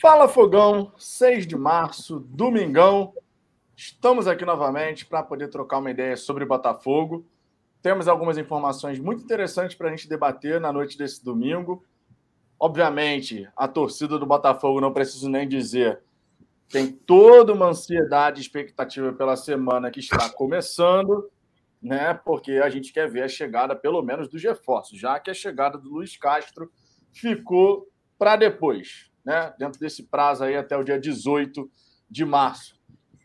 Fala 0.00 0.26
Fogão, 0.26 0.94
6 0.96 1.46
de 1.46 1.54
março, 1.56 2.20
domingão. 2.20 3.12
Estamos 3.76 4.26
aqui 4.26 4.46
novamente 4.46 5.04
para 5.04 5.22
poder 5.22 5.48
trocar 5.48 5.76
uma 5.76 5.90
ideia 5.90 6.16
sobre 6.16 6.46
Botafogo. 6.46 7.26
Temos 7.82 8.08
algumas 8.08 8.38
informações 8.38 8.98
muito 8.98 9.22
interessantes 9.22 9.76
para 9.76 9.88
a 9.88 9.90
gente 9.90 10.08
debater 10.08 10.58
na 10.58 10.72
noite 10.72 10.96
desse 10.96 11.22
domingo. 11.22 11.84
Obviamente, 12.58 13.46
a 13.54 13.68
torcida 13.68 14.18
do 14.18 14.24
Botafogo, 14.24 14.80
não 14.80 14.90
preciso 14.90 15.28
nem 15.28 15.46
dizer, 15.46 16.00
tem 16.70 16.90
toda 16.90 17.52
uma 17.52 17.66
ansiedade 17.66 18.40
e 18.40 18.42
expectativa 18.42 19.12
pela 19.12 19.36
semana 19.36 19.90
que 19.90 20.00
está 20.00 20.30
começando, 20.30 21.30
né? 21.82 22.14
Porque 22.14 22.52
a 22.52 22.70
gente 22.70 22.90
quer 22.90 23.06
ver 23.10 23.24
a 23.24 23.28
chegada, 23.28 23.76
pelo 23.76 24.00
menos, 24.00 24.28
dos 24.28 24.42
reforços, 24.42 24.98
já 24.98 25.20
que 25.20 25.30
a 25.30 25.34
chegada 25.34 25.76
do 25.76 25.90
Luiz 25.90 26.16
Castro 26.16 26.72
ficou 27.12 27.86
para 28.18 28.36
depois, 28.36 29.09
né? 29.24 29.54
Dentro 29.58 29.78
desse 29.78 30.02
prazo 30.02 30.44
aí 30.44 30.56
até 30.56 30.76
o 30.76 30.84
dia 30.84 30.98
18 30.98 31.70
de 32.08 32.24
março. 32.24 32.78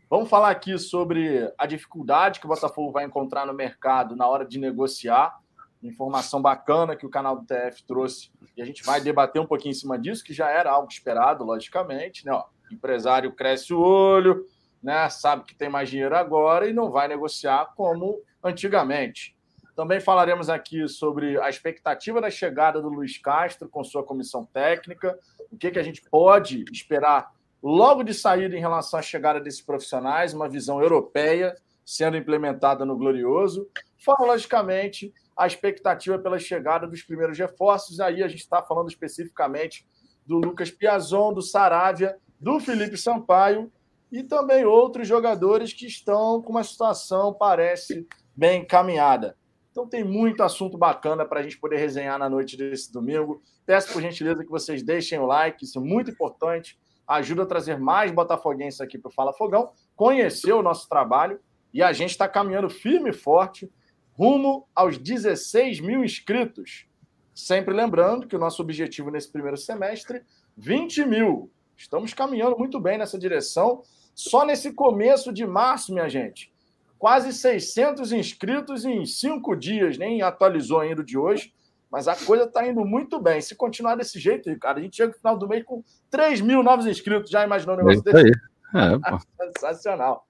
Vamos 0.08 0.28
falar 0.28 0.50
aqui 0.50 0.78
sobre 0.78 1.52
a 1.58 1.66
dificuldade 1.66 2.38
que 2.38 2.46
o 2.46 2.48
Botafogo 2.48 2.92
vai 2.92 3.04
encontrar 3.04 3.44
no 3.44 3.52
mercado 3.52 4.14
na 4.14 4.26
hora 4.28 4.44
de 4.44 4.58
negociar. 4.58 5.36
Informação 5.82 6.40
bacana 6.40 6.94
que 6.94 7.04
o 7.04 7.10
canal 7.10 7.36
do 7.36 7.44
TF 7.44 7.84
trouxe 7.84 8.30
e 8.56 8.62
a 8.62 8.64
gente 8.64 8.84
vai 8.84 9.00
debater 9.00 9.42
um 9.42 9.46
pouquinho 9.46 9.72
em 9.72 9.74
cima 9.74 9.98
disso, 9.98 10.24
que 10.24 10.32
já 10.32 10.48
era 10.48 10.70
algo 10.70 10.88
esperado, 10.88 11.44
logicamente. 11.44 12.24
Né? 12.24 12.32
Ó, 12.32 12.44
empresário 12.70 13.32
cresce 13.32 13.74
o 13.74 13.80
olho, 13.80 14.46
né? 14.82 15.08
sabe 15.08 15.44
que 15.44 15.54
tem 15.54 15.68
mais 15.68 15.90
dinheiro 15.90 16.16
agora 16.16 16.68
e 16.68 16.72
não 16.72 16.90
vai 16.90 17.08
negociar 17.08 17.72
como 17.76 18.20
antigamente. 18.42 19.36
Também 19.74 20.00
falaremos 20.00 20.48
aqui 20.48 20.88
sobre 20.88 21.38
a 21.38 21.50
expectativa 21.50 22.18
da 22.20 22.30
chegada 22.30 22.80
do 22.80 22.88
Luiz 22.88 23.18
Castro 23.18 23.68
com 23.68 23.84
sua 23.84 24.02
comissão 24.02 24.46
técnica, 24.46 25.18
o 25.56 25.58
que, 25.58 25.70
que 25.70 25.78
a 25.78 25.82
gente 25.82 26.02
pode 26.10 26.64
esperar 26.70 27.32
logo 27.62 28.02
de 28.02 28.12
saída 28.12 28.54
em 28.54 28.60
relação 28.60 29.00
à 29.00 29.02
chegada 29.02 29.40
desses 29.40 29.62
profissionais, 29.62 30.34
uma 30.34 30.48
visão 30.48 30.80
europeia 30.80 31.56
sendo 31.84 32.16
implementada 32.16 32.84
no 32.84 32.96
Glorioso. 32.96 33.68
Fora, 33.98 34.24
logicamente, 34.24 35.14
a 35.36 35.46
expectativa 35.46 36.18
pela 36.18 36.38
chegada 36.38 36.86
dos 36.86 37.02
primeiros 37.02 37.38
reforços. 37.38 38.00
Aí 38.00 38.22
a 38.22 38.28
gente 38.28 38.40
está 38.40 38.62
falando 38.62 38.88
especificamente 38.88 39.86
do 40.26 40.36
Lucas 40.36 40.70
Piazon, 40.70 41.32
do 41.32 41.40
Saravia, 41.40 42.16
do 42.38 42.60
Felipe 42.60 42.98
Sampaio 42.98 43.72
e 44.12 44.22
também 44.22 44.64
outros 44.64 45.08
jogadores 45.08 45.72
que 45.72 45.86
estão 45.86 46.42
com 46.42 46.50
uma 46.50 46.64
situação, 46.64 47.32
parece, 47.32 48.06
bem 48.34 48.62
encaminhada. 48.62 49.36
Então 49.76 49.86
tem 49.86 50.02
muito 50.02 50.42
assunto 50.42 50.78
bacana 50.78 51.22
para 51.26 51.40
a 51.40 51.42
gente 51.42 51.58
poder 51.58 51.76
resenhar 51.76 52.18
na 52.18 52.30
noite 52.30 52.56
desse 52.56 52.90
domingo. 52.90 53.42
Peço 53.66 53.92
por 53.92 54.00
gentileza 54.00 54.42
que 54.42 54.48
vocês 54.48 54.82
deixem 54.82 55.18
o 55.18 55.26
like, 55.26 55.62
isso 55.62 55.78
é 55.78 55.82
muito 55.82 56.10
importante 56.10 56.78
ajuda 57.06 57.42
a 57.42 57.46
trazer 57.46 57.78
mais 57.78 58.10
botafoguenses 58.10 58.80
aqui 58.80 58.96
para 58.96 59.10
o 59.10 59.12
Fala 59.12 59.34
Fogão, 59.34 59.70
conhecer 59.94 60.54
o 60.54 60.62
nosso 60.62 60.88
trabalho 60.88 61.38
e 61.74 61.82
a 61.82 61.92
gente 61.92 62.12
está 62.12 62.26
caminhando 62.26 62.70
firme 62.70 63.10
e 63.10 63.12
forte 63.12 63.70
rumo 64.14 64.66
aos 64.74 64.96
16 64.96 65.80
mil 65.80 66.02
inscritos. 66.02 66.86
Sempre 67.34 67.74
lembrando 67.74 68.26
que 68.26 68.34
o 68.34 68.38
nosso 68.38 68.62
objetivo 68.62 69.10
nesse 69.10 69.30
primeiro 69.30 69.58
semestre, 69.58 70.22
20 70.56 71.04
mil. 71.04 71.50
Estamos 71.76 72.14
caminhando 72.14 72.56
muito 72.56 72.80
bem 72.80 72.96
nessa 72.96 73.18
direção. 73.18 73.82
Só 74.14 74.46
nesse 74.46 74.72
começo 74.72 75.30
de 75.34 75.46
março, 75.46 75.92
minha 75.92 76.08
gente, 76.08 76.50
quase 76.98 77.32
600 77.32 78.12
inscritos 78.12 78.84
em 78.84 79.04
cinco 79.04 79.54
dias, 79.54 79.98
nem 79.98 80.22
atualizou 80.22 80.80
ainda 80.80 81.02
o 81.02 81.04
de 81.04 81.18
hoje. 81.18 81.52
Mas 81.90 82.08
a 82.08 82.16
coisa 82.16 82.44
está 82.44 82.66
indo 82.66 82.84
muito 82.84 83.20
bem. 83.20 83.40
Se 83.40 83.54
continuar 83.54 83.94
desse 83.94 84.18
jeito, 84.18 84.50
Ricardo, 84.50 84.78
a 84.78 84.82
gente 84.82 84.96
chega 84.96 85.12
no 85.12 85.18
final 85.18 85.38
do 85.38 85.48
mês 85.48 85.64
com 85.64 85.84
3 86.10 86.40
mil 86.40 86.62
novos 86.62 86.86
inscritos. 86.86 87.30
Já 87.30 87.44
imaginou 87.44 87.74
um 87.76 87.78
negócio 87.78 88.02
é 88.08 88.12
desse? 88.12 88.32
É, 88.74 89.52
Sensacional. 89.54 90.26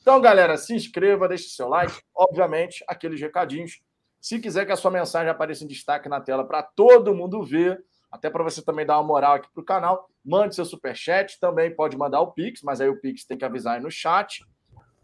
Então, 0.00 0.20
galera, 0.20 0.56
se 0.56 0.74
inscreva, 0.74 1.28
deixe 1.28 1.48
seu 1.48 1.68
like. 1.68 2.00
Obviamente, 2.14 2.84
aqueles 2.88 3.20
recadinhos. 3.20 3.80
Se 4.20 4.38
quiser 4.38 4.64
que 4.64 4.72
a 4.72 4.76
sua 4.76 4.90
mensagem 4.90 5.28
apareça 5.28 5.64
em 5.64 5.68
destaque 5.68 6.08
na 6.08 6.20
tela 6.20 6.44
para 6.44 6.62
todo 6.62 7.14
mundo 7.14 7.42
ver, 7.42 7.84
até 8.10 8.30
para 8.30 8.44
você 8.44 8.62
também 8.62 8.86
dar 8.86 8.98
uma 8.98 9.06
moral 9.06 9.34
aqui 9.34 9.48
para 9.52 9.60
o 9.60 9.64
canal, 9.64 10.08
mande 10.24 10.54
seu 10.54 10.64
superchat. 10.64 11.38
Também 11.40 11.74
pode 11.74 11.96
mandar 11.96 12.20
o 12.20 12.32
Pix, 12.32 12.62
mas 12.62 12.80
aí 12.80 12.88
o 12.88 13.00
Pix 13.00 13.24
tem 13.24 13.36
que 13.36 13.44
avisar 13.44 13.76
aí 13.76 13.82
no 13.82 13.90
chat. 13.90 14.44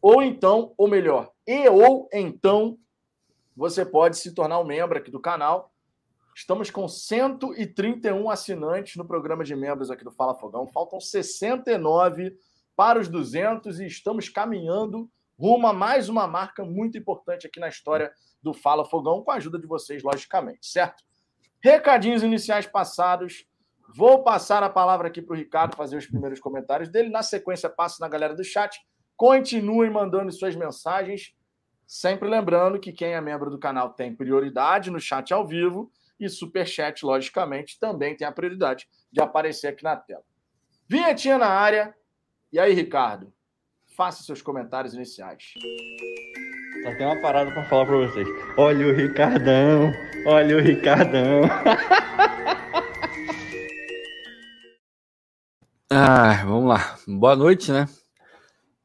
Ou 0.01 0.23
então, 0.23 0.73
ou 0.77 0.89
melhor, 0.89 1.33
e 1.47 1.69
ou 1.69 2.09
então, 2.13 2.79
você 3.57 3.85
pode 3.85 4.17
se 4.17 4.35
tornar 4.35 4.61
um 4.61 4.65
membro 4.65 4.99
aqui 4.99 5.11
do 5.11 5.21
canal 5.21 5.73
Estamos 6.39 6.71
com 6.71 6.87
131 6.87 8.31
assinantes 8.31 8.95
no 8.95 9.05
programa 9.05 9.43
de 9.43 9.57
membros 9.57 9.91
aqui 9.91 10.05
do 10.05 10.13
Fala 10.13 10.37
Fogão. 10.37 10.69
Faltam 10.69 11.01
69 11.01 12.39
para 12.77 13.01
os 13.01 13.09
200 13.09 13.81
e 13.81 13.87
estamos 13.87 14.29
caminhando 14.29 15.11
rumo 15.37 15.67
a 15.67 15.73
mais 15.73 16.09
uma 16.09 16.29
marca 16.29 16.65
muito 16.65 16.97
importante 16.97 17.45
aqui 17.45 17.59
na 17.59 17.69
história 17.69 18.13
do 18.41 18.55
Fala 18.55 18.85
Fogão, 18.85 19.21
com 19.21 19.33
a 19.33 19.35
ajuda 19.35 19.59
de 19.59 19.67
vocês, 19.67 20.01
logicamente, 20.05 20.65
certo? 20.69 21.03
Recadinhos 21.61 22.23
iniciais 22.23 22.69
passados. 22.69 23.45
Vou 23.97 24.23
passar 24.23 24.63
a 24.63 24.71
palavra 24.71 25.09
aqui 25.09 25.21
para 25.21 25.35
o 25.35 25.37
Ricardo 25.37 25.77
fazer 25.77 25.97
os 25.97 26.07
primeiros 26.07 26.39
comentários 26.39 26.89
dele. 26.89 27.09
Na 27.09 27.25
sequência, 27.25 27.69
passo 27.69 28.01
na 28.01 28.07
galera 28.07 28.37
do 28.37 28.45
chat. 28.45 28.81
Continuem 29.19 29.91
mandando 29.91 30.31
suas 30.31 30.55
mensagens. 30.55 31.35
Sempre 31.85 32.29
lembrando 32.29 32.79
que 32.79 32.93
quem 32.93 33.15
é 33.15 33.21
membro 33.21 33.51
do 33.51 33.59
canal 33.59 33.91
tem 33.91 34.15
prioridade 34.15 34.93
no 34.93 35.01
chat 35.01 35.35
ao 35.35 35.45
vivo 35.45 35.91
e 36.21 36.29
Superchat, 36.29 37.05
logicamente, 37.05 37.81
também 37.81 38.17
tem 38.17 38.25
a 38.25 38.33
prioridade 38.33 38.89
de 39.11 39.21
aparecer 39.21 39.67
aqui 39.69 39.83
na 39.83 39.97
tela. 39.97 40.23
Vinhetinha 40.89 41.37
na 41.37 41.49
área. 41.49 41.93
E 42.53 42.61
aí, 42.61 42.73
Ricardo? 42.73 43.33
Faça 43.97 44.23
seus 44.23 44.41
comentários 44.41 44.95
iniciais. 44.95 45.53
Só 46.85 46.95
tem 46.97 47.05
uma 47.05 47.21
parada 47.21 47.51
para 47.51 47.65
falar 47.65 47.87
para 47.87 47.97
vocês. 47.97 48.29
Olha 48.57 48.87
o 48.87 48.95
Ricardão, 48.95 49.93
olha 50.27 50.57
o 50.57 50.61
Ricardão. 50.61 51.43
ah, 55.91 56.45
vamos 56.45 56.69
lá. 56.69 56.97
Boa 57.09 57.35
noite, 57.35 57.73
né? 57.73 57.87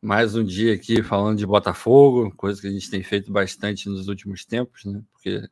Mais 0.04 0.36
um 0.36 0.44
dia 0.44 0.74
aqui 0.74 1.02
falando 1.02 1.38
de 1.38 1.46
Botafogo, 1.46 2.30
coisa 2.36 2.60
que 2.60 2.68
a 2.68 2.70
gente 2.70 2.90
tem 2.90 3.02
feito 3.02 3.32
bastante 3.32 3.88
nos 3.88 4.10
últimos 4.10 4.44
tempos, 4.44 4.84
né? 4.84 5.02
Porque 5.14 5.48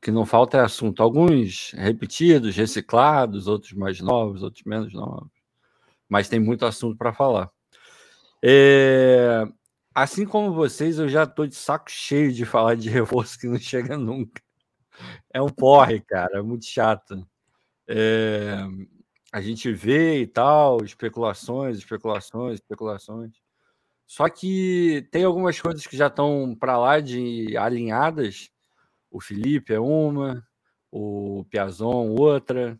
que 0.00 0.10
não 0.10 0.24
falta 0.24 0.56
é 0.56 0.60
assunto. 0.62 1.02
Alguns 1.02 1.72
repetidos, 1.72 2.56
reciclados, 2.56 3.46
outros 3.46 3.74
mais 3.74 4.00
novos, 4.00 4.42
outros 4.42 4.64
menos 4.64 4.94
novos. 4.94 5.28
Mas 6.08 6.30
tem 6.30 6.40
muito 6.40 6.64
assunto 6.64 6.96
para 6.96 7.12
falar. 7.12 7.50
É... 8.42 9.46
Assim 9.94 10.24
como 10.24 10.54
vocês, 10.54 10.98
eu 10.98 11.06
já 11.06 11.24
estou 11.24 11.46
de 11.46 11.54
saco 11.54 11.90
cheio 11.90 12.32
de 12.32 12.46
falar 12.46 12.76
de 12.76 12.88
reforço 12.88 13.38
que 13.38 13.46
não 13.46 13.58
chega 13.58 13.98
nunca. 13.98 14.42
É 15.30 15.42
um 15.42 15.50
porre, 15.50 16.00
cara, 16.00 16.38
é 16.38 16.42
muito 16.42 16.64
chato. 16.64 17.22
É... 17.86 18.56
A 19.30 19.42
gente 19.42 19.70
vê 19.74 20.22
e 20.22 20.26
tal, 20.26 20.82
especulações, 20.82 21.76
especulações, 21.76 22.60
especulações. 22.60 23.43
Só 24.06 24.28
que 24.28 25.08
tem 25.10 25.24
algumas 25.24 25.60
coisas 25.60 25.86
que 25.86 25.96
já 25.96 26.08
estão 26.08 26.54
para 26.58 26.78
lá 26.78 27.00
de 27.00 27.56
alinhadas 27.56 28.50
o 29.14 29.20
Felipe 29.20 29.72
é 29.72 29.78
uma, 29.78 30.44
o 30.90 31.46
Piazon 31.48 32.16
outra. 32.18 32.76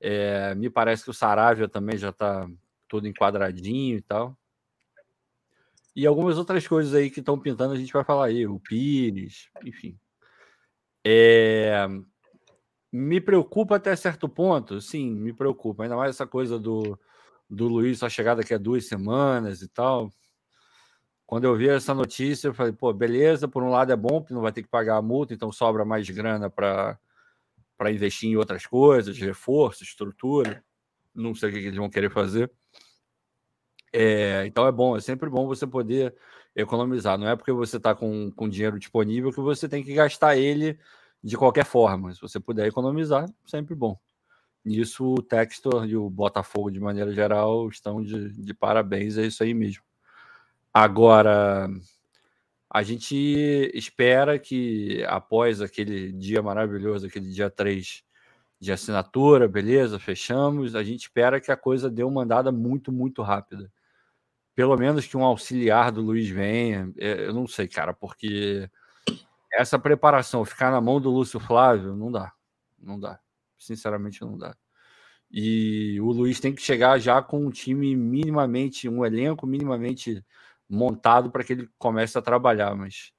É, 0.00 0.54
me 0.54 0.70
parece 0.70 1.02
que 1.02 1.10
o 1.10 1.14
Saravia 1.14 1.68
também 1.68 1.98
já 1.98 2.10
está 2.10 2.48
todo 2.86 3.08
enquadradinho 3.08 3.98
e 3.98 4.00
tal. 4.00 4.38
E 5.96 6.06
algumas 6.06 6.38
outras 6.38 6.64
coisas 6.64 6.94
aí 6.94 7.10
que 7.10 7.18
estão 7.18 7.36
pintando, 7.36 7.74
a 7.74 7.76
gente 7.76 7.92
vai 7.92 8.04
falar 8.04 8.26
aí, 8.26 8.46
o 8.46 8.60
Pires, 8.60 9.48
enfim. 9.64 9.98
É, 11.04 11.88
me 12.92 13.20
preocupa 13.20 13.74
até 13.74 13.96
certo 13.96 14.28
ponto, 14.28 14.80
sim, 14.80 15.12
me 15.12 15.32
preocupa. 15.32 15.82
Ainda 15.82 15.96
mais 15.96 16.10
essa 16.10 16.26
coisa 16.26 16.56
do, 16.56 16.96
do 17.50 17.66
Luiz 17.66 17.98
só 17.98 18.08
chegar 18.08 18.36
daqui 18.36 18.54
a 18.54 18.58
duas 18.58 18.86
semanas 18.86 19.60
e 19.60 19.66
tal. 19.66 20.08
Quando 21.28 21.44
eu 21.44 21.54
vi 21.54 21.68
essa 21.68 21.92
notícia, 21.92 22.48
eu 22.48 22.54
falei, 22.54 22.72
pô, 22.72 22.90
beleza, 22.90 23.46
por 23.46 23.62
um 23.62 23.68
lado 23.68 23.92
é 23.92 23.96
bom, 23.96 24.22
porque 24.22 24.32
não 24.32 24.40
vai 24.40 24.50
ter 24.50 24.62
que 24.62 24.68
pagar 24.68 24.96
a 24.96 25.02
multa, 25.02 25.34
então 25.34 25.52
sobra 25.52 25.84
mais 25.84 26.08
grana 26.08 26.48
para 26.48 26.98
investir 27.90 28.30
em 28.30 28.36
outras 28.36 28.64
coisas, 28.64 29.18
reforço, 29.18 29.84
estrutura. 29.84 30.64
Não 31.14 31.34
sei 31.34 31.50
o 31.50 31.52
que 31.52 31.58
eles 31.58 31.76
vão 31.76 31.90
querer 31.90 32.10
fazer. 32.10 32.50
É, 33.92 34.46
então 34.46 34.66
é 34.66 34.72
bom, 34.72 34.96
é 34.96 35.02
sempre 35.02 35.28
bom 35.28 35.46
você 35.46 35.66
poder 35.66 36.16
economizar. 36.56 37.18
Não 37.18 37.28
é 37.28 37.36
porque 37.36 37.52
você 37.52 37.76
está 37.76 37.94
com, 37.94 38.30
com 38.30 38.48
dinheiro 38.48 38.78
disponível 38.78 39.30
que 39.30 39.40
você 39.42 39.68
tem 39.68 39.84
que 39.84 39.92
gastar 39.92 40.34
ele 40.34 40.78
de 41.22 41.36
qualquer 41.36 41.66
forma. 41.66 42.14
Se 42.14 42.22
você 42.22 42.40
puder 42.40 42.66
economizar, 42.66 43.30
sempre 43.44 43.74
bom. 43.74 44.00
Nisso 44.64 45.04
o 45.04 45.22
Textor 45.22 45.84
e 45.84 45.94
o 45.94 46.08
Botafogo, 46.08 46.70
de 46.70 46.80
maneira 46.80 47.12
geral, 47.12 47.68
estão 47.68 48.02
de, 48.02 48.32
de 48.32 48.54
parabéns, 48.54 49.18
é 49.18 49.26
isso 49.26 49.42
aí 49.42 49.52
mesmo. 49.52 49.87
Agora, 50.72 51.68
a 52.70 52.82
gente 52.82 53.16
espera 53.74 54.38
que 54.38 55.04
após 55.08 55.60
aquele 55.60 56.12
dia 56.12 56.42
maravilhoso, 56.42 57.06
aquele 57.06 57.30
dia 57.30 57.50
3, 57.50 58.04
de 58.60 58.72
assinatura, 58.72 59.46
beleza, 59.46 59.98
fechamos. 59.98 60.74
A 60.74 60.82
gente 60.82 61.02
espera 61.02 61.40
que 61.40 61.52
a 61.52 61.56
coisa 61.56 61.90
dê 61.90 62.02
uma 62.02 62.22
andada 62.22 62.50
muito, 62.50 62.90
muito 62.90 63.22
rápida. 63.22 63.70
Pelo 64.54 64.76
menos 64.76 65.06
que 65.06 65.16
um 65.16 65.24
auxiliar 65.24 65.92
do 65.92 66.02
Luiz 66.02 66.28
venha. 66.28 66.92
É, 66.96 67.26
eu 67.26 67.32
não 67.32 67.46
sei, 67.46 67.68
cara, 67.68 67.94
porque 67.94 68.68
essa 69.52 69.78
preparação, 69.78 70.44
ficar 70.44 70.70
na 70.70 70.80
mão 70.80 71.00
do 71.00 71.10
Lúcio 71.10 71.38
Flávio, 71.38 71.94
não 71.94 72.10
dá. 72.10 72.32
Não 72.78 72.98
dá. 72.98 73.20
Sinceramente, 73.56 74.20
não 74.22 74.36
dá. 74.36 74.56
E 75.30 76.00
o 76.00 76.10
Luiz 76.10 76.40
tem 76.40 76.54
que 76.54 76.62
chegar 76.62 76.98
já 76.98 77.22
com 77.22 77.46
um 77.46 77.50
time 77.50 77.94
minimamente, 77.94 78.88
um 78.88 79.04
elenco 79.04 79.46
minimamente 79.46 80.24
montado 80.68 81.30
para 81.30 81.44
que 81.44 81.52
ele 81.52 81.70
comece 81.78 82.18
a 82.18 82.22
trabalhar. 82.22 82.74
Mas, 82.74 83.12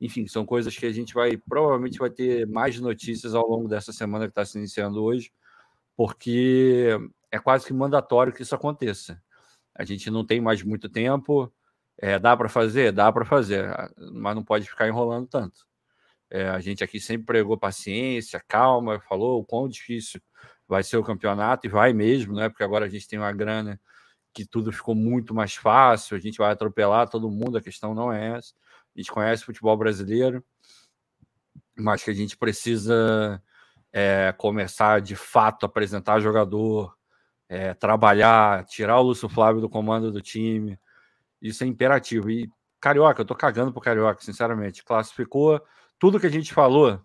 enfim, 0.00 0.26
são 0.26 0.44
coisas 0.44 0.76
que 0.76 0.86
a 0.86 0.92
gente 0.92 1.14
vai 1.14 1.36
provavelmente 1.36 1.98
vai 1.98 2.10
ter 2.10 2.46
mais 2.46 2.78
notícias 2.80 3.34
ao 3.34 3.48
longo 3.48 3.68
dessa 3.68 3.92
semana 3.92 4.26
que 4.26 4.32
está 4.32 4.44
se 4.44 4.58
iniciando 4.58 5.02
hoje, 5.02 5.32
porque 5.96 6.88
é 7.30 7.38
quase 7.38 7.66
que 7.66 7.72
mandatório 7.72 8.32
que 8.32 8.42
isso 8.42 8.54
aconteça. 8.54 9.22
A 9.74 9.84
gente 9.84 10.10
não 10.10 10.24
tem 10.24 10.40
mais 10.40 10.62
muito 10.62 10.88
tempo. 10.88 11.52
É, 11.98 12.18
dá 12.18 12.36
para 12.36 12.48
fazer? 12.48 12.92
Dá 12.92 13.12
para 13.12 13.24
fazer, 13.24 13.66
mas 14.12 14.34
não 14.34 14.44
pode 14.44 14.68
ficar 14.68 14.88
enrolando 14.88 15.26
tanto. 15.26 15.66
É, 16.30 16.48
a 16.48 16.60
gente 16.60 16.84
aqui 16.84 17.00
sempre 17.00 17.26
pregou 17.26 17.58
paciência, 17.58 18.42
calma, 18.46 19.00
falou 19.00 19.40
o 19.40 19.44
quão 19.44 19.68
difícil 19.68 20.20
vai 20.68 20.84
ser 20.84 20.96
o 20.96 21.02
campeonato, 21.02 21.66
e 21.66 21.70
vai 21.70 21.92
mesmo, 21.92 22.34
né? 22.34 22.48
Porque 22.48 22.62
agora 22.62 22.86
a 22.86 22.88
gente 22.88 23.08
tem 23.08 23.18
uma 23.18 23.32
grana 23.32 23.80
que 24.32 24.46
tudo 24.46 24.72
ficou 24.72 24.94
muito 24.94 25.34
mais 25.34 25.54
fácil, 25.54 26.16
a 26.16 26.20
gente 26.20 26.38
vai 26.38 26.52
atropelar 26.52 27.08
todo 27.08 27.30
mundo, 27.30 27.58
a 27.58 27.62
questão 27.62 27.94
não 27.94 28.12
é 28.12 28.36
essa. 28.36 28.54
A 28.94 29.00
gente 29.00 29.10
conhece 29.10 29.42
o 29.42 29.46
futebol 29.46 29.76
brasileiro, 29.76 30.44
mas 31.76 32.02
que 32.02 32.10
a 32.10 32.14
gente 32.14 32.36
precisa 32.36 33.42
é, 33.92 34.32
começar 34.36 35.00
de 35.00 35.16
fato 35.16 35.64
a 35.64 35.68
apresentar 35.68 36.20
jogador, 36.20 36.96
é, 37.48 37.74
trabalhar, 37.74 38.64
tirar 38.66 38.98
o 39.00 39.02
Lúcio 39.02 39.28
Flávio 39.28 39.60
do 39.60 39.68
comando 39.68 40.12
do 40.12 40.20
time. 40.20 40.78
Isso 41.42 41.64
é 41.64 41.66
imperativo. 41.66 42.30
E 42.30 42.48
Carioca, 42.80 43.22
eu 43.22 43.26
tô 43.26 43.34
cagando 43.34 43.72
pro 43.72 43.80
Carioca, 43.80 44.22
sinceramente. 44.22 44.84
Classificou 44.84 45.60
tudo 45.98 46.20
que 46.20 46.26
a 46.26 46.30
gente 46.30 46.54
falou, 46.54 47.00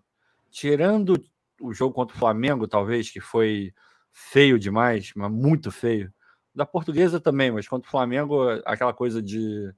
tirando 0.50 1.22
o 1.60 1.72
jogo 1.72 1.94
contra 1.94 2.14
o 2.16 2.18
Flamengo, 2.18 2.68
talvez, 2.68 3.10
que 3.10 3.20
foi 3.20 3.72
feio 4.12 4.58
demais, 4.58 5.12
mas 5.14 5.30
muito 5.30 5.70
feio. 5.70 6.12
Da 6.56 6.66
portuguesa 6.66 7.20
também, 7.20 7.50
mas 7.52 7.68
contra 7.68 7.86
o 7.86 7.90
Flamengo, 7.90 8.48
aquela 8.64 8.94
coisa 8.94 9.22
de. 9.22 9.70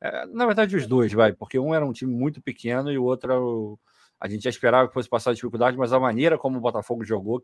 É, 0.00 0.26
na 0.26 0.44
verdade, 0.44 0.76
os 0.76 0.86
dois, 0.86 1.12
vai, 1.12 1.32
porque 1.32 1.58
um 1.58 1.74
era 1.74 1.84
um 1.84 1.92
time 1.92 2.14
muito 2.14 2.42
pequeno 2.42 2.92
e 2.92 2.98
o 2.98 3.04
outro 3.04 3.78
a 4.20 4.28
gente 4.28 4.44
já 4.44 4.50
esperava 4.50 4.86
que 4.86 4.94
fosse 4.94 5.08
passar 5.08 5.32
dificuldade, 5.34 5.76
mas 5.76 5.92
a 5.92 6.00
maneira 6.00 6.38
como 6.38 6.58
o 6.58 6.60
Botafogo 6.60 7.04
jogou 7.04 7.42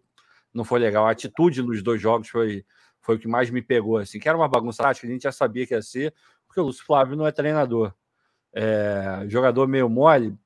não 0.53 0.65
foi 0.65 0.79
legal. 0.79 1.07
A 1.07 1.11
atitude 1.11 1.63
nos 1.63 1.83
dois 1.83 2.01
jogos 2.01 2.29
foi, 2.29 2.65
foi 3.01 3.17
o 3.17 3.19
que 3.19 3.29
mais 3.29 3.51
me 3.51 3.63
pegou, 3.63 3.97
assim, 3.99 4.19
que 4.19 4.29
era 4.29 4.37
uma 4.37 4.49
bagunça 4.49 4.87
acho 4.87 5.01
que 5.01 5.07
a 5.07 5.11
gente 5.11 5.23
já 5.23 5.33
sabia 5.33 5.67
que 5.67 5.75
ia 5.75 5.83
ser, 5.83 6.15
porque 6.47 6.61
o 6.61 6.65
Lúcio 6.65 6.85
Flávio 6.85 7.17
não 7.17 7.27
é 7.27 7.33
treinador. 7.33 7.95
É, 8.55 9.25
jogador 9.29 9.67
meio 9.67 9.89
mole, 9.89 10.37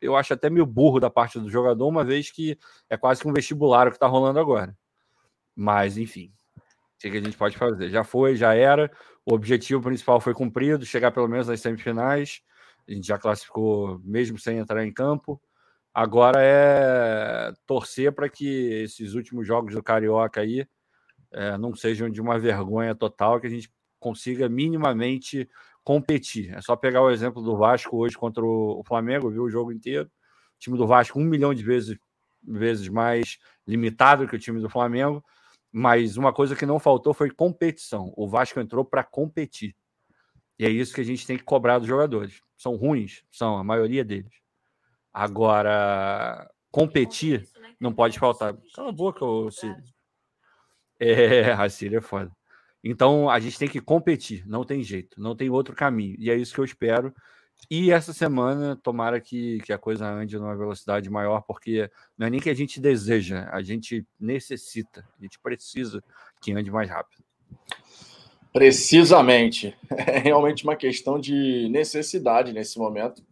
eu 0.00 0.16
acho 0.16 0.34
até 0.34 0.50
meio 0.50 0.66
burro 0.66 1.00
da 1.00 1.10
parte 1.10 1.38
do 1.38 1.50
jogador, 1.50 1.86
uma 1.88 2.04
vez 2.04 2.30
que 2.30 2.58
é 2.88 2.96
quase 2.96 3.22
que 3.22 3.28
um 3.28 3.32
vestibular 3.32 3.86
o 3.86 3.90
que 3.90 3.96
está 3.96 4.06
rolando 4.06 4.38
agora. 4.38 4.76
Mas, 5.54 5.98
enfim, 5.98 6.32
que 7.08 7.16
a 7.16 7.22
gente 7.22 7.36
pode 7.36 7.56
fazer? 7.56 7.88
Já 7.88 8.04
foi, 8.04 8.36
já 8.36 8.54
era. 8.54 8.90
O 9.24 9.32
objetivo 9.32 9.80
principal 9.80 10.20
foi 10.20 10.34
cumprido, 10.34 10.84
chegar 10.84 11.10
pelo 11.12 11.28
menos 11.28 11.48
nas 11.48 11.60
semifinais. 11.60 12.42
A 12.88 12.92
gente 12.92 13.06
já 13.06 13.18
classificou 13.18 14.00
mesmo 14.04 14.38
sem 14.38 14.58
entrar 14.58 14.84
em 14.84 14.92
campo. 14.92 15.40
Agora 15.94 16.40
é 16.42 17.52
torcer 17.66 18.12
para 18.12 18.28
que 18.28 18.82
esses 18.84 19.14
últimos 19.14 19.46
jogos 19.46 19.74
do 19.74 19.82
Carioca 19.82 20.40
aí 20.40 20.66
é, 21.32 21.56
não 21.56 21.74
sejam 21.74 22.10
de 22.10 22.20
uma 22.20 22.38
vergonha 22.38 22.94
total, 22.94 23.40
que 23.40 23.46
a 23.46 23.50
gente 23.50 23.72
consiga 23.98 24.48
minimamente 24.48 25.48
competir. 25.82 26.54
É 26.54 26.60
só 26.60 26.76
pegar 26.76 27.02
o 27.02 27.10
exemplo 27.10 27.42
do 27.42 27.56
Vasco 27.56 27.96
hoje 27.96 28.16
contra 28.16 28.44
o 28.44 28.82
Flamengo, 28.86 29.30
viu 29.30 29.44
o 29.44 29.50
jogo 29.50 29.72
inteiro. 29.72 30.06
O 30.06 30.58
time 30.58 30.76
do 30.76 30.86
Vasco 30.86 31.18
um 31.18 31.24
milhão 31.24 31.54
de 31.54 31.62
vezes, 31.62 31.98
vezes 32.42 32.88
mais 32.88 33.38
limitado 33.66 34.28
que 34.28 34.36
o 34.36 34.38
time 34.38 34.60
do 34.60 34.68
Flamengo, 34.68 35.24
mas 35.72 36.16
uma 36.16 36.32
coisa 36.32 36.56
que 36.56 36.66
não 36.66 36.78
faltou 36.78 37.14
foi 37.14 37.30
competição. 37.30 38.12
O 38.16 38.28
Vasco 38.28 38.60
entrou 38.60 38.84
para 38.84 39.04
competir. 39.04 39.76
E 40.58 40.66
é 40.66 40.68
isso 40.68 40.94
que 40.94 41.00
a 41.00 41.04
gente 41.04 41.26
tem 41.26 41.36
que 41.36 41.44
cobrar 41.44 41.78
dos 41.78 41.88
jogadores. 41.88 42.42
São 42.56 42.76
ruins, 42.76 43.22
são 43.30 43.56
a 43.56 43.64
maioria 43.64 44.04
deles. 44.04 44.32
Agora, 45.12 46.50
competir 46.70 47.48
não 47.80 47.92
pode 47.92 48.18
faltar. 48.18 48.54
Cala 48.74 48.90
a 48.90 48.92
boca, 48.92 49.24
Círio. 49.50 49.82
É, 50.98 51.52
a 51.52 51.68
Círio 51.68 51.98
é 51.98 52.02
foda. 52.02 52.30
Então 52.84 53.28
a 53.28 53.38
gente 53.40 53.58
tem 53.58 53.68
que 53.68 53.80
competir, 53.80 54.46
não 54.46 54.64
tem 54.64 54.82
jeito, 54.82 55.20
não 55.20 55.34
tem 55.34 55.50
outro 55.50 55.74
caminho. 55.74 56.16
E 56.18 56.30
é 56.30 56.36
isso 56.36 56.54
que 56.54 56.60
eu 56.60 56.64
espero. 56.64 57.14
E 57.68 57.90
essa 57.90 58.12
semana, 58.12 58.76
tomara 58.76 59.20
que, 59.20 59.58
que 59.60 59.72
a 59.72 59.78
coisa 59.78 60.06
ande 60.06 60.38
numa 60.38 60.56
velocidade 60.56 61.10
maior, 61.10 61.42
porque 61.42 61.90
não 62.16 62.26
é 62.26 62.30
nem 62.30 62.40
que 62.40 62.50
a 62.50 62.54
gente 62.54 62.80
deseja, 62.80 63.48
a 63.52 63.62
gente 63.62 64.06
necessita, 64.18 65.06
a 65.18 65.22
gente 65.22 65.38
precisa 65.38 66.02
que 66.40 66.52
ande 66.52 66.70
mais 66.70 66.88
rápido. 66.88 67.22
Precisamente. 68.52 69.76
É 69.90 70.18
realmente 70.18 70.64
uma 70.64 70.76
questão 70.76 71.18
de 71.20 71.68
necessidade 71.70 72.52
nesse 72.52 72.78
momento. 72.78 73.22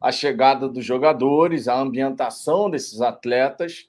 A 0.00 0.12
chegada 0.12 0.68
dos 0.68 0.84
jogadores, 0.84 1.66
a 1.66 1.78
ambientação 1.78 2.70
desses 2.70 3.00
atletas 3.00 3.88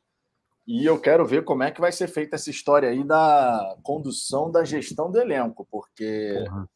e 0.69 0.85
eu 0.85 1.01
quero 1.01 1.25
ver 1.25 1.43
como 1.43 1.63
é 1.63 1.71
que 1.71 1.81
vai 1.81 1.91
ser 1.91 2.07
feita 2.07 2.35
essa 2.35 2.51
história 2.51 2.89
aí 2.89 3.03
da 3.03 3.75
condução 3.81 4.51
da 4.51 4.63
gestão 4.63 5.11
do 5.11 5.19
elenco, 5.19 5.67
porque, 5.71 6.43
Porra. 6.45 6.69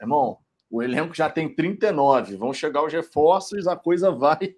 irmão, 0.00 0.38
o 0.70 0.82
elenco 0.82 1.14
já 1.14 1.28
tem 1.28 1.52
39, 1.52 2.36
vão 2.36 2.52
chegar 2.52 2.84
os 2.84 2.92
reforços, 2.92 3.66
a 3.66 3.76
coisa 3.76 4.10
vai. 4.10 4.54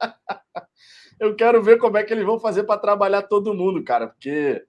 eu 1.20 1.36
quero 1.36 1.62
ver 1.62 1.78
como 1.78 1.96
é 1.96 2.02
que 2.02 2.12
eles 2.12 2.26
vão 2.26 2.40
fazer 2.40 2.64
para 2.64 2.80
trabalhar 2.80 3.22
todo 3.22 3.54
mundo, 3.54 3.82
cara, 3.84 4.08
porque 4.08 4.64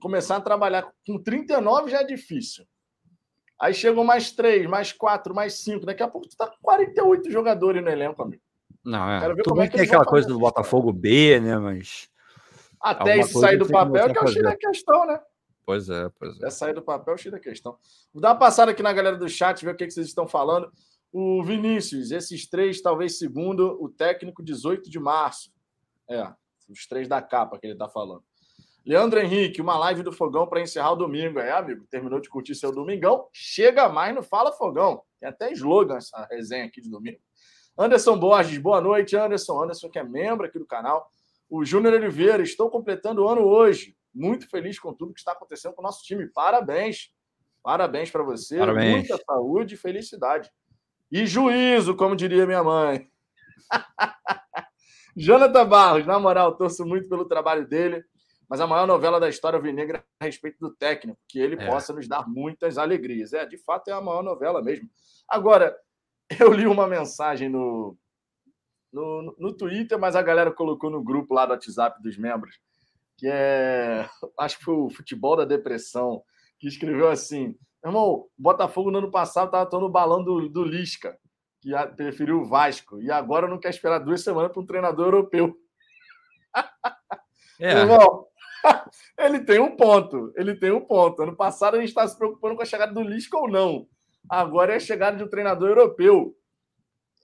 começar 0.00 0.36
a 0.36 0.40
trabalhar 0.40 0.90
com 1.06 1.18
39 1.18 1.90
já 1.90 2.00
é 2.00 2.04
difícil. 2.04 2.64
Aí 3.60 3.74
chegam 3.74 4.02
mais 4.02 4.32
três, 4.32 4.66
mais 4.66 4.92
quatro, 4.92 5.34
mais 5.34 5.62
cinco. 5.62 5.84
Daqui 5.84 6.02
a 6.02 6.08
pouco 6.08 6.26
tu 6.26 6.34
tá 6.34 6.46
com 6.46 6.56
48 6.62 7.30
jogadores 7.30 7.82
no 7.82 7.90
elenco, 7.90 8.22
amigo. 8.22 8.42
Não, 8.82 9.10
é. 9.10 9.20
Tudo 9.42 9.56
bem 9.56 9.64
é 9.64 9.68
que 9.68 9.76
tem 9.76 9.86
aquela 9.86 10.06
coisa 10.06 10.26
do 10.26 10.38
Botafogo 10.38 10.90
B, 10.90 11.38
né? 11.40 11.58
Mas 11.58 12.08
até 12.80 13.18
isso 13.18 13.38
sair 13.38 13.58
do 13.58 13.68
papel, 13.68 14.10
que 14.10 14.18
é 14.18 14.22
o 14.22 14.26
X 14.26 14.42
da 14.42 14.56
questão, 14.56 15.06
né? 15.06 15.20
Pois 15.70 15.88
é, 15.88 16.10
pois 16.18 16.32
é. 16.32 16.38
Até 16.38 16.50
sair 16.50 16.74
do 16.74 16.82
papel, 16.82 17.12
é 17.12 17.14
o 17.14 17.16
X 17.16 17.30
da 17.30 17.38
questão. 17.38 17.78
Vou 18.12 18.20
dar 18.20 18.30
uma 18.30 18.38
passada 18.40 18.72
aqui 18.72 18.82
na 18.82 18.92
galera 18.92 19.16
do 19.16 19.28
chat, 19.28 19.64
ver 19.64 19.72
o 19.72 19.76
que, 19.76 19.86
que 19.86 19.92
vocês 19.92 20.08
estão 20.08 20.26
falando. 20.26 20.68
O 21.12 21.44
Vinícius, 21.44 22.10
esses 22.10 22.50
três, 22.50 22.82
talvez 22.82 23.20
segundo, 23.20 23.80
o 23.80 23.88
técnico 23.88 24.42
18 24.42 24.90
de 24.90 24.98
março. 24.98 25.52
É, 26.08 26.28
os 26.68 26.88
três 26.88 27.06
da 27.06 27.22
capa 27.22 27.56
que 27.56 27.68
ele 27.68 27.74
está 27.74 27.88
falando. 27.88 28.24
Leandro 28.84 29.20
Henrique, 29.20 29.62
uma 29.62 29.78
live 29.78 30.02
do 30.02 30.10
Fogão 30.10 30.44
para 30.44 30.60
encerrar 30.60 30.90
o 30.90 30.96
domingo. 30.96 31.38
É, 31.38 31.52
amigo, 31.52 31.86
terminou 31.88 32.18
de 32.20 32.28
curtir 32.28 32.56
seu 32.56 32.72
domingão. 32.72 33.28
Chega 33.32 33.88
mais 33.88 34.12
no 34.12 34.24
Fala 34.24 34.50
Fogão. 34.50 35.02
Tem 35.20 35.28
até 35.28 35.52
slogan 35.52 35.98
essa 35.98 36.26
resenha 36.28 36.64
aqui 36.64 36.80
de 36.80 36.90
domingo. 36.90 37.20
Anderson 37.78 38.18
Borges, 38.18 38.58
boa 38.58 38.80
noite, 38.80 39.16
Anderson. 39.16 39.62
Anderson, 39.62 39.88
que 39.88 40.00
é 40.00 40.02
membro 40.02 40.46
aqui 40.46 40.58
do 40.58 40.66
canal. 40.66 41.08
O 41.48 41.64
Júnior 41.64 41.94
Oliveira, 41.94 42.42
estou 42.42 42.68
completando 42.68 43.22
o 43.22 43.28
ano 43.28 43.42
hoje. 43.42 43.94
Muito 44.14 44.48
feliz 44.48 44.78
com 44.78 44.92
tudo 44.92 45.14
que 45.14 45.20
está 45.20 45.32
acontecendo 45.32 45.74
com 45.74 45.82
o 45.82 45.84
nosso 45.84 46.02
time. 46.04 46.26
Parabéns. 46.28 47.12
Parabéns 47.62 48.10
para 48.10 48.22
você. 48.22 48.58
Parabéns. 48.58 49.08
Muita 49.08 49.24
saúde 49.24 49.74
e 49.74 49.78
felicidade. 49.78 50.50
E 51.10 51.26
juízo, 51.26 51.96
como 51.96 52.16
diria 52.16 52.46
minha 52.46 52.62
mãe. 52.62 53.10
Jonathan 55.16 55.66
Barros, 55.66 56.06
na 56.06 56.18
moral, 56.18 56.56
torço 56.56 56.86
muito 56.86 57.08
pelo 57.08 57.24
trabalho 57.24 57.66
dele, 57.66 58.04
mas 58.48 58.60
a 58.60 58.66
maior 58.66 58.86
novela 58.86 59.20
da 59.20 59.28
história 59.28 59.60
vinegra 59.60 59.98
é 59.98 60.24
a 60.24 60.26
respeito 60.26 60.58
do 60.60 60.74
técnico, 60.74 61.18
que 61.28 61.38
ele 61.38 61.56
é. 61.56 61.66
possa 61.66 61.92
nos 61.92 62.08
dar 62.08 62.28
muitas 62.28 62.78
alegrias. 62.78 63.32
É, 63.32 63.44
de 63.44 63.58
fato, 63.58 63.88
é 63.88 63.92
a 63.92 64.00
maior 64.00 64.22
novela 64.22 64.62
mesmo. 64.62 64.88
Agora, 65.28 65.76
eu 66.40 66.52
li 66.52 66.66
uma 66.66 66.86
mensagem 66.86 67.48
no, 67.48 67.96
no, 68.92 69.34
no 69.38 69.52
Twitter, 69.52 69.98
mas 69.98 70.16
a 70.16 70.22
galera 70.22 70.52
colocou 70.52 70.90
no 70.90 71.02
grupo 71.02 71.34
lá 71.34 71.44
do 71.44 71.52
WhatsApp 71.52 72.00
dos 72.02 72.16
membros, 72.16 72.58
que 73.20 73.28
é, 73.28 74.08
acho 74.40 74.58
que 74.58 74.64
foi 74.64 74.74
o 74.74 74.88
Futebol 74.88 75.36
da 75.36 75.44
Depressão, 75.44 76.22
que 76.58 76.66
escreveu 76.66 77.08
assim: 77.08 77.54
irmão, 77.84 78.26
Botafogo 78.36 78.90
no 78.90 78.98
ano 78.98 79.10
passado 79.10 79.46
estava 79.46 79.78
no 79.78 79.90
balão 79.90 80.24
do, 80.24 80.48
do 80.48 80.64
Lisca, 80.64 81.18
que 81.60 81.70
preferiu 81.94 82.40
o 82.40 82.48
Vasco, 82.48 83.00
e 83.02 83.10
agora 83.10 83.46
não 83.46 83.60
quer 83.60 83.68
esperar 83.68 83.98
duas 83.98 84.22
semanas 84.22 84.50
para 84.50 84.62
um 84.62 84.66
treinador 84.66 85.06
europeu. 85.06 85.54
É. 87.62 87.80
Irmão, 87.80 88.26
ele 89.18 89.40
tem 89.40 89.60
um 89.60 89.76
ponto. 89.76 90.32
Ele 90.34 90.54
tem 90.54 90.72
um 90.72 90.80
ponto. 90.80 91.20
Ano 91.22 91.36
passado 91.36 91.74
a 91.74 91.78
gente 91.78 91.90
estava 91.90 92.08
se 92.08 92.16
preocupando 92.16 92.56
com 92.56 92.62
a 92.62 92.64
chegada 92.64 92.90
do 92.90 93.02
Lisca 93.02 93.36
ou 93.36 93.50
não. 93.50 93.86
Agora 94.30 94.72
é 94.72 94.76
a 94.76 94.80
chegada 94.80 95.18
de 95.18 95.24
um 95.24 95.28
treinador 95.28 95.68
europeu. 95.68 96.34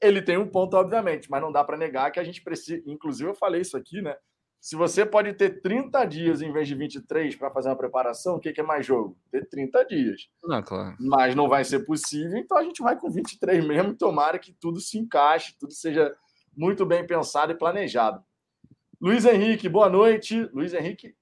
Ele 0.02 0.20
tem 0.20 0.36
um 0.36 0.46
ponto, 0.46 0.76
obviamente, 0.76 1.30
mas 1.30 1.40
não 1.40 1.50
dá 1.50 1.64
para 1.64 1.78
negar 1.78 2.10
que 2.10 2.20
a 2.20 2.22
gente 2.22 2.42
precisa. 2.42 2.82
Inclusive, 2.84 3.30
eu 3.30 3.34
falei 3.34 3.62
isso 3.62 3.78
aqui, 3.78 4.02
né? 4.02 4.14
Se 4.60 4.74
você 4.74 5.06
pode 5.06 5.32
ter 5.34 5.60
30 5.60 6.04
dias 6.06 6.42
em 6.42 6.52
vez 6.52 6.66
de 6.66 6.74
23 6.74 7.36
para 7.36 7.50
fazer 7.50 7.68
uma 7.68 7.76
preparação, 7.76 8.36
o 8.36 8.40
que, 8.40 8.52
que 8.52 8.60
é 8.60 8.64
mais 8.64 8.84
jogo? 8.84 9.16
Ter 9.30 9.48
30 9.48 9.84
dias. 9.84 10.28
Não, 10.42 10.62
claro. 10.62 10.96
Mas 10.98 11.34
não 11.34 11.48
vai 11.48 11.64
ser 11.64 11.80
possível, 11.86 12.36
então 12.36 12.56
a 12.58 12.64
gente 12.64 12.82
vai 12.82 12.98
com 12.98 13.08
23 13.10 13.64
mesmo. 13.64 13.94
Tomara 13.94 14.38
que 14.38 14.52
tudo 14.52 14.80
se 14.80 14.98
encaixe, 14.98 15.56
tudo 15.58 15.72
seja 15.72 16.16
muito 16.56 16.84
bem 16.84 17.06
pensado 17.06 17.52
e 17.52 17.58
planejado. 17.58 18.24
Luiz 19.00 19.24
Henrique, 19.24 19.68
boa 19.68 19.88
noite. 19.88 20.48
Luiz 20.52 20.72
Henrique, 20.72 21.14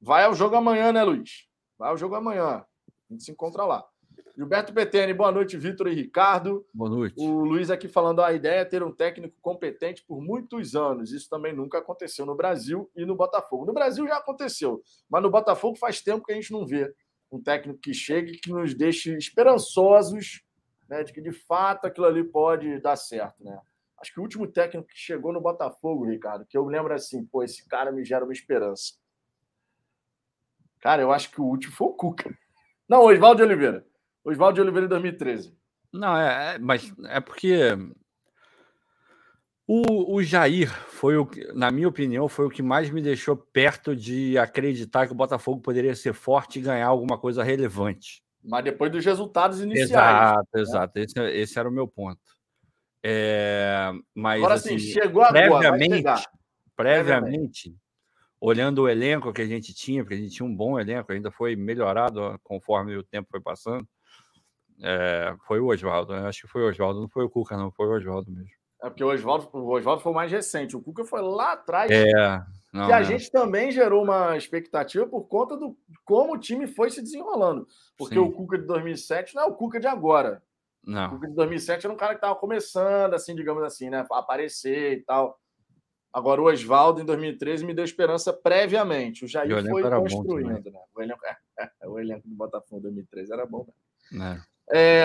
vai 0.00 0.24
ao 0.24 0.34
jogo 0.34 0.54
amanhã, 0.54 0.92
né, 0.92 1.02
Luiz? 1.02 1.48
Vai 1.78 1.90
ao 1.90 1.96
jogo 1.96 2.14
amanhã. 2.14 2.64
A 3.08 3.12
gente 3.12 3.24
se 3.24 3.32
encontra 3.32 3.64
lá. 3.64 3.84
Gilberto 4.36 4.74
Petene, 4.74 5.14
boa 5.14 5.32
noite, 5.32 5.56
Vitor 5.56 5.88
e 5.88 5.94
Ricardo. 5.94 6.66
Boa 6.74 6.90
noite. 6.90 7.14
O 7.18 7.40
Luiz 7.42 7.70
aqui 7.70 7.88
falando 7.88 8.20
a 8.20 8.34
ideia 8.34 8.60
é 8.60 8.64
ter 8.66 8.82
um 8.82 8.92
técnico 8.92 9.34
competente 9.40 10.04
por 10.06 10.20
muitos 10.20 10.76
anos. 10.76 11.10
Isso 11.10 11.26
também 11.30 11.54
nunca 11.54 11.78
aconteceu 11.78 12.26
no 12.26 12.34
Brasil 12.34 12.90
e 12.94 13.06
no 13.06 13.16
Botafogo. 13.16 13.64
No 13.64 13.72
Brasil 13.72 14.06
já 14.06 14.18
aconteceu, 14.18 14.82
mas 15.08 15.22
no 15.22 15.30
Botafogo 15.30 15.78
faz 15.78 16.02
tempo 16.02 16.26
que 16.26 16.32
a 16.32 16.34
gente 16.34 16.52
não 16.52 16.66
vê 16.66 16.94
um 17.32 17.42
técnico 17.42 17.80
que 17.80 17.94
chegue 17.94 18.38
que 18.38 18.50
nos 18.50 18.74
deixe 18.74 19.16
esperançosos 19.16 20.42
né, 20.86 21.02
de 21.02 21.14
que 21.14 21.22
de 21.22 21.32
fato 21.32 21.86
aquilo 21.86 22.06
ali 22.06 22.22
pode 22.22 22.78
dar 22.80 22.96
certo, 22.96 23.42
né? 23.42 23.58
Acho 23.98 24.12
que 24.12 24.20
o 24.20 24.22
último 24.22 24.46
técnico 24.46 24.86
que 24.86 24.98
chegou 24.98 25.32
no 25.32 25.40
Botafogo, 25.40 26.04
Ricardo, 26.04 26.44
que 26.44 26.58
eu 26.58 26.66
lembro 26.66 26.92
assim, 26.92 27.24
pô, 27.24 27.42
esse 27.42 27.66
cara 27.66 27.90
me 27.90 28.04
gera 28.04 28.22
uma 28.22 28.34
esperança. 28.34 28.92
Cara, 30.80 31.00
eu 31.00 31.10
acho 31.10 31.30
que 31.30 31.40
o 31.40 31.44
último 31.44 31.72
foi 31.72 31.86
o 31.88 31.94
Cuca. 31.94 32.38
Não, 32.86 33.02
Oswaldo 33.02 33.42
Oliveira. 33.42 33.84
Oswaldo 34.26 34.56
de 34.56 34.60
Oliveira 34.60 34.86
em 34.86 34.88
2013. 34.88 35.56
Não, 35.92 36.16
é, 36.16 36.54
é, 36.54 36.58
mas 36.58 36.92
é 37.04 37.20
porque 37.20 37.56
o, 39.66 40.16
o 40.16 40.22
Jair 40.22 40.68
foi 40.88 41.16
o 41.16 41.28
na 41.54 41.70
minha 41.70 41.88
opinião, 41.88 42.28
foi 42.28 42.44
o 42.44 42.50
que 42.50 42.62
mais 42.62 42.90
me 42.90 43.00
deixou 43.00 43.36
perto 43.36 43.94
de 43.94 44.36
acreditar 44.36 45.06
que 45.06 45.12
o 45.12 45.16
Botafogo 45.16 45.60
poderia 45.60 45.94
ser 45.94 46.12
forte 46.12 46.58
e 46.58 46.62
ganhar 46.62 46.88
alguma 46.88 47.16
coisa 47.16 47.44
relevante. 47.44 48.22
Mas 48.42 48.64
depois 48.64 48.90
dos 48.90 49.04
resultados 49.04 49.60
iniciais. 49.60 49.90
Exato, 49.90 50.48
né? 50.54 50.60
exato. 50.60 50.98
Esse, 50.98 51.20
esse, 51.20 51.58
era 51.58 51.68
o 51.68 51.72
meu 51.72 51.86
ponto. 51.86 52.20
É, 53.02 53.92
mas, 54.14 54.38
agora 54.38 54.54
assim, 54.54 54.78
sim, 54.78 54.92
chegou 54.92 55.22
agora. 55.22 55.48
Previamente, 55.48 56.28
previamente, 56.76 57.76
olhando 58.40 58.82
o 58.82 58.88
elenco 58.88 59.32
que 59.32 59.42
a 59.42 59.46
gente 59.46 59.72
tinha, 59.72 60.02
porque 60.02 60.14
a 60.14 60.18
gente 60.18 60.34
tinha 60.34 60.46
um 60.46 60.54
bom 60.54 60.78
elenco, 60.78 61.12
ainda 61.12 61.30
foi 61.30 61.56
melhorado 61.56 62.38
conforme 62.42 62.96
o 62.96 63.02
tempo 63.04 63.28
foi 63.30 63.40
passando. 63.40 63.86
É, 64.82 65.34
foi 65.46 65.60
o 65.60 65.66
Oswaldo, 65.66 66.12
né? 66.12 66.28
acho 66.28 66.42
que 66.42 66.48
foi 66.48 66.62
o 66.62 66.68
Oswaldo, 66.68 67.00
não 67.00 67.08
foi 67.08 67.24
o 67.24 67.30
Cuca, 67.30 67.56
não, 67.56 67.70
foi 67.70 67.86
o 67.86 67.96
Oswaldo 67.96 68.30
mesmo. 68.30 68.50
É 68.82 68.90
porque 68.90 69.02
o 69.02 69.08
Oswaldo, 69.08 69.48
o 69.52 69.74
Oswaldo 69.74 70.02
foi 70.02 70.12
o 70.12 70.14
mais 70.14 70.30
recente, 70.30 70.76
o 70.76 70.82
Cuca 70.82 71.04
foi 71.04 71.22
lá 71.22 71.52
atrás. 71.52 71.90
É, 71.90 72.44
não, 72.72 72.88
e 72.88 72.92
a 72.92 73.00
é. 73.00 73.04
gente 73.04 73.30
também 73.30 73.70
gerou 73.70 74.02
uma 74.02 74.36
expectativa 74.36 75.06
por 75.06 75.22
conta 75.24 75.56
do 75.56 75.76
como 76.04 76.34
o 76.34 76.38
time 76.38 76.66
foi 76.66 76.90
se 76.90 77.00
desenrolando. 77.00 77.66
Porque 77.96 78.14
Sim. 78.14 78.20
o 78.20 78.30
Cuca 78.30 78.58
de 78.58 78.66
2007 78.66 79.34
não 79.34 79.42
é 79.42 79.46
o 79.46 79.54
Cuca 79.54 79.80
de 79.80 79.86
agora. 79.86 80.42
Não. 80.84 81.06
O 81.06 81.10
Cuca 81.12 81.28
de 81.28 81.34
2007 81.34 81.86
era 81.86 81.94
um 81.94 81.96
cara 81.96 82.12
que 82.12 82.18
estava 82.18 82.36
começando, 82.36 83.14
assim, 83.14 83.34
digamos 83.34 83.62
assim, 83.62 83.88
né? 83.88 84.06
A 84.10 84.18
aparecer 84.18 84.98
e 84.98 85.02
tal. 85.02 85.40
Agora, 86.12 86.40
o 86.40 86.46
Oswaldo, 86.46 87.00
em 87.00 87.04
2013, 87.04 87.64
me 87.64 87.74
deu 87.74 87.84
esperança 87.84 88.32
previamente. 88.32 89.24
O 89.24 89.28
Jair 89.28 89.62
foi 89.66 89.82
construindo, 89.82 90.70
né? 90.70 90.80
O 90.94 91.02
elenco, 91.02 91.20
o 91.86 91.98
elenco 91.98 92.28
do 92.28 92.34
Botafogo 92.34 92.78
em 92.78 92.82
2013 92.82 93.32
era 93.32 93.46
bom, 93.46 93.66
né? 94.12 94.42
É, 94.42 94.55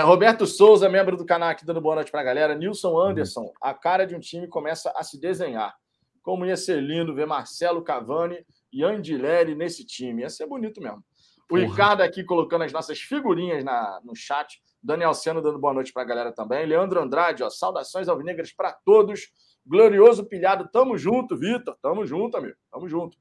Roberto 0.04 0.48
Souza, 0.48 0.90
membro 0.90 1.16
do 1.16 1.26
canal 1.26 1.50
aqui, 1.50 1.66
dando 1.66 1.82
boa 1.82 1.96
noite 1.96 2.12
para 2.12 2.22
a 2.22 2.24
galera. 2.24 2.56
Nilson 2.56 2.98
Anderson, 3.00 3.52
a 3.62 3.74
cara 3.74 4.06
de 4.06 4.16
um 4.16 4.20
time 4.20 4.48
começa 4.48 4.92
a 4.96 5.04
se 5.04 5.20
desenhar. 5.20 5.76
Como 6.24 6.46
ia 6.46 6.58
ser 6.58 6.82
lindo 6.82 7.14
ver 7.14 7.26
Marcelo 7.26 7.84
Cavani 7.84 8.46
e 8.72 8.84
Andileri 8.84 9.56
nesse 9.56 9.86
time. 9.86 10.22
Ia 10.22 10.30
ser 10.30 10.48
bonito 10.48 10.82
mesmo. 10.82 11.04
O 11.44 11.56
Porra. 11.56 11.62
Ricardo 11.62 12.02
aqui 12.02 12.24
colocando 12.24 12.64
as 12.64 12.72
nossas 12.72 13.00
figurinhas 13.00 13.64
na, 13.64 14.00
no 14.04 14.16
chat. 14.16 14.62
Daniel 14.82 15.14
Seno 15.14 15.42
dando 15.42 15.60
boa 15.60 15.74
noite 15.74 15.94
para 15.94 16.04
a 16.04 16.06
galera 16.06 16.32
também. 16.32 16.66
Leandro 16.66 17.02
Andrade, 17.02 17.44
ó, 17.44 17.50
saudações 17.50 18.08
alvinegras 18.08 18.52
para 18.52 18.72
todos. 18.72 19.32
Glorioso 19.66 20.26
Pilhado, 20.26 20.70
tamo 20.72 20.98
junto, 20.98 21.38
Vitor. 21.38 21.78
Tamo 21.82 22.06
junto, 22.06 22.38
amigo. 22.38 22.56
Tamo 22.72 22.88
junto. 22.88 23.18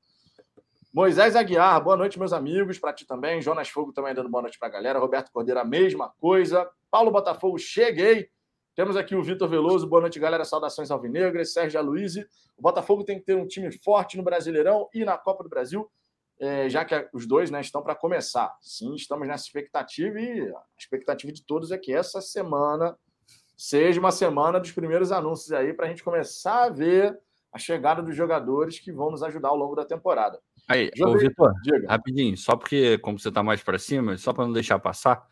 Moisés 0.92 1.36
Aguiar, 1.36 1.80
boa 1.84 1.96
noite, 1.96 2.18
meus 2.18 2.32
amigos, 2.32 2.76
para 2.76 2.92
ti 2.92 3.06
também. 3.06 3.40
Jonas 3.40 3.68
Fogo 3.68 3.92
também 3.92 4.12
dando 4.12 4.28
boa 4.28 4.42
noite 4.42 4.58
para 4.58 4.66
a 4.66 4.70
galera. 4.72 4.98
Roberto 4.98 5.30
Cordeiro, 5.30 5.60
a 5.60 5.64
mesma 5.64 6.08
coisa. 6.18 6.68
Paulo 6.90 7.12
Botafogo, 7.12 7.56
cheguei. 7.60 8.28
Temos 8.74 8.96
aqui 8.96 9.14
o 9.14 9.22
Vitor 9.22 9.48
Veloso, 9.48 9.86
boa 9.86 10.00
noite, 10.00 10.18
galera. 10.18 10.44
Saudações 10.44 10.90
alvinegras. 10.90 11.52
Sérgio 11.52 11.78
Aloysio. 11.78 12.26
O 12.56 12.62
Botafogo 12.62 13.04
tem 13.04 13.20
que 13.20 13.24
ter 13.24 13.36
um 13.36 13.46
time 13.46 13.70
forte 13.84 14.16
no 14.16 14.24
Brasileirão 14.24 14.88
e 14.92 15.04
na 15.04 15.16
Copa 15.16 15.44
do 15.44 15.48
Brasil, 15.48 15.88
é, 16.40 16.68
já 16.68 16.84
que 16.84 17.08
os 17.12 17.24
dois 17.24 17.52
né, 17.52 17.60
estão 17.60 17.84
para 17.84 17.94
começar. 17.94 18.52
Sim, 18.60 18.92
estamos 18.96 19.28
nessa 19.28 19.44
expectativa 19.44 20.18
e 20.18 20.40
a 20.40 20.62
expectativa 20.76 21.32
de 21.32 21.46
todos 21.46 21.70
é 21.70 21.78
que 21.78 21.94
essa 21.94 22.20
semana 22.20 22.98
seja 23.56 24.00
uma 24.00 24.10
semana 24.10 24.58
dos 24.58 24.72
primeiros 24.72 25.12
anúncios 25.12 25.52
aí 25.52 25.72
para 25.72 25.86
a 25.86 25.88
gente 25.88 26.02
começar 26.02 26.64
a 26.64 26.68
ver 26.68 27.16
a 27.52 27.58
chegada 27.58 28.02
dos 28.02 28.16
jogadores 28.16 28.78
que 28.78 28.92
vão 28.92 29.10
nos 29.10 29.22
ajudar 29.22 29.50
ao 29.50 29.56
longo 29.56 29.74
da 29.74 29.84
temporada. 29.84 30.40
Aí, 30.70 30.88
ô, 31.00 31.18
Vitor, 31.18 31.52
rapidinho, 31.88 32.36
só 32.36 32.54
porque, 32.54 32.96
como 32.98 33.18
você 33.18 33.32
tá 33.32 33.42
mais 33.42 33.60
para 33.60 33.76
cima, 33.76 34.16
só 34.16 34.32
para 34.32 34.46
não 34.46 34.52
deixar 34.52 34.78
passar, 34.78 35.26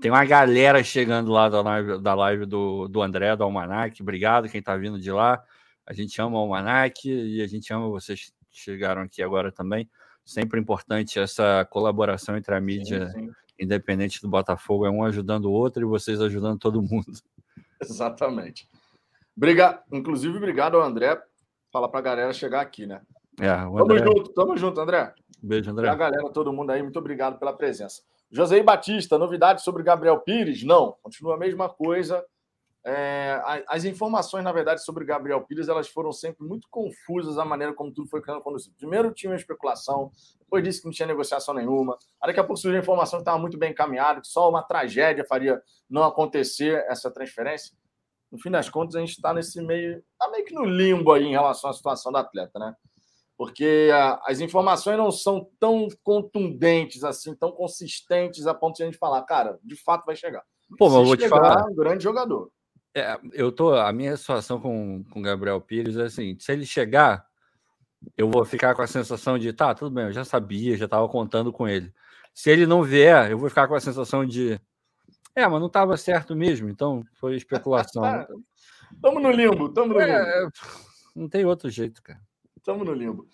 tem 0.00 0.08
uma 0.08 0.24
galera 0.24 0.84
chegando 0.84 1.32
lá 1.32 1.48
da 1.48 1.60
live, 1.60 2.00
da 2.00 2.14
live 2.14 2.46
do, 2.46 2.86
do 2.86 3.02
André, 3.02 3.34
do 3.34 3.42
Almanac. 3.42 4.00
Obrigado 4.00 4.48
quem 4.48 4.62
tá 4.62 4.76
vindo 4.76 5.00
de 5.00 5.10
lá. 5.10 5.42
A 5.84 5.92
gente 5.92 6.22
ama 6.22 6.36
o 6.36 6.38
Almanac 6.38 7.10
e 7.10 7.42
a 7.42 7.46
gente 7.48 7.72
ama 7.72 7.88
vocês 7.88 8.32
que 8.48 8.60
chegaram 8.60 9.02
aqui 9.02 9.20
agora 9.20 9.50
também. 9.50 9.90
Sempre 10.24 10.60
importante 10.60 11.18
essa 11.18 11.66
colaboração 11.68 12.36
entre 12.36 12.54
a 12.54 12.60
mídia 12.60 13.08
sim, 13.08 13.26
sim. 13.26 13.32
independente 13.58 14.22
do 14.22 14.28
Botafogo, 14.28 14.86
é 14.86 14.90
um 14.90 15.02
ajudando 15.02 15.46
o 15.46 15.52
outro 15.52 15.82
e 15.82 15.86
vocês 15.86 16.20
ajudando 16.20 16.60
todo 16.60 16.80
mundo. 16.80 17.12
Exatamente. 17.82 18.68
Obrigado, 19.36 19.82
inclusive, 19.92 20.36
obrigado 20.36 20.76
ao 20.76 20.84
André. 20.84 21.20
Fala 21.72 21.88
para 21.88 21.98
a 21.98 22.02
galera 22.02 22.32
chegar 22.32 22.60
aqui, 22.60 22.86
né? 22.86 23.02
É, 23.40 23.48
André... 23.48 23.76
Tamo 23.76 23.98
junto, 23.98 24.32
tamo 24.32 24.56
junto, 24.56 24.80
André. 24.80 25.14
Beijo, 25.42 25.70
André. 25.70 25.86
E 25.86 25.90
a 25.90 25.94
galera, 25.94 26.30
todo 26.30 26.52
mundo 26.52 26.70
aí, 26.70 26.82
muito 26.82 26.98
obrigado 26.98 27.38
pela 27.38 27.52
presença. 27.52 28.02
José 28.30 28.62
Batista, 28.62 29.18
novidades 29.18 29.64
sobre 29.64 29.82
Gabriel 29.82 30.20
Pires? 30.20 30.62
Não, 30.64 30.96
continua 31.02 31.34
a 31.34 31.38
mesma 31.38 31.68
coisa. 31.68 32.24
É, 32.86 33.40
as 33.66 33.84
informações, 33.84 34.44
na 34.44 34.52
verdade, 34.52 34.84
sobre 34.84 35.06
Gabriel 35.06 35.40
Pires, 35.40 35.68
elas 35.68 35.88
foram 35.88 36.12
sempre 36.12 36.46
muito 36.46 36.68
confusas 36.70 37.38
a 37.38 37.44
maneira 37.44 37.72
como 37.72 37.92
tudo 37.92 38.08
foi 38.08 38.20
conduzido. 38.22 38.76
Primeiro 38.76 39.12
tinha 39.12 39.30
uma 39.30 39.36
especulação, 39.36 40.10
depois 40.38 40.62
disse 40.62 40.80
que 40.80 40.86
não 40.86 40.92
tinha 40.92 41.06
negociação 41.08 41.54
nenhuma. 41.54 41.96
Aí 42.20 42.28
daqui 42.28 42.40
a 42.40 42.44
pouco 42.44 42.60
surgiu 42.60 42.78
a 42.78 42.82
informação 42.82 43.18
que 43.18 43.22
estava 43.22 43.38
muito 43.38 43.56
bem 43.56 43.70
encaminhado, 43.70 44.20
que 44.20 44.28
só 44.28 44.50
uma 44.50 44.62
tragédia 44.62 45.24
faria 45.26 45.62
não 45.88 46.04
acontecer 46.04 46.84
essa 46.88 47.10
transferência. 47.10 47.74
No 48.30 48.38
fim 48.38 48.50
das 48.50 48.68
contas, 48.68 48.96
a 48.96 49.00
gente 49.00 49.12
está 49.12 49.32
nesse 49.32 49.62
meio, 49.62 50.02
está 50.12 50.30
meio 50.30 50.44
que 50.44 50.52
no 50.52 50.64
limbo 50.64 51.12
aí 51.12 51.24
em 51.24 51.30
relação 51.30 51.70
à 51.70 51.72
situação 51.72 52.12
do 52.12 52.18
atleta, 52.18 52.58
né? 52.58 52.74
Porque 53.36 53.90
a, 53.92 54.20
as 54.26 54.40
informações 54.40 54.96
não 54.96 55.10
são 55.10 55.48
tão 55.58 55.88
contundentes 56.02 57.04
assim, 57.04 57.34
tão 57.34 57.52
consistentes 57.52 58.46
a 58.46 58.54
ponto 58.54 58.76
de 58.76 58.82
a 58.82 58.86
gente 58.86 58.98
falar, 58.98 59.22
cara, 59.22 59.58
de 59.62 59.76
fato 59.76 60.04
vai 60.06 60.16
chegar. 60.16 60.42
Pô, 60.78 60.88
mas 60.88 60.98
eu 60.98 61.04
vou 61.04 61.16
te 61.16 61.28
falar, 61.28 61.66
um 61.66 61.74
grande 61.74 62.02
jogador. 62.02 62.50
É, 62.94 63.18
eu 63.32 63.50
tô, 63.50 63.74
a 63.74 63.92
minha 63.92 64.16
situação 64.16 64.60
com 64.60 65.04
o 65.14 65.20
Gabriel 65.20 65.60
Pires 65.60 65.96
é 65.96 66.04
assim, 66.04 66.36
se 66.38 66.52
ele 66.52 66.64
chegar, 66.64 67.26
eu 68.16 68.30
vou 68.30 68.44
ficar 68.44 68.74
com 68.74 68.82
a 68.82 68.86
sensação 68.86 69.38
de, 69.38 69.52
tá, 69.52 69.74
tudo 69.74 69.92
bem, 69.92 70.04
eu 70.04 70.12
já 70.12 70.24
sabia, 70.24 70.76
já 70.76 70.84
estava 70.84 71.08
contando 71.08 71.52
com 71.52 71.66
ele. 71.66 71.92
Se 72.32 72.50
ele 72.50 72.66
não 72.66 72.82
vier, 72.82 73.30
eu 73.30 73.38
vou 73.38 73.48
ficar 73.48 73.66
com 73.66 73.74
a 73.74 73.80
sensação 73.80 74.24
de, 74.24 74.60
é, 75.34 75.46
mas 75.48 75.58
não 75.58 75.66
estava 75.66 75.96
certo 75.96 76.36
mesmo, 76.36 76.68
então 76.68 77.04
foi 77.14 77.34
especulação. 77.34 78.02
tamo 79.02 79.18
no 79.18 79.32
limbo, 79.32 79.68
tamo 79.68 79.94
no 79.94 80.00
é, 80.00 80.40
limbo. 80.40 80.52
Não 81.16 81.28
tem 81.28 81.44
outro 81.44 81.68
jeito, 81.68 82.00
cara. 82.00 82.20
Estamos 82.64 82.86
no 82.86 82.94
limbo. 82.94 83.28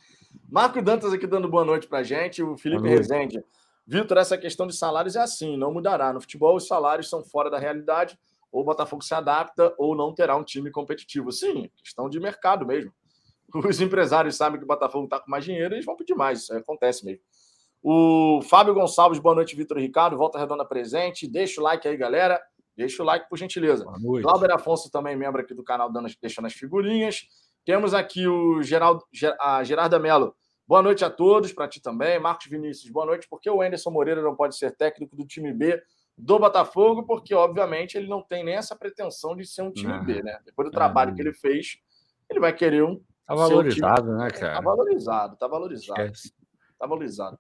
Marco 0.51 0.83
Dantas 0.83 1.13
aqui 1.13 1.25
dando 1.25 1.49
boa 1.49 1.65
noite 1.65 1.87
para 1.87 2.03
gente. 2.03 2.43
O 2.43 2.59
Felipe 2.59 2.89
Rezende. 2.89 3.41
Vitor, 3.87 4.19
essa 4.19 4.37
questão 4.37 4.67
de 4.67 4.75
salários 4.75 5.15
é 5.15 5.21
assim, 5.21 5.57
não 5.57 5.73
mudará. 5.73 6.13
No 6.13 6.21
futebol, 6.21 6.57
os 6.57 6.67
salários 6.67 7.09
são 7.09 7.23
fora 7.23 7.49
da 7.49 7.57
realidade. 7.57 8.19
Ou 8.51 8.63
o 8.63 8.65
Botafogo 8.65 9.05
se 9.05 9.15
adapta, 9.15 9.73
ou 9.79 9.95
não 9.95 10.13
terá 10.13 10.35
um 10.35 10.43
time 10.43 10.69
competitivo. 10.73 11.31
Sim, 11.31 11.71
questão 11.77 12.11
de 12.11 12.19
mercado 12.19 12.67
mesmo. 12.67 12.93
Os 13.55 13.81
empresários 13.81 14.35
sabem 14.35 14.59
que 14.59 14.65
o 14.65 14.67
Botafogo 14.67 15.05
está 15.05 15.21
com 15.21 15.31
mais 15.31 15.45
dinheiro, 15.45 15.75
eles 15.75 15.85
vão 15.85 15.95
pedir 15.95 16.17
mais. 16.17 16.41
Isso 16.41 16.53
acontece 16.53 17.05
mesmo. 17.05 17.23
O 17.81 18.41
Fábio 18.43 18.75
Gonçalves, 18.75 19.21
boa 19.21 19.37
noite, 19.37 19.55
Vitor 19.55 19.79
Ricardo. 19.79 20.17
Volta 20.17 20.41
Redonda 20.41 20.65
presente. 20.65 21.29
Deixa 21.29 21.61
o 21.61 21.65
like 21.65 21.87
aí, 21.87 21.97
galera. 21.97 22.43
Deixa 22.77 23.01
o 23.01 23.07
like, 23.07 23.29
por 23.29 23.39
gentileza. 23.39 23.85
Glauber 24.23 24.51
Afonso 24.51 24.91
também, 24.91 25.15
membro 25.15 25.41
aqui 25.41 25.55
do 25.55 25.63
canal, 25.63 25.89
dando, 25.89 26.09
deixando 26.21 26.47
as 26.47 26.53
figurinhas. 26.53 27.29
Temos 27.71 27.95
aqui 27.95 28.27
o 28.27 28.61
Geraldo, 28.65 29.05
a 29.39 29.63
Gerarda 29.63 29.97
Mello. 29.97 30.35
Boa 30.67 30.83
noite 30.83 31.05
a 31.05 31.09
todos, 31.09 31.53
para 31.53 31.69
ti 31.69 31.81
também. 31.81 32.19
Marcos 32.19 32.49
Vinícius, 32.49 32.91
boa 32.91 33.07
noite. 33.07 33.29
Por 33.29 33.41
que 33.41 33.49
o 33.49 33.63
Anderson 33.63 33.91
Moreira 33.93 34.21
não 34.21 34.35
pode 34.35 34.57
ser 34.57 34.75
técnico 34.75 35.15
do 35.15 35.25
time 35.25 35.53
B 35.53 35.81
do 36.19 36.37
Botafogo? 36.41 37.05
Porque, 37.05 37.33
obviamente, 37.33 37.97
ele 37.97 38.09
não 38.09 38.23
tem 38.23 38.43
nem 38.43 38.57
essa 38.57 38.75
pretensão 38.75 39.37
de 39.37 39.47
ser 39.47 39.63
um 39.63 39.71
time 39.71 39.97
B, 40.01 40.21
né? 40.21 40.41
Depois 40.45 40.69
do 40.69 40.73
trabalho 40.73 41.15
que 41.15 41.23
ele 41.23 41.33
fez, 41.33 41.79
ele 42.29 42.41
vai 42.41 42.53
querer 42.53 42.83
um 42.83 43.01
Tá 43.25 43.37
valorizado, 43.37 44.03
time... 44.03 44.19
né, 44.19 44.31
cara? 44.33 44.55
Tá 44.55 44.61
valorizado, 44.61 45.37
tá 45.37 45.47
valorizado. 45.47 46.01
Esquece. 46.03 46.35
Tá 46.77 46.89
valorizado. 46.89 47.39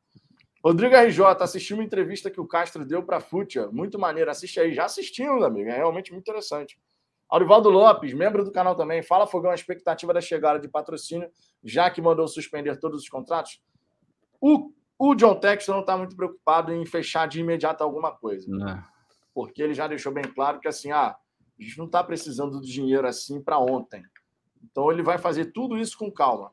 Rodrigo 0.64 0.94
RJ, 0.94 1.24
assistiu 1.40 1.76
uma 1.76 1.82
entrevista 1.82 2.30
que 2.30 2.40
o 2.40 2.46
Castro 2.46 2.84
deu 2.84 3.02
para 3.02 3.16
a 3.16 3.20
Futia. 3.20 3.66
Muito 3.72 3.98
maneiro. 3.98 4.30
Assiste 4.30 4.60
aí. 4.60 4.72
Já 4.72 4.84
assistimos, 4.84 5.42
amigo. 5.42 5.68
É 5.68 5.78
realmente 5.78 6.12
muito 6.12 6.22
interessante. 6.22 6.78
Aurivaldo 7.30 7.70
Lopes, 7.70 8.12
membro 8.12 8.44
do 8.44 8.50
canal 8.50 8.74
também. 8.74 9.02
Fala, 9.02 9.26
Fogão, 9.26 9.50
a 9.50 9.54
expectativa 9.54 10.12
da 10.12 10.20
chegada 10.20 10.58
de 10.58 10.68
patrocínio, 10.68 11.30
já 11.62 11.88
que 11.90 12.02
mandou 12.02 12.26
suspender 12.26 12.76
todos 12.78 13.02
os 13.02 13.08
contratos. 13.08 13.62
O, 14.40 14.72
o 14.98 15.14
John 15.14 15.36
Texton 15.36 15.72
não 15.72 15.80
está 15.80 15.96
muito 15.96 16.16
preocupado 16.16 16.72
em 16.72 16.84
fechar 16.84 17.28
de 17.28 17.40
imediato 17.40 17.84
alguma 17.84 18.10
coisa. 18.10 18.50
Porque 19.32 19.62
ele 19.62 19.74
já 19.74 19.86
deixou 19.86 20.12
bem 20.12 20.24
claro 20.24 20.58
que 20.58 20.66
assim, 20.66 20.90
ah, 20.90 21.16
a 21.16 21.62
gente 21.62 21.78
não 21.78 21.86
está 21.86 22.02
precisando 22.02 22.58
do 22.58 22.66
dinheiro 22.66 23.06
assim 23.06 23.40
para 23.40 23.58
ontem. 23.58 24.02
Então 24.62 24.90
ele 24.90 25.02
vai 25.02 25.18
fazer 25.18 25.52
tudo 25.52 25.78
isso 25.78 25.96
com 25.96 26.10
calma. 26.10 26.52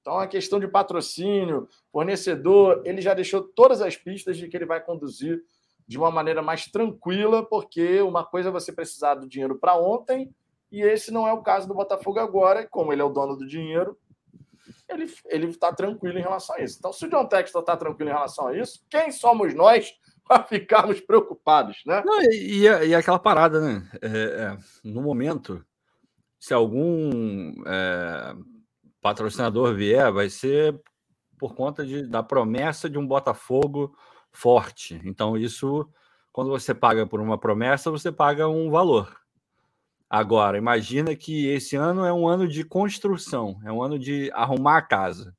Então, 0.00 0.18
a 0.18 0.26
questão 0.26 0.58
de 0.58 0.66
patrocínio, 0.66 1.68
fornecedor, 1.92 2.82
ele 2.86 3.02
já 3.02 3.12
deixou 3.12 3.42
todas 3.42 3.82
as 3.82 3.96
pistas 3.96 4.36
de 4.38 4.48
que 4.48 4.56
ele 4.56 4.64
vai 4.64 4.82
conduzir 4.82 5.42
de 5.90 5.98
uma 5.98 6.08
maneira 6.08 6.40
mais 6.40 6.66
tranquila, 6.66 7.44
porque 7.44 8.00
uma 8.00 8.24
coisa 8.24 8.48
é 8.48 8.52
você 8.52 8.72
precisar 8.72 9.16
do 9.16 9.28
dinheiro 9.28 9.58
para 9.58 9.74
ontem, 9.74 10.32
e 10.70 10.82
esse 10.82 11.10
não 11.10 11.26
é 11.26 11.32
o 11.32 11.42
caso 11.42 11.66
do 11.66 11.74
Botafogo 11.74 12.20
agora, 12.20 12.60
e 12.60 12.68
como 12.68 12.92
ele 12.92 13.02
é 13.02 13.04
o 13.04 13.10
dono 13.10 13.34
do 13.34 13.44
dinheiro, 13.44 13.98
ele 14.88 15.46
está 15.46 15.72
tranquilo 15.72 16.16
em 16.16 16.22
relação 16.22 16.54
a 16.54 16.60
isso. 16.60 16.76
Então, 16.78 16.92
se 16.92 17.06
o 17.06 17.10
John 17.10 17.26
Textor 17.26 17.62
está 17.62 17.76
tranquilo 17.76 18.08
em 18.08 18.12
relação 18.12 18.46
a 18.46 18.56
isso, 18.56 18.84
quem 18.88 19.10
somos 19.10 19.52
nós 19.52 19.92
para 20.24 20.44
ficarmos 20.44 21.00
preocupados, 21.00 21.82
né? 21.84 22.04
Não, 22.06 22.22
e, 22.22 22.68
e, 22.68 22.94
aquela 22.94 23.18
parada, 23.18 23.60
né? 23.60 23.90
É, 24.00 24.06
é, 24.08 24.58
no 24.84 25.02
momento, 25.02 25.64
se 26.38 26.54
algum 26.54 27.50
é, 27.66 28.36
patrocinador 29.00 29.74
vier, 29.74 30.12
vai 30.12 30.30
ser 30.30 30.80
por 31.36 31.56
conta 31.56 31.84
de, 31.84 32.06
da 32.06 32.22
promessa 32.22 32.88
de 32.88 32.96
um 32.96 33.04
Botafogo 33.04 33.92
forte. 34.32 35.00
Então, 35.04 35.36
isso, 35.36 35.88
quando 36.32 36.50
você 36.50 36.74
paga 36.74 37.06
por 37.06 37.20
uma 37.20 37.38
promessa, 37.38 37.90
você 37.90 38.10
paga 38.12 38.48
um 38.48 38.70
valor. 38.70 39.20
Agora, 40.08 40.58
imagina 40.58 41.14
que 41.14 41.46
esse 41.46 41.76
ano 41.76 42.04
é 42.04 42.12
um 42.12 42.26
ano 42.26 42.48
de 42.48 42.64
construção, 42.64 43.60
é 43.64 43.70
um 43.70 43.82
ano 43.82 43.98
de 43.98 44.30
arrumar 44.32 44.78
a 44.78 44.82
casa. 44.82 45.36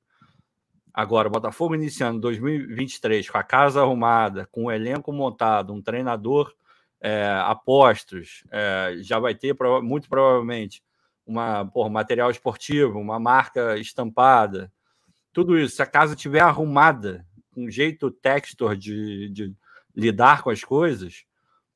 Agora, 0.94 1.28
o 1.28 1.32
Botafogo 1.32 1.76
iniciando 1.76 2.20
2023 2.20 3.30
com 3.30 3.38
a 3.38 3.44
casa 3.44 3.82
arrumada, 3.82 4.48
com 4.52 4.66
o 4.66 4.72
elenco 4.72 5.12
montado, 5.12 5.74
um 5.74 5.82
treinador 5.82 6.54
é, 7.02 7.28
apostos, 7.46 8.44
é, 8.52 8.98
já 9.02 9.20
vai 9.20 9.34
ter 9.34 9.56
muito 9.82 10.08
provavelmente 10.08 10.84
uma, 11.26 11.66
porra, 11.66 11.90
material 11.90 12.30
esportivo, 12.30 13.00
uma 13.00 13.20
marca 13.20 13.78
estampada, 13.78 14.72
tudo 15.34 15.58
isso. 15.58 15.76
Se 15.78 15.82
a 15.82 15.86
casa 15.86 16.14
estiver 16.14 16.42
arrumada, 16.42 17.26
um 17.56 17.70
jeito 17.70 18.10
textor 18.12 18.76
de, 18.76 19.30
de 19.30 19.56
lidar 19.96 20.42
com 20.42 20.50
as 20.50 20.64
coisas, 20.64 21.26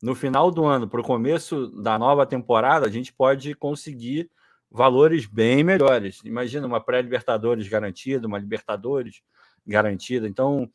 no 0.01 0.13
final 0.13 0.51
do 0.51 0.65
ano, 0.65 0.87
para 0.87 1.01
o 1.01 1.03
começo 1.03 1.67
da 1.81 1.97
nova 1.97 2.25
temporada, 2.25 2.85
a 2.85 2.91
gente 2.91 3.13
pode 3.13 3.53
conseguir 3.55 4.29
valores 4.69 5.25
bem 5.25 5.63
melhores. 5.63 6.21
Imagina 6.23 6.67
uma 6.67 6.81
pré-Libertadores 6.81 7.67
garantida, 7.67 8.27
uma 8.27 8.37
Libertadores 8.37 9.21
garantida. 9.65 10.27
Então, 10.27 10.69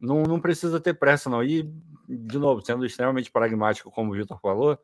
não, 0.00 0.22
não 0.22 0.40
precisa 0.40 0.80
ter 0.80 0.94
pressa, 0.94 1.28
não. 1.28 1.42
E, 1.42 1.62
de 2.08 2.38
novo, 2.38 2.64
sendo 2.64 2.86
extremamente 2.86 3.30
pragmático, 3.30 3.90
como 3.90 4.12
o 4.12 4.14
Vitor 4.14 4.38
falou, 4.40 4.78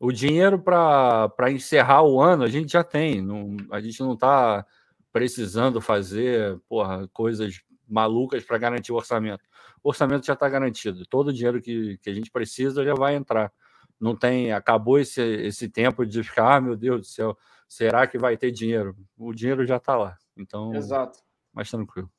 o 0.00 0.12
dinheiro 0.12 0.58
para 0.58 1.50
encerrar 1.50 2.02
o 2.02 2.20
ano 2.20 2.44
a 2.44 2.48
gente 2.48 2.72
já 2.72 2.84
tem. 2.84 3.20
Não, 3.20 3.56
a 3.70 3.80
gente 3.80 4.00
não 4.00 4.14
está 4.14 4.64
precisando 5.12 5.80
fazer 5.80 6.58
porra, 6.68 7.08
coisas 7.08 7.62
malucas 7.88 8.44
para 8.44 8.58
garantir 8.58 8.92
o 8.92 8.96
orçamento. 8.96 9.44
O 9.82 9.88
orçamento 9.88 10.26
já 10.26 10.34
está 10.34 10.48
garantido. 10.48 11.06
Todo 11.06 11.28
o 11.28 11.32
dinheiro 11.32 11.60
que, 11.60 11.98
que 11.98 12.10
a 12.10 12.14
gente 12.14 12.30
precisa 12.30 12.84
já 12.84 12.94
vai 12.94 13.14
entrar. 13.14 13.52
Não 14.00 14.14
tem. 14.14 14.52
Acabou 14.52 14.98
esse, 14.98 15.20
esse 15.20 15.68
tempo 15.68 16.04
de 16.06 16.22
ficar, 16.22 16.56
ah, 16.56 16.60
meu 16.60 16.76
Deus 16.76 17.00
do 17.00 17.06
céu, 17.06 17.36
será 17.68 18.06
que 18.06 18.18
vai 18.18 18.36
ter 18.36 18.50
dinheiro? 18.50 18.96
O 19.16 19.32
dinheiro 19.32 19.66
já 19.66 19.76
está 19.76 19.96
lá. 19.96 20.16
Então, 20.36 20.74
Exato. 20.74 21.18
mais 21.52 21.70
tranquilo. 21.70 22.10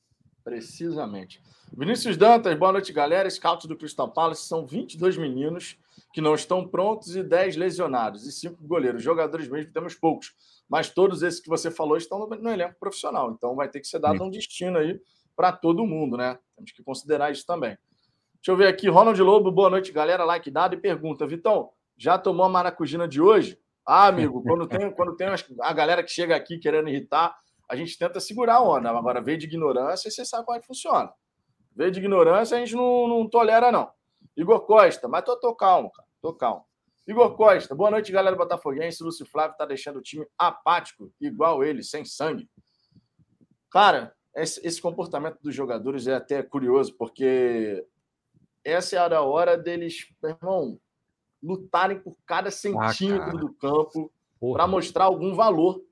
Precisamente. 0.43 1.41
Vinícius 1.77 2.17
Dantas, 2.17 2.57
boa 2.57 2.71
noite, 2.71 2.91
galera. 2.91 3.29
Scout 3.29 3.67
do 3.67 3.77
Crystal 3.77 4.11
Palace 4.11 4.43
são 4.43 4.65
22 4.65 5.17
meninos 5.17 5.77
que 6.11 6.21
não 6.21 6.33
estão 6.33 6.67
prontos 6.67 7.15
e 7.15 7.23
10 7.23 7.55
lesionados 7.55 8.25
e 8.25 8.31
5 8.31 8.65
goleiros. 8.65 9.03
Jogadores 9.03 9.47
mesmo 9.47 9.71
temos 9.71 9.93
poucos, 9.93 10.33
mas 10.67 10.89
todos 10.89 11.21
esses 11.21 11.39
que 11.39 11.49
você 11.49 11.69
falou 11.69 11.97
estão 11.97 12.19
no, 12.19 12.27
no 12.27 12.49
elenco 12.49 12.75
profissional. 12.79 13.31
Então 13.31 13.55
vai 13.55 13.69
ter 13.69 13.79
que 13.79 13.87
ser 13.87 13.99
dado 13.99 14.17
Sim. 14.17 14.23
um 14.23 14.29
destino 14.29 14.77
aí 14.79 14.99
para 15.39 15.53
todo 15.53 15.85
mundo, 15.85 16.17
né? 16.17 16.37
Temos 16.53 16.73
que 16.73 16.83
considerar 16.83 17.31
isso 17.31 17.45
também. 17.45 17.77
Deixa 18.35 18.51
eu 18.51 18.57
ver 18.57 18.67
aqui, 18.67 18.89
Ronald 18.89 19.17
Lobo, 19.21 19.49
boa 19.49 19.69
noite, 19.69 19.89
galera. 19.89 20.25
Like 20.25 20.51
dado 20.51 20.75
e 20.75 20.77
pergunta, 20.77 21.25
Vitão, 21.25 21.69
já 21.97 22.17
tomou 22.17 22.45
a 22.45 22.49
maracujina 22.49 23.07
de 23.07 23.21
hoje? 23.21 23.57
Ah, 23.87 24.07
amigo, 24.07 24.43
quando 24.43 24.67
tem, 24.67 24.91
quando 24.91 25.15
tem 25.15 25.29
a 25.61 25.71
galera 25.71 26.03
que 26.03 26.11
chega 26.11 26.35
aqui 26.35 26.59
querendo 26.59 26.89
irritar, 26.89 27.33
a 27.69 27.75
gente 27.77 27.97
tenta 27.97 28.19
segurar 28.19 28.55
a 28.55 28.61
onda. 28.61 28.89
Agora, 28.89 29.21
veio 29.21 29.37
de 29.37 29.45
ignorância 29.45 30.09
e 30.09 30.11
você 30.11 30.25
sabe 30.25 30.45
como 30.45 30.57
é 30.57 30.59
que 30.59 30.67
funciona. 30.67 31.09
Veio 31.73 31.89
de 31.89 31.99
ignorância, 31.99 32.57
a 32.57 32.59
gente 32.59 32.75
não, 32.75 33.07
não 33.07 33.29
tolera, 33.29 33.71
não. 33.71 33.89
Igor 34.35 34.65
Costa, 34.65 35.07
mas 35.07 35.23
tô, 35.23 35.39
tô 35.39 35.55
calmo, 35.55 35.89
cara. 35.89 36.07
Tô 36.21 36.33
calmo. 36.33 36.65
Igor 37.07 37.33
Costa, 37.37 37.73
boa 37.73 37.91
noite, 37.91 38.11
galera 38.11 38.35
botafoguense. 38.35 39.01
Lúcio 39.01 39.25
Flávio 39.25 39.55
tá 39.55 39.65
deixando 39.65 39.99
o 39.99 40.01
time 40.01 40.27
apático, 40.37 41.09
igual 41.21 41.63
ele, 41.63 41.81
sem 41.81 42.03
sangue. 42.03 42.49
Cara, 43.71 44.13
esse, 44.41 44.65
esse 44.65 44.81
comportamento 44.81 45.37
dos 45.41 45.53
jogadores 45.53 46.07
é 46.07 46.15
até 46.15 46.41
curioso, 46.43 46.93
porque 46.95 47.85
essa 48.63 48.95
é 48.95 48.99
a 48.99 49.21
hora 49.21 49.57
deles, 49.57 50.07
meu 50.21 50.31
irmão, 50.31 50.79
lutarem 51.41 51.99
por 51.99 52.15
cada 52.25 52.49
ah, 52.49 52.51
centímetro 52.51 53.37
ah, 53.37 53.39
do 53.39 53.53
campo 53.53 54.11
para 54.53 54.67
mostrar 54.67 55.05
algum 55.05 55.33
valor. 55.33 55.83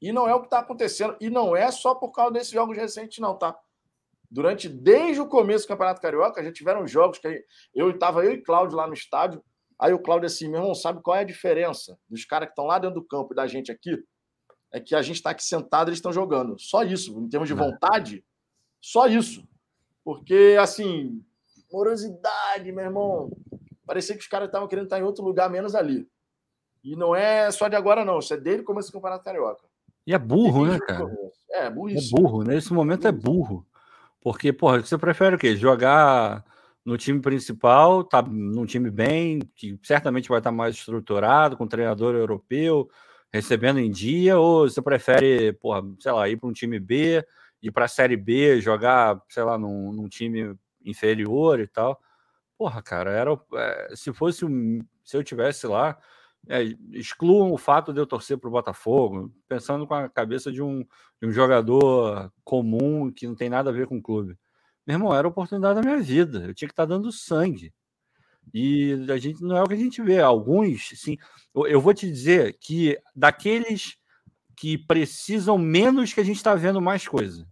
E 0.00 0.12
não 0.12 0.28
é 0.28 0.34
o 0.34 0.40
que 0.40 0.46
está 0.46 0.58
acontecendo. 0.58 1.16
E 1.20 1.30
não 1.30 1.56
é 1.56 1.70
só 1.70 1.94
por 1.94 2.10
causa 2.10 2.32
desses 2.32 2.50
jogos 2.50 2.76
recentes, 2.76 3.18
não, 3.18 3.36
tá? 3.36 3.58
Durante, 4.30 4.68
desde 4.68 5.20
o 5.20 5.28
começo 5.28 5.64
do 5.64 5.68
Campeonato 5.68 6.00
Carioca, 6.00 6.42
já 6.42 6.52
tiveram 6.52 6.86
jogos 6.86 7.18
que 7.18 7.44
eu 7.74 7.90
estava 7.90 8.24
eu 8.24 8.32
e 8.32 8.42
Cláudio 8.42 8.76
lá 8.76 8.86
no 8.86 8.94
estádio. 8.94 9.42
Aí 9.78 9.92
o 9.92 9.98
Cláudio 9.98 10.26
assim, 10.26 10.48
meu 10.48 10.60
irmão, 10.60 10.74
sabe 10.74 11.02
qual 11.02 11.16
é 11.16 11.20
a 11.20 11.24
diferença 11.24 11.98
dos 12.08 12.24
caras 12.24 12.48
que 12.48 12.52
estão 12.52 12.66
lá 12.66 12.78
dentro 12.78 13.00
do 13.00 13.06
campo 13.06 13.32
e 13.32 13.36
da 13.36 13.46
gente 13.46 13.70
aqui? 13.70 14.02
É 14.74 14.80
que 14.80 14.92
a 14.96 15.02
gente 15.02 15.16
está 15.16 15.30
aqui 15.30 15.44
sentado, 15.44 15.88
eles 15.88 15.98
estão 15.98 16.12
jogando. 16.12 16.58
Só 16.58 16.82
isso, 16.82 17.16
em 17.20 17.28
termos 17.28 17.48
de 17.48 17.54
vontade, 17.54 18.24
só 18.80 19.06
isso. 19.06 19.46
Porque, 20.02 20.56
assim, 20.60 21.22
morosidade, 21.72 22.72
meu 22.72 22.84
irmão. 22.84 23.30
Parecia 23.86 24.16
que 24.16 24.22
os 24.22 24.26
caras 24.26 24.48
estavam 24.48 24.66
querendo 24.66 24.86
estar 24.86 24.98
em 24.98 25.04
outro 25.04 25.24
lugar, 25.24 25.48
menos 25.48 25.76
ali. 25.76 26.08
E 26.82 26.96
não 26.96 27.14
é 27.14 27.52
só 27.52 27.68
de 27.68 27.76
agora, 27.76 28.04
não. 28.04 28.18
Isso 28.18 28.34
é 28.34 28.36
dele 28.36 28.64
começo 28.64 28.88
do 28.88 28.94
Campeonato 28.94 29.22
Carioca. 29.22 29.64
E 30.04 30.12
é 30.12 30.18
burro, 30.18 30.66
né, 30.66 30.80
cara? 30.80 31.04
É, 31.50 31.70
burro. 31.70 31.90
É 31.92 32.00
burro. 32.10 32.42
Nesse 32.42 32.72
momento 32.72 33.06
é 33.06 33.12
burro. 33.12 33.64
Porque, 34.20 34.52
porra, 34.52 34.80
você 34.80 34.98
prefere 34.98 35.36
o 35.36 35.38
quê? 35.38 35.54
Jogar 35.54 36.44
no 36.84 36.98
time 36.98 37.20
principal, 37.20 38.02
tá 38.02 38.20
num 38.22 38.66
time 38.66 38.90
bem, 38.90 39.38
que 39.54 39.78
certamente 39.84 40.28
vai 40.28 40.38
estar 40.38 40.50
mais 40.50 40.74
estruturado, 40.74 41.56
com 41.56 41.64
treinador 41.64 42.16
europeu, 42.16 42.90
recebendo 43.34 43.80
em 43.80 43.90
dia, 43.90 44.38
ou 44.38 44.68
você 44.68 44.80
prefere, 44.80 45.52
porra, 45.54 45.82
sei 45.98 46.12
lá, 46.12 46.28
ir 46.28 46.36
para 46.36 46.48
um 46.48 46.52
time 46.52 46.78
B, 46.78 47.26
ir 47.60 47.72
para 47.72 47.86
a 47.86 47.88
Série 47.88 48.16
B, 48.16 48.60
jogar, 48.60 49.20
sei 49.28 49.42
lá, 49.42 49.58
num, 49.58 49.92
num, 49.92 50.08
time 50.08 50.54
inferior 50.84 51.58
e 51.58 51.66
tal. 51.66 52.00
Porra, 52.56 52.80
cara, 52.80 53.10
era 53.10 53.32
é, 53.54 53.96
se 53.96 54.12
fosse 54.12 54.46
se 55.04 55.16
eu 55.16 55.24
tivesse 55.24 55.66
lá, 55.66 55.98
é, 56.48 56.62
excluam 56.92 57.50
o 57.50 57.58
fato 57.58 57.92
de 57.92 57.98
eu 58.00 58.06
torcer 58.06 58.38
para 58.38 58.46
o 58.48 58.52
Botafogo, 58.52 59.34
pensando 59.48 59.84
com 59.84 59.94
a 59.94 60.08
cabeça 60.08 60.52
de 60.52 60.62
um, 60.62 60.86
de 61.20 61.26
um 61.26 61.32
jogador 61.32 62.32
comum 62.44 63.10
que 63.10 63.26
não 63.26 63.34
tem 63.34 63.48
nada 63.50 63.70
a 63.70 63.72
ver 63.72 63.88
com 63.88 63.98
o 63.98 64.02
clube. 64.02 64.38
Meu 64.86 64.94
irmão, 64.94 65.12
era 65.12 65.26
a 65.26 65.30
oportunidade 65.30 65.80
da 65.80 65.82
minha 65.82 66.00
vida. 66.00 66.44
Eu 66.46 66.54
tinha 66.54 66.68
que 66.68 66.72
estar 66.72 66.86
tá 66.86 66.94
dando 66.94 67.10
sangue. 67.10 67.74
E 68.52 69.06
a 69.10 69.16
gente 69.16 69.42
não 69.42 69.56
é 69.56 69.62
o 69.62 69.66
que 69.66 69.74
a 69.74 69.78
gente 69.78 70.02
vê. 70.02 70.20
Alguns, 70.20 70.90
sim. 70.96 71.16
Eu 71.54 71.80
vou 71.80 71.94
te 71.94 72.06
dizer 72.06 72.56
que 72.60 72.98
daqueles 73.14 73.96
que 74.56 74.78
precisam 74.78 75.58
menos 75.58 76.12
que 76.12 76.20
a 76.20 76.24
gente 76.24 76.36
está 76.36 76.54
vendo 76.54 76.80
mais 76.80 77.06
coisa. 77.06 77.46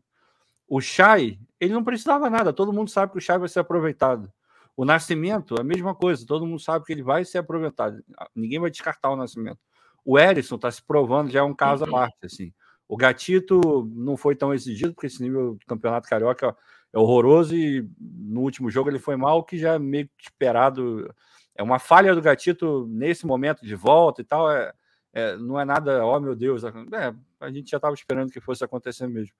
O 0.68 0.80
Chay, 0.80 1.38
ele 1.60 1.72
não 1.72 1.84
precisava 1.84 2.30
nada. 2.30 2.52
Todo 2.52 2.72
mundo 2.72 2.90
sabe 2.90 3.12
que 3.12 3.18
o 3.18 3.20
Chay 3.20 3.38
vai 3.38 3.48
ser 3.48 3.60
aproveitado. 3.60 4.32
O 4.76 4.84
Nascimento, 4.84 5.60
a 5.60 5.64
mesma 5.64 5.94
coisa, 5.94 6.26
todo 6.26 6.46
mundo 6.46 6.60
sabe 6.60 6.84
que 6.84 6.92
ele 6.92 7.02
vai 7.02 7.24
ser 7.24 7.38
aproveitado. 7.38 8.02
Ninguém 8.34 8.58
vai 8.58 8.70
descartar 8.70 9.10
o 9.10 9.16
Nascimento. 9.16 9.58
O 10.04 10.18
Erisson 10.18 10.56
está 10.56 10.70
se 10.70 10.82
provando, 10.82 11.30
já 11.30 11.40
é 11.40 11.42
um 11.42 11.54
caso 11.54 11.84
uhum. 11.84 11.90
à 11.90 12.00
parte. 12.00 12.24
Assim. 12.24 12.52
O 12.88 12.96
Gatito 12.96 13.90
não 13.94 14.16
foi 14.16 14.34
tão 14.34 14.52
exigido, 14.52 14.94
porque 14.94 15.06
esse 15.06 15.22
nível 15.22 15.54
do 15.54 15.66
Campeonato 15.66 16.08
Carioca 16.08 16.56
é 16.92 16.98
horroroso 16.98 17.56
e 17.56 17.88
no 17.98 18.40
último 18.40 18.70
jogo 18.70 18.90
ele 18.90 18.98
foi 18.98 19.16
mal, 19.16 19.42
que 19.42 19.58
já 19.58 19.74
é 19.74 19.78
meio 19.78 20.08
esperado. 20.20 21.12
É 21.54 21.62
uma 21.62 21.78
falha 21.78 22.14
do 22.14 22.20
Gatito 22.20 22.86
nesse 22.88 23.26
momento 23.26 23.64
de 23.64 23.74
volta 23.74 24.20
e 24.20 24.24
tal. 24.24 24.50
É, 24.50 24.72
é, 25.12 25.36
não 25.36 25.58
é 25.58 25.64
nada, 25.64 26.04
ó 26.04 26.16
oh, 26.16 26.20
meu 26.20 26.34
Deus, 26.34 26.64
é, 26.64 27.14
a 27.40 27.50
gente 27.50 27.70
já 27.70 27.76
estava 27.76 27.94
esperando 27.94 28.30
que 28.30 28.40
fosse 28.40 28.64
acontecer 28.64 29.06
mesmo. 29.06 29.34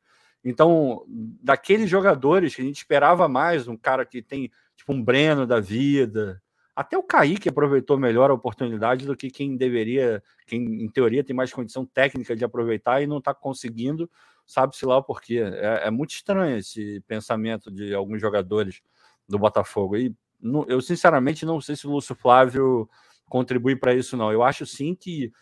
Então, 0.45 1.05
daqueles 1.09 1.89
jogadores 1.89 2.55
que 2.55 2.63
a 2.63 2.65
gente 2.65 2.79
esperava 2.79 3.29
mais, 3.29 3.69
um 3.69 3.77
cara 3.77 4.05
que 4.05 4.21
tem 4.21 4.51
tipo 4.77 4.93
um 4.93 5.03
Breno 5.03 5.47
da 5.47 5.61
vida, 5.61 6.43
até 6.75 6.97
o 6.97 7.03
Kaique 7.03 7.49
aproveitou 7.49 7.99
melhor 7.99 8.31
a 8.31 8.35
oportunidade 8.35 9.07
do 9.07 9.17
que 9.17 9.31
quem 9.31 9.57
deveria, 9.57 10.23
quem 10.47 10.83
em 10.83 10.89
teoria 10.89 11.23
tem 11.23 11.37
mais 11.37 11.53
condição 11.53 11.85
técnica 11.85 12.35
de 12.35 12.45
aproveitar 12.45 13.03
e 13.03 13.07
não 13.07 13.19
está 13.19 13.33
conseguindo, 13.33 14.11
sabe-se 14.53 14.85
lá 14.87 14.99
o 14.99 15.03
porquê. 15.03 15.41
É, 15.41 15.89
é, 15.89 15.91
muito 15.91 16.11
estranho 16.11 16.59
esse 16.59 17.01
pensamento 17.07 17.71
de 17.71 17.95
alguns 17.95 18.21
jogadores 18.21 18.81
do 19.29 19.39
Botafogo. 19.39 19.97
E 19.97 20.15
não, 20.41 20.65
eu, 20.69 20.81
sinceramente, 20.81 21.47
não 21.47 21.61
sei 21.61 21.77
se 21.77 21.87
o 21.87 21.91
Lúcio 21.91 22.15
Flávio 22.15 22.89
contribui 23.29 23.77
para 23.77 23.95
isso, 23.95 24.17
não. 24.17 24.33
Eu 24.33 24.43
acho 24.43 24.67
sim 24.67 24.95
que 24.95 25.33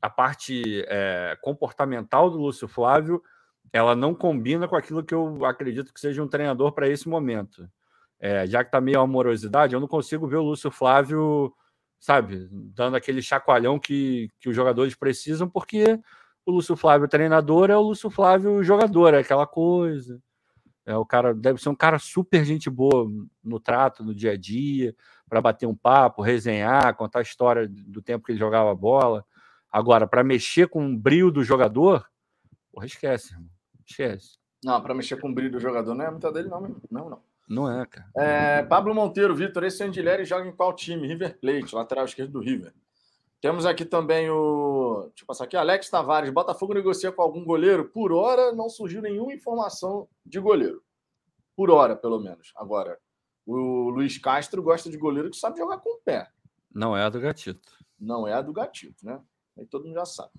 a 0.00 0.10
parte 0.10 0.84
é, 0.88 1.36
comportamental 1.42 2.30
do 2.30 2.38
Lúcio 2.38 2.68
Flávio 2.68 3.22
ela 3.72 3.96
não 3.96 4.14
combina 4.14 4.68
com 4.68 4.76
aquilo 4.76 5.04
que 5.04 5.14
eu 5.14 5.44
acredito 5.44 5.92
que 5.92 6.00
seja 6.00 6.22
um 6.22 6.28
treinador 6.28 6.72
para 6.72 6.88
esse 6.88 7.08
momento 7.08 7.68
é, 8.18 8.46
já 8.46 8.64
que 8.64 8.70
tá 8.70 8.80
meio 8.80 9.00
amorosidade, 9.00 9.74
eu 9.74 9.80
não 9.80 9.88
consigo 9.88 10.26
ver 10.26 10.36
o 10.36 10.42
Lúcio 10.42 10.70
Flávio, 10.70 11.54
sabe, 12.00 12.48
dando 12.50 12.96
aquele 12.96 13.22
chacoalhão 13.22 13.78
que, 13.78 14.28
que 14.40 14.48
os 14.48 14.56
jogadores 14.56 14.94
precisam, 14.94 15.48
porque 15.48 16.00
o 16.46 16.52
Lúcio 16.52 16.76
Flávio 16.76 17.08
treinador 17.08 17.70
é 17.70 17.76
o 17.76 17.82
Lúcio 17.82 18.08
Flávio 18.08 18.62
jogador, 18.62 19.12
é 19.12 19.18
aquela 19.18 19.46
coisa. 19.46 20.22
É, 20.86 20.96
o 20.96 21.04
cara 21.04 21.34
deve 21.34 21.60
ser 21.60 21.68
um 21.68 21.74
cara 21.74 21.98
super 21.98 22.44
gente 22.44 22.70
boa 22.70 23.10
no 23.42 23.58
trato, 23.58 24.04
no 24.04 24.14
dia 24.14 24.32
a 24.32 24.36
dia, 24.36 24.94
para 25.28 25.40
bater 25.40 25.66
um 25.66 25.74
papo, 25.74 26.22
resenhar, 26.22 26.94
contar 26.94 27.18
a 27.18 27.22
história 27.22 27.68
do 27.68 28.00
tempo 28.00 28.24
que 28.24 28.32
ele 28.32 28.38
jogava 28.38 28.72
bola. 28.72 29.24
Agora, 29.70 30.06
para 30.06 30.22
mexer 30.22 30.68
com 30.68 30.86
o 30.86 30.96
brilho 30.96 31.32
do 31.32 31.42
jogador, 31.42 32.06
porra, 32.72 32.86
esquece, 32.86 33.32
irmão. 33.32 33.50
Esquece. 33.84 34.38
Não, 34.64 34.80
para 34.80 34.94
mexer 34.94 35.16
com 35.20 35.28
o 35.28 35.34
brilho 35.34 35.50
do 35.50 35.60
jogador 35.60 35.94
não 35.94 36.04
é 36.04 36.10
muita 36.10 36.30
dele, 36.30 36.48
não, 36.48 36.60
não, 36.88 37.10
não. 37.10 37.22
Não 37.48 37.80
é, 37.80 37.86
cara. 37.86 38.08
É, 38.16 38.62
Pablo 38.62 38.94
Monteiro, 38.94 39.34
Vitor, 39.34 39.64
esse 39.64 39.82
Andileri 39.82 40.24
joga 40.24 40.48
em 40.48 40.52
qual 40.52 40.74
time? 40.74 41.06
River 41.06 41.38
Plate, 41.38 41.74
lateral 41.74 42.04
esquerdo 42.04 42.32
do 42.32 42.40
River. 42.40 42.72
Temos 43.40 43.66
aqui 43.66 43.84
também 43.84 44.30
o. 44.30 45.04
Deixa 45.08 45.22
eu 45.22 45.26
passar 45.26 45.44
aqui. 45.44 45.56
Alex 45.56 45.90
Tavares. 45.90 46.30
Botafogo 46.30 46.74
negocia 46.74 47.12
com 47.12 47.22
algum 47.22 47.44
goleiro? 47.44 47.88
Por 47.88 48.12
hora, 48.12 48.52
não 48.52 48.68
surgiu 48.68 49.02
nenhuma 49.02 49.32
informação 49.32 50.08
de 50.24 50.40
goleiro. 50.40 50.82
Por 51.54 51.70
hora, 51.70 51.94
pelo 51.94 52.18
menos. 52.18 52.52
Agora, 52.56 52.98
o 53.46 53.90
Luiz 53.90 54.18
Castro 54.18 54.62
gosta 54.62 54.90
de 54.90 54.96
goleiro 54.96 55.30
que 55.30 55.36
sabe 55.36 55.58
jogar 55.58 55.78
com 55.78 55.96
o 55.96 56.00
pé. 56.00 56.28
Não 56.74 56.96
é 56.96 57.02
a 57.02 57.08
do 57.08 57.20
Gatito. 57.20 57.72
Não 57.98 58.26
é 58.26 58.32
a 58.32 58.42
do 58.42 58.52
Gatito, 58.52 59.04
né? 59.04 59.20
Aí 59.56 59.66
todo 59.66 59.84
mundo 59.84 59.94
já 59.94 60.04
sabe. 60.04 60.32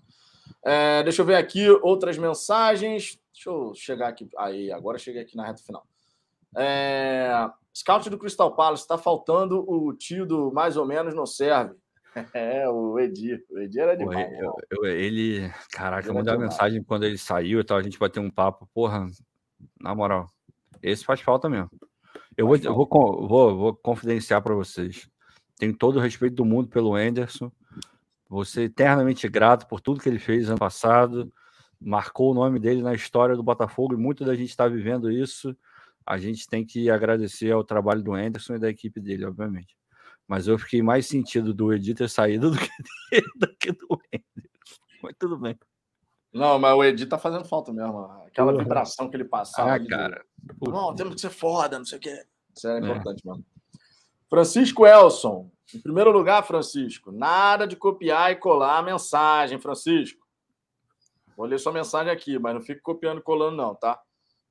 É, 0.64 1.04
deixa 1.04 1.22
eu 1.22 1.26
ver 1.26 1.36
aqui 1.36 1.70
outras 1.70 2.18
mensagens. 2.18 3.20
Deixa 3.34 3.50
eu 3.50 3.74
chegar 3.74 4.10
aqui. 4.10 4.30
Aí, 4.38 4.72
agora 4.72 4.98
cheguei 4.98 5.22
aqui 5.22 5.36
na 5.36 5.46
reta 5.46 5.64
final. 5.64 5.88
É... 6.56 7.50
Scout 7.76 8.10
do 8.10 8.18
Crystal 8.18 8.56
Palace, 8.56 8.82
está 8.82 8.98
faltando 8.98 9.64
o 9.70 9.94
tio 9.94 10.26
do 10.26 10.52
mais 10.52 10.78
ou 10.78 10.86
menos 10.86 11.14
não 11.14 11.28
serve. 11.28 11.76
É, 12.34 12.68
o 12.70 13.00
Edir. 13.00 13.44
O 13.50 13.60
Edir 13.60 13.82
era 13.82 13.96
demais. 13.96 14.32
Eu, 14.40 14.56
eu, 14.72 14.86
ele, 14.86 15.52
caraca, 15.72 16.08
eu 16.08 16.14
mandei 16.14 16.34
uma 16.34 16.46
mensagem 16.46 16.84
quando 16.84 17.04
ele 17.04 17.18
saiu 17.18 17.60
e 17.60 17.64
tal, 17.64 17.78
a 17.78 17.84
gente 17.84 18.00
vai 18.00 18.10
ter 18.10 18.20
um 18.20 18.30
papo. 18.30 18.68
Porra, 18.74 19.06
na 19.80 19.94
moral, 19.94 20.28
esse 20.82 21.06
faz 21.06 21.22
falta 21.22 21.50
mesmo. 21.50 21.70
Eu 22.36 22.48
vou, 22.48 22.56
eu 22.58 22.74
vou, 22.74 23.28
vou, 23.28 23.58
vou 23.58 23.76
confidenciar 23.76 24.42
para 24.42 24.54
vocês. 24.54 25.10
Tenho 25.58 25.76
todo 25.76 25.98
o 25.98 26.02
respeito 26.02 26.36
do 26.36 26.46
mundo 26.46 26.70
pelo 26.70 26.96
Anderson. 26.96 27.52
Vou 28.30 28.46
ser 28.46 28.64
eternamente 28.64 29.28
grato 29.28 29.68
por 29.68 29.82
tudo 29.82 30.02
que 30.02 30.10
ele 30.10 30.20
fez 30.20 30.50
ano 30.50 30.60
passado. 30.60 31.32
Marcou 31.80 32.32
o 32.32 32.34
nome 32.34 32.60
dele 32.60 32.82
na 32.82 32.94
história 32.94 33.36
do 33.36 33.44
Botafogo 33.44 33.94
e 33.94 33.98
muito 33.98 34.26
da 34.26 34.36
gente 34.36 34.50
está 34.50 34.68
vivendo 34.68 35.12
isso 35.12 35.56
a 36.08 36.18
gente 36.18 36.48
tem 36.48 36.66
que 36.66 36.90
agradecer 36.90 37.52
ao 37.52 37.66
trabalho 37.66 38.02
do 38.02 38.14
Anderson 38.14 38.56
e 38.56 38.60
da 38.60 38.70
equipe 38.70 39.02
dele, 39.02 39.26
obviamente. 39.26 39.76
Mas 40.28 40.48
eu 40.48 40.60
fiquei 40.60 40.82
mais 40.82 41.08
sentido 41.08 41.54
do 41.54 41.72
Edi 41.72 41.94
ter 41.94 42.10
saído 42.10 42.52
do 42.52 42.58
que, 42.58 42.70
dele, 43.12 43.32
do, 43.36 43.56
que 43.56 43.72
do. 43.72 44.02
Mas 45.02 45.16
tudo 45.18 45.38
bem. 45.38 45.58
Não, 46.34 46.60
mas 46.60 46.76
o 46.76 46.84
Edi 46.84 47.06
tá 47.06 47.18
fazendo 47.18 47.46
falta 47.46 47.72
mesmo. 47.72 48.00
Aquela 48.26 48.52
uhum. 48.52 48.60
vibração 48.60 49.10
que 49.10 49.16
ele 49.16 49.24
passava. 49.24 49.74
Ah, 49.74 49.88
cara. 49.88 50.24
De... 50.38 50.70
Não, 50.70 50.94
temos 50.94 51.16
que 51.16 51.22
ser 51.22 51.30
foda, 51.30 51.80
não 51.80 51.86
sei 51.86 51.98
o 51.98 52.02
quê. 52.02 52.26
Isso 52.56 52.68
é, 52.68 52.76
é. 52.76 52.80
importante 52.80 53.22
é. 53.26 53.30
mesmo. 53.30 53.46
Francisco 54.30 54.86
Elson. 54.86 55.50
Em 55.74 55.80
primeiro 55.80 56.12
lugar, 56.12 56.46
Francisco, 56.46 57.12
nada 57.12 57.68
de 57.68 57.76
copiar 57.76 58.32
e 58.32 58.38
colar 58.38 58.78
a 58.78 58.82
mensagem, 58.82 59.60
Francisco. 59.60 60.26
Vou 61.36 61.46
ler 61.46 61.60
sua 61.60 61.74
mensagem 61.74 62.12
aqui, 62.12 62.40
mas 62.40 62.54
não 62.54 62.62
fique 62.62 62.80
copiando 62.80 63.20
e 63.20 63.22
colando, 63.22 63.58
não, 63.58 63.76
tá? 63.76 64.02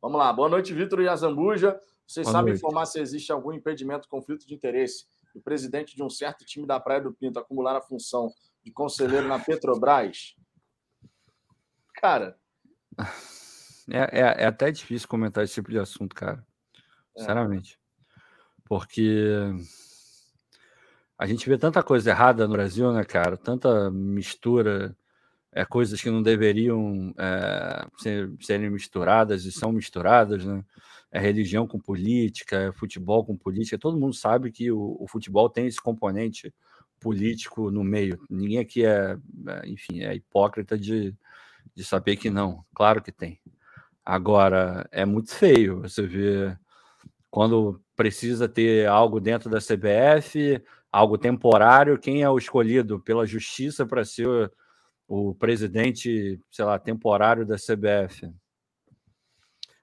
Vamos 0.00 0.18
lá. 0.18 0.30
Boa 0.30 0.48
noite, 0.48 0.74
Vitor 0.74 1.00
e 1.00 1.08
Azambuja. 1.08 1.80
Vocês 2.06 2.26
Boa 2.26 2.32
sabem 2.32 2.52
noite. 2.52 2.58
informar 2.58 2.84
se 2.84 3.00
existe 3.00 3.32
algum 3.32 3.50
impedimento, 3.50 4.08
conflito 4.08 4.46
de 4.46 4.54
interesse 4.54 5.06
do 5.36 5.42
presidente 5.42 5.94
de 5.94 6.02
um 6.02 6.08
certo 6.08 6.46
time 6.46 6.66
da 6.66 6.80
Praia 6.80 7.02
do 7.02 7.12
Pinto 7.12 7.38
acumular 7.38 7.76
a 7.76 7.82
função 7.82 8.32
de 8.64 8.72
conselheiro 8.72 9.28
na 9.28 9.38
Petrobras? 9.38 10.34
Cara. 11.94 12.38
É, 13.88 14.20
é, 14.20 14.42
é 14.42 14.46
até 14.46 14.70
difícil 14.70 15.06
comentar 15.06 15.44
esse 15.44 15.54
tipo 15.54 15.70
de 15.70 15.78
assunto, 15.78 16.14
cara. 16.14 16.44
É. 17.14 17.20
Sinceramente. 17.20 17.78
Porque 18.64 19.38
a 21.18 21.26
gente 21.26 21.48
vê 21.48 21.56
tanta 21.58 21.82
coisa 21.82 22.10
errada 22.10 22.46
no 22.46 22.54
Brasil, 22.54 22.90
né, 22.92 23.04
cara? 23.04 23.36
Tanta 23.36 23.90
mistura 23.90 24.96
é, 25.52 25.64
coisas 25.64 26.00
que 26.00 26.10
não 26.10 26.22
deveriam 26.22 27.14
é, 27.18 27.86
ser, 27.98 28.30
serem 28.40 28.70
misturadas 28.70 29.44
e 29.44 29.52
são 29.52 29.72
misturadas, 29.72 30.44
né? 30.44 30.64
É 31.10 31.18
religião 31.18 31.66
com 31.66 31.78
política, 31.78 32.56
é 32.56 32.72
futebol 32.72 33.24
com 33.24 33.36
política. 33.36 33.78
Todo 33.78 33.98
mundo 33.98 34.14
sabe 34.14 34.50
que 34.52 34.70
o, 34.70 34.96
o, 35.00 35.06
futebol 35.08 35.48
tem 35.48 35.66
esse 35.66 35.80
componente 35.80 36.52
político 37.00 37.70
no 37.70 37.82
meio. 37.84 38.20
Ninguém 38.28 38.58
aqui 38.58 38.84
é, 38.84 39.16
é, 39.48 39.68
enfim, 39.68 40.02
é 40.02 40.14
hipócrita 40.14 40.76
de, 40.76 41.14
de 41.74 41.84
saber 41.84 42.16
que 42.16 42.28
não. 42.28 42.64
Claro 42.74 43.02
que 43.02 43.12
tem. 43.12 43.40
Agora, 44.04 44.86
é 44.92 45.04
muito 45.04 45.34
feio 45.34 45.82
você 45.82 46.02
ver 46.06 46.58
quando 47.30 47.80
precisa 47.94 48.48
ter 48.48 48.86
algo 48.86 49.20
dentro 49.20 49.48
da 49.48 49.58
CBF, 49.58 50.62
algo 50.92 51.18
temporário, 51.18 51.98
quem 51.98 52.22
é 52.22 52.30
o 52.30 52.38
escolhido 52.38 53.00
pela 53.00 53.26
justiça 53.26 53.84
para 53.86 54.04
ser 54.04 54.52
o 55.08 55.34
presidente, 55.34 56.40
sei 56.50 56.64
lá, 56.64 56.78
temporário 56.78 57.46
da 57.46 57.56
CBF. 57.56 58.30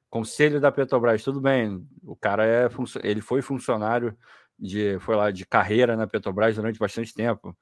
Conselho 0.10 0.60
da 0.62 0.72
Petrobras, 0.72 1.24
tudo 1.24 1.42
bem. 1.42 1.88
O 2.04 2.16
cara 2.16 2.46
é 2.46 2.70
ele 3.04 3.22
foi 3.22 3.42
funcionário 3.42 4.16
de 4.60 5.00
foi 5.00 5.16
lá 5.16 5.32
de 5.32 5.46
carreira 5.46 5.96
na 5.96 6.06
Petrobras 6.06 6.56
durante 6.56 6.78
bastante 6.78 7.14
tempo. 7.14 7.58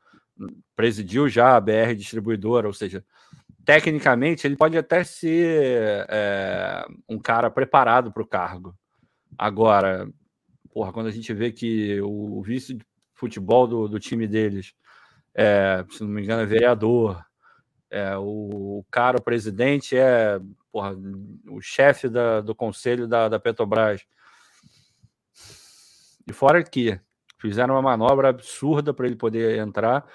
Presidiu 0.75 1.29
já 1.29 1.55
a 1.55 1.61
BR 1.61 1.95
distribuidora, 1.95 2.67
ou 2.67 2.73
seja, 2.73 3.05
tecnicamente 3.63 4.45
ele 4.45 4.57
pode 4.57 4.77
até 4.77 5.03
ser 5.03 6.05
é, 6.09 6.85
um 7.07 7.19
cara 7.19 7.49
preparado 7.49 8.11
para 8.11 8.23
o 8.23 8.27
cargo. 8.27 8.75
Agora, 9.37 10.09
porra, 10.73 10.91
quando 10.91 11.07
a 11.07 11.11
gente 11.11 11.33
vê 11.33 11.51
que 11.51 12.01
o 12.01 12.41
vice 12.41 12.73
de 12.73 12.85
futebol 13.13 13.67
do, 13.67 13.87
do 13.87 13.99
time 13.99 14.27
deles, 14.27 14.73
é, 15.33 15.85
se 15.89 16.01
não 16.01 16.09
me 16.09 16.23
engano, 16.23 16.41
é 16.41 16.45
vereador, 16.45 17.23
é, 17.91 18.15
o, 18.17 18.85
cara, 18.89 19.17
o 19.17 19.21
presidente, 19.21 19.97
é 19.97 20.39
porra, 20.71 20.95
o 21.49 21.59
chefe 21.59 22.07
da, 22.07 22.39
do 22.39 22.55
conselho 22.55 23.05
da, 23.05 23.27
da 23.27 23.37
Petrobras. 23.37 24.05
E 26.25 26.31
fora 26.31 26.63
que 26.63 26.97
fizeram 27.37 27.75
uma 27.75 27.81
manobra 27.81 28.29
absurda 28.29 28.93
para 28.93 29.05
ele 29.05 29.17
poder 29.17 29.59
entrar, 29.59 30.07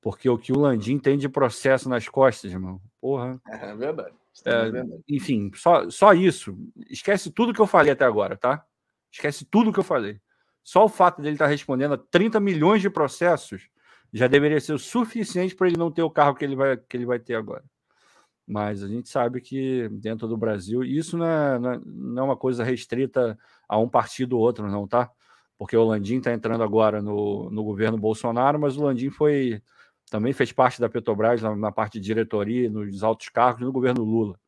porque 0.00 0.30
o 0.30 0.38
que 0.38 0.52
o 0.52 0.60
Landim 0.60 0.96
tem 0.98 1.18
de 1.18 1.28
processo 1.28 1.88
nas 1.88 2.08
costas, 2.08 2.52
irmão. 2.52 2.80
Porra. 3.00 3.40
É 3.50 3.74
verdade. 3.74 4.14
É, 4.44 4.50
é. 4.50 4.84
Enfim, 5.08 5.50
só, 5.54 5.88
só 5.90 6.12
isso. 6.12 6.56
Esquece 6.88 7.30
tudo 7.30 7.52
que 7.52 7.60
eu 7.60 7.66
falei 7.66 7.92
até 7.92 8.04
agora, 8.04 8.36
tá? 8.36 8.64
Esquece 9.10 9.44
tudo 9.44 9.72
que 9.72 9.78
eu 9.78 9.84
falei. 9.84 10.20
Só 10.62 10.84
o 10.84 10.88
fato 10.88 11.22
dele 11.22 11.34
estar 11.34 11.46
respondendo 11.46 11.94
a 11.94 11.98
30 11.98 12.40
milhões 12.40 12.82
de 12.82 12.90
processos 12.90 13.68
já 14.14 14.28
deveria 14.28 14.60
ser 14.60 14.72
o 14.72 14.78
suficiente 14.78 15.56
para 15.56 15.66
ele 15.66 15.76
não 15.76 15.90
ter 15.90 16.02
o 16.02 16.10
carro 16.10 16.36
que 16.36 16.44
ele 16.44 16.54
vai, 16.54 16.76
que 16.76 16.96
ele 16.96 17.04
vai 17.04 17.18
ter 17.18 17.34
agora. 17.34 17.64
Mas 18.46 18.82
a 18.82 18.88
gente 18.88 19.08
sabe 19.08 19.40
que 19.40 19.88
dentro 19.90 20.28
do 20.28 20.36
Brasil, 20.36 20.84
isso 20.84 21.18
não 21.18 21.26
é, 21.26 21.58
não 21.58 21.72
é, 21.72 21.80
é 22.20 22.22
uma 22.22 22.36
coisa 22.36 22.62
restrita 22.62 23.36
a 23.68 23.76
um 23.76 23.88
partido 23.88 24.36
ou 24.36 24.42
outro, 24.42 24.70
não, 24.70 24.86
tá? 24.86 25.10
Porque 25.58 25.76
o 25.76 25.84
Landim 25.84 26.18
está 26.18 26.32
entrando 26.32 26.62
agora 26.62 27.02
no, 27.02 27.50
no 27.50 27.64
governo 27.64 27.98
Bolsonaro, 27.98 28.58
mas 28.60 28.76
o 28.76 28.84
Landim 28.84 29.10
foi 29.10 29.60
também 30.10 30.32
fez 30.32 30.52
parte 30.52 30.80
da 30.80 30.88
Petrobras 30.88 31.42
na, 31.42 31.56
na 31.56 31.72
parte 31.72 31.98
de 31.98 32.06
diretoria, 32.06 32.70
nos 32.70 33.02
altos 33.02 33.28
cargos 33.30 33.62
no 33.62 33.72
governo 33.72 34.04
Lula. 34.04 34.38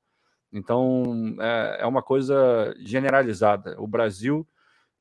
Então 0.53 1.37
é, 1.41 1.79
é 1.81 1.87
uma 1.87 2.03
coisa 2.03 2.73
generalizada. 2.79 3.75
O 3.81 3.87
Brasil 3.87 4.47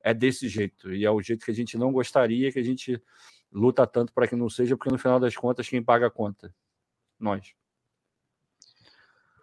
é 0.01 0.13
desse 0.13 0.47
jeito 0.47 0.91
e 0.93 1.05
é 1.05 1.11
o 1.11 1.21
jeito 1.21 1.45
que 1.45 1.51
a 1.51 1.53
gente 1.53 1.77
não 1.77 1.91
gostaria 1.91 2.51
que 2.51 2.59
a 2.59 2.63
gente 2.63 2.99
luta 3.55 3.87
tanto 3.87 4.11
para 4.11 4.27
que 4.27 4.35
não 4.35 4.49
seja, 4.49 4.75
porque 4.75 4.91
no 4.91 4.97
final 4.97 5.19
das 5.19 5.35
contas, 5.35 5.67
quem 5.67 5.81
paga 5.81 6.07
a 6.07 6.11
conta 6.11 6.53
nós. 7.17 7.53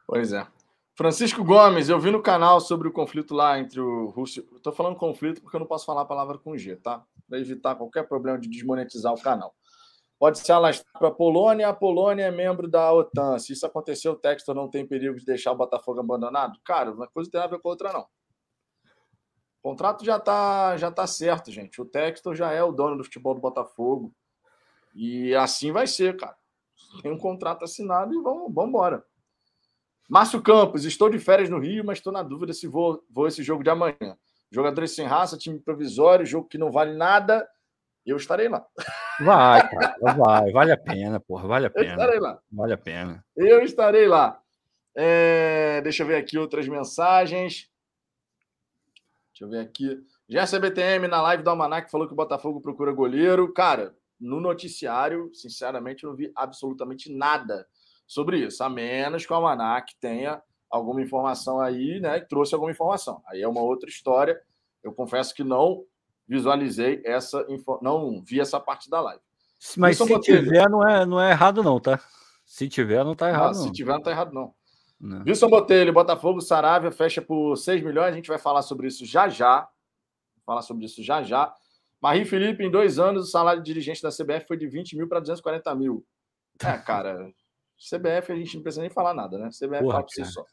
Pois 0.07 0.33
é. 0.33 0.47
Francisco 0.95 1.43
Gomes, 1.43 1.89
eu 1.89 1.99
vi 1.99 2.11
no 2.11 2.23
canal 2.23 2.61
sobre 2.61 2.87
o 2.87 2.93
conflito 2.93 3.35
lá 3.35 3.59
entre 3.59 3.81
o 3.81 4.11
Rússia. 4.11 4.45
Estou 4.55 4.73
falando 4.73 4.97
conflito 4.97 5.41
porque 5.41 5.57
eu 5.57 5.61
não 5.61 5.67
posso 5.67 5.87
falar 5.87 6.03
a 6.03 6.05
palavra 6.05 6.37
com 6.37 6.57
G, 6.57 6.77
tá? 6.77 7.03
Para 7.27 7.39
evitar 7.39 7.75
qualquer 7.75 8.07
problema 8.07 8.39
de 8.39 8.49
desmonetizar 8.49 9.15
o 9.15 9.21
canal. 9.21 9.55
Pode 10.19 10.39
ser 10.39 10.53
alastrar 10.53 10.93
para 10.99 11.09
a 11.09 11.13
Polônia. 11.13 11.67
A 11.67 11.73
Polônia 11.73 12.25
é 12.25 12.31
membro 12.31 12.69
da 12.69 12.93
OTAN. 12.93 13.39
Se 13.39 13.55
isso 13.55 13.65
acontecer, 13.65 14.11
o 14.11 14.15
texto 14.15 14.53
não 14.53 14.69
tem 14.69 14.87
perigo 14.87 15.19
de 15.19 15.25
deixar 15.25 15.53
o 15.53 15.57
Botafogo 15.57 15.99
abandonado? 15.99 16.61
Cara, 16.63 16.93
uma 16.93 17.09
coisa 17.09 17.31
tem 17.31 17.41
a 17.41 17.47
ver 17.47 17.59
com 17.59 17.69
a 17.69 17.73
outra, 17.73 17.93
não. 17.93 18.07
O 19.63 19.71
contrato 19.71 20.05
já 20.05 20.17
está 20.17 20.77
já 20.77 20.91
tá 20.91 21.07
certo, 21.07 21.53
gente. 21.53 21.81
O 21.81 21.85
Textor 21.85 22.35
já 22.35 22.51
é 22.51 22.63
o 22.63 22.73
dono 22.73 22.97
do 22.97 23.05
futebol 23.05 23.35
do 23.35 23.41
Botafogo. 23.41 24.13
E 24.95 25.35
assim 25.35 25.71
vai 25.71 25.87
ser, 25.87 26.17
cara. 26.17 26.37
Tem 27.01 27.13
um 27.13 27.19
contrato 27.19 27.65
assinado 27.65 28.13
e 28.13 28.21
vamos, 28.21 28.53
vamos 28.53 28.69
embora. 28.69 29.05
Márcio 30.09 30.43
Campos, 30.43 30.85
estou 30.85 31.09
de 31.09 31.19
férias 31.19 31.49
no 31.49 31.59
Rio, 31.59 31.85
mas 31.85 31.99
estou 31.99 32.13
na 32.13 32.23
dúvida 32.23 32.53
se 32.53 32.67
vou, 32.67 33.03
vou 33.09 33.27
esse 33.27 33.43
jogo 33.43 33.63
de 33.63 33.71
amanhã. 33.71 34.17
Jogadores 34.51 34.95
sem 34.95 35.07
raça, 35.07 35.39
time 35.39 35.59
provisório, 35.59 36.27
jogo 36.27 36.49
que 36.49 36.59
não 36.59 36.71
vale 36.71 36.95
nada. 36.95 37.49
Eu 38.05 38.17
estarei 38.17 38.49
lá. 38.49 38.67
Vai, 39.21 39.71
cara, 39.71 39.97
vai, 40.03 40.51
vale 40.51 40.73
a 40.73 40.77
pena, 40.77 41.21
porra, 41.21 41.47
vale 41.47 41.67
a 41.67 41.71
pena. 41.71 41.87
Eu 41.87 41.93
estarei 41.93 42.21
lá. 42.21 42.41
Vale 42.51 42.73
a 42.73 42.79
pena. 42.79 43.25
Eu 43.37 43.63
estarei 43.63 44.09
lá. 44.09 44.43
É, 44.95 45.81
deixa 45.83 46.03
eu 46.03 46.07
ver 46.07 46.17
aqui 46.17 46.37
outras 46.37 46.69
mensagens. 46.69 47.72
Deixa 49.43 49.45
eu 49.45 49.49
ver 49.49 49.61
aqui. 49.61 50.01
Já 50.29 50.47
CBTM 50.47 51.09
na 51.09 51.21
live 51.21 51.43
do 51.43 51.51
Almanac 51.51 51.91
falou 51.91 52.07
que 52.07 52.13
o 52.13 52.17
Botafogo 52.17 52.61
procura 52.61 52.93
goleiro. 52.93 53.53
Cara, 53.53 53.95
no 54.21 54.41
noticiário, 54.41 55.31
sinceramente, 55.35 56.05
eu 56.05 56.11
não 56.11 56.17
vi 56.17 56.31
absolutamente 56.37 57.13
nada 57.13 57.67
sobre 58.07 58.39
isso, 58.39 58.63
a 58.63 58.69
menos 58.69 59.27
que 59.27 59.33
o 59.33 59.37
Almanac 59.37 59.97
tenha 60.01 60.41
alguma 60.71 61.03
informação 61.03 61.61
aí, 61.61 61.99
né? 62.01 62.19
E 62.19 62.27
trouxe 62.27 62.55
alguma 62.55 62.71
informação. 62.71 63.23
Aí 63.27 63.43
é 63.43 63.49
uma 63.49 63.63
outra 63.63 63.89
história. 63.89 64.41
Eu 64.83 64.93
confesso 64.93 65.35
que 65.35 65.43
não 65.43 65.85
visualizei 66.29 67.03
essa 67.05 67.45
não 67.81 68.23
vi 68.23 68.41
essa 68.41 68.61
parte 68.61 68.89
da 68.89 69.01
live. 69.01 69.23
Mas 69.77 69.97
se 69.97 70.07
Botelho, 70.07 70.45
tiver, 70.45 70.69
não 70.69 70.87
é, 70.87 71.05
não 71.05 71.21
é 71.21 71.31
errado, 71.31 71.63
não, 71.63 71.81
tá? 71.81 72.01
Se 72.45 72.69
tiver, 72.69 73.05
não 73.05 73.15
tá 73.15 73.29
errado. 73.29 73.55
Ah, 73.55 73.59
não. 73.59 73.65
Se 73.65 73.73
tiver, 73.73 73.93
não 73.93 74.03
tá 74.03 74.11
errado, 74.11 74.33
não. 74.33 74.55
Não. 75.03 75.25
Wilson 75.27 75.49
Botelho, 75.49 75.93
Botafogo, 75.93 76.41
Saravia, 76.41 76.93
fecha 76.93 77.21
por 77.21 77.57
6 77.57 77.83
milhões. 77.83 78.13
A 78.13 78.17
gente 78.17 78.29
vai 78.29 78.39
falar 78.39 78.63
sobre 78.63 78.87
isso 78.87 79.05
já 79.05 79.29
já. 79.29 79.63
Vou 80.37 80.45
falar 80.47 80.63
sobre 80.63 80.85
isso 80.85 81.03
já 81.03 81.25
já. 81.25 81.53
Marie 82.01 82.25
Felipe, 82.25 82.65
em 82.65 82.71
dois 82.71 83.01
anos, 83.01 83.25
o 83.25 83.31
salário 83.31 83.61
de 83.61 83.67
dirigente 83.67 84.01
da 84.01 84.11
CBF 84.11 84.47
foi 84.47 84.57
de 84.57 84.69
20 84.69 84.97
mil 84.97 85.09
para 85.09 85.19
240 85.19 85.75
mil. 85.75 86.07
É, 86.61 86.79
cara, 86.79 87.33
CBF 87.77 88.31
a 88.31 88.37
gente 88.37 88.55
não 88.55 88.63
precisa 88.63 88.81
nem 88.81 88.91
falar 88.91 89.13
nada, 89.13 89.37
né? 89.39 89.49
CBF 89.49 89.83
Porra, 89.83 89.93
fala 89.95 90.03
por 90.05 90.11
si 90.11 90.25
só. 90.25 90.45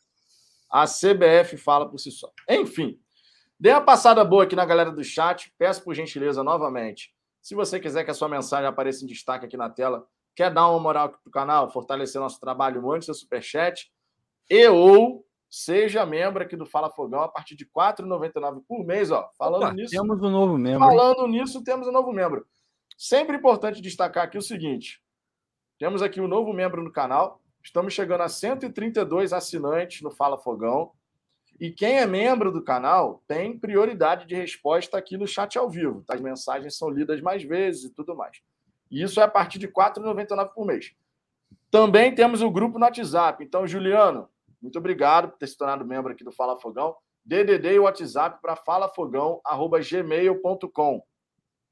A 0.68 0.86
CBF 0.86 1.58
fala 1.58 1.88
por 1.88 2.00
si 2.00 2.12
só. 2.12 2.32
Enfim, 2.50 3.00
dê 3.60 3.72
uma 3.72 3.82
passada 3.82 4.26
boa 4.26 4.46
aqui 4.46 4.56
na 4.56 4.66
galera 4.66 4.92
do 4.92 5.04
chat. 5.04 5.54
Peço 5.60 5.84
por 5.84 5.94
gentileza 5.94 6.44
novamente. 6.44 7.14
Se 7.40 7.54
você 7.54 7.80
quiser 7.80 8.04
que 8.04 8.10
a 8.10 8.16
sua 8.16 8.28
mensagem 8.28 8.66
apareça 8.66 9.04
em 9.04 9.08
destaque 9.08 9.46
aqui 9.46 9.58
na 9.58 9.70
tela, 9.70 10.08
quer 10.36 10.52
dar 10.52 10.68
uma 10.70 10.80
moral 10.80 11.06
aqui 11.06 11.18
pro 11.22 11.32
canal, 11.32 11.72
fortalecer 11.72 12.20
nosso 12.20 12.40
trabalho, 12.40 12.82
mande 12.82 13.06
seu 13.06 13.14
superchat 13.14 13.92
e 14.50 14.68
ou 14.68 15.26
seja 15.50 16.06
membro 16.06 16.44
aqui 16.44 16.56
do 16.56 16.66
Fala 16.66 16.90
Fogão 16.90 17.22
a 17.22 17.28
partir 17.28 17.56
de 17.56 17.64
R$ 17.64 17.70
4,99 17.76 18.62
por 18.68 18.86
mês. 18.86 19.12
Ó. 19.12 19.30
Falando 19.38 19.64
Opa, 19.64 19.74
nisso. 19.74 19.92
Temos 19.92 20.22
um 20.22 20.30
novo 20.30 20.58
membro. 20.58 20.80
Falando 20.80 21.28
nisso, 21.28 21.64
temos 21.64 21.88
um 21.88 21.92
novo 21.92 22.12
membro. 22.12 22.46
Sempre 22.98 23.38
importante 23.38 23.82
destacar 23.82 24.26
aqui 24.26 24.38
o 24.38 24.42
seguinte: 24.42 25.02
temos 25.78 26.02
aqui 26.02 26.20
um 26.22 26.28
novo 26.28 26.54
membro 26.54 26.84
no 26.84 26.92
canal. 26.92 27.42
Estamos 27.64 27.94
chegando 27.94 28.22
a 28.22 28.30
132 28.30 29.34
assinantes 29.34 30.02
no 30.02 30.12
Fala 30.12 30.38
Fogão. 30.38 30.92
E 31.60 31.72
quem 31.72 31.98
é 31.98 32.06
membro 32.06 32.52
do 32.54 32.64
canal 32.64 33.22
tem 33.28 33.58
prioridade 33.58 34.26
de 34.26 34.34
resposta 34.34 34.98
aqui 34.98 35.18
no 35.18 35.28
chat 35.28 35.58
ao 35.58 35.70
vivo. 35.70 36.04
Tá? 36.08 36.16
As 36.16 36.22
mensagens 36.22 36.78
são 36.78 36.90
lidas 36.90 37.20
mais 37.20 37.44
vezes 37.44 37.86
e 37.86 37.90
tudo 37.94 38.16
mais. 38.16 38.42
E 38.90 39.02
isso 39.04 39.20
é 39.20 39.24
a 39.24 39.28
partir 39.28 39.60
de 39.60 39.66
R$ 39.66 39.74
4,99 39.74 40.54
por 40.54 40.66
mês. 40.66 40.94
Também 41.70 42.16
temos 42.16 42.42
o 42.42 42.50
grupo 42.50 42.80
no 42.80 42.86
WhatsApp. 42.86 43.44
Então, 43.44 43.68
Juliano, 43.68 44.30
muito 44.62 44.78
obrigado 44.78 45.30
por 45.30 45.38
ter 45.38 45.48
se 45.48 45.58
tornado 45.58 45.86
membro 45.86 46.12
aqui 46.12 46.24
do 46.24 46.32
Fala 46.32 46.60
Fogão. 46.60 46.96
DDD 47.26 47.76
e 47.76 47.80
WhatsApp 47.80 48.40
para 48.42 48.56
falafogão.gmail.com. 48.56 51.04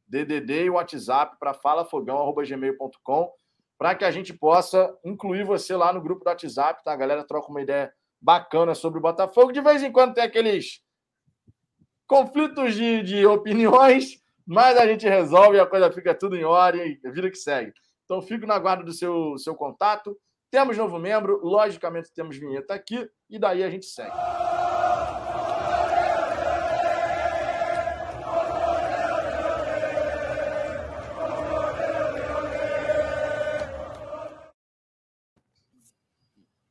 DDD 0.08 0.66
e 0.66 0.70
WhatsApp 0.70 1.38
para 1.40 1.54
falafogão.gmail.com 1.54 3.32
para 3.78 3.94
que 3.94 4.04
a 4.04 4.12
gente 4.12 4.34
possa 4.34 4.98
incluir 5.04 5.44
você 5.44 5.76
lá 5.76 5.94
no 5.94 6.02
grupo 6.02 6.24
do 6.24 6.30
WhatsApp, 6.30 6.84
tá? 6.84 6.94
A 6.94 6.96
galera 6.96 7.24
troca 7.24 7.50
uma 7.50 7.62
ideia 7.62 7.94
bacana 8.20 8.74
sobre 8.74 9.00
o 9.00 9.02
Botafogo. 9.02 9.52
De 9.52 9.62
vez 9.62 9.84
em 9.84 9.92
quando 9.92 10.16
tem 10.16 10.24
aqueles 10.24 10.82
conflitos 12.08 12.74
de, 12.74 13.04
de 13.04 13.26
opiniões, 13.26 14.20
mas 14.46 14.78
a 14.78 14.88
gente 14.88 15.08
resolve 15.08 15.58
e 15.58 15.60
a 15.60 15.68
coisa 15.68 15.92
fica 15.92 16.16
tudo 16.16 16.36
em 16.36 16.44
hora 16.44 16.78
e 16.78 17.00
vida 17.12 17.30
que 17.30 17.38
segue. 17.38 17.74
Então, 18.06 18.22
fico 18.22 18.48
na 18.48 18.58
guarda 18.58 18.84
do 18.84 18.94
seu, 18.94 19.38
seu 19.38 19.54
contato. 19.54 20.18
Temos 20.50 20.78
novo 20.78 20.98
membro, 20.98 21.42
logicamente 21.44 22.14
temos 22.14 22.38
vinheta 22.38 22.74
aqui, 22.74 23.10
e 23.30 23.38
daí 23.38 23.64
a 23.64 23.70
gente 23.70 23.86
segue. 23.86 24.16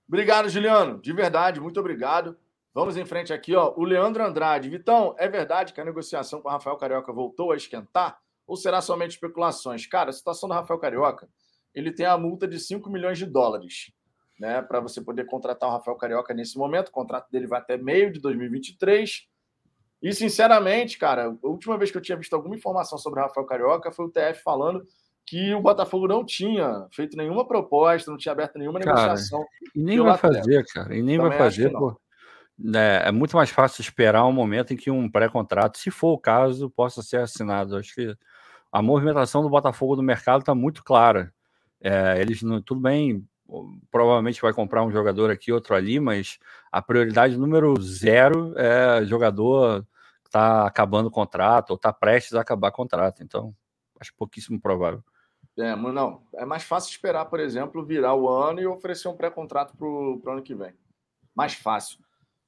Obrigado, 0.08 0.48
Juliano. 0.48 0.98
De 1.02 1.12
verdade, 1.12 1.60
muito 1.60 1.78
obrigado. 1.78 2.38
Vamos 2.72 2.96
em 2.96 3.04
frente 3.04 3.32
aqui, 3.32 3.54
ó. 3.54 3.74
O 3.76 3.84
Leandro 3.84 4.24
Andrade. 4.24 4.70
Vitão, 4.70 5.14
é 5.18 5.28
verdade 5.28 5.74
que 5.74 5.80
a 5.80 5.84
negociação 5.84 6.40
com 6.40 6.48
o 6.48 6.50
Rafael 6.50 6.76
Carioca 6.76 7.12
voltou 7.12 7.52
a 7.52 7.56
esquentar? 7.56 8.18
Ou 8.46 8.56
será 8.56 8.80
somente 8.80 9.10
especulações? 9.10 9.86
Cara, 9.86 10.10
a 10.10 10.12
situação 10.12 10.48
do 10.48 10.54
Rafael 10.54 10.78
Carioca, 10.78 11.28
ele 11.76 11.92
tem 11.92 12.06
a 12.06 12.16
multa 12.16 12.48
de 12.48 12.58
5 12.58 12.88
milhões 12.90 13.18
de 13.18 13.26
dólares, 13.26 13.92
né? 14.40 14.62
Para 14.62 14.80
você 14.80 15.02
poder 15.02 15.26
contratar 15.26 15.68
o 15.68 15.72
Rafael 15.72 15.96
Carioca 15.98 16.32
nesse 16.32 16.56
momento. 16.56 16.88
O 16.88 16.92
contrato 16.92 17.30
dele 17.30 17.46
vai 17.46 17.60
até 17.60 17.76
meio 17.76 18.10
de 18.10 18.18
2023. 18.18 19.28
E, 20.02 20.12
sinceramente, 20.14 20.98
cara, 20.98 21.26
a 21.26 21.46
última 21.46 21.76
vez 21.76 21.90
que 21.90 21.98
eu 21.98 22.02
tinha 22.02 22.16
visto 22.16 22.34
alguma 22.34 22.56
informação 22.56 22.96
sobre 22.96 23.20
o 23.20 23.22
Rafael 23.22 23.46
Carioca 23.46 23.92
foi 23.92 24.06
o 24.06 24.10
TF 24.10 24.42
falando 24.42 24.86
que 25.26 25.52
o 25.52 25.60
Botafogo 25.60 26.08
não 26.08 26.24
tinha 26.24 26.86
feito 26.92 27.16
nenhuma 27.16 27.46
proposta, 27.46 28.10
não 28.10 28.16
tinha 28.16 28.32
aberto 28.32 28.58
nenhuma 28.58 28.80
cara, 28.80 28.96
negociação. 28.96 29.44
E 29.74 29.82
nem 29.82 30.00
vai 30.00 30.16
fazer, 30.16 30.64
cara. 30.72 30.96
E 30.96 31.02
nem 31.02 31.16
Também 31.18 31.30
vai 31.30 31.38
fazer, 31.38 31.70
pô. 31.72 32.00
É, 32.74 33.08
é, 33.08 33.12
muito 33.12 33.36
mais 33.36 33.50
fácil 33.50 33.82
esperar 33.82 34.24
um 34.24 34.32
momento 34.32 34.72
em 34.72 34.76
que 34.76 34.90
um 34.90 35.10
pré-contrato, 35.10 35.76
se 35.76 35.90
for 35.90 36.12
o 36.12 36.18
caso, 36.18 36.70
possa 36.70 37.02
ser 37.02 37.18
assinado. 37.18 37.76
Acho 37.76 37.94
que 37.94 38.16
a 38.72 38.80
movimentação 38.80 39.42
do 39.42 39.50
Botafogo 39.50 39.96
no 39.96 40.02
mercado 40.02 40.40
está 40.40 40.54
muito 40.54 40.82
clara. 40.82 41.32
É, 41.88 42.20
eles 42.20 42.42
não, 42.42 42.60
tudo 42.60 42.80
bem, 42.80 43.24
provavelmente 43.92 44.42
vai 44.42 44.52
comprar 44.52 44.82
um 44.82 44.90
jogador 44.90 45.30
aqui, 45.30 45.52
outro 45.52 45.72
ali, 45.72 46.00
mas 46.00 46.36
a 46.72 46.82
prioridade 46.82 47.36
número 47.36 47.80
zero 47.80 48.58
é 48.58 49.04
jogador 49.04 49.86
que 50.24 50.28
está 50.28 50.66
acabando 50.66 51.06
o 51.06 51.12
contrato 51.12 51.70
ou 51.70 51.76
está 51.76 51.92
prestes 51.92 52.34
a 52.34 52.40
acabar 52.40 52.70
o 52.70 52.72
contrato. 52.72 53.22
Então, 53.22 53.54
acho 54.00 54.12
pouquíssimo 54.16 54.60
provável. 54.60 55.00
É, 55.56 55.76
não. 55.76 56.22
É 56.34 56.44
mais 56.44 56.64
fácil 56.64 56.90
esperar, 56.90 57.26
por 57.26 57.38
exemplo, 57.38 57.86
virar 57.86 58.16
o 58.16 58.28
ano 58.28 58.60
e 58.60 58.66
oferecer 58.66 59.06
um 59.06 59.16
pré-contrato 59.16 59.76
para 59.76 59.86
o 59.86 60.20
ano 60.26 60.42
que 60.42 60.56
vem. 60.56 60.74
Mais 61.36 61.54
fácil. 61.54 62.00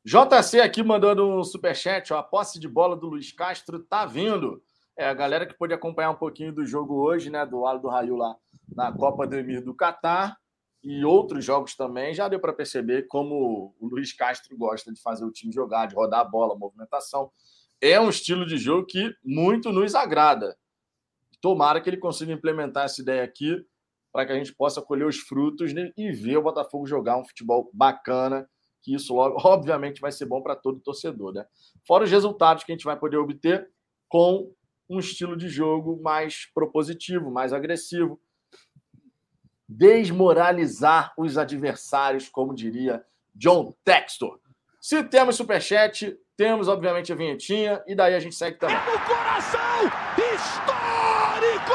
JC 0.04 0.60
aqui 0.60 0.82
mandando 0.82 1.28
um 1.28 1.44
superchat. 1.44 2.12
Ó, 2.12 2.18
a 2.18 2.24
posse 2.24 2.58
de 2.58 2.66
bola 2.66 2.96
do 2.96 3.06
Luiz 3.06 3.30
Castro 3.30 3.78
tá 3.78 4.04
vindo. 4.04 4.60
É, 4.96 5.08
a 5.08 5.14
galera 5.14 5.46
que 5.46 5.54
pôde 5.54 5.72
acompanhar 5.72 6.10
um 6.10 6.16
pouquinho 6.16 6.52
do 6.52 6.66
jogo 6.66 6.96
hoje, 6.96 7.30
né? 7.30 7.46
Do 7.46 7.64
Aldo 7.64 7.82
do 7.82 7.88
Raio 7.88 8.16
lá 8.16 8.34
na 8.74 8.92
Copa 8.92 9.26
do 9.26 9.36
Emir 9.36 9.64
do 9.64 9.74
Catar 9.74 10.36
e 10.82 11.04
outros 11.04 11.44
jogos 11.44 11.74
também, 11.74 12.14
já 12.14 12.28
deu 12.28 12.40
para 12.40 12.52
perceber 12.52 13.06
como 13.08 13.74
o 13.80 13.88
Luiz 13.88 14.12
Castro 14.12 14.56
gosta 14.56 14.92
de 14.92 15.00
fazer 15.00 15.24
o 15.24 15.32
time 15.32 15.52
jogar, 15.52 15.86
de 15.86 15.94
rodar 15.94 16.20
a 16.20 16.24
bola, 16.24 16.56
movimentação. 16.56 17.30
É 17.80 18.00
um 18.00 18.08
estilo 18.08 18.46
de 18.46 18.56
jogo 18.56 18.86
que 18.86 19.12
muito 19.24 19.72
nos 19.72 19.94
agrada. 19.94 20.56
Tomara 21.40 21.80
que 21.80 21.90
ele 21.90 21.96
consiga 21.96 22.32
implementar 22.32 22.84
essa 22.84 23.00
ideia 23.00 23.22
aqui 23.22 23.64
para 24.12 24.26
que 24.26 24.32
a 24.32 24.36
gente 24.36 24.54
possa 24.54 24.80
colher 24.80 25.06
os 25.06 25.18
frutos 25.18 25.72
né, 25.72 25.92
e 25.96 26.10
ver 26.10 26.38
o 26.38 26.42
Botafogo 26.42 26.86
jogar 26.86 27.18
um 27.18 27.24
futebol 27.24 27.70
bacana, 27.72 28.48
que 28.82 28.94
isso, 28.94 29.14
obviamente, 29.44 30.00
vai 30.00 30.12
ser 30.12 30.26
bom 30.26 30.42
para 30.42 30.56
todo 30.56 30.80
torcedor. 30.80 31.32
Né? 31.32 31.44
Fora 31.86 32.04
os 32.04 32.10
resultados 32.10 32.64
que 32.64 32.72
a 32.72 32.74
gente 32.74 32.84
vai 32.84 32.98
poder 32.98 33.18
obter 33.18 33.68
com 34.08 34.52
um 34.88 34.98
estilo 34.98 35.36
de 35.36 35.48
jogo 35.48 36.00
mais 36.02 36.50
propositivo, 36.54 37.30
mais 37.30 37.52
agressivo, 37.52 38.18
desmoralizar 39.68 41.12
os 41.16 41.36
adversários, 41.36 42.28
como 42.28 42.54
diria 42.54 43.04
John 43.34 43.74
Textor. 43.84 44.38
Se 44.80 45.02
temos 45.04 45.36
superchat, 45.36 46.16
temos, 46.36 46.68
obviamente, 46.68 47.12
a 47.12 47.16
vinhetinha, 47.16 47.82
e 47.86 47.94
daí 47.94 48.14
a 48.14 48.20
gente 48.20 48.34
segue 48.34 48.58
também. 48.58 48.76
É 48.76 48.80
no 48.80 48.98
coração 49.06 49.60
histórico! 50.16 51.74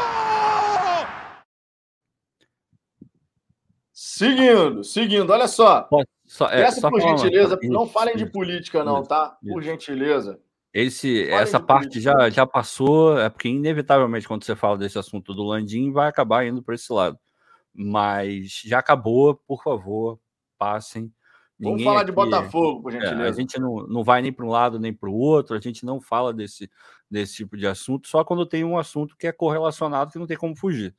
Seguindo, 3.92 4.84
seguindo, 4.84 5.30
olha 5.32 5.48
só. 5.48 5.88
Só, 6.26 6.48
é, 6.48 6.64
Peço 6.64 6.82
por 6.82 7.00
uma 7.00 7.18
gentileza, 7.18 7.58
coisa. 7.58 7.74
não 7.74 7.88
falem 7.88 8.16
de 8.16 8.26
política, 8.26 8.84
não, 8.84 9.04
tá? 9.04 9.38
Por 9.48 9.62
gentileza. 9.62 10.40
Esse, 10.74 11.26
Falem 11.26 11.40
essa 11.44 11.60
parte 11.60 11.90
política. 11.90 12.20
já, 12.20 12.30
já 12.30 12.48
passou, 12.48 13.20
é 13.20 13.30
porque 13.30 13.50
inevitavelmente 13.50 14.28
quando 14.28 14.44
você 14.44 14.56
fala 14.56 14.78
desse 14.78 14.98
assunto 14.98 15.34
do 15.34 15.44
Landim, 15.44 15.92
vai 15.92 16.08
acabar 16.08 16.46
indo 16.48 16.64
para 16.64 16.74
esse 16.74 16.92
lado. 16.92 17.20
Mas 17.74 18.62
já 18.66 18.80
acabou, 18.80 19.36
por 19.36 19.64
favor, 19.64 20.20
passem. 20.58 21.12
Vamos 21.60 21.78
Ninguém 21.78 21.86
falar 21.86 22.04
de 22.04 22.12
aqui- 22.12 22.16
Botafogo, 22.16 22.82
por 22.84 22.94
É, 22.94 22.98
a 22.98 23.02
gentileza. 23.06 23.40
gente 23.42 23.60
não, 23.60 23.76
não 23.88 24.04
vai 24.04 24.22
nem 24.22 24.34
para 24.34 24.46
um 24.46 24.50
lado 24.50 24.80
nem 24.80 24.94
para 24.94 25.10
o 25.10 25.14
outro, 25.16 25.56
a 25.56 25.60
gente 25.60 25.86
não 25.86 26.02
fala 26.02 26.34
desse, 26.34 26.70
desse 27.10 27.36
tipo 27.36 27.56
de 27.56 27.66
assunto, 27.66 28.08
só 28.08 28.24
quando 28.24 28.46
tem 28.46 28.64
um 28.64 28.78
assunto 28.78 29.16
que 29.18 29.28
é 29.28 29.32
correlacionado, 29.32 30.12
que 30.12 30.20
não 30.20 30.28
tem 30.28 30.38
como 30.38 30.56
fugir. 30.56 30.96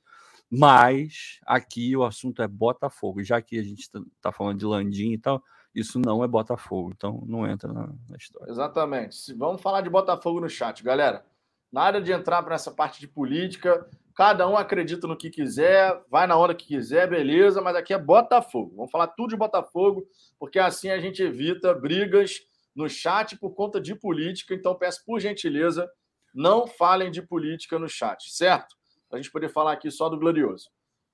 Mas 0.50 1.38
aqui 1.46 1.96
o 1.96 2.04
assunto 2.04 2.40
é 2.40 2.46
Botafogo, 2.48 3.22
já 3.22 3.42
que 3.42 3.58
a 3.58 3.62
gente 3.62 3.80
está 4.16 4.30
falando 4.32 4.58
de 4.58 4.64
Landim 4.64 5.12
e 5.12 5.18
tal, 5.18 5.42
isso 5.74 5.98
não 5.98 6.22
é 6.22 6.28
Botafogo, 6.28 6.92
então 6.94 7.22
não 7.26 7.46
entra 7.46 7.72
na, 7.72 7.88
na 8.08 8.16
história. 8.16 8.50
Exatamente. 8.50 9.34
Vamos 9.34 9.60
falar 9.60 9.80
de 9.80 9.90
Botafogo 9.90 10.40
no 10.40 10.48
chat, 10.48 10.82
galera. 10.84 11.26
Nada 11.72 12.00
de 12.00 12.12
entrar 12.12 12.42
para 12.44 12.54
essa 12.54 12.70
parte 12.70 13.00
de 13.00 13.08
política. 13.08 13.88
Cada 14.14 14.48
um 14.48 14.56
acredita 14.56 15.08
no 15.08 15.16
que 15.16 15.28
quiser, 15.28 16.00
vai 16.08 16.26
na 16.26 16.36
hora 16.36 16.54
que 16.54 16.66
quiser, 16.66 17.08
beleza, 17.08 17.60
mas 17.60 17.74
aqui 17.74 17.92
é 17.92 17.98
Botafogo. 17.98 18.76
Vamos 18.76 18.90
falar 18.90 19.08
tudo 19.08 19.30
de 19.30 19.36
Botafogo, 19.36 20.06
porque 20.38 20.58
assim 20.58 20.90
a 20.90 21.00
gente 21.00 21.20
evita 21.20 21.74
brigas 21.74 22.40
no 22.74 22.88
chat 22.88 23.36
por 23.36 23.54
conta 23.54 23.80
de 23.80 23.94
política. 23.94 24.54
Então 24.54 24.74
peço 24.74 25.04
por 25.04 25.18
gentileza, 25.18 25.90
não 26.32 26.66
falem 26.66 27.10
de 27.10 27.22
política 27.22 27.76
no 27.76 27.88
chat, 27.88 28.30
certo? 28.30 28.76
Para 29.08 29.18
a 29.18 29.22
gente 29.22 29.32
poder 29.32 29.48
falar 29.48 29.72
aqui 29.72 29.90
só 29.90 30.08
do 30.08 30.18
Glorioso. 30.18 30.70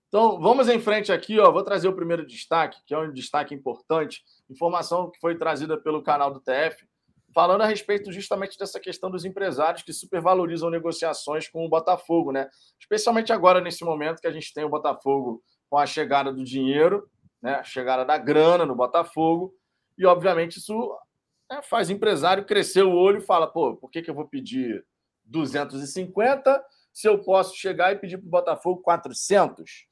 Então 0.09 0.39
vamos 0.39 0.69
em 0.69 0.79
frente 0.79 1.11
aqui, 1.11 1.39
ó. 1.39 1.51
Vou 1.51 1.63
trazer 1.63 1.89
o 1.89 1.97
primeiro 1.97 2.27
destaque, 2.27 2.83
que 2.85 2.93
é 2.93 2.99
um 2.99 3.13
destaque 3.13 3.55
importante, 3.55 4.23
informação 4.51 5.11
que 5.11 5.19
foi 5.21 5.39
trazida 5.39 5.81
pelo 5.81 6.03
canal 6.03 6.33
do 6.33 6.41
TF, 6.41 6.87
falando 7.35 7.63
a 7.63 7.67
respeito 7.67 8.13
justamente 8.13 8.59
dessa 8.59 8.81
questão 8.81 9.11
dos 9.11 9.25
empresários 9.25 9.83
que 9.83 9.93
supervalorizam 9.93 10.71
negociações 10.71 11.49
com 11.49 11.65
o 11.65 11.69
Botafogo, 11.69 12.33
né? 12.33 12.49
Especialmente 12.79 13.33
agora, 13.33 13.61
nesse 13.61 13.85
momento 13.85 14.21
que 14.21 14.27
a 14.27 14.33
gente 14.33 14.53
tem 14.53 14.65
o 14.65 14.69
Botafogo 14.69 15.43
com 15.69 15.79
a 15.79 15.87
chegada 15.87 16.33
do 16.33 16.45
dinheiro, 16.45 17.09
né? 17.43 17.55
A 17.55 17.65
chegada 17.65 18.05
da 18.05 18.19
grana 18.19 18.67
no 18.67 18.75
Botafogo, 18.75 19.55
e 19.97 20.07
obviamente 20.07 20.59
isso 20.59 20.97
né, 21.51 21.61
faz 21.63 21.89
o 21.89 21.93
empresário 21.93 22.45
crescer 22.45 22.83
o 22.83 22.95
olho 22.95 23.19
e 23.19 23.27
fala: 23.27 23.47
pô, 23.47 23.77
por 23.77 23.91
que, 23.91 24.03
que 24.03 24.11
eu 24.11 24.15
vou 24.15 24.27
pedir 24.27 24.85
250 25.25 26.65
se 26.93 27.09
eu 27.09 27.23
posso 27.23 27.55
chegar 27.57 27.93
e 27.93 27.99
pedir 27.99 28.19
para 28.19 28.27
o 28.27 28.31
Botafogo 28.31 28.81
400? 28.83 29.87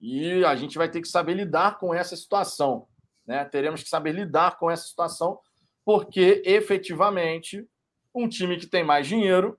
E 0.00 0.44
a 0.44 0.54
gente 0.54 0.76
vai 0.76 0.90
ter 0.90 1.00
que 1.00 1.08
saber 1.08 1.34
lidar 1.34 1.78
com 1.78 1.94
essa 1.94 2.14
situação. 2.14 2.86
Né? 3.26 3.44
Teremos 3.46 3.82
que 3.82 3.88
saber 3.88 4.12
lidar 4.12 4.58
com 4.58 4.70
essa 4.70 4.86
situação, 4.86 5.40
porque 5.84 6.42
efetivamente 6.44 7.68
um 8.14 8.28
time 8.28 8.56
que 8.56 8.66
tem 8.66 8.84
mais 8.84 9.06
dinheiro, 9.06 9.58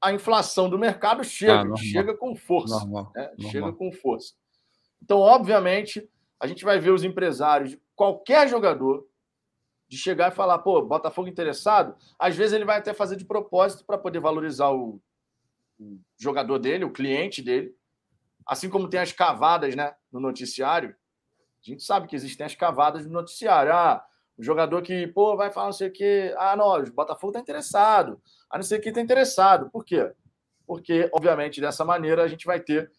a 0.00 0.12
inflação 0.12 0.68
do 0.70 0.78
mercado 0.78 1.22
chega, 1.24 1.72
Ah, 1.72 1.76
chega 1.76 2.16
com 2.16 2.34
força. 2.34 2.78
Normal. 2.80 3.12
né? 3.14 3.28
normal. 3.36 3.50
Chega 3.50 3.72
com 3.72 3.92
força. 3.92 4.34
Então, 5.02 5.18
obviamente, 5.18 6.08
a 6.40 6.46
gente 6.46 6.64
vai 6.64 6.78
ver 6.78 6.90
os 6.90 7.04
empresários 7.04 7.70
de 7.70 7.82
qualquer 7.94 8.48
jogador 8.48 9.06
de 9.88 9.96
chegar 9.96 10.30
e 10.30 10.34
falar, 10.34 10.58
pô, 10.58 10.82
Botafogo 10.82 11.28
interessado. 11.28 11.96
Às 12.18 12.36
vezes 12.36 12.52
ele 12.52 12.64
vai 12.64 12.78
até 12.78 12.92
fazer 12.92 13.16
de 13.16 13.24
propósito 13.24 13.84
para 13.84 13.96
poder 13.98 14.20
valorizar 14.20 14.70
o, 14.70 15.00
o 15.80 15.98
jogador 16.18 16.58
dele, 16.58 16.84
o 16.84 16.92
cliente 16.92 17.42
dele. 17.42 17.74
Assim 18.46 18.68
como 18.68 18.88
tem 18.88 19.00
as 19.00 19.12
cavadas 19.12 19.74
né, 19.74 19.94
no 20.12 20.20
noticiário. 20.20 20.94
A 21.60 21.70
gente 21.70 21.82
sabe 21.82 22.06
que 22.06 22.14
existem 22.14 22.46
as 22.46 22.54
cavadas 22.54 23.04
no 23.06 23.12
noticiário. 23.12 23.72
Ah, 23.72 24.04
o 24.38 24.42
jogador 24.42 24.80
que, 24.82 25.06
pô, 25.08 25.36
vai 25.36 25.50
falar 25.50 25.66
não 25.66 25.72
sei 25.72 25.88
o 25.88 25.92
quê. 25.92 26.32
Ah, 26.38 26.56
não, 26.56 26.72
o 26.78 26.92
Botafogo 26.92 27.32
está 27.32 27.40
interessado. 27.40 28.20
Ah, 28.48 28.56
não 28.56 28.62
sei 28.62 28.78
o 28.78 28.80
que 28.80 28.88
está 28.88 29.00
interessado. 29.00 29.68
Por 29.70 29.84
quê? 29.84 30.12
Porque, 30.66 31.10
obviamente, 31.12 31.60
dessa 31.60 31.84
maneira 31.84 32.22
a 32.22 32.28
gente 32.28 32.46
vai 32.46 32.60
ter 32.60 32.90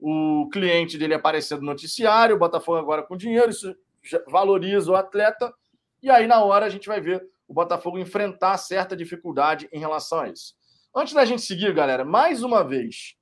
o 0.00 0.48
cliente 0.50 0.98
dele 0.98 1.14
aparecendo 1.14 1.60
no 1.60 1.66
noticiário, 1.66 2.34
o 2.34 2.38
Botafogo 2.38 2.78
agora 2.78 3.02
com 3.02 3.16
dinheiro, 3.16 3.50
isso 3.50 3.76
valoriza 4.26 4.90
o 4.90 4.96
atleta, 4.96 5.52
e 6.02 6.10
aí 6.10 6.26
na 6.26 6.42
hora 6.42 6.64
a 6.64 6.70
gente 6.70 6.88
vai 6.88 7.00
ver 7.00 7.22
o 7.46 7.52
Botafogo 7.52 7.98
enfrentar 7.98 8.56
certa 8.56 8.96
dificuldade 8.96 9.68
em 9.70 9.78
relação 9.78 10.20
a 10.20 10.28
isso. 10.30 10.54
Antes 10.96 11.12
da 11.12 11.24
gente 11.24 11.42
seguir, 11.42 11.74
galera, 11.74 12.04
mais 12.04 12.42
uma 12.42 12.64
vez, 12.64 13.14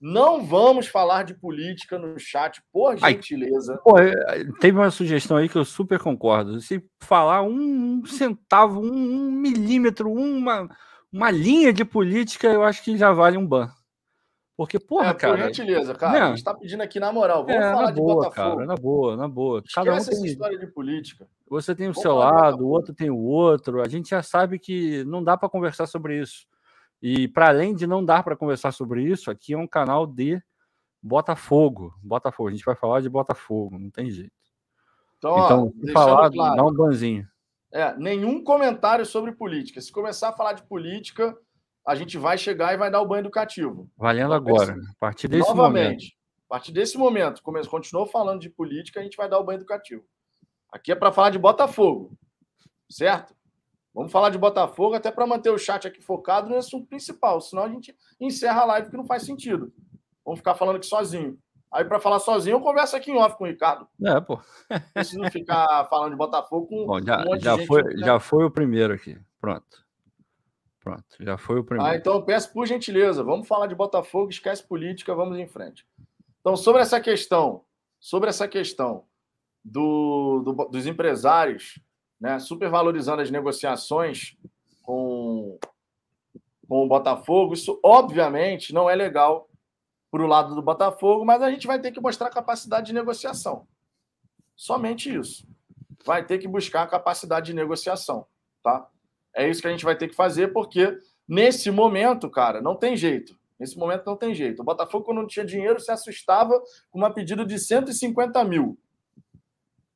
não 0.00 0.44
vamos 0.44 0.86
falar 0.86 1.24
de 1.24 1.34
política 1.34 1.98
no 1.98 2.18
chat, 2.18 2.62
por 2.72 2.96
Ai. 3.02 3.14
gentileza. 3.14 3.78
Pô, 3.84 3.98
é, 3.98 4.12
teve 4.60 4.78
uma 4.78 4.90
sugestão 4.90 5.36
aí 5.36 5.48
que 5.48 5.58
eu 5.58 5.64
super 5.64 5.98
concordo. 5.98 6.60
Se 6.60 6.82
falar 7.00 7.42
um 7.42 8.04
centavo, 8.06 8.80
um, 8.80 9.30
milímetro, 9.30 10.10
uma, 10.10 10.68
uma 11.12 11.30
linha 11.30 11.72
de 11.72 11.84
política, 11.84 12.48
eu 12.48 12.62
acho 12.62 12.82
que 12.82 12.96
já 12.96 13.12
vale 13.12 13.36
um 13.36 13.46
ban. 13.46 13.70
Porque, 14.56 14.78
porra, 14.78 15.08
é, 15.08 15.14
cara. 15.14 15.36
por 15.38 15.44
gentileza, 15.46 15.94
cara. 15.94 16.12
Né? 16.12 16.20
A 16.20 16.28
gente 16.30 16.44
tá 16.44 16.54
pedindo 16.54 16.82
aqui 16.82 17.00
na 17.00 17.10
moral. 17.10 17.46
Vamos 17.46 17.62
É, 17.64 17.70
falar 17.70 17.82
na 17.84 17.90
de 17.92 17.96
boa, 18.00 18.14
Botafogo. 18.16 18.56
cara, 18.56 18.66
na 18.66 18.74
boa, 18.74 19.16
na 19.16 19.26
boa. 19.28 19.62
Cada 19.74 19.90
um 19.92 19.96
Esquece 19.96 20.10
essa 20.10 20.20
tem, 20.22 20.30
história 20.30 20.58
de 20.58 20.66
política. 20.66 21.26
você 21.48 21.74
tem 21.74 21.88
o 21.88 21.92
Vamos 21.94 22.02
seu 22.02 22.14
lado, 22.14 22.66
o 22.66 22.68
outro 22.68 22.94
tem 22.94 23.08
o 23.10 23.16
outro. 23.18 23.80
A 23.80 23.88
gente 23.88 24.10
já 24.10 24.22
sabe 24.22 24.58
que 24.58 25.02
não 25.04 25.24
dá 25.24 25.34
para 25.36 25.48
conversar 25.48 25.86
sobre 25.86 26.20
isso. 26.20 26.46
E 27.02 27.26
para 27.28 27.48
além 27.48 27.74
de 27.74 27.86
não 27.86 28.04
dar 28.04 28.22
para 28.22 28.36
conversar 28.36 28.72
sobre 28.72 29.02
isso, 29.02 29.30
aqui 29.30 29.54
é 29.54 29.58
um 29.58 29.66
canal 29.66 30.06
de 30.06 30.40
Botafogo. 31.02 31.94
Botafogo, 32.02 32.48
a 32.48 32.52
gente 32.52 32.64
vai 32.64 32.74
falar 32.76 33.00
de 33.00 33.08
Botafogo, 33.08 33.78
não 33.78 33.90
tem 33.90 34.10
jeito. 34.10 34.32
Então, 35.18 35.30
ó, 35.32 35.44
então, 35.44 35.72
deixando 35.76 35.92
falar, 35.92 36.30
claro, 36.30 36.56
dá 36.56 36.64
um 36.64 36.72
banzinho. 36.72 37.26
É, 37.72 37.96
nenhum 37.96 38.42
comentário 38.42 39.06
sobre 39.06 39.32
política. 39.32 39.80
Se 39.80 39.92
começar 39.92 40.30
a 40.30 40.32
falar 40.32 40.54
de 40.54 40.62
política, 40.64 41.36
a 41.86 41.94
gente 41.94 42.18
vai 42.18 42.36
chegar 42.36 42.74
e 42.74 42.76
vai 42.76 42.90
dar 42.90 43.00
o 43.00 43.06
banho 43.06 43.20
educativo. 43.20 43.88
Valendo 43.96 44.26
Então, 44.26 44.36
agora. 44.36 44.72
A 44.72 44.94
partir 44.98 45.28
desse 45.28 45.48
momento. 45.48 45.56
Novamente, 45.56 46.16
a 46.46 46.48
partir 46.48 46.72
desse 46.72 46.98
momento, 46.98 47.42
come- 47.42 47.66
continuou 47.66 48.06
falando 48.06 48.40
de 48.40 48.50
política, 48.50 49.00
a 49.00 49.02
gente 49.02 49.16
vai 49.16 49.28
dar 49.28 49.38
o 49.38 49.44
banho 49.44 49.58
educativo. 49.58 50.04
Aqui 50.72 50.92
é 50.92 50.94
para 50.94 51.12
falar 51.12 51.30
de 51.30 51.38
Botafogo, 51.38 52.12
certo? 52.88 53.34
Vamos 53.94 54.12
falar 54.12 54.30
de 54.30 54.38
Botafogo 54.38 54.94
até 54.94 55.10
para 55.10 55.26
manter 55.26 55.50
o 55.50 55.58
chat 55.58 55.86
aqui 55.86 56.00
focado 56.00 56.48
no 56.48 56.56
assunto 56.56 56.86
principal, 56.86 57.40
senão 57.40 57.64
a 57.64 57.68
gente 57.68 57.94
encerra 58.20 58.62
a 58.62 58.66
live 58.66 58.90
que 58.90 58.96
não 58.96 59.04
faz 59.04 59.24
sentido. 59.24 59.72
Vamos 60.24 60.38
ficar 60.40 60.54
falando 60.54 60.76
aqui 60.76 60.86
sozinho. 60.86 61.38
Aí, 61.72 61.84
para 61.84 62.00
falar 62.00 62.18
sozinho, 62.18 62.54
eu 62.56 62.60
converso 62.60 62.96
aqui 62.96 63.10
em 63.12 63.16
off 63.16 63.36
com 63.36 63.44
o 63.44 63.46
Ricardo. 63.46 63.86
É, 64.04 64.20
pô. 64.20 64.40
Preciso 64.92 65.22
ficar 65.30 65.86
falando 65.88 66.10
de 66.10 66.16
Botafogo 66.16 66.66
com 66.66 66.86
Bom, 66.86 67.00
já, 67.00 67.20
um 67.28 67.38
já, 67.38 67.56
gente 67.56 67.66
foi, 67.66 67.82
né? 67.82 67.96
já 68.04 68.18
foi 68.20 68.44
o 68.44 68.50
primeiro 68.50 68.92
aqui. 68.94 69.16
Pronto. 69.40 69.84
Pronto, 70.82 71.04
já 71.20 71.36
foi 71.36 71.60
o 71.60 71.64
primeiro. 71.64 71.92
Ah, 71.92 71.96
então 71.96 72.14
eu 72.14 72.22
peço 72.22 72.52
por 72.52 72.66
gentileza, 72.66 73.22
vamos 73.22 73.46
falar 73.46 73.66
de 73.66 73.74
Botafogo, 73.74 74.30
esquece 74.30 74.66
política, 74.66 75.14
vamos 75.14 75.38
em 75.38 75.46
frente. 75.46 75.86
Então, 76.40 76.56
sobre 76.56 76.80
essa 76.82 77.00
questão, 77.00 77.64
sobre 78.00 78.30
essa 78.30 78.48
questão 78.48 79.04
do, 79.64 80.42
do- 80.44 80.68
dos 80.70 80.86
empresários, 80.86 81.78
né, 82.20 82.38
supervalorizando 82.38 83.22
as 83.22 83.30
negociações 83.30 84.36
com, 84.82 85.58
com 86.68 86.84
o 86.84 86.88
Botafogo, 86.88 87.54
isso 87.54 87.80
obviamente 87.82 88.74
não 88.74 88.90
é 88.90 88.94
legal 88.94 89.48
para 90.10 90.22
o 90.22 90.26
lado 90.26 90.54
do 90.54 90.62
Botafogo, 90.62 91.24
mas 91.24 91.40
a 91.40 91.50
gente 91.50 91.66
vai 91.66 91.80
ter 91.80 91.92
que 91.92 92.00
mostrar 92.00 92.30
capacidade 92.30 92.86
de 92.86 92.92
negociação. 92.92 93.66
Somente 94.56 95.14
isso. 95.14 95.48
Vai 96.04 96.24
ter 96.24 96.38
que 96.38 96.48
buscar 96.48 96.86
capacidade 96.88 97.46
de 97.46 97.54
negociação, 97.54 98.26
tá? 98.62 98.88
É 99.34 99.48
isso 99.48 99.62
que 99.62 99.68
a 99.68 99.70
gente 99.70 99.84
vai 99.84 99.96
ter 99.96 100.08
que 100.08 100.14
fazer, 100.14 100.52
porque 100.52 100.98
nesse 101.28 101.70
momento, 101.70 102.28
cara, 102.28 102.60
não 102.60 102.74
tem 102.74 102.96
jeito. 102.96 103.38
Nesse 103.58 103.78
momento 103.78 104.06
não 104.06 104.16
tem 104.16 104.34
jeito. 104.34 104.60
O 104.60 104.64
Botafogo, 104.64 105.04
quando 105.04 105.18
não 105.18 105.26
tinha 105.26 105.44
dinheiro, 105.44 105.78
se 105.78 105.92
assustava 105.92 106.60
com 106.90 106.98
uma 106.98 107.12
pedida 107.12 107.44
de 107.44 107.58
150 107.58 108.42
mil. 108.44 108.78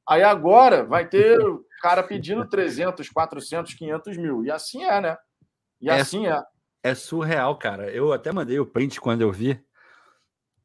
Aí 0.07 0.23
agora 0.23 0.85
vai 0.85 1.09
ter 1.09 1.39
cara 1.85 2.03
pedindo 2.03 2.49
300, 2.49 3.11
400, 3.11 3.75
500 3.75 4.17
mil. 4.17 4.43
E 4.43 4.51
assim 4.51 4.83
é, 4.85 5.01
né? 5.03 5.19
E 5.79 5.91
É. 5.91 6.01
assim 6.01 6.27
é. 6.27 6.43
É 6.83 6.95
surreal, 6.95 7.59
cara. 7.59 7.91
Eu 7.91 8.11
até 8.11 8.33
mandei 8.33 8.59
o 8.59 8.65
print 8.65 8.99
quando 8.99 9.21
eu 9.21 9.31
vi. 9.31 9.63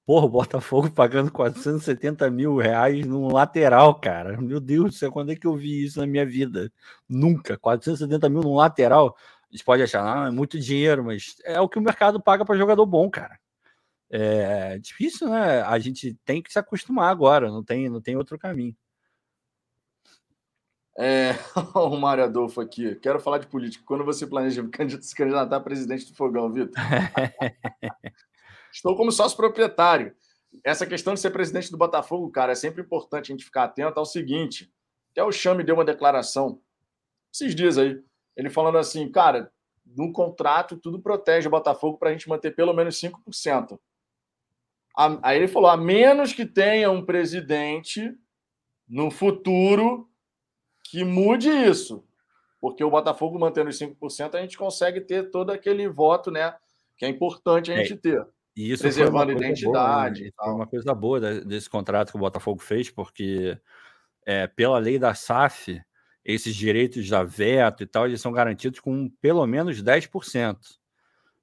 Porra, 0.06 0.26
o 0.26 0.30
Botafogo 0.30 0.89
pagando 0.89 1.30
470 1.30 2.30
mil 2.32 2.56
reais 2.56 3.06
num 3.06 3.28
lateral, 3.34 4.00
cara. 4.00 4.39
Meu 4.39 4.62
Deus 4.62 4.86
do 4.86 4.91
céu, 4.94 5.12
quando 5.12 5.34
é 5.34 5.36
que 5.36 5.46
eu 5.46 5.58
vi 5.58 5.84
isso 5.84 6.00
na 6.00 6.08
minha 6.08 6.26
vida? 6.26 6.72
Nunca. 7.08 7.58
470 7.58 8.30
mil 8.30 8.41
num 8.41 8.56
lateral. 8.56 9.14
A 9.18 9.52
gente 9.52 9.66
pode 9.66 9.84
achar, 9.84 10.04
ah, 10.06 10.28
é 10.28 10.32
muito 10.32 10.58
dinheiro, 10.58 11.04
mas 11.04 11.36
é 11.44 11.60
o 11.60 11.68
que 11.68 11.78
o 11.78 11.82
mercado 11.82 12.22
paga 12.22 12.46
para 12.46 12.58
jogador 12.58 12.86
bom, 12.86 13.10
cara. 13.10 13.38
É 14.10 14.80
difícil, 14.80 15.30
né? 15.30 15.62
A 15.64 15.78
gente 15.80 16.18
tem 16.24 16.41
que 16.41 16.52
se 16.52 16.58
acostumar 16.60 17.12
agora, 17.12 17.50
não 17.52 17.64
tem, 17.64 17.89
não 17.89 18.02
tem 18.02 18.16
outro 18.16 18.39
caminho. 18.39 18.76
É, 21.02 21.32
o 21.74 21.95
Mário 21.95 22.26
Adolfo 22.26 22.60
aqui. 22.60 22.95
Quero 22.95 23.22
falar 23.22 23.38
de 23.38 23.47
política. 23.47 23.84
Quando 23.88 24.04
você 24.04 24.28
planeja 24.28 24.62
se 25.02 25.16
candidatar 25.16 25.56
a 25.56 25.62
presidente 25.62 26.06
do 26.06 26.16
Fogão, 26.16 26.52
Vitor? 26.52 26.76
Estou 28.72 28.97
como 28.97 29.12
sócio 29.12 29.38
proprietário. 29.38 30.14
essa 30.64 30.86
questão 30.86 31.14
de 31.14 31.22
ser 31.22 31.32
presidente 31.32 31.72
do 31.72 31.78
Botafogo, 31.78 32.30
cara, 32.30 32.52
é 32.52 32.56
sempre 32.56 32.82
importante 32.82 33.32
a 33.32 33.34
gente 33.34 33.45
ficar 33.45 33.64
atento 33.64 33.97
ao 33.97 34.06
seguinte: 34.06 34.70
até 35.12 35.24
o 35.24 35.32
Chame 35.32 35.64
deu 35.64 35.76
uma 35.76 35.86
declaração 35.86 36.60
esses 37.34 37.56
dias 37.56 37.78
aí, 37.78 38.02
ele 38.36 38.50
falando 38.50 38.78
assim, 38.78 39.10
cara, 39.10 39.52
no 39.86 40.12
contrato 40.12 40.78
tudo 40.78 41.00
protege 41.00 41.47
o 41.47 41.52
Botafogo 41.52 41.97
para 41.97 42.10
a 42.10 42.12
gente 42.12 42.28
manter 42.28 42.56
pelo 42.56 42.74
menos 42.74 43.00
5%. 43.00 43.80
Aí 45.22 45.38
ele 45.38 45.47
falou: 45.47 45.70
a 45.70 45.78
menos 45.78 46.34
que 46.34 46.45
tenha 46.45 46.91
um 46.91 47.06
presidente 47.06 48.14
no 48.88 49.10
futuro 49.10 50.09
que 50.90 51.04
mude 51.04 51.50
isso. 51.50 52.04
Porque 52.60 52.84
o 52.84 52.90
Botafogo 52.90 53.40
mantendo 53.40 53.70
os 53.70 53.80
5%, 53.80 54.36
a 54.36 54.42
gente 54.42 54.58
consegue 54.58 55.00
ter 55.00 55.30
todo 55.30 55.52
aquele 55.52 55.88
voto, 55.88 56.30
né? 56.32 56.54
Que 56.98 57.06
é 57.06 57.10
importante 57.10 57.72
a 57.72 57.78
gente 57.78 57.94
é, 57.94 57.98
ter. 57.98 58.28
E 58.56 58.72
isso 58.72 58.82
preservando 58.84 59.32
a 59.32 59.36
identidade. 59.36 60.34
Boa, 60.36 60.50
né? 60.50 60.56
Uma 60.56 60.68
coisa 60.68 60.94
boa 60.94 61.20
desse 61.20 61.70
contrato 61.70 62.12
que 62.12 62.18
o 62.18 62.20
Botafogo 62.20 62.62
fez, 62.62 62.90
porque 62.90 63.58
é, 64.26 64.48
pela 64.48 64.78
lei 64.78 65.00
da 65.00 65.14
SAF, 65.14 65.82
esses 66.26 66.54
direitos 66.56 67.08
da 67.08 67.24
veto 67.24 67.84
e 67.84 67.86
tal, 67.86 68.06
eles 68.06 68.20
são 68.20 68.32
garantidos 68.32 68.80
com 68.80 69.10
pelo 69.22 69.46
menos 69.48 69.82
10%. 69.82 70.58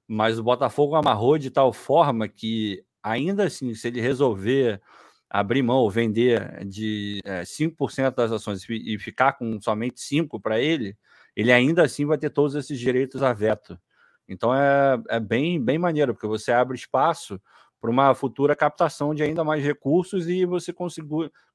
Mas 0.07 0.37
o 0.37 0.43
Botafogo 0.43 0.95
amarrou 0.95 1.37
de 1.37 1.49
tal 1.49 1.73
forma 1.73 2.27
que, 2.27 2.83
ainda 3.01 3.45
assim, 3.45 3.73
se 3.73 3.87
ele 3.87 3.99
resolver 3.99 4.81
abrir 5.29 5.61
mão 5.61 5.89
vender 5.89 6.65
de 6.65 7.19
é, 7.23 7.41
5% 7.41 8.15
das 8.15 8.31
ações 8.31 8.65
e 8.69 8.97
ficar 8.97 9.33
com 9.33 9.59
somente 9.61 10.01
5% 10.01 10.41
para 10.41 10.59
ele, 10.59 10.97
ele 11.35 11.51
ainda 11.51 11.83
assim 11.83 12.05
vai 12.05 12.17
ter 12.17 12.29
todos 12.29 12.55
esses 12.55 12.79
direitos 12.79 13.21
a 13.21 13.33
veto. 13.33 13.79
Então 14.27 14.53
é, 14.53 15.01
é 15.09 15.19
bem, 15.19 15.61
bem 15.63 15.77
maneiro, 15.77 16.13
porque 16.13 16.27
você 16.27 16.51
abre 16.51 16.75
espaço 16.75 17.39
para 17.79 17.91
uma 17.91 18.13
futura 18.15 18.55
captação 18.55 19.13
de 19.13 19.23
ainda 19.23 19.43
mais 19.43 19.63
recursos 19.63 20.27
e 20.27 20.45
você 20.45 20.73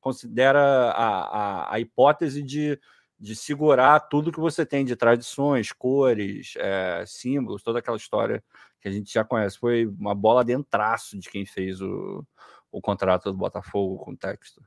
considera 0.01 0.61
a, 0.61 1.25
a, 1.25 1.75
a, 1.75 1.81
hipótese 1.81 2.43
de, 2.43 2.79
de 3.18 3.35
segurar 3.35 3.99
tudo 4.01 4.33
que 4.33 4.41
você 4.41 4.64
tem 4.64 4.85
de 4.85 4.95
tradições, 4.95 5.73
cores, 5.73 6.55
é, 6.57 7.05
símbolos, 7.07 7.62
toda 7.62 7.81
aquela 7.81 7.97
história 7.97 8.43
que 8.81 8.89
a 8.89 8.93
gente 8.93 9.12
já 9.12 9.25
conhece. 9.25 9.59
Foi 9.59 9.87
uma 9.87 10.14
bola 10.14 10.45
dentraço 10.45 11.18
de 11.18 11.29
quem 11.29 11.45
fez 11.45 11.81
o, 11.81 12.25
o 12.73 12.81
contrato 12.81 13.31
do 13.31 13.37
Botafogo 13.37 13.99
com 13.99 14.12
o 14.12 14.16
texto. 14.16 14.61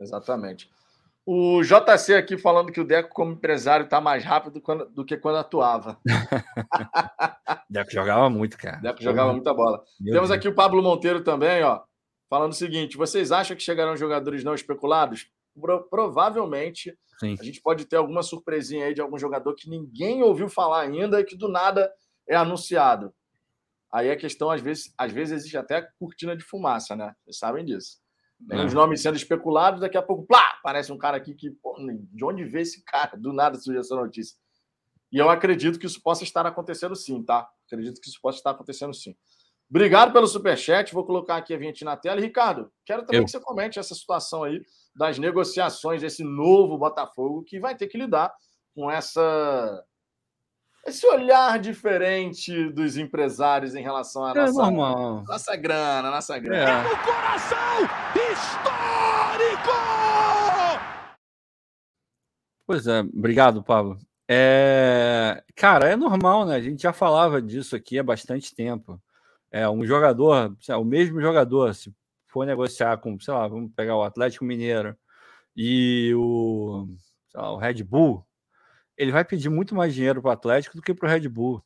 Exatamente. 0.00 0.70
O 1.26 1.62
JC 1.62 2.14
aqui 2.14 2.38
falando 2.38 2.72
que 2.72 2.80
o 2.80 2.84
Deco, 2.84 3.10
como 3.10 3.32
empresário, 3.32 3.84
está 3.84 4.00
mais 4.00 4.24
rápido 4.24 4.60
do 4.90 5.04
que 5.04 5.16
quando 5.18 5.36
atuava. 5.36 5.98
Deco 7.68 7.92
jogava 7.92 8.30
muito, 8.30 8.56
cara. 8.56 8.78
Deco 8.78 9.02
jogava 9.02 9.32
muita 9.32 9.52
bola. 9.52 9.84
Meu 10.00 10.14
Temos 10.14 10.30
Deus. 10.30 10.38
aqui 10.38 10.48
o 10.48 10.54
Pablo 10.54 10.82
Monteiro 10.82 11.22
também, 11.22 11.62
ó, 11.62 11.82
falando 12.28 12.52
o 12.52 12.56
seguinte: 12.56 12.96
vocês 12.96 13.30
acham 13.30 13.56
que 13.56 13.62
chegarão 13.62 13.96
jogadores 13.96 14.42
não 14.42 14.54
especulados? 14.54 15.30
Pro, 15.60 15.88
provavelmente 15.88 16.96
Sim. 17.18 17.36
a 17.38 17.44
gente 17.44 17.60
pode 17.60 17.84
ter 17.84 17.96
alguma 17.96 18.22
surpresinha 18.22 18.86
aí 18.86 18.94
de 18.94 19.00
algum 19.00 19.18
jogador 19.18 19.54
que 19.54 19.68
ninguém 19.68 20.22
ouviu 20.22 20.48
falar 20.48 20.80
ainda 20.80 21.20
e 21.20 21.24
que 21.24 21.36
do 21.36 21.48
nada 21.48 21.92
é 22.26 22.34
anunciado. 22.34 23.12
Aí 23.92 24.10
a 24.10 24.16
questão, 24.16 24.50
às 24.50 24.60
vezes, 24.60 24.92
às 24.96 25.12
vezes 25.12 25.34
existe 25.34 25.56
até 25.56 25.82
cortina 25.98 26.36
de 26.36 26.44
fumaça, 26.44 26.94
né? 26.94 27.14
Vocês 27.24 27.38
sabem 27.38 27.64
disso. 27.64 27.98
Tem 28.48 28.64
os 28.64 28.72
nomes 28.72 29.02
sendo 29.02 29.16
especulados, 29.16 29.80
daqui 29.80 29.98
a 29.98 30.02
pouco, 30.02 30.26
plá, 30.26 30.54
aparece 30.58 30.90
um 30.90 30.96
cara 30.96 31.16
aqui 31.16 31.34
que, 31.34 31.50
pô, 31.50 31.76
de 31.78 32.24
onde 32.24 32.44
vê 32.44 32.62
esse 32.62 32.82
cara? 32.84 33.16
Do 33.16 33.32
nada 33.32 33.58
surge 33.58 33.78
essa 33.78 33.94
notícia. 33.94 34.36
E 35.12 35.18
eu 35.18 35.28
acredito 35.28 35.78
que 35.78 35.86
isso 35.86 36.00
possa 36.00 36.24
estar 36.24 36.46
acontecendo 36.46 36.94
sim, 36.94 37.22
tá? 37.22 37.46
Acredito 37.66 38.00
que 38.00 38.08
isso 38.08 38.18
possa 38.22 38.38
estar 38.38 38.52
acontecendo 38.52 38.94
sim. 38.94 39.14
Obrigado 39.68 40.12
pelo 40.12 40.26
superchat. 40.26 40.92
Vou 40.94 41.04
colocar 41.04 41.36
aqui 41.36 41.52
a 41.52 41.58
vinheta 41.58 41.84
na 41.84 41.96
tela. 41.96 42.20
E, 42.20 42.24
Ricardo, 42.24 42.72
quero 42.84 43.02
também 43.04 43.20
eu. 43.20 43.24
que 43.24 43.30
você 43.30 43.40
comente 43.40 43.78
essa 43.78 43.94
situação 43.94 44.44
aí 44.44 44.62
das 44.94 45.18
negociações 45.18 46.00
desse 46.00 46.24
novo 46.24 46.78
Botafogo 46.78 47.44
que 47.44 47.60
vai 47.60 47.76
ter 47.76 47.88
que 47.88 47.98
lidar 47.98 48.32
com 48.74 48.90
essa 48.90 49.84
esse 50.86 51.06
olhar 51.06 51.58
diferente 51.58 52.70
dos 52.70 52.96
empresários 52.96 53.74
em 53.74 53.82
relação 53.82 54.24
à 54.24 54.30
é 54.30 54.34
nossa, 54.34 54.52
normal. 54.52 55.24
nossa 55.26 55.56
grana, 55.56 56.10
nossa 56.10 56.38
grana. 56.38 56.70
É. 56.70 56.82
No 56.82 56.96
coração 56.98 57.88
histórico! 58.32 59.70
Pois 62.66 62.86
é, 62.86 63.00
obrigado, 63.00 63.62
Pablo. 63.62 63.98
É... 64.28 65.42
Cara, 65.56 65.88
é 65.88 65.96
normal, 65.96 66.46
né? 66.46 66.54
A 66.54 66.60
gente 66.60 66.82
já 66.82 66.92
falava 66.92 67.42
disso 67.42 67.74
aqui 67.74 67.98
há 67.98 68.02
bastante 68.02 68.54
tempo. 68.54 69.00
É, 69.50 69.68
um 69.68 69.84
jogador, 69.84 70.56
o 70.78 70.84
mesmo 70.84 71.20
jogador, 71.20 71.74
se 71.74 71.92
for 72.28 72.46
negociar 72.46 72.96
com, 72.98 73.18
sei 73.18 73.34
lá, 73.34 73.48
vamos 73.48 73.72
pegar 73.74 73.96
o 73.96 74.04
Atlético 74.04 74.44
Mineiro 74.44 74.96
e 75.56 76.12
o, 76.14 76.86
lá, 77.34 77.52
o 77.52 77.56
Red 77.56 77.82
Bull, 77.82 78.24
ele 79.00 79.12
vai 79.12 79.24
pedir 79.24 79.48
muito 79.48 79.74
mais 79.74 79.94
dinheiro 79.94 80.20
para 80.20 80.28
o 80.28 80.32
Atlético 80.32 80.76
do 80.76 80.82
que 80.82 80.92
para 80.92 81.08
o 81.08 81.10
Red 81.10 81.26
Bull, 81.26 81.64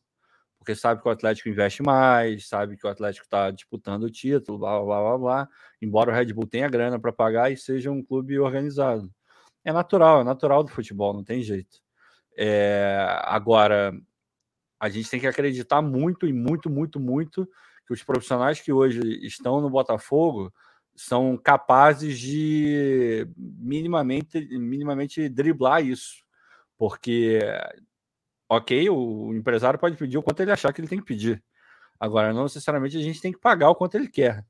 porque 0.57 0.72
sabe 0.72 1.03
que 1.03 1.09
o 1.09 1.11
Atlético 1.11 1.49
investe 1.49 1.82
mais, 1.82 2.47
sabe 2.47 2.76
que 2.76 2.87
o 2.87 2.89
Atlético 2.89 3.24
está 3.24 3.51
disputando 3.51 4.05
o 4.05 4.11
título, 4.11 4.57
blá, 4.57 4.80
blá, 4.80 5.01
blá, 5.03 5.18
blá, 5.18 5.49
embora 5.82 6.12
o 6.12 6.14
Red 6.14 6.32
Bull 6.32 6.47
tenha 6.47 6.68
grana 6.68 6.97
para 6.97 7.12
pagar 7.12 7.51
e 7.51 7.57
seja 7.57 7.91
um 7.91 8.05
clube 8.05 8.39
organizado. 8.39 9.11
É 9.64 9.72
natural, 9.72 10.20
é 10.20 10.24
natural 10.24 10.62
do 10.62 10.70
futebol, 10.70 11.12
não 11.12 11.24
tem 11.24 11.43
jeito. 11.43 11.80
É, 12.39 13.05
agora, 13.24 13.93
a 14.78 14.89
gente 14.89 15.11
tem 15.11 15.18
que 15.18 15.26
acreditar 15.26 15.82
muito 15.82 16.28
e 16.28 16.32
muito, 16.32 16.70
muito, 16.70 17.01
muito 17.01 17.49
que 17.85 17.93
os 17.93 18.05
profissionais 18.05 18.61
que 18.61 18.72
hoje 18.72 19.01
estão 19.26 19.61
no 19.61 19.68
Botafogo 19.68 20.55
são 20.95 21.37
capazes 21.37 22.16
de 22.16 23.26
minimamente, 23.37 24.39
minimamente 24.57 25.28
driblar 25.28 25.85
isso. 25.85 26.24
Porque, 26.79 27.41
ok, 28.49 28.89
o 28.91 29.35
empresário 29.35 29.79
pode 29.79 29.97
pedir 29.97 30.18
o 30.18 30.22
quanto 30.22 30.41
ele 30.41 30.53
achar 30.53 30.72
que 30.72 30.81
ele 30.81 30.89
tem 30.89 30.99
que 30.99 31.05
pedir. 31.05 31.43
Agora, 31.99 32.33
não 32.33 32.45
necessariamente 32.45 32.97
a 32.97 33.03
gente 33.03 33.20
tem 33.20 33.33
que 33.33 33.39
pagar 33.39 33.70
o 33.70 33.75
quanto 33.75 33.97
ele 33.97 34.09
quer. 34.09 34.45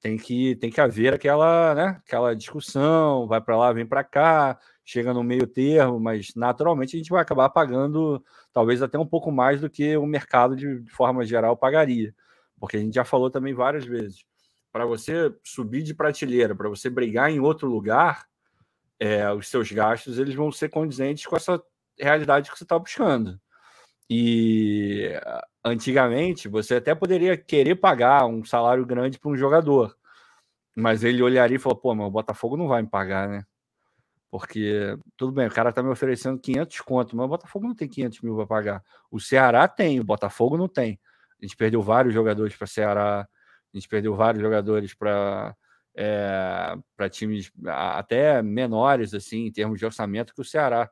Tem 0.00 0.16
que, 0.16 0.56
tem 0.56 0.70
que 0.70 0.80
haver 0.80 1.14
aquela, 1.14 1.74
né, 1.74 2.00
aquela 2.06 2.36
discussão, 2.36 3.26
vai 3.26 3.40
para 3.40 3.56
lá, 3.56 3.72
vem 3.72 3.86
para 3.86 4.04
cá, 4.04 4.58
chega 4.84 5.12
no 5.12 5.24
meio 5.24 5.46
termo, 5.46 5.98
mas 5.98 6.32
naturalmente 6.36 6.94
a 6.96 6.98
gente 6.98 7.10
vai 7.10 7.22
acabar 7.22 7.48
pagando 7.48 8.22
talvez 8.52 8.82
até 8.82 8.98
um 8.98 9.06
pouco 9.06 9.32
mais 9.32 9.60
do 9.60 9.70
que 9.70 9.96
o 9.96 10.06
mercado 10.06 10.54
de, 10.54 10.80
de 10.80 10.90
forma 10.90 11.24
geral 11.24 11.56
pagaria. 11.56 12.14
Porque 12.60 12.76
a 12.76 12.80
gente 12.80 12.94
já 12.94 13.04
falou 13.04 13.30
também 13.30 13.54
várias 13.54 13.84
vezes. 13.84 14.24
Para 14.70 14.86
você 14.86 15.34
subir 15.42 15.82
de 15.82 15.94
prateleira, 15.94 16.54
para 16.54 16.68
você 16.68 16.90
brigar 16.90 17.30
em 17.30 17.40
outro 17.40 17.68
lugar, 17.68 18.26
é, 18.98 19.30
os 19.32 19.48
seus 19.48 19.70
gastos 19.70 20.18
eles 20.18 20.34
vão 20.34 20.50
ser 20.50 20.68
condizentes 20.68 21.26
com 21.26 21.36
essa 21.36 21.62
realidade 21.98 22.50
que 22.50 22.56
você 22.56 22.64
está 22.64 22.78
buscando. 22.78 23.40
E 24.08 25.12
antigamente 25.64 26.48
você 26.48 26.76
até 26.76 26.94
poderia 26.94 27.36
querer 27.36 27.76
pagar 27.76 28.26
um 28.26 28.44
salário 28.44 28.86
grande 28.86 29.18
para 29.18 29.30
um 29.30 29.36
jogador, 29.36 29.96
mas 30.74 31.02
ele 31.04 31.22
olharia 31.22 31.56
e 31.56 31.58
falou: 31.60 31.76
pô, 31.78 31.94
mas 31.94 32.06
o 32.06 32.10
Botafogo 32.10 32.56
não 32.56 32.68
vai 32.68 32.82
me 32.82 32.88
pagar, 32.88 33.28
né? 33.28 33.44
Porque 34.30 34.96
tudo 35.16 35.32
bem, 35.32 35.46
o 35.46 35.50
cara 35.50 35.70
está 35.70 35.82
me 35.82 35.88
oferecendo 35.90 36.38
500 36.38 36.80
conto, 36.82 37.16
mas 37.16 37.26
o 37.26 37.28
Botafogo 37.28 37.66
não 37.66 37.74
tem 37.74 37.88
500 37.88 38.20
mil 38.22 38.36
para 38.36 38.46
pagar. 38.46 38.84
O 39.10 39.20
Ceará 39.20 39.66
tem, 39.68 40.00
o 40.00 40.04
Botafogo 40.04 40.56
não 40.56 40.68
tem. 40.68 41.00
A 41.40 41.44
gente 41.46 41.56
perdeu 41.56 41.82
vários 41.82 42.14
jogadores 42.14 42.54
para 42.56 42.66
Ceará, 42.66 43.20
a 43.22 43.76
gente 43.76 43.88
perdeu 43.88 44.14
vários 44.14 44.42
jogadores 44.42 44.94
para 44.94 45.56
é, 45.96 46.76
para 46.94 47.08
times 47.08 47.50
até 47.66 48.42
menores, 48.42 49.14
assim, 49.14 49.46
em 49.46 49.52
termos 49.52 49.78
de 49.78 49.86
orçamento, 49.86 50.34
que 50.34 50.40
o 50.40 50.44
Ceará. 50.44 50.90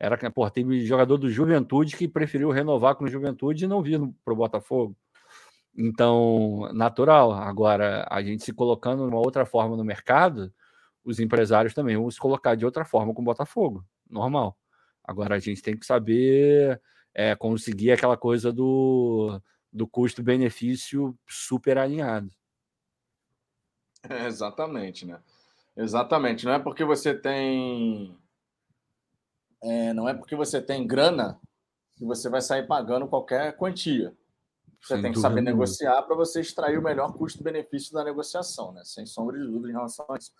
Era, 0.00 0.30
pô, 0.30 0.48
teve 0.50 0.84
jogador 0.84 1.18
do 1.18 1.30
Juventude 1.30 1.96
que 1.96 2.08
preferiu 2.08 2.50
renovar 2.50 2.96
com 2.96 3.04
o 3.04 3.08
Juventude 3.08 3.64
e 3.64 3.68
não 3.68 3.82
vir 3.82 4.00
para 4.24 4.34
o 4.34 4.36
Botafogo. 4.36 4.96
Então, 5.76 6.70
natural. 6.72 7.32
Agora, 7.32 8.06
a 8.10 8.22
gente 8.22 8.44
se 8.44 8.52
colocando 8.52 9.04
de 9.04 9.10
uma 9.10 9.20
outra 9.20 9.44
forma 9.46 9.76
no 9.76 9.84
mercado, 9.84 10.52
os 11.04 11.20
empresários 11.20 11.74
também 11.74 11.96
vão 11.96 12.10
se 12.10 12.18
colocar 12.18 12.54
de 12.54 12.64
outra 12.64 12.84
forma 12.84 13.12
com 13.14 13.22
o 13.22 13.24
Botafogo. 13.24 13.84
Normal. 14.08 14.56
Agora, 15.02 15.36
a 15.36 15.38
gente 15.38 15.62
tem 15.62 15.76
que 15.76 15.86
saber 15.86 16.80
é, 17.14 17.34
conseguir 17.36 17.92
aquela 17.92 18.16
coisa 18.16 18.52
do, 18.52 19.40
do 19.72 19.86
custo-benefício 19.86 21.16
super 21.26 21.78
alinhado. 21.78 22.30
É, 24.08 24.26
exatamente, 24.26 25.06
né? 25.06 25.20
Exatamente. 25.76 26.44
Não 26.44 26.52
é 26.52 26.58
porque 26.58 26.84
você 26.84 27.14
tem. 27.14 28.16
É, 29.62 29.92
não 29.92 30.08
é 30.08 30.14
porque 30.14 30.36
você 30.36 30.60
tem 30.60 30.86
grana 30.86 31.40
que 31.96 32.04
você 32.04 32.28
vai 32.28 32.40
sair 32.40 32.66
pagando 32.66 33.08
qualquer 33.08 33.56
quantia. 33.56 34.14
Você 34.80 34.94
Sem 34.94 35.02
tem 35.02 35.12
que 35.12 35.18
saber 35.18 35.40
negociar 35.40 36.02
para 36.02 36.14
você 36.14 36.40
extrair 36.40 36.78
o 36.78 36.82
melhor 36.82 37.12
custo-benefício 37.14 37.94
da 37.94 38.04
negociação, 38.04 38.72
né? 38.72 38.82
Sem 38.84 39.06
sombra 39.06 39.38
de 39.38 39.46
dúvida 39.46 39.70
em 39.70 39.72
relação 39.72 40.04
a 40.10 40.18
isso. 40.18 40.30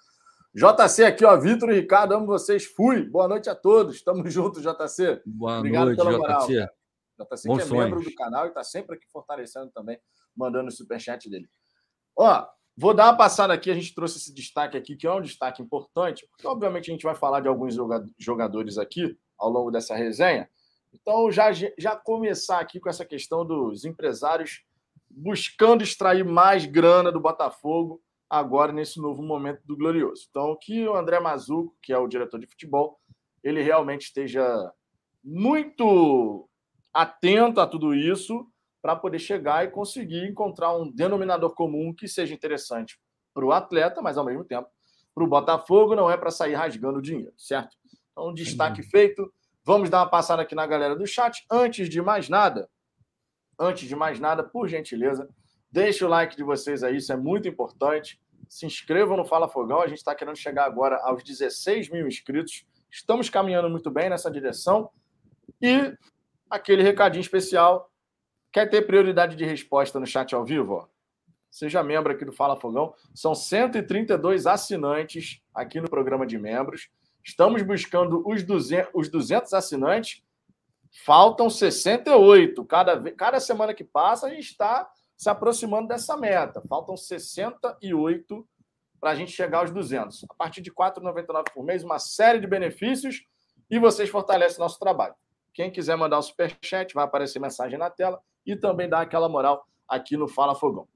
JC 0.55 1.05
aqui, 1.05 1.25
ó. 1.25 1.37
Vitor 1.37 1.71
e 1.71 1.81
Ricardo, 1.81 2.13
amo 2.13 2.27
vocês. 2.27 2.65
Fui. 2.67 3.03
Boa 3.03 3.27
noite 3.27 3.49
a 3.49 3.55
todos. 3.55 4.03
Tamo 4.03 4.25
junto, 4.31 4.61
JC. 4.61 5.23
Boa 5.25 5.59
Obrigado 5.59 5.87
noite, 5.87 5.97
pela 5.97 6.19
moral. 6.19 6.47
JC. 6.47 6.69
JC 7.19 7.49
que 7.49 7.61
é 7.61 7.65
sonhos. 7.65 7.71
membro 7.71 8.03
do 8.03 8.15
canal 8.15 8.45
e 8.45 8.49
está 8.49 8.63
sempre 8.63 8.97
aqui 8.97 9.07
fortalecendo 9.11 9.71
também, 9.73 9.99
mandando 10.37 10.69
o 10.69 10.73
superchat 10.73 11.29
dele. 11.31 11.49
Ó, 12.17 12.47
Vou 12.77 12.93
dar 12.93 13.07
uma 13.07 13.17
passada 13.17 13.53
aqui, 13.53 13.71
a 13.71 13.75
gente 13.75 13.95
trouxe 13.95 14.19
esse 14.19 14.35
destaque 14.35 14.77
aqui, 14.77 14.97
que 14.97 15.07
é 15.07 15.13
um 15.13 15.21
destaque 15.21 15.63
importante, 15.63 16.27
porque 16.29 16.47
obviamente 16.47 16.91
a 16.91 16.95
gente 16.95 17.05
vai 17.05 17.15
falar 17.15 17.41
de 17.41 17.47
alguns 17.47 17.77
jogadores 18.19 18.79
aqui 18.79 19.17
ao 19.39 19.49
longo 19.49 19.71
dessa 19.71 19.95
resenha. 19.95 20.49
Então, 20.93 21.31
já, 21.31 21.51
já 21.53 21.97
começar 21.97 22.59
aqui 22.59 22.81
com 22.81 22.89
essa 22.89 23.05
questão 23.05 23.45
dos 23.45 23.85
empresários 23.85 24.65
buscando 25.09 25.85
extrair 25.85 26.25
mais 26.25 26.67
grana 26.67 27.13
do 27.13 27.21
Botafogo 27.21 28.03
agora 28.29 28.73
nesse 28.73 29.01
novo 29.01 29.23
momento 29.23 29.61
do 29.65 29.77
Glorioso. 29.77 30.27
Então, 30.29 30.57
que 30.61 30.87
o 30.89 30.97
André 30.97 31.21
Mazuco, 31.21 31.77
que 31.81 31.93
é 31.93 31.99
o 31.99 32.09
diretor 32.09 32.41
de 32.41 32.47
futebol, 32.47 32.99
ele 33.43 33.63
realmente 33.63 34.07
esteja 34.07 34.73
muito 35.23 36.49
atento 36.93 37.61
a 37.61 37.67
tudo 37.67 37.95
isso 37.95 38.47
para 38.85 38.95
poder 38.95 39.19
chegar 39.19 39.65
e 39.65 39.71
conseguir 39.71 40.29
encontrar 40.29 40.77
um 40.77 40.91
denominador 40.91 41.55
comum 41.55 41.91
que 41.91 42.07
seja 42.07 42.35
interessante 42.35 43.01
para 43.33 43.43
o 43.43 43.51
atleta, 43.51 44.03
mas 44.03 44.19
ao 44.19 44.27
mesmo 44.27 44.45
tempo 44.45 44.69
para 45.15 45.25
o 45.25 45.27
Botafogo 45.27 45.97
não 45.97 46.11
é 46.11 46.19
para 46.19 46.31
sair 46.31 46.53
rasgando 46.53 47.01
dinheiro, 47.01 47.33
certo? 47.39 47.75
Então, 48.13 48.35
destaque 48.35 48.83
uhum. 48.83 48.89
feito. 48.91 49.33
Vamos 49.65 49.89
dar 49.89 50.01
uma 50.01 50.11
passada 50.11 50.43
aqui 50.43 50.55
na 50.55 50.67
galera 50.67 50.95
do 50.95 51.07
chat. 51.07 51.47
Antes 51.51 51.89
de 51.89 52.03
mais 52.03 52.29
nada, 52.29 52.69
antes 53.59 53.89
de 53.89 53.97
mais 53.97 54.21
nada, 54.21 54.45
por 54.45 54.69
gentileza, 54.69 55.31
deixe 55.73 56.05
o 56.05 56.09
like 56.09 56.37
de 56.37 56.43
vocês 56.43 56.83
aí, 56.83 56.99
isso 56.99 57.11
é 57.11 57.17
muito 57.17 57.49
importante. 57.49 58.21
Se 58.51 58.67
inscrevam 58.67 59.17
no 59.17 59.25
Fala 59.25 59.49
Fogão, 59.49 59.81
a 59.81 59.87
gente 59.87 59.99
está 59.99 60.15
querendo 60.15 60.37
chegar 60.37 60.67
agora 60.67 61.01
aos 61.05 61.25
16 61.25 61.89
mil 61.89 62.07
inscritos. 62.07 62.67
Estamos 62.91 63.31
caminhando 63.31 63.71
muito 63.71 63.91
bem 63.91 64.11
nessa 64.11 64.31
direção. 64.31 64.91
E 65.63 65.97
aquele 66.51 66.83
recadinho 66.83 67.23
especial 67.23 67.91
Quer 68.55 68.71
ter 68.71 68.83
prioridade 68.83 69.35
de 69.35 69.45
resposta 69.45 69.99
no 69.99 70.07
chat 70.07 70.33
ao 70.33 70.45
vivo? 70.45 70.89
Seja 71.51 71.83
membro 71.83 72.13
aqui 72.13 72.25
do 72.25 72.31
Fala 72.31 72.55
Fogão. 72.55 72.95
São 73.13 73.35
132 73.35 74.47
assinantes 74.47 75.43
aqui 75.53 75.81
no 75.81 75.91
programa 75.91 76.25
de 76.25 76.39
membros. 76.39 76.89
Estamos 77.25 77.63
buscando 77.63 78.23
os 78.25 78.45
200, 78.45 78.93
os 78.95 79.09
200 79.09 79.53
assinantes. 79.55 80.23
Faltam 81.05 81.51
68. 81.51 82.65
Cada, 82.65 83.11
cada 83.11 83.41
semana 83.41 83.75
que 83.75 83.83
passa, 83.83 84.29
a 84.29 84.31
gente 84.31 84.51
está 84.51 84.89
se 85.17 85.29
aproximando 85.29 85.89
dessa 85.89 86.17
meta. 86.17 86.63
Faltam 86.69 86.97
68 86.97 88.49
para 89.01 89.11
a 89.11 89.15
gente 89.17 89.33
chegar 89.33 89.63
aos 89.63 89.73
200. 89.73 90.27
A 90.31 90.35
partir 90.35 90.61
de 90.61 90.71
R$ 90.71 90.77
4,99 90.77 91.53
por 91.53 91.65
mês, 91.65 91.83
uma 91.83 91.99
série 91.99 92.39
de 92.39 92.47
benefícios 92.47 93.27
e 93.69 93.81
vocês 93.81 94.09
fortalecem 94.09 94.61
nosso 94.61 94.79
trabalho. 94.79 95.17
Quem 95.53 95.73
quiser 95.73 95.97
mandar 95.97 96.21
um 96.21 96.23
superchat, 96.23 96.95
vai 96.95 97.05
aparecer 97.05 97.41
mensagem 97.41 97.77
na 97.77 97.91
tela 97.91 98.23
e 98.47 98.57
também 98.57 98.89
dar 98.89 99.01
aquela 99.01 99.29
moral 99.29 99.67
aqui 99.89 100.17
no 100.17 100.29
Fala 100.29 100.55
Fogão. 100.55 100.89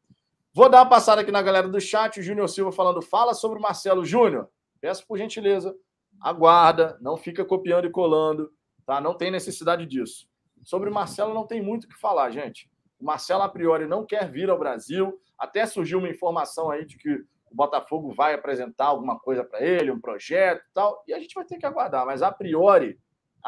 Vou 0.52 0.68
dar 0.68 0.78
uma 0.78 0.88
passada 0.88 1.20
aqui 1.20 1.30
na 1.30 1.42
galera 1.42 1.68
do 1.68 1.80
chat, 1.80 2.18
o 2.18 2.22
Júnior 2.22 2.48
Silva 2.48 2.72
falando, 2.72 3.00
fala 3.00 3.34
sobre 3.34 3.58
o 3.58 3.62
Marcelo 3.62 4.04
Júnior. 4.04 4.48
Peço 4.80 5.06
por 5.06 5.18
gentileza, 5.18 5.74
aguarda, 6.20 6.98
não 7.00 7.16
fica 7.16 7.44
copiando 7.44 7.86
e 7.86 7.90
colando, 7.90 8.50
tá? 8.84 9.00
Não 9.00 9.14
tem 9.14 9.30
necessidade 9.30 9.86
disso. 9.86 10.28
Sobre 10.64 10.90
o 10.90 10.92
Marcelo 10.92 11.34
não 11.34 11.46
tem 11.46 11.62
muito 11.62 11.84
o 11.84 11.88
que 11.88 11.98
falar, 11.98 12.30
gente. 12.30 12.70
O 12.98 13.04
Marcelo, 13.04 13.42
a 13.42 13.48
priori, 13.48 13.86
não 13.86 14.04
quer 14.04 14.30
vir 14.30 14.50
ao 14.50 14.58
Brasil. 14.58 15.20
Até 15.38 15.64
surgiu 15.66 15.98
uma 15.98 16.08
informação 16.08 16.70
aí 16.70 16.84
de 16.84 16.96
que 16.96 17.10
o 17.50 17.54
Botafogo 17.54 18.12
vai 18.12 18.34
apresentar 18.34 18.86
alguma 18.86 19.18
coisa 19.18 19.44
para 19.44 19.60
ele, 19.60 19.90
um 19.90 20.00
projeto 20.00 20.60
e 20.60 20.74
tal. 20.74 21.04
E 21.06 21.14
a 21.14 21.20
gente 21.20 21.34
vai 21.34 21.44
ter 21.44 21.58
que 21.58 21.66
aguardar. 21.66 22.04
Mas, 22.04 22.22
a 22.22 22.32
priori, 22.32 22.98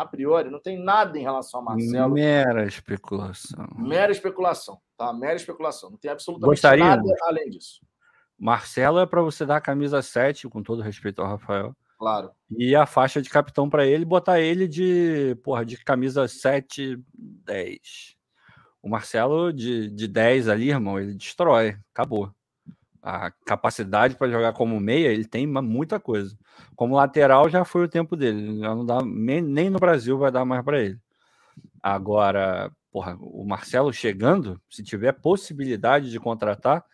a 0.01 0.07
priori, 0.07 0.51
não 0.51 0.59
tem 0.59 0.83
nada 0.83 1.19
em 1.19 1.23
relação 1.23 1.61
a 1.61 1.63
Marcelo. 1.63 2.15
Mera 2.15 2.67
especulação. 2.67 3.67
Mera 3.77 4.11
especulação, 4.11 4.81
tá? 4.97 5.13
Mera 5.13 5.37
especulação. 5.37 5.91
Não 5.91 5.99
tem 5.99 6.11
absolutamente 6.11 6.51
Gostaria, 6.51 6.85
nada 6.85 7.15
além 7.25 7.51
disso. 7.51 7.81
Marcelo 8.39 8.99
é 8.99 9.05
para 9.05 9.21
você 9.21 9.45
dar 9.45 9.57
a 9.57 9.61
camisa 9.61 10.01
7, 10.01 10.49
com 10.49 10.63
todo 10.63 10.81
respeito 10.81 11.21
ao 11.21 11.29
Rafael. 11.29 11.77
Claro. 11.99 12.31
E 12.57 12.75
a 12.75 12.87
faixa 12.87 13.21
de 13.21 13.29
capitão 13.29 13.69
para 13.69 13.87
ele, 13.87 14.07
botar 14.07 14.41
ele 14.41 14.67
de, 14.67 15.37
porra, 15.45 15.67
de 15.67 15.77
camisa 15.85 16.27
7, 16.27 16.99
10. 17.13 18.17
O 18.83 18.89
Marcelo 18.89 19.53
de, 19.53 19.91
de 19.91 20.09
10 20.09 20.49
ali, 20.49 20.71
irmão, 20.71 20.99
ele 20.99 21.13
destrói. 21.13 21.77
Acabou 21.93 22.35
a 23.03 23.31
capacidade 23.47 24.17
para 24.17 24.31
jogar 24.31 24.53
como 24.53 24.79
meia, 24.79 25.09
ele 25.09 25.25
tem 25.25 25.47
muita 25.47 25.99
coisa. 25.99 26.37
Como 26.77 26.97
lateral 26.97 27.49
já 27.49 27.65
foi 27.65 27.85
o 27.85 27.89
tempo 27.89 28.17
dele, 28.17 28.59
já 28.59 28.75
não 28.75 28.85
dá 28.85 29.03
nem 29.03 29.71
no 29.71 29.79
Brasil 29.79 30.19
vai 30.19 30.31
dar 30.31 30.45
mais 30.45 30.63
para 30.65 30.81
ele. 30.81 30.99
Agora, 31.83 32.71
porra, 32.93 33.17
o 33.21 33.45
Marcelo 33.45 33.93
chegando, 33.93 34.61
se 34.69 34.83
tiver 34.83 35.13
possibilidade 35.13 36.11
de 36.11 36.21
contratar, 36.21 36.85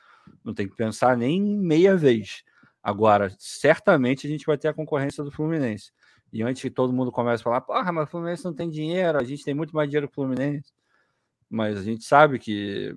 não 0.45 0.55
tem 0.55 0.69
que 0.69 0.77
pensar 0.77 1.17
nem 1.17 1.41
meia 1.43 1.97
vez. 1.97 2.45
Agora, 2.83 3.35
certamente 3.39 4.27
a 4.27 4.31
gente 4.31 4.47
vai 4.47 4.57
ter 4.57 4.69
a 4.69 4.75
concorrência 4.75 5.25
do 5.25 5.33
Fluminense. 5.33 5.91
E 6.33 6.43
antes 6.43 6.63
que 6.63 6.71
todo 6.71 6.93
mundo 6.93 7.11
comece 7.11 7.41
a 7.41 7.45
falar, 7.45 7.61
porra, 7.61 7.91
mas 7.93 8.05
o 8.05 8.11
Fluminense 8.11 8.45
não 8.45 8.55
tem 8.55 8.69
dinheiro, 8.69 9.19
a 9.19 9.25
gente 9.25 9.45
tem 9.45 9.55
muito 9.55 9.75
mais 9.75 9.89
dinheiro 9.89 10.07
que 10.07 10.13
o 10.13 10.15
Fluminense. 10.15 10.73
Mas 11.49 11.79
a 11.79 11.83
gente 11.83 12.05
sabe 12.05 12.39
que 12.39 12.97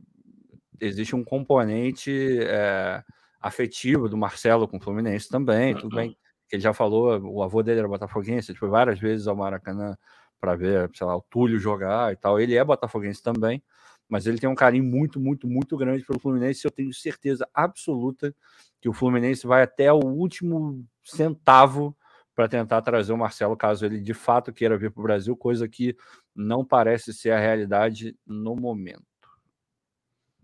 existe 0.81 1.15
um 1.15 1.23
componente 1.23 2.39
é, 2.41 3.03
afetivo 3.39 4.09
do 4.09 4.17
Marcelo 4.17 4.67
com 4.67 4.77
o 4.77 4.81
Fluminense 4.81 5.29
também, 5.29 5.75
tudo 5.75 5.95
bem. 5.95 6.17
Que 6.47 6.55
ele 6.55 6.63
já 6.63 6.73
falou, 6.73 7.19
o 7.21 7.43
avô 7.43 7.61
dele 7.61 7.79
era 7.79 7.87
botafoguense, 7.87 8.51
ele 8.51 8.57
foi 8.57 8.69
várias 8.69 8.99
vezes 8.99 9.27
ao 9.27 9.35
Maracanã 9.35 9.95
para 10.39 10.55
ver, 10.55 10.89
sei 10.93 11.05
lá, 11.05 11.15
o 11.15 11.21
Túlio 11.21 11.59
jogar 11.59 12.11
e 12.13 12.15
tal. 12.15 12.39
Ele 12.39 12.55
é 12.55 12.63
botafoguense 12.63 13.21
também, 13.21 13.61
mas 14.07 14.25
ele 14.25 14.39
tem 14.39 14.49
um 14.49 14.55
carinho 14.55 14.83
muito, 14.83 15.19
muito, 15.19 15.47
muito 15.47 15.77
grande 15.77 16.03
pelo 16.03 16.19
Fluminense. 16.19 16.65
Eu 16.65 16.71
tenho 16.71 16.93
certeza 16.93 17.47
absoluta 17.53 18.33
que 18.81 18.89
o 18.89 18.93
Fluminense 18.93 19.45
vai 19.45 19.61
até 19.61 19.91
o 19.91 19.99
último 19.99 20.83
centavo 21.03 21.95
para 22.33 22.47
tentar 22.47 22.81
trazer 22.81 23.11
o 23.11 23.17
Marcelo, 23.17 23.57
caso 23.57 23.85
ele 23.85 23.99
de 23.99 24.13
fato 24.13 24.53
queira 24.53 24.77
vir 24.77 24.91
para 24.91 25.01
o 25.01 25.03
Brasil, 25.03 25.35
coisa 25.35 25.67
que 25.67 25.95
não 26.33 26.63
parece 26.63 27.13
ser 27.13 27.31
a 27.31 27.39
realidade 27.39 28.15
no 28.25 28.55
momento. 28.55 29.08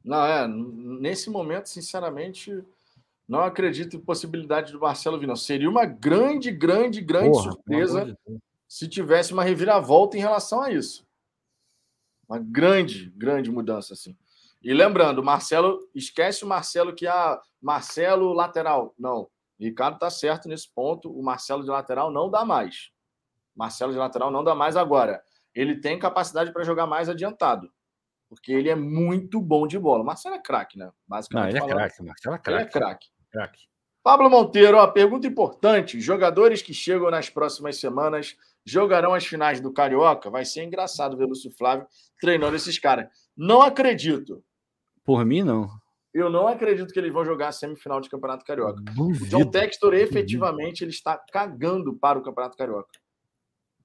Não, 0.06 0.24
é. 0.24 0.48
Nesse 0.48 1.32
momento, 1.32 1.68
sinceramente, 1.68 2.64
não 3.28 3.40
acredito 3.42 3.98
em 3.98 4.00
possibilidade 4.00 4.72
do 4.72 4.80
Marcelo 4.80 5.20
vir. 5.20 5.26
Não. 5.26 5.36
Seria 5.36 5.70
uma 5.70 5.86
grande, 5.86 6.52
grande, 6.52 7.02
grande 7.02 7.32
Porra, 7.32 7.52
surpresa 7.52 8.18
se 8.68 8.88
tivesse 8.88 9.34
uma 9.34 9.44
reviravolta 9.44 10.16
em 10.16 10.20
relação 10.20 10.62
a 10.62 10.72
isso. 10.72 11.06
Uma 12.30 12.38
grande, 12.38 13.12
grande 13.16 13.50
mudança, 13.50 13.94
assim. 13.94 14.16
E 14.62 14.74
lembrando, 14.74 15.24
Marcelo, 15.24 15.80
esquece 15.94 16.44
o 16.44 16.48
Marcelo 16.48 16.94
que 16.94 17.08
a 17.08 17.42
Marcelo 17.62 18.32
lateral. 18.32 18.94
Não, 18.98 19.28
Ricardo 19.60 19.98
tá 19.98 20.10
certo 20.10 20.48
nesse 20.48 20.70
ponto. 20.70 21.12
O 21.12 21.24
Marcelo 21.24 21.64
de 21.64 21.70
lateral 21.70 22.12
não 22.12 22.30
dá 22.30 22.46
mais. 22.46 22.92
Marcelo 23.56 23.92
de 23.92 23.98
lateral 23.98 24.30
não 24.30 24.44
dá 24.44 24.54
mais 24.54 24.76
agora. 24.76 25.24
Ele 25.54 25.80
tem 25.80 25.98
capacidade 25.98 26.52
para 26.52 26.64
jogar 26.64 26.86
mais 26.86 27.10
adiantado 27.10 27.72
porque 28.36 28.52
ele 28.52 28.70
é 28.70 28.76
muito 28.76 29.42
bom 29.42 29.66
de 29.66 29.80
bola. 29.80 30.04
Marcelo 30.04 30.36
é 30.36 30.40
craque, 30.40 30.78
né? 30.78 30.92
Basicamente. 31.08 31.54
Não, 31.54 31.66
ele 31.66 31.72
é 31.72 31.76
craque, 31.76 32.04
Marcelo 32.04 32.36
é 32.36 32.40
craque. 32.40 32.50
Ele 32.50 32.64
é 32.64 32.70
craque. 33.32 33.60
Pablo 34.04 34.30
Monteiro, 34.30 34.78
ó, 34.78 34.86
pergunta 34.86 35.26
importante: 35.26 36.00
jogadores 36.00 36.62
que 36.62 36.74
chegam 36.74 37.10
nas 37.10 37.28
próximas 37.28 37.78
semanas 37.78 38.38
jogarão 38.64 39.16
as 39.16 39.26
finais 39.26 39.60
do 39.60 39.74
Carioca? 39.74 40.30
Vai 40.30 40.46
ser 40.46 40.64
engraçado 40.64 41.18
ver 41.18 41.26
o 41.26 41.30
Lúcio 41.30 41.50
Flávio 41.50 41.88
treinando 42.22 42.56
esses 42.56 42.78
caras. 42.78 43.08
Não 43.36 43.64
acredito. 43.64 44.44
Por 45.04 45.26
mim, 45.26 45.44
não. 45.44 45.70
Eu 46.14 46.30
não 46.30 46.48
acredito 46.48 46.94
que 46.94 47.00
eles 47.00 47.12
vão 47.12 47.26
jogar 47.26 47.50
a 47.50 47.52
semifinal 47.52 48.00
de 48.00 48.10
Campeonato 48.10 48.46
Carioca. 48.46 48.82
Duvido. 48.96 49.26
O 49.26 49.28
John 49.28 49.50
Textor, 49.52 49.94
efetivamente, 49.94 50.84
ele 50.84 50.92
está 50.92 51.18
cagando 51.18 51.94
para 51.94 52.18
o 52.18 52.22
Campeonato 52.22 52.56
Carioca. 52.56 53.00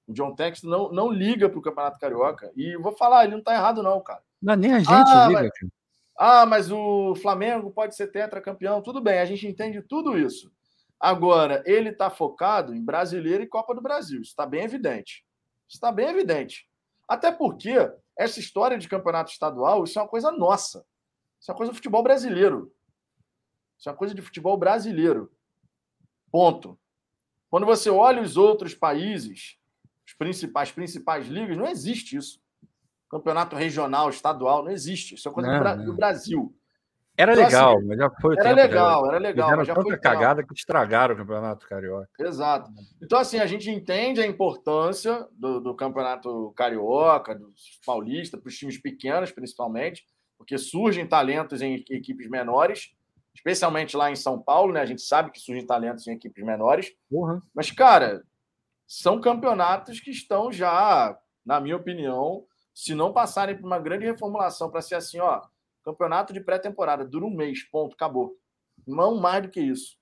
O 0.06 0.12
John 0.12 0.34
Textor 0.34 0.70
não, 0.70 0.92
não 0.92 1.10
liga 1.10 1.48
para 1.48 1.58
o 1.58 1.62
Campeonato 1.62 1.98
Carioca. 1.98 2.52
E 2.54 2.76
vou 2.76 2.92
falar, 2.92 3.24
ele 3.24 3.32
não 3.32 3.40
está 3.40 3.54
errado, 3.54 3.82
não, 3.82 4.00
cara. 4.00 4.22
Não, 4.40 4.54
nem 4.56 4.72
a 4.72 4.78
gente 4.78 4.90
ah, 4.90 5.26
liga. 5.28 5.42
Mas, 5.42 5.70
ah, 6.16 6.46
mas 6.46 6.70
o 6.70 7.14
Flamengo 7.16 7.70
pode 7.70 7.94
ser 7.94 8.08
tetracampeão. 8.08 8.82
Tudo 8.82 9.00
bem, 9.00 9.18
a 9.18 9.24
gente 9.24 9.46
entende 9.46 9.82
tudo 9.82 10.18
isso. 10.18 10.50
Agora, 10.98 11.62
ele 11.66 11.90
está 11.90 12.10
focado 12.10 12.74
em 12.74 12.84
brasileiro 12.84 13.42
e 13.42 13.48
Copa 13.48 13.74
do 13.74 13.80
Brasil. 13.80 14.20
Isso 14.20 14.30
está 14.30 14.46
bem 14.46 14.64
evidente. 14.64 15.24
Está 15.68 15.92
bem 15.92 16.08
evidente. 16.08 16.68
Até 17.08 17.32
porque 17.32 17.74
essa 18.16 18.38
história 18.38 18.78
de 18.78 18.88
campeonato 18.88 19.30
estadual, 19.30 19.84
isso 19.84 19.98
é 19.98 20.02
uma 20.02 20.08
coisa 20.08 20.30
nossa. 20.30 20.84
Isso 21.40 21.50
é 21.50 21.52
uma 21.52 21.56
coisa 21.56 21.72
do 21.72 21.76
futebol 21.76 22.02
brasileiro. 22.02 22.72
Isso 23.78 23.88
é 23.88 23.92
uma 23.92 23.98
coisa 23.98 24.14
de 24.14 24.22
futebol 24.22 24.56
brasileiro. 24.56 25.32
Ponto. 26.30 26.78
Quando 27.48 27.66
você 27.66 27.90
olha 27.90 28.22
os 28.22 28.36
outros 28.36 28.74
países, 28.74 29.58
os 30.06 30.12
principais, 30.14 30.68
as 30.68 30.74
principais 30.74 31.26
ligas, 31.26 31.56
não 31.56 31.66
existe 31.66 32.16
isso 32.16 32.39
campeonato 33.10 33.56
regional, 33.56 34.08
estadual, 34.08 34.62
não 34.62 34.70
existe. 34.70 35.16
Isso 35.16 35.28
é 35.28 35.32
coisa 35.32 35.50
não, 35.50 35.76
do, 35.76 35.84
do, 35.86 35.94
Brasil. 35.94 36.54
Era 37.16 37.32
então, 37.32 37.44
legal, 37.44 37.76
assim, 37.76 37.86
mas 37.86 37.98
já 37.98 38.10
foi. 38.10 38.36
Era 38.38 38.52
legal, 38.52 39.06
era 39.08 39.18
legal. 39.18 39.56
Mas 39.56 39.66
já 39.66 39.74
tanta 39.74 39.88
foi 39.88 39.98
cagada 39.98 40.46
que 40.46 40.54
estragaram 40.54 41.14
o 41.14 41.18
campeonato 41.18 41.66
carioca. 41.66 42.08
Exato. 42.18 42.70
Então, 43.02 43.18
assim, 43.18 43.38
a 43.38 43.46
gente 43.46 43.68
entende 43.68 44.22
a 44.22 44.26
importância 44.26 45.26
do, 45.32 45.60
do 45.60 45.74
campeonato 45.74 46.52
carioca, 46.56 47.34
dos 47.34 47.80
paulistas, 47.84 48.40
para 48.40 48.48
os 48.48 48.56
times 48.56 48.78
pequenos, 48.78 49.32
principalmente, 49.32 50.04
porque 50.38 50.56
surgem 50.56 51.06
talentos 51.06 51.60
em 51.60 51.74
equipes 51.90 52.30
menores. 52.30 52.94
especialmente 53.34 53.96
lá 53.96 54.10
em 54.10 54.16
São 54.16 54.40
Paulo, 54.40 54.72
né? 54.72 54.80
A 54.80 54.86
gente 54.86 55.02
sabe 55.02 55.30
que 55.30 55.40
surgem 55.40 55.66
talentos 55.66 56.06
em 56.06 56.12
equipes 56.12 56.44
menores. 56.44 56.92
Uhum. 57.10 57.40
Mas, 57.52 57.70
cara, 57.70 58.22
são 58.86 59.20
campeonatos 59.20 60.00
que 60.00 60.10
estão 60.10 60.50
já, 60.50 61.18
na 61.44 61.60
minha 61.60 61.76
opinião, 61.76 62.46
se 62.80 62.94
não 62.94 63.12
passarem 63.12 63.54
por 63.54 63.66
uma 63.66 63.78
grande 63.78 64.06
reformulação 64.06 64.70
para 64.70 64.80
ser 64.80 64.94
assim, 64.94 65.20
ó, 65.20 65.42
campeonato 65.84 66.32
de 66.32 66.40
pré-temporada, 66.40 67.04
dura 67.04 67.26
um 67.26 67.30
mês, 67.30 67.62
ponto, 67.62 67.92
acabou. 67.92 68.38
Não 68.86 69.20
mais 69.20 69.42
do 69.42 69.50
que 69.50 69.60
isso. 69.60 69.98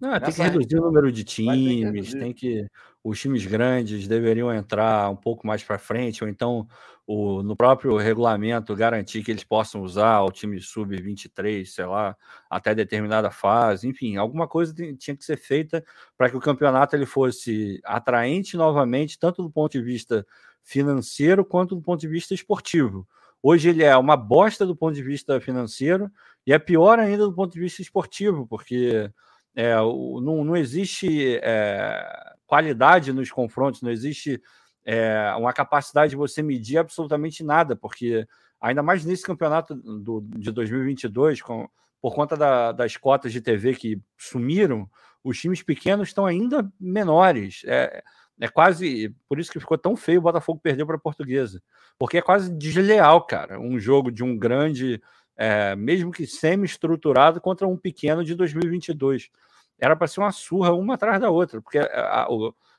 Não, 0.00 0.18
tem 0.20 0.32
que 0.32 0.42
reduzir 0.42 0.78
o 0.78 0.82
número 0.82 1.10
de 1.10 1.24
times, 1.24 2.12
tem 2.12 2.32
que, 2.32 2.66
os 3.02 3.20
times 3.20 3.44
grandes 3.46 4.08
deveriam 4.08 4.52
entrar 4.52 5.10
um 5.10 5.16
pouco 5.16 5.46
mais 5.46 5.62
para 5.62 5.78
frente, 5.78 6.22
ou 6.22 6.30
então 6.30 6.66
o, 7.06 7.42
no 7.42 7.54
próprio 7.54 7.96
regulamento 7.96 8.74
garantir 8.74 9.22
que 9.22 9.30
eles 9.30 9.44
possam 9.44 9.82
usar 9.82 10.22
o 10.22 10.30
time 10.30 10.60
sub-23, 10.60 11.66
sei 11.66 11.86
lá, 11.86 12.16
até 12.48 12.74
determinada 12.74 13.30
fase, 13.30 13.86
enfim, 13.86 14.16
alguma 14.16 14.48
coisa 14.48 14.74
tinha 14.74 15.16
que 15.16 15.24
ser 15.24 15.36
feita 15.36 15.84
para 16.16 16.30
que 16.30 16.36
o 16.36 16.40
campeonato 16.40 16.96
ele 16.96 17.06
fosse 17.06 17.80
atraente 17.84 18.56
novamente, 18.56 19.18
tanto 19.18 19.42
do 19.42 19.50
ponto 19.50 19.72
de 19.72 19.82
vista 19.82 20.26
financeiro 20.62 21.44
quanto 21.44 21.74
do 21.74 21.82
ponto 21.82 22.00
de 22.00 22.08
vista 22.08 22.34
esportivo. 22.34 23.06
Hoje 23.42 23.68
ele 23.68 23.82
é 23.82 23.94
uma 23.94 24.16
bosta 24.16 24.64
do 24.64 24.74
ponto 24.74 24.94
de 24.94 25.02
vista 25.02 25.38
financeiro 25.38 26.10
e 26.46 26.52
é 26.54 26.58
pior 26.58 26.98
ainda 26.98 27.26
do 27.26 27.34
ponto 27.34 27.52
de 27.52 27.60
vista 27.60 27.82
esportivo, 27.82 28.46
porque 28.46 29.10
é, 29.54 29.74
não, 29.76 30.44
não 30.44 30.56
existe 30.56 31.38
é, 31.42 32.34
qualidade 32.46 33.12
nos 33.12 33.30
confrontos, 33.30 33.82
não 33.82 33.90
existe 33.90 34.40
é, 34.84 35.32
uma 35.38 35.52
capacidade 35.52 36.10
de 36.10 36.16
você 36.16 36.42
medir 36.42 36.78
absolutamente 36.78 37.42
nada, 37.42 37.74
porque 37.76 38.26
ainda 38.60 38.82
mais 38.82 39.04
nesse 39.04 39.22
campeonato 39.22 39.74
do, 39.74 40.20
de 40.36 40.50
2022, 40.50 41.40
com, 41.42 41.68
por 42.00 42.14
conta 42.14 42.36
da, 42.36 42.72
das 42.72 42.96
cotas 42.96 43.32
de 43.32 43.40
TV 43.40 43.74
que 43.74 44.00
sumiram, 44.16 44.88
os 45.22 45.40
times 45.40 45.62
pequenos 45.62 46.08
estão 46.08 46.26
ainda 46.26 46.70
menores. 46.78 47.62
É, 47.64 48.02
é 48.40 48.48
quase 48.48 49.14
por 49.28 49.38
isso 49.38 49.50
que 49.50 49.60
ficou 49.60 49.78
tão 49.78 49.96
feio 49.96 50.18
o 50.18 50.22
Botafogo 50.22 50.60
perder 50.60 50.84
para 50.84 50.96
a 50.96 51.00
Portuguesa, 51.00 51.62
porque 51.98 52.18
é 52.18 52.22
quase 52.22 52.52
desleal, 52.52 53.24
cara, 53.24 53.60
um 53.60 53.78
jogo 53.78 54.10
de 54.10 54.24
um 54.24 54.36
grande 54.36 55.00
é, 55.36 55.74
mesmo 55.74 56.12
que 56.12 56.26
semi-estruturado, 56.26 57.40
contra 57.40 57.66
um 57.66 57.76
pequeno 57.76 58.24
de 58.24 58.34
2022. 58.34 59.30
Era 59.78 59.96
para 59.96 60.06
ser 60.06 60.20
uma 60.20 60.32
surra 60.32 60.72
uma 60.72 60.94
atrás 60.94 61.20
da 61.20 61.30
outra, 61.30 61.60
porque 61.60 61.78
a, 61.78 62.22
a, 62.22 62.28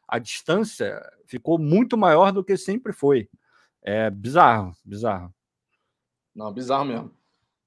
a, 0.08 0.20
distância 0.20 1.02
ficou 1.26 1.60
muito 1.60 1.98
maior 1.98 2.32
do 2.32 2.44
que 2.44 2.56
sempre 2.56 2.94
foi. 2.94 3.30
É 3.82 4.10
bizarro, 4.10 4.74
bizarro. 4.84 5.34
Não, 6.34 6.52
bizarro 6.52 6.86
mesmo. 6.86 7.12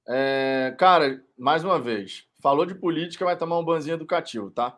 É, 0.07 0.75
cara, 0.77 1.23
mais 1.37 1.63
uma 1.63 1.79
vez, 1.79 2.27
falou 2.41 2.65
de 2.65 2.73
política, 2.73 3.23
vai 3.23 3.37
tomar 3.37 3.59
um 3.59 3.65
banzinho 3.65 3.93
educativo, 3.93 4.49
tá? 4.49 4.77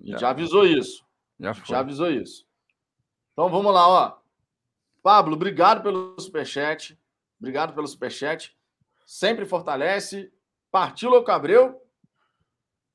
Já, 0.00 0.16
já 0.16 0.30
avisou 0.30 0.66
isso. 0.66 1.04
Já, 1.38 1.52
já 1.52 1.78
avisou 1.80 2.10
isso. 2.10 2.46
Então 3.32 3.50
vamos 3.50 3.72
lá, 3.72 3.86
ó. 3.86 4.18
Pablo, 5.02 5.34
obrigado 5.34 5.82
pelo 5.82 6.18
superchat. 6.18 6.98
Obrigado 7.38 7.74
pelo 7.74 7.86
superchat 7.86 8.56
sempre 9.06 9.46
fortalece. 9.46 10.30
Partiu 10.70 11.08
Louco 11.08 11.30
Abreu, 11.30 11.80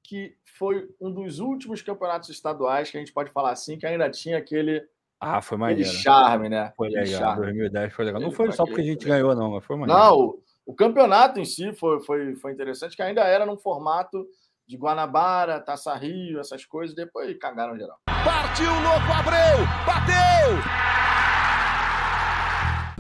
que 0.04 0.36
foi 0.58 0.88
um 1.00 1.12
dos 1.12 1.40
últimos 1.40 1.82
campeonatos 1.82 2.30
estaduais 2.30 2.92
que 2.92 2.98
a 2.98 3.00
gente 3.00 3.14
pode 3.14 3.32
falar 3.32 3.52
assim, 3.52 3.80
que 3.80 3.88
ainda 3.88 4.10
tinha 4.10 4.38
aquele, 4.38 4.86
ah, 5.24 5.40
foi 5.40 5.56
maneiro. 5.56 5.88
charme, 5.88 6.50
né? 6.50 6.74
Foi 6.76 6.90
legal. 6.90 7.20
Charme. 7.20 7.44
2010 7.44 7.94
foi 7.94 8.06
legal. 8.06 8.22
Não 8.22 8.32
foi 8.32 8.52
só 8.52 8.66
porque 8.66 8.82
a 8.82 8.84
gente 8.84 9.06
ganhou, 9.06 9.36
não, 9.36 9.52
mas 9.52 9.64
foi 9.64 9.78
maneiro. 9.78 10.00
Não, 10.00 10.18
o, 10.18 10.44
o 10.66 10.76
campeonato 10.76 11.40
em 11.40 11.46
si 11.46 11.72
foi, 11.74 12.02
foi, 12.02 12.36
foi 12.36 12.52
interessante, 12.52 12.96
que 12.96 13.04
ainda 13.04 13.22
era 13.22 13.46
num 13.46 13.58
formato 13.58 14.28
de 14.68 14.78
Guanabara, 14.78 15.60
Taça 15.60 15.94
Rio, 15.94 16.40
essas 16.40 16.66
coisas, 16.66 16.96
depois 16.96 17.38
cagaram 17.38 17.78
geral. 17.78 18.00
Partiu 18.06 18.72
Louco 18.72 19.12
Abreu! 19.14 19.66
Bateu! 19.86 20.58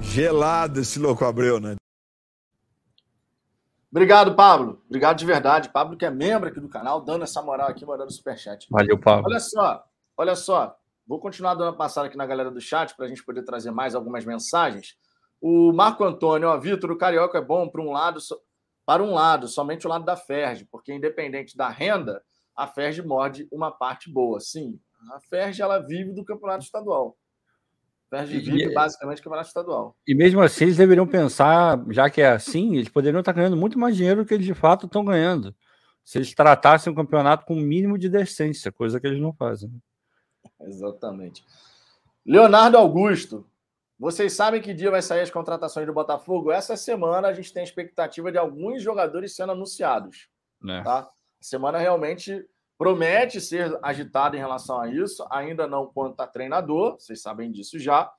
Gelado 0.03 0.81
esse 0.81 0.99
Louco 0.99 1.25
Abreu, 1.25 1.59
né? 1.59 1.75
Obrigado, 3.91 4.35
Pablo. 4.35 4.81
Obrigado 4.85 5.17
de 5.17 5.25
verdade. 5.25 5.69
Pablo, 5.69 5.97
que 5.97 6.05
é 6.05 6.09
membro 6.09 6.47
aqui 6.47 6.61
do 6.61 6.69
canal, 6.69 7.01
dando 7.01 7.25
essa 7.25 7.41
moral 7.41 7.67
aqui, 7.67 7.85
mandando 7.85 8.11
superchat. 8.11 8.65
Valeu, 8.71 8.97
Pablo. 8.97 9.25
Olha 9.27 9.39
só, 9.39 9.83
olha 10.15 10.35
só. 10.35 10.77
Vou 11.05 11.19
continuar 11.19 11.55
dando 11.55 11.67
uma 11.67 11.77
passada 11.77 12.07
aqui 12.07 12.15
na 12.15 12.25
galera 12.25 12.49
do 12.49 12.61
chat 12.61 12.95
para 12.95 13.05
a 13.05 13.09
gente 13.09 13.23
poder 13.25 13.43
trazer 13.43 13.69
mais 13.69 13.93
algumas 13.93 14.23
mensagens. 14.23 14.95
O 15.41 15.73
Marco 15.73 16.05
Antônio, 16.05 16.47
ó, 16.47 16.57
Vitor, 16.57 16.89
o 16.89 16.97
Carioca 16.97 17.37
é 17.37 17.41
bom 17.41 17.67
para 17.67 17.81
um 17.81 17.91
lado, 17.91 18.19
para 18.85 19.03
um 19.03 19.13
lado, 19.13 19.47
somente 19.47 19.85
o 19.85 19.89
lado 19.89 20.05
da 20.05 20.15
Ferg, 20.15 20.65
porque 20.71 20.93
independente 20.93 21.57
da 21.57 21.67
renda, 21.67 22.23
a 22.55 22.67
Ferg 22.67 23.01
morde 23.01 23.45
uma 23.51 23.71
parte 23.71 24.09
boa. 24.09 24.39
Sim, 24.39 24.79
a 25.11 25.19
Ferg 25.19 25.61
ela 25.61 25.79
vive 25.79 26.13
do 26.13 26.23
campeonato 26.23 26.63
estadual. 26.63 27.17
Perde 28.11 28.39
vive 28.41 28.65
e, 28.65 28.73
basicamente 28.73 29.21
campeonato 29.21 29.47
estadual. 29.47 29.95
E 30.05 30.13
mesmo 30.13 30.41
assim, 30.41 30.65
eles 30.65 30.75
deveriam 30.75 31.07
pensar, 31.07 31.81
já 31.89 32.09
que 32.09 32.21
é 32.21 32.27
assim, 32.27 32.75
eles 32.75 32.89
poderiam 32.89 33.21
estar 33.21 33.31
ganhando 33.31 33.55
muito 33.55 33.79
mais 33.79 33.95
dinheiro 33.95 34.21
do 34.21 34.27
que 34.27 34.33
eles 34.33 34.45
de 34.45 34.53
fato 34.53 34.85
estão 34.85 35.05
ganhando. 35.05 35.55
Se 36.03 36.17
eles 36.17 36.35
tratassem 36.35 36.91
o 36.91 36.95
campeonato 36.95 37.45
com 37.45 37.53
o 37.53 37.61
mínimo 37.61 37.97
de 37.97 38.09
decência, 38.09 38.69
coisa 38.69 38.99
que 38.99 39.07
eles 39.07 39.21
não 39.21 39.31
fazem. 39.31 39.71
Exatamente. 40.59 41.45
Leonardo 42.25 42.77
Augusto, 42.77 43.47
vocês 43.97 44.33
sabem 44.33 44.61
que 44.61 44.73
dia 44.73 44.91
vai 44.91 45.01
sair 45.01 45.21
as 45.21 45.31
contratações 45.31 45.87
do 45.87 45.93
Botafogo? 45.93 46.51
Essa 46.51 46.75
semana 46.75 47.29
a 47.29 47.33
gente 47.33 47.53
tem 47.53 47.63
expectativa 47.63 48.29
de 48.29 48.37
alguns 48.37 48.83
jogadores 48.83 49.33
sendo 49.33 49.53
anunciados. 49.53 50.27
É. 50.67 50.83
Tá? 50.83 51.09
Semana 51.39 51.77
realmente 51.77 52.45
promete 52.81 53.39
ser 53.39 53.77
agitado 53.83 54.35
em 54.35 54.39
relação 54.39 54.81
a 54.81 54.87
isso, 54.87 55.23
ainda 55.29 55.67
não 55.67 55.85
quanto 55.85 56.19
a 56.19 56.25
treinador, 56.25 56.95
vocês 56.95 57.21
sabem 57.21 57.51
disso 57.51 57.77
já, 57.77 58.11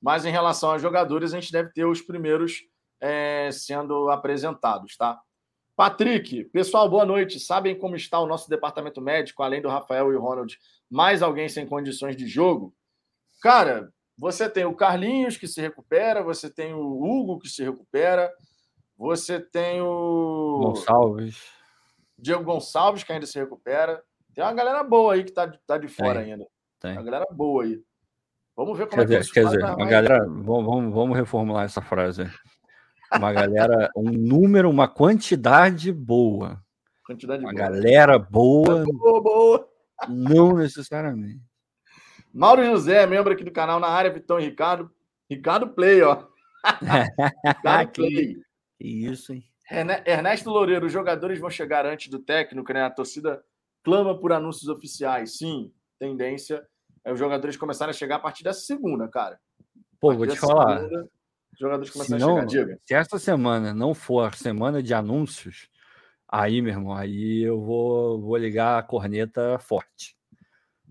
mas 0.00 0.24
em 0.24 0.30
relação 0.30 0.70
a 0.70 0.78
jogadores, 0.78 1.34
a 1.34 1.40
gente 1.40 1.50
deve 1.50 1.72
ter 1.72 1.84
os 1.84 2.00
primeiros 2.00 2.60
é, 3.00 3.50
sendo 3.50 4.08
apresentados, 4.10 4.96
tá? 4.96 5.20
Patrick, 5.74 6.44
pessoal, 6.44 6.88
boa 6.88 7.04
noite. 7.04 7.40
Sabem 7.40 7.76
como 7.76 7.96
está 7.96 8.20
o 8.20 8.26
nosso 8.28 8.48
departamento 8.48 9.00
médico, 9.00 9.42
além 9.42 9.60
do 9.60 9.68
Rafael 9.68 10.12
e 10.12 10.14
o 10.14 10.20
Ronald? 10.20 10.56
Mais 10.88 11.20
alguém 11.20 11.48
sem 11.48 11.66
condições 11.66 12.16
de 12.16 12.28
jogo? 12.28 12.72
Cara, 13.42 13.92
você 14.16 14.48
tem 14.48 14.64
o 14.64 14.76
Carlinhos 14.76 15.36
que 15.36 15.48
se 15.48 15.60
recupera, 15.60 16.22
você 16.22 16.48
tem 16.48 16.72
o 16.72 17.02
Hugo 17.02 17.40
que 17.40 17.48
se 17.48 17.64
recupera, 17.64 18.32
você 18.96 19.40
tem 19.40 19.82
o. 19.82 20.60
Gonçalves. 20.66 21.63
Diego 22.18 22.44
Gonçalves, 22.44 23.02
que 23.02 23.12
ainda 23.12 23.26
se 23.26 23.38
recupera. 23.38 24.02
Tem 24.34 24.44
uma 24.44 24.52
galera 24.52 24.82
boa 24.82 25.14
aí 25.14 25.24
que 25.24 25.32
tá, 25.32 25.52
tá 25.66 25.78
de 25.78 25.88
fora 25.88 26.20
tem, 26.20 26.32
ainda. 26.32 26.46
Tem. 26.80 26.92
Uma 26.92 27.02
galera 27.02 27.26
boa 27.30 27.64
aí. 27.64 27.80
Vamos 28.56 28.78
ver 28.78 28.86
como 28.86 29.04
quer 29.04 29.14
é 29.14 29.16
que 29.16 29.20
dizer, 29.20 29.32
Quer 29.32 29.44
dizer, 29.46 29.64
uma 29.64 29.86
galera. 29.86 30.24
Vamos, 30.26 30.94
vamos, 30.94 31.16
reformular 31.16 31.64
essa 31.64 31.82
frase. 31.82 32.30
Uma 33.12 33.32
galera, 33.32 33.90
um 33.96 34.10
número, 34.10 34.70
uma 34.70 34.88
quantidade 34.88 35.92
boa. 35.92 36.60
Quantidade 37.04 37.44
uma 37.44 37.52
boa. 37.52 37.62
galera 37.62 38.18
boa. 38.18 38.84
Boa, 38.84 39.22
boa. 39.22 39.68
Não 40.08 40.54
necessariamente. 40.56 41.42
Mauro 42.32 42.64
José, 42.64 43.06
membro 43.06 43.32
aqui 43.32 43.44
do 43.44 43.52
canal 43.52 43.78
na 43.78 43.88
área, 43.88 44.12
Vitão 44.12 44.40
e 44.40 44.44
Ricardo. 44.44 44.90
Ricardo 45.30 45.68
Play, 45.68 46.02
ó. 46.02 46.26
Ricardo 47.46 47.92
Play. 47.92 48.36
Que 48.78 49.06
isso, 49.06 49.32
hein? 49.32 49.44
Ernesto 49.70 50.50
Loureiro, 50.50 50.86
os 50.86 50.92
jogadores 50.92 51.38
vão 51.38 51.50
chegar 51.50 51.86
antes 51.86 52.08
do 52.08 52.18
técnico, 52.18 52.72
né? 52.72 52.82
A 52.82 52.90
torcida 52.90 53.42
clama 53.82 54.18
por 54.18 54.32
anúncios 54.32 54.68
oficiais. 54.68 55.38
Sim, 55.38 55.72
tendência 55.98 56.66
é 57.04 57.12
os 57.12 57.18
jogadores 57.18 57.56
começarem 57.56 57.90
a 57.90 57.94
chegar 57.94 58.16
a 58.16 58.20
partir 58.20 58.42
dessa 58.42 58.60
segunda, 58.60 59.08
cara. 59.08 59.38
Pô, 60.00 60.14
vou 60.14 60.26
te 60.26 60.36
falar. 60.36 60.80
Segunda, 60.80 61.08
os 61.52 61.58
jogadores 61.58 61.90
começarem 61.90 62.24
a 62.24 62.28
chegar, 62.28 62.46
diga. 62.46 62.78
Se 62.82 62.94
essa 62.94 63.18
semana 63.18 63.72
não 63.72 63.94
for 63.94 64.34
semana 64.34 64.82
de 64.82 64.92
anúncios, 64.92 65.68
aí, 66.28 66.60
meu 66.60 66.72
irmão, 66.72 66.94
aí 66.94 67.42
eu 67.42 67.60
vou, 67.60 68.20
vou 68.20 68.36
ligar 68.36 68.78
a 68.78 68.82
corneta 68.82 69.58
forte. 69.58 70.16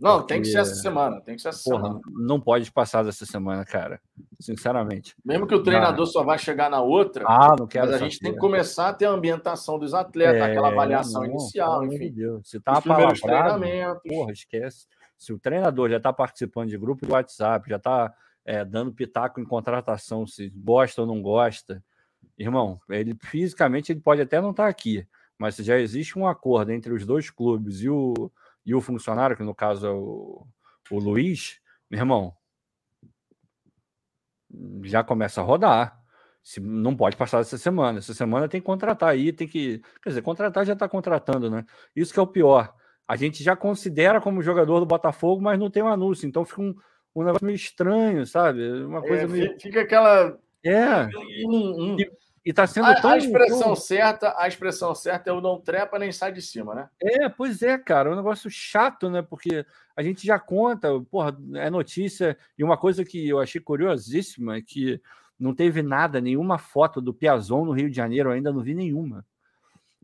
Não, 0.04 0.18
Porque... 0.18 0.34
tem 0.34 0.42
que 0.42 0.50
ser 0.50 0.58
essa 0.58 0.76
semana. 0.76 1.22
Tem 1.22 1.38
que 1.38 1.42
ser 1.42 1.48
essa 1.48 1.64
Porra, 1.64 1.84
semana. 1.84 2.02
Não 2.12 2.38
pode 2.38 2.70
passar 2.70 3.04
dessa 3.04 3.26
semana, 3.26 3.64
cara. 3.64 4.02
Sinceramente. 4.38 5.16
Mesmo 5.24 5.48
que 5.48 5.56
o 5.56 5.64
treinador 5.64 6.06
não. 6.06 6.06
só 6.06 6.26
vai 6.26 6.38
chegar 6.38 6.70
na 6.70 6.82
outra. 6.82 7.24
Ah, 7.26 7.56
não 7.58 7.66
quero. 7.66 7.86
Mas 7.86 7.96
a 7.96 8.00
gente 8.00 8.20
tem 8.20 8.34
que 8.34 8.38
começar 8.38 8.90
a 8.90 8.94
ter 8.94 9.06
a 9.06 9.12
ambientação 9.12 9.80
dos 9.80 9.94
atletas, 9.94 10.42
é, 10.42 10.44
aquela 10.44 10.68
avaliação 10.68 11.22
não, 11.22 11.30
inicial, 11.30 11.86
enfim. 11.86 12.12
Deus. 12.12 12.50
Se 12.50 12.60
tá 12.60 12.82
palavrado, 12.82 13.64
porra, 14.06 14.34
esquece. 14.34 14.88
Se 15.18 15.32
o 15.32 15.40
treinador 15.40 15.90
já 15.90 15.98
está 15.98 16.12
participando 16.12 16.68
de 16.68 16.78
grupo 16.78 17.06
de 17.06 17.12
WhatsApp, 17.14 17.70
já 17.70 17.78
está 17.78 18.14
é, 18.44 18.66
dando 18.66 18.92
pitaco 18.92 19.40
em 19.40 19.46
contratação, 19.46 20.28
se 20.28 20.50
gosta 20.50 21.00
ou 21.00 21.08
não 21.08 21.22
gosta, 21.22 21.82
irmão, 22.38 22.78
ele 22.90 23.16
fisicamente 23.22 23.94
ele 23.94 24.02
pode 24.02 24.20
até 24.20 24.42
não 24.42 24.52
estar 24.52 24.64
tá 24.64 24.70
aqui, 24.70 25.08
mas 25.38 25.56
se 25.56 25.64
já 25.64 25.80
existe 25.80 26.20
um 26.20 26.28
acordo 26.28 26.74
entre 26.74 26.92
os 26.92 27.06
dois 27.06 27.30
clubes 27.30 27.80
e 27.80 27.90
o 27.90 28.30
e 28.66 28.74
o 28.74 28.82
funcionário, 28.82 29.36
que 29.36 29.44
no 29.44 29.56
caso 29.56 29.88
é 29.88 29.92
o, 29.92 30.48
o 30.92 31.00
Luiz, 31.00 31.60
meu 31.90 32.00
irmão, 32.00 32.34
já 34.84 35.04
começa 35.04 35.42
a 35.42 35.44
rodar. 35.44 36.02
Se, 36.42 36.60
não 36.60 36.96
pode 36.96 37.16
passar 37.16 37.40
essa 37.40 37.58
semana. 37.58 38.00
Essa 38.00 38.14
semana 38.14 38.50
tem 38.50 38.60
que 38.60 38.66
contratar 38.66 39.10
aí, 39.10 39.32
tem 39.32 39.48
que. 39.48 39.82
Quer 40.02 40.10
dizer, 40.10 40.22
contratar 40.22 40.66
já 40.66 40.74
está 40.74 40.90
contratando, 40.90 41.50
né? 41.50 41.66
Isso 41.96 42.14
que 42.14 42.20
é 42.20 42.24
o 42.24 42.28
pior. 42.28 42.74
A 43.08 43.16
gente 43.16 43.44
já 43.44 43.56
considera 43.56 44.20
como 44.20 44.42
jogador 44.42 44.80
do 44.80 44.86
Botafogo, 44.86 45.42
mas 45.42 45.60
não 45.60 45.70
tem 45.70 45.84
um 45.84 45.88
anúncio. 45.88 46.28
Então 46.28 46.46
fica 46.46 46.62
um, 46.62 46.76
um 47.16 47.24
negócio 47.24 47.46
meio 47.46 47.56
estranho, 47.56 48.26
sabe? 48.26 48.84
Uma 48.84 49.02
coisa 49.02 49.24
É, 49.24 49.28
meio. 49.28 49.60
Fica 49.60 49.82
aquela. 49.82 50.38
É. 50.64 51.06
Hum, 51.46 51.96
hum. 51.96 51.98
E 52.46 52.52
tá 52.52 52.68
sendo 52.68 52.88
A, 52.88 53.00
tão. 53.00 53.12
a 53.12 53.18
expressão 53.18 53.76
certa, 53.76 54.36
a 54.38 54.48
expressão 54.48 54.94
certa 54.94 55.30
é 55.30 55.34
o 55.34 55.40
não 55.40 55.62
trepa 55.62 55.98
nem 55.98 56.12
sai 56.12 56.32
de 56.34 56.42
cima, 56.42 56.76
né? 56.76 56.90
É, 57.02 57.30
pois 57.30 57.62
é, 57.62 57.78
cara, 57.78 58.10
é 58.10 58.14
um 58.14 58.18
negócio 58.18 58.50
chato, 58.50 59.10
né? 59.10 59.22
Porque 59.22 59.66
a 59.96 60.04
gente 60.04 60.28
já 60.28 60.38
conta, 60.38 60.90
porra, 61.10 61.38
é 61.56 61.70
notícia. 61.70 62.38
E 62.58 62.64
uma 62.64 62.78
coisa 62.78 63.06
que 63.06 63.30
eu 63.30 63.40
achei 63.40 63.62
curiosíssima 63.62 64.58
é 64.58 64.62
que 64.62 65.02
não 65.40 65.56
teve 65.56 65.82
nada, 65.82 66.20
nenhuma 66.20 66.58
foto 66.58 67.00
do 67.00 67.14
Piazon 67.14 67.66
no 67.66 67.72
Rio 67.72 67.90
de 67.90 67.96
Janeiro, 67.96 68.30
eu 68.30 68.34
ainda 68.34 68.52
não 68.52 68.62
vi 68.62 68.74
nenhuma. 68.74 69.26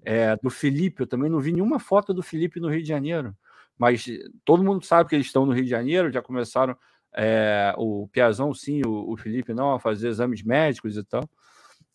É, 0.06 0.38
do 0.38 0.50
Felipe, 0.50 1.04
eu 1.04 1.08
também 1.08 1.30
não 1.30 1.42
vi 1.42 1.52
nenhuma 1.52 1.78
foto 1.78 2.14
do 2.14 2.24
Felipe 2.24 2.60
no 2.62 2.70
Rio 2.70 2.82
de 2.82 2.88
Janeiro. 2.88 3.36
Mas 3.78 4.06
todo 4.46 4.64
mundo 4.64 4.86
sabe 4.86 5.10
que 5.10 5.16
eles 5.16 5.28
estão 5.28 5.46
no 5.46 5.54
Rio 5.54 5.64
de 5.64 5.70
Janeiro, 5.70 6.12
já 6.12 6.22
começaram 6.22 6.78
é, 7.14 7.74
o 7.78 8.08
Piazon, 8.08 8.54
sim, 8.54 8.82
o, 8.86 9.12
o 9.12 9.18
Felipe 9.18 9.54
não, 9.54 9.74
a 9.74 9.80
fazer 9.80 10.08
exames 10.08 10.42
médicos 10.42 10.96
e 10.96 11.04
tal. 11.04 11.30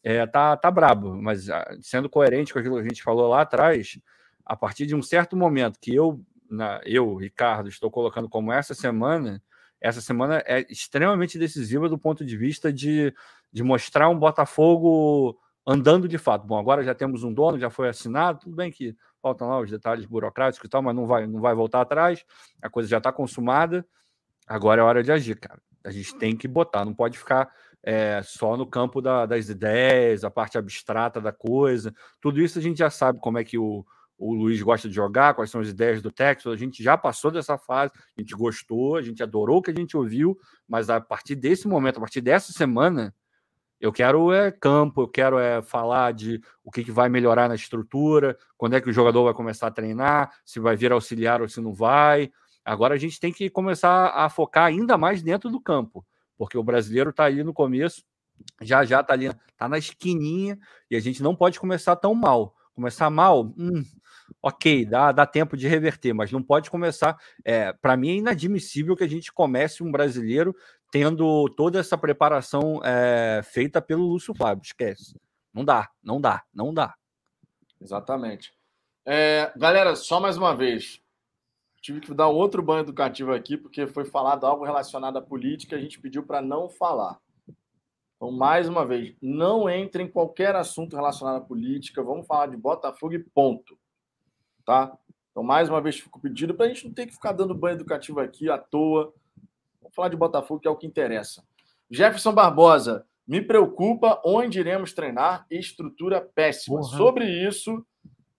É, 0.07 0.27
tá, 0.27 0.55
tá 0.55 0.71
brabo, 0.71 1.17
mas 1.17 1.49
ah, 1.49 1.67
sendo 1.81 2.11
coerente 2.11 2.53
com 2.53 2.59
aquilo 2.59 2.75
que 2.75 2.83
a 2.83 2.89
gente 2.89 3.03
falou 3.03 3.27
lá 3.27 3.41
atrás, 3.41 3.99
a 4.45 4.55
partir 4.55 4.85
de 4.85 4.95
um 4.95 5.01
certo 5.01 5.35
momento 5.35 5.81
que 5.81 5.95
eu, 5.95 6.21
na, 6.51 6.79
eu, 6.85 7.17
Ricardo, 7.17 7.71
estou 7.71 7.91
colocando 7.91 8.29
como 8.29 8.53
essa 8.53 8.75
semana, 8.75 9.43
essa 9.81 10.03
semana 10.03 10.43
é 10.45 10.67
extremamente 10.69 11.39
decisiva 11.39 11.89
do 11.89 11.97
ponto 11.97 12.23
de 12.23 12.37
vista 12.37 12.71
de, 12.71 13.15
de 13.51 13.63
mostrar 13.63 14.11
um 14.11 14.19
Botafogo 14.19 15.39
andando 15.67 16.07
de 16.07 16.19
fato. 16.19 16.47
Bom, 16.47 16.59
agora 16.59 16.85
já 16.85 16.95
temos 16.95 17.25
um 17.25 17.33
dono, 17.33 17.59
já 17.59 17.71
foi 17.71 17.89
assinado, 17.89 18.41
tudo 18.41 18.55
bem 18.55 18.71
que 18.71 18.95
faltam 19.23 19.49
lá 19.49 19.59
os 19.59 19.71
detalhes 19.71 20.05
burocráticos 20.05 20.67
e 20.67 20.71
tal, 20.71 20.83
mas 20.83 20.95
não 20.95 21.07
vai, 21.07 21.27
não 21.27 21.41
vai 21.41 21.55
voltar 21.55 21.81
atrás, 21.81 22.23
a 22.61 22.69
coisa 22.69 22.87
já 22.91 22.99
está 22.99 23.11
consumada, 23.11 23.87
agora 24.47 24.83
é 24.83 24.85
hora 24.85 25.03
de 25.03 25.11
agir, 25.11 25.41
cara. 25.41 25.63
A 25.83 25.91
gente 25.91 26.15
tem 26.17 26.37
que 26.37 26.47
botar, 26.47 26.85
não 26.85 26.95
pode 26.95 27.19
ficar 27.19 27.51
é, 27.85 28.23
só 28.25 28.57
no 28.57 28.67
campo 28.67 29.03
da, 29.03 29.27
das 29.27 29.49
ideias, 29.49 30.25
a 30.25 30.31
parte 30.31 30.57
abstrata 30.57 31.21
da 31.21 31.33
coisa. 31.33 31.95
Tudo 32.21 32.41
isso 32.41 32.59
a 32.59 32.63
gente 32.63 32.79
já 32.79 32.89
sabe 32.89 33.19
como 33.21 33.39
é 33.39 33.45
que 33.45 33.59
o, 33.59 33.85
o 34.17 34.35
Luiz 34.35 34.61
gosta 34.63 34.89
de 34.89 34.95
jogar, 34.95 35.35
quais 35.35 35.51
são 35.51 35.61
as 35.61 35.69
ideias 35.69 36.01
do 36.01 36.11
Texas. 36.11 36.53
A 36.53 36.57
gente 36.57 36.83
já 36.83 36.97
passou 36.97 37.31
dessa 37.31 37.59
fase, 37.59 37.93
a 38.17 38.21
gente 38.21 38.35
gostou, 38.35 38.97
a 38.97 39.03
gente 39.03 39.23
adorou 39.23 39.59
o 39.59 39.63
que 39.63 39.71
a 39.71 39.75
gente 39.75 39.97
ouviu, 39.97 40.39
mas 40.67 40.89
a 40.89 41.01
partir 41.01 41.35
desse 41.35 41.69
momento, 41.69 41.99
a 41.99 42.01
partir 42.01 42.23
dessa 42.23 42.53
semana, 42.53 43.15
eu 43.79 43.93
quero 43.93 44.33
é 44.33 44.51
campo, 44.51 45.03
eu 45.03 45.09
quero 45.09 45.39
é 45.39 45.61
falar 45.61 46.15
de 46.15 46.41
o 46.65 46.71
que, 46.71 46.83
que 46.83 46.91
vai 46.91 47.11
melhorar 47.11 47.49
na 47.49 47.55
estrutura, 47.55 48.35
quando 48.57 48.77
é 48.77 48.81
que 48.81 48.89
o 48.89 48.93
jogador 48.95 49.25
vai 49.25 49.35
começar 49.35 49.67
a 49.67 49.71
treinar, 49.71 50.33
se 50.43 50.59
vai 50.59 50.75
vir 50.75 50.91
auxiliar 50.91 51.43
ou 51.43 51.49
se 51.49 51.61
não 51.61 51.75
vai. 51.75 52.33
Agora 52.65 52.95
a 52.95 52.99
gente 52.99 53.21
tem 53.21 53.31
que 53.31 53.51
começar 53.51 54.07
a 54.09 54.31
focar 54.31 54.65
ainda 54.65 54.97
mais 54.97 55.23
dentro 55.23 55.51
do 55.51 55.61
campo, 55.61 56.03
porque 56.45 56.59
o 56.59 56.63
brasileiro 56.63 57.09
está 57.09 57.25
ali 57.25 57.43
no 57.43 57.55
começo, 57.55 58.05
já 58.61 58.85
já 58.85 59.01
está 59.01 59.15
ali, 59.15 59.29
está 59.29 59.67
na 59.67 59.79
esquininha, 59.79 60.59
e 60.91 60.97
a 60.97 61.01
gente 61.01 61.23
não 61.23 61.35
pode 61.35 61.59
começar 61.59 61.97
tão 61.97 62.15
mal. 62.15 62.55
Começar 62.75 63.09
mal, 63.09 63.45
hum, 63.57 63.83
ok, 64.43 64.85
dá, 64.85 65.11
dá 65.11 65.25
tempo 65.25 65.57
de 65.57 65.67
reverter, 65.67 66.13
mas 66.13 66.31
não 66.31 66.43
pode 66.43 66.71
começar. 66.71 67.17
É, 67.43 67.73
Para 67.73 67.97
mim 67.97 68.11
é 68.11 68.15
inadmissível 68.17 68.95
que 68.95 69.05
a 69.05 69.09
gente 69.09 69.33
comece 69.33 69.83
um 69.83 69.91
brasileiro 69.91 70.55
tendo 70.93 71.49
toda 71.57 71.79
essa 71.81 71.97
preparação 71.97 72.83
é, 72.85 73.41
feita 73.43 73.81
pelo 73.81 74.07
Lúcio 74.07 74.35
Flávio. 74.35 74.63
Esquece. 74.63 75.19
Não 75.53 75.65
dá, 75.65 75.89
não 76.03 76.21
dá, 76.21 76.43
não 76.53 76.75
dá. 76.75 76.95
Exatamente. 77.81 78.53
É, 79.07 79.51
galera, 79.57 79.97
só 79.97 80.21
mais 80.21 80.37
uma 80.37 80.55
vez. 80.55 81.01
Tive 81.85 82.01
que 82.01 82.15
dar 82.15 82.29
outro 82.29 82.63
banho 82.63 82.81
educativo 82.81 83.31
aqui, 83.31 83.59
porque 83.59 83.87
foi 83.87 84.07
falado 84.07 84.47
algo 84.47 84.65
relacionado 84.65 85.19
à 85.19 85.21
política, 85.21 85.77
a 85.77 85.79
gente 85.79 86.01
pediu 86.01 86.23
para 86.23 86.41
não 86.41 86.67
falar. 86.67 87.21
Então, 88.17 88.33
mais 88.33 88.67
uma 88.67 88.87
vez, 88.87 89.15
não 89.21 89.69
entre 89.69 90.03
em 90.03 90.11
qualquer 90.11 90.57
assunto 90.57 90.97
relacionado 90.97 91.37
à 91.37 91.41
política, 91.43 92.03
vamos 92.03 92.27
falar 92.27 92.47
de 92.47 92.57
Botafogo 92.57 93.13
e 93.13 93.19
ponto. 93.19 93.79
Tá? 94.65 94.97
Então, 95.31 95.43
mais 95.43 95.69
uma 95.69 95.79
vez, 95.79 96.01
fico 96.01 96.19
pedindo 96.19 96.55
para 96.55 96.65
a 96.65 96.69
gente 96.71 96.87
não 96.87 96.95
ter 96.95 97.05
que 97.05 97.13
ficar 97.13 97.33
dando 97.33 97.55
banho 97.55 97.75
educativo 97.75 98.19
aqui 98.19 98.49
à 98.49 98.57
toa. 98.57 99.13
Vamos 99.83 99.95
falar 99.95 100.09
de 100.09 100.17
Botafogo, 100.17 100.61
que 100.61 100.69
é 100.69 100.71
o 100.71 100.77
que 100.77 100.87
interessa. 100.87 101.45
Jefferson 101.91 102.33
Barbosa, 102.33 103.05
me 103.29 103.43
preocupa 103.43 104.23
onde 104.25 104.59
iremos 104.59 104.95
treinar 104.95 105.45
estrutura 105.51 106.19
péssima. 106.19 106.79
Porra. 106.79 106.97
Sobre 106.97 107.47
isso, 107.47 107.85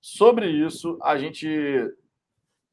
sobre 0.01 0.49
isso, 0.49 0.97
a 0.99 1.15
gente 1.15 1.47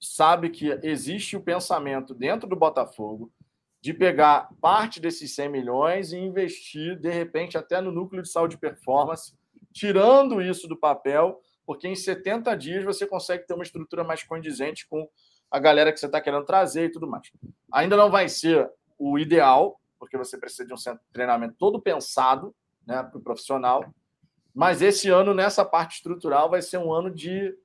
sabe 0.02 0.50
que 0.50 0.78
existe 0.82 1.36
o 1.36 1.40
pensamento 1.40 2.12
dentro 2.14 2.48
do 2.48 2.56
Botafogo 2.56 3.32
de 3.80 3.94
pegar 3.94 4.48
parte 4.60 5.00
desses 5.00 5.34
100 5.34 5.48
milhões 5.48 6.12
e 6.12 6.18
investir, 6.18 6.98
de 6.98 7.10
repente, 7.10 7.56
até 7.56 7.80
no 7.80 7.90
núcleo 7.90 8.22
de 8.22 8.28
saúde 8.28 8.56
e 8.56 8.58
performance, 8.58 9.34
tirando 9.72 10.40
isso 10.40 10.68
do 10.68 10.76
papel, 10.76 11.40
porque 11.66 11.88
em 11.88 11.94
70 11.94 12.54
dias 12.56 12.84
você 12.84 13.06
consegue 13.06 13.46
ter 13.46 13.54
uma 13.54 13.64
estrutura 13.64 14.04
mais 14.04 14.22
condizente 14.22 14.86
com 14.88 15.08
a 15.50 15.58
galera 15.58 15.92
que 15.92 15.98
você 15.98 16.06
está 16.06 16.20
querendo 16.20 16.44
trazer 16.44 16.86
e 16.86 16.92
tudo 16.92 17.08
mais. 17.08 17.30
Ainda 17.72 17.96
não 17.96 18.10
vai 18.10 18.28
ser 18.28 18.70
o 18.98 19.18
ideal, 19.18 19.80
porque 19.98 20.16
você 20.16 20.38
precisa 20.38 20.66
de 20.66 20.72
um 20.72 20.76
centro 20.76 21.00
de 21.04 21.12
treinamento 21.12 21.54
todo 21.58 21.80
pensado 21.80 22.54
né, 22.86 23.02
para 23.02 23.18
o 23.18 23.22
profissional, 23.22 23.84
mas 24.54 24.82
esse 24.82 25.08
ano, 25.08 25.34
nessa 25.34 25.64
parte 25.64 25.96
estrutural, 25.96 26.50
vai 26.50 26.62
ser 26.62 26.78
um 26.78 26.92
ano 26.92 27.10
de 27.10 27.56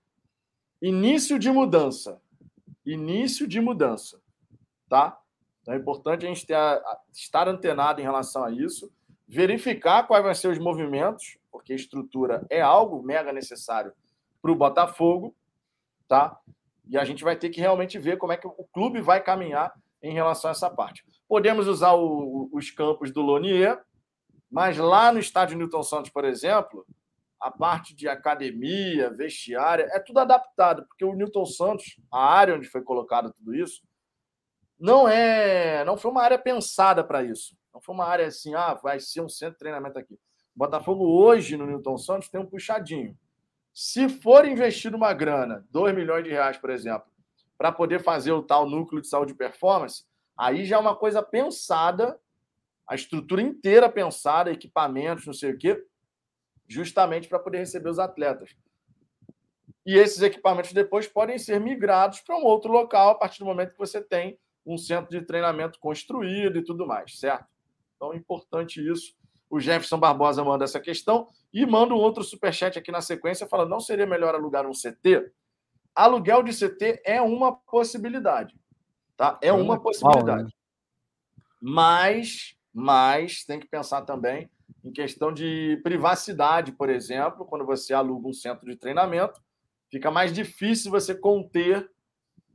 início 0.81 1.37
de 1.37 1.51
mudança. 1.51 2.19
Início 2.91 3.47
de 3.47 3.59
mudança. 3.59 4.19
Tá? 4.89 5.19
Então 5.61 5.73
é 5.73 5.77
importante 5.77 6.25
a 6.25 6.29
gente 6.29 6.45
ter 6.45 6.53
a- 6.53 6.75
a- 6.75 6.99
estar 7.13 7.47
antenado 7.47 7.99
em 7.99 8.03
relação 8.03 8.43
a 8.43 8.51
isso, 8.51 8.91
verificar 9.27 10.07
quais 10.07 10.23
vão 10.23 10.33
ser 10.33 10.47
os 10.47 10.57
movimentos, 10.59 11.37
porque 11.51 11.73
estrutura 11.73 12.45
é 12.49 12.61
algo 12.61 13.03
mega 13.03 13.33
necessário 13.33 13.91
para 14.41 14.51
o 14.51 14.55
Botafogo, 14.55 15.35
tá? 16.07 16.39
E 16.87 16.97
a 16.97 17.03
gente 17.03 17.23
vai 17.23 17.35
ter 17.35 17.49
que 17.49 17.59
realmente 17.59 17.99
ver 17.99 18.17
como 18.17 18.31
é 18.31 18.37
que 18.37 18.47
o 18.47 18.65
clube 18.71 19.01
vai 19.01 19.21
caminhar 19.21 19.73
em 20.01 20.13
relação 20.13 20.49
a 20.49 20.53
essa 20.53 20.69
parte. 20.69 21.03
Podemos 21.27 21.67
usar 21.67 21.93
o- 21.95 22.49
os 22.53 22.71
campos 22.71 23.11
do 23.11 23.21
Lonier, 23.21 23.83
mas 24.49 24.77
lá 24.77 25.11
no 25.11 25.19
estádio 25.19 25.57
Newton 25.57 25.83
Santos, 25.83 26.09
por 26.11 26.23
exemplo, 26.23 26.85
a 27.39 27.51
parte 27.51 27.95
de 27.95 28.07
academia, 28.07 29.09
vestiária, 29.09 29.87
é 29.91 29.99
tudo 29.99 30.19
adaptado, 30.19 30.85
porque 30.87 31.05
o 31.05 31.13
Newton 31.13 31.45
Santos, 31.45 31.99
a 32.11 32.25
área 32.25 32.55
onde 32.55 32.67
foi 32.67 32.81
colocado 32.81 33.31
tudo 33.33 33.55
isso, 33.55 33.81
não 34.79 35.07
é, 35.07 35.83
não 35.85 35.97
foi 35.97 36.11
uma 36.11 36.23
área 36.23 36.37
pensada 36.37 37.03
para 37.03 37.23
isso. 37.23 37.55
Não 37.73 37.81
foi 37.81 37.93
uma 37.93 38.05
área 38.05 38.27
assim, 38.27 38.55
ah, 38.55 38.73
vai 38.73 38.99
ser 38.99 39.21
um 39.21 39.29
centro 39.29 39.53
de 39.53 39.59
treinamento 39.59 39.99
aqui. 39.99 40.13
O 40.13 40.19
Botafogo 40.57 41.05
hoje 41.05 41.55
no 41.57 41.65
Newton 41.65 41.97
Santos 41.97 42.29
tem 42.29 42.41
um 42.41 42.45
puxadinho. 42.45 43.17
Se 43.73 44.09
for 44.09 44.47
investido 44.47 44.97
uma 44.97 45.13
grana, 45.13 45.63
2 45.69 45.95
milhões 45.95 46.23
de 46.23 46.31
reais, 46.31 46.57
por 46.57 46.71
exemplo, 46.71 47.07
para 47.57 47.71
poder 47.71 48.01
fazer 48.01 48.31
o 48.31 48.41
tal 48.41 48.67
núcleo 48.67 49.01
de 49.01 49.07
saúde 49.07 49.33
e 49.33 49.35
performance, 49.35 50.03
aí 50.35 50.65
já 50.65 50.77
é 50.77 50.79
uma 50.79 50.95
coisa 50.95 51.21
pensada, 51.21 52.19
a 52.87 52.95
estrutura 52.95 53.41
inteira 53.41 53.89
pensada, 53.89 54.51
equipamentos, 54.51 55.25
não 55.25 55.33
sei 55.33 55.51
o 55.51 55.57
quê, 55.57 55.83
justamente 56.67 57.27
para 57.27 57.39
poder 57.39 57.59
receber 57.59 57.89
os 57.89 57.99
atletas. 57.99 58.55
E 59.85 59.95
esses 59.95 60.21
equipamentos 60.21 60.73
depois 60.73 61.07
podem 61.07 61.37
ser 61.37 61.61
migrados 61.61 62.19
para 62.19 62.37
um 62.37 62.43
outro 62.43 62.71
local 62.71 63.11
a 63.11 63.15
partir 63.15 63.39
do 63.39 63.45
momento 63.45 63.71
que 63.71 63.77
você 63.77 64.01
tem 64.01 64.37
um 64.65 64.77
centro 64.77 65.09
de 65.09 65.25
treinamento 65.25 65.79
construído 65.79 66.57
e 66.57 66.63
tudo 66.63 66.85
mais, 66.85 67.17
certo? 67.17 67.45
Então 67.95 68.11
é 68.13 68.17
importante 68.17 68.85
isso. 68.85 69.15
O 69.49 69.61
Jefferson 69.61 69.97
Barbosa 69.97 70.43
manda 70.43 70.65
essa 70.65 70.79
questão 70.79 71.29
e 71.53 71.65
manda 71.65 71.93
um 71.93 71.97
outro 71.97 72.21
superchat 72.21 72.77
aqui 72.77 72.91
na 72.91 72.99
sequência 72.99 73.47
falando: 73.47 73.69
não 73.69 73.79
seria 73.79 74.05
melhor 74.05 74.35
alugar 74.35 74.67
um 74.67 74.73
CT? 74.73 75.31
Aluguel 75.95 76.43
de 76.43 76.51
CT 76.51 77.01
é 77.05 77.21
uma 77.21 77.55
possibilidade. 77.55 78.53
Tá? 79.15 79.39
É 79.41 79.51
uma 79.51 79.81
possibilidade. 79.81 80.53
Mas, 81.59 82.55
mas 82.71 83.43
tem 83.45 83.59
que 83.59 83.67
pensar 83.67 84.03
também 84.03 84.47
em 84.83 84.91
questão 84.91 85.33
de 85.33 85.79
privacidade, 85.83 86.71
por 86.71 86.89
exemplo, 86.89 87.45
quando 87.45 87.65
você 87.65 87.93
aluga 87.93 88.27
um 88.27 88.33
centro 88.33 88.65
de 88.65 88.75
treinamento, 88.75 89.41
fica 89.89 90.09
mais 90.11 90.31
difícil 90.31 90.91
você 90.91 91.15
conter 91.15 91.89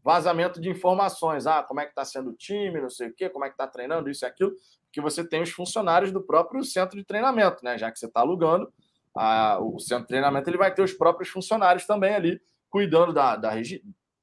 vazamento 0.03 0.61
de 0.61 0.69
informações. 0.69 1.47
Ah, 1.47 1.63
como 1.63 1.81
é 1.81 1.85
que 1.85 1.91
está 1.91 2.05
sendo 2.05 2.31
o 2.31 2.35
time, 2.35 2.81
não 2.81 2.91
sei 2.91 3.09
o 3.09 3.15
quê, 3.15 3.29
como 3.29 3.45
é 3.45 3.49
que 3.49 3.55
está 3.55 3.67
treinando, 3.67 4.11
isso 4.11 4.25
e 4.25 4.27
aquilo, 4.27 4.53
porque 4.85 5.01
você 5.01 5.27
tem 5.27 5.43
os 5.43 5.51
funcionários 5.51 6.13
do 6.13 6.21
próprio 6.21 6.65
centro 6.65 6.99
de 6.99 7.05
treinamento, 7.05 7.65
né? 7.65 7.79
Já 7.79 7.91
que 7.91 7.99
você 7.99 8.07
está 8.07 8.21
alugando, 8.21 8.73
a, 9.15 9.59
o 9.61 9.79
centro 9.79 10.05
de 10.05 10.09
treinamento 10.09 10.49
ele 10.51 10.59
vai 10.59 10.75
ter 10.75 10.83
os 10.83 10.93
próprios 10.93 11.29
funcionários 11.29 11.87
também 11.87 12.15
ali, 12.15 12.41
cuidando 12.69 13.13
da, 13.13 13.37
da, 13.37 13.53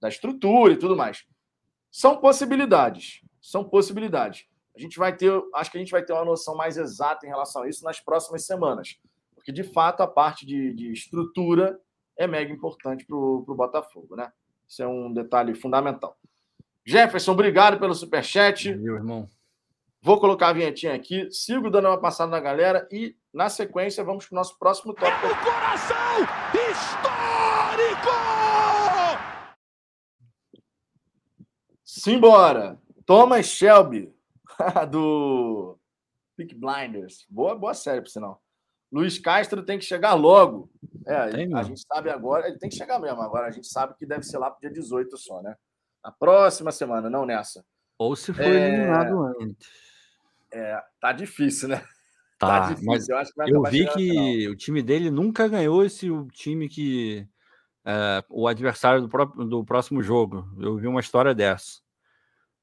da 0.01 0.09
estrutura 0.09 0.73
e 0.73 0.77
tudo 0.77 0.95
mais. 0.95 1.25
São 1.91 2.17
possibilidades. 2.17 3.21
São 3.41 3.63
possibilidades. 3.63 4.45
A 4.79 4.81
gente 4.81 4.97
vai 4.97 5.13
ter, 5.13 5.29
acho 5.55 5.69
que 5.69 5.77
a 5.77 5.81
gente 5.81 5.91
vai 5.91 6.01
ter 6.01 6.13
uma 6.13 6.23
noção 6.23 6.55
mais 6.55 6.77
exata 6.77 7.25
em 7.25 7.29
relação 7.29 7.63
a 7.63 7.67
isso 7.67 7.83
nas 7.83 7.99
próximas 7.99 8.45
semanas. 8.45 8.97
Porque, 9.35 9.51
de 9.51 9.61
fato, 9.61 10.01
a 10.01 10.07
parte 10.07 10.45
de, 10.45 10.73
de 10.73 10.93
estrutura 10.93 11.77
é 12.17 12.25
mega 12.25 12.49
importante 12.49 13.05
para 13.05 13.17
o 13.17 13.43
Botafogo, 13.43 14.15
né? 14.15 14.31
Isso 14.65 14.81
é 14.81 14.87
um 14.87 15.11
detalhe 15.11 15.53
fundamental. 15.53 16.17
Jefferson, 16.85 17.33
obrigado 17.33 17.77
pelo 17.77 17.93
superchat. 17.93 18.73
Meu 18.73 18.95
irmão. 18.95 19.27
Vou 20.01 20.17
colocar 20.17 20.47
a 20.47 20.53
vinhetinha 20.53 20.95
aqui, 20.95 21.29
sigo 21.29 21.69
dando 21.69 21.89
uma 21.89 21.99
passada 21.99 22.31
na 22.31 22.39
galera 22.39 22.87
e, 22.89 23.17
na 23.33 23.49
sequência, 23.49 24.01
vamos 24.01 24.25
para 24.25 24.33
o 24.33 24.37
nosso 24.37 24.57
próximo 24.57 24.93
tópico. 24.93 25.27
O 25.27 25.35
coração 25.43 26.21
histórico! 26.71 28.09
Simbora! 31.83 32.79
Thomas 33.05 33.47
Shelby, 33.47 34.13
do 34.89 35.77
Peak 36.35 36.55
Blinders. 36.55 37.25
Boa, 37.29 37.55
boa 37.55 37.73
série, 37.73 38.01
por 38.01 38.09
sinal. 38.09 38.41
Luiz 38.91 39.19
Castro 39.19 39.63
tem 39.63 39.77
que 39.77 39.85
chegar 39.85 40.13
logo. 40.15 40.69
É, 41.05 41.29
Tem 41.29 41.53
a 41.55 41.61
gente 41.63 41.81
sabe 41.87 42.09
agora, 42.09 42.47
ele 42.47 42.57
tem 42.57 42.69
que 42.69 42.75
chegar 42.75 42.99
mesmo. 42.99 43.21
Agora 43.21 43.47
a 43.47 43.51
gente 43.51 43.67
sabe 43.67 43.93
que 43.95 44.05
deve 44.05 44.23
ser 44.23 44.37
lá 44.39 44.49
pro 44.49 44.61
dia 44.61 44.71
18 44.71 45.15
só, 45.17 45.41
né? 45.41 45.55
Na 46.03 46.11
próxima 46.11 46.71
semana, 46.71 47.09
não 47.09 47.25
nessa. 47.25 47.63
Ou 47.99 48.15
se 48.15 48.33
foi 48.33 48.45
É. 48.45 48.67
eliminado 48.67 49.23
antes. 49.39 49.67
É, 50.51 50.81
tá 50.99 51.11
difícil, 51.11 51.69
né? 51.69 51.83
Tá, 52.39 52.61
difícil. 52.69 52.85
mas 52.87 53.07
eu 53.09 53.17
acho 53.17 53.31
que 53.31 53.37
vai 53.37 53.51
eu 53.51 53.61
vi 53.63 53.85
que 53.91 54.47
o 54.49 54.55
time 54.55 54.81
dele 54.81 55.11
nunca 55.11 55.47
ganhou 55.47 55.83
esse 55.85 56.09
o 56.09 56.25
time 56.27 56.67
que. 56.69 57.27
é, 57.85 58.23
o 58.29 58.47
adversário 58.47 59.01
do, 59.01 59.09
próprio- 59.09 59.45
do 59.45 59.63
próximo 59.63 60.01
jogo. 60.01 60.47
Eu 60.59 60.77
vi 60.77 60.87
uma 60.87 60.99
história 61.01 61.35
dessa. 61.35 61.79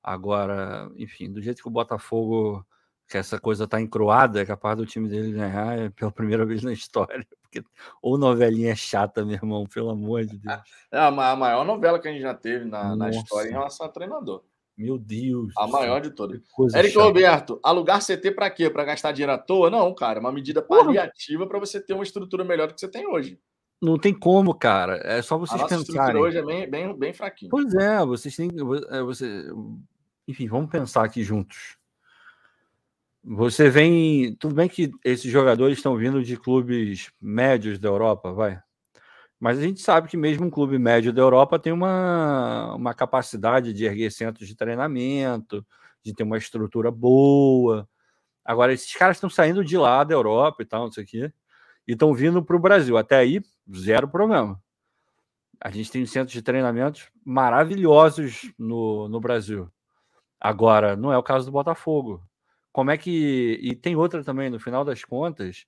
Agora, 0.07 0.89
enfim, 0.97 1.33
do 1.33 1.43
jeito 1.43 1.61
que 1.61 1.67
o 1.67 1.71
Botafogo, 1.73 2.65
que 3.09 3.19
essa 3.19 3.41
coisa 3.41 3.67
tá 3.67 3.81
encruada, 3.81 4.41
é 4.41 4.47
capaz 4.47 4.77
do 4.79 4.87
time 4.87 5.09
dele 5.09 5.33
ganhar 5.33 5.77
é 5.77 5.91
pela 5.91 6.13
primeira 6.15 6.47
vez 6.47 6.63
na 6.63 6.73
história. 6.73 7.27
Porque, 7.43 7.61
ou 8.01 8.17
novelinha 8.17 8.77
chata, 8.77 9.25
meu 9.25 9.35
irmão, 9.35 9.67
pelo 9.67 9.91
amor 9.91 10.25
de 10.25 10.39
Deus. 10.39 10.61
É 10.93 10.99
a 11.01 11.11
ma- 11.11 11.31
a 11.31 11.37
maior 11.37 11.65
novela 11.65 11.99
que 11.99 12.07
a 12.07 12.13
gente 12.13 12.23
já 12.23 12.35
teve 12.35 12.65
na, 12.65 12.95
na 12.95 13.07
Nossa. 13.07 13.19
história 13.19 13.49
em 13.49 13.53
relação 13.53 13.85
a 13.85 13.89
treinador. 13.89 14.45
Meu 14.79 14.97
Deus. 14.97 15.53
A 15.57 15.67
maior 15.67 16.01
de 16.01 16.11
todas. 16.11 16.41
Eric 16.75 16.93
chata. 16.93 17.05
Roberto, 17.05 17.59
alugar 17.65 18.01
CT 18.01 18.31
para 18.33 18.49
quê? 18.51 18.71
Para 18.71 18.85
gastar 18.85 19.11
dinheiro 19.11 19.33
à 19.33 19.39
toa? 19.39 19.71
Não, 19.71 19.93
cara, 19.95 20.19
é 20.19 20.21
uma 20.21 20.31
medida 20.31 20.63
paliativa 20.63 21.47
para 21.49 21.59
você 21.59 21.81
ter 21.81 21.95
uma 21.95 22.05
estrutura 22.05 22.45
melhor 22.45 22.69
do 22.69 22.75
que 22.75 22.81
você 22.81 22.89
tem 22.89 23.07
hoje. 23.09 23.41
Não 23.83 23.99
tem 23.99 24.13
como, 24.13 24.55
cara. 24.55 25.01
É 25.03 25.21
só 25.23 25.35
A 25.35 25.39
vocês 25.39 25.61
nossa 25.61 25.75
estrutura 25.77 26.03
pensarem. 26.05 26.23
hoje 26.23 26.39
é 26.39 26.45
bem, 26.45 26.69
bem, 26.71 26.99
bem 26.99 27.13
fraquinha. 27.15 27.51
Pois 27.51 27.75
é, 27.75 28.05
vocês 28.05 28.35
têm. 28.37 28.51
é, 28.91 29.03
Você, 29.03 29.45
enfim, 30.27 30.49
vamos 30.49 30.71
pensar 30.71 31.05
aqui 31.05 31.23
juntos. 31.23 31.77
Você 33.25 33.69
vem. 33.69 34.37
Tudo 34.37 34.55
bem 34.55 34.69
que 34.69 34.91
esses 35.05 35.31
jogadores 35.31 35.79
estão 35.79 35.97
vindo 35.97 36.23
de 36.23 36.37
clubes 36.37 37.11
médios 37.21 37.79
da 37.79 37.89
Europa, 37.89 38.33
vai. 38.33 38.61
Mas 39.39 39.59
a 39.59 39.63
gente 39.63 39.81
sabe 39.81 40.09
que 40.09 40.17
mesmo 40.17 40.47
um 40.47 40.51
clube 40.51 40.79
médio 40.79 41.13
da 41.13 41.21
Europa 41.21 41.59
tem 41.59 41.73
uma, 41.73 42.75
uma 42.75 42.95
capacidade 42.95 43.73
de 43.73 43.85
erguer 43.85 44.11
centros 44.11 44.49
de 44.49 44.55
treinamento, 44.57 45.67
de 46.03 46.15
ter 46.15 46.23
uma 46.23 46.39
estrutura 46.39 46.91
boa. 46.91 47.89
Agora, 48.45 48.73
esses 48.73 48.95
caras 48.95 49.17
estão 49.17 49.29
saindo 49.29 49.65
de 49.65 49.77
lá 49.77 50.05
da 50.05 50.15
Europa 50.15 50.63
e 50.63 50.67
tal, 50.67 50.85
não 50.85 50.93
sei 50.93 51.05
o 51.05 51.07
quê, 51.07 51.33
e 51.87 51.93
estão 51.93 52.15
vindo 52.15 52.43
para 52.45 52.57
o 52.57 52.61
Brasil. 52.61 52.97
Até 52.97 53.17
aí, 53.17 53.43
zero 53.75 54.09
problema. 54.09 54.63
A 55.61 55.71
gente 55.71 55.91
tem 55.91 56.07
centros 56.07 56.33
de 56.33 56.43
treinamentos 56.43 57.09
maravilhosos 57.25 58.53
no, 58.59 59.09
no 59.09 59.21
Brasil. 59.21 59.71
Agora, 60.41 60.97
não 60.97 61.13
é 61.13 61.19
o 61.19 61.23
caso 61.23 61.47
do 61.47 61.53
Botafogo. 61.53 62.23
Como 62.73 62.91
é 62.91 62.99
que. 62.99 63.59
E 63.63 63.75
tem 63.75 63.97
outra 63.97 64.23
também, 64.23 64.51
no 64.51 64.61
final 64.61 64.85
das 64.85 65.05
contas, 65.05 65.67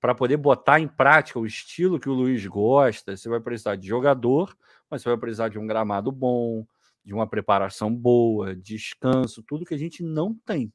para 0.00 0.14
poder 0.14 0.36
botar 0.36 0.80
em 0.80 0.88
prática 0.88 1.38
o 1.38 1.46
estilo 1.46 2.00
que 2.00 2.08
o 2.08 2.14
Luiz 2.14 2.44
gosta, 2.46 3.16
você 3.16 3.28
vai 3.28 3.40
precisar 3.40 3.76
de 3.76 3.86
jogador, 3.86 4.56
mas 4.90 5.02
você 5.02 5.08
vai 5.08 5.18
precisar 5.18 5.48
de 5.48 5.58
um 5.58 5.66
gramado 5.66 6.12
bom, 6.12 6.66
de 7.04 7.14
uma 7.14 7.26
preparação 7.26 7.94
boa, 7.94 8.54
descanso, 8.54 9.42
tudo 9.42 9.64
que 9.64 9.74
a 9.74 9.78
gente 9.78 10.02
não 10.02 10.34
tem. 10.34 10.72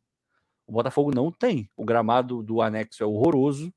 O 0.65 0.71
Botafogo 0.71 1.11
não 1.13 1.31
tem. 1.31 1.69
O 1.75 1.83
gramado 1.83 2.41
do 2.41 2.61
anexo 2.61 3.03
é 3.03 3.05
horroroso, 3.05 3.73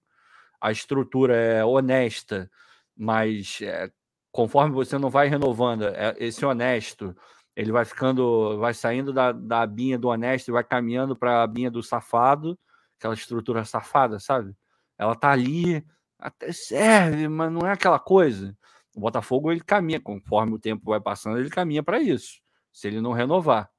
a 0.60 0.70
estrutura 0.70 1.34
é 1.34 1.64
honesta, 1.64 2.50
mas 2.96 3.58
é, 3.62 3.90
conforme 4.30 4.74
você 4.74 4.98
não 4.98 5.10
vai 5.10 5.28
renovando, 5.28 5.84
é, 5.84 6.14
esse 6.18 6.44
honesto, 6.44 7.16
ele 7.56 7.70
vai 7.70 7.84
ficando, 7.84 8.58
vai 8.58 8.74
saindo 8.74 9.12
da, 9.12 9.32
da 9.32 9.62
abinha 9.62 9.98
do 9.98 10.08
honesto 10.08 10.48
e 10.48 10.52
vai 10.52 10.64
caminhando 10.64 11.16
para 11.16 11.38
a 11.38 11.42
abinha 11.42 11.70
do 11.70 11.82
safado, 11.82 12.58
aquela 12.98 13.14
estrutura 13.14 13.64
safada, 13.64 14.18
sabe? 14.18 14.56
Ela 14.98 15.14
tá 15.14 15.30
ali, 15.30 15.84
até 16.18 16.52
serve, 16.52 17.28
mas 17.28 17.52
não 17.52 17.66
é 17.66 17.72
aquela 17.72 17.98
coisa. 17.98 18.56
O 18.94 19.00
Botafogo 19.00 19.50
ele 19.52 19.60
caminha, 19.60 20.00
conforme 20.00 20.54
o 20.54 20.58
tempo 20.58 20.90
vai 20.90 21.00
passando, 21.00 21.38
ele 21.38 21.50
caminha 21.50 21.82
para 21.82 22.00
isso, 22.00 22.40
se 22.72 22.88
ele 22.88 23.00
não 23.00 23.12
renovar. 23.12 23.70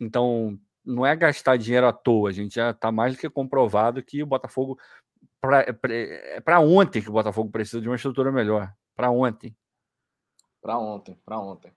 Então, 0.00 0.58
não 0.84 1.04
é 1.04 1.14
gastar 1.16 1.56
dinheiro 1.56 1.86
à 1.86 1.92
toa, 1.92 2.30
a 2.30 2.32
gente 2.32 2.54
já 2.56 2.70
está 2.70 2.92
mais 2.92 3.14
do 3.14 3.20
que 3.20 3.28
comprovado 3.30 4.02
que 4.02 4.22
o 4.22 4.26
Botafogo 4.26 4.78
é 5.42 6.40
para 6.40 6.60
ontem 6.60 7.02
que 7.02 7.08
o 7.08 7.12
Botafogo 7.12 7.50
precisa 7.50 7.80
de 7.80 7.88
uma 7.88 7.96
estrutura 7.96 8.32
melhor, 8.32 8.72
para 8.94 9.10
ontem. 9.10 9.56
Para 10.60 10.78
ontem, 10.78 11.16
para 11.24 11.38
ontem. 11.38 11.72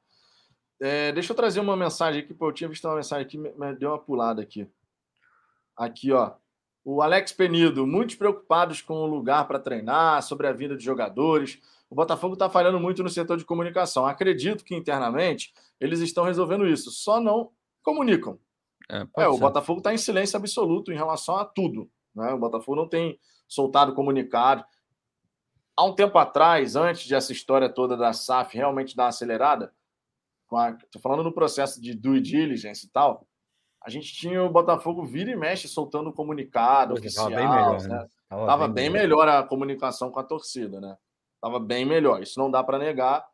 É, 0.79 1.11
deixa 1.11 1.31
eu 1.31 1.35
trazer 1.35 1.59
uma 1.59 1.75
mensagem 1.75 2.21
aqui, 2.21 2.33
pô, 2.33 2.47
eu 2.47 2.53
tinha 2.53 2.69
visto 2.69 2.85
uma 2.87 2.95
mensagem 2.95 3.25
aqui, 3.25 3.37
deu 3.77 3.89
uma 3.89 3.99
pulada 3.99 4.41
aqui. 4.41 4.67
Aqui, 5.75 6.11
ó. 6.11 6.31
O 6.85 7.01
Alex 7.01 7.33
Penido, 7.33 7.85
muitos 7.85 8.15
preocupados 8.15 8.81
com 8.81 8.95
o 8.95 9.05
lugar 9.05 9.47
para 9.47 9.59
treinar, 9.59 10.23
sobre 10.23 10.47
a 10.47 10.53
vida 10.53 10.77
de 10.77 10.83
jogadores. 10.83 11.59
O 11.89 11.95
Botafogo 11.95 12.33
está 12.33 12.49
falhando 12.49 12.79
muito 12.79 13.03
no 13.03 13.09
setor 13.09 13.37
de 13.37 13.45
comunicação. 13.45 14.05
Acredito 14.05 14.63
que 14.63 14.75
internamente 14.75 15.53
eles 15.79 15.99
estão 15.99 16.23
resolvendo 16.23 16.65
isso, 16.65 16.91
só 16.91 17.19
não 17.19 17.51
comunicam. 17.83 18.39
É, 18.89 19.05
É, 19.17 19.27
o. 19.27 19.37
Botafogo 19.37 19.79
está 19.79 19.93
em 19.93 19.97
silêncio 19.97 20.37
absoluto 20.37 20.91
em 20.91 20.95
relação 20.95 21.35
a 21.35 21.45
tudo. 21.45 21.89
Né? 22.15 22.31
O 22.31 22.39
Botafogo 22.39 22.75
não 22.75 22.87
tem 22.87 23.19
soltado 23.47 23.93
comunicado. 23.93 24.63
Há 25.75 25.83
um 25.83 25.93
tempo 25.93 26.17
atrás, 26.17 26.75
antes 26.75 27.03
de 27.03 27.15
essa 27.15 27.31
história 27.31 27.69
toda 27.69 27.95
da 27.95 28.13
SAF 28.13 28.55
realmente 28.55 28.95
dar 28.95 29.03
uma 29.03 29.09
acelerada, 29.09 29.73
estou 30.83 31.01
falando 31.01 31.23
no 31.23 31.33
processo 31.33 31.81
de 31.81 31.93
due 31.93 32.19
diligence 32.19 32.85
e 32.85 32.89
tal, 32.89 33.27
a 33.83 33.89
gente 33.89 34.13
tinha 34.13 34.43
o 34.43 34.49
Botafogo 34.49 35.05
vira 35.05 35.31
e 35.31 35.35
mexe 35.35 35.67
soltando 35.67 36.11
comunicado 36.11 36.95
é, 36.95 36.99
oficial. 36.99 37.29
tava 37.29 37.35
bem 37.35 37.49
melhor, 37.49 37.81
né? 37.81 37.87
né? 37.87 38.07
Tava 38.27 38.45
Tava 38.45 38.67
bem 38.67 38.75
bem 38.75 38.89
melhor. 38.89 39.25
melhor 39.25 39.39
a 39.39 39.43
comunicação 39.43 40.11
com 40.11 40.19
a 40.19 40.23
torcida, 40.23 40.81
né? 40.81 40.97
Tava 41.41 41.59
bem 41.59 41.85
melhor. 41.85 42.21
Isso 42.21 42.39
não 42.39 42.51
dá 42.51 42.63
para 42.63 42.77
negar. 42.77 43.25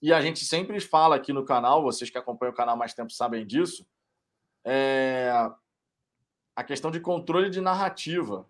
E 0.00 0.12
a 0.12 0.20
gente 0.20 0.44
sempre 0.44 0.80
fala 0.80 1.16
aqui 1.16 1.32
no 1.32 1.44
canal, 1.44 1.82
vocês 1.82 2.10
que 2.10 2.18
acompanham 2.18 2.52
o 2.52 2.56
canal 2.56 2.76
mais 2.76 2.94
tempo 2.94 3.10
sabem 3.10 3.46
disso, 3.46 3.86
é 4.64 5.30
a 6.56 6.64
questão 6.64 6.90
de 6.90 7.00
controle 7.00 7.50
de 7.50 7.60
narrativa. 7.60 8.46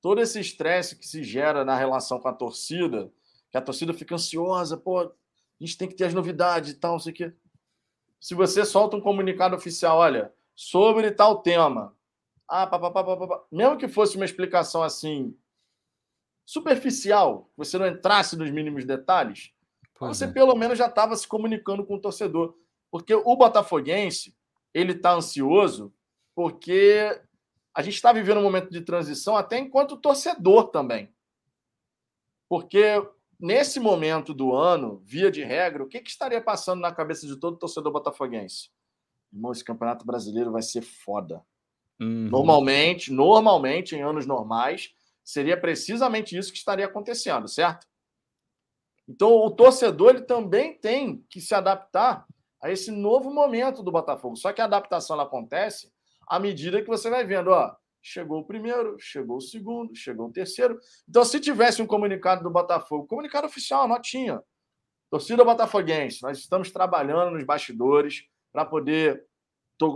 Todo 0.00 0.20
esse 0.20 0.38
estresse 0.40 0.96
que 0.96 1.06
se 1.06 1.22
gera 1.24 1.64
na 1.64 1.76
relação 1.76 2.18
com 2.18 2.28
a 2.28 2.32
torcida, 2.32 3.10
que 3.50 3.58
a 3.58 3.62
torcida 3.62 3.92
fica 3.92 4.14
ansiosa, 4.14 4.76
pô, 4.76 5.12
a 5.60 5.64
gente 5.64 5.78
tem 5.78 5.88
que 5.88 5.94
ter 5.94 6.04
as 6.04 6.14
novidades 6.14 6.72
e 6.72 6.74
tal, 6.74 6.92
não 6.92 6.98
sei 6.98 7.12
o 7.12 7.16
quê. 7.16 7.32
Se 8.20 8.34
você 8.34 8.64
solta 8.64 8.96
um 8.96 9.00
comunicado 9.00 9.54
oficial, 9.54 9.98
olha, 9.98 10.32
sobre 10.54 11.10
tal 11.10 11.42
tema, 11.42 11.96
ah, 12.48 12.66
pá, 12.66 12.78
pá, 12.78 12.90
pá, 12.90 13.04
pá, 13.04 13.26
pá, 13.26 13.44
mesmo 13.50 13.76
que 13.76 13.88
fosse 13.88 14.16
uma 14.16 14.24
explicação 14.24 14.82
assim 14.82 15.36
superficial, 16.44 17.50
você 17.56 17.76
não 17.76 17.86
entrasse 17.86 18.36
nos 18.36 18.50
mínimos 18.50 18.84
detalhes, 18.84 19.52
Pois 19.98 20.16
você 20.16 20.26
é. 20.26 20.30
pelo 20.30 20.54
menos 20.54 20.78
já 20.78 20.86
estava 20.86 21.16
se 21.16 21.26
comunicando 21.26 21.84
com 21.84 21.94
o 21.94 22.00
torcedor. 22.00 22.56
Porque 22.90 23.14
o 23.14 23.36
botafoguense, 23.36 24.36
ele 24.72 24.92
está 24.92 25.12
ansioso 25.12 25.92
porque 26.34 27.20
a 27.74 27.82
gente 27.82 27.94
está 27.94 28.12
vivendo 28.12 28.38
um 28.38 28.42
momento 28.42 28.70
de 28.70 28.82
transição 28.82 29.36
até 29.36 29.58
enquanto 29.58 29.96
torcedor 29.96 30.68
também. 30.68 31.12
Porque 32.48 33.02
nesse 33.40 33.78
momento 33.80 34.32
do 34.32 34.54
ano, 34.54 35.00
via 35.04 35.30
de 35.30 35.42
regra, 35.42 35.82
o 35.82 35.88
que, 35.88 36.00
que 36.00 36.10
estaria 36.10 36.40
passando 36.40 36.80
na 36.80 36.92
cabeça 36.92 37.26
de 37.26 37.36
todo 37.36 37.58
torcedor 37.58 37.92
botafoguense? 37.92 38.70
Irmão, 39.32 39.52
esse 39.52 39.64
campeonato 39.64 40.06
brasileiro 40.06 40.52
vai 40.52 40.62
ser 40.62 40.82
foda. 40.82 41.42
Uhum. 42.00 42.28
Normalmente, 42.30 43.12
normalmente, 43.12 43.94
em 43.94 44.02
anos 44.02 44.26
normais, 44.26 44.94
seria 45.24 45.58
precisamente 45.58 46.36
isso 46.36 46.52
que 46.52 46.58
estaria 46.58 46.86
acontecendo, 46.86 47.48
certo? 47.48 47.86
Então, 49.08 49.30
o 49.32 49.50
torcedor 49.50 50.10
ele 50.10 50.22
também 50.22 50.74
tem 50.78 51.24
que 51.28 51.40
se 51.40 51.54
adaptar 51.54 52.26
a 52.60 52.70
esse 52.70 52.90
novo 52.90 53.32
momento 53.32 53.82
do 53.82 53.92
Botafogo. 53.92 54.36
Só 54.36 54.52
que 54.52 54.60
a 54.60 54.64
adaptação 54.64 55.18
acontece 55.20 55.92
à 56.26 56.38
medida 56.38 56.82
que 56.82 56.88
você 56.88 57.08
vai 57.08 57.24
vendo, 57.24 57.50
ó, 57.50 57.74
chegou 58.06 58.40
o 58.40 58.44
primeiro, 58.44 58.96
chegou 59.00 59.38
o 59.38 59.40
segundo, 59.40 59.94
chegou 59.96 60.28
o 60.28 60.32
terceiro. 60.32 60.78
Então, 61.08 61.24
se 61.24 61.40
tivesse 61.40 61.82
um 61.82 61.86
comunicado 61.86 62.42
do 62.42 62.50
Botafogo, 62.50 63.06
comunicado 63.06 63.46
oficial, 63.46 63.88
notinha. 63.88 64.40
Torcida 65.10 65.44
botafoguense, 65.44 66.22
nós 66.22 66.38
estamos 66.38 66.70
trabalhando 66.70 67.32
nos 67.32 67.44
bastidores 67.44 68.24
para 68.52 68.64
poder 68.64 69.24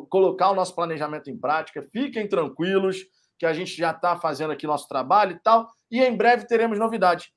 colocar 0.09 0.51
o 0.51 0.55
nosso 0.55 0.75
planejamento 0.75 1.31
em 1.31 1.39
prática. 1.39 1.87
Fiquem 1.93 2.29
tranquilos 2.29 3.05
que 3.39 3.47
a 3.47 3.53
gente 3.53 3.77
já 3.77 3.91
está 3.91 4.17
fazendo 4.17 4.53
aqui 4.53 4.67
nosso 4.67 4.87
trabalho 4.87 5.33
e 5.33 5.41
tal. 5.41 5.69
E 5.91 6.01
em 6.01 6.17
breve 6.17 6.47
teremos 6.47 6.79
novidades. 6.79 7.29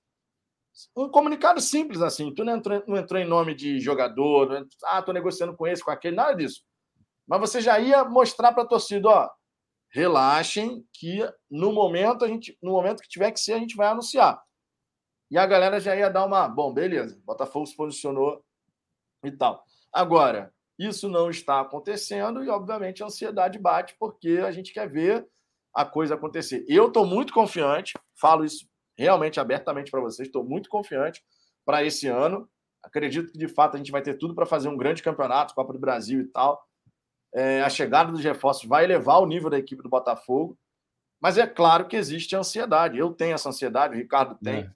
Um 0.95 1.09
comunicado 1.09 1.61
simples 1.61 2.01
assim. 2.01 2.34
Tu 2.34 2.43
não 2.43 2.57
entrou, 2.57 2.84
não 2.88 2.97
entrou 2.97 3.19
em 3.19 3.28
nome 3.28 3.55
de 3.55 3.80
jogador, 3.80 4.49
não, 4.49 4.67
ah, 4.86 4.99
estou 4.99 5.13
negociando 5.13 5.55
com 5.55 5.65
esse, 5.65 5.84
com 5.84 5.91
aquele, 5.91 6.15
nada 6.15 6.36
disso. 6.36 6.61
Mas 7.28 7.39
você 7.39 7.61
já 7.61 7.80
ia 7.80 8.03
mostrar 8.03 8.51
para 8.53 8.63
a 8.63 8.67
torcida, 8.67 9.07
ó, 9.07 9.30
relaxem 9.94 10.84
que 10.91 11.20
no 11.50 11.72
momento 11.72 12.26
a 12.26 12.28
gente, 12.28 12.58
no 12.62 12.72
momento 12.72 13.02
que 13.02 13.08
tiver 13.08 13.32
que 13.32 13.39
ser, 13.39 13.54
a 13.54 13.60
gente 13.60 13.76
vai 13.76 13.88
anunciar. 13.88 14.41
E 15.30 15.38
a 15.38 15.46
galera 15.46 15.80
já 15.80 15.96
ia 15.96 16.10
dar 16.10 16.26
uma, 16.26 16.48
bom, 16.48 16.74
beleza, 16.74 17.22
Botafogo 17.24 17.66
se 17.66 17.76
posicionou 17.76 18.44
e 19.24 19.32
tal. 19.32 19.64
Agora, 19.91 20.52
isso 20.78 21.08
não 21.08 21.30
está 21.30 21.62
acontecendo 21.62 22.44
e, 22.44 22.50
obviamente, 22.50 23.04
a 23.04 23.06
ansiedade 23.06 23.60
bate 23.60 23.96
porque 24.00 24.41
a 24.46 24.52
gente 24.52 24.74
quer 24.74 24.89
ver 24.89 25.28
a 25.74 25.86
coisa 25.86 26.16
acontecer. 26.16 26.66
Eu 26.68 26.88
estou 26.88 27.06
muito 27.06 27.32
confiante, 27.32 27.94
falo 28.20 28.44
isso 28.44 28.68
realmente 28.98 29.39
abertamente 29.39 29.91
para 29.91 30.02
vocês, 30.02 30.28
estou 30.28 30.44
muito 30.44 30.70
confiante 30.70 31.24
para 31.66 31.84
esse 31.84 32.08
ano. 32.08 32.50
Acredito 32.84 33.32
que, 33.32 33.38
de 33.38 33.48
fato, 33.48 33.76
a 33.76 33.78
gente 33.78 33.91
vai 33.91 34.02
ter 34.02 34.16
tudo 34.16 34.36
para 34.36 34.46
fazer 34.46 34.70
um 34.70 34.78
grande 34.78 35.04
campeonato, 35.04 35.54
Copa 35.54 35.72
do 35.72 35.80
Brasil 35.80 36.22
e 36.22 36.28
tal. 36.28 36.62
É, 37.34 37.61
a 37.63 37.69
chegada 37.69 38.11
dos 38.11 38.23
reforços 38.23 38.67
vai 38.67 38.84
elevar 38.84 39.19
o 39.19 39.25
nível 39.25 39.49
da 39.49 39.57
equipe 39.57 39.81
do 39.81 39.89
Botafogo. 39.89 40.57
Mas 41.19 41.38
é 41.38 41.47
claro 41.47 41.88
que 41.88 41.95
existe 41.95 42.36
ansiedade. 42.36 42.97
Eu 42.97 43.11
tenho 43.11 43.34
essa 43.34 43.49
ansiedade, 43.49 43.95
o 43.95 43.97
Ricardo 43.97 44.36
tem. 44.43 44.61
É, 44.61 44.71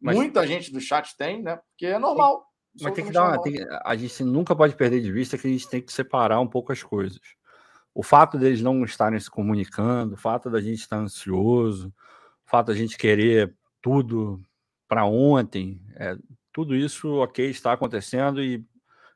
mas... 0.00 0.14
Muita 0.14 0.46
gente 0.46 0.72
do 0.72 0.80
chat 0.80 1.16
tem, 1.16 1.42
né? 1.42 1.56
Porque 1.70 1.86
é 1.86 1.98
normal. 1.98 2.46
Mas 2.80 2.94
tem 2.94 3.06
que 3.06 3.12
dar 3.12 3.28
uma, 3.28 3.40
tem, 3.40 3.56
a 3.84 3.96
gente 3.96 4.22
nunca 4.22 4.54
pode 4.54 4.76
perder 4.76 5.00
de 5.00 5.10
vista 5.10 5.38
que 5.38 5.46
a 5.46 5.50
gente 5.50 5.68
tem 5.68 5.80
que 5.80 5.92
separar 5.92 6.40
um 6.40 6.46
pouco 6.46 6.72
as 6.72 6.82
coisas. 6.82 7.18
O 7.94 8.02
fato 8.02 8.36
deles 8.36 8.60
não 8.60 8.84
estarem 8.84 9.18
se 9.18 9.30
comunicando, 9.30 10.14
o 10.14 10.18
fato 10.18 10.50
da 10.50 10.60
gente 10.60 10.80
estar 10.80 10.98
ansioso, 10.98 11.88
o 12.46 12.50
fato 12.50 12.66
da 12.66 12.74
gente 12.74 12.98
querer 12.98 13.54
tudo 13.80 14.42
para 14.86 15.06
ontem, 15.06 15.80
é, 15.94 16.14
tudo 16.52 16.76
isso, 16.76 17.14
ok, 17.14 17.48
está 17.48 17.72
acontecendo 17.72 18.42
e, 18.42 18.62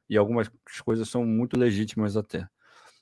e 0.09 0.17
algumas 0.17 0.51
coisas 0.83 1.09
são 1.09 1.27
muito 1.27 1.59
legítimas 1.59 2.17
até. 2.17 2.49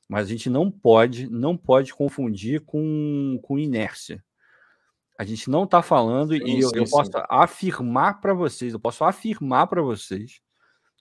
Mas 0.08 0.26
a 0.26 0.30
gente 0.30 0.48
não 0.48 0.70
pode, 0.70 1.28
não 1.30 1.56
pode 1.56 1.92
confundir 1.92 2.60
com, 2.64 3.38
com 3.42 3.58
inércia. 3.58 4.24
A 5.18 5.24
gente 5.24 5.50
não 5.50 5.64
está 5.64 5.82
falando, 5.82 6.32
sim, 6.32 6.44
e 6.44 6.60
eu, 6.60 6.68
sim, 6.70 6.76
eu 6.76 6.84
posso 6.88 7.10
sim. 7.10 7.18
afirmar 7.28 8.20
para 8.20 8.32
vocês, 8.32 8.72
eu 8.72 8.80
posso 8.80 9.04
afirmar 9.04 9.66
para 9.66 9.82
vocês 9.82 10.40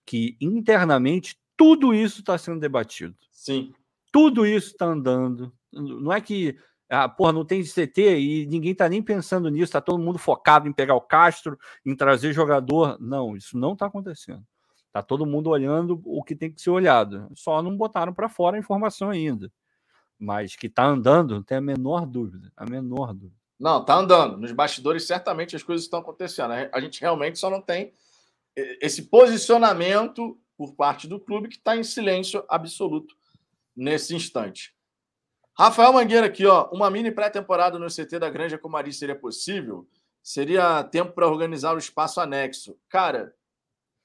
que 0.06 0.36
internamente 0.42 1.40
tudo 1.56 1.94
isso 1.94 2.20
está 2.20 2.38
sendo 2.38 2.60
debatido. 2.60 3.16
Sim. 3.32 3.74
Tudo 4.12 4.46
isso 4.46 4.72
está 4.72 4.86
andando. 4.86 5.54
Não 5.72 6.12
é 6.12 6.20
que 6.20 6.58
ah, 6.90 7.10
porra, 7.10 7.34
não 7.34 7.46
tem 7.46 7.64
CT 7.64 8.20
e 8.20 8.46
ninguém 8.48 8.72
está 8.72 8.88
nem 8.88 9.04
pensando 9.04 9.50
nisso, 9.50 9.66
está 9.66 9.82
todo 9.82 10.02
mundo 10.02 10.18
focado 10.18 10.68
em 10.68 10.74
pegar 10.74 10.96
o 10.96 11.02
Castro, 11.02 11.58
em 11.86 11.96
trazer 11.96 12.32
jogador. 12.34 12.98
Não, 13.00 13.36
isso 13.36 13.58
não 13.58 13.74
está 13.74 13.88
acontecendo. 13.88 14.44
Tá 14.98 15.04
todo 15.04 15.28
mundo 15.28 15.52
olhando 15.52 16.02
o 16.04 16.24
que 16.24 16.36
tem 16.36 16.52
que 16.52 16.60
ser 16.60 16.72
olhado. 16.72 17.30
Só 17.36 17.62
não 17.62 17.78
botaram 17.78 18.12
para 18.12 18.28
fora 18.28 18.58
a 18.58 18.60
informação 18.60 19.12
ainda. 19.12 19.52
Mas 20.18 20.56
que 20.56 20.68
tá 20.68 20.86
andando, 20.86 21.36
não 21.36 21.44
tem 21.44 21.60
a 21.60 21.62
menor 21.62 22.08
dúvida. 22.08 22.52
A 22.58 22.66
menor 22.66 23.14
dúvida. 23.14 23.38
Não, 23.60 23.86
tá 23.86 23.94
andando. 23.94 24.40
Nos 24.40 24.52
bastidores, 24.52 25.06
certamente 25.06 25.56
as 25.56 25.62
coisas 25.62 25.86
estão 25.86 26.00
acontecendo. 26.00 26.52
A 26.52 26.82
gente 26.82 27.00
realmente 27.00 27.38
só 27.38 27.48
não 27.48 27.62
tem 27.62 27.94
esse 28.56 29.04
posicionamento 29.04 30.36
por 30.58 30.74
parte 30.74 31.08
do 31.08 31.20
clube 31.20 31.48
que 31.48 31.58
está 31.58 31.78
em 31.78 31.84
silêncio 31.84 32.44
absoluto 32.50 33.16
nesse 33.76 34.16
instante. 34.16 34.74
Rafael 35.56 35.94
Mangueira 35.94 36.26
aqui, 36.26 36.44
ó. 36.48 36.72
Uma 36.72 36.90
mini 36.90 37.12
pré-temporada 37.12 37.78
no 37.78 37.86
CT 37.86 38.18
da 38.18 38.32
Granja 38.32 38.58
Comari 38.58 38.92
seria 38.92 39.16
possível? 39.16 39.88
Seria 40.24 40.84
tempo 40.86 41.12
para 41.12 41.28
organizar 41.28 41.76
o 41.76 41.78
espaço 41.78 42.20
anexo. 42.20 42.76
Cara, 42.90 43.36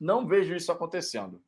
não 0.03 0.27
vejo 0.27 0.55
isso 0.55 0.73
acontecendo. 0.73 1.41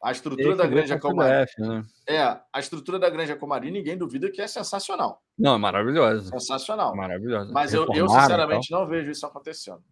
A 0.00 0.12
estrutura 0.12 0.54
da 0.54 0.66
Granja 0.66 0.98
Comari. 1.00 1.46
Né? 1.58 1.84
É, 2.08 2.20
a 2.20 2.60
estrutura 2.60 2.98
da 2.98 3.10
Granja 3.10 3.34
Comari, 3.34 3.70
ninguém 3.70 3.96
duvida 3.96 4.30
que 4.30 4.40
é 4.40 4.46
sensacional. 4.46 5.20
Não, 5.36 5.56
é 5.56 5.58
maravilhosa. 5.58 6.30
Sensacional. 6.30 6.94
Maravilhosa. 6.94 7.50
Mas 7.52 7.74
eu, 7.74 7.86
eu, 7.92 8.08
sinceramente, 8.08 8.70
não 8.70 8.86
vejo 8.86 9.10
isso 9.10 9.26
acontecendo. 9.26 9.82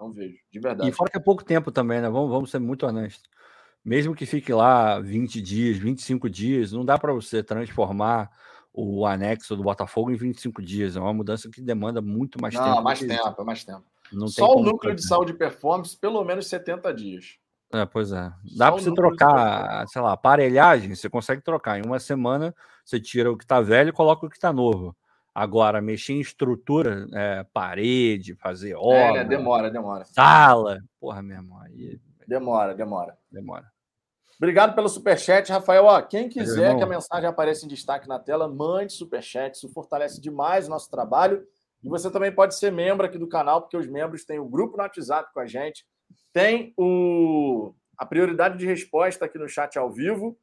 Não 0.00 0.10
vejo, 0.12 0.38
de 0.50 0.60
verdade. 0.60 0.88
E 0.88 0.92
fora 0.92 1.10
que 1.10 1.18
é 1.18 1.20
pouco 1.20 1.44
tempo 1.44 1.70
também, 1.70 2.00
né? 2.00 2.08
Vamos, 2.08 2.30
vamos 2.30 2.50
ser 2.50 2.60
muito 2.60 2.86
honestos. 2.86 3.28
Mesmo 3.84 4.14
que 4.14 4.24
fique 4.24 4.52
lá 4.52 5.00
20 5.00 5.42
dias, 5.42 5.76
25 5.76 6.30
dias, 6.30 6.72
não 6.72 6.84
dá 6.84 6.96
para 6.96 7.12
você 7.12 7.42
transformar 7.42 8.30
o 8.72 9.04
anexo 9.04 9.56
do 9.56 9.62
Botafogo 9.62 10.10
em 10.10 10.16
25 10.16 10.62
dias. 10.62 10.96
É 10.96 11.00
uma 11.00 11.12
mudança 11.12 11.50
que 11.50 11.60
demanda 11.60 12.00
muito 12.00 12.40
mais 12.40 12.54
não, 12.54 12.62
tempo. 12.62 12.76
Não, 12.76 12.82
mais 12.82 13.00
tempo, 13.00 13.42
é 13.42 13.44
mais 13.44 13.64
tempo. 13.64 13.84
Não 14.12 14.28
Só 14.28 14.56
o 14.56 14.62
núcleo 14.62 14.94
de 14.94 15.06
saúde 15.06 15.32
e 15.32 15.36
performance, 15.36 15.96
pelo 15.96 16.22
menos 16.24 16.46
70 16.46 16.92
dias. 16.94 17.38
É, 17.72 17.84
pois 17.84 18.12
é. 18.12 18.32
Dá 18.56 18.72
para 18.72 18.80
você 18.80 18.92
trocar, 18.94 19.86
sei 19.88 20.00
lá, 20.00 20.12
aparelhagem, 20.12 20.94
você 20.94 21.08
consegue 21.08 21.42
trocar. 21.42 21.78
Em 21.78 21.84
uma 21.84 21.98
semana, 21.98 22.54
você 22.84 22.98
tira 22.98 23.30
o 23.30 23.36
que 23.36 23.44
está 23.44 23.60
velho 23.60 23.90
e 23.90 23.92
coloca 23.92 24.26
o 24.26 24.30
que 24.30 24.36
está 24.36 24.52
novo. 24.52 24.96
Agora, 25.34 25.80
mexer 25.80 26.14
em 26.14 26.20
estrutura, 26.20 27.06
é, 27.12 27.44
parede, 27.52 28.34
fazer 28.34 28.74
obra. 28.74 29.20
É, 29.20 29.24
demora, 29.24 29.70
demora. 29.70 30.04
Sala. 30.04 30.80
Porra, 30.98 31.22
meu 31.22 31.36
irmão. 31.36 31.60
Aí... 31.60 32.00
Demora, 32.26 32.74
demora. 32.74 33.16
Demora. 33.30 33.70
Obrigado 34.38 34.74
pelo 34.74 34.88
superchat, 34.88 35.50
Rafael. 35.50 35.84
Ó, 35.84 36.00
quem 36.00 36.28
quiser 36.28 36.76
que 36.76 36.82
a 36.82 36.86
mensagem 36.86 37.28
apareça 37.28 37.66
em 37.66 37.68
destaque 37.68 38.08
na 38.08 38.18
tela, 38.18 38.48
mande 38.48 38.92
superchat. 38.92 39.56
Isso 39.56 39.68
fortalece 39.68 40.20
demais 40.20 40.66
o 40.66 40.70
nosso 40.70 40.88
trabalho. 40.88 41.44
E 41.82 41.88
você 41.88 42.10
também 42.10 42.32
pode 42.32 42.56
ser 42.56 42.72
membro 42.72 43.06
aqui 43.06 43.18
do 43.18 43.28
canal, 43.28 43.62
porque 43.62 43.76
os 43.76 43.86
membros 43.86 44.24
têm 44.24 44.38
o 44.38 44.48
grupo 44.48 44.76
no 44.76 44.82
WhatsApp 44.82 45.32
com 45.32 45.40
a 45.40 45.46
gente, 45.46 45.86
tem 46.32 46.72
o, 46.76 47.72
a 47.96 48.04
prioridade 48.04 48.58
de 48.58 48.66
resposta 48.66 49.24
aqui 49.24 49.38
no 49.38 49.48
chat 49.48 49.78
ao 49.78 49.90
vivo. 49.92 50.38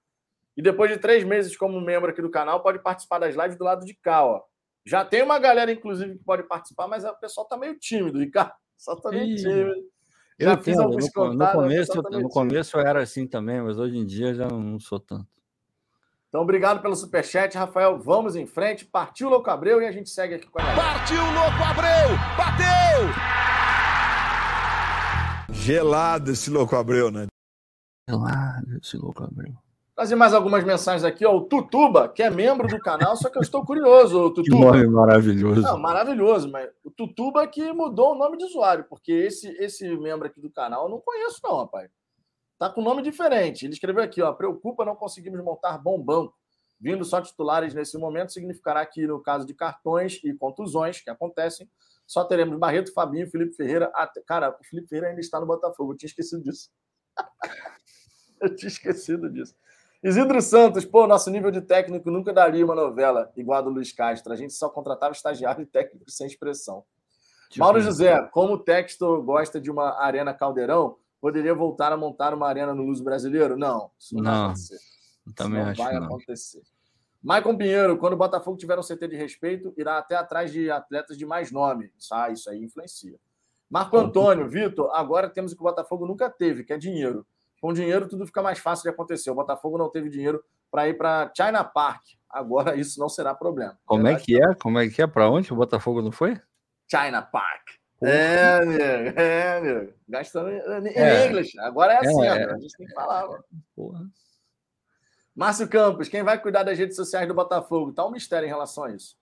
E 0.56 0.62
depois 0.62 0.90
de 0.90 0.98
três 0.98 1.24
meses 1.24 1.58
como 1.58 1.82
membro 1.82 2.10
aqui 2.10 2.22
do 2.22 2.32
canal, 2.32 2.64
pode 2.64 2.80
participar 2.80 3.20
das 3.20 3.36
lives 3.36 3.58
do 3.58 3.66
lado 3.66 3.86
de 3.86 3.94
cá. 3.94 4.26
Ó. 4.26 4.42
Já 4.86 5.04
tem 5.04 5.22
uma 5.22 5.38
galera, 5.38 5.72
inclusive, 5.72 6.18
que 6.18 6.24
pode 6.24 6.44
participar, 6.44 6.88
mas 6.88 7.04
o 7.04 7.14
pessoal 7.16 7.46
tá 7.48 7.58
meio 7.58 7.78
tímido, 7.78 8.20
Ricardo. 8.20 8.54
Só 8.78 8.96
tá 8.96 9.10
meio 9.10 9.36
tímido. 9.36 9.74
Já 10.40 10.54
eu 10.54 10.62
fiz 10.62 10.78
alguns 10.78 11.10
no, 11.16 11.34
no 11.34 11.52
começo, 11.52 12.04
tá 12.04 12.10
no 12.10 12.30
começo 12.30 12.78
eu 12.78 12.82
era 12.82 13.02
assim 13.02 13.26
também, 13.26 13.62
mas 13.62 13.80
hoje 13.80 13.98
em 13.98 14.06
dia 14.06 14.34
já 14.34 14.48
não 14.48 14.80
sou 14.80 15.00
tanto. 15.00 15.28
Então, 16.36 16.44
obrigado 16.44 16.82
pelo 16.82 16.98
superchat, 16.98 17.58
Rafael. 17.58 17.98
Vamos 17.98 18.36
em 18.36 18.46
frente. 18.46 18.84
Partiu 18.84 19.30
Louco 19.30 19.50
Abreu 19.50 19.82
e 19.82 19.88
a 19.88 19.92
gente 19.94 20.10
segue 20.10 20.36
aqui 20.36 20.48
com 20.48 20.60
a 20.60 20.64
galera. 20.66 20.82
Partiu 20.82 21.22
Louco 21.24 21.64
Abreu! 21.64 22.18
Bateu! 22.36 23.08
Gelado 25.50 26.32
esse 26.32 26.50
Louco 26.50 26.76
Abreu, 26.76 27.10
né? 27.10 27.28
Gelado 28.10 28.78
esse 28.84 28.98
Louco 28.98 29.24
Abreu. 29.24 29.54
Trazer 29.96 30.18
mais 30.18 30.34
algumas 30.34 30.66
mensagens 30.66 31.06
aqui, 31.06 31.26
ó. 31.26 31.34
O 31.34 31.44
Tutuba, 31.44 32.10
que 32.10 32.22
é 32.22 32.30
membro 32.30 32.68
do 32.68 32.80
canal, 32.80 33.16
só 33.16 33.30
que 33.30 33.38
eu 33.38 33.42
estou 33.42 33.66
curioso, 33.66 34.30
Tutuba. 34.36 34.74
Que 34.74 34.80
nome 34.84 34.88
maravilhoso. 34.88 35.62
Não, 35.62 35.80
maravilhoso, 35.80 36.52
mas 36.52 36.70
o 36.84 36.92
Tutuba 36.92 37.48
que 37.48 37.72
mudou 37.72 38.12
o 38.12 38.18
nome 38.18 38.36
de 38.36 38.44
usuário, 38.44 38.84
porque 38.90 39.14
esse, 39.14 39.48
esse 39.52 39.88
membro 39.96 40.28
aqui 40.28 40.42
do 40.42 40.52
canal 40.52 40.84
eu 40.84 40.90
não 40.90 41.00
conheço, 41.00 41.40
não, 41.42 41.60
rapaz. 41.60 41.90
Tá 42.58 42.70
com 42.70 42.82
nome 42.82 43.02
diferente. 43.02 43.66
Ele 43.66 43.74
escreveu 43.74 44.04
aqui, 44.04 44.22
ó. 44.22 44.32
Preocupa 44.34 44.86
não 44.86 44.96
conseguimos 44.96 45.44
montar 45.44 45.78
bom 45.78 46.02
banco. 46.02 46.34
Vindo 46.80 47.04
só 47.06 47.22
titulares 47.22 47.74
nesse 47.74 47.98
momento, 47.98 48.34
significará 48.34 48.86
que, 48.86 49.08
no 49.08 49.22
caso 49.22 49.46
de 49.46 49.54
cartões 49.54 50.20
e 50.24 50.34
contusões 50.34 51.02
que 51.02 51.10
acontecem, 51.10 51.70
só 52.06 52.24
teremos 52.24 52.60
Barreto, 52.60 52.94
Fabinho, 52.94 53.30
Felipe 53.30 53.56
Ferreira. 53.56 53.92
Até... 53.94 54.22
Cara, 54.22 54.56
o 54.60 54.64
Felipe 54.64 54.88
Ferreira 54.88 55.10
ainda 55.10 55.22
está 55.22 55.40
no 55.40 55.46
Botafogo. 55.46 55.94
Eu 55.94 55.98
tinha 55.98 56.08
esquecido 56.08 56.44
disso. 56.44 56.70
Eu 58.42 58.54
tinha 58.54 58.68
esquecido 58.68 59.30
disso. 59.30 59.56
Isidro 60.04 60.40
Santos, 60.42 60.86
pô, 60.86 61.08
nosso 61.08 61.32
nível 61.32 61.50
de 61.50 61.62
técnico 61.62 62.12
nunca 62.12 62.32
daria 62.32 62.64
uma 62.64 62.76
novela 62.76 63.32
igual 63.36 63.58
a 63.58 63.62
do 63.62 63.70
Luiz 63.72 63.92
Castro. 63.92 64.32
A 64.32 64.36
gente 64.36 64.54
só 64.54 64.70
contratava 64.70 65.14
estagiário 65.14 65.64
e 65.64 65.66
técnico 65.66 66.12
sem 66.12 66.28
expressão. 66.28 66.84
Mauro 67.58 67.80
José, 67.82 68.22
como 68.32 68.54
o 68.54 68.60
texto 68.60 69.24
gosta 69.24 69.60
de 69.60 69.72
uma 69.72 70.00
arena 70.00 70.34
caldeirão, 70.34 70.98
poderia 71.26 71.56
voltar 71.56 71.92
a 71.92 71.98
montar 71.98 72.36
uma 72.36 72.48
arena 72.48 72.76
no 72.76 72.84
Luso 72.84 73.04
Brasileiro? 73.04 73.58
Não, 73.58 73.90
isso 74.00 74.14
não, 74.14 74.22
não 74.22 74.32
vai 74.32 74.44
acontecer. 74.44 74.78
Também 75.36 75.64
não 75.64 75.72
acho 75.72 75.84
vai 75.84 75.94
não. 75.96 76.06
acontecer. 76.06 76.62
Maicon 77.20 77.58
Pinheiro, 77.58 77.98
quando 77.98 78.14
o 78.14 78.18
Botafogo 78.18 78.56
tiver 78.56 78.78
um 78.78 78.84
CT 78.84 79.08
de 79.08 79.16
respeito, 79.16 79.74
irá 79.76 79.98
até 79.98 80.16
atrás 80.16 80.52
de 80.52 80.70
atletas 80.70 81.18
de 81.18 81.26
mais 81.26 81.52
nome. 81.52 81.92
Ah, 82.14 82.30
isso 82.30 82.48
aí 82.48 82.64
influencia. 82.64 83.18
Marco 83.68 83.98
Antônio, 83.98 84.48
Vitor, 84.48 84.92
agora 84.94 85.28
temos 85.28 85.52
o 85.52 85.56
que 85.56 85.64
o 85.64 85.66
Botafogo 85.66 86.06
nunca 86.06 86.30
teve, 86.30 86.64
que 86.64 86.72
é 86.72 86.78
dinheiro. 86.78 87.26
Com 87.60 87.74
dinheiro 87.74 88.08
tudo 88.08 88.28
fica 88.28 88.44
mais 88.44 88.60
fácil 88.60 88.84
de 88.84 88.90
acontecer. 88.90 89.32
O 89.32 89.36
Botafogo 89.36 89.80
não 89.80 89.90
teve 89.90 90.12
dinheiro 90.12 90.44
para 90.70 90.88
ir 90.88 90.94
para 90.94 91.32
China 91.36 91.64
Park. 91.64 92.04
Agora 92.30 92.76
isso 92.76 93.00
não 93.00 93.10
será 93.10 93.34
problema. 93.34 93.80
Como 93.84 94.08
é 94.08 94.14
que 94.14 94.40
é? 94.40 94.54
Como 94.62 94.78
é 94.78 94.88
que 94.88 95.02
é? 95.02 95.08
Para 95.08 95.28
onde 95.28 95.52
o 95.52 95.56
Botafogo 95.56 96.04
não 96.04 96.12
foi? 96.12 96.40
China 96.88 97.24
Park. 97.24 97.70
É, 98.08 98.56
amigo, 98.62 99.20
é, 99.20 99.58
amigo. 99.58 99.94
Gastando 100.08 100.50
em 100.50 100.90
é. 100.96 101.28
inglês. 101.28 101.52
Agora 101.60 101.94
é 101.94 101.98
assim, 101.98 102.22
é, 102.24 102.28
é. 102.28 102.52
a 102.52 102.58
gente 102.58 102.78
tem 102.78 102.88
que 102.88 102.94
falar. 102.94 103.28
Porra. 103.76 104.06
Márcio 105.36 105.68
Campos, 105.68 106.08
quem 106.08 106.24
vai 106.24 106.42
cuidar 106.42 106.64
das 106.64 106.78
redes 106.78 106.96
sociais 106.96 107.28
do 107.28 107.34
Botafogo? 107.34 107.92
Tá 107.92 108.06
um 108.06 108.12
mistério 108.12 108.46
em 108.46 108.50
relação 108.50 108.86
a 108.86 108.92
isso. 108.92 109.18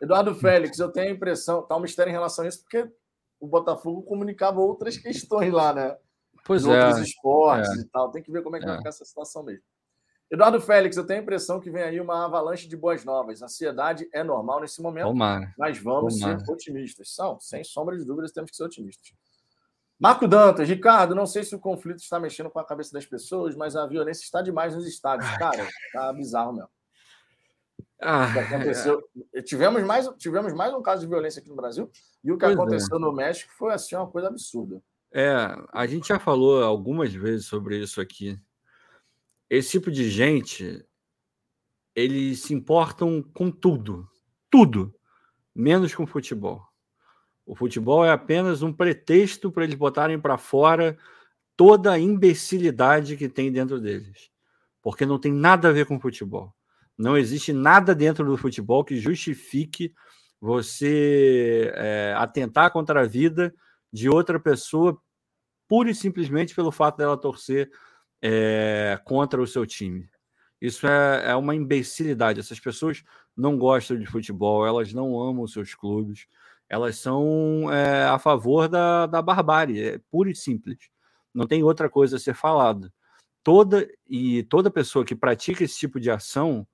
Eduardo 0.00 0.34
Félix, 0.34 0.78
eu 0.78 0.92
tenho 0.92 1.08
a 1.08 1.12
impressão, 1.12 1.62
tá 1.62 1.76
um 1.76 1.80
mistério 1.80 2.10
em 2.10 2.12
relação 2.12 2.44
a 2.44 2.48
isso, 2.48 2.62
porque 2.62 2.88
o 3.40 3.46
Botafogo 3.46 4.02
comunicava 4.02 4.60
outras 4.60 4.96
questões 4.96 5.52
lá, 5.52 5.72
né? 5.72 5.96
Pois 6.44 6.62
de 6.62 6.70
é. 6.70 6.86
outros 6.86 7.08
esportes 7.08 7.70
é. 7.70 7.80
e 7.80 7.84
tal. 7.86 8.10
Tem 8.10 8.22
que 8.22 8.30
ver 8.30 8.42
como 8.42 8.56
é 8.56 8.60
que 8.60 8.66
vai 8.66 8.74
É. 8.74 8.78
ficar 8.78 8.90
essa 8.90 9.04
situação 9.04 9.42
mesmo. 9.42 9.62
Eduardo 10.30 10.60
Félix, 10.60 10.96
eu 10.96 11.06
tenho 11.06 11.20
a 11.20 11.22
impressão 11.22 11.60
que 11.60 11.70
vem 11.70 11.82
aí 11.82 12.00
uma 12.00 12.24
avalanche 12.24 12.68
de 12.68 12.76
boas 12.76 13.04
novas. 13.04 13.42
Ansiedade 13.42 14.08
é 14.12 14.24
normal 14.24 14.60
nesse 14.60 14.82
momento, 14.82 15.06
Tomara. 15.06 15.54
mas 15.56 15.78
vamos 15.78 16.18
Tomara. 16.18 16.40
ser 16.40 16.52
otimistas. 16.52 17.14
São, 17.14 17.38
sem 17.38 17.62
sombra 17.62 17.96
de 17.96 18.04
dúvidas, 18.04 18.32
temos 18.32 18.50
que 18.50 18.56
ser 18.56 18.64
otimistas. 18.64 19.12
Marco 19.98 20.28
Dantas, 20.28 20.68
Ricardo, 20.68 21.14
não 21.14 21.26
sei 21.26 21.42
se 21.42 21.54
o 21.54 21.60
conflito 21.60 22.00
está 22.00 22.20
mexendo 22.20 22.50
com 22.50 22.58
a 22.58 22.64
cabeça 22.64 22.92
das 22.92 23.06
pessoas, 23.06 23.56
mas 23.56 23.76
a 23.76 23.86
violência 23.86 24.24
está 24.24 24.42
demais 24.42 24.74
nos 24.74 24.86
estádios. 24.86 25.30
Cara, 25.38 25.66
tá 25.92 26.12
bizarro 26.12 26.52
mesmo. 26.52 26.68
Ah, 28.02 28.24
aconteceu. 28.24 29.02
Tivemos 29.44 29.82
mais, 29.84 30.06
tivemos 30.18 30.52
mais 30.52 30.74
um 30.74 30.82
caso 30.82 31.02
de 31.02 31.08
violência 31.08 31.40
aqui 31.40 31.48
no 31.48 31.56
Brasil, 31.56 31.90
e 32.22 32.30
o 32.30 32.36
que 32.36 32.44
é. 32.44 32.48
aconteceu 32.48 32.98
no 32.98 33.10
México 33.12 33.50
foi 33.56 33.72
assim 33.72 33.96
uma 33.96 34.06
coisa 34.06 34.28
absurda. 34.28 34.82
É, 35.14 35.34
a 35.72 35.86
gente 35.86 36.08
já 36.08 36.18
falou 36.18 36.62
algumas 36.62 37.12
vezes 37.14 37.46
sobre 37.46 37.78
isso 37.78 38.00
aqui. 38.00 38.38
Esse 39.48 39.72
tipo 39.72 39.90
de 39.90 40.10
gente, 40.10 40.84
eles 41.94 42.42
se 42.42 42.52
importam 42.52 43.22
com 43.22 43.50
tudo, 43.50 44.08
tudo, 44.50 44.94
menos 45.54 45.94
com 45.94 46.06
futebol. 46.06 46.62
O 47.44 47.54
futebol 47.54 48.04
é 48.04 48.10
apenas 48.10 48.62
um 48.62 48.72
pretexto 48.72 49.52
para 49.52 49.64
eles 49.64 49.76
botarem 49.76 50.20
para 50.20 50.36
fora 50.36 50.98
toda 51.56 51.92
a 51.92 51.98
imbecilidade 51.98 53.16
que 53.16 53.28
tem 53.28 53.52
dentro 53.52 53.80
deles, 53.80 54.30
porque 54.82 55.06
não 55.06 55.18
tem 55.18 55.32
nada 55.32 55.68
a 55.68 55.72
ver 55.72 55.86
com 55.86 56.00
futebol. 56.00 56.52
Não 56.98 57.16
existe 57.16 57.52
nada 57.52 57.94
dentro 57.94 58.24
do 58.24 58.36
futebol 58.36 58.84
que 58.84 58.96
justifique 58.96 59.94
você 60.40 61.72
é, 61.74 62.14
atentar 62.16 62.72
contra 62.72 63.02
a 63.02 63.06
vida 63.06 63.54
de 63.92 64.08
outra 64.08 64.40
pessoa 64.40 65.00
pura 65.68 65.90
e 65.90 65.94
simplesmente 65.94 66.54
pelo 66.54 66.72
fato 66.72 66.98
dela 66.98 67.16
torcer 67.16 67.70
é, 68.22 68.98
contra 69.04 69.40
o 69.40 69.46
seu 69.46 69.66
time. 69.66 70.08
Isso 70.60 70.86
é, 70.86 71.30
é 71.30 71.34
uma 71.34 71.54
imbecilidade. 71.54 72.40
Essas 72.40 72.58
pessoas 72.60 73.02
não 73.36 73.58
gostam 73.58 73.98
de 73.98 74.06
futebol, 74.06 74.66
elas 74.66 74.92
não 74.92 75.20
amam 75.20 75.46
seus 75.46 75.74
clubes, 75.74 76.26
elas 76.68 76.96
são 76.96 77.72
é, 77.72 78.04
a 78.04 78.18
favor 78.18 78.68
da, 78.68 79.06
da 79.06 79.22
barbárie, 79.22 79.80
é 79.80 80.00
puro 80.10 80.30
e 80.30 80.34
simples. 80.34 80.78
Não 81.34 81.46
tem 81.46 81.62
outra 81.62 81.88
coisa 81.88 82.16
a 82.16 82.20
ser 82.20 82.34
falada. 82.34 82.92
Toda 83.44 83.86
e 84.08 84.42
toda 84.44 84.70
pessoa 84.70 85.04
que 85.04 85.14
pratica 85.14 85.62
esse 85.62 85.78
tipo 85.78 86.00
de 86.00 86.10
ação 86.10 86.66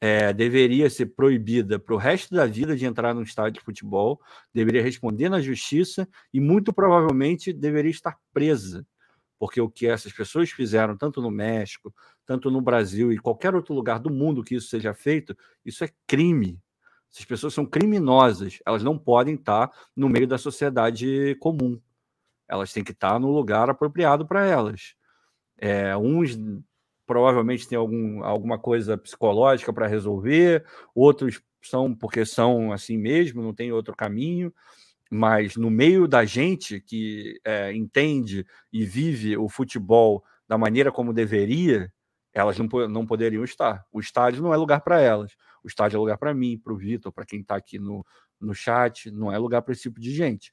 é, 0.00 0.32
deveria 0.32 0.88
ser 0.90 1.06
proibida 1.06 1.78
para 1.78 1.94
o 1.94 1.98
resto 1.98 2.34
da 2.34 2.46
vida 2.46 2.76
de 2.76 2.86
entrar 2.86 3.14
num 3.14 3.22
estádio 3.22 3.60
de 3.60 3.64
futebol, 3.64 4.20
deveria 4.52 4.82
responder 4.82 5.28
na 5.28 5.40
justiça 5.40 6.08
e 6.32 6.40
muito 6.40 6.72
provavelmente 6.72 7.52
deveria 7.52 7.90
estar 7.90 8.18
presa, 8.32 8.86
porque 9.40 9.58
o 9.58 9.70
que 9.70 9.86
essas 9.86 10.12
pessoas 10.12 10.50
fizeram, 10.50 10.94
tanto 10.94 11.22
no 11.22 11.30
México, 11.30 11.94
tanto 12.26 12.50
no 12.50 12.60
Brasil 12.60 13.10
e 13.10 13.16
qualquer 13.16 13.54
outro 13.54 13.74
lugar 13.74 13.98
do 13.98 14.10
mundo 14.10 14.44
que 14.44 14.54
isso 14.54 14.68
seja 14.68 14.92
feito, 14.92 15.34
isso 15.64 15.82
é 15.82 15.88
crime. 16.06 16.60
Essas 17.10 17.24
pessoas 17.24 17.54
são 17.54 17.64
criminosas, 17.64 18.58
elas 18.66 18.82
não 18.82 18.98
podem 18.98 19.36
estar 19.36 19.70
no 19.96 20.10
meio 20.10 20.26
da 20.26 20.36
sociedade 20.36 21.34
comum. 21.40 21.80
Elas 22.46 22.70
têm 22.70 22.84
que 22.84 22.92
estar 22.92 23.18
no 23.18 23.30
lugar 23.32 23.70
apropriado 23.70 24.26
para 24.26 24.44
elas. 24.44 24.94
É, 25.56 25.96
uns 25.96 26.38
provavelmente 27.06 27.66
têm 27.66 27.78
algum, 27.78 28.22
alguma 28.22 28.58
coisa 28.58 28.98
psicológica 28.98 29.72
para 29.72 29.86
resolver, 29.86 30.66
outros 30.94 31.40
são 31.62 31.94
porque 31.94 32.26
são 32.26 32.72
assim 32.72 32.98
mesmo, 32.98 33.42
não 33.42 33.54
tem 33.54 33.72
outro 33.72 33.96
caminho, 33.96 34.52
mas 35.10 35.56
no 35.56 35.68
meio 35.68 36.06
da 36.06 36.24
gente 36.24 36.80
que 36.80 37.40
é, 37.44 37.72
entende 37.74 38.46
e 38.72 38.84
vive 38.84 39.36
o 39.36 39.48
futebol 39.48 40.22
da 40.46 40.56
maneira 40.56 40.92
como 40.92 41.12
deveria, 41.12 41.92
elas 42.32 42.56
não, 42.58 42.68
não 42.88 43.04
poderiam 43.04 43.42
estar. 43.42 43.84
O 43.92 43.98
estádio 43.98 44.42
não 44.42 44.54
é 44.54 44.56
lugar 44.56 44.80
para 44.82 45.00
elas. 45.00 45.32
O 45.64 45.68
estádio 45.68 45.96
é 45.96 46.00
lugar 46.00 46.16
para 46.16 46.32
mim, 46.32 46.58
para 46.58 46.72
o 46.72 46.76
Vitor, 46.76 47.12
para 47.12 47.26
quem 47.26 47.40
está 47.40 47.56
aqui 47.56 47.78
no, 47.78 48.06
no 48.40 48.54
chat, 48.54 49.10
não 49.10 49.32
é 49.32 49.38
lugar 49.38 49.62
para 49.62 49.72
esse 49.72 49.82
tipo 49.82 50.00
de 50.00 50.14
gente. 50.14 50.52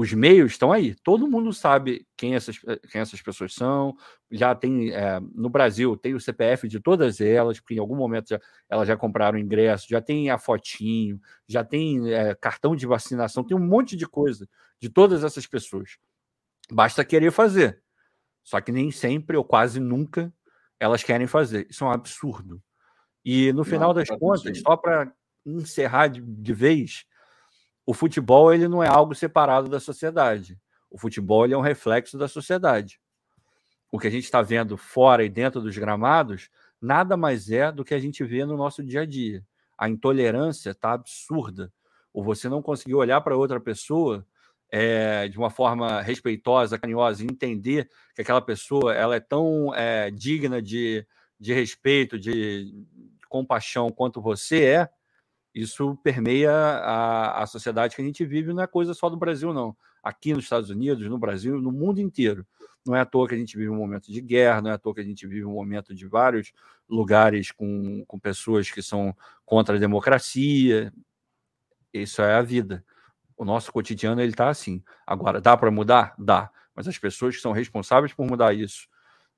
Os 0.00 0.12
meios 0.12 0.52
estão 0.52 0.70
aí, 0.70 0.94
todo 0.94 1.26
mundo 1.26 1.52
sabe 1.52 2.06
quem 2.16 2.36
essas, 2.36 2.56
quem 2.56 3.00
essas 3.00 3.20
pessoas 3.20 3.52
são. 3.52 3.96
Já 4.30 4.54
tem 4.54 4.92
é, 4.92 5.18
no 5.34 5.50
Brasil, 5.50 5.96
tem 5.96 6.14
o 6.14 6.20
CPF 6.20 6.68
de 6.68 6.78
todas 6.78 7.20
elas, 7.20 7.58
porque 7.58 7.74
em 7.74 7.80
algum 7.80 7.96
momento 7.96 8.28
já, 8.28 8.40
elas 8.68 8.86
já 8.86 8.96
compraram 8.96 9.36
ingresso, 9.36 9.88
já 9.90 10.00
tem 10.00 10.30
a 10.30 10.38
fotinho, 10.38 11.20
já 11.48 11.64
tem 11.64 12.14
é, 12.14 12.32
cartão 12.36 12.76
de 12.76 12.86
vacinação, 12.86 13.42
tem 13.42 13.56
um 13.56 13.66
monte 13.66 13.96
de 13.96 14.06
coisa 14.06 14.48
de 14.80 14.88
todas 14.88 15.24
essas 15.24 15.48
pessoas. 15.48 15.98
Basta 16.70 17.04
querer 17.04 17.32
fazer. 17.32 17.82
Só 18.44 18.60
que 18.60 18.70
nem 18.70 18.92
sempre, 18.92 19.36
ou 19.36 19.42
quase 19.42 19.80
nunca, 19.80 20.32
elas 20.78 21.02
querem 21.02 21.26
fazer. 21.26 21.66
Isso 21.68 21.82
é 21.82 21.88
um 21.88 21.90
absurdo. 21.90 22.62
E 23.24 23.52
no 23.52 23.64
final 23.64 23.92
das 23.92 24.08
é 24.08 24.16
contas, 24.16 24.60
só 24.60 24.76
para 24.76 25.12
encerrar 25.44 26.06
de, 26.06 26.20
de 26.20 26.52
vez, 26.52 27.04
o 27.88 27.94
futebol 27.94 28.52
ele 28.52 28.68
não 28.68 28.84
é 28.84 28.86
algo 28.86 29.14
separado 29.14 29.66
da 29.66 29.80
sociedade. 29.80 30.60
O 30.90 30.98
futebol 30.98 31.46
ele 31.46 31.54
é 31.54 31.56
um 31.56 31.62
reflexo 31.62 32.18
da 32.18 32.28
sociedade. 32.28 33.00
O 33.90 33.98
que 33.98 34.06
a 34.06 34.10
gente 34.10 34.24
está 34.24 34.42
vendo 34.42 34.76
fora 34.76 35.24
e 35.24 35.28
dentro 35.30 35.58
dos 35.62 35.78
gramados 35.78 36.50
nada 36.78 37.16
mais 37.16 37.50
é 37.50 37.72
do 37.72 37.82
que 37.82 37.94
a 37.94 37.98
gente 37.98 38.22
vê 38.24 38.44
no 38.44 38.58
nosso 38.58 38.84
dia 38.84 39.00
a 39.00 39.06
dia. 39.06 39.42
A 39.78 39.88
intolerância 39.88 40.72
está 40.72 40.92
absurda. 40.92 41.72
Ou 42.12 42.22
você 42.22 42.46
não 42.46 42.60
conseguir 42.60 42.94
olhar 42.94 43.22
para 43.22 43.34
outra 43.34 43.58
pessoa 43.58 44.26
é, 44.70 45.26
de 45.26 45.38
uma 45.38 45.48
forma 45.48 46.02
respeitosa, 46.02 46.78
carinhosa, 46.78 47.22
e 47.22 47.26
entender 47.26 47.88
que 48.14 48.20
aquela 48.20 48.42
pessoa 48.42 48.92
ela 48.92 49.16
é 49.16 49.20
tão 49.20 49.74
é, 49.74 50.10
digna 50.10 50.60
de, 50.60 51.06
de 51.40 51.54
respeito, 51.54 52.18
de, 52.18 52.66
de 52.70 53.26
compaixão 53.30 53.88
quanto 53.90 54.20
você 54.20 54.62
é, 54.62 54.90
isso 55.60 55.96
permeia 56.04 56.52
a, 56.52 57.42
a 57.42 57.46
sociedade 57.46 57.96
que 57.96 58.00
a 58.00 58.04
gente 58.04 58.24
vive, 58.24 58.52
não 58.52 58.62
é 58.62 58.66
coisa 58.66 58.94
só 58.94 59.08
do 59.08 59.16
Brasil, 59.16 59.52
não. 59.52 59.76
Aqui 60.02 60.32
nos 60.32 60.44
Estados 60.44 60.70
Unidos, 60.70 61.08
no 61.08 61.18
Brasil, 61.18 61.60
no 61.60 61.72
mundo 61.72 62.00
inteiro. 62.00 62.46
Não 62.86 62.94
é 62.94 63.00
à 63.00 63.04
toa 63.04 63.26
que 63.26 63.34
a 63.34 63.38
gente 63.38 63.56
vive 63.56 63.68
um 63.68 63.76
momento 63.76 64.12
de 64.12 64.20
guerra, 64.20 64.62
não 64.62 64.70
é 64.70 64.74
à 64.74 64.78
toa 64.78 64.94
que 64.94 65.00
a 65.00 65.04
gente 65.04 65.26
vive 65.26 65.44
um 65.44 65.52
momento 65.52 65.92
de 65.92 66.06
vários 66.06 66.52
lugares 66.88 67.50
com, 67.50 68.04
com 68.06 68.18
pessoas 68.20 68.70
que 68.70 68.80
são 68.80 69.14
contra 69.44 69.76
a 69.76 69.78
democracia. 69.80 70.92
Isso 71.92 72.22
é 72.22 72.34
a 72.34 72.42
vida. 72.42 72.84
O 73.36 73.44
nosso 73.44 73.72
cotidiano 73.72 74.20
ele 74.20 74.30
está 74.30 74.48
assim. 74.48 74.82
Agora, 75.04 75.40
dá 75.40 75.56
para 75.56 75.70
mudar? 75.72 76.14
Dá. 76.16 76.50
Mas 76.72 76.86
as 76.86 76.96
pessoas 76.96 77.34
que 77.34 77.42
são 77.42 77.50
responsáveis 77.50 78.12
por 78.12 78.24
mudar 78.26 78.54
isso, 78.54 78.86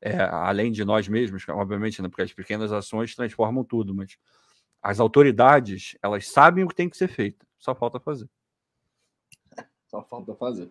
é, 0.03 0.21
além 0.21 0.71
de 0.71 0.85
nós 0.85 1.09
mesmos, 1.09 1.49
obviamente, 1.49 2.03
né, 2.03 2.09
porque 2.09 2.23
as 2.23 2.33
pequenas 2.33 2.73
ações 2.73 3.15
transformam 3.15 3.65
tudo, 3.65 3.95
mas 3.95 4.19
as 4.83 4.99
autoridades, 5.01 5.97
elas 6.03 6.29
sabem 6.29 6.65
o 6.65 6.69
que 6.69 6.75
tem 6.75 6.89
que 6.89 6.97
ser 6.97 7.09
feito, 7.09 7.47
só 7.59 7.75
falta 7.75 7.99
fazer. 8.01 8.29
Só 9.89 10.03
falta 10.03 10.35
fazer. 10.35 10.71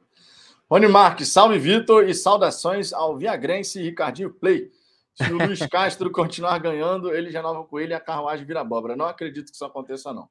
Rony 0.69 0.87
Marques, 0.87 1.27
salve 1.29 1.57
Vitor 1.57 2.07
e 2.07 2.13
saudações 2.13 2.93
ao 2.93 3.17
Viagrense 3.17 3.79
e 3.79 3.83
Ricardinho 3.83 4.33
Play. 4.33 4.71
Se 5.15 5.31
o 5.33 5.37
Luiz 5.37 5.59
Castro 5.67 6.11
continuar 6.11 6.57
ganhando, 6.59 7.13
ele 7.13 7.31
já 7.31 7.41
nova 7.41 7.63
com 7.65 7.79
ele 7.79 7.91
e 7.91 7.95
a 7.95 7.99
carruagem 7.99 8.45
vira 8.45 8.61
abóbora. 8.61 8.95
Não 8.95 9.05
acredito 9.05 9.49
que 9.49 9.55
isso 9.55 9.65
aconteça, 9.65 10.13
não. 10.13 10.29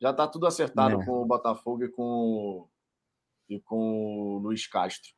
Já 0.00 0.10
está 0.10 0.26
tudo 0.26 0.46
acertado 0.46 0.96
com 1.04 1.22
o 1.22 1.26
Botafogo 1.26 1.84
e 1.84 1.88
com, 1.90 2.02
o- 2.02 2.68
e 3.48 3.60
com 3.60 4.36
o 4.36 4.38
Luiz 4.38 4.66
Castro. 4.66 5.10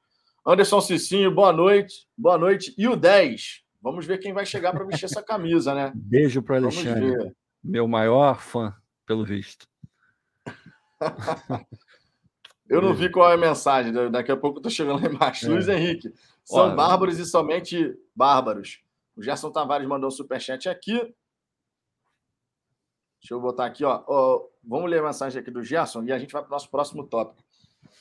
Anderson 0.44 0.80
Cicinho, 0.80 1.30
boa 1.32 1.52
noite. 1.52 2.08
Boa 2.18 2.36
noite. 2.36 2.74
E 2.76 2.88
o 2.88 2.96
10? 2.96 3.62
Vamos 3.80 4.04
ver 4.06 4.18
quem 4.18 4.32
vai 4.32 4.44
chegar 4.44 4.72
para 4.72 4.84
vestir 4.84 5.04
essa 5.04 5.22
camisa, 5.22 5.72
né? 5.74 5.92
Beijo 5.94 6.42
para 6.42 6.56
Alexandre. 6.56 7.32
Meu 7.62 7.86
maior 7.88 8.40
fã, 8.40 8.74
pelo 9.06 9.24
visto. 9.24 9.66
Eu 12.68 12.80
não 12.80 12.94
vi 12.94 13.10
qual 13.10 13.30
é 13.30 13.34
a 13.34 13.38
mensagem. 13.38 13.92
da- 13.92 14.08
Daqui 14.08 14.32
a 14.32 14.36
pouco 14.36 14.58
eu 14.58 14.62
tô 14.62 14.70
chegando 14.70 15.02
lá 15.02 15.08
embaixo. 15.10 15.44
É. 15.46 15.48
Luiz 15.50 15.68
Henrique. 15.68 16.12
São 16.42 16.60
Olha. 16.66 16.74
bárbaros 16.74 17.18
e 17.18 17.26
somente 17.26 17.94
bárbaros. 18.14 18.80
O 19.14 19.22
Gerson 19.22 19.50
Tavares 19.50 19.86
mandou 19.86 20.08
um 20.08 20.10
superchat 20.10 20.68
aqui. 20.70 20.94
Deixa 23.20 23.34
eu 23.34 23.40
botar 23.40 23.66
aqui, 23.66 23.84
ó. 23.84 24.02
Ó, 24.06 24.48
Vamos 24.64 24.88
ler 24.90 25.00
a 25.00 25.06
mensagem 25.06 25.40
aqui 25.40 25.50
do 25.50 25.62
Gerson 25.62 26.04
e 26.04 26.12
a 26.12 26.18
gente 26.18 26.32
vai 26.32 26.40
para 26.40 26.48
o 26.48 26.52
nosso 26.52 26.70
próximo 26.70 27.04
tópico. 27.06 27.44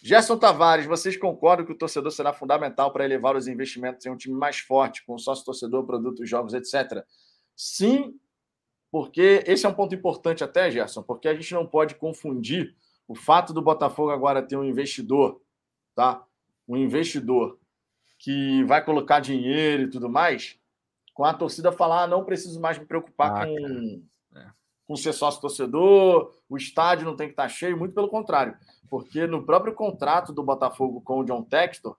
Gerson 0.01 0.37
Tavares, 0.37 0.85
vocês 0.85 1.17
concordam 1.17 1.65
que 1.65 1.73
o 1.73 1.77
torcedor 1.77 2.11
será 2.11 2.31
fundamental 2.31 2.93
para 2.93 3.03
elevar 3.03 3.35
os 3.35 3.47
investimentos 3.47 4.05
em 4.05 4.09
um 4.09 4.15
time 4.15 4.35
mais 4.35 4.59
forte, 4.59 5.03
com 5.05 5.17
sócio 5.17 5.43
torcedor, 5.43 5.85
produtos, 5.85 6.29
jogos, 6.29 6.53
etc? 6.53 7.03
Sim, 7.55 8.17
porque 8.91 9.43
esse 9.47 9.65
é 9.65 9.69
um 9.69 9.73
ponto 9.73 9.95
importante 9.95 10.43
até, 10.43 10.69
Gerson, 10.69 11.01
porque 11.01 11.27
a 11.29 11.33
gente 11.33 11.53
não 11.53 11.65
pode 11.65 11.95
confundir 11.95 12.75
o 13.07 13.15
fato 13.15 13.53
do 13.53 13.61
Botafogo 13.61 14.11
agora 14.11 14.41
ter 14.41 14.57
um 14.57 14.63
investidor, 14.63 15.41
tá? 15.95 16.23
Um 16.67 16.75
investidor 16.75 17.57
que 18.19 18.63
vai 18.65 18.83
colocar 18.83 19.19
dinheiro 19.19 19.83
e 19.83 19.89
tudo 19.89 20.09
mais, 20.09 20.59
com 21.13 21.23
a 21.23 21.33
torcida 21.33 21.71
falar: 21.71 22.03
ah, 22.03 22.07
não 22.07 22.25
preciso 22.25 22.59
mais 22.59 22.77
me 22.77 22.85
preocupar 22.85 23.43
Ah, 23.43 23.45
com, 23.45 24.03
É. 24.35 24.51
com 24.85 24.95
ser 24.95 25.13
sócio 25.13 25.41
torcedor, 25.41 26.33
o 26.49 26.57
estádio 26.57 27.05
não 27.05 27.15
tem 27.15 27.27
que 27.27 27.33
estar 27.33 27.47
cheio, 27.47 27.77
muito 27.77 27.93
pelo 27.95 28.09
contrário. 28.09 28.57
Porque 28.89 29.25
no 29.25 29.45
próprio 29.45 29.73
contrato 29.73 30.33
do 30.33 30.43
Botafogo 30.43 31.01
com 31.01 31.19
o 31.19 31.23
John 31.23 31.43
Textor, 31.43 31.95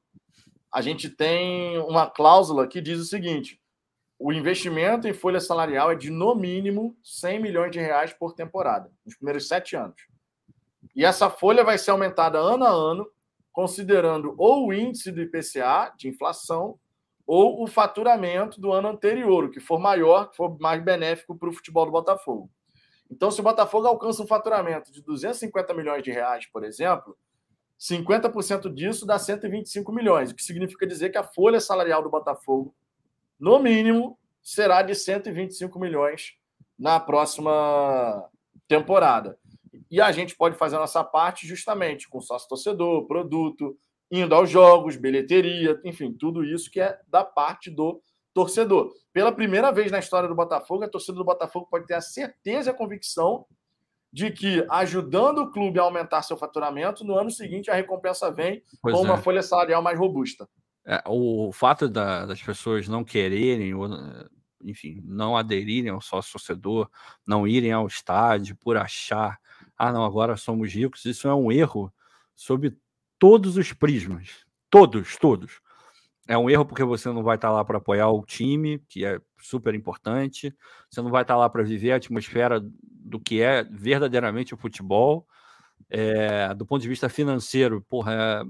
a 0.71 0.83
gente 0.83 1.09
tem 1.09 1.79
uma 1.79 2.07
cláusula 2.09 2.67
que 2.67 2.81
diz 2.83 2.99
o 3.01 3.05
seguinte: 3.05 3.62
o 4.25 4.33
investimento 4.33 5.09
em 5.09 5.13
folha 5.13 5.41
salarial 5.41 5.91
é 5.91 5.97
de 5.97 6.09
no 6.09 6.33
mínimo 6.37 6.97
100 7.03 7.43
milhões 7.43 7.73
de 7.73 7.81
reais 7.81 8.13
por 8.13 8.35
temporada, 8.35 8.89
nos 9.05 9.17
primeiros 9.17 9.49
sete 9.49 9.75
anos. 9.75 10.01
E 10.95 11.05
essa 11.05 11.29
folha 11.29 11.65
vai 11.65 11.77
ser 11.77 11.91
aumentada 11.91 12.39
ano 12.39 12.65
a 12.65 12.71
ano, 12.71 13.11
considerando 13.51 14.33
ou 14.39 14.69
o 14.69 14.73
índice 14.73 15.11
do 15.11 15.21
IPCA, 15.21 15.93
de 15.99 16.09
inflação, 16.09 16.79
ou 17.27 17.65
o 17.65 17.67
faturamento 17.67 18.61
do 18.61 18.73
ano 18.73 18.89
anterior, 18.89 19.45
o 19.45 19.51
que 19.51 19.59
for 19.59 19.81
maior, 19.81 20.31
que 20.31 20.37
for 20.37 20.57
mais 20.61 20.81
benéfico 20.81 21.37
para 21.37 21.49
o 21.49 21.53
futebol 21.53 21.85
do 21.85 21.91
Botafogo. 21.91 22.49
Então, 23.11 23.29
se 23.29 23.41
o 23.41 23.45
Botafogo 23.45 23.89
alcança 23.89 24.23
um 24.23 24.27
faturamento 24.27 24.93
de 24.93 25.03
250 25.03 25.75
milhões 25.75 26.03
de 26.03 26.13
reais, 26.13 26.47
por 26.47 26.63
exemplo, 26.63 27.17
50% 27.79 28.73
disso 28.73 29.05
dá 29.05 29.19
125 29.19 29.93
milhões, 29.93 30.31
o 30.31 30.35
que 30.35 30.45
significa 30.45 30.87
dizer 30.87 31.11
que 31.11 31.19
a 31.19 31.25
folha 31.25 31.59
salarial 31.59 32.03
do 32.05 32.09
Botafogo, 32.09 32.73
no 33.43 33.59
mínimo, 33.59 34.17
será 34.41 34.83
de 34.83 34.95
125 34.95 35.77
milhões 35.77 36.35
na 36.79 37.01
próxima 37.01 38.31
temporada. 38.69 39.37
E 39.91 40.01
a 40.01 40.13
gente 40.13 40.37
pode 40.37 40.57
fazer 40.57 40.77
a 40.77 40.79
nossa 40.79 41.03
parte 41.03 41.45
justamente 41.45 42.09
com 42.09 42.21
sócio 42.21 42.49
torcedor, 42.49 43.05
produto, 43.09 43.77
indo 44.09 44.33
aos 44.33 44.49
jogos, 44.49 44.95
bilheteria, 44.95 45.81
enfim, 45.85 46.13
tudo 46.13 46.45
isso 46.45 46.71
que 46.71 46.81
é 46.81 46.97
da 47.09 47.25
parte 47.25 47.69
do 47.69 48.01
torcedor. 48.33 48.93
Pela 49.13 49.33
primeira 49.33 49.73
vez 49.73 49.91
na 49.91 49.99
história 49.99 50.29
do 50.29 50.37
Botafogo, 50.37 50.85
a 50.85 50.89
torcida 50.89 51.19
do 51.19 51.25
Botafogo 51.25 51.67
pode 51.69 51.85
ter 51.89 51.95
a 51.95 52.01
certeza 52.01 52.71
e 52.71 52.73
a 52.73 52.77
convicção 52.77 53.45
de 54.13 54.31
que, 54.31 54.65
ajudando 54.71 55.39
o 55.39 55.51
clube 55.51 55.81
a 55.81 55.83
aumentar 55.83 56.23
seu 56.23 56.37
faturamento, 56.37 57.03
no 57.03 57.19
ano 57.19 57.31
seguinte 57.31 57.73
a 57.73 57.75
recompensa 57.75 58.31
vem 58.31 58.63
Pois 58.81 58.95
com 58.95 59.03
uma 59.03 59.15
é. 59.15 59.21
folha 59.21 59.43
salarial 59.43 59.83
mais 59.83 59.99
robusta. 59.99 60.49
É, 60.87 61.03
o 61.07 61.53
fato 61.53 61.89
da- 61.89 62.27
das 62.27 62.43
pessoas 62.43 62.89
não 62.89 63.05
quererem, 63.05 63.75
ou, 63.75 63.87
eh, 63.95 64.29
enfim, 64.65 65.01
não 65.05 65.37
aderirem 65.37 65.91
ao 65.91 66.01
sócio 66.01 66.33
torcedor, 66.33 66.89
não 67.27 67.47
irem 67.47 67.73
ao 67.73 67.87
estádio 67.87 68.57
por 68.57 68.77
achar, 68.77 69.39
ah, 69.79 69.93
não, 69.93 70.05
agora 70.05 70.37
somos 70.37 70.73
ricos, 70.75 71.05
isso 71.05 71.29
é 71.29 71.35
um 71.35 71.53
erro 71.53 71.93
sob 72.35 72.75
todos 73.19 73.57
os 73.57 73.73
prismas. 73.73 74.45
Todos, 74.71 75.17
todos. 75.17 75.61
É 76.29 76.39
um 76.39 76.49
erro 76.49 76.65
porque 76.65 76.85
você 76.85 77.09
não 77.11 77.23
vai 77.23 77.37
estar 77.37 77.51
lá 77.51 77.65
para 77.65 77.79
apoiar 77.79 78.09
o 78.11 78.25
time, 78.25 78.79
que 78.89 79.05
é 79.05 79.21
super 79.41 79.75
importante. 79.75 80.55
Você 80.91 81.03
não 81.03 81.11
vai 81.11 81.23
estar 81.23 81.37
lá 81.37 81.49
para 81.51 81.63
viver 81.65 81.93
a 81.93 81.97
atmosfera 81.97 82.61
do 82.83 83.19
que 83.21 83.43
é 83.43 83.65
verdadeiramente 83.65 84.55
o 84.55 84.57
futebol. 84.57 85.27
É, 85.91 86.55
do 86.55 86.67
ponto 86.67 86.83
de 86.83 86.89
vista 86.89 87.09
financeiro, 87.09 87.83
porra, 87.89 88.13
é, 88.15 88.43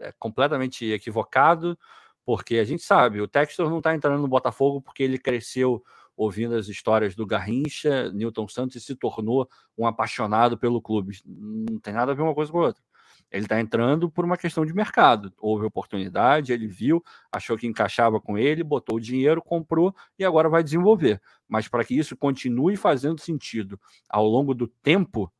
é 0.00 0.12
completamente 0.18 0.84
equivocado, 0.86 1.78
porque 2.24 2.56
a 2.56 2.64
gente 2.64 2.82
sabe, 2.82 3.20
o 3.20 3.28
Textor 3.28 3.70
não 3.70 3.78
está 3.78 3.94
entrando 3.94 4.20
no 4.20 4.28
Botafogo 4.28 4.82
porque 4.82 5.02
ele 5.02 5.18
cresceu 5.18 5.82
ouvindo 6.16 6.56
as 6.56 6.68
histórias 6.68 7.14
do 7.14 7.24
Garrincha, 7.24 8.10
Newton 8.12 8.48
Santos 8.48 8.76
e 8.76 8.80
se 8.80 8.96
tornou 8.96 9.48
um 9.78 9.86
apaixonado 9.86 10.58
pelo 10.58 10.82
clube. 10.82 11.20
Não 11.24 11.78
tem 11.78 11.94
nada 11.94 12.12
a 12.12 12.14
ver 12.14 12.22
uma 12.22 12.34
coisa 12.34 12.50
com 12.50 12.58
a 12.58 12.66
outra. 12.66 12.82
Ele 13.30 13.44
está 13.44 13.60
entrando 13.60 14.10
por 14.10 14.24
uma 14.24 14.36
questão 14.36 14.64
de 14.64 14.72
mercado. 14.72 15.32
Houve 15.38 15.66
oportunidade, 15.66 16.52
ele 16.52 16.66
viu, 16.66 17.02
achou 17.30 17.56
que 17.56 17.66
encaixava 17.66 18.20
com 18.20 18.38
ele, 18.38 18.64
botou 18.64 18.96
o 18.96 19.00
dinheiro, 19.00 19.40
comprou 19.40 19.94
e 20.18 20.24
agora 20.24 20.48
vai 20.48 20.62
desenvolver. 20.62 21.20
Mas 21.46 21.68
para 21.68 21.84
que 21.84 21.96
isso 21.96 22.16
continue 22.16 22.76
fazendo 22.76 23.20
sentido 23.20 23.78
ao 24.08 24.26
longo 24.26 24.54
do 24.54 24.66
tempo, 24.66 25.32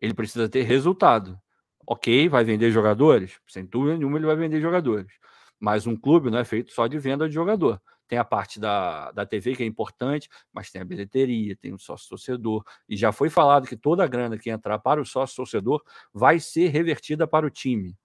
ele 0.00 0.14
precisa 0.14 0.48
ter 0.48 0.62
resultado. 0.62 1.38
Ok, 1.86 2.28
vai 2.28 2.44
vender 2.44 2.70
jogadores? 2.70 3.38
Sem 3.46 3.64
dúvida 3.64 3.96
nenhuma, 3.96 4.18
ele 4.18 4.26
vai 4.26 4.36
vender 4.36 4.60
jogadores. 4.60 5.12
Mas 5.58 5.86
um 5.86 5.96
clube 5.96 6.30
não 6.30 6.38
é 6.38 6.44
feito 6.44 6.72
só 6.72 6.86
de 6.86 6.98
venda 6.98 7.28
de 7.28 7.34
jogador. 7.34 7.80
Tem 8.08 8.18
a 8.18 8.24
parte 8.24 8.60
da, 8.60 9.10
da 9.12 9.26
TV, 9.26 9.56
que 9.56 9.62
é 9.62 9.66
importante, 9.66 10.28
mas 10.52 10.70
tem 10.70 10.80
a 10.80 10.84
bilheteria, 10.84 11.56
tem 11.56 11.72
o 11.72 11.78
sócio 11.78 12.08
torcedor. 12.08 12.64
E 12.88 12.96
já 12.96 13.12
foi 13.12 13.28
falado 13.28 13.66
que 13.66 13.76
toda 13.76 14.04
a 14.04 14.06
grana 14.06 14.38
que 14.38 14.50
entrar 14.50 14.78
para 14.78 15.00
o 15.00 15.06
sócio 15.06 15.36
torcedor 15.36 15.82
vai 16.12 16.38
ser 16.38 16.68
revertida 16.68 17.26
para 17.26 17.46
o 17.46 17.50
time. 17.50 17.96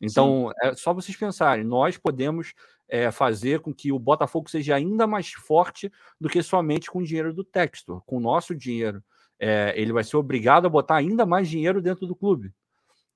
Então, 0.00 0.52
é 0.62 0.74
só 0.74 0.94
vocês 0.94 1.16
pensarem, 1.16 1.64
nós 1.64 1.96
podemos 1.96 2.54
é, 2.88 3.10
fazer 3.10 3.60
com 3.60 3.74
que 3.74 3.90
o 3.90 3.98
Botafogo 3.98 4.48
seja 4.48 4.76
ainda 4.76 5.06
mais 5.06 5.32
forte 5.32 5.90
do 6.20 6.28
que 6.28 6.42
somente 6.42 6.90
com 6.90 7.00
o 7.00 7.04
dinheiro 7.04 7.34
do 7.34 7.42
Textor, 7.42 8.02
com 8.06 8.16
o 8.16 8.20
nosso 8.20 8.54
dinheiro. 8.54 9.02
É, 9.40 9.72
ele 9.76 9.92
vai 9.92 10.04
ser 10.04 10.16
obrigado 10.16 10.66
a 10.66 10.70
botar 10.70 10.96
ainda 10.96 11.26
mais 11.26 11.48
dinheiro 11.48 11.82
dentro 11.82 12.06
do 12.06 12.14
clube. 12.14 12.52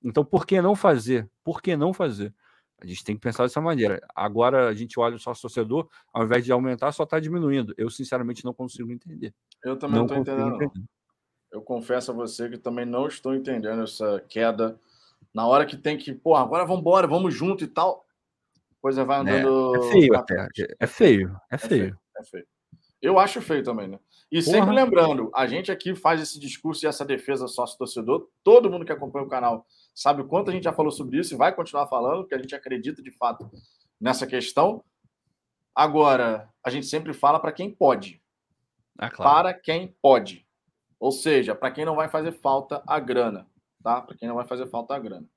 Então, 0.03 0.25
por 0.25 0.45
que 0.45 0.61
não 0.61 0.75
fazer? 0.75 1.29
Por 1.43 1.61
que 1.61 1.75
não 1.75 1.93
fazer? 1.93 2.33
A 2.81 2.85
gente 2.85 3.03
tem 3.03 3.15
que 3.15 3.21
pensar 3.21 3.43
dessa 3.43 3.61
maneira. 3.61 4.05
Agora 4.13 4.67
a 4.67 4.73
gente 4.73 4.99
olha 4.99 5.15
o 5.15 5.19
sócio 5.19 5.43
torcedor, 5.43 5.87
ao 6.11 6.25
invés 6.25 6.43
de 6.43 6.51
aumentar, 6.51 6.91
só 6.91 7.03
está 7.03 7.19
diminuindo. 7.19 7.73
Eu, 7.77 7.89
sinceramente, 7.89 8.43
não 8.43 8.53
consigo 8.53 8.91
entender. 8.91 9.33
Eu 9.63 9.77
também 9.77 9.97
não 9.97 10.05
estou 10.05 10.17
entendendo. 10.17 10.71
Eu 11.49 11.61
confesso 11.61 12.11
a 12.11 12.13
você 12.13 12.49
que 12.49 12.57
também 12.57 12.85
não 12.85 13.07
estou 13.07 13.33
entendendo 13.33 13.83
essa 13.83 14.23
queda. 14.27 14.77
Na 15.33 15.47
hora 15.47 15.65
que 15.65 15.77
tem 15.77 15.97
que, 15.97 16.13
pô, 16.13 16.35
agora 16.35 16.65
vamos 16.65 16.81
embora, 16.81 17.07
vamos 17.07 17.33
junto 17.33 17.63
e 17.63 17.67
tal. 17.67 18.05
Coisa 18.81 19.05
vai 19.05 19.21
andando. 19.21 19.75
É 19.77 19.91
feio 19.91 20.09
pra 20.09 20.19
até. 20.19 20.47
É 20.79 20.87
feio. 20.87 21.39
É 21.49 21.55
É 21.55 21.57
feio. 21.57 21.97
É 22.17 22.23
feio. 22.23 22.47
Eu 23.01 23.19
acho 23.19 23.41
feio 23.41 23.63
também, 23.63 23.87
né? 23.87 23.99
E 24.31 24.41
Porra. 24.41 24.57
sempre 24.57 24.75
lembrando, 24.75 25.29
a 25.35 25.45
gente 25.45 25.71
aqui 25.71 25.93
faz 25.93 26.21
esse 26.21 26.39
discurso 26.39 26.85
e 26.85 26.87
essa 26.87 27.05
defesa 27.05 27.47
sócio-torcedor. 27.47 28.29
Todo 28.43 28.69
mundo 28.69 28.85
que 28.85 28.91
acompanha 28.91 29.25
o 29.25 29.29
canal 29.29 29.65
sabe 29.93 30.21
o 30.21 30.27
quanto 30.27 30.49
a 30.49 30.53
gente 30.53 30.63
já 30.63 30.73
falou 30.73 30.91
sobre 30.91 31.19
isso 31.19 31.33
e 31.33 31.37
vai 31.37 31.53
continuar 31.53 31.87
falando, 31.87 32.21
porque 32.21 32.35
a 32.35 32.39
gente 32.39 32.55
acredita 32.55 33.01
de 33.01 33.11
fato 33.11 33.49
nessa 33.99 34.25
questão. 34.27 34.83
Agora, 35.75 36.49
a 36.63 36.69
gente 36.69 36.85
sempre 36.85 37.13
fala 37.13 37.39
para 37.39 37.51
quem 37.51 37.69
pode. 37.69 38.21
Ah, 38.97 39.09
claro. 39.09 39.31
Para 39.31 39.53
quem 39.53 39.95
pode. 40.01 40.45
Ou 40.99 41.11
seja, 41.11 41.55
para 41.55 41.71
quem 41.71 41.85
não 41.85 41.95
vai 41.95 42.07
fazer 42.07 42.31
falta 42.31 42.81
a 42.87 42.99
grana. 42.99 43.47
Tá? 43.83 44.01
Para 44.01 44.15
quem 44.15 44.27
não 44.27 44.35
vai 44.35 44.45
fazer 44.45 44.67
falta 44.67 44.95
a 44.95 44.99
grana. 44.99 45.27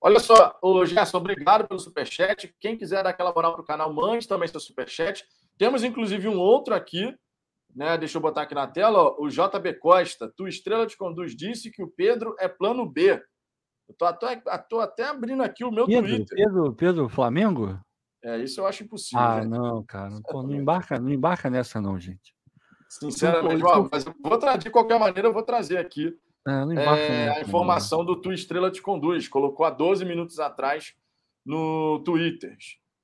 Olha 0.00 0.18
só, 0.18 0.58
o 0.60 0.84
Gerson, 0.84 1.18
obrigado 1.18 1.68
pelo 1.68 1.78
superchat. 1.78 2.52
Quem 2.58 2.76
quiser 2.76 3.04
dar 3.04 3.10
aquela 3.10 3.32
moral 3.32 3.52
para 3.52 3.62
o 3.62 3.66
canal, 3.66 3.92
mande 3.92 4.26
também 4.26 4.48
seu 4.48 4.58
superchat. 4.58 5.24
Temos 5.56 5.84
inclusive 5.84 6.26
um 6.26 6.38
outro 6.38 6.74
aqui, 6.74 7.16
né? 7.74 7.96
Deixa 7.96 8.18
eu 8.18 8.22
botar 8.22 8.42
aqui 8.42 8.54
na 8.54 8.66
tela, 8.66 8.98
ó, 8.98 9.16
o 9.18 9.28
JB 9.28 9.74
Costa. 9.74 10.28
Tu 10.36 10.48
Estrela 10.48 10.86
de 10.86 10.96
Conduz 10.96 11.36
disse 11.36 11.70
que 11.70 11.84
o 11.84 11.88
Pedro 11.88 12.34
é 12.40 12.48
plano 12.48 12.84
B. 12.84 13.22
Eu 13.92 13.96
tô, 13.96 14.04
até- 14.06 14.36
tô 14.68 14.80
até 14.80 15.04
abrindo 15.04 15.42
aqui 15.42 15.64
o 15.64 15.70
meu 15.70 15.86
Pedro, 15.86 16.08
Twitter. 16.08 16.36
Pedro, 16.36 16.72
Pedro 16.72 17.08
Flamengo? 17.08 17.78
É, 18.24 18.38
isso 18.38 18.60
eu 18.60 18.66
acho 18.66 18.82
impossível. 18.84 19.22
Ah, 19.24 19.40
gente. 19.42 19.50
não, 19.50 19.82
cara. 19.84 20.10
Pô, 20.30 20.42
não 20.42 20.54
embarca, 20.54 20.98
não 20.98 21.10
embarca 21.10 21.50
nessa, 21.50 21.80
não, 21.80 21.98
gente. 21.98 22.34
Sinceramente, 22.88 23.62
ó, 23.64 23.88
mas 23.90 24.06
eu 24.06 24.14
vou 24.22 24.38
trazer, 24.38 24.58
de 24.58 24.70
qualquer 24.70 24.98
maneira, 24.98 25.28
eu 25.28 25.32
vou 25.32 25.42
trazer 25.42 25.78
aqui 25.78 26.14
É, 26.46 26.64
não 26.64 26.72
embarca 26.72 27.00
é, 27.02 27.28
a 27.30 27.34
não. 27.36 27.40
informação 27.42 28.04
do 28.04 28.20
Tu 28.20 28.32
Estrela 28.32 28.70
te 28.70 28.80
conduz. 28.82 29.28
Colocou 29.28 29.64
há 29.66 29.70
12 29.70 30.04
minutos 30.04 30.38
atrás 30.38 30.94
no 31.44 32.00
Twitter. 32.04 32.56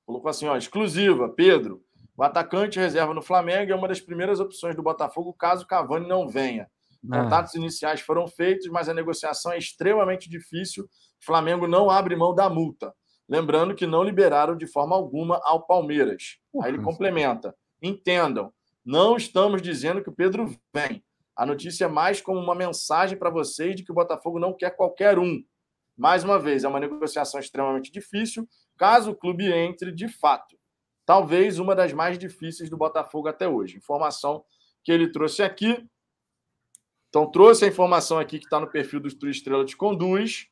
Colocou 0.05 0.29
assim, 0.29 0.47
ó, 0.47 0.55
exclusiva, 0.57 1.29
Pedro. 1.29 1.81
O 2.17 2.23
atacante 2.23 2.79
reserva 2.79 3.13
no 3.13 3.21
Flamengo 3.21 3.71
é 3.71 3.75
uma 3.75 3.87
das 3.87 4.01
primeiras 4.01 4.39
opções 4.39 4.75
do 4.75 4.83
Botafogo 4.83 5.33
caso 5.33 5.65
Cavani 5.65 6.07
não 6.07 6.27
venha. 6.27 6.69
Ah, 7.11 7.23
Contatos 7.23 7.53
iniciais 7.55 8.01
foram 8.01 8.27
feitos, 8.27 8.67
mas 8.67 8.89
a 8.89 8.93
negociação 8.93 9.51
é 9.51 9.57
extremamente 9.57 10.29
difícil. 10.29 10.83
O 10.83 11.25
Flamengo 11.25 11.67
não 11.67 11.89
abre 11.89 12.15
mão 12.15 12.33
da 12.33 12.49
multa. 12.49 12.93
Lembrando 13.27 13.75
que 13.75 13.85
não 13.85 14.03
liberaram 14.03 14.57
de 14.57 14.65
forma 14.65 14.95
alguma 14.95 15.39
ao 15.43 15.65
Palmeiras. 15.65 16.39
Aí 16.61 16.71
ele 16.71 16.81
complementa. 16.81 17.55
Entendam, 17.81 18.51
não 18.83 19.15
estamos 19.15 19.61
dizendo 19.61 20.01
que 20.01 20.09
o 20.09 20.15
Pedro 20.15 20.53
vem. 20.73 21.03
A 21.35 21.45
notícia 21.45 21.85
é 21.85 21.87
mais 21.87 22.19
como 22.19 22.39
uma 22.39 22.55
mensagem 22.55 23.17
para 23.17 23.29
vocês 23.29 23.75
de 23.75 23.83
que 23.83 23.91
o 23.91 23.95
Botafogo 23.95 24.39
não 24.39 24.51
quer 24.51 24.71
qualquer 24.75 25.17
um. 25.19 25.41
Mais 25.95 26.23
uma 26.23 26.39
vez, 26.39 26.63
é 26.63 26.67
uma 26.67 26.79
negociação 26.79 27.39
extremamente 27.39 27.91
difícil, 27.91 28.47
caso 28.77 29.11
o 29.11 29.15
clube 29.15 29.51
entre 29.51 29.91
de 29.91 30.07
fato. 30.07 30.57
Talvez 31.05 31.59
uma 31.59 31.75
das 31.75 31.93
mais 31.93 32.17
difíceis 32.17 32.69
do 32.69 32.77
Botafogo 32.77 33.27
até 33.27 33.47
hoje. 33.47 33.77
Informação 33.77 34.43
que 34.83 34.91
ele 34.91 35.11
trouxe 35.11 35.43
aqui. 35.43 35.85
Então, 37.09 37.29
trouxe 37.29 37.65
a 37.65 37.67
informação 37.67 38.19
aqui 38.19 38.37
que 38.39 38.45
está 38.45 38.59
no 38.59 38.67
perfil 38.69 38.99
do 38.99 39.13
True 39.13 39.31
Estrela 39.31 39.65
de 39.65 39.75
Conduz, 39.75 40.47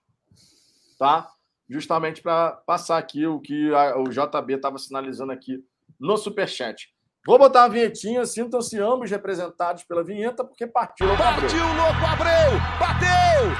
tá? 0.98 1.30
Justamente 1.70 2.22
para 2.22 2.52
passar 2.66 2.98
aqui 2.98 3.28
o 3.28 3.40
que 3.40 3.74
a- 3.76 3.98
o 3.98 4.06
JB 4.10 4.54
estava 4.56 4.78
sinalizando 4.80 5.32
aqui 5.32 5.64
no 6.00 6.18
Superchat. 6.18 6.90
Vou 7.26 7.38
botar 7.38 7.66
a 7.66 7.68
vinhetinha, 7.68 8.26
sintam-se 8.26 8.80
ambos 8.80 9.12
representados 9.12 9.84
pela 9.84 10.04
vinheta, 10.04 10.44
porque 10.46 10.66
partiu 10.66 11.06
o 11.08 11.18
Gabriel. 11.18 11.42
Partiu 11.42 11.64
o 11.64 11.76
louco 11.76 12.06
Abreu! 12.06 12.60
Bateu! 12.80 13.52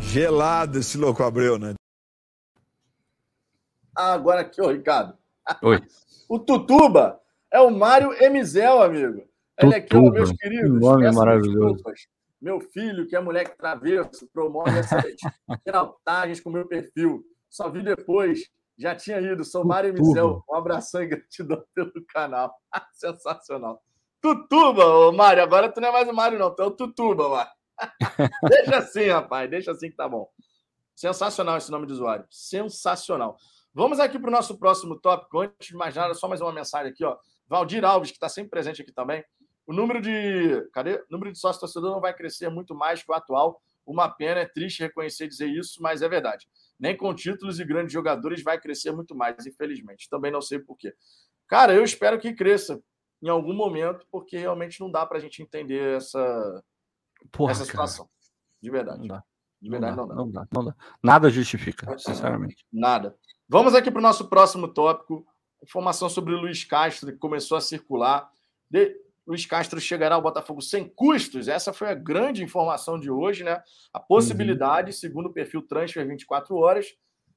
Gelado 0.00 0.78
esse 0.78 0.98
louco 0.98 1.22
Abreu, 1.22 1.58
né? 1.58 1.74
Ah, 3.96 4.12
agora 4.12 4.42
aqui, 4.42 4.60
ô 4.60 4.68
Ricardo. 4.70 5.16
Oi. 5.62 5.80
O 6.28 6.38
Tutuba 6.38 7.20
é 7.52 7.60
o 7.60 7.70
Mário 7.70 8.10
Emizel, 8.22 8.80
amigo. 8.80 9.28
Ele 9.62 9.74
aqui, 9.74 9.96
ó, 9.96 10.10
meus 10.10 10.32
queridos. 10.32 10.70
Que 10.70 10.86
nome 10.86 11.10
maravilhoso. 11.12 11.74
Desculpas. 11.74 12.06
Meu 12.40 12.60
filho, 12.60 13.06
que 13.06 13.14
é 13.14 13.20
moleque 13.20 13.56
travesso, 13.56 14.28
promove 14.32 14.76
essas 14.76 15.04
piratagens 15.64 16.40
com 16.40 16.50
meu 16.50 16.66
perfil. 16.66 17.24
Só 17.48 17.68
vi 17.70 17.82
depois. 17.82 18.50
Já 18.76 18.96
tinha 18.96 19.20
ido. 19.20 19.44
Sou 19.44 19.64
Mário 19.64 19.94
Mizel. 19.94 20.42
Um 20.50 20.54
abração 20.56 21.02
e 21.02 21.06
gratidão 21.06 21.62
pelo 21.72 21.92
canal. 22.08 22.52
Sensacional. 22.94 23.80
Tutuba, 24.20 24.84
ô 24.84 25.12
Mário. 25.12 25.42
Agora 25.42 25.70
tu 25.70 25.80
não 25.80 25.88
é 25.88 25.92
mais 25.92 26.08
o 26.08 26.12
Mário, 26.12 26.38
não. 26.38 26.52
Tu 26.54 26.62
é 26.62 26.66
o 26.66 26.70
Tutuba, 26.72 27.28
Mário. 27.28 27.52
deixa 28.48 28.78
assim, 28.78 29.08
rapaz. 29.08 29.48
Deixa 29.48 29.70
assim 29.70 29.90
que 29.90 29.96
tá 29.96 30.08
bom. 30.08 30.28
Sensacional 30.96 31.56
esse 31.56 31.70
nome 31.70 31.86
de 31.86 31.92
usuário. 31.92 32.26
Sensacional. 32.28 33.36
Vamos 33.74 34.00
aqui 34.00 34.18
para 34.18 34.28
o 34.28 34.32
nosso 34.32 34.58
próximo 34.58 34.98
tópico. 34.98 35.40
Antes 35.40 35.68
de 35.68 35.76
mais 35.76 35.94
nada, 35.94 36.12
só 36.14 36.28
mais 36.28 36.40
uma 36.40 36.52
mensagem 36.52 36.90
aqui, 36.90 37.04
ó. 37.04 37.16
Valdir 37.46 37.84
Alves, 37.84 38.10
que 38.10 38.16
está 38.16 38.28
sempre 38.28 38.50
presente 38.50 38.82
aqui 38.82 38.92
também. 38.92 39.24
O 39.66 39.72
número 39.72 40.00
de. 40.00 40.68
Cadê? 40.72 40.96
O 40.96 41.06
número 41.10 41.32
de 41.32 41.38
sócio 41.38 41.60
torcedor 41.60 41.90
não 41.90 42.00
vai 42.00 42.14
crescer 42.14 42.48
muito 42.48 42.74
mais 42.74 43.02
que 43.02 43.10
o 43.10 43.14
atual. 43.14 43.60
Uma 43.84 44.08
pena, 44.08 44.40
é 44.40 44.46
triste 44.46 44.82
reconhecer 44.82 45.24
e 45.24 45.28
dizer 45.28 45.48
isso, 45.48 45.82
mas 45.82 46.02
é 46.02 46.08
verdade. 46.08 46.46
Nem 46.78 46.96
com 46.96 47.12
títulos 47.14 47.58
e 47.58 47.64
grandes 47.64 47.92
jogadores 47.92 48.42
vai 48.42 48.60
crescer 48.60 48.92
muito 48.92 49.14
mais, 49.14 49.44
infelizmente. 49.46 50.08
Também 50.08 50.30
não 50.30 50.40
sei 50.40 50.60
porquê. 50.60 50.94
Cara, 51.48 51.74
eu 51.74 51.82
espero 51.82 52.18
que 52.18 52.32
cresça 52.32 52.80
em 53.20 53.28
algum 53.28 53.52
momento, 53.52 54.06
porque 54.10 54.36
realmente 54.36 54.80
não 54.80 54.90
dá 54.90 55.04
para 55.04 55.18
a 55.18 55.20
gente 55.20 55.42
entender 55.42 55.96
essa, 55.96 56.64
Porra, 57.30 57.52
essa 57.52 57.64
situação. 57.64 58.06
Cara. 58.06 58.16
De 58.60 58.70
verdade. 58.70 58.98
Não 59.00 59.06
dá. 59.06 59.24
De 59.60 59.70
verdade, 59.70 59.96
não 59.96 60.08
dá, 60.08 60.14
não 60.14 60.30
dá. 60.30 60.40
Não 60.40 60.42
dá, 60.42 60.48
não 60.52 60.64
dá. 60.64 60.76
Nada 61.02 61.30
justifica, 61.30 61.96
sinceramente. 61.96 62.64
Nada. 62.72 63.16
Vamos 63.48 63.74
aqui 63.74 63.90
para 63.90 64.00
o 64.00 64.02
nosso 64.02 64.28
próximo 64.28 64.66
tópico. 64.66 65.24
Informação 65.62 66.08
sobre 66.08 66.34
o 66.34 66.40
Luiz 66.40 66.64
Castro, 66.64 67.12
que 67.12 67.18
começou 67.18 67.56
a 67.56 67.60
circular. 67.60 68.28
De... 68.68 68.96
Luiz 69.26 69.46
Castro 69.46 69.80
chegará 69.80 70.16
ao 70.16 70.22
Botafogo 70.22 70.60
sem 70.60 70.88
custos. 70.88 71.46
Essa 71.46 71.72
foi 71.72 71.88
a 71.88 71.94
grande 71.94 72.42
informação 72.42 72.98
de 72.98 73.10
hoje, 73.10 73.44
né? 73.44 73.62
A 73.92 74.00
possibilidade, 74.00 74.88
uhum. 74.88 74.96
segundo 74.96 75.26
o 75.26 75.32
perfil 75.32 75.62
Transfer 75.62 76.06
24 76.06 76.56
Horas, 76.56 76.86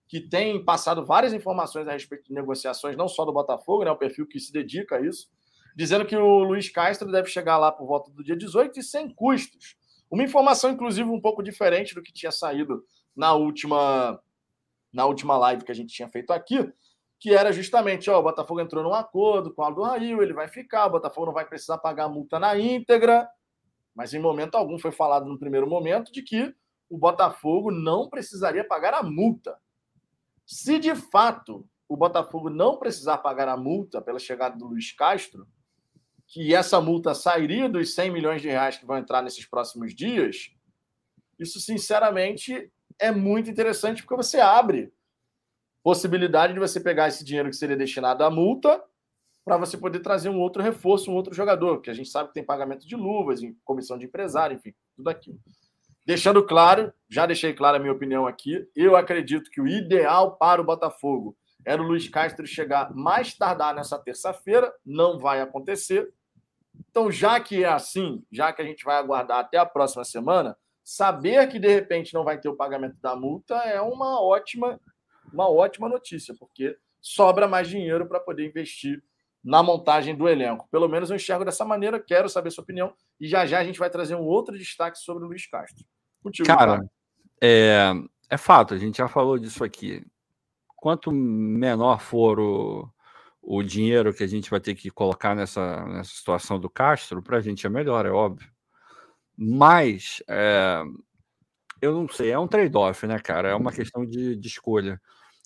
que 0.07 0.20
tem 0.20 0.64
passado 0.64 1.06
várias 1.06 1.34
informações 1.34 1.88
a 1.88 1.91
respeito 1.91 2.26
de 2.26 2.34
negociações, 2.34 2.98
não 2.98 3.07
só 3.07 3.24
do 3.24 3.34
Botafogo, 3.34 3.84
né? 3.84 3.91
O 3.91 3.98
perfil 3.98 4.28
que 4.28 4.40
se 4.40 4.52
dedica 4.52 4.98
a 4.98 5.02
isso, 5.02 5.28
dizendo 5.76 6.06
que 6.06 6.16
o 6.16 6.40
Luiz 6.40 6.70
Castro 6.70 7.12
deve 7.12 7.30
chegar 7.30 7.57
lá 7.57 7.72
por 7.72 7.88
volta 7.88 8.12
do 8.12 8.24
dia 8.24 8.36
18 8.36 8.80
e 8.80 8.84
sem 8.84 9.14
custos. 9.14 9.76
Uma 10.10 10.24
informação, 10.24 10.72
inclusive, 10.72 11.10
um 11.10 11.22
pouco 11.22 11.44
diferente 11.44 11.94
do 11.94 12.02
que 12.02 12.14
tinha 12.14 12.32
saído 12.32 12.84
na 13.16 13.34
última, 13.34 14.20
na 14.91 15.06
última 15.06 15.38
live 15.38 15.64
que 15.64 15.72
a 15.72 15.76
gente 15.76 15.94
tinha 15.94 16.10
feito 16.10 16.32
aqui, 16.32 16.72
que 17.20 17.34
era 17.34 17.52
justamente, 17.52 18.10
ó, 18.10 18.20
o 18.20 18.24
Botafogo 18.24 18.60
entrou 18.60 18.84
num 18.84 18.94
acordo 18.94 19.54
com 19.54 19.62
o 19.62 19.66
Aldo 19.66 19.84
Rail, 19.84 20.22
ele 20.22 20.34
vai 20.34 20.48
ficar, 20.48 20.86
o 20.86 20.92
Botafogo 20.92 21.28
não 21.28 21.34
vai 21.34 21.46
precisar 21.46 21.78
pagar 21.78 22.06
a 22.06 22.10
multa 22.10 22.40
na 22.40 22.58
íntegra, 22.58 23.28
mas 23.96 24.14
em 24.14 24.20
momento 24.20 24.56
algum 24.56 24.78
foi 24.78 24.92
falado 24.92 25.26
no 25.26 25.40
primeiro 25.40 25.68
momento 25.68 26.12
de 26.12 26.22
que 26.22 26.54
o 26.90 26.98
Botafogo 26.98 27.72
não 27.72 28.10
precisaria 28.10 28.68
pagar 28.68 28.94
a 28.94 29.02
multa. 29.02 29.58
Se 30.46 30.78
de 30.78 30.94
fato 30.94 31.68
o 31.88 31.96
Botafogo 31.96 32.50
não 32.50 32.78
precisar 32.78 33.20
pagar 33.20 33.48
a 33.48 33.58
multa 33.58 34.02
pela 34.02 34.20
chegada 34.20 34.58
do 34.58 34.68
Luiz 34.68 34.92
Castro, 34.92 35.48
que 36.28 36.54
essa 36.54 36.82
multa 36.82 37.14
sairia 37.14 37.70
dos 37.70 37.94
100 37.94 38.12
milhões 38.12 38.42
de 38.42 38.50
reais 38.50 38.78
que 38.78 38.86
vão 38.86 38.98
entrar 38.98 39.22
nesses 39.22 39.46
próximos 39.46 39.96
dias, 39.96 40.52
isso 41.40 41.60
sinceramente 41.60 42.72
é 43.00 43.12
muito 43.12 43.50
interessante 43.50 44.02
porque 44.02 44.16
você 44.16 44.40
abre 44.40 44.94
possibilidade 45.86 46.52
de 46.52 46.60
você 46.60 46.80
pegar 46.80 47.10
esse 47.10 47.24
dinheiro 47.24 47.48
que 47.48 47.56
seria 47.56 47.78
destinado 47.78 48.24
à 48.24 48.32
multa 48.32 48.84
para 49.45 49.56
você 49.56 49.78
poder 49.78 49.99
trazer 49.99 50.30
um 50.30 50.40
outro 50.40 50.64
reforço, 50.64 51.12
um 51.12 51.14
outro 51.14 51.32
jogador, 51.32 51.80
que 51.80 51.91
a 51.91 51.94
gente 51.94 52.10
sabe 52.10 52.30
que 52.30 52.34
tem 52.34 52.44
pagamento 52.44 52.88
de 52.88 52.95
luvas, 52.95 53.41
comissão 53.64 53.95
de 53.95 54.07
empresário, 54.07 54.56
enfim, 54.56 54.74
tudo 54.95 55.12
aquilo. 55.12 55.38
Deixando 56.03 56.44
claro, 56.44 56.91
já 57.07 57.28
deixei 57.28 57.53
clara 57.53 57.78
a 57.78 57.80
minha 57.80 57.94
opinião 57.94 58.26
aqui, 58.26 58.68
eu 58.76 58.95
acredito 58.95 59.52
que 59.52 59.62
o 59.62 59.68
ideal 59.68 60.36
para 60.38 60.60
o 60.60 60.66
Botafogo 60.66 61.38
era 61.64 61.80
o 61.80 61.86
Luiz 61.86 62.10
Castro 62.10 62.48
chegar 62.48 62.91
mais 62.95 63.36
tardar 63.36 63.76
nessa 63.76 63.99
terça-feira, 63.99 64.74
não 64.84 65.20
vai 65.20 65.40
acontecer. 65.40 66.12
Então, 66.90 67.12
já 67.12 67.40
que 67.40 67.64
é 67.64 67.70
assim, 67.70 68.24
já 68.32 68.52
que 68.52 68.60
a 68.60 68.66
gente 68.66 68.84
vai 68.84 68.98
aguardar 68.98 69.38
até 69.38 69.60
a 69.60 69.66
próxima 69.68 70.03
semana, 70.03 70.57
saber 70.84 71.48
que 71.48 71.60
de 71.60 71.68
repente 71.68 72.12
não 72.12 72.24
vai 72.24 72.40
ter 72.40 72.49
o 72.49 72.56
pagamento 72.56 72.98
da 72.99 73.16
multa 73.16 73.53
é 73.57 73.80
uma 73.80 74.20
ótima 74.20 74.80
uma 75.36 75.49
ótima 75.49 75.88
notícia, 75.88 76.34
porque 76.40 76.76
sobra 77.02 77.48
mais 77.48 77.68
dinheiro 77.68 78.07
para 78.07 78.20
poder 78.20 78.48
investir 78.48 79.03
na 79.44 79.62
montagem 79.62 80.16
do 80.16 80.28
elenco. 80.28 80.68
Pelo 80.72 80.88
menos 80.88 81.10
eu 81.10 81.16
enxergo 81.16 81.45
dessa 81.45 81.64
maneira, 81.64 81.99
quero 81.99 82.28
saber 82.28 82.49
sua 82.49 82.64
opinião 82.64 82.94
e 83.20 83.28
já 83.28 83.45
já 83.45 83.60
a 83.60 83.64
gente 83.64 83.78
vai 83.78 83.90
trazer 83.90 84.16
um 84.16 84.24
outro 84.24 84.57
destaque 84.57 84.98
sobre 84.98 85.24
o 85.24 85.28
Luiz 85.28 85.45
Castro. 85.45 85.86
Contigo, 86.24 86.48
cara, 86.48 86.84
é, 87.40 87.91
é 88.28 88.38
fato, 88.38 88.74
a 88.74 88.78
gente 88.78 88.98
já 88.98 89.07
falou 89.07 89.38
disso 89.38 89.64
aqui. 89.64 90.03
Quanto 90.76 91.12
menor 91.12 91.99
for 91.99 92.40
o, 92.40 92.90
o 93.41 93.62
dinheiro 93.62 94.14
que 94.14 94.24
a 94.24 94.28
gente 94.28 94.49
vai 94.49 94.60
ter 94.60 94.74
que 94.74 94.90
colocar 94.90 95.36
nessa, 95.36 95.86
nessa 95.86 96.10
situação 96.10 96.60
do 96.60 96.70
Castro, 96.70 97.22
para 97.22 97.38
a 97.38 97.41
gente 97.41 97.68
é 97.68 97.70
melhor, 97.70 98.06
é 98.06 98.12
óbvio. 98.12 98.49
Mas 99.38 100.24
é, 100.28 100.82
eu 101.82 101.94
não 101.94 102.10
sei, 102.10 102.32
é 102.32 102.40
um 102.40 102.48
trade-off, 102.48 103.06
né, 103.06 103.20
cara? 103.20 103.49
É 103.49 103.56
uma 103.56 103.72
questão 103.72 104.06
de, 104.06 104.36
de 104.36 104.48
escolha. 104.48 104.99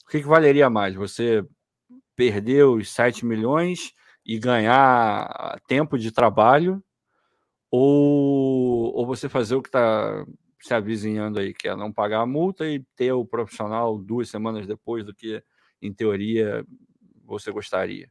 O 0.09 0.11
que, 0.11 0.21
que 0.21 0.27
valeria 0.27 0.71
mais? 0.71 0.95
Você 0.95 1.45
perder 2.15 2.63
os 2.63 2.91
7 2.91 3.23
milhões 3.23 3.93
e 4.25 4.39
ganhar 4.39 5.61
tempo 5.67 5.99
de 5.99 6.11
trabalho 6.11 6.83
ou, 7.69 8.91
ou 8.95 9.05
você 9.05 9.29
fazer 9.29 9.53
o 9.53 9.61
que 9.61 9.69
está 9.69 10.25
se 10.59 10.73
avizinhando 10.73 11.39
aí, 11.39 11.53
que 11.53 11.67
é 11.67 11.75
não 11.75 11.93
pagar 11.93 12.21
a 12.21 12.25
multa 12.25 12.67
e 12.67 12.83
ter 12.95 13.11
o 13.11 13.23
profissional 13.23 13.99
duas 13.99 14.31
semanas 14.31 14.65
depois 14.65 15.05
do 15.05 15.13
que, 15.13 15.43
em 15.79 15.93
teoria, 15.93 16.65
você 17.23 17.51
gostaria. 17.51 18.09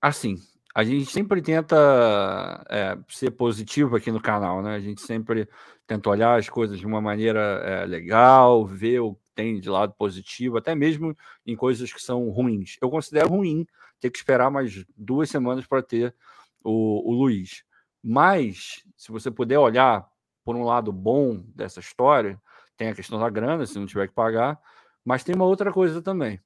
Assim, 0.00 0.36
a 0.72 0.84
gente 0.84 1.10
sempre 1.10 1.42
tenta 1.42 2.64
é, 2.70 2.96
ser 3.08 3.32
positivo 3.32 3.96
aqui 3.96 4.12
no 4.12 4.22
canal, 4.22 4.62
né? 4.62 4.76
A 4.76 4.80
gente 4.80 5.00
sempre 5.00 5.48
tenta 5.88 6.08
olhar 6.08 6.38
as 6.38 6.48
coisas 6.48 6.78
de 6.78 6.86
uma 6.86 7.00
maneira 7.00 7.40
é, 7.64 7.84
legal, 7.84 8.64
ver 8.64 9.00
o 9.00 9.18
tem 9.40 9.58
de 9.58 9.70
lado 9.70 9.94
positivo, 9.96 10.58
até 10.58 10.74
mesmo 10.74 11.16
em 11.46 11.56
coisas 11.56 11.90
que 11.90 12.00
são 12.00 12.28
ruins. 12.28 12.76
Eu 12.80 12.90
considero 12.90 13.30
ruim 13.30 13.66
ter 13.98 14.10
que 14.10 14.18
esperar 14.18 14.50
mais 14.50 14.84
duas 14.94 15.30
semanas 15.30 15.66
para 15.66 15.82
ter 15.82 16.14
o, 16.62 17.10
o 17.10 17.14
Luiz. 17.14 17.64
Mas, 18.02 18.84
se 18.96 19.10
você 19.10 19.30
puder 19.30 19.58
olhar 19.58 20.06
por 20.44 20.54
um 20.56 20.62
lado 20.62 20.92
bom 20.92 21.42
dessa 21.54 21.80
história, 21.80 22.40
tem 22.76 22.88
a 22.88 22.94
questão 22.94 23.18
da 23.18 23.30
grana, 23.30 23.64
se 23.64 23.78
não 23.78 23.86
tiver 23.86 24.08
que 24.08 24.14
pagar, 24.14 24.60
mas 25.02 25.24
tem 25.24 25.34
uma 25.34 25.46
outra 25.46 25.72
coisa 25.72 26.02
também. 26.02 26.38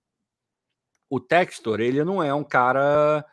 O 1.11 1.19
Textor, 1.19 1.81
ele 1.81 2.05
não 2.05 2.23
é 2.23 2.33
um 2.33 2.45
cara, 2.45 3.25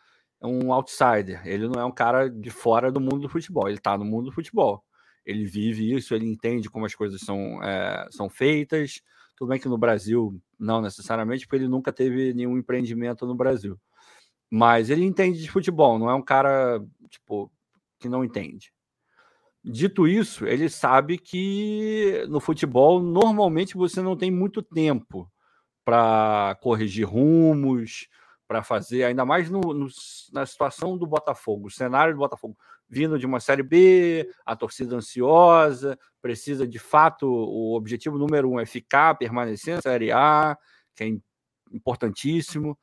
um 0.41 0.73
outsider, 0.73 1.45
ele 1.45 1.67
não 1.67 1.79
é 1.79 1.85
um 1.85 1.91
cara 1.91 2.29
de 2.29 2.49
fora 2.49 2.91
do 2.91 2.99
mundo 2.99 3.19
do 3.19 3.29
futebol, 3.29 3.67
ele 3.67 3.77
está 3.77 3.95
no 3.95 4.05
mundo 4.05 4.25
do 4.25 4.31
futebol. 4.31 4.83
Ele 5.23 5.45
vive 5.45 5.93
isso, 5.93 6.15
ele 6.15 6.25
entende 6.25 6.69
como 6.69 6.85
as 6.85 6.95
coisas 6.95 7.21
são, 7.21 7.61
é, 7.63 8.07
são 8.09 8.27
feitas, 8.27 9.01
tudo 9.41 9.49
bem 9.49 9.59
que 9.59 9.67
no 9.67 9.75
Brasil, 9.75 10.39
não 10.59 10.83
necessariamente, 10.83 11.47
porque 11.47 11.55
ele 11.55 11.67
nunca 11.67 11.91
teve 11.91 12.31
nenhum 12.31 12.59
empreendimento 12.59 13.25
no 13.25 13.33
Brasil. 13.33 13.75
Mas 14.51 14.91
ele 14.91 15.03
entende 15.03 15.41
de 15.41 15.49
futebol, 15.49 15.97
não 15.97 16.11
é 16.11 16.13
um 16.13 16.21
cara, 16.21 16.79
tipo, 17.09 17.51
que 17.97 18.07
não 18.07 18.23
entende. 18.23 18.71
Dito 19.63 20.07
isso, 20.07 20.45
ele 20.45 20.69
sabe 20.69 21.17
que 21.17 22.23
no 22.29 22.39
futebol, 22.39 23.01
normalmente, 23.01 23.75
você 23.75 23.99
não 23.99 24.15
tem 24.15 24.29
muito 24.29 24.61
tempo 24.61 25.27
para 25.83 26.55
corrigir 26.61 27.07
rumos, 27.07 28.07
para 28.47 28.61
fazer, 28.61 29.05
ainda 29.05 29.25
mais 29.25 29.49
no, 29.49 29.59
no, 29.73 29.87
na 30.31 30.45
situação 30.45 30.95
do 30.95 31.07
Botafogo, 31.07 31.65
o 31.65 31.71
cenário 31.71 32.13
do 32.13 32.19
Botafogo, 32.19 32.55
vindo 32.91 33.17
de 33.17 33.25
uma 33.25 33.39
Série 33.39 33.63
B, 33.63 34.29
a 34.45 34.53
torcida 34.53 34.97
ansiosa, 34.97 35.97
precisa 36.21 36.67
de 36.67 36.77
fato, 36.77 37.25
o 37.25 37.73
objetivo 37.73 38.17
número 38.17 38.51
um 38.51 38.59
é 38.59 38.65
ficar, 38.65 39.17
permanecer 39.17 39.75
na 39.75 39.81
Série 39.81 40.11
A, 40.11 40.57
que 40.93 41.05
é 41.05 41.07
importantíssimo. 41.71 42.77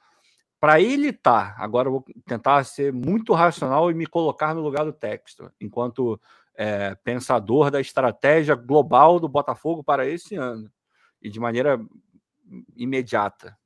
Para 0.59 0.80
ele 0.80 1.12
tá, 1.12 1.55
agora 1.59 1.89
eu 1.89 1.93
vou 1.93 2.05
tentar 2.24 2.64
ser 2.64 2.90
muito 2.90 3.35
racional 3.35 3.90
e 3.90 3.94
me 3.94 4.06
colocar 4.06 4.55
no 4.55 4.62
lugar 4.62 4.86
do 4.86 4.94
texto, 4.94 5.52
enquanto 5.60 6.18
é, 6.55 6.94
pensador 6.97 7.70
da 7.70 7.78
estratégia 7.78 8.55
global 8.55 9.20
do 9.20 9.28
Botafogo 9.28 9.85
para 9.85 10.09
esse 10.09 10.35
ano, 10.36 10.72
e 11.20 11.28
de 11.28 11.39
maneira 11.39 11.78
imediata 12.74 13.56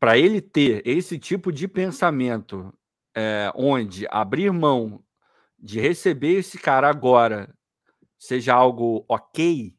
para 0.00 0.16
ele 0.16 0.40
ter 0.40 0.82
esse 0.86 1.18
tipo 1.18 1.52
de 1.52 1.68
pensamento, 1.68 2.72
é, 3.14 3.50
onde 3.54 4.06
abrir 4.10 4.52
mão 4.52 5.02
de 5.58 5.78
receber 5.80 6.38
esse 6.38 6.58
cara 6.58 6.88
agora 6.88 7.54
seja 8.18 8.54
algo 8.54 9.04
ok, 9.08 9.74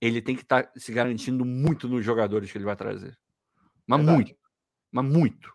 ele 0.00 0.22
tem 0.22 0.34
que 0.34 0.42
estar 0.42 0.64
tá 0.64 0.72
se 0.76 0.92
garantindo 0.92 1.44
muito 1.44 1.88
nos 1.88 2.04
jogadores 2.04 2.50
que 2.50 2.58
ele 2.58 2.64
vai 2.64 2.76
trazer. 2.76 3.18
Mas 3.86 3.98
Verdade. 3.98 4.16
muito. 4.16 4.36
Mas 4.90 5.04
muito. 5.04 5.52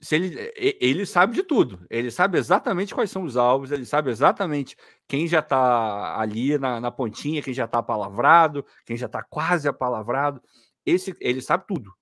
Se 0.00 0.16
ele, 0.16 0.52
ele 0.56 1.06
sabe 1.06 1.34
de 1.34 1.42
tudo. 1.42 1.86
Ele 1.88 2.10
sabe 2.10 2.38
exatamente 2.38 2.94
quais 2.94 3.10
são 3.10 3.22
os 3.22 3.36
alvos, 3.36 3.70
ele 3.70 3.86
sabe 3.86 4.10
exatamente 4.10 4.76
quem 5.06 5.28
já 5.28 5.38
está 5.38 6.18
ali 6.18 6.58
na, 6.58 6.80
na, 6.80 6.90
pontinha, 6.90 7.42
quem 7.42 7.54
já 7.54 7.66
está 7.66 7.78
apalavrado, 7.78 8.66
quem 8.84 8.96
já 8.96 9.06
está 9.06 9.22
quase 9.22 9.68
apalavrado. 9.68 10.42
Esse, 10.84 11.14
ele 11.20 11.40
sabe 11.40 11.64
tudo. 11.68 11.94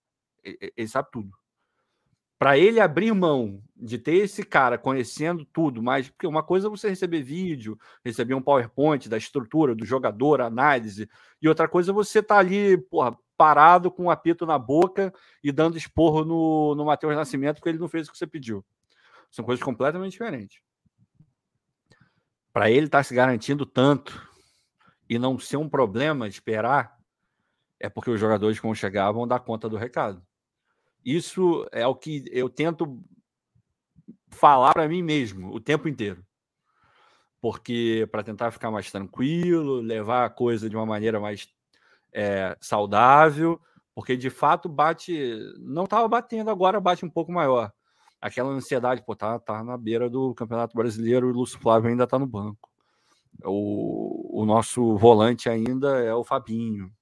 Ele, 0.42 0.72
ele 0.76 0.88
sabe 0.88 1.08
tudo 1.12 1.39
para 2.40 2.56
ele 2.56 2.80
abrir 2.80 3.12
mão 3.12 3.62
de 3.76 3.98
ter 3.98 4.14
esse 4.14 4.42
cara 4.42 4.78
conhecendo 4.78 5.44
tudo, 5.44 5.82
mas 5.82 6.08
porque 6.08 6.26
uma 6.26 6.42
coisa 6.42 6.68
é 6.68 6.70
você 6.70 6.88
receber 6.88 7.20
vídeo, 7.20 7.78
receber 8.02 8.32
um 8.32 8.40
PowerPoint 8.40 9.10
da 9.10 9.18
estrutura 9.18 9.74
do 9.74 9.84
jogador, 9.84 10.40
análise, 10.40 11.06
e 11.42 11.46
outra 11.46 11.68
coisa 11.68 11.90
é 11.90 11.94
você 11.94 12.22
tá 12.22 12.38
ali, 12.38 12.78
porra, 12.78 13.14
parado 13.36 13.90
com 13.90 14.04
um 14.04 14.10
apito 14.10 14.46
na 14.46 14.58
boca 14.58 15.12
e 15.44 15.52
dando 15.52 15.76
esporro 15.76 16.24
no, 16.24 16.74
no 16.74 16.86
Matheus 16.86 17.14
Nascimento 17.14 17.56
porque 17.56 17.68
ele 17.68 17.78
não 17.78 17.88
fez 17.88 18.08
o 18.08 18.12
que 18.12 18.16
você 18.16 18.26
pediu. 18.26 18.64
São 19.30 19.44
coisas 19.44 19.62
completamente 19.62 20.12
diferentes. 20.12 20.62
Para 22.54 22.70
ele 22.70 22.86
estar 22.86 23.00
tá 23.00 23.04
se 23.04 23.14
garantindo 23.14 23.66
tanto 23.66 24.26
e 25.06 25.18
não 25.18 25.38
ser 25.38 25.58
um 25.58 25.68
problema 25.68 26.26
esperar, 26.26 26.98
é 27.78 27.90
porque 27.90 28.10
os 28.10 28.18
jogadores, 28.18 28.58
quando 28.58 28.76
chegar, 28.76 29.12
vão 29.12 29.28
dar 29.28 29.40
conta 29.40 29.68
do 29.68 29.76
recado. 29.76 30.24
Isso 31.05 31.66
é 31.72 31.86
o 31.86 31.94
que 31.94 32.24
eu 32.31 32.48
tento 32.48 33.02
falar 34.28 34.72
para 34.72 34.89
mim 34.89 35.02
mesmo 35.02 35.52
o 35.52 35.60
tempo 35.60 35.89
inteiro. 35.89 36.24
Porque 37.40 38.06
para 38.12 38.22
tentar 38.22 38.51
ficar 38.51 38.70
mais 38.70 38.90
tranquilo, 38.90 39.81
levar 39.81 40.27
a 40.27 40.31
coisa 40.31 40.68
de 40.68 40.77
uma 40.77 40.85
maneira 40.85 41.18
mais 41.18 41.48
é, 42.12 42.56
saudável, 42.60 43.60
porque 43.94 44.16
de 44.16 44.31
fato 44.31 44.68
bate, 44.68 45.39
não 45.59 45.85
estava 45.85 46.06
batendo, 46.06 46.51
agora 46.51 46.81
bate 46.81 47.05
um 47.05 47.10
pouco 47.10 47.32
maior. 47.32 47.72
Aquela 48.20 48.51
ansiedade, 48.51 49.02
pô, 49.02 49.16
tá, 49.16 49.39
tá 49.39 49.64
na 49.64 49.78
beira 49.78 50.10
do 50.10 50.35
Campeonato 50.35 50.77
Brasileiro 50.77 51.28
o 51.28 51.32
Lúcio 51.32 51.59
Flávio 51.59 51.89
ainda 51.89 52.05
está 52.05 52.18
no 52.18 52.27
banco. 52.27 52.68
O, 53.43 54.43
o 54.43 54.44
nosso 54.44 54.97
volante 54.98 55.48
ainda 55.48 55.98
é 56.01 56.14
o 56.14 56.22
Fabinho. 56.22 56.93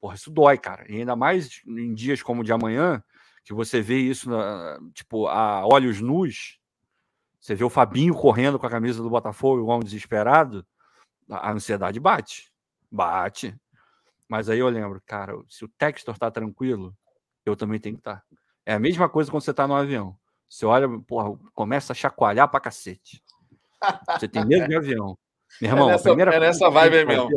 Porra, 0.00 0.14
isso 0.14 0.30
dói, 0.30 0.56
cara. 0.56 0.84
E 0.88 0.98
ainda 0.98 1.16
mais 1.16 1.62
em 1.66 1.92
dias 1.92 2.22
como 2.22 2.42
o 2.42 2.44
de 2.44 2.52
amanhã, 2.52 3.02
que 3.46 3.54
você 3.54 3.80
vê 3.80 3.98
isso, 3.98 4.28
na, 4.28 4.76
tipo, 4.92 5.28
a 5.28 5.64
olhos 5.64 6.00
nus, 6.00 6.58
você 7.38 7.54
vê 7.54 7.62
o 7.62 7.70
Fabinho 7.70 8.12
correndo 8.12 8.58
com 8.58 8.66
a 8.66 8.70
camisa 8.70 9.00
do 9.00 9.08
Botafogo, 9.08 9.62
igual 9.62 9.78
um 9.78 9.84
desesperado, 9.84 10.66
a 11.30 11.52
ansiedade 11.52 12.00
bate. 12.00 12.52
Bate. 12.90 13.56
Mas 14.28 14.50
aí 14.50 14.58
eu 14.58 14.68
lembro, 14.68 15.00
cara, 15.06 15.32
se 15.48 15.64
o 15.64 15.68
Textor 15.68 16.18
tá 16.18 16.28
tranquilo, 16.28 16.92
eu 17.44 17.54
também 17.54 17.78
tenho 17.78 17.94
que 17.94 18.00
estar. 18.00 18.16
Tá. 18.16 18.22
É 18.66 18.74
a 18.74 18.80
mesma 18.80 19.08
coisa 19.08 19.30
quando 19.30 19.44
você 19.44 19.54
tá 19.54 19.68
no 19.68 19.76
avião. 19.76 20.18
Você 20.48 20.66
olha, 20.66 20.88
porra, 21.06 21.38
começa 21.54 21.92
a 21.92 21.96
chacoalhar 21.96 22.48
pra 22.48 22.58
cacete. 22.58 23.22
Você 24.18 24.26
tem 24.26 24.44
medo 24.44 24.66
de 24.66 24.74
avião. 24.74 25.16
Meu 25.60 25.70
irmão, 25.70 25.88
é 25.88 25.92
nessa, 25.92 26.08
a 26.08 26.12
primeira 26.12 26.34
é 26.34 26.40
nessa 26.40 26.68
vibe 26.68 27.04
mesmo. 27.04 27.28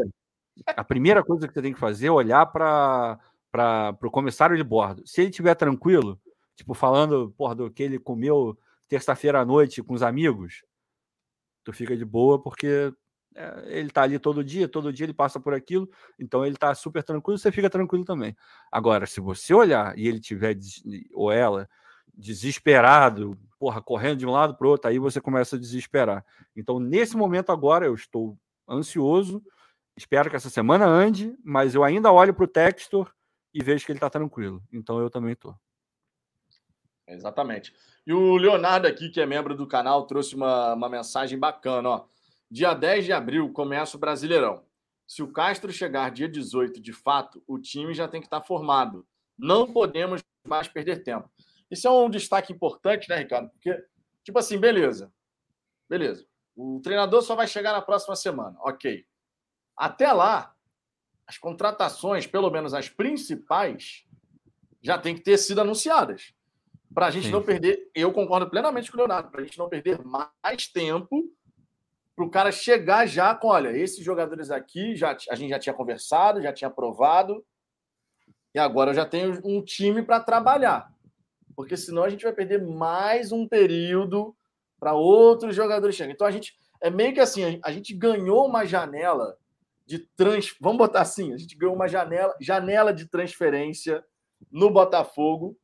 A 0.66 0.84
primeira 0.84 1.24
coisa 1.24 1.48
que 1.48 1.54
você 1.54 1.62
tem 1.62 1.74
que 1.74 1.80
fazer 1.80 2.08
é 2.08 2.12
olhar 2.12 2.48
para 2.48 3.20
para 3.52 3.98
o 4.04 4.12
comissário 4.12 4.56
de 4.56 4.64
bordo. 4.64 5.06
Se 5.06 5.22
ele 5.22 5.30
estiver 5.30 5.56
tranquilo, 5.56 6.20
tipo, 6.56 6.74
falando 6.74 7.34
porra, 7.38 7.56
do 7.56 7.72
que 7.72 7.84
ele 7.84 8.00
comeu 8.00 8.58
terça-feira 8.88 9.40
à 9.42 9.46
noite 9.46 9.84
com 9.84 9.94
os 9.94 10.04
amigos, 10.04 10.64
tu 11.64 11.72
fica 11.74 11.96
de 11.96 12.06
boa, 12.06 12.42
porque 12.42 12.94
é, 13.36 13.64
ele 13.68 13.90
tá 13.90 14.04
ali 14.04 14.18
todo 14.18 14.44
dia, 14.44 14.68
todo 14.68 14.92
dia 14.92 15.06
ele 15.06 15.14
passa 15.14 15.40
por 15.40 15.54
aquilo, 15.54 15.90
então 16.18 16.46
ele 16.46 16.58
tá 16.58 16.74
super 16.74 17.04
tranquilo, 17.04 17.38
você 17.38 17.52
fica 17.52 17.70
tranquilo 17.70 18.04
também. 18.04 18.36
Agora, 18.72 19.06
se 19.06 19.22
você 19.22 19.54
olhar 19.54 19.98
e 19.98 20.08
ele 20.08 20.20
tiver, 20.20 20.58
ou 21.14 21.32
ela, 21.32 21.70
desesperado, 22.14 23.38
porra, 23.60 23.82
correndo 23.82 24.18
de 24.18 24.26
um 24.26 24.32
lado 24.32 24.56
para 24.56 24.68
o 24.68 24.72
outro, 24.72 24.90
aí 24.90 25.00
você 25.00 25.22
começa 25.22 25.56
a 25.56 25.60
desesperar. 25.60 26.26
Então, 26.56 26.80
nesse 26.80 27.16
momento 27.16 27.52
agora, 27.52 27.86
eu 27.86 27.94
estou 27.94 28.38
ansioso, 28.68 29.44
espero 29.96 30.30
que 30.30 30.36
essa 30.36 30.50
semana 30.50 30.86
ande, 30.86 31.36
mas 31.44 31.76
eu 31.76 31.84
ainda 31.84 32.12
olho 32.12 32.34
para 32.34 32.44
o 32.44 32.48
Textor 32.48 33.12
e 33.54 33.64
vejo 33.64 33.86
que 33.86 33.92
ele 33.92 33.98
está 33.98 34.10
tranquilo. 34.10 34.64
Então 34.72 35.00
eu 35.00 35.10
também 35.10 35.34
estou. 35.34 35.56
Exatamente. 37.08 37.74
E 38.06 38.14
o 38.14 38.38
Leonardo 38.38 38.88
aqui, 38.88 39.10
que 39.10 39.20
é 39.20 39.26
membro 39.26 39.56
do 39.56 39.68
canal, 39.68 40.06
trouxe 40.06 40.36
uma, 40.36 40.74
uma 40.74 40.90
mensagem 40.90 41.38
bacana. 41.38 41.90
Ó. 41.90 42.08
Dia 42.50 42.74
10 42.74 43.06
de 43.06 43.14
abril 43.14 43.52
começa 43.52 43.98
o 43.98 44.00
Brasileirão. 44.00 44.64
Se 45.08 45.24
o 45.24 45.32
Castro 45.32 45.72
chegar 45.72 46.12
dia 46.12 46.30
18, 46.30 46.80
de 46.80 46.94
fato, 46.94 47.44
o 47.48 47.58
time 47.58 47.94
já 47.94 48.08
tem 48.08 48.22
que 48.22 48.28
estar 48.28 48.42
tá 48.42 48.46
formado. 48.46 49.08
Não 49.38 49.72
podemos 49.72 50.22
mais 50.48 50.68
perder 50.68 51.04
tempo. 51.04 51.30
Isso 51.70 51.88
é 51.88 51.92
um 51.92 52.10
destaque 52.10 52.54
importante, 52.54 53.10
né, 53.10 53.18
Ricardo? 53.18 53.50
Porque, 53.50 53.84
tipo 54.24 54.38
assim, 54.38 54.60
beleza. 54.60 55.12
Beleza. 55.90 56.28
O 56.56 56.80
treinador 56.84 57.22
só 57.22 57.36
vai 57.36 57.48
chegar 57.48 57.74
na 57.74 57.82
próxima 57.82 58.16
semana. 58.16 58.58
Ok. 58.62 59.06
Até 59.76 60.12
lá, 60.12 60.56
as 61.30 61.38
contratações, 61.38 62.26
pelo 62.26 62.50
menos 62.50 62.74
as 62.74 62.90
principais, 62.90 64.04
já 64.82 64.98
tem 64.98 65.14
que 65.14 65.22
ter 65.22 65.38
sido 65.38 65.62
anunciadas. 65.62 66.34
Para 66.92 67.06
a 67.06 67.12
gente 67.12 67.28
Sim. 67.28 67.32
não 67.32 67.44
perder, 67.44 67.88
eu 67.94 68.12
concordo 68.12 68.50
plenamente 68.50 68.90
com 68.90 68.98
o 68.98 69.00
Leonardo, 69.00 69.30
para 69.30 69.42
a 69.42 69.44
gente 69.44 69.60
não 69.60 69.70
perder 69.70 70.04
mais 70.04 70.68
tempo 70.68 71.32
para 72.16 72.26
o 72.26 72.32
cara 72.32 72.52
chegar 72.52 73.06
já 73.06 73.36
com, 73.36 73.48
olha, 73.48 73.70
esses 73.70 74.04
jogadores 74.04 74.50
aqui 74.50 74.96
já, 74.96 75.16
a 75.30 75.36
gente 75.36 75.52
já 75.52 75.60
tinha 75.60 75.74
conversado, 75.74 76.42
já 76.42 76.52
tinha 76.52 76.68
aprovado, 76.68 77.46
e 78.54 78.58
agora 78.58 78.90
eu 78.90 78.96
já 78.96 79.06
tenho 79.06 79.40
um 79.46 79.64
time 79.64 80.02
para 80.02 80.20
trabalhar. 80.20 80.92
Porque 81.56 81.78
senão 81.78 82.04
a 82.04 82.10
gente 82.10 82.24
vai 82.24 82.34
perder 82.34 82.66
mais 82.66 83.32
um 83.32 83.48
período 83.48 84.36
para 84.80 84.94
outros 84.94 85.56
jogadores 85.56 85.96
chegarem. 85.96 86.16
Então 86.16 86.26
a 86.26 86.32
gente 86.32 86.58
é 86.82 86.90
meio 86.90 87.14
que 87.14 87.20
assim, 87.20 87.60
a 87.64 87.72
gente 87.72 87.94
ganhou 87.94 88.48
uma 88.48 88.66
janela 88.66 89.38
de 89.90 89.98
trans, 90.16 90.56
vamos 90.62 90.78
botar 90.78 91.02
assim, 91.02 91.34
a 91.34 91.38
gente 91.38 91.58
ganhou 91.58 91.74
uma 91.74 91.88
janela, 91.88 92.36
janela 92.40 92.94
de 92.94 93.08
transferência 93.08 94.06
no 94.52 94.70
Botafogo, 94.70 95.58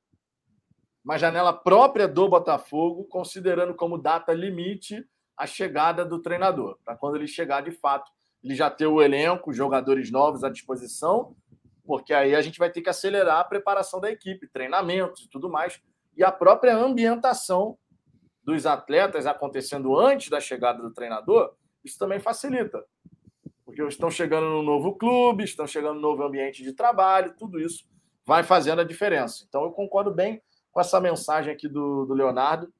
uma 1.03 1.15
janela 1.15 1.53
própria 1.53 2.07
do 2.07 2.27
Botafogo, 2.27 3.03
considerando 3.03 3.75
como 3.75 3.99
data 3.99 4.33
limite 4.33 5.07
a 5.37 5.45
chegada 5.45 6.03
do 6.03 6.19
treinador, 6.23 6.79
para 6.83 6.95
quando 6.97 7.17
ele 7.17 7.27
chegar 7.27 7.61
de 7.61 7.69
fato, 7.69 8.11
ele 8.43 8.55
já 8.55 8.67
ter 8.67 8.87
o 8.87 8.99
elenco, 8.99 9.53
jogadores 9.53 10.09
novos 10.09 10.43
à 10.43 10.49
disposição, 10.49 11.35
porque 11.85 12.11
aí 12.11 12.33
a 12.33 12.41
gente 12.41 12.57
vai 12.57 12.71
ter 12.71 12.81
que 12.81 12.89
acelerar 12.89 13.41
a 13.41 13.43
preparação 13.43 14.01
da 14.01 14.09
equipe, 14.09 14.47
treinamentos 14.47 15.25
e 15.25 15.29
tudo 15.29 15.51
mais, 15.51 15.79
e 16.17 16.23
a 16.23 16.31
própria 16.31 16.75
ambientação 16.75 17.77
dos 18.43 18.65
atletas 18.65 19.27
acontecendo 19.27 19.95
antes 19.95 20.31
da 20.31 20.39
chegada 20.39 20.81
do 20.81 20.91
treinador, 20.91 21.53
isso 21.83 21.99
também 21.99 22.19
facilita 22.19 22.83
porque 23.65 23.81
estão 23.83 24.11
chegando 24.11 24.47
no 24.47 24.61
novo 24.61 24.93
clube, 24.93 25.43
estão 25.43 25.65
chegando 25.65 25.95
no 25.95 26.01
novo 26.01 26.23
ambiente 26.23 26.61
de 26.61 26.71
trabalho, 26.71 27.33
tudo 27.37 27.59
isso 27.59 27.83
vai 28.25 28.43
fazendo 28.43 28.81
a 28.81 28.85
diferença. 28.85 29.43
Então, 29.47 29.63
eu 29.63 29.71
concordo 29.71 30.13
bem 30.13 30.41
com 30.71 30.79
essa 30.79 30.99
mensagem 31.01 31.51
aqui 31.51 31.67
do, 31.67 32.05
do 32.05 32.13
Leonardo, 32.13 32.71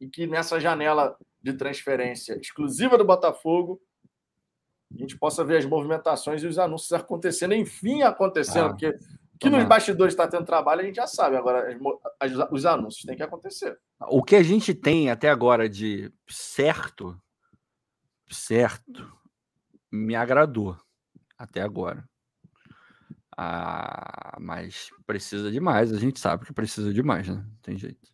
e 0.00 0.08
que 0.08 0.26
nessa 0.26 0.58
janela 0.58 1.16
de 1.40 1.52
transferência 1.52 2.36
exclusiva 2.40 2.98
do 2.98 3.04
Botafogo, 3.04 3.80
a 4.92 4.98
gente 4.98 5.16
possa 5.16 5.44
ver 5.44 5.58
as 5.58 5.64
movimentações 5.64 6.42
e 6.42 6.46
os 6.46 6.58
anúncios 6.58 6.92
acontecendo, 6.92 7.54
enfim, 7.54 8.02
acontecendo, 8.02 8.66
ah, 8.66 8.68
porque 8.70 8.94
que 9.40 9.50
nos 9.50 9.64
bastidores 9.64 10.12
está 10.12 10.28
tendo 10.28 10.44
trabalho, 10.44 10.82
a 10.82 10.84
gente 10.84 10.96
já 10.96 11.06
sabe. 11.06 11.36
Agora, 11.36 11.76
as, 12.20 12.32
as, 12.32 12.50
os 12.52 12.64
anúncios 12.64 13.04
têm 13.04 13.16
que 13.16 13.22
acontecer. 13.22 13.76
O 14.00 14.22
que 14.22 14.36
a 14.36 14.42
gente 14.42 14.72
tem 14.72 15.10
até 15.10 15.28
agora 15.28 15.68
de 15.68 16.12
certo, 16.28 17.20
certo, 18.30 19.10
me 19.92 20.16
agradou 20.16 20.76
até 21.36 21.60
agora. 21.60 22.08
Ah, 23.36 24.36
mas 24.40 24.88
precisa 25.06 25.50
demais, 25.50 25.92
a 25.92 25.98
gente 25.98 26.18
sabe 26.18 26.46
que 26.46 26.52
precisa 26.52 26.92
demais, 26.92 27.28
né? 27.28 27.44
Tem 27.62 27.76
jeito. 27.76 28.10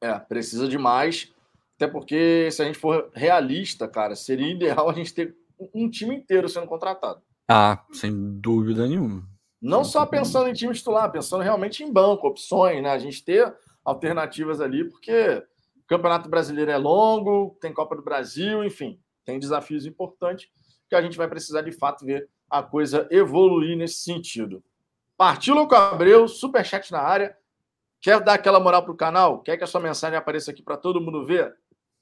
É, 0.00 0.18
precisa 0.18 0.66
demais. 0.66 1.32
Até 1.76 1.86
porque, 1.86 2.48
se 2.50 2.62
a 2.62 2.64
gente 2.64 2.78
for 2.78 3.10
realista, 3.14 3.88
cara, 3.88 4.14
seria 4.14 4.50
ideal 4.50 4.88
a 4.88 4.92
gente 4.92 5.12
ter 5.12 5.36
um 5.74 5.88
time 5.90 6.16
inteiro 6.16 6.48
sendo 6.48 6.66
contratado. 6.66 7.20
Ah, 7.48 7.84
sem 7.92 8.38
dúvida 8.40 8.86
nenhuma. 8.86 9.28
Não 9.60 9.82
sem 9.82 9.92
só 9.92 10.06
pensando 10.06 10.48
em 10.48 10.52
time 10.52 10.74
titular, 10.74 11.10
pensando 11.10 11.42
realmente 11.42 11.82
em 11.82 11.92
banco, 11.92 12.28
opções, 12.28 12.82
né? 12.82 12.90
A 12.90 12.98
gente 12.98 13.24
ter 13.24 13.54
alternativas 13.84 14.60
ali, 14.60 14.84
porque 14.84 15.42
o 15.76 15.86
Campeonato 15.86 16.28
Brasileiro 16.28 16.70
é 16.70 16.76
longo, 16.76 17.56
tem 17.60 17.72
Copa 17.72 17.96
do 17.96 18.02
Brasil, 18.02 18.62
enfim 18.62 19.00
tem 19.24 19.38
desafios 19.38 19.86
importantes 19.86 20.48
que 20.88 20.94
a 20.94 21.02
gente 21.02 21.16
vai 21.16 21.28
precisar 21.28 21.62
de 21.62 21.72
fato 21.72 22.04
ver 22.04 22.28
a 22.48 22.62
coisa 22.62 23.08
evoluir 23.10 23.76
nesse 23.76 24.02
sentido. 24.02 24.62
Partiu, 25.16 25.54
Louco 25.54 25.74
Abreu, 25.74 26.28
superchat 26.28 26.90
na 26.92 27.00
área. 27.00 27.36
Quer 28.00 28.20
dar 28.20 28.34
aquela 28.34 28.60
moral 28.60 28.82
para 28.82 28.92
o 28.92 28.96
canal? 28.96 29.40
Quer 29.40 29.56
que 29.56 29.64
a 29.64 29.66
sua 29.66 29.80
mensagem 29.80 30.18
apareça 30.18 30.50
aqui 30.50 30.62
para 30.62 30.76
todo 30.76 31.00
mundo 31.00 31.24
ver? 31.24 31.54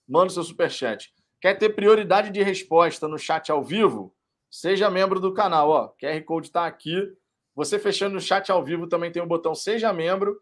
Manda 0.09 0.27
o 0.27 0.31
seu 0.31 0.43
superchat. 0.43 1.13
Quer 1.41 1.55
ter 1.55 1.71
prioridade 1.71 2.31
de 2.31 2.43
resposta 2.43 3.07
no 3.07 3.19
chat 3.19 3.51
ao 3.51 3.63
vivo? 3.63 4.15
Seja 4.51 4.91
membro 4.91 5.21
do 5.21 5.33
canal. 5.33 5.71
Ó, 5.71 5.89
QR 6.01 6.21
Code 6.25 6.49
está 6.49 6.67
aqui. 6.67 7.13
Você 7.55 7.79
fechando 7.79 8.15
no 8.15 8.21
chat 8.21 8.51
ao 8.51 8.65
vivo 8.65 8.87
também 8.87 9.13
tem 9.13 9.23
o 9.23 9.27
botão 9.27 9.55
Seja 9.55 9.93
Membro, 9.93 10.41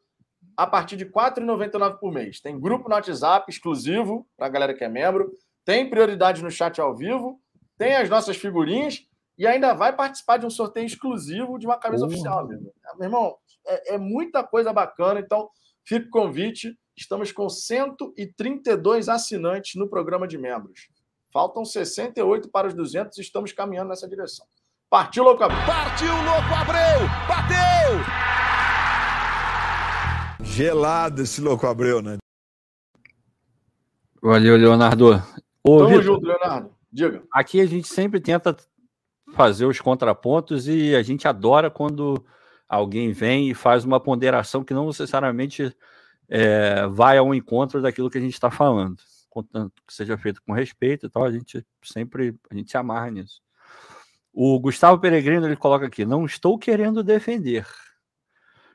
a 0.56 0.66
partir 0.66 0.96
de 0.96 1.04
R$ 1.04 1.10
4,99 1.10 1.98
por 1.98 2.12
mês. 2.12 2.40
Tem 2.40 2.58
grupo 2.58 2.88
no 2.88 2.94
WhatsApp 2.94 3.50
exclusivo 3.50 4.26
para 4.36 4.46
a 4.46 4.50
galera 4.50 4.74
que 4.74 4.84
é 4.84 4.88
membro, 4.88 5.32
tem 5.70 5.88
prioridade 5.88 6.42
no 6.42 6.50
chat 6.50 6.80
ao 6.80 6.96
vivo, 6.96 7.40
tem 7.78 7.94
as 7.94 8.10
nossas 8.10 8.36
figurinhas 8.36 9.06
e 9.38 9.46
ainda 9.46 9.72
vai 9.72 9.94
participar 9.94 10.36
de 10.36 10.44
um 10.44 10.50
sorteio 10.50 10.84
exclusivo 10.84 11.60
de 11.60 11.66
uma 11.66 11.78
camisa 11.78 12.02
uhum. 12.04 12.10
oficial, 12.10 12.44
meu 12.44 12.58
irmão. 12.58 12.72
Meu 12.96 13.06
irmão, 13.06 13.36
é, 13.64 13.94
é 13.94 13.98
muita 13.98 14.42
coisa 14.42 14.72
bacana, 14.72 15.20
então 15.20 15.48
fica 15.84 16.08
o 16.08 16.10
convite. 16.10 16.76
Estamos 16.96 17.30
com 17.30 17.48
132 17.48 19.08
assinantes 19.08 19.76
no 19.76 19.88
programa 19.88 20.26
de 20.26 20.36
membros. 20.36 20.88
Faltam 21.32 21.64
68 21.64 22.50
para 22.50 22.66
os 22.66 22.74
200 22.74 23.16
e 23.18 23.20
estamos 23.20 23.52
caminhando 23.52 23.90
nessa 23.90 24.08
direção. 24.08 24.44
Partiu, 24.90 25.22
Louco 25.22 25.44
Abreu! 25.44 25.66
Partiu, 25.66 26.12
Louco 26.12 26.52
Abreu! 26.52 27.08
Bateu! 27.28 28.04
Gelado 30.44 31.22
esse 31.22 31.40
Louco 31.40 31.64
Abreu, 31.64 32.02
né? 32.02 32.18
Valeu, 34.20 34.56
Leonardo. 34.56 35.22
Ô, 35.62 35.78
Tamo 35.78 35.88
Victor, 35.88 36.02
junto, 36.02 36.26
Leonardo. 36.26 36.74
Diga. 36.92 37.22
Aqui 37.32 37.60
a 37.60 37.66
gente 37.66 37.88
sempre 37.88 38.20
tenta 38.20 38.56
fazer 39.32 39.66
os 39.66 39.80
contrapontos 39.80 40.66
e 40.66 40.94
a 40.94 41.02
gente 41.02 41.28
adora 41.28 41.70
quando 41.70 42.24
alguém 42.68 43.12
vem 43.12 43.50
e 43.50 43.54
faz 43.54 43.84
uma 43.84 44.00
ponderação 44.00 44.64
que 44.64 44.74
não 44.74 44.86
necessariamente 44.86 45.74
é, 46.28 46.86
vai 46.86 47.18
ao 47.18 47.34
encontro 47.34 47.82
daquilo 47.82 48.10
que 48.10 48.18
a 48.18 48.20
gente 48.20 48.34
está 48.34 48.50
falando. 48.50 49.02
Contanto 49.28 49.82
que 49.86 49.94
seja 49.94 50.18
feito 50.18 50.42
com 50.42 50.52
respeito 50.52 51.06
e 51.06 51.10
tal, 51.10 51.24
a 51.24 51.30
gente 51.30 51.64
sempre 51.82 52.34
a 52.50 52.54
gente 52.54 52.70
se 52.70 52.76
amarra 52.76 53.10
nisso. 53.10 53.40
O 54.32 54.58
Gustavo 54.58 55.00
Peregrino 55.00 55.46
ele 55.46 55.56
coloca 55.56 55.86
aqui: 55.86 56.04
não 56.04 56.24
estou 56.24 56.58
querendo 56.58 57.02
defender, 57.02 57.66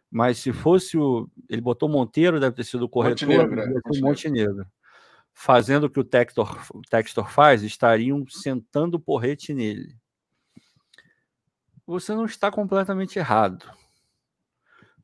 mas 0.10 0.38
se 0.38 0.54
fosse 0.54 0.98
o. 0.98 1.30
Ele 1.50 1.62
botou 1.62 1.90
Monteiro, 1.90 2.40
deve 2.40 2.56
ter 2.56 2.64
sido 2.64 2.84
o 2.84 2.90
corretor, 2.90 3.28
Montenegro, 3.28 3.62
é, 3.62 3.68
Montenegro. 3.68 4.08
Montenegro. 4.08 4.68
Fazendo 5.36 5.84
o 5.84 5.90
que 5.90 6.00
o 6.00 6.04
Textor, 6.04 6.66
o 6.74 6.82
Textor 6.82 7.30
faz, 7.30 7.62
estariam 7.62 8.26
sentando 8.28 9.00
porrete 9.00 9.54
nele 9.54 9.96
você 11.86 12.16
não 12.16 12.26
está 12.26 12.52
completamente 12.52 13.20
errado. 13.20 13.70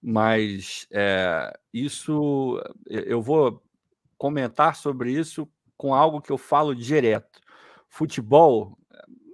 Mas 0.02 0.88
é, 0.91 1.53
isso 1.72 2.60
eu 2.88 3.22
vou 3.22 3.64
comentar 4.18 4.76
sobre 4.76 5.12
isso 5.12 5.48
com 5.78 5.94
algo 5.94 6.22
que 6.22 6.32
eu 6.32 6.38
falo 6.38 6.76
direto. 6.76 7.40
Futebol, 7.88 8.78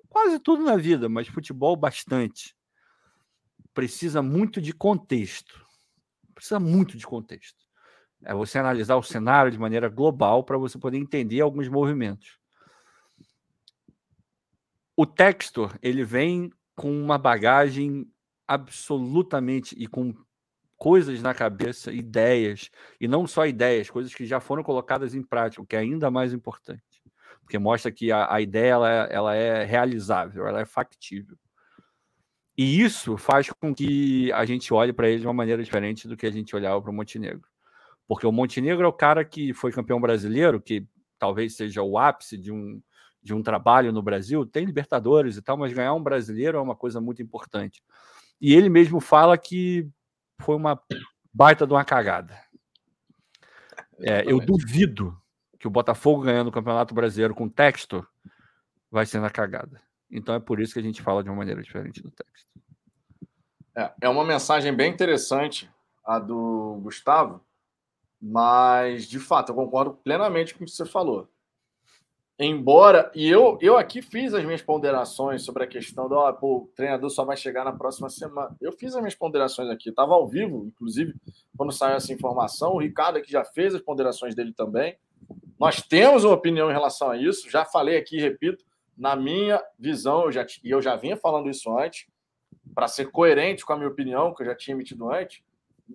quase 0.10 0.40
tudo 0.40 0.64
na 0.64 0.76
vida, 0.76 1.08
mas 1.08 1.28
futebol 1.28 1.76
bastante. 1.76 2.56
Precisa 3.74 4.22
muito 4.22 4.60
de 4.60 4.74
contexto. 4.74 5.66
Precisa 6.34 6.60
muito 6.60 6.98
de 6.98 7.06
contexto. 7.06 7.67
É 8.24 8.34
você 8.34 8.58
analisar 8.58 8.96
o 8.96 9.04
cenário 9.04 9.52
de 9.52 9.60
maneira 9.60 9.90
global 9.90 10.44
para 10.44 10.58
você 10.58 10.78
poder 10.78 10.98
entender 10.98 11.42
alguns 11.42 11.70
movimentos. 11.70 12.40
O 14.96 15.06
Textor, 15.06 15.78
ele 15.82 16.04
vem 16.04 16.52
com 16.76 16.92
uma 16.92 17.18
bagagem 17.18 18.12
absolutamente 18.48 19.76
e 19.78 19.88
com 19.88 20.14
coisas 20.78 21.22
na 21.22 21.34
cabeça, 21.34 21.92
ideias, 21.92 22.70
e 23.00 23.08
não 23.08 23.26
só 23.28 23.46
ideias, 23.46 23.90
coisas 23.90 24.14
que 24.14 24.26
já 24.26 24.40
foram 24.40 24.64
colocadas 24.64 25.16
em 25.16 25.24
prática, 25.24 25.62
o 25.62 25.66
que 25.66 25.76
é 25.76 25.80
ainda 25.80 26.12
mais 26.12 26.34
importante, 26.34 27.02
porque 27.42 27.58
mostra 27.58 27.92
que 27.92 28.12
a, 28.12 28.32
a 28.32 28.40
ideia 28.40 28.72
ela 28.72 28.92
é, 28.92 29.14
ela 29.14 29.36
é 29.36 29.64
realizável, 29.64 30.48
ela 30.48 30.62
é 30.62 30.66
factível. 30.66 31.38
E 32.58 32.82
isso 32.82 33.18
faz 33.18 33.52
com 33.52 33.74
que 33.74 34.32
a 34.32 34.46
gente 34.46 34.74
olhe 34.74 34.92
para 34.92 35.08
ele 35.08 35.20
de 35.20 35.28
uma 35.28 35.34
maneira 35.34 35.64
diferente 35.64 36.08
do 36.08 36.18
que 36.18 36.26
a 36.26 36.32
gente 36.32 36.56
olhava 36.56 36.82
para 36.82 36.90
o 36.90 36.94
Montenegro. 36.94 37.48
Porque 38.08 38.26
o 38.26 38.32
Montenegro 38.32 38.86
é 38.86 38.88
o 38.88 38.94
cara 38.94 39.26
que 39.26 39.54
foi 39.54 39.72
campeão 39.72 40.00
brasileiro, 40.00 40.62
que 40.62 40.88
talvez 41.20 41.56
seja 41.56 41.82
o 41.82 41.98
ápice 41.98 42.38
de 42.38 42.52
um, 42.52 42.82
de 43.22 43.34
um 43.34 43.44
trabalho 43.44 43.92
no 43.92 44.02
Brasil, 44.02 44.46
tem 44.46 44.66
Libertadores 44.66 45.36
e 45.36 45.42
tal, 45.42 45.58
mas 45.58 45.74
ganhar 45.74 45.94
um 45.94 46.02
brasileiro 46.02 46.58
é 46.58 46.62
uma 46.62 46.76
coisa 46.76 47.02
muito 47.02 47.22
importante. 47.22 47.84
E 48.40 48.54
ele 48.54 48.70
mesmo 48.70 49.00
fala 49.00 49.38
que 49.38 49.90
foi 50.42 50.56
uma 50.56 50.80
baita 51.34 51.68
de 51.68 51.74
uma 51.74 51.84
cagada. 51.84 52.40
É, 54.00 54.24
eu 54.32 54.40
duvido 54.40 55.20
que 55.60 55.68
o 55.68 55.72
Botafogo 55.72 56.22
ganhando 56.22 56.48
o 56.48 56.52
Campeonato 56.52 56.94
Brasileiro 56.94 57.34
com 57.34 57.50
texto 57.50 58.06
vai 58.92 59.06
ser 59.06 59.20
na 59.20 59.30
cagada. 59.30 59.82
Então 60.10 60.36
é 60.36 60.40
por 60.40 60.62
isso 60.62 60.74
que 60.74 60.80
a 60.80 60.84
gente 60.84 61.02
fala 61.02 61.24
de 61.24 61.30
uma 61.30 61.36
maneira 61.36 61.62
diferente 61.62 62.02
do 62.02 62.12
texto. 62.12 62.48
É, 63.76 63.94
é 64.02 64.10
uma 64.10 64.24
mensagem 64.24 64.74
bem 64.74 64.92
interessante 64.92 65.70
a 66.06 66.20
do 66.20 66.80
Gustavo, 66.82 67.44
mas 68.22 69.08
de 69.08 69.20
fato 69.20 69.52
eu 69.52 69.56
concordo 69.56 69.94
plenamente 70.04 70.54
com 70.54 70.64
o 70.64 70.66
que 70.66 70.72
você 70.72 70.86
falou. 70.86 71.30
Embora, 72.40 73.12
e 73.16 73.28
eu, 73.28 73.58
eu 73.62 73.78
aqui 73.78 74.00
fiz 74.00 74.32
as 74.32 74.46
minhas 74.46 74.62
ponderações 74.62 75.42
sobre 75.42 75.64
a 75.64 75.68
questão 75.68 76.08
do 76.08 76.16
oh, 76.16 76.32
pô, 76.34 76.58
o 76.58 76.72
treinador 76.76 77.10
só 77.10 77.26
vai 77.26 77.36
chegar 77.36 77.66
na 77.66 77.72
próxima 77.72 78.10
semana. 78.12 78.56
Eu 78.62 78.72
fiz 78.72 78.94
as 78.94 79.02
minhas 79.02 79.16
ponderações 79.16 79.70
aqui, 79.70 79.90
estava 79.90 80.14
ao 80.14 80.28
vivo, 80.28 80.68
inclusive, 80.68 81.16
quando 81.58 81.72
saiu 81.72 81.96
essa 81.96 82.14
informação. 82.14 82.74
O 82.74 82.80
Ricardo 82.80 83.18
aqui 83.18 83.32
já 83.32 83.44
fez 83.44 83.74
as 83.74 83.82
ponderações 83.82 84.36
dele 84.36 84.54
também. 84.54 84.96
Nós 85.60 85.82
temos 85.82 86.24
uma 86.24 86.36
opinião 86.36 86.70
em 86.70 86.74
relação 86.74 87.10
a 87.10 87.18
isso. 87.18 87.50
Já 87.50 87.66
falei 87.66 87.98
aqui, 87.98 88.20
repito, 88.20 88.64
na 88.96 89.16
minha 89.16 89.60
visão, 89.80 90.26
eu 90.26 90.32
já, 90.32 90.46
e 90.64 90.70
eu 90.70 90.80
já 90.80 90.96
vinha 90.96 91.18
falando 91.18 91.50
isso 91.50 91.76
antes, 91.76 92.06
para 92.76 92.88
ser 92.88 93.10
coerente 93.10 93.66
com 93.66 93.74
a 93.74 93.78
minha 93.78 93.90
opinião, 93.90 94.32
que 94.32 94.44
eu 94.44 94.46
já 94.46 94.56
tinha 94.56 94.76
emitido 94.76 95.12
antes, 95.12 95.42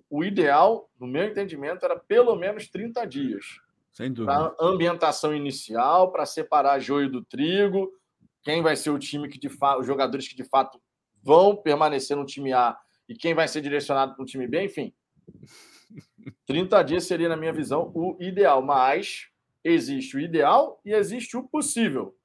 o 0.09 0.23
ideal, 0.23 0.89
no 0.99 1.07
meu 1.07 1.25
entendimento, 1.25 1.85
era 1.85 1.97
pelo 1.97 2.35
menos 2.35 2.67
30 2.69 3.05
dias 3.05 3.45
sem 3.93 4.11
dúvida. 4.11 4.33
Para 4.33 4.55
ambientação 4.59 5.35
inicial, 5.35 6.11
para 6.11 6.25
separar 6.25 6.79
joio 6.79 7.09
do 7.09 7.23
trigo, 7.23 7.93
quem 8.41 8.61
vai 8.61 8.75
ser 8.75 8.89
o 8.89 8.99
time 8.99 9.29
que 9.29 9.39
de 9.39 9.49
fato, 9.49 9.81
os 9.81 9.87
jogadores 9.87 10.27
que 10.27 10.35
de 10.35 10.43
fato 10.43 10.81
vão 11.21 11.55
permanecer 11.55 12.17
no 12.17 12.25
time 12.25 12.51
A 12.51 12.75
e 13.07 13.15
quem 13.15 13.33
vai 13.33 13.47
ser 13.47 13.61
direcionado 13.61 14.15
para 14.15 14.23
o 14.23 14.25
time 14.25 14.47
B, 14.47 14.65
enfim. 14.65 14.93
30 16.47 16.81
dias 16.83 17.03
seria, 17.05 17.29
na 17.29 17.37
minha 17.37 17.53
visão, 17.53 17.91
o 17.93 18.17
ideal, 18.19 18.61
mas 18.61 19.27
existe 19.63 20.17
o 20.17 20.19
ideal 20.19 20.81
e 20.83 20.91
existe 20.91 21.37
o 21.37 21.43
possível. 21.43 22.15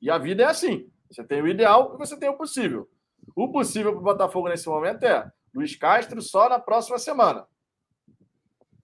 E 0.00 0.08
a 0.08 0.18
vida 0.18 0.44
é 0.44 0.46
assim: 0.46 0.88
você 1.10 1.24
tem 1.24 1.42
o 1.42 1.48
ideal 1.48 1.94
e 1.94 1.98
você 1.98 2.16
tem 2.16 2.28
o 2.28 2.36
possível. 2.36 2.88
O 3.34 3.50
possível 3.50 3.92
para 3.92 4.00
o 4.00 4.04
Botafogo 4.04 4.48
nesse 4.48 4.68
momento 4.68 5.02
é 5.02 5.30
Luiz 5.54 5.76
Castro 5.76 6.20
só 6.22 6.48
na 6.48 6.58
próxima 6.58 6.98
semana 6.98 7.46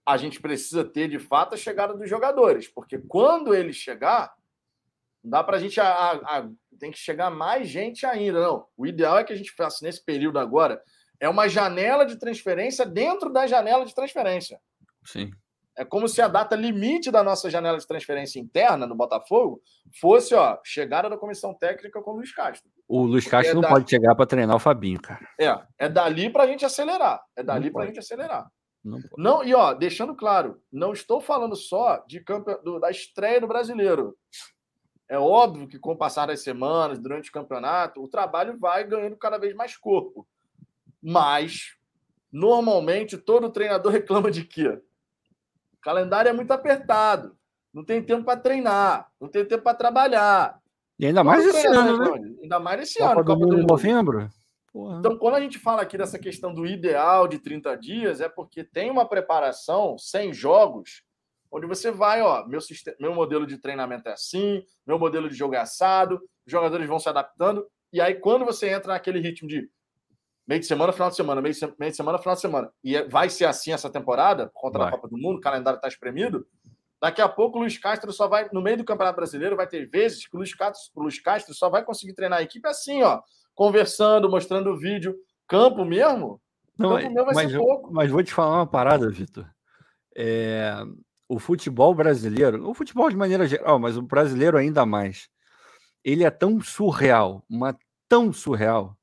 a 0.07 0.15
gente 0.15 0.39
precisa 0.39 0.85
ter 0.85 1.09
de 1.09 1.19
fato 1.19 1.53
a 1.53 1.57
chegada 1.57 1.93
dos 1.93 2.09
jogadores, 2.09 2.65
porque 2.65 2.97
quando 2.97 3.53
ele 3.53 3.73
chegar, 3.73 4.33
dá 5.21 5.43
para 5.43 5.57
a 5.57 5.59
gente. 5.59 5.81
Tem 6.79 6.91
que 6.91 6.97
chegar 6.97 7.29
mais 7.29 7.67
gente 7.67 8.05
ainda. 8.05 8.39
Não. 8.39 8.65
O 8.77 8.87
ideal 8.87 9.17
é 9.17 9.25
que 9.25 9.33
a 9.33 9.35
gente 9.35 9.51
faça 9.51 9.83
nesse 9.83 10.03
período 10.05 10.39
agora 10.39 10.81
é 11.19 11.27
uma 11.27 11.49
janela 11.49 12.05
de 12.05 12.17
transferência 12.17 12.85
dentro 12.85 13.33
da 13.33 13.47
janela 13.47 13.83
de 13.83 13.93
transferência. 13.93 14.61
Sim. 15.03 15.31
É 15.75 15.83
como 15.83 16.07
se 16.07 16.21
a 16.21 16.27
data 16.27 16.55
limite 16.55 17.11
da 17.11 17.23
nossa 17.23 17.49
janela 17.49 17.77
de 17.77 17.87
transferência 17.87 18.39
interna 18.39 18.87
no 18.87 18.95
Botafogo 18.95 19.61
fosse, 19.99 20.33
ó, 20.33 20.57
chegada 20.63 21.09
da 21.09 21.17
comissão 21.17 21.53
técnica 21.53 22.01
com 22.01 22.11
o 22.11 22.15
Luiz 22.15 22.33
Castro. 22.33 22.69
O 22.87 23.03
Luiz 23.03 23.27
Castro 23.27 23.51
é 23.51 23.53
não 23.53 23.61
da... 23.61 23.69
pode 23.69 23.89
chegar 23.89 24.15
para 24.15 24.25
treinar 24.25 24.55
o 24.55 24.59
Fabinho, 24.59 25.01
cara. 25.01 25.27
É, 25.39 25.59
é 25.77 25.89
dali 25.89 26.29
para 26.29 26.43
a 26.43 26.47
gente 26.47 26.65
acelerar. 26.65 27.21
É 27.35 27.43
dali 27.43 27.69
para 27.69 27.83
a 27.83 27.85
gente 27.87 27.99
acelerar. 27.99 28.49
Não, 28.83 28.99
não, 29.17 29.43
e 29.43 29.53
ó, 29.53 29.73
deixando 29.73 30.15
claro, 30.15 30.61
não 30.71 30.93
estou 30.93 31.19
falando 31.19 31.55
só 31.55 31.97
de 32.07 32.21
campe... 32.21 32.55
do, 32.63 32.79
da 32.79 32.89
estreia 32.89 33.41
do 33.41 33.47
brasileiro. 33.47 34.17
É 35.09 35.17
óbvio 35.17 35.67
que 35.67 35.79
com 35.79 35.91
o 35.91 35.97
passar 35.97 36.27
das 36.27 36.41
semanas, 36.41 36.99
durante 36.99 37.29
o 37.29 37.33
campeonato, 37.33 38.01
o 38.01 38.07
trabalho 38.07 38.57
vai 38.57 38.85
ganhando 38.85 39.17
cada 39.17 39.37
vez 39.37 39.53
mais 39.53 39.75
corpo. 39.75 40.25
Mas, 41.01 41.75
normalmente, 42.31 43.17
todo 43.17 43.51
treinador 43.51 43.91
reclama 43.93 44.31
de 44.31 44.43
quê? 44.43 44.69
O 44.69 45.81
calendário 45.81 46.29
é 46.29 46.33
muito 46.33 46.51
apertado. 46.51 47.37
Não 47.73 47.83
tem 47.83 48.01
tempo 48.01 48.23
para 48.23 48.39
treinar, 48.39 49.11
não 49.19 49.29
tem 49.29 49.45
tempo 49.45 49.63
para 49.63 49.77
trabalhar. 49.77 50.56
E 50.99 51.05
ainda 51.05 51.23
mais 51.23 51.45
esse 51.45 51.67
ano, 51.67 51.97
né? 51.97 52.35
Ainda 52.41 52.59
mais 52.59 52.81
esse 52.81 52.99
Copa 52.99 53.11
ano. 53.11 53.25
Copa 53.25 53.45
do, 53.45 53.55
do 53.57 53.67
novembro. 53.67 54.29
Porra. 54.71 54.99
Então, 54.99 55.17
quando 55.17 55.35
a 55.35 55.39
gente 55.39 55.57
fala 55.57 55.81
aqui 55.81 55.97
dessa 55.97 56.19
questão 56.19 56.53
do 56.53 56.65
ideal 56.65 57.27
de 57.27 57.39
30 57.39 57.75
dias, 57.77 58.21
é 58.21 58.29
porque 58.29 58.63
tem 58.63 58.91
uma 58.91 59.07
preparação 59.07 59.97
sem 59.97 60.33
jogos, 60.33 61.03
onde 61.51 61.65
você 61.65 61.91
vai, 61.91 62.21
ó, 62.21 62.45
meu, 62.47 62.61
sistema, 62.61 62.97
meu 62.99 63.13
modelo 63.13 63.47
de 63.47 63.57
treinamento 63.57 64.09
é 64.09 64.13
assim, 64.13 64.63
meu 64.85 64.99
modelo 64.99 65.29
de 65.29 65.35
jogo 65.35 65.55
é 65.55 65.59
assado, 65.59 66.21
os 66.45 66.51
jogadores 66.51 66.87
vão 66.87 66.99
se 66.99 67.09
adaptando, 67.09 67.65
e 67.91 68.01
aí 68.01 68.15
quando 68.15 68.45
você 68.45 68.69
entra 68.69 68.93
naquele 68.93 69.19
ritmo 69.19 69.47
de 69.47 69.69
meio 70.45 70.61
de 70.61 70.67
semana, 70.67 70.93
final 70.93 71.09
de 71.09 71.15
semana, 71.15 71.41
meio 71.41 71.53
de, 71.53 71.73
meio 71.79 71.91
de 71.91 71.97
semana, 71.97 72.17
final 72.17 72.35
de 72.35 72.41
semana, 72.41 72.71
e 72.83 72.95
é, 72.95 73.07
vai 73.07 73.29
ser 73.29 73.45
assim 73.45 73.71
essa 73.71 73.89
temporada, 73.89 74.47
por 74.47 74.61
conta 74.61 74.79
vai. 74.79 74.87
da 74.87 74.91
Copa 74.95 75.07
do 75.07 75.17
Mundo, 75.17 75.37
o 75.37 75.41
calendário 75.41 75.77
está 75.77 75.87
espremido, 75.87 76.45
daqui 77.01 77.21
a 77.21 77.29
pouco 77.29 77.57
o 77.57 77.61
Luiz 77.61 77.77
Castro 77.77 78.11
só 78.11 78.27
vai, 78.27 78.49
no 78.51 78.61
meio 78.61 78.77
do 78.77 78.85
Campeonato 78.85 79.15
Brasileiro, 79.15 79.55
vai 79.55 79.67
ter 79.67 79.87
vezes 79.87 80.27
que 80.27 80.35
o 80.35 80.39
Luiz 80.39 80.53
Castro, 80.53 80.91
o 80.95 81.03
Luiz 81.03 81.19
Castro 81.19 81.53
só 81.53 81.69
vai 81.69 81.83
conseguir 81.83 82.13
treinar 82.13 82.39
a 82.39 82.43
equipe 82.43 82.67
assim, 82.67 83.03
ó, 83.03 83.21
conversando, 83.53 84.29
mostrando 84.29 84.71
o 84.71 84.77
vídeo. 84.77 85.15
Campo 85.47 85.85
mesmo? 85.85 86.41
Não, 86.77 86.89
campo 86.89 87.09
mesmo 87.09 87.25
vai 87.25 87.35
mas, 87.35 87.51
ser 87.51 87.57
pouco. 87.57 87.93
Mas 87.93 88.11
vou 88.11 88.23
te 88.23 88.33
falar 88.33 88.57
uma 88.57 88.67
parada, 88.67 89.09
Vitor. 89.09 89.49
É, 90.15 90.73
o 91.29 91.39
futebol 91.39 91.93
brasileiro, 91.93 92.67
o 92.67 92.73
futebol 92.73 93.09
de 93.09 93.15
maneira 93.15 93.47
geral, 93.47 93.77
mas 93.77 93.97
o 93.97 94.01
brasileiro 94.01 94.57
ainda 94.57 94.85
mais, 94.85 95.29
ele 96.03 96.23
é 96.23 96.31
tão 96.31 96.59
surreal, 96.61 97.43
mas 97.49 97.75
tão 98.07 98.31
surreal, 98.31 98.97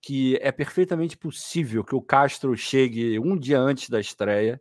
que 0.00 0.38
é 0.40 0.50
perfeitamente 0.50 1.16
possível 1.16 1.84
que 1.84 1.94
o 1.94 2.00
Castro 2.00 2.56
chegue 2.56 3.18
um 3.18 3.36
dia 3.36 3.60
antes 3.60 3.90
da 3.90 4.00
estreia, 4.00 4.60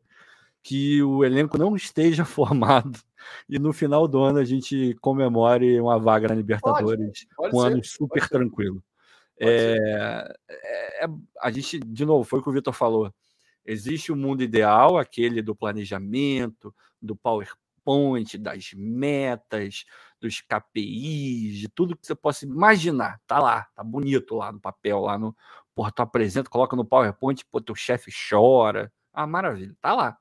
que 0.67 1.01
o 1.01 1.23
elenco 1.23 1.57
não 1.57 1.77
esteja 1.77 2.25
formado 2.27 2.99
e 3.47 3.57
no 3.57 3.71
final 3.71 4.05
do 4.05 4.21
ano 4.21 4.39
a 4.39 4.43
gente 4.43 4.97
comemore 4.99 5.79
uma 5.79 5.97
vaga 5.97 6.27
na 6.27 6.35
Libertadores 6.35 7.23
pode, 7.23 7.51
pode 7.51 7.55
um 7.55 7.61
ser, 7.61 7.67
ano 7.67 7.83
super 7.85 8.27
tranquilo. 8.27 8.83
É, 9.39 10.35
é, 10.49 11.05
é, 11.05 11.07
a 11.41 11.51
gente, 11.51 11.79
de 11.79 12.05
novo, 12.05 12.25
foi 12.25 12.39
o 12.39 12.43
que 12.43 12.49
o 12.49 12.51
Vitor 12.51 12.73
falou. 12.73 13.13
Existe 13.65 14.11
o 14.11 14.15
um 14.15 14.17
mundo 14.17 14.43
ideal, 14.43 14.97
aquele 14.97 15.41
do 15.41 15.55
planejamento, 15.55 16.75
do 17.01 17.15
PowerPoint, 17.15 18.37
das 18.37 18.71
metas, 18.73 19.85
dos 20.19 20.41
KPIs, 20.41 21.59
de 21.59 21.69
tudo 21.69 21.95
que 21.95 22.05
você 22.05 22.15
possa 22.15 22.45
imaginar. 22.45 23.21
Tá 23.25 23.39
lá, 23.39 23.67
tá 23.73 23.83
bonito 23.85 24.35
lá 24.35 24.51
no 24.51 24.59
papel, 24.59 24.99
lá 24.99 25.17
no. 25.17 25.33
Porra, 25.73 25.93
tu 25.93 26.01
apresenta, 26.01 26.49
coloca 26.49 26.75
no 26.75 26.83
PowerPoint, 26.83 27.45
pô, 27.45 27.61
teu 27.61 27.75
chefe 27.75 28.11
chora. 28.29 28.91
Ah, 29.13 29.25
maravilha, 29.25 29.73
tá 29.79 29.93
lá. 29.93 30.17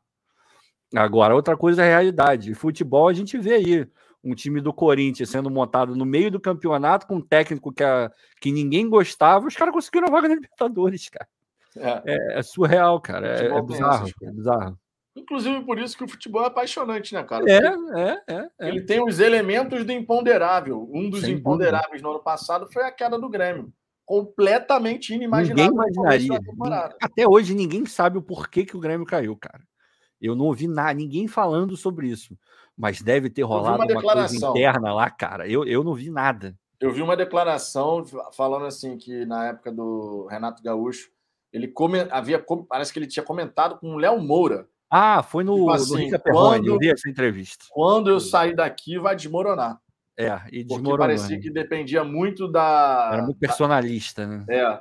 Agora, 0.97 1.35
outra 1.35 1.57
coisa 1.57 1.83
é 1.83 1.87
a 1.87 1.99
realidade. 1.99 2.55
Futebol 2.55 3.09
a 3.09 3.13
gente 3.13 3.37
vê 3.39 3.55
aí 3.55 3.87
um 4.25 4.35
time 4.35 4.61
do 4.61 4.73
Corinthians 4.73 5.31
sendo 5.31 5.51
montado 5.51 5.95
no 5.95 6.05
meio 6.05 6.31
do 6.31 6.41
campeonato 6.41 7.07
com 7.07 7.17
um 7.17 7.21
técnico 7.21 7.73
que, 7.73 7.85
a, 7.85 8.11
que 8.41 8.51
ninguém 8.51 8.89
gostava, 8.89 9.47
os 9.47 9.55
caras 9.55 9.73
conseguiram 9.73 10.09
a 10.09 10.11
vaga 10.11 10.29
na 10.29 10.35
Libertadores, 10.35 11.09
cara. 11.09 11.29
É, 11.77 12.03
é, 12.07 12.39
é 12.39 12.43
surreal, 12.43 13.01
cara. 13.01 13.29
É, 13.29 13.47
é 13.47 13.63
bizarro, 13.63 14.09
é 14.23 14.31
bizarro. 14.31 14.79
Inclusive 15.15 15.65
por 15.65 15.79
isso 15.79 15.97
que 15.97 16.05
o 16.05 16.09
futebol 16.09 16.43
é 16.43 16.47
apaixonante, 16.47 17.15
né, 17.15 17.23
cara? 17.23 17.45
É, 17.49 17.57
é, 17.57 18.23
é, 18.29 18.49
é, 18.61 18.69
Ele 18.69 18.83
tem 18.83 19.03
os 19.03 19.19
elementos 19.19 19.85
do 19.85 19.93
imponderável. 19.93 20.89
Um 20.93 21.09
dos 21.09 21.23
Sem 21.23 21.35
imponderáveis 21.35 22.03
dúvida. 22.03 22.09
no 22.09 22.15
ano 22.15 22.23
passado 22.23 22.67
foi 22.71 22.85
a 22.85 22.93
queda 22.93 23.19
do 23.19 23.29
Grêmio. 23.29 23.73
Completamente 24.05 25.15
inimaginável. 25.15 25.73
Ninguém 25.73 25.91
imaginaria. 25.95 26.41
Até 27.01 27.27
hoje 27.27 27.55
ninguém 27.55 27.87
sabe 27.87 28.19
o 28.19 28.23
porquê 28.23 28.65
que 28.65 28.77
o 28.77 28.81
Grêmio 28.81 29.07
caiu, 29.07 29.37
cara. 29.37 29.63
Eu 30.21 30.35
não 30.35 30.47
ouvi 30.47 30.67
nada, 30.67 30.95
ninguém 30.95 31.29
falando 31.29 31.77
sobre 31.77 32.09
isso. 32.09 32.37
Mas 32.77 33.01
deve 33.01 33.31
ter 33.31 33.43
rolado 33.43 33.83
uma, 33.83 34.01
uma 34.01 34.03
coisa 34.03 34.37
interna 34.37 34.93
lá, 34.93 35.09
cara. 35.11 35.49
Eu, 35.49 35.65
eu 35.65 35.83
não 35.83 35.95
vi 35.95 36.11
nada. 36.11 36.55
Eu 36.79 36.93
vi 36.93 37.01
uma 37.01 37.17
declaração 37.17 38.05
falando 38.33 38.67
assim 38.67 38.99
que 38.99 39.25
na 39.25 39.47
época 39.47 39.73
do 39.73 40.27
Renato 40.27 40.63
Gaúcho, 40.63 41.09
ele 41.53 41.69
come, 41.69 42.01
havia 42.11 42.45
parece 42.69 42.93
que 42.93 42.99
ele 42.99 43.07
tinha 43.07 43.25
comentado 43.25 43.79
com 43.79 43.95
o 43.95 43.99
Léo 43.99 44.21
Moura. 44.21 44.69
Ah, 44.91 45.23
foi 45.23 45.43
no, 45.43 45.57
tipo 45.57 45.71
assim, 45.71 45.93
no 45.93 45.99
Rica 45.99 46.19
Perrone, 46.19 46.59
quando, 46.59 46.67
eu 46.67 46.79
vi 46.79 46.91
essa 46.91 47.09
entrevista. 47.09 47.65
Quando 47.71 48.11
eu 48.11 48.21
sair 48.21 48.55
daqui, 48.55 48.99
vai 48.99 49.17
desmoronar. 49.17 49.81
É, 50.19 50.41
e 50.51 50.63
desmoronou. 50.63 50.91
Porque 50.91 50.99
parecia 50.99 51.37
né? 51.37 51.43
que 51.43 51.51
dependia 51.51 52.05
muito 52.05 52.47
da. 52.47 53.11
Era 53.13 53.23
muito 53.23 53.39
personalista, 53.39 54.27
né? 54.27 54.45
É, 54.49 54.81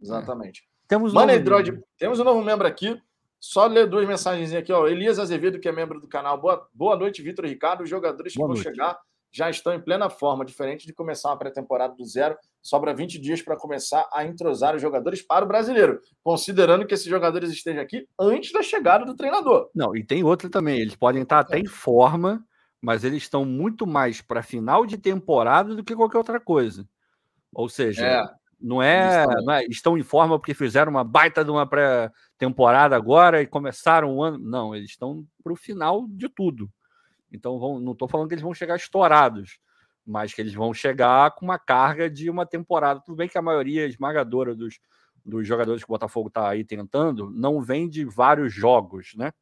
exatamente. 0.00 0.62
É. 0.62 0.88
Temos, 0.88 1.14
um 1.14 1.14
novo... 1.14 1.84
temos 1.96 2.18
um 2.18 2.24
novo 2.24 2.42
membro 2.42 2.66
aqui. 2.66 3.00
Só 3.40 3.66
ler 3.66 3.88
duas 3.88 4.06
mensagens 4.06 4.52
aqui, 4.52 4.70
ó. 4.70 4.86
Elias 4.86 5.18
Azevedo, 5.18 5.58
que 5.58 5.68
é 5.68 5.72
membro 5.72 5.98
do 5.98 6.06
canal. 6.06 6.38
Boa, 6.38 6.68
boa 6.74 6.96
noite, 6.96 7.22
Vitor 7.22 7.46
Ricardo. 7.46 7.82
Os 7.82 7.88
jogadores 7.88 8.34
boa 8.34 8.48
que 8.48 8.54
vão 8.54 8.62
chegar 8.62 8.98
já 9.32 9.48
estão 9.48 9.72
em 9.72 9.80
plena 9.80 10.10
forma, 10.10 10.44
diferente 10.44 10.86
de 10.86 10.92
começar 10.92 11.30
uma 11.30 11.38
pré-temporada 11.38 11.94
do 11.94 12.04
zero. 12.04 12.36
Sobra 12.60 12.92
20 12.92 13.18
dias 13.18 13.40
para 13.40 13.56
começar 13.56 14.06
a 14.12 14.24
entrosar 14.24 14.74
os 14.74 14.82
jogadores 14.82 15.22
para 15.22 15.44
o 15.44 15.48
brasileiro, 15.48 16.00
considerando 16.22 16.86
que 16.86 16.92
esses 16.92 17.06
jogadores 17.06 17.50
estejam 17.50 17.80
aqui 17.80 18.06
antes 18.18 18.52
da 18.52 18.62
chegada 18.62 19.04
do 19.06 19.14
treinador. 19.14 19.70
Não, 19.74 19.96
e 19.96 20.04
tem 20.04 20.24
outra 20.24 20.50
também. 20.50 20.78
Eles 20.78 20.96
podem 20.96 21.22
estar 21.22 21.38
até 21.38 21.58
em 21.58 21.66
forma, 21.66 22.44
mas 22.80 23.04
eles 23.04 23.22
estão 23.22 23.44
muito 23.44 23.86
mais 23.86 24.20
para 24.20 24.42
final 24.42 24.84
de 24.84 24.98
temporada 24.98 25.74
do 25.74 25.84
que 25.84 25.96
qualquer 25.96 26.18
outra 26.18 26.40
coisa. 26.40 26.86
Ou 27.54 27.68
seja, 27.68 28.04
é. 28.04 28.40
Não 28.60 28.82
é, 28.82 29.24
não 29.42 29.54
é, 29.54 29.64
estão 29.64 29.96
em 29.96 30.02
forma 30.02 30.38
porque 30.38 30.52
fizeram 30.52 30.90
uma 30.90 31.02
baita 31.02 31.42
de 31.42 31.50
uma 31.50 31.66
pré-temporada 32.40 32.96
agora 32.96 33.42
e 33.42 33.46
começaram 33.46 34.16
o 34.16 34.22
ano. 34.22 34.38
Não, 34.38 34.74
eles 34.74 34.90
estão 34.90 35.26
para 35.44 35.52
o 35.52 35.56
final 35.56 36.06
de 36.08 36.28
tudo. 36.28 36.70
Então, 37.30 37.58
vão, 37.58 37.78
não 37.78 37.92
estou 37.92 38.08
falando 38.08 38.28
que 38.28 38.34
eles 38.34 38.42
vão 38.42 38.54
chegar 38.54 38.76
estourados, 38.76 39.58
mas 40.04 40.32
que 40.32 40.40
eles 40.40 40.54
vão 40.54 40.72
chegar 40.72 41.30
com 41.32 41.44
uma 41.44 41.58
carga 41.58 42.08
de 42.08 42.30
uma 42.30 42.46
temporada. 42.46 43.00
Tudo 43.04 43.16
bem 43.16 43.28
que 43.28 43.38
a 43.38 43.42
maioria 43.42 43.86
esmagadora 43.86 44.54
dos, 44.54 44.80
dos 45.24 45.46
jogadores 45.46 45.84
que 45.84 45.90
o 45.90 45.94
Botafogo 45.94 46.28
está 46.28 46.48
aí 46.48 46.64
tentando 46.64 47.30
não 47.30 47.60
vem 47.60 47.88
de 47.88 48.04
vários 48.04 48.52
jogos, 48.52 49.12
né? 49.14 49.32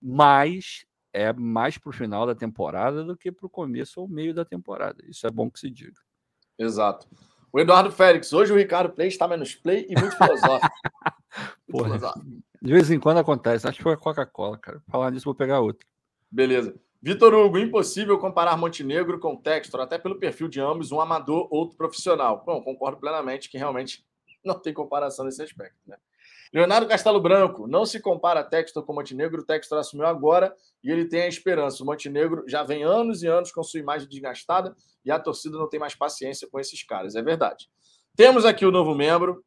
Mas 0.00 0.86
é 1.12 1.32
mais 1.32 1.76
para 1.76 1.90
o 1.90 1.92
final 1.92 2.26
da 2.26 2.34
temporada 2.34 3.02
do 3.02 3.16
que 3.16 3.32
para 3.32 3.46
o 3.46 3.50
começo 3.50 4.00
ou 4.00 4.08
meio 4.08 4.32
da 4.32 4.44
temporada. 4.44 5.04
Isso 5.06 5.26
é 5.26 5.30
bom 5.30 5.50
que 5.50 5.58
se 5.58 5.70
diga. 5.70 6.00
Exato. 6.58 7.06
O 7.52 7.60
Eduardo 7.60 7.90
Félix, 7.90 8.32
hoje 8.32 8.52
o 8.52 8.56
Ricardo 8.56 8.92
Play 8.92 9.08
está 9.08 9.26
menos 9.26 9.54
play 9.54 9.86
e 9.88 9.98
muito 9.98 10.16
filosófico. 10.16 10.74
Filosófico. 11.70 12.26
De 12.60 12.72
vez 12.72 12.90
em 12.90 12.98
quando 12.98 13.18
acontece. 13.18 13.66
Acho 13.66 13.76
que 13.76 13.82
foi 13.82 13.92
a 13.92 13.96
Coca-Cola, 13.96 14.58
cara. 14.58 14.82
Falar 14.88 15.10
nisso, 15.10 15.24
vou 15.24 15.34
pegar 15.34 15.60
outra. 15.60 15.86
Beleza. 16.30 16.74
Vitor 17.02 17.34
Hugo, 17.34 17.58
impossível 17.58 18.18
comparar 18.18 18.56
Montenegro 18.56 19.20
com 19.20 19.36
Textor, 19.36 19.80
até 19.80 19.98
pelo 19.98 20.18
perfil 20.18 20.48
de 20.48 20.60
ambos, 20.60 20.90
um 20.90 21.00
amador, 21.00 21.46
outro 21.50 21.76
profissional. 21.76 22.42
Bom, 22.44 22.62
concordo 22.62 22.98
plenamente 22.98 23.48
que 23.48 23.58
realmente 23.58 24.04
não 24.44 24.58
tem 24.58 24.74
comparação 24.74 25.24
nesse 25.24 25.42
aspecto, 25.42 25.78
né? 25.86 25.96
Leonardo 26.52 26.88
Castelo 26.88 27.20
Branco, 27.20 27.66
não 27.66 27.84
se 27.84 28.00
compara 28.00 28.42
Textor 28.42 28.82
com 28.84 28.92
Montenegro, 28.92 29.42
o 29.42 29.44
Textor 29.44 29.78
assumiu 29.78 30.06
agora 30.06 30.54
e 30.82 30.90
ele 30.90 31.04
tem 31.04 31.22
a 31.22 31.28
esperança. 31.28 31.82
O 31.82 31.86
Montenegro 31.86 32.44
já 32.46 32.62
vem 32.62 32.82
anos 32.82 33.22
e 33.22 33.26
anos 33.26 33.52
com 33.52 33.62
sua 33.62 33.80
imagem 33.80 34.08
desgastada 34.08 34.74
e 35.04 35.10
a 35.10 35.18
torcida 35.18 35.58
não 35.58 35.68
tem 35.68 35.78
mais 35.78 35.94
paciência 35.94 36.48
com 36.50 36.58
esses 36.58 36.82
caras, 36.82 37.14
é 37.14 37.22
verdade. 37.22 37.68
Temos 38.16 38.44
aqui 38.44 38.64
o 38.64 38.70
novo 38.70 38.94
membro, 38.94 39.44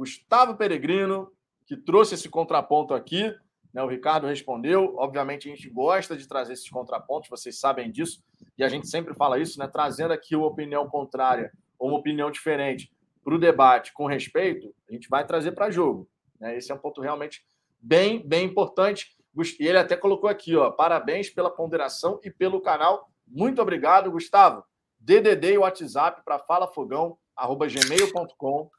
Gustavo 0.00 0.56
Peregrino, 0.56 1.30
que 1.66 1.76
trouxe 1.76 2.14
esse 2.14 2.26
contraponto 2.26 2.94
aqui. 2.94 3.36
Né? 3.70 3.82
O 3.82 3.86
Ricardo 3.86 4.26
respondeu. 4.26 4.94
Obviamente, 4.96 5.46
a 5.46 5.54
gente 5.54 5.68
gosta 5.68 6.16
de 6.16 6.26
trazer 6.26 6.54
esses 6.54 6.70
contrapontos, 6.70 7.28
vocês 7.28 7.60
sabem 7.60 7.90
disso, 7.90 8.24
e 8.56 8.64
a 8.64 8.68
gente 8.70 8.88
sempre 8.88 9.12
fala 9.12 9.38
isso, 9.38 9.58
né? 9.58 9.68
trazendo 9.68 10.14
aqui 10.14 10.34
uma 10.34 10.46
opinião 10.46 10.88
contrária 10.88 11.52
ou 11.78 11.90
uma 11.90 11.98
opinião 11.98 12.30
diferente 12.30 12.90
para 13.22 13.34
o 13.34 13.38
debate 13.38 13.92
com 13.92 14.06
respeito, 14.06 14.74
a 14.88 14.92
gente 14.94 15.06
vai 15.06 15.26
trazer 15.26 15.52
para 15.52 15.70
jogo. 15.70 16.08
Né? 16.40 16.56
Esse 16.56 16.72
é 16.72 16.74
um 16.74 16.78
ponto 16.78 17.02
realmente 17.02 17.44
bem, 17.78 18.26
bem 18.26 18.46
importante. 18.46 19.14
E 19.60 19.66
ele 19.66 19.76
até 19.76 19.98
colocou 19.98 20.30
aqui, 20.30 20.56
ó, 20.56 20.70
parabéns 20.70 21.28
pela 21.28 21.50
ponderação 21.50 22.18
e 22.24 22.30
pelo 22.30 22.62
canal. 22.62 23.10
Muito 23.28 23.60
obrigado, 23.60 24.10
Gustavo. 24.10 24.64
DDD 24.98 25.52
e 25.52 25.58
WhatsApp 25.58 26.22
para 26.24 26.38
falafogão@gmail.com, 26.38 28.70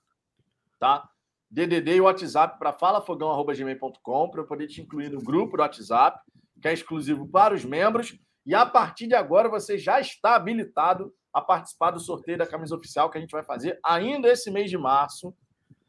tá? 0.80 1.11
DDD 1.52 1.96
e 1.96 2.02
WhatsApp 2.02 2.58
para 2.58 2.72
falafogão@gmail.com 2.72 4.30
para 4.30 4.42
eu 4.42 4.48
poder 4.48 4.68
te 4.68 4.82
incluir 4.82 5.10
no 5.10 5.22
grupo 5.22 5.58
do 5.58 5.62
WhatsApp, 5.62 6.18
que 6.62 6.68
é 6.68 6.74
exclusivo 6.74 7.28
para 7.28 7.54
os 7.54 7.66
membros. 7.66 8.18
E 8.46 8.56
a 8.56 8.66
partir 8.66 9.08
de 9.08 9.16
agora 9.16 9.50
você 9.50 9.78
já 9.78 10.00
está 10.00 10.36
habilitado 10.36 11.14
a 11.34 11.42
participar 11.42 11.92
do 11.92 12.00
sorteio 12.00 12.38
da 12.38 12.48
camisa 12.48 12.76
oficial 12.76 13.10
que 13.10 13.18
a 13.18 13.22
gente 13.22 13.32
vai 13.32 13.44
fazer 13.44 13.78
ainda 13.84 14.30
esse 14.30 14.50
mês 14.50 14.70
de 14.70 14.78
março. 14.78 15.36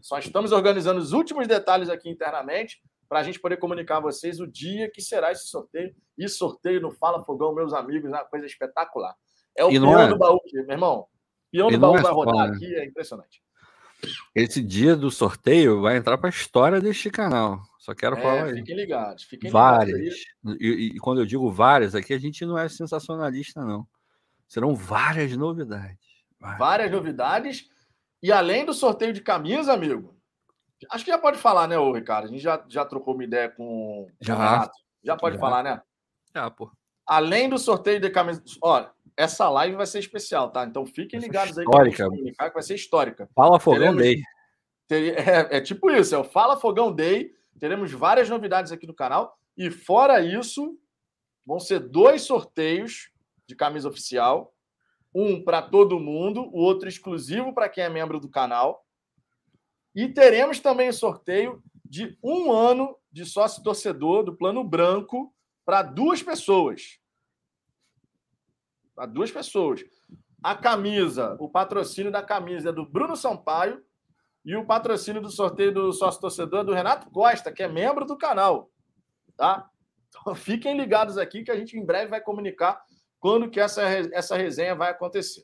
Só 0.01 0.19
estamos 0.19 0.51
organizando 0.51 1.01
os 1.01 1.13
últimos 1.13 1.47
detalhes 1.47 1.89
aqui 1.89 2.11
internamente 2.11 2.83
para 3.09 3.21
a 3.21 3.23
gente 3.23 3.39
poder 3.39 3.59
comunicar 3.59 3.99
a 3.99 4.01
vocês 4.01 4.41
o 4.41 4.47
dia 4.47 4.91
que 4.91 5.01
será 5.01 5.31
esse 5.31 5.47
sorteio. 5.47 5.95
E 6.19 6.29
sorteio 6.29 6.81
no 6.81 6.91
Fala 6.91 7.23
Fogão, 7.23 7.55
meus 7.55 7.73
amigos, 7.73 8.11
é 8.11 8.17
uma 8.17 8.25
coisa 8.25 8.47
espetacular. 8.47 9.15
É 9.57 9.65
o 9.65 9.69
peão 9.69 10.01
é... 10.01 10.09
do 10.09 10.19
baú, 10.19 10.41
meu 10.53 10.71
irmão. 10.71 11.07
Peão 11.51 11.71
do 11.71 11.79
baú 11.79 11.97
é 11.97 12.03
vai 12.03 12.13
rodar 12.13 12.49
né? 12.49 12.57
aqui, 12.57 12.75
é 12.75 12.85
impressionante. 12.85 13.43
Esse 14.35 14.63
dia 14.63 14.97
do 14.97 15.11
sorteio 15.11 15.81
vai 15.81 15.97
entrar 15.97 16.19
para 16.19 16.29
a 16.29 16.31
história 16.31 16.81
deste 16.81 17.11
canal. 17.11 17.63
Só 17.79 17.95
quero 17.95 18.17
é, 18.17 18.23
falar 18.23 18.55
Fiquem 18.55 18.77
ligados, 18.77 19.25
fiquem 19.25 19.51
várias. 19.51 19.99
Ligados 19.99 20.61
e, 20.61 20.93
e, 20.95 20.99
quando 20.99 21.21
eu 21.21 21.27
digo 21.27 21.51
várias, 21.51 21.95
aqui 21.95 22.13
a 22.15 22.19
gente 22.19 22.45
não 22.45 22.57
é 22.57 22.69
sensacionalista, 22.69 23.65
não. 23.65 23.87
Serão 24.47 24.75
várias 24.75 25.37
novidades. 25.37 25.99
Várias, 26.39 26.59
várias 26.59 26.91
novidades 26.91 27.73
e 28.23 28.31
além 28.31 28.65
do 28.65 28.73
sorteio 28.73 29.13
de 29.13 29.21
camisa, 29.21 29.73
amigo, 29.73 30.17
acho 30.91 31.05
que 31.05 31.11
já 31.11 31.19
pode 31.19 31.39
falar, 31.39 31.67
né, 31.67 31.77
ô 31.77 31.93
Ricardo? 31.93 32.27
A 32.27 32.29
gente 32.29 32.41
já, 32.41 32.65
já 32.69 32.85
trocou 32.85 33.15
uma 33.15 33.25
ideia 33.25 33.49
com 33.49 34.07
já. 34.21 34.35
o 34.35 34.39
Renato. 34.39 34.79
Já 35.03 35.17
pode 35.17 35.35
já. 35.35 35.41
falar, 35.41 35.63
né? 35.65 35.83
Já, 36.33 36.49
pô. 36.49 36.71
Além 37.05 37.49
do 37.49 37.59
sorteio 37.59 38.01
de 38.01 38.09
camisa. 38.11 38.41
Olha, 38.63 38.93
essa 39.17 39.49
live 39.49 39.77
vai 39.77 39.87
ser 39.87 39.99
especial, 39.99 40.51
tá? 40.51 40.65
Então 40.65 40.85
fiquem 40.87 41.21
ligados 41.21 41.57
aí 41.59 41.65
histórica. 41.65 42.11
que 42.11 42.55
vai 42.55 42.63
ser 42.63 42.75
histórica. 42.75 43.29
Fala 43.35 43.61
Fogão 43.61 43.97
Teremos... 43.97 44.03
Day. 44.03 44.23
Ter... 44.89 45.19
É, 45.29 45.57
é, 45.57 45.61
tipo 45.61 45.91
isso, 45.91 46.15
é 46.15 46.19
o 46.19 46.25
Fala 46.25 46.57
Fogão 46.57 46.93
Day. 46.93 47.33
Teremos 47.59 47.93
várias 47.93 48.29
novidades 48.29 48.73
aqui 48.73 48.87
no 48.87 48.95
canal. 48.95 49.39
E 49.57 49.71
fora 49.71 50.21
isso, 50.21 50.79
vão 51.45 51.61
ser 51.61 51.81
dois 51.81 52.23
sorteios 52.23 53.11
de 53.47 53.55
camisa 53.55 53.89
oficial 53.89 54.53
um 55.15 55.43
para 55.43 55.61
todo 55.61 56.01
mundo, 56.01 56.49
o 56.53 56.59
outro 56.59 56.89
exclusivo 56.89 57.53
para 57.53 57.69
quem 57.69 57.85
é 57.85 57.89
membro 57.89 58.19
do 58.19 58.29
canal. 58.29 58.87
E 59.95 60.09
teremos 60.09 60.59
também 60.59 60.89
o 60.89 60.93
sorteio 60.93 61.63
de 61.85 62.17
um 62.23 62.51
ano 62.51 62.97
de 63.11 63.27
sócio 63.27 63.63
torcedor 63.63 64.25
do 64.25 64.35
Plano 64.35 64.65
Branco 64.65 65.35
para 65.65 65.83
duas 65.83 66.23
pessoas. 66.23 66.99
Para 69.03 69.11
duas 69.11 69.33
pessoas. 69.33 69.83
A 70.41 70.55
camisa, 70.55 71.37
o 71.41 71.49
patrocínio 71.49 72.13
da 72.13 72.23
camisa 72.23 72.69
é 72.69 72.73
do 72.73 72.89
Bruno 72.89 73.17
Sampaio 73.17 73.83
e 74.45 74.55
o 74.55 74.65
patrocínio 74.65 75.21
do 75.21 75.29
sorteio 75.29 75.75
do 75.75 75.93
sócio 75.93 76.21
torcedor 76.21 76.61
é 76.61 76.65
do 76.65 76.73
Renato 76.73 77.11
Costa, 77.11 77.51
que 77.51 77.65
é 77.65 77.69
membro 77.69 78.05
do 78.05 78.17
canal. 78.17 78.71
Tá? 79.37 79.69
Então 80.09 80.37
fiquem 80.37 80.77
ligados 80.77 81.19
aqui 81.19 81.43
que 81.43 81.51
a 81.51 81.57
gente 81.57 81.77
em 81.77 81.85
breve 81.85 82.11
vai 82.11 82.21
comunicar 82.21 82.81
quando 83.19 83.51
que 83.51 83.59
essa, 83.59 83.83
essa 83.83 84.37
resenha 84.37 84.77
vai 84.77 84.93
acontecer. 84.93 85.43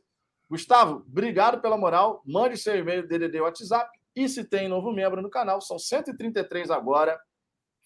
Gustavo, 0.48 1.04
obrigado 1.08 1.60
pela 1.60 1.76
moral. 1.76 2.22
Mande 2.24 2.56
seu 2.56 2.76
e-mail, 2.76 3.08
DDD 3.08 3.40
WhatsApp. 3.40 3.90
E 4.14 4.28
se 4.28 4.44
tem 4.44 4.68
novo 4.68 4.92
membro 4.92 5.20
no 5.20 5.28
canal, 5.28 5.60
são 5.60 5.80
133 5.80 6.70
agora. 6.70 7.20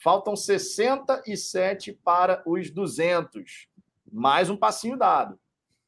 Faltam 0.03 0.36
67 0.36 1.94
para 2.05 2.43
os 2.44 2.70
200. 2.70 3.69
Mais 4.12 4.51
um 4.51 4.57
passinho 4.57 4.99
dado. 4.99 5.40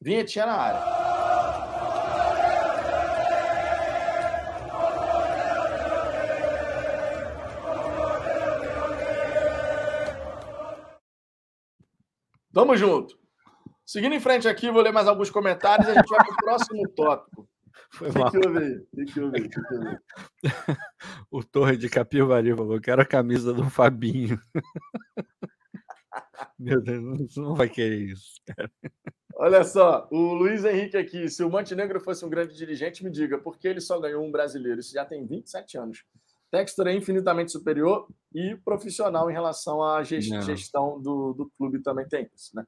Vinhetinha 0.05 0.45
na 0.45 0.53
área. 0.53 0.79
Tamo 12.53 12.77
junto. 12.77 13.17
Seguindo 13.83 14.13
em 14.13 14.19
frente 14.19 14.47
aqui, 14.47 14.69
vou 14.69 14.83
ler 14.83 14.93
mais 14.93 15.07
alguns 15.07 15.31
comentários 15.31 15.87
e 15.87 15.91
a 15.91 15.95
gente 15.95 16.07
vai 16.07 16.19
para 16.19 16.33
o 16.33 16.37
próximo 16.45 16.87
tópico. 16.89 17.49
Foi 17.89 18.11
mal. 18.11 18.29
Que 18.29 18.39
que 19.05 19.11
que 19.11 19.19
o 21.31 21.43
Torre 21.43 21.77
de 21.77 21.89
Capivari 21.89 22.55
falou 22.55 22.79
que 22.79 22.91
era 22.91 23.01
a 23.01 23.07
camisa 23.07 23.51
do 23.51 23.67
Fabinho. 23.71 24.39
Meu 26.59 26.79
Deus, 26.79 27.33
você 27.33 27.39
não 27.39 27.55
vai 27.55 27.67
querer 27.67 28.11
isso, 28.11 28.39
cara. 28.45 28.71
Olha 29.37 29.65
só, 29.65 30.07
o 30.11 30.33
Luiz 30.33 30.63
Henrique 30.63 30.95
aqui. 30.95 31.27
Se 31.29 31.43
o 31.43 31.49
Montenegro 31.49 31.99
fosse 31.99 32.23
um 32.25 32.29
grande 32.29 32.55
dirigente, 32.55 33.03
me 33.03 33.11
diga, 33.11 33.37
por 33.37 33.57
que 33.57 33.67
ele 33.67 33.81
só 33.81 33.99
ganhou 33.99 34.23
um 34.23 34.31
brasileiro? 34.31 34.79
Isso 34.79 34.93
já 34.93 35.03
tem 35.03 35.25
27 35.25 35.77
anos. 35.77 36.05
Textor 36.49 36.87
é 36.87 36.93
infinitamente 36.93 37.51
superior 37.51 38.07
e 38.33 38.55
profissional 38.63 39.29
em 39.29 39.33
relação 39.33 39.83
à 39.83 40.01
gestão 40.03 41.01
do, 41.01 41.33
do 41.33 41.51
clube 41.57 41.81
também 41.81 42.07
tem 42.07 42.29
isso, 42.33 42.55
né? 42.55 42.63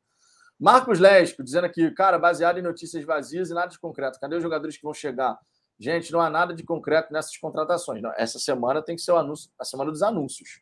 Marcos 0.59 0.99
Lesco 0.99 1.43
dizendo 1.43 1.65
aqui, 1.65 1.89
cara, 1.91 2.17
baseado 2.17 2.57
em 2.57 2.63
notícias 2.63 3.03
vazias 3.05 3.49
e 3.49 3.53
nada 3.53 3.67
de 3.67 3.79
concreto. 3.79 4.19
Cadê 4.19 4.35
os 4.35 4.43
jogadores 4.43 4.75
que 4.75 4.83
vão 4.83 4.93
chegar? 4.93 5.37
Gente, 5.79 6.11
não 6.11 6.19
há 6.19 6.29
nada 6.29 6.53
de 6.53 6.63
concreto 6.63 7.13
nessas 7.13 7.37
contratações. 7.37 8.01
Não, 8.01 8.11
essa 8.17 8.39
semana 8.39 8.81
tem 8.81 8.95
que 8.95 9.01
ser 9.01 9.11
o 9.11 9.17
anúncio, 9.17 9.51
a 9.59 9.63
semana 9.63 9.91
dos 9.91 10.01
anúncios, 10.01 10.61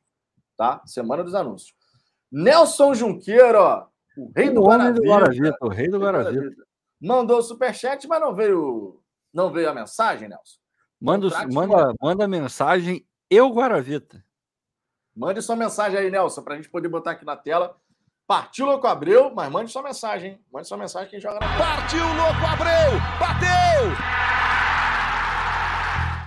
tá? 0.57 0.81
Semana 0.85 1.23
dos 1.23 1.33
anúncios. 1.33 1.73
Nelson 2.29 2.93
Junqueiro, 2.93 3.57
ó, 3.57 3.87
o 4.17 4.31
rei 4.35 4.49
do 4.49 4.61
Guaravita. 4.61 5.57
O 5.61 5.67
rei 5.67 5.87
do 5.87 5.99
Guaravita. 5.99 6.63
Mandou 7.01 7.39
o 7.39 7.43
superchat, 7.43 8.07
mas 8.07 8.21
não 8.21 8.33
veio, 8.33 9.01
não 9.33 9.51
veio 9.51 9.69
a 9.69 9.73
mensagem, 9.73 10.29
Nelson. 10.29 10.57
Manda, 10.99 11.27
manda, 11.51 11.93
manda 12.01 12.27
mensagem, 12.27 13.05
eu 13.29 13.49
Guaravita. 13.49 14.23
Mande 15.15 15.41
sua 15.41 15.55
mensagem 15.55 15.99
aí, 15.99 16.09
Nelson, 16.09 16.41
para 16.41 16.53
a 16.53 16.57
gente 16.57 16.69
poder 16.69 16.89
botar 16.89 17.11
aqui 17.11 17.25
na 17.25 17.35
tela. 17.37 17.75
Partiu 18.27 18.65
Louco 18.65 18.87
Abreu, 18.87 19.31
mas 19.33 19.51
mande 19.51 19.71
sua 19.71 19.83
mensagem, 19.83 20.31
hein? 20.31 20.45
Mande 20.51 20.67
sua 20.67 20.77
mensagem 20.77 21.09
quem 21.09 21.19
joga 21.19 21.39
na 21.39 21.47
tela. 21.47 21.57
Partiu 21.57 21.99
Louco 21.99 22.45
Abreu! 22.51 22.99
Bateu! 23.19 23.91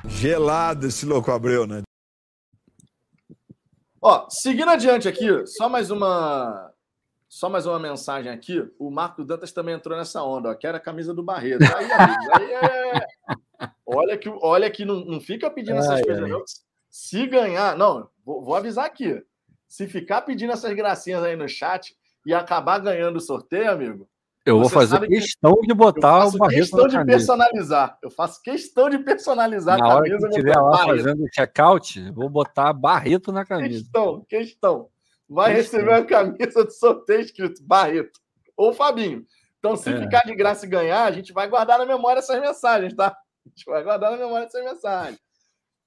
Gelado 0.08 0.86
esse 0.86 1.04
Louco 1.04 1.30
Abreu, 1.30 1.66
né? 1.66 1.82
Ó, 4.00 4.28
seguindo 4.30 4.70
adiante 4.70 5.08
aqui, 5.08 5.44
só 5.46 5.68
mais 5.68 5.90
uma 5.90 6.72
só 7.28 7.48
mais 7.48 7.66
uma 7.66 7.78
mensagem 7.78 8.32
aqui. 8.32 8.66
O 8.78 8.90
Marco 8.90 9.24
Dantas 9.24 9.52
também 9.52 9.74
entrou 9.74 9.96
nessa 9.96 10.22
onda, 10.22 10.50
ó, 10.50 10.54
que 10.54 10.66
era 10.66 10.78
a 10.78 10.80
camisa 10.80 11.12
do 11.12 11.22
Barreto. 11.22 11.62
Aí, 11.76 11.92
amigos, 11.92 12.28
aí 12.32 12.52
é... 12.52 13.06
Olha 13.84 14.16
que, 14.18 14.28
olha 14.28 14.70
que 14.70 14.84
não, 14.84 15.00
não 15.04 15.18
fica 15.18 15.50
pedindo 15.50 15.78
essas 15.78 15.96
ai, 15.98 16.04
coisas, 16.04 16.22
ai. 16.24 16.30
não. 16.30 16.44
Se 16.90 17.26
ganhar, 17.26 17.76
não, 17.76 18.08
vou, 18.24 18.44
vou, 18.44 18.54
avisar 18.54 18.84
aqui. 18.84 19.22
Se 19.66 19.86
ficar 19.86 20.22
pedindo 20.22 20.52
essas 20.52 20.72
gracinhas 20.74 21.24
aí 21.24 21.34
no 21.34 21.48
chat 21.48 21.96
e 22.24 22.34
acabar 22.34 22.78
ganhando 22.78 23.16
o 23.16 23.20
sorteio, 23.20 23.70
amigo. 23.70 24.08
Eu 24.44 24.60
vou 24.60 24.68
fazer 24.68 25.00
questão 25.06 25.54
que 25.60 25.66
de 25.66 25.74
botar 25.74 26.26
o 26.26 26.38
Barreto 26.38 26.60
questão 26.60 26.86
de 26.86 27.04
personalizar. 27.04 27.98
Eu 28.02 28.10
faço 28.10 28.42
questão 28.42 28.88
de 28.88 28.98
personalizar 28.98 29.78
na 29.78 29.84
a 29.84 29.88
camisa. 29.96 30.14
Hora 30.14 30.20
que 30.20 30.28
estiver 30.28 30.56
lá 30.56 30.70
Barreto. 30.70 30.96
fazendo 30.96 31.24
o 31.24 31.28
check-out, 31.30 32.12
vou 32.12 32.30
botar 32.30 32.72
Barreto 32.72 33.32
na 33.32 33.44
camisa. 33.44 33.80
Questão, 33.80 34.24
questão. 34.28 34.88
Vai 35.28 35.52
receber 35.52 35.92
a 35.92 36.04
camisa 36.04 36.64
do 36.64 36.70
sorteio 36.70 37.20
escrito 37.20 37.62
Barreto 37.62 38.18
ou 38.56 38.72
Fabinho. 38.72 39.26
Então, 39.58 39.76
se 39.76 39.90
é. 39.90 40.00
ficar 40.00 40.22
de 40.24 40.34
graça 40.34 40.64
e 40.64 40.68
ganhar, 40.68 41.04
a 41.04 41.10
gente 41.10 41.32
vai 41.32 41.48
guardar 41.48 41.78
na 41.78 41.86
memória 41.86 42.20
essas 42.20 42.40
mensagens, 42.40 42.94
tá? 42.94 43.08
A 43.08 43.48
gente 43.48 43.64
vai 43.66 43.82
guardar 43.82 44.10
na 44.10 44.16
memória 44.16 44.46
essas 44.46 44.64
mensagens. 44.64 45.20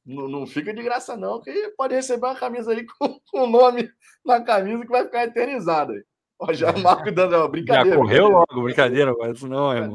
Não, 0.05 0.27
não 0.27 0.47
fica 0.47 0.73
de 0.73 0.81
graça, 0.81 1.15
não, 1.15 1.39
que 1.39 1.73
pode 1.77 1.95
receber 1.95 2.25
uma 2.25 2.35
camisa 2.35 2.71
aí 2.71 2.85
com 2.99 3.19
o 3.33 3.47
nome 3.47 3.89
na 4.25 4.41
camisa 4.41 4.83
que 4.83 4.91
vai 4.91 5.05
ficar 5.05 5.23
eternizada. 5.23 5.93
Ó, 6.39 6.51
já 6.53 6.71
Marco 6.77 7.11
dando 7.11 7.35
uma 7.35 7.47
brincadeira. 7.47 7.89
Já 7.89 7.95
correu 7.95 8.25
brincadeira. 8.25 8.45
logo, 8.51 8.63
brincadeira, 8.63 9.15
mas 9.17 9.37
isso 9.37 9.47
não, 9.47 9.71
é, 9.71 9.89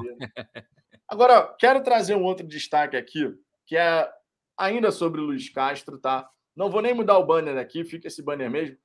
Agora, 1.09 1.55
quero 1.59 1.83
trazer 1.83 2.17
um 2.17 2.25
outro 2.25 2.47
destaque 2.47 2.97
aqui, 2.97 3.33
que 3.65 3.77
é 3.77 4.09
ainda 4.57 4.91
sobre 4.91 5.21
o 5.21 5.25
Luiz 5.25 5.49
Castro, 5.49 5.99
tá? 5.99 6.29
Não 6.55 6.71
vou 6.71 6.81
nem 6.81 6.95
mudar 6.95 7.19
o 7.19 7.27
banner 7.27 7.59
aqui, 7.59 7.85
fica 7.85 8.09
esse 8.09 8.23
banner 8.23 8.51
mesmo. 8.51 8.77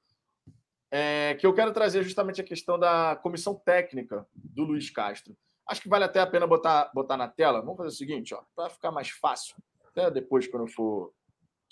É, 0.91 1.35
que 1.35 1.47
eu 1.47 1.53
quero 1.53 1.71
trazer 1.71 2.03
justamente 2.03 2.41
a 2.41 2.43
questão 2.43 2.77
da 2.77 3.15
comissão 3.15 3.55
técnica 3.55 4.27
do 4.35 4.63
Luiz 4.63 4.89
Castro. 4.89 5.37
Acho 5.65 5.81
que 5.81 5.87
vale 5.87 6.03
até 6.03 6.19
a 6.19 6.27
pena 6.27 6.45
botar, 6.45 6.91
botar 6.93 7.15
na 7.15 7.29
tela. 7.29 7.61
Vamos 7.61 7.77
fazer 7.77 7.89
o 7.89 7.97
seguinte, 7.97 8.35
para 8.53 8.69
ficar 8.69 8.91
mais 8.91 9.09
fácil, 9.09 9.55
até 9.87 10.11
depois, 10.11 10.47
quando 10.47 10.63
eu 10.63 10.67
for 10.67 11.13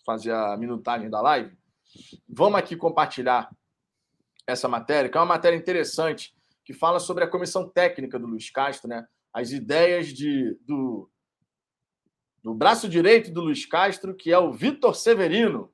fazer 0.05 0.31
a 0.31 0.55
minutagem 0.55 1.09
da 1.09 1.19
live, 1.21 1.57
vamos 2.27 2.59
aqui 2.59 2.77
compartilhar 2.77 3.49
essa 4.47 4.67
matéria, 4.67 5.09
que 5.09 5.17
é 5.17 5.19
uma 5.19 5.25
matéria 5.25 5.57
interessante, 5.57 6.33
que 6.63 6.73
fala 6.73 6.99
sobre 6.99 7.23
a 7.23 7.27
comissão 7.27 7.67
técnica 7.67 8.17
do 8.17 8.27
Luiz 8.27 8.49
Castro, 8.49 8.87
né? 8.87 9.05
As 9.33 9.51
ideias 9.51 10.07
de, 10.07 10.57
do, 10.65 11.09
do 12.43 12.53
braço 12.53 12.87
direito 12.87 13.31
do 13.31 13.41
Luiz 13.41 13.65
Castro, 13.65 14.15
que 14.15 14.31
é 14.31 14.39
o 14.39 14.51
Vitor 14.51 14.95
Severino, 14.95 15.71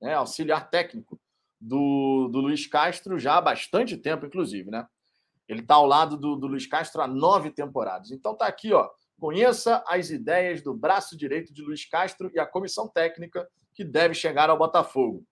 né? 0.00 0.14
auxiliar 0.14 0.70
técnico 0.70 1.20
do, 1.66 2.28
do 2.28 2.40
Luiz 2.40 2.66
Castro 2.66 3.18
já 3.18 3.36
há 3.36 3.40
bastante 3.40 3.96
tempo, 3.96 4.24
inclusive, 4.24 4.70
né? 4.70 4.86
Ele 5.48 5.60
está 5.60 5.74
ao 5.74 5.86
lado 5.86 6.16
do, 6.16 6.36
do 6.36 6.46
Luiz 6.46 6.66
Castro 6.66 7.02
há 7.02 7.08
nove 7.08 7.50
temporadas. 7.50 8.12
Então 8.12 8.36
tá 8.36 8.46
aqui, 8.46 8.72
ó. 8.72 8.88
Conheça 9.18 9.82
as 9.88 10.10
ideias 10.10 10.62
do 10.62 10.74
braço 10.74 11.16
direito 11.16 11.52
de 11.52 11.62
Luiz 11.62 11.84
Castro 11.88 12.30
e 12.32 12.38
a 12.38 12.46
comissão 12.46 12.86
técnica 12.86 13.48
que 13.74 13.82
deve 13.82 14.14
chegar 14.14 14.48
ao 14.48 14.58
Botafogo. 14.58 15.24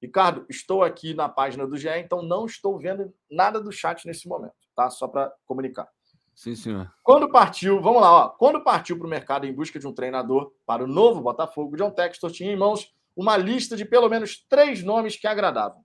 Ricardo, 0.00 0.46
estou 0.48 0.82
aqui 0.82 1.14
na 1.14 1.28
página 1.28 1.66
do 1.66 1.76
GE, 1.76 1.88
então 1.88 2.22
não 2.22 2.46
estou 2.46 2.78
vendo 2.78 3.12
nada 3.30 3.60
do 3.60 3.70
chat 3.70 4.06
nesse 4.06 4.26
momento, 4.26 4.54
tá? 4.74 4.88
Só 4.90 5.06
para 5.06 5.32
comunicar. 5.46 5.88
Sim, 6.34 6.54
senhor. 6.54 6.90
Quando 7.02 7.30
partiu, 7.30 7.80
vamos 7.82 8.00
lá, 8.00 8.10
ó. 8.10 8.28
Quando 8.30 8.64
partiu 8.64 8.96
para 8.96 9.06
o 9.06 9.10
mercado 9.10 9.46
em 9.46 9.52
busca 9.52 9.78
de 9.78 9.86
um 9.86 9.92
treinador 9.92 10.52
para 10.64 10.82
o 10.82 10.86
novo 10.86 11.20
Botafogo, 11.20 11.76
John 11.76 11.90
Textor 11.90 12.30
tinha 12.30 12.50
em 12.50 12.56
mãos 12.56 12.90
uma 13.14 13.36
lista 13.36 13.76
de 13.76 13.84
pelo 13.84 14.08
menos 14.08 14.44
três 14.48 14.82
nomes 14.82 15.16
que 15.16 15.26
agradavam. 15.26 15.81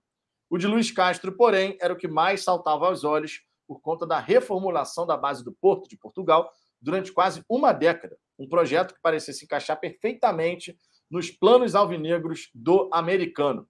O 0.50 0.56
de 0.56 0.66
Luiz 0.66 0.90
Castro, 0.90 1.32
porém, 1.32 1.76
era 1.80 1.92
o 1.92 1.96
que 1.96 2.08
mais 2.08 2.42
saltava 2.42 2.86
aos 2.86 3.04
olhos 3.04 3.42
por 3.66 3.80
conta 3.80 4.06
da 4.06 4.18
reformulação 4.18 5.06
da 5.06 5.14
base 5.14 5.44
do 5.44 5.52
Porto 5.52 5.88
de 5.88 5.96
Portugal 5.96 6.50
durante 6.80 7.12
quase 7.12 7.44
uma 7.50 7.72
década. 7.72 8.16
Um 8.38 8.48
projeto 8.48 8.94
que 8.94 9.00
parecia 9.02 9.34
se 9.34 9.44
encaixar 9.44 9.78
perfeitamente 9.78 10.74
nos 11.10 11.30
planos 11.30 11.74
alvinegros 11.74 12.50
do 12.54 12.88
americano. 12.92 13.68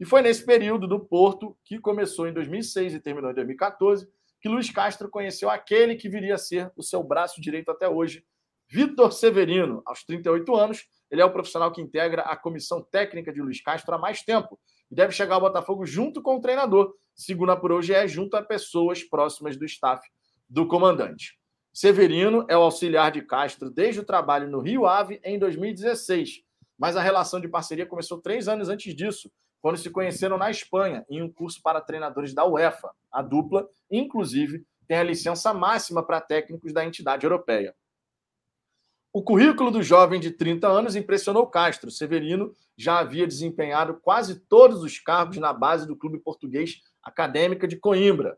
E 0.00 0.04
foi 0.04 0.20
nesse 0.20 0.44
período 0.44 0.88
do 0.88 0.98
Porto, 0.98 1.56
que 1.64 1.78
começou 1.78 2.26
em 2.26 2.32
2006 2.32 2.94
e 2.94 3.00
terminou 3.00 3.30
em 3.30 3.34
2014, 3.34 4.08
que 4.40 4.48
Luiz 4.48 4.68
Castro 4.70 5.08
conheceu 5.08 5.48
aquele 5.48 5.94
que 5.94 6.08
viria 6.08 6.34
a 6.34 6.38
ser 6.38 6.72
o 6.76 6.82
seu 6.82 7.04
braço 7.04 7.40
direito 7.40 7.70
até 7.70 7.88
hoje, 7.88 8.24
Vitor 8.68 9.12
Severino. 9.12 9.80
Aos 9.86 10.04
38 10.04 10.56
anos, 10.56 10.86
ele 11.08 11.22
é 11.22 11.24
o 11.24 11.32
profissional 11.32 11.70
que 11.72 11.80
integra 11.80 12.22
a 12.22 12.36
comissão 12.36 12.82
técnica 12.82 13.32
de 13.32 13.40
Luiz 13.40 13.62
Castro 13.62 13.94
há 13.94 13.98
mais 13.98 14.22
tempo 14.22 14.58
e 14.90 14.94
deve 14.94 15.12
chegar 15.12 15.36
ao 15.36 15.40
Botafogo 15.40 15.84
junto 15.84 16.22
com 16.22 16.36
o 16.36 16.40
treinador, 16.40 16.94
segundo 17.14 17.52
apurou 17.52 17.80
o 17.80 17.92
é 17.92 18.06
junto 18.06 18.36
a 18.36 18.42
pessoas 18.42 19.02
próximas 19.02 19.56
do 19.56 19.64
staff 19.64 20.06
do 20.48 20.66
comandante. 20.66 21.38
Severino 21.72 22.46
é 22.48 22.56
o 22.56 22.62
auxiliar 22.62 23.10
de 23.10 23.20
Castro 23.20 23.70
desde 23.70 24.00
o 24.00 24.04
trabalho 24.04 24.48
no 24.48 24.60
Rio 24.60 24.86
Ave 24.86 25.20
em 25.22 25.38
2016, 25.38 26.42
mas 26.78 26.96
a 26.96 27.02
relação 27.02 27.40
de 27.40 27.48
parceria 27.48 27.84
começou 27.84 28.20
três 28.20 28.48
anos 28.48 28.68
antes 28.68 28.94
disso, 28.94 29.30
quando 29.60 29.76
se 29.76 29.90
conheceram 29.90 30.38
na 30.38 30.50
Espanha, 30.50 31.04
em 31.08 31.22
um 31.22 31.30
curso 31.30 31.60
para 31.62 31.80
treinadores 31.80 32.32
da 32.32 32.46
UEFA. 32.46 32.90
A 33.10 33.20
dupla, 33.20 33.68
inclusive, 33.90 34.64
tem 34.86 34.96
a 34.96 35.02
licença 35.02 35.52
máxima 35.52 36.02
para 36.02 36.20
técnicos 36.20 36.72
da 36.72 36.84
entidade 36.84 37.26
europeia. 37.26 37.74
O 39.16 39.22
currículo 39.22 39.70
do 39.70 39.82
jovem 39.82 40.20
de 40.20 40.30
30 40.30 40.68
anos 40.68 40.94
impressionou 40.94 41.46
Castro. 41.46 41.90
Severino 41.90 42.54
já 42.76 42.98
havia 42.98 43.26
desempenhado 43.26 43.94
quase 43.94 44.40
todos 44.40 44.82
os 44.82 44.98
cargos 44.98 45.38
na 45.38 45.54
base 45.54 45.86
do 45.86 45.96
clube 45.96 46.18
português 46.18 46.82
Acadêmica 47.02 47.66
de 47.66 47.76
Coimbra. 47.76 48.36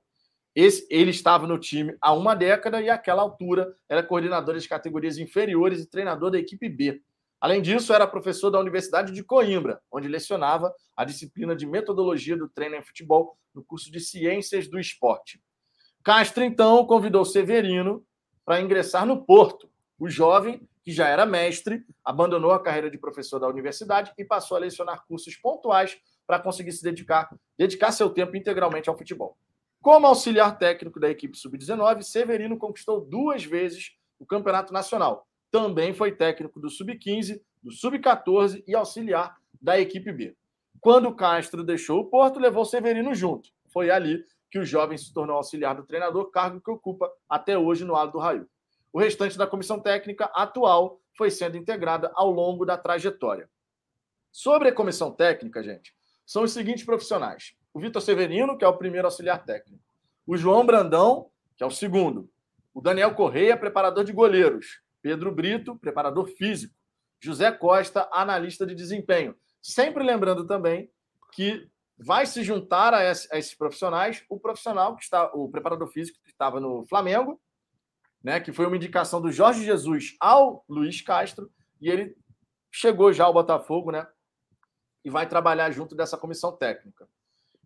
Esse, 0.54 0.86
ele 0.88 1.10
estava 1.10 1.48
no 1.48 1.58
time 1.58 1.96
há 2.00 2.12
uma 2.12 2.32
década 2.32 2.80
e, 2.80 2.88
àquela 2.88 3.22
altura, 3.22 3.74
era 3.88 4.04
coordenador 4.04 4.54
das 4.54 4.68
categorias 4.68 5.18
inferiores 5.18 5.80
e 5.80 5.90
treinador 5.90 6.30
da 6.30 6.38
equipe 6.38 6.68
B. 6.68 7.02
Além 7.40 7.60
disso, 7.60 7.92
era 7.92 8.06
professor 8.06 8.48
da 8.48 8.60
Universidade 8.60 9.12
de 9.12 9.24
Coimbra, 9.24 9.80
onde 9.90 10.06
lecionava 10.06 10.72
a 10.96 11.04
disciplina 11.04 11.56
de 11.56 11.66
metodologia 11.66 12.36
do 12.36 12.48
treino 12.48 12.76
em 12.76 12.84
futebol 12.84 13.36
no 13.52 13.64
curso 13.64 13.90
de 13.90 13.98
Ciências 13.98 14.68
do 14.68 14.78
Esporte. 14.78 15.42
Castro, 16.04 16.44
então, 16.44 16.86
convidou 16.86 17.24
Severino 17.24 18.06
para 18.44 18.60
ingressar 18.60 19.04
no 19.04 19.24
Porto. 19.26 19.68
O 19.98 20.08
jovem, 20.08 20.66
que 20.84 20.92
já 20.92 21.08
era 21.08 21.26
mestre, 21.26 21.84
abandonou 22.04 22.52
a 22.52 22.62
carreira 22.62 22.90
de 22.90 22.96
professor 22.96 23.40
da 23.40 23.48
universidade 23.48 24.12
e 24.16 24.24
passou 24.24 24.56
a 24.56 24.60
lecionar 24.60 25.04
cursos 25.06 25.36
pontuais 25.36 25.98
para 26.26 26.38
conseguir 26.38 26.72
se 26.72 26.84
dedicar, 26.84 27.28
dedicar 27.56 27.90
seu 27.90 28.08
tempo 28.08 28.36
integralmente 28.36 28.88
ao 28.88 28.96
futebol. 28.96 29.36
Como 29.80 30.06
auxiliar 30.06 30.58
técnico 30.58 31.00
da 31.00 31.10
equipe 31.10 31.36
sub-19, 31.36 32.02
Severino 32.02 32.56
conquistou 32.56 33.00
duas 33.00 33.44
vezes 33.44 33.96
o 34.18 34.26
Campeonato 34.26 34.72
Nacional. 34.72 35.26
Também 35.50 35.92
foi 35.92 36.12
técnico 36.12 36.60
do 36.60 36.68
sub-15, 36.68 37.40
do 37.62 37.72
sub-14 37.72 38.62
e 38.66 38.74
auxiliar 38.74 39.36
da 39.60 39.80
equipe 39.80 40.12
B. 40.12 40.36
Quando 40.80 41.14
Castro 41.14 41.64
deixou 41.64 42.00
o 42.00 42.04
Porto, 42.04 42.38
levou 42.38 42.64
Severino 42.64 43.14
junto. 43.14 43.50
Foi 43.72 43.90
ali 43.90 44.24
que 44.50 44.58
o 44.58 44.64
jovem 44.64 44.96
se 44.96 45.12
tornou 45.12 45.36
auxiliar 45.36 45.74
do 45.74 45.84
treinador, 45.84 46.30
cargo 46.30 46.60
que 46.60 46.70
ocupa 46.70 47.10
até 47.28 47.58
hoje 47.58 47.84
no 47.84 47.94
Alto 47.94 48.12
do 48.12 48.18
Raio. 48.18 48.48
O 48.92 48.98
restante 48.98 49.36
da 49.36 49.46
comissão 49.46 49.80
técnica 49.80 50.26
atual 50.26 51.00
foi 51.16 51.30
sendo 51.30 51.56
integrada 51.56 52.10
ao 52.14 52.30
longo 52.30 52.64
da 52.64 52.76
trajetória. 52.76 53.48
Sobre 54.30 54.68
a 54.68 54.74
comissão 54.74 55.10
técnica, 55.10 55.62
gente, 55.62 55.94
são 56.24 56.42
os 56.42 56.52
seguintes 56.52 56.84
profissionais: 56.84 57.54
o 57.72 57.80
Vitor 57.80 58.00
Severino, 58.00 58.56
que 58.56 58.64
é 58.64 58.68
o 58.68 58.76
primeiro 58.76 59.06
auxiliar 59.06 59.44
técnico, 59.44 59.82
o 60.26 60.36
João 60.36 60.64
Brandão, 60.64 61.30
que 61.56 61.64
é 61.64 61.66
o 61.66 61.70
segundo, 61.70 62.30
o 62.72 62.80
Daniel 62.80 63.14
Correia, 63.14 63.56
preparador 63.56 64.04
de 64.04 64.12
goleiros, 64.12 64.80
Pedro 65.02 65.34
Brito, 65.34 65.76
preparador 65.76 66.26
físico, 66.28 66.74
José 67.20 67.50
Costa, 67.50 68.08
analista 68.12 68.64
de 68.64 68.74
desempenho. 68.74 69.34
Sempre 69.60 70.04
lembrando 70.04 70.46
também 70.46 70.90
que 71.32 71.68
vai 71.98 72.26
se 72.26 72.44
juntar 72.44 72.94
a, 72.94 73.02
esses 73.10 73.54
profissionais 73.54 74.24
o 74.28 74.38
profissional 74.38 74.94
que 74.96 75.02
está, 75.02 75.30
o 75.34 75.48
preparador 75.50 75.88
físico 75.88 76.20
que 76.22 76.30
estava 76.30 76.60
no 76.60 76.86
Flamengo, 76.86 77.40
né, 78.22 78.40
que 78.40 78.52
foi 78.52 78.66
uma 78.66 78.76
indicação 78.76 79.20
do 79.20 79.30
Jorge 79.30 79.64
Jesus 79.64 80.16
ao 80.20 80.64
Luiz 80.68 81.00
Castro, 81.00 81.50
e 81.80 81.88
ele 81.88 82.16
chegou 82.70 83.12
já 83.12 83.24
ao 83.24 83.32
Botafogo, 83.32 83.90
né, 83.90 84.06
e 85.04 85.10
vai 85.10 85.28
trabalhar 85.28 85.70
junto 85.70 85.94
dessa 85.94 86.16
comissão 86.16 86.52
técnica. 86.52 87.08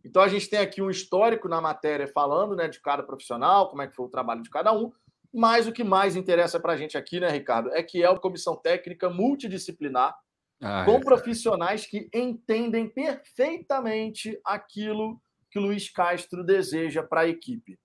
Então 0.05 0.23
a 0.23 0.29
gente 0.29 0.49
tem 0.49 0.59
aqui 0.59 0.83
um 0.83 0.91
histórico 0.91 1.49
na 1.49 1.61
matéria 1.61 2.07
falando 2.07 2.57
né, 2.57 2.69
de 2.69 2.81
cada 2.81 3.03
profissional, 3.03 3.69
como 3.69 3.83
é 3.83 3.87
que 3.87 3.95
foi 3.95 4.07
o 4.07 4.11
trabalho 4.11 4.43
de 4.43 4.51
cada 4.51 4.73
um, 4.73 4.93
mas 5.33 5.67
o 5.67 5.73
que 5.73 5.83
mais 5.83 6.15
interessa 6.15 6.61
para 6.61 6.75
a 6.75 6.77
gente 6.77 6.99
aqui, 6.99 7.19
né, 7.19 7.29
Ricardo, 7.31 7.71
é 7.73 7.83
que 7.83 8.03
é 8.03 8.11
uma 8.11 8.21
comissão 8.21 8.55
técnica 8.55 9.09
multidisciplinar, 9.09 10.15
ah, 10.61 10.85
com 10.85 10.97
é, 10.97 11.01
profissionais 11.01 11.87
que 11.87 12.09
entendem 12.15 12.89
perfeitamente 12.89 14.39
aquilo 14.45 15.21
que 15.51 15.59
o 15.59 15.63
Luiz 15.63 15.91
Castro 15.91 16.45
deseja 16.45 17.03
para 17.03 17.23
a 17.23 17.29
equipe. 17.29 17.79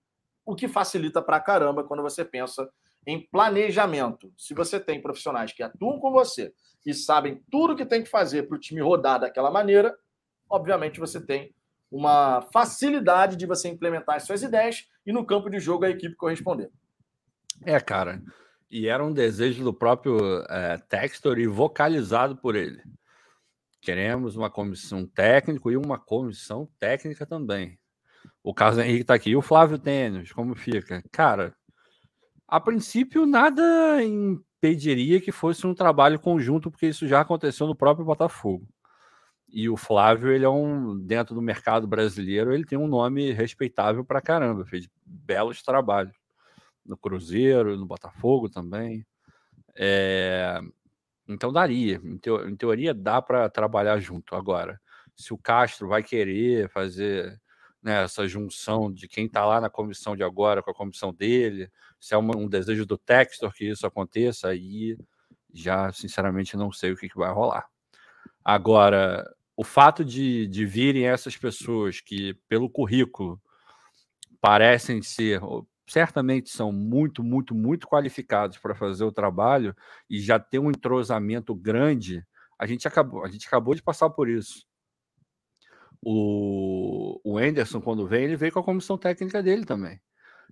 O 0.48 0.54
que 0.54 0.66
facilita 0.66 1.20
para 1.20 1.38
caramba 1.38 1.84
quando 1.84 2.02
você 2.02 2.24
pensa 2.24 2.66
em 3.06 3.20
planejamento. 3.20 4.32
Se 4.34 4.54
você 4.54 4.80
tem 4.80 4.98
profissionais 4.98 5.52
que 5.52 5.62
atuam 5.62 6.00
com 6.00 6.10
você 6.10 6.54
e 6.86 6.94
sabem 6.94 7.44
tudo 7.50 7.76
que 7.76 7.84
tem 7.84 8.02
que 8.02 8.08
fazer 8.08 8.44
para 8.44 8.56
o 8.56 8.58
time 8.58 8.80
rodar 8.80 9.20
daquela 9.20 9.50
maneira, 9.50 9.94
obviamente 10.48 10.98
você 10.98 11.20
tem 11.20 11.54
uma 11.90 12.40
facilidade 12.50 13.36
de 13.36 13.44
você 13.44 13.68
implementar 13.68 14.16
as 14.16 14.22
suas 14.22 14.42
ideias 14.42 14.88
e 15.04 15.12
no 15.12 15.26
campo 15.26 15.50
de 15.50 15.60
jogo 15.60 15.84
a 15.84 15.90
equipe 15.90 16.16
corresponder. 16.16 16.70
É, 17.66 17.78
cara. 17.78 18.22
E 18.70 18.88
era 18.88 19.04
um 19.04 19.12
desejo 19.12 19.62
do 19.62 19.74
próprio 19.74 20.18
é, 20.48 20.78
Textor 20.88 21.38
e 21.38 21.46
vocalizado 21.46 22.34
por 22.38 22.56
ele. 22.56 22.82
Queremos 23.82 24.34
uma 24.34 24.48
comissão 24.48 25.06
técnica 25.06 25.70
e 25.70 25.76
uma 25.76 25.98
comissão 25.98 26.66
técnica 26.78 27.26
também. 27.26 27.78
O 28.42 28.54
Carlos 28.54 28.78
Henrique 28.78 29.02
está 29.02 29.14
aqui. 29.14 29.30
E 29.30 29.36
o 29.36 29.42
Flávio 29.42 29.78
Tênis, 29.78 30.32
como 30.32 30.54
fica? 30.54 31.02
Cara, 31.12 31.54
a 32.46 32.60
princípio 32.60 33.26
nada 33.26 33.62
impediria 34.02 35.20
que 35.20 35.30
fosse 35.30 35.66
um 35.66 35.74
trabalho 35.74 36.18
conjunto, 36.18 36.70
porque 36.70 36.86
isso 36.86 37.06
já 37.06 37.20
aconteceu 37.20 37.66
no 37.66 37.76
próprio 37.76 38.06
Botafogo. 38.06 38.66
E 39.48 39.68
o 39.68 39.76
Flávio, 39.76 40.30
ele 40.30 40.44
é 40.44 40.48
um, 40.48 40.98
dentro 40.98 41.34
do 41.34 41.42
mercado 41.42 41.86
brasileiro, 41.86 42.52
ele 42.52 42.64
tem 42.64 42.78
um 42.78 42.86
nome 42.86 43.32
respeitável 43.32 44.04
para 44.04 44.20
caramba, 44.20 44.64
fez 44.66 44.88
belos 45.04 45.62
trabalhos 45.62 46.14
no 46.84 46.96
Cruzeiro, 46.96 47.76
no 47.76 47.86
Botafogo 47.86 48.48
também. 48.48 49.06
É, 49.76 50.60
então 51.28 51.52
daria, 51.52 52.00
em, 52.02 52.18
teo, 52.18 52.48
em 52.48 52.56
teoria 52.56 52.94
dá 52.94 53.22
para 53.22 53.48
trabalhar 53.48 53.98
junto. 54.00 54.34
Agora, 54.34 54.80
se 55.16 55.32
o 55.32 55.38
Castro 55.38 55.88
vai 55.88 56.02
querer 56.02 56.68
fazer 56.70 57.40
né, 57.88 58.04
essa 58.04 58.28
junção 58.28 58.92
de 58.92 59.08
quem 59.08 59.24
está 59.24 59.46
lá 59.46 59.62
na 59.62 59.70
comissão 59.70 60.14
de 60.14 60.22
agora 60.22 60.62
com 60.62 60.70
a 60.70 60.74
comissão 60.74 61.12
dele, 61.12 61.70
se 61.98 62.12
é 62.12 62.18
uma, 62.18 62.36
um 62.36 62.46
desejo 62.46 62.84
do 62.84 62.98
Textor 62.98 63.50
que 63.52 63.64
isso 63.64 63.86
aconteça, 63.86 64.48
aí 64.48 64.94
já 65.54 65.90
sinceramente 65.90 66.54
não 66.54 66.70
sei 66.70 66.92
o 66.92 66.96
que, 66.96 67.08
que 67.08 67.16
vai 67.16 67.32
rolar. 67.32 67.66
Agora, 68.44 69.24
o 69.56 69.64
fato 69.64 70.04
de, 70.04 70.46
de 70.48 70.66
virem 70.66 71.06
essas 71.06 71.34
pessoas 71.34 72.00
que, 72.00 72.34
pelo 72.46 72.68
currículo, 72.68 73.40
parecem 74.38 75.00
ser, 75.00 75.40
certamente 75.86 76.50
são 76.50 76.70
muito, 76.70 77.24
muito, 77.24 77.54
muito 77.54 77.88
qualificados 77.88 78.58
para 78.58 78.74
fazer 78.74 79.04
o 79.04 79.12
trabalho 79.12 79.74
e 80.10 80.20
já 80.20 80.38
ter 80.38 80.58
um 80.58 80.70
entrosamento 80.70 81.54
grande, 81.54 82.22
a 82.58 82.66
gente 82.66 82.86
acabou, 82.86 83.24
a 83.24 83.28
gente 83.28 83.46
acabou 83.46 83.74
de 83.74 83.82
passar 83.82 84.10
por 84.10 84.28
isso. 84.28 84.67
O, 86.02 87.20
o 87.24 87.38
Anderson, 87.38 87.80
quando 87.80 88.06
vem, 88.06 88.24
ele 88.24 88.36
veio 88.36 88.52
com 88.52 88.60
a 88.60 88.64
comissão 88.64 88.96
técnica 88.96 89.42
dele 89.42 89.64
também. 89.64 90.00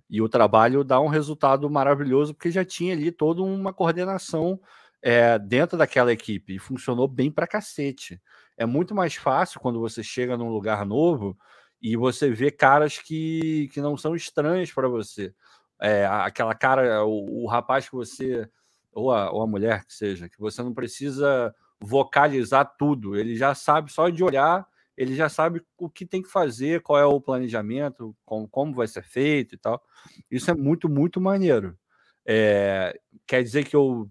E 0.09 0.21
o 0.21 0.29
trabalho 0.29 0.83
dá 0.83 0.99
um 0.99 1.07
resultado 1.07 1.69
maravilhoso, 1.69 2.33
porque 2.33 2.51
já 2.51 2.63
tinha 2.63 2.93
ali 2.93 3.11
toda 3.11 3.41
uma 3.41 3.73
coordenação 3.73 4.59
é, 5.01 5.37
dentro 5.39 5.77
daquela 5.77 6.11
equipe 6.11 6.55
e 6.55 6.59
funcionou 6.59 7.07
bem 7.07 7.31
para 7.31 7.47
cacete 7.47 8.21
é 8.57 8.65
muito 8.65 8.95
mais 8.95 9.15
fácil 9.15 9.59
quando 9.59 9.79
você 9.79 10.03
chega 10.03 10.35
num 10.35 10.49
lugar 10.49 10.83
novo 10.85 11.37
e 11.79 11.95
você 11.95 12.31
vê 12.31 12.49
caras 12.49 12.97
que, 12.97 13.69
que 13.71 13.79
não 13.79 13.95
são 13.95 14.15
estranhos 14.15 14.73
para 14.73 14.87
você. 14.87 15.33
É, 15.79 16.07
aquela 16.07 16.55
cara, 16.55 17.05
o, 17.05 17.43
o, 17.43 17.47
rapaz 17.47 17.87
que 17.87 17.95
você, 17.95 18.49
ou 18.91 19.11
a, 19.11 19.31
ou 19.31 19.43
a 19.43 19.47
mulher 19.47 19.85
que 19.85 19.93
seja, 19.93 20.27
que 20.27 20.39
você 20.39 20.63
não 20.63 20.73
precisa 20.73 21.53
vocalizar 21.79 22.73
tudo, 22.79 23.15
ele 23.15 23.35
já 23.35 23.53
sabe 23.53 23.91
só 23.91 24.09
de 24.09 24.23
olhar, 24.23 24.67
ele 24.97 25.15
já 25.15 25.29
sabe 25.29 25.61
o 25.77 25.89
que 25.89 26.05
tem 26.05 26.23
que 26.23 26.29
fazer, 26.29 26.81
qual 26.81 26.99
é 26.99 27.05
o 27.05 27.21
planejamento, 27.21 28.15
com, 28.25 28.47
como 28.47 28.73
vai 28.73 28.87
ser 28.87 29.03
feito 29.03 29.53
e 29.53 29.57
tal. 29.57 29.81
Isso 30.29 30.49
é 30.49 30.55
muito, 30.55 30.89
muito 30.89 31.21
maneiro. 31.21 31.77
É, 32.25 32.99
quer 33.27 33.43
dizer 33.43 33.63
que 33.65 33.75
eu 33.75 34.09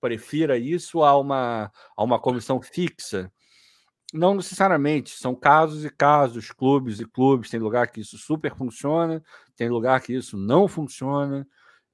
prefira 0.00 0.56
isso 0.56 1.02
a 1.02 1.18
uma, 1.18 1.70
a 1.96 2.02
uma 2.02 2.18
comissão 2.18 2.60
fixa? 2.62 3.30
Não 4.14 4.34
necessariamente, 4.34 5.10
são 5.10 5.34
casos 5.34 5.84
e 5.84 5.90
casos, 5.90 6.50
clubes 6.50 7.00
e 7.00 7.04
clubes. 7.04 7.50
Tem 7.50 7.60
lugar 7.60 7.88
que 7.88 8.00
isso 8.00 8.16
super 8.16 8.54
funciona, 8.56 9.22
tem 9.56 9.68
lugar 9.68 10.00
que 10.00 10.14
isso 10.14 10.38
não 10.38 10.66
funciona. 10.66 11.46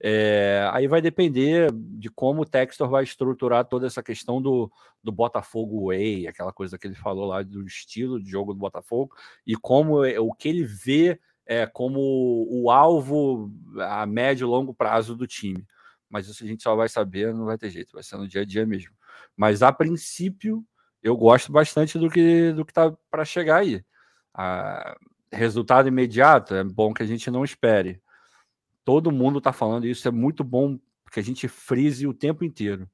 É, 0.02 0.66
aí 0.72 0.86
vai 0.88 1.02
depender 1.02 1.70
de 1.72 2.08
como 2.08 2.42
o 2.42 2.46
Textor 2.46 2.88
vai 2.88 3.04
estruturar 3.04 3.66
toda 3.66 3.86
essa 3.86 4.02
questão 4.02 4.40
do, 4.40 4.72
do 5.02 5.12
Botafogo 5.12 5.88
Way, 5.88 6.26
aquela 6.26 6.52
coisa 6.52 6.78
que 6.78 6.86
ele 6.86 6.94
falou 6.94 7.26
lá 7.26 7.42
do 7.42 7.66
estilo 7.66 8.22
de 8.22 8.30
jogo 8.30 8.54
do 8.54 8.58
Botafogo, 8.58 9.14
e 9.46 9.54
como 9.54 10.02
é, 10.04 10.18
o 10.18 10.32
que 10.32 10.48
ele 10.48 10.64
vê 10.64 11.20
é, 11.46 11.66
como 11.66 12.46
o 12.48 12.70
alvo 12.70 13.52
a 13.78 14.06
médio 14.06 14.46
e 14.46 14.48
longo 14.48 14.72
prazo 14.72 15.14
do 15.14 15.26
time. 15.26 15.66
Mas 16.08 16.28
isso 16.28 16.42
a 16.42 16.46
gente 16.46 16.62
só 16.62 16.74
vai 16.74 16.88
saber, 16.88 17.34
não 17.34 17.44
vai 17.44 17.58
ter 17.58 17.70
jeito, 17.70 17.92
vai 17.92 18.02
ser 18.02 18.16
no 18.16 18.26
dia 18.26 18.42
a 18.42 18.44
dia 18.44 18.64
mesmo. 18.64 18.92
Mas 19.36 19.62
a 19.62 19.72
princípio, 19.72 20.64
eu 21.02 21.16
gosto 21.16 21.52
bastante 21.52 21.98
do 21.98 22.08
que 22.08 22.52
do 22.52 22.64
que 22.64 22.70
está 22.72 22.92
para 23.10 23.24
chegar 23.24 23.58
aí. 23.58 23.84
Ah, 24.34 24.96
resultado 25.32 25.88
imediato 25.88 26.54
é 26.54 26.64
bom 26.64 26.94
que 26.94 27.02
a 27.02 27.06
gente 27.06 27.30
não 27.30 27.44
espere. 27.44 28.00
Todo 28.90 29.12
mundo 29.12 29.38
está 29.38 29.52
falando 29.52 29.86
isso, 29.86 30.08
é 30.08 30.10
muito 30.10 30.42
bom 30.42 30.76
que 31.12 31.20
a 31.20 31.22
gente 31.22 31.46
frise 31.46 32.08
o 32.08 32.12
tempo 32.12 32.44
inteiro. 32.44 32.90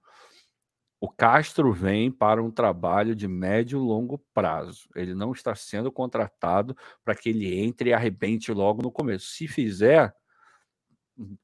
O 1.01 1.09
Castro 1.09 1.73
vem 1.73 2.10
para 2.10 2.43
um 2.43 2.51
trabalho 2.51 3.16
de 3.16 3.27
médio 3.27 3.78
e 3.78 3.82
longo 3.82 4.18
prazo. 4.35 4.90
Ele 4.94 5.14
não 5.14 5.32
está 5.32 5.55
sendo 5.55 5.90
contratado 5.90 6.77
para 7.02 7.14
que 7.14 7.31
ele 7.31 7.59
entre 7.59 7.89
e 7.89 7.93
arrebente 7.94 8.52
logo 8.52 8.82
no 8.82 8.93
começo. 8.93 9.28
Se 9.28 9.48
fizer, 9.48 10.14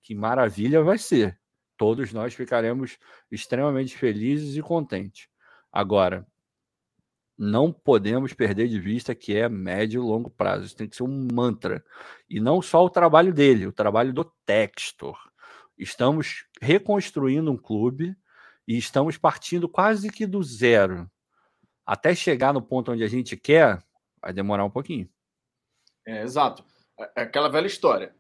que 0.03 0.15
maravilha 0.15 0.83
vai 0.83 0.99
ser 0.99 1.41
todos 1.79 2.13
nós 2.13 2.35
ficaremos 2.35 2.99
extremamente 3.31 3.97
felizes 3.97 4.55
e 4.55 4.61
contentes. 4.61 5.29
Agora, 5.73 6.27
não 7.43 7.73
podemos 7.73 8.33
perder 8.33 8.69
de 8.69 8.79
vista 8.79 9.17
que 9.17 9.37
é 9.37 9.49
médio 9.49 10.01
e 10.01 10.07
longo 10.07 10.31
prazo. 10.31 10.65
Isso 10.65 10.77
tem 10.77 10.89
que 10.89 10.95
ser 10.95 11.03
um 11.03 11.29
mantra. 11.33 11.85
E 12.31 12.39
não 12.39 12.63
só 12.63 12.85
o 12.85 12.91
trabalho 12.91 13.35
dele, 13.35 13.67
o 13.67 13.73
trabalho 13.73 14.13
do 14.13 14.25
Textor. 14.47 15.19
Estamos 15.77 16.47
reconstruindo 16.61 17.51
um 17.51 17.57
clube 17.57 18.17
e 18.67 18.79
estamos 18.79 19.19
partindo 19.19 19.69
quase 19.69 20.09
que 20.09 20.25
do 20.25 20.41
zero. 20.41 21.11
Até 21.85 22.15
chegar 22.15 22.55
no 22.55 22.63
ponto 22.63 22.93
onde 22.93 23.03
a 23.03 23.09
gente 23.09 23.37
quer, 23.37 23.83
vai 24.21 24.33
demorar 24.33 24.65
um 24.65 24.71
pouquinho. 24.71 25.11
É, 26.07 26.23
exato. 26.23 26.65
É, 26.97 27.11
é 27.17 27.23
aquela 27.23 27.49
velha 27.49 27.67
história. 27.67 28.15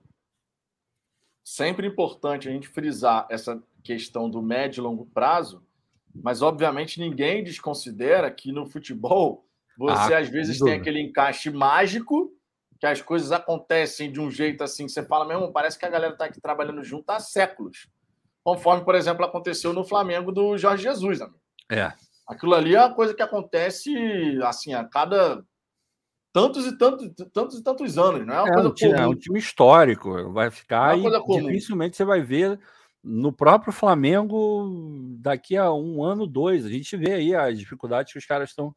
Sempre 1.45 1.87
importante 1.87 2.49
a 2.49 2.53
gente 2.53 2.67
frisar 2.67 3.29
essa 3.31 3.63
questão 3.85 4.29
do 4.29 4.43
médio 4.43 4.81
e 4.81 4.83
longo 4.83 5.07
prazo, 5.07 5.65
mas 6.15 6.43
obviamente 6.43 7.01
ninguém 7.01 7.43
desconsidera 7.43 8.31
que 8.31 8.53
no 8.53 8.67
futebol 8.67 9.47
você 9.77 10.15
ah, 10.15 10.19
às 10.19 10.29
vezes 10.29 10.59
tem 10.59 10.75
aquele 10.75 11.01
encaixe 11.01 11.51
mágico 11.51 12.33
que 12.79 12.87
as 12.87 13.01
coisas 13.01 13.31
acontecem 13.31 14.11
de 14.11 14.21
um 14.21 14.31
jeito 14.31 14.65
assim, 14.65 14.87
que 14.87 14.93
você 14.93 15.05
fala 15.05 15.25
mesmo, 15.25 15.53
parece 15.53 15.79
que 15.79 15.87
a 15.87 15.89
galera 15.89 16.15
está 16.15 16.25
aqui 16.25 16.41
trabalhando 16.41 16.83
junto 16.83 17.09
há 17.11 17.21
séculos. 17.21 17.89
Conforme, 18.43 18.85
por 18.85 18.97
exemplo, 18.97 19.25
aconteceu 19.25 19.73
no 19.73 19.85
Flamengo 19.85 20.33
do 20.33 20.59
Jorge 20.59 20.83
Jesus. 20.83 21.21
Amigo. 21.21 21.39
É. 21.71 21.93
Aquilo 22.27 22.55
ali 22.55 22.75
é 22.75 22.81
uma 22.81 22.93
coisa 22.93 23.15
que 23.15 23.23
acontece 23.23 23.95
assim 24.43 24.75
a 24.75 24.85
cada 24.85 25.45
tantos 26.33 26.67
e 26.67 26.77
tantos, 26.77 27.09
tantos 27.33 27.59
e 27.59 27.63
tantos 27.63 27.99
anos, 27.99 28.27
não 28.27 28.35
é 28.35 28.41
uma 28.41 28.49
é 28.49 28.53
coisa 28.53 28.69
um 28.69 28.75
time, 28.75 28.99
É 28.99 29.07
um 29.07 29.15
time 29.15 29.39
histórico, 29.39 30.33
vai 30.33 30.51
ficar 30.51 30.99
é 30.99 31.03
e 31.03 31.41
dificilmente 31.41 31.97
você 31.97 32.05
vai 32.05 32.21
ver 32.21 32.59
no 33.03 33.33
próprio 33.33 33.73
Flamengo 33.73 35.17
daqui 35.19 35.57
a 35.57 35.73
um 35.73 36.05
ano, 36.05 36.27
dois. 36.27 36.65
A 36.65 36.69
gente 36.69 36.97
vê 36.97 37.15
aí 37.15 37.35
as 37.35 37.59
dificuldades 37.59 38.13
que 38.13 38.19
os 38.19 38.27
caras 38.27 38.51
estão 38.51 38.75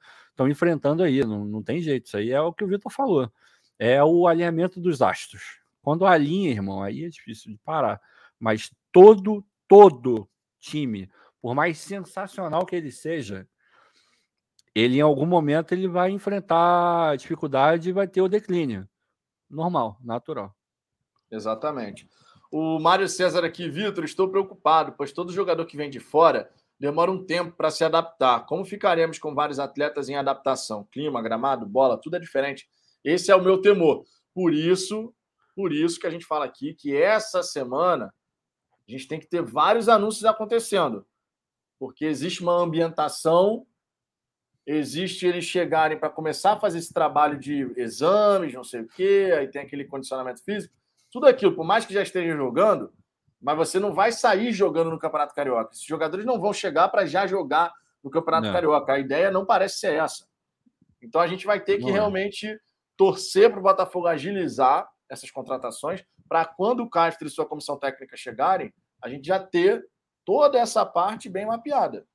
enfrentando 0.49 1.03
aí. 1.03 1.23
Não, 1.23 1.45
não 1.45 1.61
tem 1.61 1.79
jeito. 1.79 2.07
Isso 2.07 2.17
aí 2.17 2.31
é 2.31 2.41
o 2.41 2.53
que 2.53 2.63
o 2.63 2.67
Vitor 2.67 2.91
falou. 2.91 3.31
É 3.77 4.03
o 4.03 4.27
alinhamento 4.27 4.79
dos 4.79 5.01
astros. 5.01 5.59
Quando 5.81 6.05
alinha, 6.05 6.49
irmão, 6.49 6.81
aí 6.81 7.05
é 7.05 7.09
difícil 7.09 7.51
de 7.51 7.59
parar. 7.59 8.01
Mas 8.39 8.71
todo, 8.91 9.45
todo 9.67 10.27
time, 10.59 11.09
por 11.39 11.53
mais 11.53 11.77
sensacional 11.77 12.65
que 12.65 12.75
ele 12.75 12.91
seja, 12.91 13.47
ele 14.73 14.97
em 14.97 15.01
algum 15.01 15.25
momento 15.25 15.73
ele 15.73 15.87
vai 15.87 16.09
enfrentar 16.09 17.15
dificuldade 17.17 17.89
e 17.89 17.93
vai 17.93 18.07
ter 18.07 18.21
o 18.21 18.27
declínio. 18.27 18.89
Normal, 19.49 19.97
natural. 20.01 20.55
Exatamente. 21.29 22.09
O 22.51 22.79
Mário 22.79 23.07
César 23.07 23.43
aqui, 23.43 23.69
Vitor, 23.69 24.03
estou 24.03 24.29
preocupado, 24.29 24.93
pois 24.97 25.11
todo 25.11 25.33
jogador 25.33 25.65
que 25.65 25.77
vem 25.77 25.89
de 25.89 25.99
fora 25.99 26.49
demora 26.79 27.11
um 27.11 27.23
tempo 27.23 27.55
para 27.55 27.71
se 27.71 27.83
adaptar. 27.83 28.45
Como 28.45 28.65
ficaremos 28.65 29.17
com 29.17 29.33
vários 29.33 29.59
atletas 29.59 30.09
em 30.09 30.15
adaptação? 30.15 30.87
Clima, 30.91 31.21
gramado, 31.21 31.65
bola, 31.65 31.97
tudo 31.97 32.17
é 32.17 32.19
diferente. 32.19 32.69
Esse 33.03 33.31
é 33.31 33.35
o 33.35 33.41
meu 33.41 33.61
temor. 33.61 34.05
Por 34.33 34.53
isso, 34.53 35.13
por 35.55 35.71
isso 35.71 35.99
que 35.99 36.07
a 36.07 36.09
gente 36.09 36.25
fala 36.25 36.45
aqui 36.45 36.73
que 36.73 36.95
essa 36.95 37.41
semana 37.41 38.13
a 38.87 38.91
gente 38.91 39.07
tem 39.07 39.19
que 39.19 39.27
ter 39.27 39.41
vários 39.41 39.89
anúncios 39.89 40.25
acontecendo. 40.25 41.05
Porque 41.79 42.05
existe 42.05 42.43
uma 42.43 42.55
ambientação, 42.55 43.65
existe 44.65 45.25
eles 45.25 45.45
chegarem 45.45 45.97
para 45.97 46.09
começar 46.09 46.53
a 46.53 46.59
fazer 46.59 46.79
esse 46.79 46.93
trabalho 46.93 47.39
de 47.39 47.71
exames, 47.75 48.53
não 48.53 48.63
sei 48.63 48.81
o 48.81 48.87
quê, 48.87 49.33
aí 49.37 49.47
tem 49.47 49.61
aquele 49.61 49.85
condicionamento 49.85 50.43
físico 50.43 50.73
tudo 51.11 51.27
aquilo, 51.27 51.55
por 51.55 51.65
mais 51.65 51.85
que 51.85 51.93
já 51.93 52.01
esteja 52.01 52.35
jogando, 52.35 52.93
mas 53.41 53.57
você 53.57 53.79
não 53.79 53.93
vai 53.93 54.11
sair 54.11 54.51
jogando 54.51 54.89
no 54.89 54.99
Campeonato 54.99 55.33
Carioca. 55.33 55.71
Esses 55.71 55.85
jogadores 55.85 56.25
não 56.25 56.39
vão 56.39 56.51
chegar 56.51 56.89
para 56.89 57.05
já 57.05 57.27
jogar 57.27 57.71
no 58.03 58.09
Campeonato 58.09 58.47
não. 58.47 58.53
Carioca. 58.53 58.93
A 58.93 58.99
ideia 58.99 59.31
não 59.31 59.45
parece 59.45 59.79
ser 59.79 59.93
essa. 59.93 60.27
Então 61.01 61.21
a 61.21 61.27
gente 61.27 61.45
vai 61.45 61.59
ter 61.59 61.77
que 61.77 61.83
não. 61.83 61.89
É. 61.89 61.93
realmente 61.93 62.59
torcer 62.97 63.49
para 63.49 63.59
o 63.59 63.63
Botafogo 63.63 64.07
agilizar 64.07 64.89
essas 65.09 65.29
contratações 65.29 66.03
para 66.27 66.45
quando 66.45 66.81
o 66.81 66.89
Castro 66.89 67.27
e 67.27 67.29
sua 67.31 67.45
comissão 67.45 67.77
técnica 67.77 68.17
chegarem, 68.17 68.73
a 69.01 69.09
gente 69.09 69.27
já 69.27 69.39
ter 69.39 69.85
toda 70.23 70.57
essa 70.57 70.85
parte 70.85 71.29
bem 71.29 71.45
mapeada. 71.45 72.05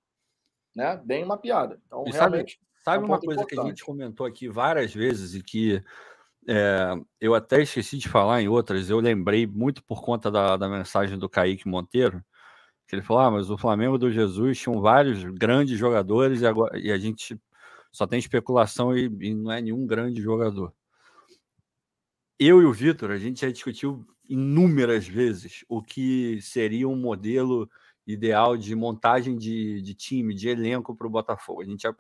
Né? 0.75 1.01
Bem 1.05 1.25
mapeada. 1.25 1.81
Então, 1.87 2.05
e 2.07 2.11
realmente. 2.11 2.61
Sabe, 2.83 2.85
sabe 2.85 2.97
é 2.97 3.07
um 3.07 3.11
uma 3.11 3.21
coisa 3.21 3.43
importante. 3.43 3.61
que 3.61 3.61
a 3.61 3.69
gente 3.69 3.85
comentou 3.85 4.27
aqui 4.27 4.49
várias 4.49 4.93
vezes 4.93 5.35
e 5.35 5.43
que 5.43 5.83
é, 6.49 6.95
eu 7.21 7.35
até 7.35 7.63
esqueci 7.63 7.99
de 7.99 8.09
falar 8.09 8.43
em 8.43 8.49
outras, 8.49 8.89
eu 8.91 8.99
lembrei 8.99 9.47
muito 9.47 9.83
por 9.85 10.03
conta 10.03 10.31
da, 10.31 10.57
da 10.57 10.69
mensagem 10.69 11.19
do 11.19 11.29
Kaique 11.29 11.69
Monteiro, 11.69 12.23
que 12.89 12.97
ele 12.97 13.03
falou: 13.03 13.23
ah, 13.23 13.31
mas 13.31 13.51
o 13.51 13.59
Flamengo 13.59 13.99
do 13.99 14.11
Jesus 14.11 14.59
tinham 14.59 14.81
vários 14.81 15.23
grandes 15.25 15.79
jogadores 15.79 16.41
e, 16.41 16.47
agora, 16.47 16.79
e 16.79 16.91
a 16.91 16.99
gente 16.99 17.41
só 17.93 18.07
tem 18.07 18.19
especulação 18.19 18.97
e, 18.97 19.07
e 19.21 19.35
não 19.35 19.53
é 19.53 19.61
nenhum 19.61 19.87
grande 19.87 20.21
jogador. 20.21 20.73
Eu 22.39 22.63
e 22.63 22.65
o 22.65 22.73
Vitor, 22.73 23.11
a 23.11 23.19
gente 23.19 23.43
já 23.43 23.51
discutiu 23.51 24.05
inúmeras 24.29 25.07
vezes 25.07 25.65
o 25.69 25.83
que 25.83 26.41
seria 26.41 26.89
um 26.89 26.97
modelo 26.97 27.69
ideal 28.07 28.57
de 28.57 28.75
montagem 28.75 29.37
de, 29.37 29.83
de 29.83 29.95
time, 29.95 30.35
de 30.35 30.49
elenco 30.49 30.97
para 30.97 31.07
o 31.07 31.11
Botafogo. 31.11 31.63
A 31.63 31.65
gente 31.65 31.83
já, 31.83 31.95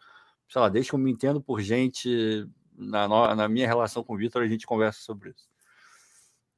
sei 0.48 0.60
lá, 0.60 0.68
desde 0.68 0.90
que 0.90 0.94
eu 0.94 0.98
me 0.98 1.10
entendo 1.10 1.42
por 1.42 1.60
gente 1.60 2.48
na, 2.80 3.34
na 3.34 3.48
minha 3.48 3.66
relação 3.66 4.02
com 4.02 4.14
o 4.14 4.16
Vitor, 4.16 4.42
a 4.42 4.48
gente 4.48 4.66
conversa 4.66 5.00
sobre 5.00 5.30
isso. 5.30 5.48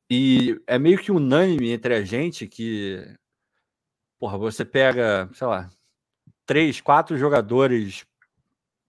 E 0.08 0.60
é 0.66 0.78
meio 0.78 0.98
que 0.98 1.10
unânime 1.10 1.70
entre 1.70 1.94
a 1.94 2.04
gente 2.04 2.46
que, 2.46 3.02
porra, 4.18 4.38
você 4.38 4.64
pega, 4.64 5.28
sei 5.34 5.46
lá, 5.46 5.70
três, 6.46 6.80
quatro 6.80 7.16
jogadores 7.16 8.04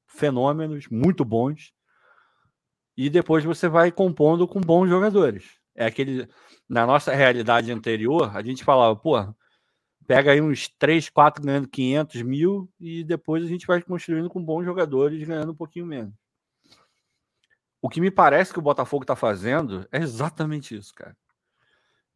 fenômenos, 0.05 0.87
muito 0.87 1.25
bons, 1.25 1.73
e 2.95 3.09
depois 3.09 3.43
você 3.43 3.67
vai 3.67 3.91
compondo 3.91 4.47
com 4.47 4.61
bons 4.61 4.87
jogadores. 4.87 5.57
É 5.75 5.85
aquele. 5.85 6.27
Na 6.69 6.85
nossa 6.85 7.13
realidade 7.13 7.71
anterior, 7.71 8.35
a 8.35 8.41
gente 8.43 8.63
falava, 8.63 8.95
pô, 8.95 9.15
pega 10.07 10.31
aí 10.31 10.41
uns 10.41 10.69
3, 10.77 11.09
4 11.09 11.43
ganhando 11.43 11.67
500 11.67 12.21
mil 12.21 12.69
e 12.79 13.03
depois 13.03 13.43
a 13.43 13.47
gente 13.47 13.65
vai 13.65 13.81
construindo 13.81 14.29
com 14.29 14.43
bons 14.43 14.63
jogadores 14.63 15.23
ganhando 15.23 15.51
um 15.51 15.55
pouquinho 15.55 15.85
menos. 15.85 16.13
O 17.83 17.89
que 17.89 17.99
me 17.99 18.09
parece 18.09 18.53
que 18.53 18.59
o 18.59 18.61
Botafogo 18.61 19.03
está 19.03 19.13
fazendo 19.13 19.85
é 19.91 19.97
exatamente 19.97 20.73
isso, 20.73 20.95
cara. 20.95 21.17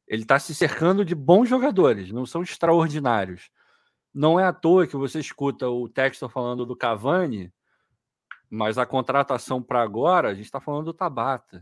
Ele 0.07 0.21
está 0.21 0.39
se 0.39 0.55
cercando 0.55 1.03
de 1.03 1.13
bons 1.13 1.49
jogadores, 1.49 2.09
não 2.09 2.25
são 2.25 2.41
extraordinários. 2.41 3.51
Não 4.13 4.39
é 4.39 4.45
à 4.45 4.53
toa 4.53 4.87
que 4.87 4.95
você 4.95 5.19
escuta 5.19 5.67
o 5.67 5.89
Textor 5.89 6.29
falando 6.29 6.65
do 6.65 6.73
Cavani, 6.73 7.53
mas 8.49 8.77
a 8.77 8.85
contratação 8.85 9.61
para 9.61 9.81
agora, 9.81 10.29
a 10.29 10.33
gente 10.33 10.45
está 10.45 10.61
falando 10.61 10.85
do 10.85 10.93
Tabata, 10.93 11.61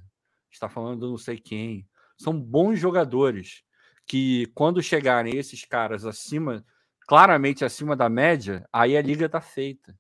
está 0.52 0.70
falando 0.70 1.00
do 1.00 1.10
não 1.10 1.18
sei 1.18 1.40
quem. 1.40 1.90
São 2.16 2.40
bons 2.40 2.78
jogadores 2.78 3.64
que, 4.06 4.46
quando 4.54 4.84
chegarem 4.84 5.36
esses 5.36 5.66
caras 5.66 6.06
acima, 6.06 6.64
claramente 7.08 7.66
acima 7.66 7.96
da 7.96 8.08
média, 8.08 8.70
aí 8.72 8.96
a 8.96 9.02
liga 9.02 9.26
está 9.26 9.42
feita. 9.42 9.98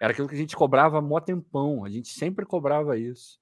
Era 0.00 0.12
aquilo 0.12 0.26
que 0.26 0.34
a 0.34 0.38
gente 0.38 0.56
cobrava 0.56 1.00
mó 1.02 1.20
tempão. 1.20 1.84
A 1.84 1.90
gente 1.90 2.08
sempre 2.08 2.46
cobrava 2.46 2.96
isso. 2.96 3.38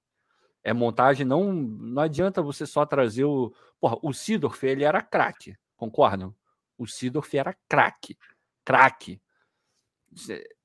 É 0.64 0.72
montagem, 0.72 1.24
não 1.24 1.52
não 1.52 2.02
adianta 2.02 2.42
você 2.42 2.66
só 2.66 2.84
trazer 2.84 3.24
o. 3.24 3.54
Porra, 3.80 3.96
o 4.02 4.12
Sidorf, 4.12 4.66
ele 4.66 4.82
era 4.82 5.00
craque, 5.00 5.56
concordam? 5.76 6.34
O 6.76 6.84
Sidorf 6.86 7.32
era 7.36 7.56
craque. 7.68 8.18
Craque. 8.64 9.22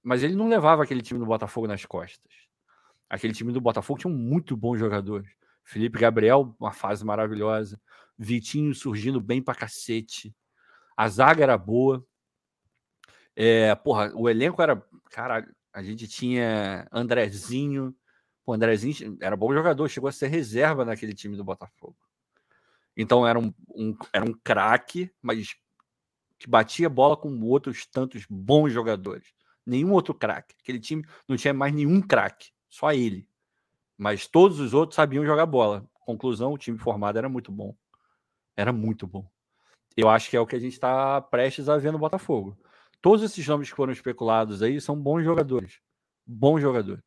Mas 0.01 0.23
ele 0.23 0.35
não 0.35 0.49
levava 0.49 0.83
aquele 0.83 1.03
time 1.03 1.19
do 1.19 1.25
Botafogo 1.27 1.67
nas 1.67 1.85
costas. 1.85 2.33
Aquele 3.07 3.33
time 3.33 3.53
do 3.53 3.61
Botafogo 3.61 3.99
tinha 3.99 4.11
um 4.11 4.17
muito 4.17 4.57
bons 4.57 4.79
jogadores. 4.79 5.29
Felipe 5.63 5.99
Gabriel, 5.99 6.55
uma 6.59 6.71
fase 6.71 7.05
maravilhosa. 7.05 7.79
Vitinho 8.17 8.73
surgindo 8.73 9.21
bem 9.21 9.41
pra 9.41 9.53
cacete. 9.53 10.35
A 10.97 11.07
zaga 11.07 11.43
era 11.43 11.57
boa. 11.57 12.05
É, 13.35 13.73
porra, 13.75 14.11
o 14.15 14.27
elenco 14.27 14.61
era. 14.61 14.83
Cara, 15.11 15.47
a 15.73 15.81
gente 15.81 16.07
tinha 16.07 16.87
Andrezinho. 16.91 17.95
O 18.45 18.53
Andrezinho 18.53 19.17
era 19.19 19.35
bom 19.35 19.51
jogador, 19.53 19.89
chegou 19.89 20.07
a 20.07 20.11
ser 20.11 20.27
reserva 20.27 20.85
naquele 20.85 21.13
time 21.13 21.35
do 21.35 21.43
Botafogo. 21.43 21.97
Então 22.95 23.27
era 23.27 23.39
um, 23.39 23.51
um 23.69 23.97
era 24.13 24.23
um 24.23 24.33
craque, 24.33 25.11
mas 25.21 25.55
que 26.37 26.47
batia 26.47 26.89
bola 26.89 27.17
com 27.17 27.41
outros 27.41 27.85
tantos 27.87 28.25
bons 28.29 28.71
jogadores. 28.71 29.33
Nenhum 29.65 29.93
outro 29.93 30.13
craque. 30.13 30.53
Aquele 30.61 30.79
time 30.79 31.05
não 31.27 31.35
tinha 31.35 31.53
mais 31.53 31.73
nenhum 31.73 32.01
craque, 32.01 32.51
só 32.69 32.91
ele. 32.93 33.27
Mas 33.97 34.27
todos 34.27 34.59
os 34.59 34.73
outros 34.73 34.95
sabiam 34.95 35.25
jogar 35.25 35.45
bola. 35.45 35.89
Conclusão: 36.05 36.53
o 36.53 36.57
time 36.57 36.77
formado 36.77 37.17
era 37.17 37.29
muito 37.29 37.51
bom. 37.51 37.75
Era 38.55 38.71
muito 38.71 39.07
bom. 39.07 39.27
Eu 39.95 40.09
acho 40.09 40.29
que 40.29 40.37
é 40.37 40.39
o 40.39 40.45
que 40.45 40.55
a 40.55 40.59
gente 40.59 40.73
está 40.73 41.21
prestes 41.21 41.69
a 41.69 41.77
ver 41.77 41.91
no 41.91 41.99
Botafogo. 41.99 42.57
Todos 43.03 43.21
esses 43.21 43.45
nomes 43.45 43.69
que 43.69 43.75
foram 43.75 43.91
especulados 43.91 44.63
aí 44.63 44.79
são 44.79 44.95
bons 44.95 45.25
jogadores. 45.25 45.81
Bons 46.25 46.61
jogadores. 46.61 47.03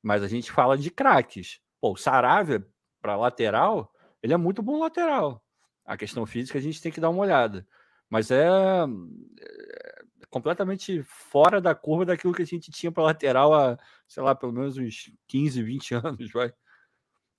Mas 0.00 0.22
a 0.22 0.28
gente 0.28 0.52
fala 0.52 0.78
de 0.78 0.88
craques. 0.88 1.58
Pô, 1.80 1.94
o 1.94 1.96
Saravia, 1.96 2.64
para 3.02 3.16
lateral, 3.16 3.92
ele 4.22 4.32
é 4.32 4.36
muito 4.36 4.62
bom 4.62 4.78
lateral. 4.78 5.42
A 5.84 5.96
questão 5.96 6.24
física 6.26 6.60
a 6.60 6.62
gente 6.62 6.80
tem 6.80 6.92
que 6.92 7.00
dar 7.00 7.10
uma 7.10 7.22
olhada. 7.22 7.66
Mas 8.08 8.30
é, 8.30 8.46
é 8.46 10.26
completamente 10.30 11.02
fora 11.02 11.60
da 11.60 11.74
curva 11.74 12.04
daquilo 12.04 12.32
que 12.32 12.42
a 12.42 12.46
gente 12.46 12.70
tinha 12.70 12.92
para 12.92 13.02
lateral 13.02 13.52
há, 13.52 13.76
sei 14.06 14.22
lá, 14.22 14.32
pelo 14.32 14.52
menos 14.52 14.78
uns 14.78 15.12
15, 15.26 15.60
20 15.60 15.94
anos, 16.06 16.30
vai. 16.30 16.54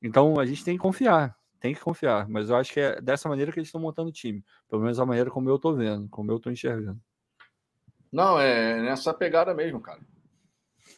Então 0.02 0.38
a 0.38 0.46
gente 0.46 0.62
tem 0.62 0.76
que 0.76 0.82
confiar, 0.84 1.38
tem 1.58 1.74
que 1.74 1.80
confiar. 1.80 2.28
Mas 2.28 2.50
eu 2.50 2.58
acho 2.58 2.74
que 2.74 2.82
é 2.82 3.00
dessa 3.00 3.30
maneira 3.30 3.50
que 3.50 3.60
eles 3.60 3.70
estão 3.70 3.80
montando 3.80 4.10
o 4.10 4.14
time. 4.14 4.44
Pelo 4.68 4.82
menos 4.82 5.00
a 5.00 5.06
maneira 5.06 5.32
como 5.32 5.50
eu 5.50 5.56
estou 5.56 5.74
vendo, 5.74 6.10
como 6.10 6.30
eu 6.30 6.36
estou 6.36 6.52
enxergando. 6.52 7.00
Não, 8.12 8.40
é 8.40 8.82
nessa 8.82 9.14
pegada 9.14 9.54
mesmo, 9.54 9.82
cara. 9.82 10.00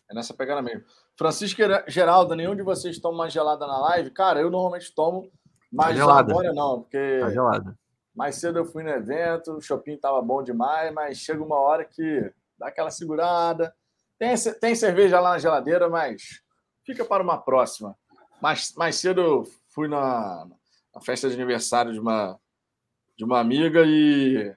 É 0.09 0.13
nessa 0.13 0.33
pegada 0.33 0.61
mesmo. 0.61 0.83
Francisco 1.17 1.61
Geraldo, 1.87 2.35
nenhum 2.35 2.55
de 2.55 2.63
vocês 2.63 2.99
toma 2.99 3.19
mais 3.19 3.33
gelada 3.33 3.67
na 3.67 3.79
live? 3.79 4.09
Cara, 4.11 4.39
eu 4.39 4.49
normalmente 4.49 4.93
tomo, 4.93 5.29
mas 5.71 5.97
tá 5.97 6.17
agora 6.17 6.53
não, 6.53 6.81
porque 6.81 7.19
tá 7.19 7.29
gelada. 7.29 7.77
mais 8.15 8.35
cedo 8.35 8.59
eu 8.59 8.65
fui 8.65 8.83
no 8.83 8.89
evento, 8.89 9.53
o 9.53 9.61
shopping 9.61 9.97
tava 9.97 10.21
bom 10.21 10.41
demais, 10.41 10.93
mas 10.93 11.17
chega 11.17 11.43
uma 11.43 11.57
hora 11.57 11.83
que 11.85 12.31
dá 12.57 12.67
aquela 12.67 12.89
segurada. 12.89 13.73
Tem, 14.17 14.33
tem 14.59 14.75
cerveja 14.75 15.19
lá 15.19 15.31
na 15.31 15.39
geladeira, 15.39 15.89
mas 15.89 16.41
fica 16.85 17.05
para 17.05 17.23
uma 17.23 17.37
próxima. 17.37 17.95
Mais, 18.41 18.73
mais 18.75 18.95
cedo 18.95 19.21
eu 19.21 19.43
fui 19.69 19.87
na, 19.87 20.47
na 20.93 21.01
festa 21.01 21.29
de 21.29 21.35
aniversário 21.35 21.93
de 21.93 21.99
uma, 21.99 22.39
de 23.17 23.23
uma 23.23 23.39
amiga 23.39 23.83
e 23.85 24.55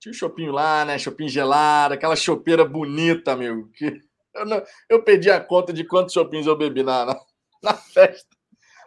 tinha 0.00 0.10
um 0.10 0.14
chopinho 0.14 0.50
lá, 0.50 0.84
né? 0.84 0.98
Chopinho 0.98 1.28
gelado, 1.28 1.94
aquela 1.94 2.16
chopeira 2.16 2.64
bonita, 2.64 3.32
amigo. 3.32 3.70
Que 3.74 4.00
eu, 4.34 4.46
não, 4.46 4.62
eu 4.88 5.02
perdi 5.04 5.30
a 5.30 5.40
conta 5.40 5.72
de 5.72 5.84
quantos 5.84 6.14
chopinhos 6.14 6.46
eu 6.46 6.56
bebi 6.56 6.82
na, 6.82 7.04
na, 7.04 7.20
na, 7.62 7.74
festa. 7.74 8.34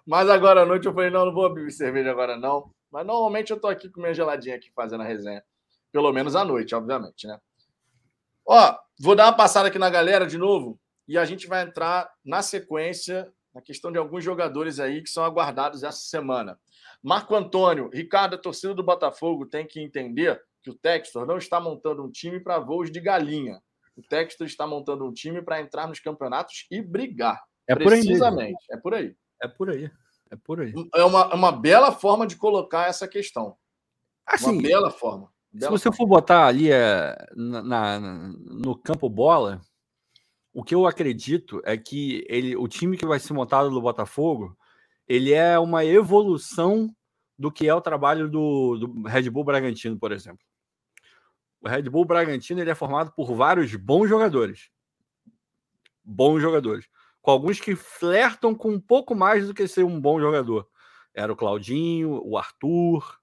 Mas 0.06 0.28
agora 0.28 0.64
à 0.64 0.66
noite 0.66 0.88
eu 0.88 0.94
falei, 0.94 1.12
não, 1.12 1.26
não 1.26 1.34
vou 1.34 1.54
beber 1.54 1.72
cerveja 1.72 2.12
agora, 2.12 2.36
não. 2.36 2.72
Mas 2.92 3.06
normalmente 3.06 3.52
eu 3.52 3.60
tô 3.60 3.68
aqui 3.68 3.90
com 3.90 4.02
minha 4.02 4.14
geladinha 4.14 4.56
aqui 4.56 4.72
fazendo 4.76 5.02
a 5.02 5.06
resenha. 5.06 5.44
Pelo 5.92 6.12
menos 6.12 6.36
à 6.36 6.44
noite, 6.44 6.74
obviamente, 6.74 7.28
né? 7.28 7.38
Ó, 8.46 8.76
vou 9.00 9.16
dar 9.16 9.26
uma 9.28 9.38
passada 9.38 9.70
aqui 9.70 9.80
na 9.80 9.90
galera 9.90 10.26
de 10.26 10.38
novo 10.38 10.80
e 11.08 11.18
a 11.18 11.24
gente 11.24 11.48
vai 11.48 11.64
entrar 11.64 12.12
na 12.26 12.42
sequência 12.42 13.32
na 13.54 13.62
questão 13.62 13.92
de 13.92 14.00
alguns 14.00 14.24
jogadores 14.24 14.80
aí 14.80 15.02
que 15.04 15.10
são 15.10 15.24
aguardados 15.24 15.84
essa 15.84 16.00
semana. 16.00 16.60
Marco 17.04 17.36
Antônio, 17.36 17.90
Ricardo, 17.94 18.34
a 18.34 18.38
torcida 18.38 18.74
do 18.74 18.84
Botafogo 18.84 19.46
tem 19.46 19.68
que 19.68 19.80
entender 19.80 20.42
que 20.64 20.70
o 20.70 20.74
Textor 20.74 21.26
não 21.26 21.38
está 21.38 21.60
montando 21.60 22.04
um 22.04 22.10
time 22.10 22.40
para 22.40 22.58
voos 22.60 22.90
de 22.90 23.00
galinha. 23.02 23.62
O 23.96 24.02
Textor 24.02 24.48
está 24.48 24.66
montando 24.66 25.06
um 25.06 25.14
time 25.14 25.42
para 25.42 25.62
entrar 25.62 25.88
nos 25.88 26.00
campeonatos 26.00 26.66
e 26.72 26.82
brigar. 26.82 27.44
É 27.68 27.76
por 27.76 27.94
aí. 27.94 28.00
Precisamente. 28.02 28.64
É 28.72 28.78
por 28.78 28.94
aí. 28.94 29.16
É 29.42 29.48
por 29.48 29.70
aí. 29.70 29.92
É 30.32 30.36
por 30.36 30.62
aí. 30.62 30.74
É 30.96 31.04
uma, 31.04 31.22
é 31.32 31.36
uma 31.36 31.52
bela 31.52 31.92
forma 31.92 32.26
de 32.26 32.36
colocar 32.36 32.88
essa 32.88 33.08
questão. 33.08 33.56
Assim, 34.26 34.52
uma 34.52 34.62
bela 34.62 34.90
forma. 34.90 35.30
Bela 35.52 35.78
se 35.78 35.84
você 35.84 35.84
forma. 35.84 35.98
for 35.98 36.08
botar 36.08 36.48
ali 36.48 36.72
é, 36.72 37.16
na, 37.36 37.62
na, 37.62 38.00
no 38.00 38.76
campo 38.76 39.10
bola, 39.10 39.62
o 40.54 40.64
que 40.64 40.74
eu 40.74 40.88
acredito 40.88 41.62
é 41.66 41.78
que 41.78 42.26
ele, 42.28 42.56
o 42.56 42.68
time 42.68 42.98
que 42.98 43.06
vai 43.06 43.20
ser 43.20 43.34
montado 43.34 43.70
do 43.70 43.82
Botafogo, 43.82 44.58
ele 45.08 45.34
é 45.34 45.60
uma 45.60 45.86
evolução 45.86 46.90
do 47.38 47.52
que 47.52 47.68
é 47.68 47.76
o 47.76 47.82
trabalho 47.82 48.30
do, 48.30 48.78
do 48.78 49.08
Red 49.08 49.30
Bull 49.30 49.44
Bragantino, 49.44 50.00
por 50.00 50.12
exemplo. 50.12 50.46
O 51.64 51.70
Red 51.70 51.84
Bull 51.84 52.04
Bragantino 52.04 52.60
ele 52.60 52.70
é 52.70 52.76
formado 52.76 53.14
por 53.14 53.34
vários 53.34 53.74
bons 53.74 54.10
jogadores. 54.10 54.70
Bons 56.04 56.42
jogadores. 56.42 56.90
Com 57.22 57.32
alguns 57.32 57.62
que 57.62 57.74
flertam 57.74 58.54
com 58.54 58.70
um 58.72 58.80
pouco 58.82 59.16
mais 59.16 59.48
do 59.48 59.54
que 59.54 59.66
ser 59.66 59.86
um 59.86 60.00
bom 60.00 60.20
jogador. 60.20 60.68
Era 61.14 61.32
o 61.32 61.38
Claudinho, 61.38 62.22
o 62.22 62.38
Arthur. 62.38 63.18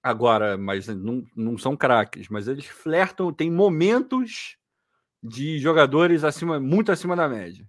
Agora, 0.00 0.56
mas 0.56 0.86
não, 0.86 1.24
não 1.34 1.58
são 1.58 1.76
craques, 1.76 2.28
mas 2.28 2.46
eles 2.46 2.66
flertam, 2.66 3.32
tem 3.32 3.50
momentos 3.50 4.56
de 5.20 5.58
jogadores 5.58 6.22
acima, 6.22 6.60
muito 6.60 6.92
acima 6.92 7.16
da 7.16 7.28
média. 7.28 7.68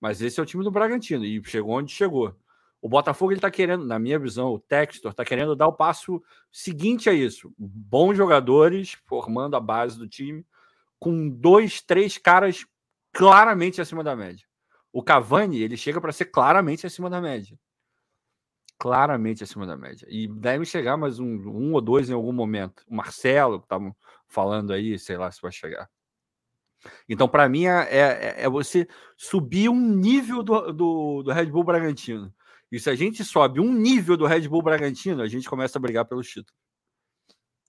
Mas 0.00 0.22
esse 0.22 0.38
é 0.38 0.42
o 0.42 0.46
time 0.46 0.62
do 0.62 0.70
Bragantino 0.70 1.24
e 1.24 1.42
chegou 1.42 1.72
onde 1.72 1.92
chegou. 1.92 2.36
O 2.84 2.88
Botafogo 2.90 3.32
ele 3.32 3.38
está 3.38 3.50
querendo, 3.50 3.86
na 3.86 3.98
minha 3.98 4.18
visão, 4.18 4.52
o 4.52 4.58
Textor 4.58 5.10
está 5.10 5.24
querendo 5.24 5.56
dar 5.56 5.66
o 5.66 5.72
passo 5.72 6.22
seguinte 6.52 7.08
a 7.08 7.14
isso: 7.14 7.50
bons 7.56 8.14
jogadores 8.14 8.92
formando 9.06 9.56
a 9.56 9.60
base 9.60 9.98
do 9.98 10.06
time, 10.06 10.46
com 10.98 11.30
dois, 11.30 11.80
três 11.80 12.18
caras 12.18 12.66
claramente 13.10 13.80
acima 13.80 14.04
da 14.04 14.14
média. 14.14 14.46
O 14.92 15.02
Cavani 15.02 15.62
ele 15.62 15.78
chega 15.78 15.98
para 15.98 16.12
ser 16.12 16.26
claramente 16.26 16.86
acima 16.86 17.08
da 17.08 17.22
média, 17.22 17.58
claramente 18.78 19.42
acima 19.42 19.66
da 19.66 19.78
média 19.78 20.06
e 20.10 20.28
deve 20.28 20.66
chegar 20.66 20.98
mais 20.98 21.18
um, 21.18 21.36
um 21.48 21.72
ou 21.72 21.80
dois 21.80 22.10
em 22.10 22.12
algum 22.12 22.32
momento. 22.32 22.84
O 22.86 22.94
Marcelo 22.94 23.60
que 23.60 23.64
estavam 23.64 23.96
falando 24.28 24.74
aí, 24.74 24.98
sei 24.98 25.16
lá 25.16 25.30
se 25.30 25.40
vai 25.40 25.50
chegar. 25.50 25.88
Então, 27.08 27.26
para 27.26 27.48
mim, 27.48 27.64
é, 27.64 27.88
é, 27.90 28.34
é, 28.42 28.48
você 28.50 28.86
subir 29.16 29.70
um 29.70 29.80
nível 29.80 30.42
do, 30.42 30.70
do, 30.70 31.22
do, 31.22 31.32
Red 31.32 31.46
Bull 31.46 31.64
Bragantino. 31.64 32.30
E 32.74 32.80
se 32.80 32.90
a 32.90 32.94
gente 32.96 33.24
sobe 33.24 33.60
um 33.60 33.72
nível 33.72 34.16
do 34.16 34.26
Red 34.26 34.48
Bull 34.48 34.60
Bragantino, 34.60 35.22
a 35.22 35.28
gente 35.28 35.48
começa 35.48 35.78
a 35.78 35.80
brigar 35.80 36.06
pelo 36.06 36.22
título. 36.22 36.58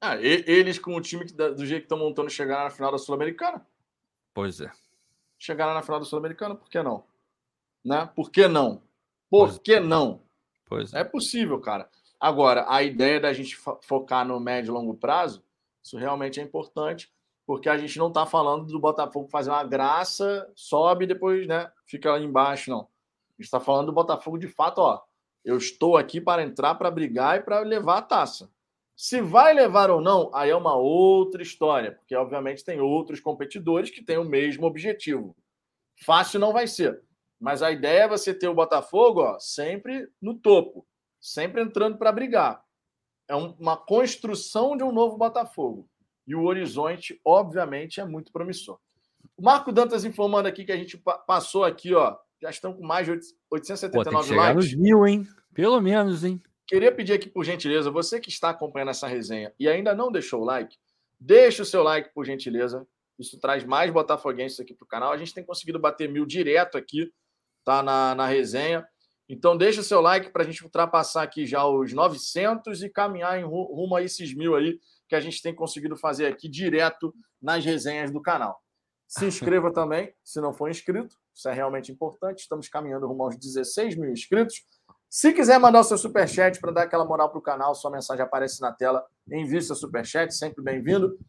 Ah, 0.02 0.16
e, 0.16 0.44
eles, 0.48 0.80
com 0.80 0.96
o 0.96 1.00
time 1.00 1.24
que, 1.24 1.32
do 1.32 1.64
jeito 1.64 1.82
que 1.82 1.86
estão 1.86 2.00
montando, 2.00 2.28
chegaram 2.28 2.64
na 2.64 2.72
final 2.72 2.92
da 2.92 2.98
Sul-Americana? 2.98 3.64
Pois 4.34 4.60
é. 4.60 4.72
Chegaram 5.38 5.76
na 5.76 5.84
final 5.84 6.00
da 6.00 6.08
Sul-Americana, 6.08 6.56
por 6.56 6.68
que 6.68 6.82
não? 6.82 7.06
Né? 7.86 8.10
Por 8.16 8.32
que 8.32 8.48
não? 8.48 8.78
Por 9.30 9.50
pois 9.50 9.56
é. 9.58 9.60
que 9.60 9.80
não? 9.80 10.24
Pois 10.66 10.92
é. 10.92 11.02
é 11.02 11.04
possível, 11.04 11.60
cara. 11.62 11.88
Agora, 12.20 12.66
a 12.68 12.82
ideia 12.82 13.20
da 13.20 13.32
gente 13.32 13.56
focar 13.84 14.26
no 14.28 14.40
médio 14.40 14.72
e 14.72 14.74
longo 14.74 14.96
prazo, 14.96 15.44
isso 15.84 16.00
realmente 16.00 16.40
é 16.40 16.44
importante 16.44 17.14
porque 17.46 17.70
a 17.70 17.78
gente 17.78 18.00
não 18.00 18.08
está 18.08 18.26
falando 18.26 18.66
do 18.66 18.80
Botafogo 18.80 19.28
fazer 19.28 19.52
uma 19.52 19.64
graça, 19.64 20.52
sobe 20.56 21.06
e 21.06 21.08
depois 21.10 21.46
né, 21.46 21.72
fica 21.86 22.10
lá 22.12 22.20
embaixo, 22.20 22.72
não. 22.72 22.90
Está 23.38 23.60
falando 23.60 23.88
do 23.88 23.94
Botafogo 23.94 24.38
de 24.38 24.48
fato, 24.48 24.80
ó. 24.80 25.02
Eu 25.44 25.58
estou 25.58 25.98
aqui 25.98 26.20
para 26.20 26.44
entrar, 26.44 26.76
para 26.76 26.90
brigar 26.90 27.38
e 27.38 27.44
para 27.44 27.60
levar 27.60 27.98
a 28.00 28.02
taça. 28.02 28.50
Se 28.96 29.22
vai 29.22 29.54
levar 29.54 29.92
ou 29.92 30.00
não, 30.00 30.32
aí 30.34 30.50
é 30.50 30.56
uma 30.56 30.76
outra 30.76 31.44
história, 31.44 31.92
porque 31.92 32.16
obviamente 32.16 32.64
tem 32.64 32.80
outros 32.80 33.20
competidores 33.20 33.92
que 33.92 34.04
têm 34.04 34.18
o 34.18 34.24
mesmo 34.24 34.66
objetivo. 34.66 35.36
Fácil 36.04 36.40
não 36.40 36.54
vai 36.54 36.66
ser, 36.66 37.04
mas 37.40 37.62
a 37.62 37.72
ideia 37.72 38.04
é 38.04 38.08
você 38.08 38.34
ter 38.34 38.48
o 38.48 38.54
Botafogo 38.54 39.22
ó, 39.22 39.38
sempre 39.38 40.08
no 40.22 40.34
topo, 40.34 40.88
sempre 41.20 41.62
entrando 41.62 41.98
para 41.98 42.12
brigar. 42.12 42.64
É 43.28 43.36
uma 43.36 43.76
construção 43.76 44.78
de 44.78 44.84
um 44.84 44.92
novo 44.92 45.18
Botafogo. 45.18 45.90
E 46.28 46.36
o 46.36 46.44
horizonte, 46.44 47.20
obviamente, 47.24 48.00
é 48.00 48.06
muito 48.06 48.32
promissor. 48.32 48.80
O 49.38 49.44
Marco 49.44 49.72
Dantas 49.72 50.06
informando 50.06 50.48
aqui 50.48 50.64
que 50.64 50.72
a 50.72 50.78
gente 50.78 50.98
passou 51.28 51.64
aqui, 51.64 51.94
ó. 51.94 52.18
Já 52.42 52.50
estão 52.50 52.74
com 52.74 52.86
mais 52.86 53.06
de 53.06 53.12
879 53.52 53.90
Pô, 53.92 54.28
tem 54.28 54.38
likes. 54.38 54.56
Nos 54.56 54.76
mil, 54.76 55.06
hein? 55.08 55.28
Pelo 55.54 55.80
menos, 55.80 56.24
hein? 56.24 56.42
Queria 56.68 56.92
pedir 56.92 57.14
aqui, 57.14 57.30
por 57.30 57.46
gentileza, 57.46 57.92
você 57.92 58.20
que 58.20 58.30
está 58.30 58.50
acompanhando 58.50 58.90
essa 58.90 59.08
resenha 59.08 59.54
e 59.60 59.70
ainda 59.70 59.94
não 59.94 60.12
deixou 60.12 60.42
o 60.42 60.46
like, 60.46 60.78
deixe 61.20 61.62
o 61.62 61.66
seu 61.66 61.84
like, 61.84 62.14
por 62.14 62.26
gentileza. 62.26 62.88
Isso 63.18 63.40
traz 63.40 63.64
mais 63.64 63.92
botafoguenses 63.92 64.60
aqui 64.60 64.74
para 64.74 64.84
o 64.84 64.88
canal. 64.88 65.14
A 65.14 65.18
gente 65.18 65.34
tem 65.34 65.44
conseguido 65.44 65.80
bater 65.80 66.10
mil 66.10 66.26
direto 66.26 66.78
aqui, 66.78 67.12
tá? 67.64 67.82
Na, 67.82 68.14
na 68.16 68.28
resenha. 68.28 68.86
Então, 69.30 69.56
deixa 69.56 69.82
o 69.82 69.84
seu 69.84 70.02
like 70.02 70.32
para 70.32 70.44
a 70.44 70.46
gente 70.46 70.64
ultrapassar 70.64 71.24
aqui 71.24 71.46
já 71.46 71.66
os 71.66 71.94
900 71.94 72.84
e 72.84 72.90
caminhar 72.90 73.40
em 73.40 73.44
rumo 73.44 73.96
a 73.96 74.04
esses 74.04 74.36
mil 74.36 74.56
aí 74.56 74.80
que 75.08 75.16
a 75.16 75.20
gente 75.20 75.42
tem 75.42 75.54
conseguido 75.54 75.96
fazer 75.96 76.26
aqui 76.26 76.50
direto 76.50 77.14
nas 77.42 77.64
resenhas 77.64 78.12
do 78.12 78.22
canal. 78.22 78.60
Se 79.08 79.26
inscreva 79.26 79.72
também, 79.72 80.14
se 80.24 80.42
não 80.42 80.54
for 80.54 80.70
inscrito, 80.70 81.16
isso 81.36 81.50
é 81.50 81.54
realmente 81.54 81.92
importante. 81.92 82.40
Estamos 82.40 82.70
caminhando 82.70 83.08
rumo 83.08 83.24
aos 83.24 83.38
16 83.38 83.98
mil 83.98 84.10
inscritos. 84.10 84.64
Se 85.10 85.34
quiser 85.34 85.60
mandar 85.60 85.82
o 85.82 85.84
seu 85.84 85.98
superchat 85.98 86.60
para 86.60 86.72
dar 86.72 86.84
aquela 86.84 87.06
moral 87.06 87.30
para 87.30 87.40
o 87.40 87.42
canal, 87.42 87.76
sua 87.76 87.92
mensagem 87.92 88.24
aparece 88.24 88.62
na 88.62 88.72
tela. 88.72 89.06
Envie 89.30 89.62
seu 89.62 89.76
superchat, 89.76 90.34
sempre 90.34 90.64
bem-vindo. 90.64 91.20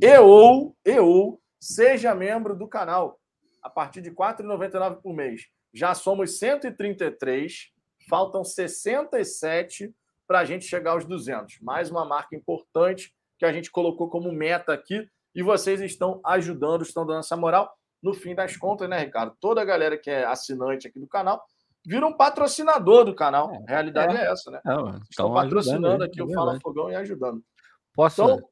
E 0.00 0.16
ou, 0.18 0.76
e 0.84 0.98
ou 0.98 1.40
seja 1.60 2.14
membro 2.14 2.56
do 2.56 2.68
canal 2.68 3.18
a 3.62 3.68
partir 3.68 4.00
de 4.00 4.10
R$ 4.10 4.16
4,99 4.16 5.00
por 5.02 5.14
mês. 5.14 5.42
Já 5.74 5.94
somos 5.94 6.38
133, 6.38 7.70
faltam 8.08 8.44
67 8.44 9.94
para 10.26 10.40
a 10.40 10.44
gente 10.44 10.64
chegar 10.64 10.92
aos 10.92 11.04
200. 11.04 11.60
Mais 11.60 11.90
uma 11.90 12.04
marca 12.04 12.36
importante 12.36 13.14
que 13.38 13.44
a 13.44 13.52
gente 13.52 13.70
colocou 13.70 14.08
como 14.08 14.32
meta 14.32 14.72
aqui 14.72 15.08
e 15.34 15.42
vocês 15.42 15.80
estão 15.80 16.20
ajudando, 16.24 16.82
estão 16.82 17.06
dando 17.06 17.20
essa 17.20 17.36
moral. 17.36 17.72
No 18.02 18.12
fim 18.12 18.34
das 18.34 18.56
contas, 18.56 18.88
né, 18.88 18.98
Ricardo? 18.98 19.36
Toda 19.40 19.60
a 19.60 19.64
galera 19.64 19.96
que 19.96 20.10
é 20.10 20.24
assinante 20.24 20.88
aqui 20.88 20.98
do 20.98 21.06
canal 21.06 21.42
vira 21.84 22.06
um 22.06 22.12
patrocinador 22.12 23.04
do 23.04 23.14
canal. 23.14 23.52
É, 23.52 23.58
a 23.58 23.74
realidade 23.74 24.16
é, 24.16 24.22
é 24.22 24.32
essa, 24.32 24.50
né? 24.50 24.60
É, 24.66 24.98
estão 25.10 25.32
patrocinando 25.32 26.04
aqui 26.04 26.22
o 26.22 26.32
Fala 26.32 26.58
Fogão 26.60 26.90
e 26.90 26.94
ajudando. 26.96 27.42
Posso? 27.94 28.22
Então, 28.22 28.48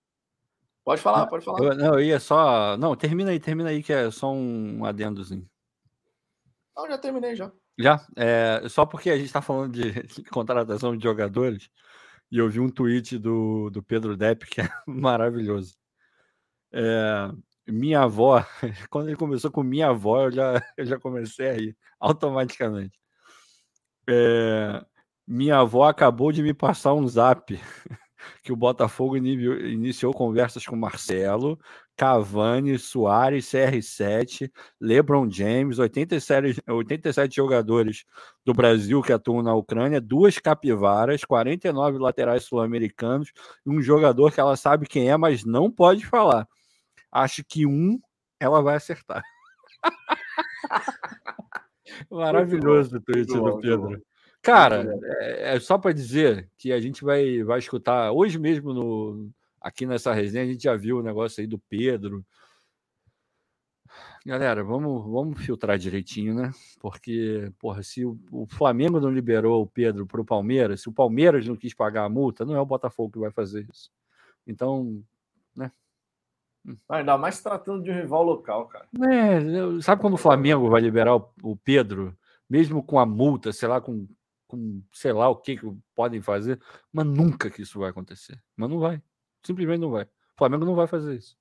pode 0.85 1.01
falar, 1.01 1.27
pode 1.27 1.45
falar. 1.45 1.63
Eu, 1.63 1.75
não, 1.75 1.95
eu 1.95 2.01
ia 2.01 2.21
só. 2.21 2.77
Não, 2.77 2.95
termina 2.95 3.31
aí, 3.31 3.41
termina 3.41 3.71
aí, 3.71 3.83
que 3.83 3.93
é 3.93 4.11
só 4.11 4.33
um 4.33 4.85
adendozinho. 4.85 5.49
Não, 6.77 6.89
já 6.89 6.99
terminei 6.99 7.35
já. 7.35 7.51
Já, 7.79 8.07
é, 8.17 8.69
só 8.69 8.85
porque 8.85 9.09
a 9.11 9.17
gente 9.17 9.27
está 9.27 9.41
falando 9.41 9.73
de 9.73 10.03
contratação 10.31 10.95
de 10.97 11.03
jogadores, 11.03 11.71
e 12.31 12.37
eu 12.37 12.49
vi 12.49 12.61
um 12.61 12.69
tweet 12.69 13.19
do, 13.19 13.71
do 13.71 13.83
Pedro 13.83 14.17
Depp 14.17 14.47
que 14.47 14.61
é 14.61 14.69
maravilhoso. 14.87 15.75
É, 16.73 17.31
minha 17.71 18.03
avó, 18.03 18.45
quando 18.91 19.09
ele 19.09 19.17
começou 19.17 19.51
com 19.51 19.63
minha 19.63 19.89
avó, 19.89 20.25
eu 20.25 20.33
já, 20.33 20.63
eu 20.77 20.87
já 20.87 20.99
comecei 20.99 21.49
a 21.51 21.53
rir 21.55 21.77
automaticamente. 21.99 22.99
É, 24.09 24.85
minha 25.27 25.59
avó 25.59 25.85
acabou 25.85 26.33
de 26.33 26.43
me 26.43 26.53
passar 26.55 26.95
um 26.95 27.07
zap 27.07 27.59
que 28.43 28.53
o 28.53 28.57
Botafogo 28.57 29.17
iniciou 29.17 30.13
conversas 30.13 30.67
com 30.67 30.77
Marcelo, 30.77 31.59
Cavani, 31.97 32.79
Soares, 32.79 33.47
CR7, 33.47 34.51
LeBron 34.81 35.31
James, 35.31 35.79
87, 35.79 36.63
87 36.67 37.37
jogadores 37.37 38.05
do 38.45 38.55
Brasil 38.55 39.03
que 39.03 39.13
atuam 39.13 39.43
na 39.43 39.55
Ucrânia, 39.55 40.01
duas 40.01 40.39
capivaras, 40.39 41.25
49 41.25 41.99
laterais 41.99 42.45
sul-americanos 42.45 43.33
um 43.67 43.83
jogador 43.83 44.33
que 44.33 44.41
ela 44.41 44.57
sabe 44.57 44.87
quem 44.87 45.11
é, 45.11 45.17
mas 45.17 45.45
não 45.45 45.71
pode 45.71 46.07
falar. 46.07 46.49
Acho 47.11 47.45
que 47.45 47.67
um 47.67 48.01
ela 48.39 48.63
vai 48.63 48.77
acertar. 48.77 49.23
Maravilhoso 52.11 52.97
o 52.97 53.01
tweet 53.01 53.33
do 53.33 53.59
Pedro. 53.59 54.03
Cara, 54.43 54.87
é, 55.21 55.57
é 55.57 55.61
só 55.61 55.77
para 55.77 55.93
dizer 55.93 56.51
que 56.57 56.73
a 56.73 56.81
gente 56.81 57.05
vai, 57.05 57.43
vai 57.43 57.59
escutar 57.59 58.13
hoje 58.13 58.39
mesmo 58.39 58.73
no, 58.73 59.31
aqui 59.61 59.85
nessa 59.85 60.15
resenha, 60.15 60.45
a 60.45 60.47
gente 60.47 60.63
já 60.63 60.75
viu 60.75 60.99
o 60.99 61.03
negócio 61.03 61.41
aí 61.41 61.47
do 61.47 61.59
Pedro. 61.59 62.25
Galera, 64.25 64.63
vamos, 64.63 65.11
vamos 65.11 65.45
filtrar 65.45 65.79
direitinho, 65.79 66.35
né? 66.35 66.53
Porque, 66.79 67.51
porra, 67.59 67.83
se 67.83 68.05
o, 68.05 68.19
o 68.31 68.47
Flamengo 68.47 69.01
não 69.01 69.11
liberou 69.11 69.63
o 69.63 69.67
Pedro 69.67 70.07
para 70.07 70.21
o 70.21 70.25
Palmeiras, 70.25 70.83
se 70.83 70.89
o 70.89 70.93
Palmeiras 70.93 71.47
não 71.47 71.57
quis 71.57 71.75
pagar 71.75 72.05
a 72.05 72.09
multa, 72.09 72.45
não 72.45 72.55
é 72.55 72.61
o 72.61 72.67
Botafogo 72.67 73.13
que 73.13 73.19
vai 73.19 73.31
fazer 73.31 73.67
isso. 73.73 73.91
Então, 74.47 75.03
né? 75.57 75.73
Hum. 76.67 76.77
Ainda 76.89 77.17
mais 77.17 77.43
tratando 77.43 77.83
de 77.83 77.91
um 77.91 77.95
rival 77.95 78.23
local, 78.23 78.67
cara. 78.67 78.87
É, 79.11 79.81
sabe 79.81 80.01
quando 80.01 80.15
o 80.15 80.19
Flamengo 80.19 80.69
vai 80.69 80.81
liberar 80.81 81.17
o, 81.17 81.33
o 81.43 81.57
Pedro, 81.57 82.17
mesmo 82.49 82.83
com 82.83 82.99
a 82.99 83.07
multa, 83.07 83.53
sei 83.53 83.69
lá, 83.69 83.81
com 83.81 84.07
com 84.51 84.83
sei 84.93 85.13
lá 85.13 85.29
o 85.29 85.37
que, 85.37 85.57
que 85.57 85.73
podem 85.95 86.21
fazer, 86.21 86.61
mas 86.93 87.07
nunca 87.07 87.49
que 87.49 87.63
isso 87.63 87.79
vai 87.79 87.91
acontecer. 87.91 88.43
Mas 88.57 88.69
não 88.69 88.81
vai. 88.81 89.01
Simplesmente 89.45 89.81
não 89.81 89.93
vai. 89.93 90.03
O 90.05 90.09
Flamengo 90.37 90.65
não 90.65 90.75
vai 90.75 90.89
fazer 90.89 91.15
isso. 91.15 91.39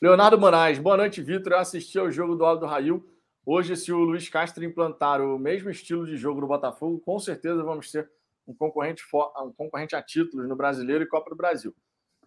Leonardo 0.00 0.38
Moraes, 0.38 0.80
boa 0.80 0.96
noite, 0.96 1.22
Vitor. 1.22 1.52
Eu 1.52 1.58
assisti 1.60 1.98
ao 1.98 2.10
jogo 2.10 2.34
do 2.34 2.44
Aldo 2.44 2.66
Rail. 2.66 3.08
Hoje, 3.46 3.76
se 3.76 3.92
o 3.92 3.98
Luiz 3.98 4.28
Castro 4.28 4.64
implantar 4.64 5.20
o 5.20 5.38
mesmo 5.38 5.70
estilo 5.70 6.04
de 6.04 6.16
jogo 6.16 6.40
no 6.40 6.48
Botafogo, 6.48 7.00
com 7.00 7.18
certeza 7.20 7.62
vamos 7.62 7.90
ter 7.90 8.10
um 8.46 8.54
concorrente, 8.54 9.04
um 9.40 9.52
concorrente 9.52 9.94
a 9.94 10.02
títulos 10.02 10.48
no 10.48 10.56
Brasileiro 10.56 11.04
e 11.04 11.08
Copa 11.08 11.30
do 11.30 11.36
Brasil. 11.36 11.74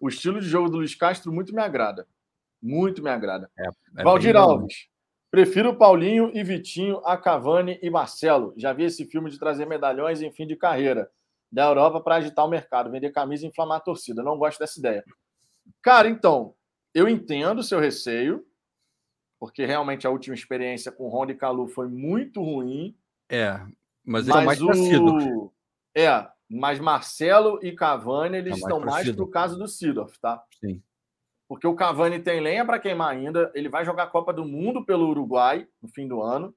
O 0.00 0.08
estilo 0.08 0.40
de 0.40 0.48
jogo 0.48 0.68
do 0.68 0.78
Luiz 0.78 0.94
Castro 0.94 1.32
muito 1.32 1.54
me 1.54 1.62
agrada. 1.62 2.06
Muito 2.62 3.02
me 3.02 3.10
agrada. 3.10 3.50
É, 3.58 3.68
é 4.00 4.02
Valdir 4.02 4.36
Alves. 4.36 4.88
Prefiro 5.30 5.76
Paulinho 5.76 6.30
e 6.34 6.42
Vitinho 6.42 6.98
a 7.04 7.16
Cavani 7.16 7.78
e 7.82 7.90
Marcelo. 7.90 8.54
Já 8.56 8.72
vi 8.72 8.84
esse 8.84 9.04
filme 9.04 9.30
de 9.30 9.38
trazer 9.38 9.66
medalhões 9.66 10.22
em 10.22 10.32
fim 10.32 10.46
de 10.46 10.56
carreira 10.56 11.10
da 11.50 11.64
Europa 11.64 12.00
para 12.00 12.16
agitar 12.16 12.44
o 12.44 12.48
mercado, 12.48 12.90
vender 12.90 13.10
camisa 13.10 13.44
e 13.44 13.48
inflamar 13.48 13.78
a 13.78 13.80
torcida. 13.80 14.22
Não 14.22 14.38
gosto 14.38 14.58
dessa 14.58 14.78
ideia. 14.78 15.04
Cara, 15.82 16.08
então, 16.08 16.54
eu 16.94 17.08
entendo 17.08 17.58
o 17.58 17.62
seu 17.62 17.78
receio, 17.78 18.46
porque 19.38 19.66
realmente 19.66 20.06
a 20.06 20.10
última 20.10 20.34
experiência 20.34 20.90
com 20.90 21.08
Ronda 21.08 21.32
e 21.32 21.36
Calu 21.36 21.68
foi 21.68 21.88
muito 21.88 22.42
ruim. 22.42 22.96
É, 23.28 23.60
mas 24.04 24.28
ele 24.28 24.38
é 24.38 24.44
mais 24.44 24.60
o... 24.62 25.52
É, 25.94 26.28
mas 26.48 26.78
Marcelo 26.78 27.58
e 27.62 27.72
Cavani, 27.72 28.38
eles 28.38 28.54
é 28.54 28.56
estão 28.56 28.80
mais 28.80 29.10
pro 29.14 29.28
caso 29.28 29.58
do 29.58 29.66
Sidorf, 29.66 30.18
tá? 30.20 30.42
Sim 30.60 30.82
porque 31.48 31.66
o 31.66 31.74
Cavani 31.74 32.18
tem 32.18 32.40
lenha 32.40 32.64
para 32.64 32.78
queimar 32.78 33.10
ainda. 33.10 33.50
Ele 33.54 33.68
vai 33.68 33.84
jogar 33.84 34.04
a 34.04 34.08
Copa 34.08 34.32
do 34.32 34.44
Mundo 34.44 34.84
pelo 34.84 35.08
Uruguai 35.08 35.66
no 35.80 35.88
fim 35.88 36.06
do 36.08 36.20
ano. 36.20 36.54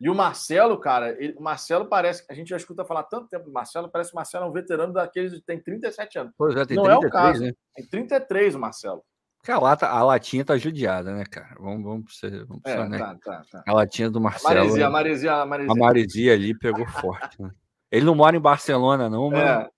E 0.00 0.08
o 0.08 0.14
Marcelo, 0.14 0.78
cara, 0.78 1.10
ele, 1.22 1.34
o 1.36 1.42
Marcelo 1.42 1.86
parece. 1.86 2.24
A 2.28 2.34
gente 2.34 2.48
já 2.48 2.56
escuta 2.56 2.84
falar 2.84 3.02
tanto 3.04 3.28
tempo 3.28 3.44
do 3.44 3.52
Marcelo, 3.52 3.90
parece 3.90 4.10
que 4.10 4.16
o 4.16 4.18
Marcelo 4.18 4.46
é 4.46 4.48
um 4.48 4.52
veterano 4.52 4.94
daqueles 4.94 5.32
que 5.34 5.42
tem 5.42 5.60
37 5.60 6.18
anos. 6.18 6.32
Pois 6.38 6.56
é, 6.56 6.64
tem 6.64 6.76
Não 6.76 6.84
33, 6.84 7.04
é 7.04 7.06
o 7.06 7.10
caso. 7.10 7.44
Né? 7.44 7.52
Tem 7.74 7.86
33 7.86 8.54
o 8.54 8.58
Marcelo. 8.58 9.04
Porque 9.36 9.52
a, 9.52 9.58
lata, 9.58 9.88
a 9.88 10.02
latinha 10.02 10.44
tá 10.44 10.56
judiada, 10.56 11.14
né, 11.14 11.24
cara? 11.24 11.56
Vamos, 11.58 11.82
vamos 11.82 12.18
ser. 12.18 12.44
Vamos 12.46 12.62
é, 12.66 12.76
ser 12.76 12.88
né? 12.88 12.98
tá, 12.98 13.18
tá, 13.22 13.42
tá. 13.50 13.64
A 13.66 13.72
latinha 13.72 14.10
do 14.10 14.20
Marcelo. 14.20 14.52
A 14.52 14.64
maresia, 14.64 14.86
a 14.86 14.90
maresia, 14.90 15.32
a 15.34 15.46
maresia. 15.46 15.72
A 15.72 15.74
maresia 15.74 16.32
ali 16.32 16.58
pegou 16.58 16.86
forte. 16.86 17.40
Né? 17.40 17.50
Ele 17.90 18.04
não 18.04 18.14
mora 18.14 18.36
em 18.36 18.40
Barcelona, 18.40 19.08
não, 19.08 19.30
mas. 19.30 19.40
É. 19.40 19.70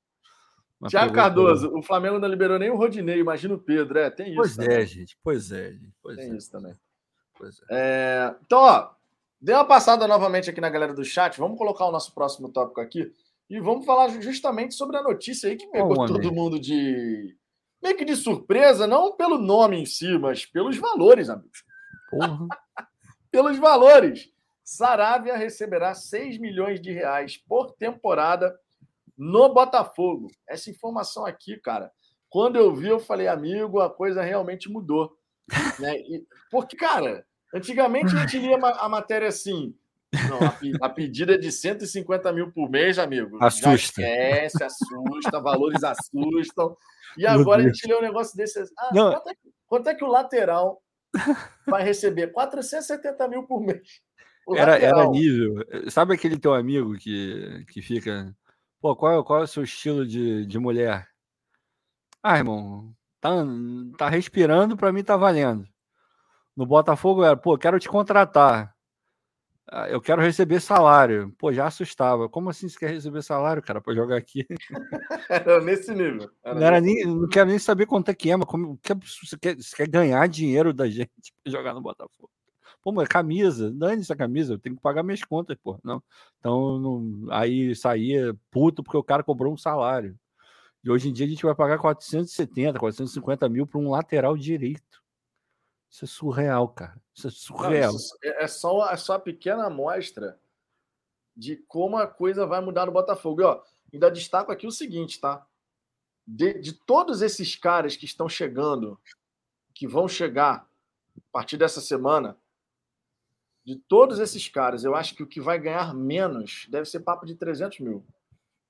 Tiago 0.89 1.13
Cardoso, 1.13 1.73
o 1.77 1.83
Flamengo 1.83 2.19
não 2.19 2.27
liberou 2.27 2.59
nem 2.59 2.69
o 2.69 2.77
Rodinei, 2.77 3.21
imagina 3.21 3.55
o 3.55 3.59
Pedro. 3.59 3.99
É, 3.99 4.11
tem 4.11 4.29
isso. 4.29 4.37
Pois 4.37 4.57
também. 4.57 4.77
é, 4.77 4.87
gente. 4.87 5.19
Pois 5.23 5.53
é, 5.53 5.73
gente. 5.73 5.95
Pois 6.03 6.17
tem 6.17 6.33
é. 6.33 6.37
isso 6.37 6.51
também. 6.51 6.75
Pois 7.39 7.61
é. 7.61 7.65
é. 7.71 8.35
Então, 8.45 8.59
ó, 8.59 8.91
dê 9.41 9.53
uma 9.53 9.65
passada 9.65 10.09
novamente 10.09 10.51
aqui 10.51 10.61
na 10.61 10.69
galera 10.69 10.93
do 10.93 11.05
chat. 11.05 11.39
Vamos 11.39 11.57
colocar 11.57 11.87
o 11.87 11.93
nosso 11.93 12.13
próximo 12.13 12.49
tópico 12.49 12.81
aqui 12.81 13.13
e 13.49 13.61
vamos 13.61 13.85
falar 13.85 14.09
justamente 14.21 14.75
sobre 14.75 14.97
a 14.97 15.03
notícia 15.03 15.49
aí 15.49 15.57
que 15.57 15.67
pegou 15.69 15.93
oh, 16.01 16.07
todo 16.07 16.33
mundo 16.33 16.59
de. 16.59 17.37
meio 17.83 17.97
que 17.97 18.05
de 18.05 18.17
surpresa, 18.17 18.87
não 18.87 19.15
pelo 19.15 19.39
nome 19.39 19.79
em 19.79 19.87
si, 19.87 20.19
mas 20.19 20.47
pelos 20.47 20.77
valores, 20.79 21.29
amigos. 21.29 21.65
Porra. 22.11 22.49
pelos 23.31 23.57
valores. 23.59 24.32
Saravia 24.65 25.37
receberá 25.37 25.95
6 25.95 26.39
milhões 26.39 26.81
de 26.81 26.93
reais 26.93 27.37
por 27.37 27.73
temporada 27.73 28.57
no 29.17 29.53
Botafogo. 29.53 30.29
Essa 30.49 30.71
informação 30.71 31.27
aqui, 31.27 31.57
cara, 31.57 31.91
quando 32.29 32.57
eu 32.57 32.75
vi, 32.75 32.89
eu 32.89 32.99
falei, 32.99 33.29
amigo, 33.29 33.81
a 33.81 33.91
coisa 33.91 34.23
realmente 34.23 34.71
mudou. 34.71 35.17
né? 35.79 35.99
E, 35.99 36.27
porque, 36.51 36.77
cara, 36.77 37.27
antigamente 37.55 38.15
a 38.17 38.21
gente 38.21 38.39
lia 38.39 38.57
a 38.57 38.89
matéria 38.89 39.29
assim. 39.29 39.75
Não, 40.29 40.39
a, 40.39 40.87
a, 40.87 40.91
pedida 40.91 41.35
é 41.35 41.39
de 41.39 41.51
150 41.51 42.33
mil 42.33 42.53
por 42.53 42.71
mês, 42.71 42.99
amigo. 42.99 43.43
Assusta. 43.43 43.71
Já 43.71 43.75
esquece, 43.75 44.65
assusta, 44.65 45.41
valores 45.41 45.83
assustam. 45.83 46.77
E 47.17 47.27
agora 47.27 47.63
a 47.63 47.67
gente 47.67 47.87
lê 47.87 47.97
um 47.97 48.03
negócio 48.03 48.37
desse. 48.37 48.61
Ah, 48.79 48.91
quanto, 48.93 49.29
é, 49.29 49.35
quanto, 49.67 49.89
é, 49.89 49.95
que 49.95 50.05
o 50.05 50.09
lateral 50.09 50.83
vai 51.67 51.83
receber? 51.83 52.29
470 52.33 53.29
mil 53.29 53.45
por 53.45 53.61
mês. 53.61 54.03
Era, 54.51 54.77
era 54.77 55.09
nível. 55.09 55.65
Sabe 55.91 56.15
aquele 56.15 56.39
teu 56.39 56.53
amigo 56.53 56.95
que, 56.95 57.65
que 57.69 57.81
fica 57.81 58.35
Pô, 58.83 58.97
qual, 58.97 59.21
é, 59.21 59.25
qual 59.25 59.41
é 59.41 59.45
o 59.45 59.47
seu 59.47 59.63
estilo 59.63 60.05
de, 60.05 60.45
de 60.45 60.59
mulher? 60.59 61.09
Ah, 62.21 62.37
irmão, 62.37 62.93
tá, 63.21 63.31
tá 63.97 64.09
respirando, 64.09 64.77
para 64.77 64.93
mim 64.93 65.05
tá 65.05 65.17
valendo. 65.17 65.65
No 66.57 66.67
Botafogo 66.67 67.23
era, 67.23 67.37
pô, 67.37 67.57
quero 67.57 67.79
te 67.79 67.89
contratar. 67.89 68.75
Ah, 69.71 69.89
eu 69.89 70.01
quero 70.01 70.21
receber 70.21 70.61
salário. 70.61 71.33
Pô, 71.39 71.53
já 71.53 71.67
assustava. 71.67 72.29
Como 72.29 72.51
assim 72.51 72.69
você 72.69 72.77
quer 72.77 72.91
receber 72.91 73.23
salário, 73.23 73.63
cara, 73.63 73.81
para 73.81 73.95
jogar 73.95 74.17
aqui? 74.17 74.45
Era 75.31 75.61
nesse 75.61 75.95
nível. 75.95 76.29
Era 76.45 76.55
não, 76.55 76.67
era 76.67 76.81
nem, 76.81 77.05
não 77.07 77.29
quero 77.29 77.51
nem 77.51 77.61
saber 77.61 77.87
quanto 77.87 78.11
é 78.11 78.15
que 78.15 78.31
é, 78.33 78.37
mas 78.37 78.49
como, 78.49 78.77
que 78.79 78.95
você, 78.95 79.39
quer, 79.39 79.57
você 79.57 79.77
quer 79.77 79.89
ganhar 79.89 80.29
dinheiro 80.29 80.75
da 80.75 80.89
gente 80.89 81.09
para 81.45 81.53
jogar 81.53 81.73
no 81.73 81.81
Botafogo. 81.81 82.31
Pô, 82.83 82.91
mas 82.91 83.07
camisa, 83.07 83.71
dane 83.71 84.03
essa 84.03 84.17
camisa, 84.17 84.55
eu 84.55 84.59
tenho 84.59 84.75
que 84.75 84.83
pagar 84.83 85.05
minhas 85.05 85.23
contas, 85.23 85.57
pô. 85.63 85.79
Não. 85.85 86.03
Então, 86.41 86.79
não, 86.79 87.33
aí 87.33 87.75
saía 87.77 88.37
puto 88.51 88.83
porque 88.83 88.97
o 88.97 89.05
cara 89.05 89.23
cobrou 89.23 89.53
um 89.53 89.57
salário. 89.57 90.19
E 90.83 90.91
hoje 90.91 91.09
em 91.09 91.13
dia 91.13 91.25
a 91.25 91.29
gente 91.29 91.45
vai 91.45 91.55
pagar 91.55 91.79
470, 91.79 92.79
450 92.81 93.49
mil 93.49 93.67
para 93.67 93.79
um 93.79 93.91
lateral 93.91 94.37
direito. 94.37 95.01
Isso 95.89 96.05
é 96.05 96.09
surreal, 96.09 96.69
cara. 96.69 97.01
Isso 97.15 97.29
é 97.29 97.31
surreal. 97.31 97.93
Não, 97.93 97.99
isso 97.99 98.17
é, 98.25 98.49
só, 98.49 98.91
é 98.91 98.97
só 98.97 99.15
a 99.15 99.21
pequena 99.21 99.67
amostra 99.67 100.41
de 101.37 101.57
como 101.69 101.97
a 101.97 102.07
coisa 102.07 102.47
vai 102.47 102.61
mudar 102.61 102.87
no 102.87 102.93
Botafogo. 102.93 103.43
E, 103.43 103.45
ó, 103.45 103.63
ainda 103.93 104.11
destaco 104.11 104.51
aqui 104.51 104.67
o 104.67 104.73
seguinte, 104.73 105.21
tá? 105.21 105.47
De, 106.27 106.55
de 106.55 106.73
todos 106.73 107.23
esses 107.23 107.55
caras 107.55 107.95
que 107.95 108.07
estão 108.07 108.29
chegando, 108.29 108.99
que 109.75 109.87
vão 109.87 110.09
chegar 110.09 110.69
a 111.17 111.21
partir 111.31 111.57
dessa 111.57 111.81
semana, 111.81 112.37
de 113.65 113.77
todos 113.77 114.19
esses 114.19 114.49
caras, 114.49 114.85
eu 114.85 114.95
acho 114.95 115.15
que 115.15 115.23
o 115.23 115.27
que 115.27 115.41
vai 115.41 115.59
ganhar 115.59 115.95
menos 115.95 116.67
deve 116.69 116.87
ser 116.87 117.01
papo 117.01 117.25
de 117.25 117.35
300 117.35 117.81
mil. 117.81 118.05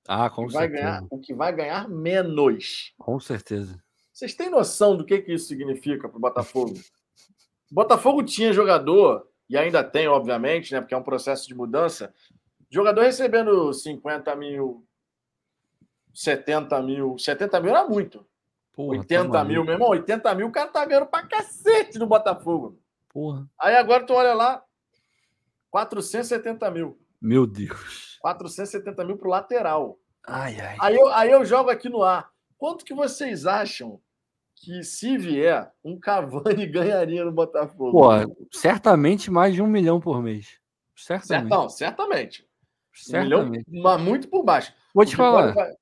Ah, 0.07 0.29
com 0.29 0.45
o 0.45 0.49
certeza. 0.49 0.73
Ganhar, 0.73 1.03
o 1.09 1.19
que 1.19 1.33
vai 1.33 1.53
ganhar 1.53 1.89
menos. 1.89 2.93
Com 2.97 3.19
certeza. 3.19 3.81
Vocês 4.11 4.35
têm 4.35 4.49
noção 4.49 4.95
do 4.95 5.05
que, 5.05 5.21
que 5.21 5.33
isso 5.33 5.47
significa 5.47 6.07
para 6.07 6.17
o 6.17 6.21
Botafogo? 6.21 6.73
Botafogo 7.71 8.21
tinha 8.21 8.53
jogador, 8.53 9.27
e 9.49 9.57
ainda 9.57 9.83
tem, 9.83 10.07
obviamente, 10.07 10.71
né, 10.71 10.79
porque 10.79 10.93
é 10.93 10.97
um 10.97 11.03
processo 11.03 11.47
de 11.47 11.55
mudança, 11.55 12.13
jogador 12.69 13.01
recebendo 13.01 13.73
50 13.73 14.35
mil, 14.35 14.85
70 16.13 16.81
mil. 16.83 17.17
70 17.17 17.59
mil 17.59 17.71
era 17.71 17.87
muito. 17.87 18.25
Porra, 18.73 18.99
80 18.99 19.31
tá 19.31 19.43
mil, 19.43 19.63
meu 19.63 19.73
irmão, 19.73 19.89
80 19.89 20.35
mil 20.35 20.47
o 20.47 20.51
cara 20.51 20.69
tá 20.69 20.85
ganhando 20.85 21.07
pra 21.07 21.27
cacete 21.27 21.97
no 21.97 22.07
Botafogo. 22.07 22.79
Porra. 23.09 23.47
Aí 23.59 23.75
agora 23.75 24.05
tu 24.05 24.13
olha 24.13 24.33
lá, 24.33 24.62
470 25.83 26.69
mil. 26.69 26.99
Meu 27.19 27.47
Deus. 27.47 28.19
470 28.21 29.03
mil 29.03 29.17
para 29.17 29.27
o 29.27 29.31
lateral. 29.31 29.97
Ai, 30.25 30.55
ai. 30.61 30.77
Aí 30.79 30.95
eu, 30.95 31.07
aí 31.07 31.31
eu 31.31 31.43
jogo 31.43 31.71
aqui 31.71 31.89
no 31.89 32.03
ar. 32.03 32.29
Quanto 32.59 32.85
que 32.85 32.93
vocês 32.93 33.47
acham 33.47 33.99
que, 34.55 34.83
se 34.83 35.17
vier, 35.17 35.71
um 35.83 35.99
Cavani 35.99 36.67
ganharia 36.69 37.25
no 37.25 37.31
Botafogo? 37.31 37.91
Pô, 37.91 38.47
certamente 38.51 39.31
mais 39.31 39.55
de 39.55 39.63
um 39.63 39.67
milhão 39.67 39.99
por 39.99 40.21
mês. 40.21 40.59
Certamente. 40.95 41.49
Não, 41.49 41.67
certamente. 41.67 42.43
Um 42.43 43.11
certamente. 43.11 43.65
milhão, 43.67 43.83
mas 43.83 43.99
muito 43.99 44.29
por 44.29 44.43
baixo. 44.43 44.71
Vou 44.93 45.03
te 45.03 45.15
falar. 45.15 45.55
pode- 45.55 45.75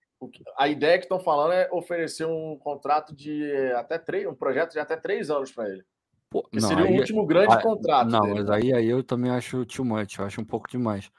A 0.57 0.69
ideia 0.69 0.97
que 0.99 1.03
estão 1.05 1.19
falando 1.19 1.51
é 1.51 1.67
oferecer 1.69 2.25
um 2.25 2.57
contrato 2.57 3.13
de 3.13 3.51
até 3.73 3.97
três, 3.99 4.25
um 4.25 4.33
projeto 4.35 4.71
de 4.71 4.79
até 4.79 4.95
três 4.95 5.29
anos 5.29 5.51
para 5.51 5.67
ele. 5.69 5.83
Pô, 6.31 6.47
não, 6.53 6.61
seria 6.67 6.85
o 6.85 6.87
aí- 6.87 6.97
último 6.99 7.25
grande 7.25 7.53
ah, 7.53 7.61
contrato. 7.61 8.09
Não, 8.09 8.21
dele. 8.21 8.33
mas 8.35 8.49
aí, 8.49 8.73
aí 8.73 8.87
eu 8.87 9.03
também 9.03 9.29
acho 9.29 9.65
too 9.65 9.83
much, 9.85 10.17
eu 10.17 10.25
acho 10.25 10.39
um 10.39 10.45
pouco 10.45 10.69
demais. 10.69 11.11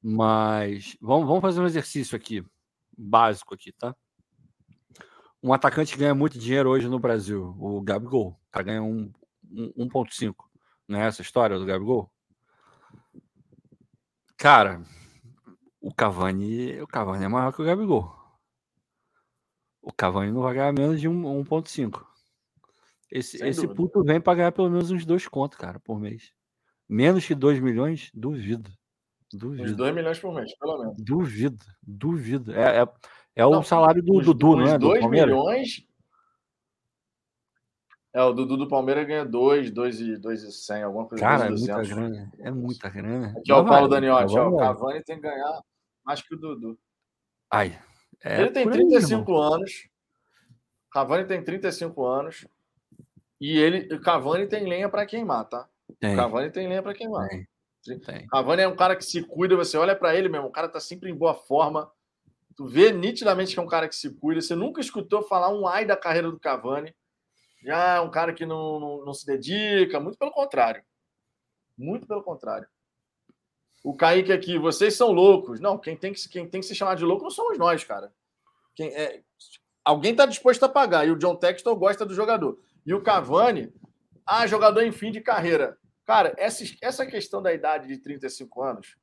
Mas 0.00 0.96
vamos, 1.00 1.26
vamos 1.26 1.42
fazer 1.42 1.60
um 1.60 1.66
exercício 1.66 2.16
aqui, 2.16 2.44
básico 2.96 3.54
aqui, 3.54 3.72
tá? 3.72 3.94
Um 5.42 5.52
atacante 5.52 5.96
ganha 5.98 6.14
muito 6.14 6.38
dinheiro 6.38 6.70
hoje 6.70 6.88
no 6.88 7.00
Brasil, 7.00 7.56
o 7.58 7.80
Gabigol. 7.80 8.28
O 8.28 8.50
cara 8.52 8.64
ganha 8.64 8.82
um, 8.82 9.12
um, 9.50 9.72
1.5. 9.88 10.48
Não 10.86 11.00
é 11.00 11.06
essa 11.06 11.22
a 11.22 11.24
história 11.24 11.58
do 11.58 11.66
Gabigol? 11.66 12.08
Cara, 14.36 14.80
o 15.80 15.92
Cavani, 15.92 16.80
o 16.80 16.86
Cavani 16.86 17.24
é 17.24 17.28
maior 17.28 17.52
que 17.52 17.60
o 17.60 17.64
Gabigol. 17.64 18.14
O 19.80 19.92
Cavani 19.92 20.30
não 20.30 20.42
vai 20.42 20.54
ganhar 20.54 20.72
menos 20.72 21.00
de 21.00 21.08
um- 21.08 21.26
1.5. 21.42 22.06
Esse, 23.14 23.36
Sem 23.38 23.48
esse 23.50 23.60
dúvida. 23.66 23.74
puto 23.76 24.02
vem 24.02 24.18
para 24.20 24.34
ganhar 24.36 24.52
pelo 24.52 24.70
menos 24.70 24.90
uns 24.90 25.04
dois 25.04 25.28
contos, 25.28 25.58
cara, 25.58 25.78
por 25.80 26.00
mês. 26.00 26.32
Menos 26.88 27.26
que 27.26 27.34
2 27.34 27.60
milhões? 27.60 28.10
Duvido. 28.14 28.70
Uns 29.34 29.38
Duvido. 29.38 29.76
2 29.76 29.94
milhões 29.94 30.18
por 30.18 30.32
mês, 30.34 30.56
pelo 30.56 30.78
menos. 30.78 30.96
Duvido. 30.98 31.64
Duvido. 31.82 32.52
É, 32.54 32.82
é, 32.82 32.88
é 33.36 33.46
o 33.46 33.50
Não, 33.50 33.62
salário 33.62 34.02
do 34.02 34.18
Uns- 34.18 34.24
Dudu, 34.24 34.56
uns 34.56 34.70
é? 34.70 34.78
Do 34.78 34.86
2 34.88 35.00
Palmeiras? 35.00 35.28
milhões. 35.28 35.86
É, 38.14 38.22
o 38.22 38.32
Dudu 38.32 38.56
do 38.58 38.68
Palmeiras 38.68 39.06
ganha 39.06 39.24
2, 39.24 39.70
2 39.70 40.00
e 40.00 40.16
2 40.18 40.42
e 40.42 40.52
100, 40.52 40.82
alguma 40.82 41.06
coisa 41.06 41.22
Cara, 41.24 41.46
é 41.46 41.50
muita 41.50 41.76
200. 41.76 41.88
grana. 41.88 42.32
É 42.40 42.50
muita 42.50 42.88
grana. 42.90 43.34
Aqui, 43.38 43.52
ó, 43.52 43.62
o 43.62 43.66
Paulo 43.66 43.88
Daniotti, 43.88 44.38
ó, 44.38 44.48
o. 44.50 44.56
Cavani 44.58 45.02
tem 45.02 45.16
que 45.16 45.22
ganhar 45.22 45.60
mais 46.04 46.20
que 46.20 46.34
o 46.34 46.38
Dudu. 46.38 46.78
Ai. 47.50 47.78
é 48.22 48.40
ele 48.42 48.50
tem 48.50 48.64
por 48.64 48.72
aí, 48.74 48.78
irmão. 48.80 48.90
35 48.90 49.36
anos. 49.38 49.88
Cavani 50.90 51.26
tem 51.26 51.42
35 51.42 52.04
anos. 52.06 52.46
E 53.42 53.58
ele, 53.58 53.92
o 53.94 54.00
Cavani 54.00 54.46
tem 54.46 54.64
lenha 54.68 54.88
para 54.88 55.04
queimar, 55.04 55.44
tá? 55.48 55.68
Tem, 55.98 56.14
O 56.14 56.16
Cavani 56.16 56.50
tem 56.50 56.68
lenha 56.68 56.82
para 56.82 56.94
queimar. 56.94 57.28
tem, 57.84 57.98
tem. 57.98 58.26
Cavani 58.28 58.62
é 58.62 58.68
um 58.68 58.76
cara 58.76 58.94
que 58.94 59.04
se 59.04 59.22
cuida, 59.24 59.56
você 59.56 59.76
olha 59.76 59.96
para 59.96 60.14
ele 60.14 60.28
mesmo, 60.28 60.46
o 60.46 60.52
cara 60.52 60.68
tá 60.68 60.78
sempre 60.78 61.10
em 61.10 61.14
boa 61.14 61.34
forma. 61.34 61.90
Tu 62.56 62.66
vê 62.66 62.92
nitidamente 62.92 63.54
que 63.54 63.58
é 63.58 63.62
um 63.62 63.66
cara 63.66 63.88
que 63.88 63.96
se 63.96 64.10
cuida. 64.14 64.40
Você 64.40 64.54
nunca 64.54 64.80
escutou 64.80 65.22
falar 65.22 65.48
um 65.48 65.66
ai 65.66 65.84
da 65.84 65.96
carreira 65.96 66.30
do 66.30 66.38
Cavani. 66.38 66.94
Já 67.64 67.96
é 67.96 68.00
um 68.00 68.10
cara 68.10 68.32
que 68.32 68.44
não, 68.46 68.78
não, 68.78 69.04
não 69.06 69.14
se 69.14 69.26
dedica, 69.26 69.98
muito 69.98 70.18
pelo 70.18 70.30
contrário. 70.30 70.82
Muito 71.76 72.06
pelo 72.06 72.22
contrário. 72.22 72.68
O 73.84 73.96
Kaique 73.96 74.32
aqui, 74.32 74.58
vocês 74.58 74.94
são 74.94 75.10
loucos. 75.10 75.58
Não, 75.60 75.76
quem 75.78 75.96
tem 75.96 76.12
que, 76.12 76.20
se- 76.20 76.28
quem 76.28 76.46
tem 76.48 76.60
que 76.60 76.66
se 76.66 76.74
chamar 76.74 76.94
de 76.94 77.04
louco 77.04 77.24
não 77.24 77.30
somos 77.30 77.58
nós, 77.58 77.82
cara. 77.82 78.12
Quem, 78.76 78.88
é, 78.94 79.22
alguém 79.84 80.14
tá 80.14 80.26
disposto 80.26 80.62
a 80.64 80.68
pagar. 80.68 81.06
E 81.06 81.10
o 81.10 81.18
John 81.18 81.34
Textor 81.34 81.74
gosta 81.74 82.06
do 82.06 82.14
jogador. 82.14 82.60
E 82.84 82.92
o 82.94 83.02
Cavani, 83.02 83.72
ah, 84.26 84.46
jogador 84.46 84.82
em 84.82 84.92
fim 84.92 85.10
de 85.10 85.20
carreira. 85.20 85.76
Cara, 86.04 86.34
essa, 86.36 86.64
essa 86.82 87.06
questão 87.06 87.40
da 87.40 87.52
idade 87.52 87.86
de 87.86 87.98
35 87.98 88.62
anos, 88.62 88.96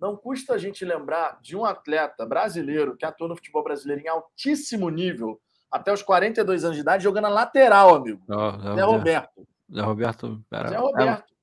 não 0.00 0.16
custa 0.16 0.54
a 0.54 0.58
gente 0.58 0.84
lembrar 0.84 1.38
de 1.42 1.56
um 1.56 1.64
atleta 1.64 2.24
brasileiro 2.24 2.96
que 2.96 3.04
atuou 3.04 3.28
no 3.28 3.36
futebol 3.36 3.64
brasileiro 3.64 4.02
em 4.02 4.08
altíssimo 4.08 4.88
nível, 4.88 5.40
até 5.70 5.92
os 5.92 6.02
42 6.02 6.64
anos 6.64 6.76
de 6.76 6.82
idade, 6.82 7.02
jogando 7.02 7.24
na 7.24 7.28
lateral, 7.28 7.96
amigo. 7.96 8.22
Ó, 8.30 8.74
Zé 8.74 8.82
Roberto. 8.82 9.46
Zé 9.72 9.80
Roberto. 9.82 10.44
Era, 10.50 10.68
Zé 10.68 10.76
Roberto. 10.76 11.34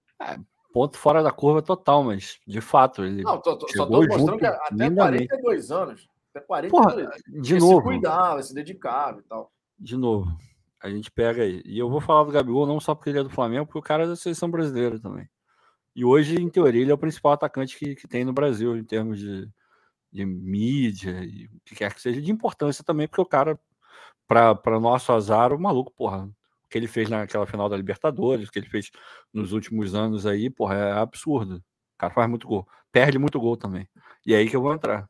ponto 0.74 0.98
fora 0.98 1.22
da 1.22 1.32
curva 1.32 1.62
total, 1.62 2.04
mas 2.04 2.40
de 2.48 2.62
fato, 2.62 3.04
ele. 3.04 3.22
Não, 3.22 3.40
tô, 3.40 3.58
tô, 3.58 3.68
só 3.68 3.84
chegou 3.84 3.88
tô 3.88 3.98
mostrando 4.08 4.20
junto 4.20 4.38
que 4.40 4.46
até 4.46 4.68
lindamente. 4.72 5.28
42 5.28 5.72
anos, 5.72 6.10
até 6.34 6.46
42 6.46 6.72
Porra, 6.72 7.12
de 7.28 7.54
ele 7.54 7.62
se 7.62 7.68
novo. 7.68 7.84
cuidava, 7.84 8.42
se 8.42 8.54
dedicava 8.54 9.20
e 9.20 9.24
tal. 9.24 9.52
de 9.78 9.98
novo, 9.98 10.32
a 10.86 10.90
gente 10.90 11.10
pega 11.10 11.42
aí. 11.42 11.64
E 11.66 11.80
eu 11.80 11.90
vou 11.90 12.00
falar 12.00 12.24
do 12.24 12.32
Gabigol 12.32 12.68
não 12.68 12.80
só 12.80 12.94
porque 12.94 13.10
ele 13.10 13.20
é 13.20 13.24
do 13.24 13.30
Flamengo, 13.30 13.66
porque 13.66 13.80
o 13.80 13.82
cara 13.82 14.04
é 14.04 14.08
da 14.08 14.16
seleção 14.16 14.52
brasileira 14.52 15.00
também. 15.00 15.28
E 15.96 16.06
hoje, 16.06 16.36
em 16.36 16.50
teoria, 16.50 16.82
ele 16.82 16.92
é 16.92 16.94
o 16.94 16.98
principal 16.98 17.32
atacante 17.34 17.78
que, 17.78 17.96
que 17.96 18.08
tem 18.08 18.24
no 18.24 18.34
Brasil, 18.34 18.78
em 18.78 18.84
termos 18.84 19.20
de, 19.20 19.50
de 20.12 20.26
mídia 20.26 21.24
e 21.24 21.48
o 21.48 21.60
que 21.66 21.76
quer 21.76 21.94
que 21.94 22.02
seja, 22.02 22.22
de 22.22 22.32
importância 22.32 22.84
também, 22.84 23.08
porque 23.08 23.22
o 23.22 23.26
cara, 23.26 23.60
para 24.28 24.80
nosso 24.80 25.12
azar, 25.12 25.54
o 25.54 25.60
maluco, 25.60 25.92
porra, 25.92 26.26
o 26.26 26.70
que 26.70 26.78
ele 26.78 26.88
fez 26.88 27.10
naquela 27.10 27.48
final 27.48 27.68
da 27.68 27.78
Libertadores, 27.78 28.48
o 28.48 28.52
que 28.52 28.60
ele 28.60 28.70
fez 28.70 28.92
nos 29.34 29.54
últimos 29.54 29.96
anos 29.96 30.28
aí, 30.28 30.52
porra, 30.52 30.76
é 30.76 30.92
absurdo. 30.92 31.56
O 31.96 31.98
cara 31.98 32.14
faz 32.14 32.30
muito 32.30 32.48
gol. 32.48 32.68
Perde 32.92 33.18
muito 33.18 33.40
gol 33.40 33.58
também. 33.58 33.90
E 34.26 34.36
é 34.36 34.38
aí 34.38 34.50
que 34.50 34.56
eu 34.56 34.62
vou 34.62 34.74
entrar. 34.74 35.10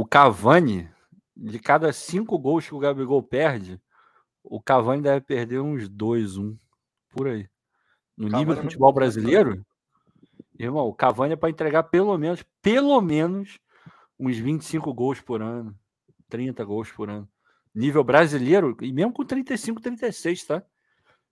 O 0.00 0.06
Cavani, 0.06 0.88
de 1.36 1.58
cada 1.58 1.92
cinco 1.92 2.38
gols 2.38 2.66
que 2.66 2.74
o 2.74 2.78
Gabigol 2.78 3.22
perde, 3.22 3.80
o 4.42 4.60
Cavani 4.60 5.02
deve 5.02 5.20
perder 5.20 5.60
uns 5.60 5.88
dois, 5.88 6.36
um, 6.36 6.56
por 7.10 7.28
aí. 7.28 7.48
No 8.16 8.26
Cavani 8.26 8.38
nível 8.38 8.52
é 8.52 8.56
do 8.56 8.62
muito 8.62 8.72
futebol 8.72 8.90
né? 8.90 8.94
brasileiro, 8.94 9.66
irmão, 10.58 10.86
o 10.86 10.94
Cavani 10.94 11.34
é 11.34 11.36
para 11.36 11.50
entregar 11.50 11.84
pelo 11.84 12.16
menos, 12.18 12.44
pelo 12.60 13.00
menos, 13.00 13.58
uns 14.18 14.36
25 14.36 14.92
gols 14.92 15.20
por 15.20 15.42
ano, 15.42 15.74
30 16.28 16.64
gols 16.64 16.90
por 16.90 17.08
ano. 17.08 17.28
Nível 17.74 18.04
brasileiro, 18.04 18.76
e 18.82 18.92
mesmo 18.92 19.12
com 19.12 19.24
35, 19.24 19.80
36, 19.80 20.44
tá? 20.44 20.62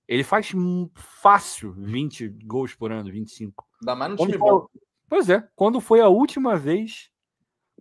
Ele 0.08 0.24
faz 0.24 0.50
fácil 0.94 1.72
20 1.72 2.28
gols 2.44 2.74
por 2.74 2.90
ano, 2.90 3.10
25. 3.12 3.66
Ainda 3.80 3.94
mais 3.94 4.10
no 4.10 4.16
Quando 4.16 4.30
time 4.30 4.38
foi, 4.40 4.50
bom. 4.50 4.66
pois 5.08 5.28
é, 5.28 5.46
quando 5.54 5.80
foi 5.80 6.00
a 6.00 6.08
última 6.08 6.56
vez, 6.56 7.10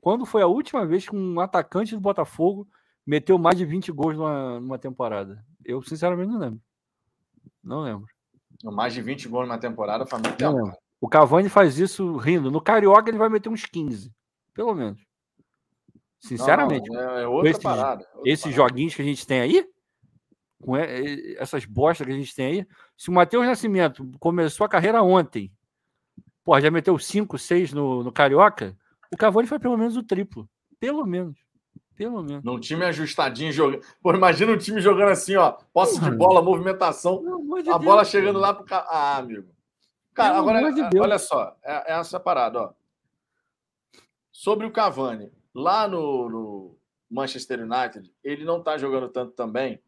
quando 0.02 0.26
foi 0.26 0.42
a 0.42 0.48
última 0.48 0.86
vez 0.86 1.08
que 1.08 1.16
um 1.16 1.40
atacante 1.40 1.96
do 1.96 2.02
Botafogo 2.02 2.68
meteu 3.06 3.38
mais 3.38 3.58
de 3.58 3.66
20 3.66 3.92
gols 3.92 4.16
numa, 4.16 4.60
numa 4.60 4.78
temporada? 4.80 5.44
Eu 5.66 5.82
sinceramente 5.82 6.32
não 6.32 6.40
lembro. 6.40 6.62
Não 7.64 7.82
lembro. 7.82 8.08
Mais 8.64 8.94
de 8.94 9.02
20 9.02 9.28
gols 9.28 9.48
numa 9.48 9.58
temporada 9.60 10.06
faz 10.06 10.22
muito 10.22 10.38
tempo. 10.38 10.72
O 11.02 11.08
Cavani 11.08 11.48
faz 11.50 11.78
isso 11.80 12.18
rindo. 12.18 12.52
No 12.52 12.60
Carioca 12.62 13.10
ele 13.10 13.18
vai 13.18 13.30
meter 13.30 13.50
uns 13.50 13.66
15, 13.66 14.12
pelo 14.54 14.74
menos. 14.76 15.02
Sinceramente, 16.20 16.90
Não, 16.90 17.02
não, 17.02 17.12
é, 17.18 17.24
é 17.24 17.28
outra 17.28 17.50
esses- 17.50 17.64
parada. 17.64 18.06
outra 18.16 18.30
esses 18.32 18.44
parada. 18.44 18.58
joguinhos 18.58 18.94
que 18.96 19.02
a 19.02 19.06
gente 19.06 19.26
tem 19.26 19.40
aí, 19.40 19.66
com 20.62 20.76
essas 20.76 21.64
bostas 21.64 22.06
que 22.06 22.12
a 22.12 22.18
gente 22.18 22.36
tem 22.36 22.46
aí, 22.46 22.68
se 22.98 23.10
o 23.10 23.14
Matheus 23.14 23.46
Nascimento 23.46 24.10
começou 24.20 24.66
a 24.66 24.70
carreira 24.70 25.02
ontem, 25.02 25.50
pô, 26.44 26.60
já 26.60 26.70
meteu 26.70 27.00
5, 27.00 27.38
6 27.38 27.72
no, 27.72 28.04
no 28.04 28.12
Carioca, 28.12 28.78
o 29.12 29.16
Cavani 29.16 29.48
foi 29.48 29.60
pelo 29.60 29.78
menos 29.78 29.96
o 29.96 30.04
triplo. 30.04 30.50
Pelo 30.78 31.06
menos. 31.06 31.38
Pelo 32.00 32.24
menos. 32.24 32.42
Num 32.46 32.58
time 32.58 32.86
ajustadinho 32.86 33.52
jogando. 33.52 33.84
Pô, 34.02 34.14
imagina 34.14 34.54
um 34.54 34.58
time 34.58 34.80
jogando 34.80 35.10
assim, 35.10 35.36
ó. 35.36 35.58
Posse 35.74 36.00
de 36.00 36.10
bola, 36.10 36.42
movimentação. 36.42 37.22
De 37.62 37.70
A 37.70 37.74
Deus, 37.74 37.84
bola 37.84 38.06
chegando 38.06 38.40
lá 38.40 38.54
pro 38.54 38.64
cara. 38.64 38.86
Ah, 38.88 39.18
amigo. 39.18 39.50
Cara, 40.14 40.36
Pelo 40.36 40.50
agora, 40.50 40.72
de 40.72 40.90
Deus. 40.90 41.04
olha 41.04 41.20
só. 41.20 41.58
É, 41.62 41.92
é 41.92 42.00
essa 42.00 42.18
parada, 42.18 42.62
ó. 42.62 42.74
Sobre 44.32 44.66
o 44.66 44.72
Cavani. 44.72 45.30
Lá 45.54 45.90
no, 45.90 46.30
no 46.30 46.78
Manchester 47.12 47.60
United, 47.64 48.10
ele 48.24 48.46
não 48.46 48.64
tá 48.64 48.78
jogando 48.78 49.10
tanto 49.10 49.34
também, 49.34 49.84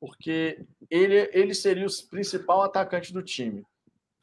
porque 0.00 0.64
ele, 0.88 1.28
ele 1.34 1.52
seria 1.52 1.86
o 1.86 2.08
principal 2.08 2.62
atacante 2.62 3.12
do 3.12 3.22
time. 3.22 3.66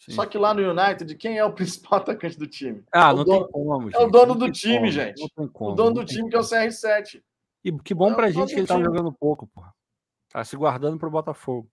Sim. 0.05 0.11
Só 0.13 0.25
que 0.25 0.37
lá 0.37 0.53
no 0.53 0.61
United, 0.61 1.15
quem 1.15 1.37
é 1.37 1.43
o 1.45 1.51
principal 1.53 1.99
atacante 1.99 2.37
do 2.37 2.47
time? 2.47 2.83
Ah, 2.91 3.09
é 3.11 3.13
não 3.13 3.23
dono- 3.23 3.43
tem 3.43 3.51
como. 3.51 3.73
é 3.73 3.97
o 3.97 4.01
gente, 4.01 4.11
dono 4.11 4.35
do 4.35 4.51
time, 4.51 4.75
como, 4.77 4.91
gente. 4.91 5.19
Não 5.21 5.29
tem 5.35 5.47
como. 5.47 5.71
o 5.71 5.75
dono 5.75 5.93
do 5.95 6.05
time 6.05 6.29
que 6.29 6.35
é 6.35 6.39
o 6.39 6.43
CR7. 6.43 7.21
E 7.63 7.71
que 7.79 7.93
bom 7.93 8.11
É 8.11 8.15
pra 8.15 8.29
gente 8.29 8.53
que 8.53 8.59
ele 8.59 8.67
tá 8.67 8.75
time. 8.75 8.85
jogando 8.85 9.11
pouco, 9.11 9.47
pô. 9.47 9.63
Tá 10.31 10.43
se 10.43 10.55
guardando 10.55 10.99
pro 10.99 11.09
Botafogo. 11.09 11.67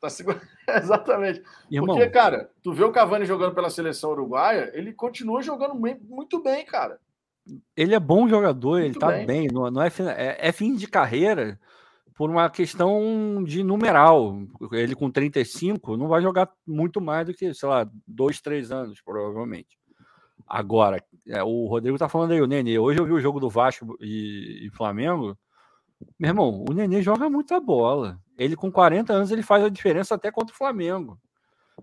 Tá 0.00 0.10
segura- 0.10 0.40
Exatamente. 0.68 1.42
Irmão, 1.70 1.96
Porque, 1.96 2.10
cara, 2.10 2.50
tu 2.62 2.72
vê 2.72 2.84
o 2.84 2.92
Cavani 2.92 3.24
jogando 3.24 3.54
pela 3.54 3.70
seleção 3.70 4.10
uruguaia, 4.10 4.70
ele 4.74 4.92
continua 4.92 5.40
jogando 5.42 5.74
mui- 5.74 5.98
muito 6.08 6.42
bem, 6.42 6.64
cara. 6.66 7.00
ele 7.74 7.94
é 7.94 7.98
bom 8.00 8.28
jogador, 8.28 8.76
ele 8.78 8.88
Muito 8.88 9.00
tá 9.00 9.08
bem. 9.08 9.26
bem. 9.26 9.48
Não, 9.50 9.70
não 9.70 9.82
é, 9.82 9.88
fim, 9.88 10.02
é, 10.06 10.36
é 10.38 10.52
fim 10.52 10.74
de 10.76 10.86
carreira 10.86 11.58
por 12.18 12.28
uma 12.28 12.50
questão 12.50 13.44
de 13.44 13.62
numeral. 13.62 14.42
Ele 14.72 14.96
com 14.96 15.08
35 15.08 15.96
não 15.96 16.08
vai 16.08 16.20
jogar 16.20 16.50
muito 16.66 17.00
mais 17.00 17.24
do 17.24 17.32
que, 17.32 17.54
sei 17.54 17.68
lá, 17.68 17.88
dois, 18.04 18.40
três 18.40 18.72
anos, 18.72 19.00
provavelmente. 19.00 19.78
Agora, 20.44 21.00
é, 21.28 21.40
o 21.44 21.66
Rodrigo 21.68 21.96
tá 21.96 22.08
falando 22.08 22.32
aí, 22.32 22.42
o 22.42 22.46
Nenê. 22.46 22.76
Hoje 22.76 22.98
eu 22.98 23.06
vi 23.06 23.12
o 23.12 23.20
jogo 23.20 23.38
do 23.38 23.48
Vasco 23.48 23.96
e, 24.00 24.66
e 24.66 24.70
Flamengo. 24.70 25.38
Meu 26.18 26.30
irmão, 26.30 26.64
o 26.68 26.72
Nenê 26.72 27.00
joga 27.02 27.30
muita 27.30 27.60
bola. 27.60 28.18
Ele 28.36 28.56
com 28.56 28.70
40 28.70 29.12
anos 29.12 29.30
ele 29.30 29.42
faz 29.42 29.62
a 29.62 29.68
diferença 29.68 30.16
até 30.16 30.32
contra 30.32 30.52
o 30.52 30.58
Flamengo. 30.58 31.20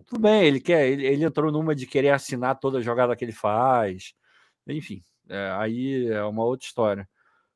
Tudo 0.06 0.20
bem, 0.20 0.44
ele 0.44 0.60
quer, 0.60 0.86
ele, 0.86 1.06
ele 1.06 1.24
entrou 1.24 1.50
numa 1.50 1.74
de 1.74 1.88
querer 1.88 2.10
assinar 2.10 2.60
toda 2.60 2.80
a 2.80 2.82
jogada 2.82 3.16
que 3.16 3.24
ele 3.24 3.32
faz. 3.32 4.14
Enfim, 4.68 5.02
É, 5.30 5.56
aí 5.58 6.08
é 6.12 6.24
uma 6.26 6.44
outra 6.44 6.66
história. 6.66 7.08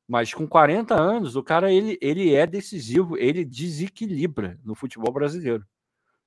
Mas 0.09 0.33
com 0.33 0.47
40 0.47 0.99
anos, 0.99 1.35
o 1.35 1.43
cara 1.43 1.71
ele, 1.71 1.95
ele 2.01 2.33
é 2.33 2.47
decisivo, 2.47 3.15
ele 3.15 3.45
desequilibra 3.45 4.59
no 4.65 4.73
futebol 4.73 5.13
brasileiro. 5.13 5.63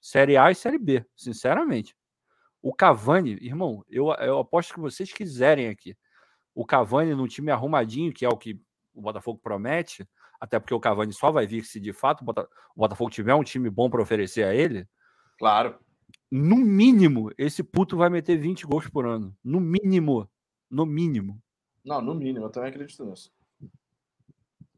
Série 0.01 0.37
A 0.37 0.53
e 0.53 0.55
Série 0.55 0.79
B, 0.79 1.05
sinceramente. 1.17 1.97
O 2.63 2.73
Cavani, 2.73 3.33
irmão, 3.41 3.85
eu, 3.89 4.13
eu 4.21 4.39
aposto 4.39 4.73
que 4.73 4.79
vocês 4.79 5.13
quiserem 5.13 5.67
aqui. 5.67 5.97
O 6.55 6.65
Cavani 6.65 7.13
num 7.13 7.27
time 7.27 7.51
arrumadinho, 7.51 8.13
que 8.13 8.25
é 8.25 8.29
o 8.29 8.37
que 8.37 8.57
o 8.95 9.03
Botafogo 9.03 9.41
promete, 9.43 10.09
até 10.41 10.61
porque 10.61 10.75
o 10.75 10.79
Cavani 10.79 11.13
só 11.13 11.33
vai 11.33 11.45
vir 11.45 11.65
se 11.65 11.81
de 11.81 11.93
fato 11.93 12.23
o 12.23 12.35
Botafogo 12.77 13.11
tiver 13.11 13.35
um 13.35 13.43
time 13.43 13.69
bom 13.69 13.91
para 13.91 14.01
oferecer 14.01 14.45
a 14.45 14.55
ele. 14.55 14.87
Claro. 15.37 15.77
No 16.31 16.55
mínimo, 16.55 17.33
esse 17.37 17.65
puto 17.65 17.97
vai 17.97 18.09
meter 18.09 18.39
20 18.39 18.65
gols 18.65 18.89
por 18.89 19.07
ano. 19.07 19.37
No 19.43 19.59
mínimo. 19.59 20.31
No 20.71 20.87
mínimo. 20.87 21.43
Não, 21.85 22.01
no 22.01 22.15
mínimo, 22.15 22.47
eu 22.47 22.51
também 22.51 22.71
acredito 22.71 23.05
nisso. 23.05 23.33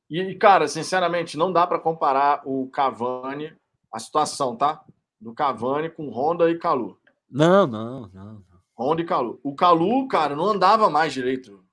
E, 0.09 0.35
cara, 0.35 0.69
sinceramente, 0.69 1.37
não 1.37 1.53
dá 1.53 1.67
para 1.67 1.79
comparar 1.79 2.43
o 2.45 2.69
Cavani, 2.69 3.57
a 3.93 3.99
situação, 3.99 4.57
tá? 4.57 4.85
Do 5.21 5.33
Cavani 5.33 5.89
com 5.91 6.11
Honda 6.11 6.51
e 6.51 6.59
Calu. 6.59 6.99
Não, 7.31 7.67
não, 7.67 8.09
não. 8.13 8.43
Honda 8.79 9.03
e 9.03 9.05
Calu. 9.05 9.41
O 9.43 9.55
Calu, 9.55 10.07
cara, 10.09 10.37
não 10.37 10.47
andava 10.47 10.91
mais 10.91 11.13
direito. 11.13 11.65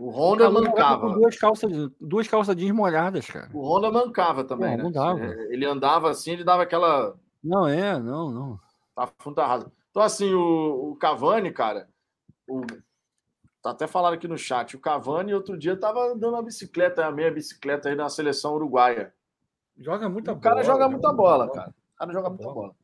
O 0.00 0.10
Honda 0.10 0.50
mancava. 0.50 1.08
Com 1.08 1.20
duas 1.20 1.36
calças, 1.36 1.70
duas 2.00 2.28
calças 2.28 2.56
jeans 2.56 2.74
molhadas, 2.74 3.26
cara. 3.26 3.50
O 3.52 3.62
Honda 3.62 3.90
mancava 3.90 4.44
também, 4.44 4.70
não, 4.70 4.76
né? 4.76 4.82
Não 4.84 4.92
dava. 4.92 5.24
É, 5.24 5.52
ele 5.52 5.64
andava 5.64 6.10
assim, 6.10 6.32
ele 6.32 6.44
dava 6.44 6.62
aquela. 6.62 7.16
Não, 7.42 7.68
é, 7.68 7.98
não, 7.98 8.30
não. 8.30 8.60
Tá 8.94 9.08
fundo 9.18 9.40
raso. 9.40 9.70
Então, 9.90 10.02
assim, 10.02 10.32
o, 10.34 10.92
o 10.92 10.96
Cavani, 10.96 11.52
cara, 11.52 11.88
o, 12.48 12.62
tá 13.64 13.70
até 13.70 13.86
falando 13.86 14.12
aqui 14.12 14.28
no 14.28 14.36
chat, 14.36 14.76
o 14.76 14.78
Cavani 14.78 15.32
outro 15.32 15.56
dia 15.56 15.74
tava 15.74 16.12
andando 16.12 16.34
uma 16.34 16.42
bicicleta, 16.42 17.06
a 17.06 17.10
meia 17.10 17.30
bicicleta 17.30 17.88
aí 17.88 17.96
na 17.96 18.10
seleção 18.10 18.54
uruguaia. 18.54 19.14
Joga 19.78 20.06
muita 20.06 20.32
o 20.32 20.34
bola. 20.34 20.38
O 20.38 20.42
cara 20.42 20.62
joga 20.62 20.88
muita 20.88 21.12
bola, 21.14 21.46
bola, 21.46 21.52
cara. 21.56 21.70
O 21.70 21.98
cara 21.98 22.12
joga 22.12 22.28
muita 22.28 22.44
bola. 22.44 22.74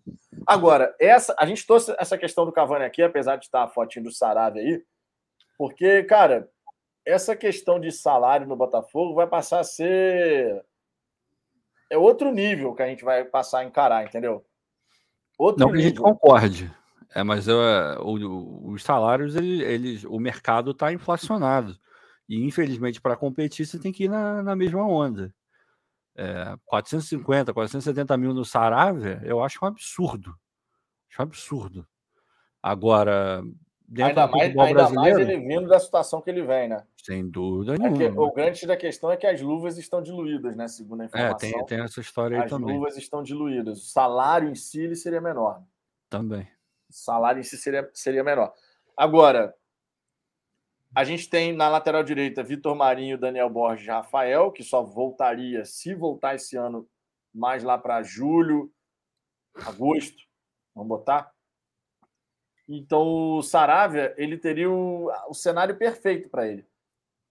Agora, 0.47 0.97
essa, 0.99 1.35
a 1.39 1.45
gente 1.45 1.67
trouxe 1.67 1.95
essa 1.99 2.17
questão 2.17 2.47
do 2.47 2.53
Cavani 2.53 2.85
aqui, 2.87 3.03
apesar 3.03 3.37
de 3.37 3.45
estar 3.45 3.63
a 3.63 3.69
fotinho 3.69 4.07
do 4.07 4.11
Sarave 4.11 4.59
aí, 4.59 4.83
porque, 5.59 6.03
cara, 6.05 6.49
essa 7.05 7.37
questão 7.37 7.79
de 7.79 7.93
salário 7.93 8.47
no 8.47 8.57
Botafogo 8.57 9.15
vai 9.15 9.27
passar 9.27 9.61
a 9.61 9.65
ser. 9.65 10.65
É 11.91 11.99
outro 11.99 12.33
nível 12.33 12.75
que 12.75 12.83
a 12.83 12.87
gente 12.87 13.05
vai 13.05 13.23
passar 13.23 13.59
a 13.59 13.65
encarar, 13.65 14.07
entendeu? 14.07 14.47
Outro 15.39 15.61
Não 15.61 15.73
nível. 15.73 15.81
que 15.81 15.87
a 15.87 15.89
gente 15.91 16.01
concorde. 16.01 16.80
É, 17.15 17.23
mas 17.23 17.49
eu, 17.49 17.59
o, 18.01 18.71
os 18.71 18.83
salários, 18.83 19.35
eles, 19.35 19.61
eles, 19.61 20.05
o 20.05 20.19
mercado 20.19 20.71
está 20.71 20.93
inflacionado. 20.93 21.77
E, 22.29 22.45
infelizmente, 22.45 23.01
para 23.01 23.17
competir, 23.17 23.67
você 23.67 23.79
tem 23.79 23.93
que 23.93 24.05
ir 24.05 24.09
na, 24.09 24.43
na 24.43 24.55
mesma 24.55 24.87
onda. 24.87 25.35
É, 26.17 26.57
450, 26.65 27.53
470 27.53 28.17
mil 28.17 28.33
no 28.33 28.45
Saravia, 28.45 29.21
eu 29.25 29.43
acho 29.43 29.59
um 29.63 29.67
absurdo. 29.67 30.35
Acho 31.11 31.23
um 31.23 31.25
absurdo. 31.25 31.87
Agora, 32.63 33.43
ainda 33.99 34.27
mais, 34.29 34.57
ainda 34.57 34.91
mais 34.91 35.19
ele 35.19 35.39
vindo 35.39 35.67
da 35.67 35.81
situação 35.81 36.21
que 36.21 36.31
ele 36.31 36.43
vem, 36.43 36.69
né? 36.69 36.85
Sem 36.97 37.29
dúvida 37.29 37.77
nenhuma. 37.77 38.05
É 38.05 38.11
que, 38.11 38.19
o 38.19 38.33
grande 38.33 38.67
da 38.67 38.77
questão 38.77 39.11
é 39.11 39.17
que 39.17 39.27
as 39.27 39.41
luvas 39.41 39.79
estão 39.79 40.01
diluídas, 40.03 40.55
né? 40.55 40.69
Segundo 40.69 41.01
a 41.01 41.05
informação. 41.07 41.49
É, 41.49 41.53
tem, 41.53 41.65
tem 41.65 41.81
essa 41.81 42.01
história 42.01 42.37
aí 42.37 42.45
as 42.45 42.51
também. 42.51 42.71
As 42.71 42.77
luvas 42.77 42.97
estão 42.97 43.23
diluídas. 43.23 43.79
O 43.79 43.87
salário 43.87 44.49
em 44.49 44.55
si 44.55 44.95
seria 44.95 45.21
menor. 45.21 45.63
Também. 46.09 46.47
Salário 46.91 47.41
em 47.41 47.45
si 47.45 47.57
seria, 47.57 47.89
seria 47.95 48.25
menor. 48.25 48.53
Agora, 48.97 49.55
a 50.95 51.05
gente 51.05 51.31
tem 51.31 51.53
na 51.53 51.69
lateral 51.69 52.03
direita 52.03 52.43
Vitor 52.43 52.75
Marinho, 52.75 53.17
Daniel 53.17 53.49
Borges 53.49 53.87
Rafael, 53.87 54.51
que 54.51 54.65
só 54.65 54.83
voltaria, 54.83 55.65
se 55.65 55.95
voltar 55.95 56.35
esse 56.35 56.57
ano, 56.57 56.89
mais 57.33 57.63
lá 57.63 57.79
para 57.79 58.03
julho, 58.03 58.73
agosto. 59.55 60.23
Vamos 60.75 60.89
botar? 60.89 61.33
Então, 62.69 63.37
o 63.37 63.43
Saravia, 63.43 64.15
ele 64.17 64.37
teria 64.37 64.71
o, 64.71 65.11
o 65.29 65.35
cenário 65.35 65.77
perfeito 65.77 66.29
para 66.29 66.47
ele. 66.47 66.67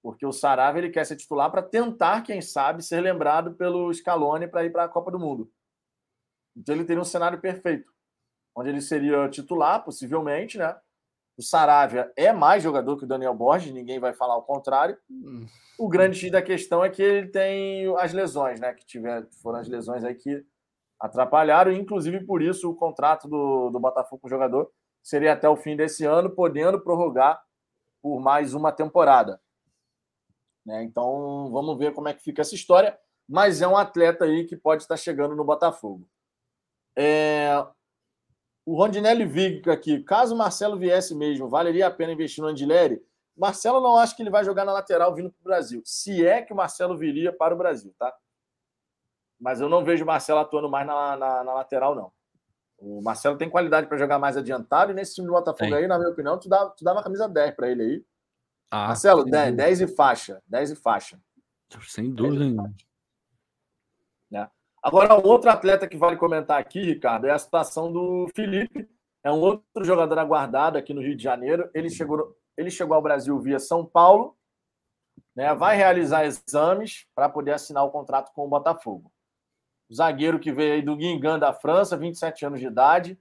Porque 0.01 0.25
o 0.25 0.31
Saravia 0.31 0.81
ele 0.81 0.89
quer 0.89 1.05
ser 1.05 1.17
titular 1.17 1.51
para 1.51 1.61
tentar, 1.61 2.23
quem 2.23 2.41
sabe, 2.41 2.83
ser 2.83 3.01
lembrado 3.01 3.53
pelo 3.53 3.93
Scaloni 3.93 4.47
para 4.47 4.65
ir 4.65 4.71
para 4.71 4.85
a 4.85 4.89
Copa 4.89 5.11
do 5.11 5.19
Mundo. 5.19 5.51
Então, 6.55 6.75
ele 6.75 6.85
teria 6.85 7.01
um 7.01 7.05
cenário 7.05 7.39
perfeito, 7.39 7.93
onde 8.59 8.69
ele 8.69 8.81
seria 8.81 9.29
titular, 9.29 9.83
possivelmente, 9.83 10.57
né? 10.57 10.75
O 11.37 11.41
Saravia 11.41 12.11
é 12.17 12.33
mais 12.33 12.61
jogador 12.61 12.97
que 12.97 13.05
o 13.05 13.07
Daniel 13.07 13.33
Borges, 13.33 13.73
ninguém 13.73 13.99
vai 13.99 14.13
falar 14.13 14.35
o 14.35 14.43
contrário. 14.43 14.97
O 15.77 15.87
grande 15.87 16.19
X 16.19 16.31
da 16.31 16.41
questão 16.41 16.83
é 16.83 16.89
que 16.89 17.01
ele 17.01 17.27
tem 17.29 17.95
as 17.97 18.11
lesões, 18.11 18.59
né? 18.59 18.73
Que 18.73 18.85
tiver, 18.85 19.25
foram 19.41 19.59
as 19.59 19.67
lesões 19.67 20.03
aí 20.03 20.15
que 20.15 20.45
atrapalharam, 20.99 21.71
inclusive 21.71 22.25
por 22.25 22.41
isso 22.41 22.69
o 22.69 22.75
contrato 22.75 23.27
do, 23.29 23.69
do 23.69 23.79
Botafogo 23.79 24.21
com 24.21 24.27
o 24.27 24.29
jogador 24.29 24.69
seria 25.01 25.33
até 25.33 25.47
o 25.47 25.55
fim 25.55 25.75
desse 25.75 26.05
ano, 26.05 26.29
podendo 26.29 26.81
prorrogar 26.81 27.41
por 28.01 28.19
mais 28.19 28.53
uma 28.53 28.71
temporada. 28.71 29.41
Né? 30.65 30.83
Então, 30.83 31.49
vamos 31.51 31.77
ver 31.77 31.93
como 31.93 32.07
é 32.07 32.13
que 32.13 32.23
fica 32.23 32.41
essa 32.41 32.55
história. 32.55 32.97
Mas 33.27 33.61
é 33.61 33.67
um 33.67 33.77
atleta 33.77 34.25
aí 34.25 34.45
que 34.45 34.57
pode 34.57 34.81
estar 34.81 34.97
chegando 34.97 35.35
no 35.35 35.43
Botafogo. 35.43 36.07
É... 36.97 37.49
O 38.69 38.75
Rondinelli 38.75 39.25
Viga 39.25 39.73
aqui. 39.73 40.03
Caso 40.03 40.35
o 40.35 40.37
Marcelo 40.37 40.77
viesse 40.77 41.15
mesmo, 41.15 41.49
valeria 41.49 41.87
a 41.87 41.91
pena 41.91 42.13
investir 42.13 42.43
no 42.43 42.47
Andileri? 42.47 43.03
Marcelo 43.35 43.81
não 43.81 43.97
acho 43.97 44.15
que 44.15 44.21
ele 44.21 44.29
vai 44.29 44.45
jogar 44.45 44.63
na 44.63 44.71
lateral 44.71 45.15
vindo 45.15 45.31
para 45.31 45.39
o 45.39 45.43
Brasil. 45.43 45.81
Se 45.83 46.23
é 46.23 46.43
que 46.43 46.53
o 46.53 46.55
Marcelo 46.55 46.95
viria 46.95 47.33
para 47.33 47.55
o 47.55 47.57
Brasil, 47.57 47.91
tá? 47.97 48.13
Mas 49.39 49.59
eu 49.59 49.67
não 49.67 49.83
vejo 49.83 50.03
o 50.03 50.07
Marcelo 50.07 50.39
atuando 50.39 50.69
mais 50.69 50.85
na, 50.85 51.17
na, 51.17 51.43
na 51.43 51.53
lateral, 51.55 51.95
não. 51.95 52.11
O 52.77 53.01
Marcelo 53.01 53.39
tem 53.39 53.49
qualidade 53.49 53.87
para 53.87 53.97
jogar 53.97 54.19
mais 54.19 54.37
adiantado, 54.37 54.91
e 54.91 54.93
nesse 54.93 55.15
time 55.15 55.25
do 55.25 55.33
Botafogo 55.33 55.73
aí, 55.73 55.87
na 55.87 55.97
minha 55.97 56.11
opinião, 56.11 56.37
tu 56.37 56.47
dava, 56.47 56.69
tu 56.69 56.83
dava 56.83 56.99
a 56.99 57.03
camisa 57.03 57.27
10 57.27 57.55
para 57.55 57.71
ele 57.71 57.81
aí. 57.81 58.05
Ah, 58.69 58.89
Marcelo, 58.89 59.25
10, 59.25 59.55
10 59.55 59.81
e 59.81 59.87
faixa. 59.87 60.43
10 60.45 60.71
e 60.71 60.75
faixa. 60.75 61.19
Sem 61.87 62.13
dúvida 62.13 62.43
nenhuma. 62.43 62.71
Né? 64.29 64.47
Agora, 64.81 65.15
outro 65.15 65.49
atleta 65.49 65.87
que 65.87 65.97
vale 65.97 66.17
comentar 66.17 66.59
aqui, 66.59 66.81
Ricardo, 66.81 67.27
é 67.27 67.31
a 67.31 67.39
situação 67.39 67.91
do 67.91 68.27
Felipe. 68.35 68.89
É 69.23 69.31
um 69.31 69.39
outro 69.39 69.83
jogador 69.83 70.17
aguardado 70.19 70.77
aqui 70.77 70.93
no 70.93 71.01
Rio 71.01 71.15
de 71.15 71.23
Janeiro. 71.23 71.69
Ele 71.73 71.89
chegou, 71.89 72.35
ele 72.57 72.71
chegou 72.71 72.95
ao 72.95 73.01
Brasil 73.01 73.37
via 73.39 73.59
São 73.59 73.85
Paulo, 73.85 74.37
né? 75.35 75.53
vai 75.53 75.75
realizar 75.75 76.25
exames 76.25 77.05
para 77.13 77.27
poder 77.27 77.51
assinar 77.51 77.83
o 77.83 77.91
contrato 77.91 78.31
com 78.33 78.45
o 78.45 78.49
Botafogo 78.49 79.11
zagueiro 79.93 80.39
que 80.39 80.51
veio 80.51 80.73
aí 80.73 80.81
do 80.81 80.95
Guingamp 80.95 81.39
da 81.39 81.51
França, 81.51 81.97
27 81.97 82.45
anos 82.45 82.59
de 82.59 82.67
idade. 82.67 83.19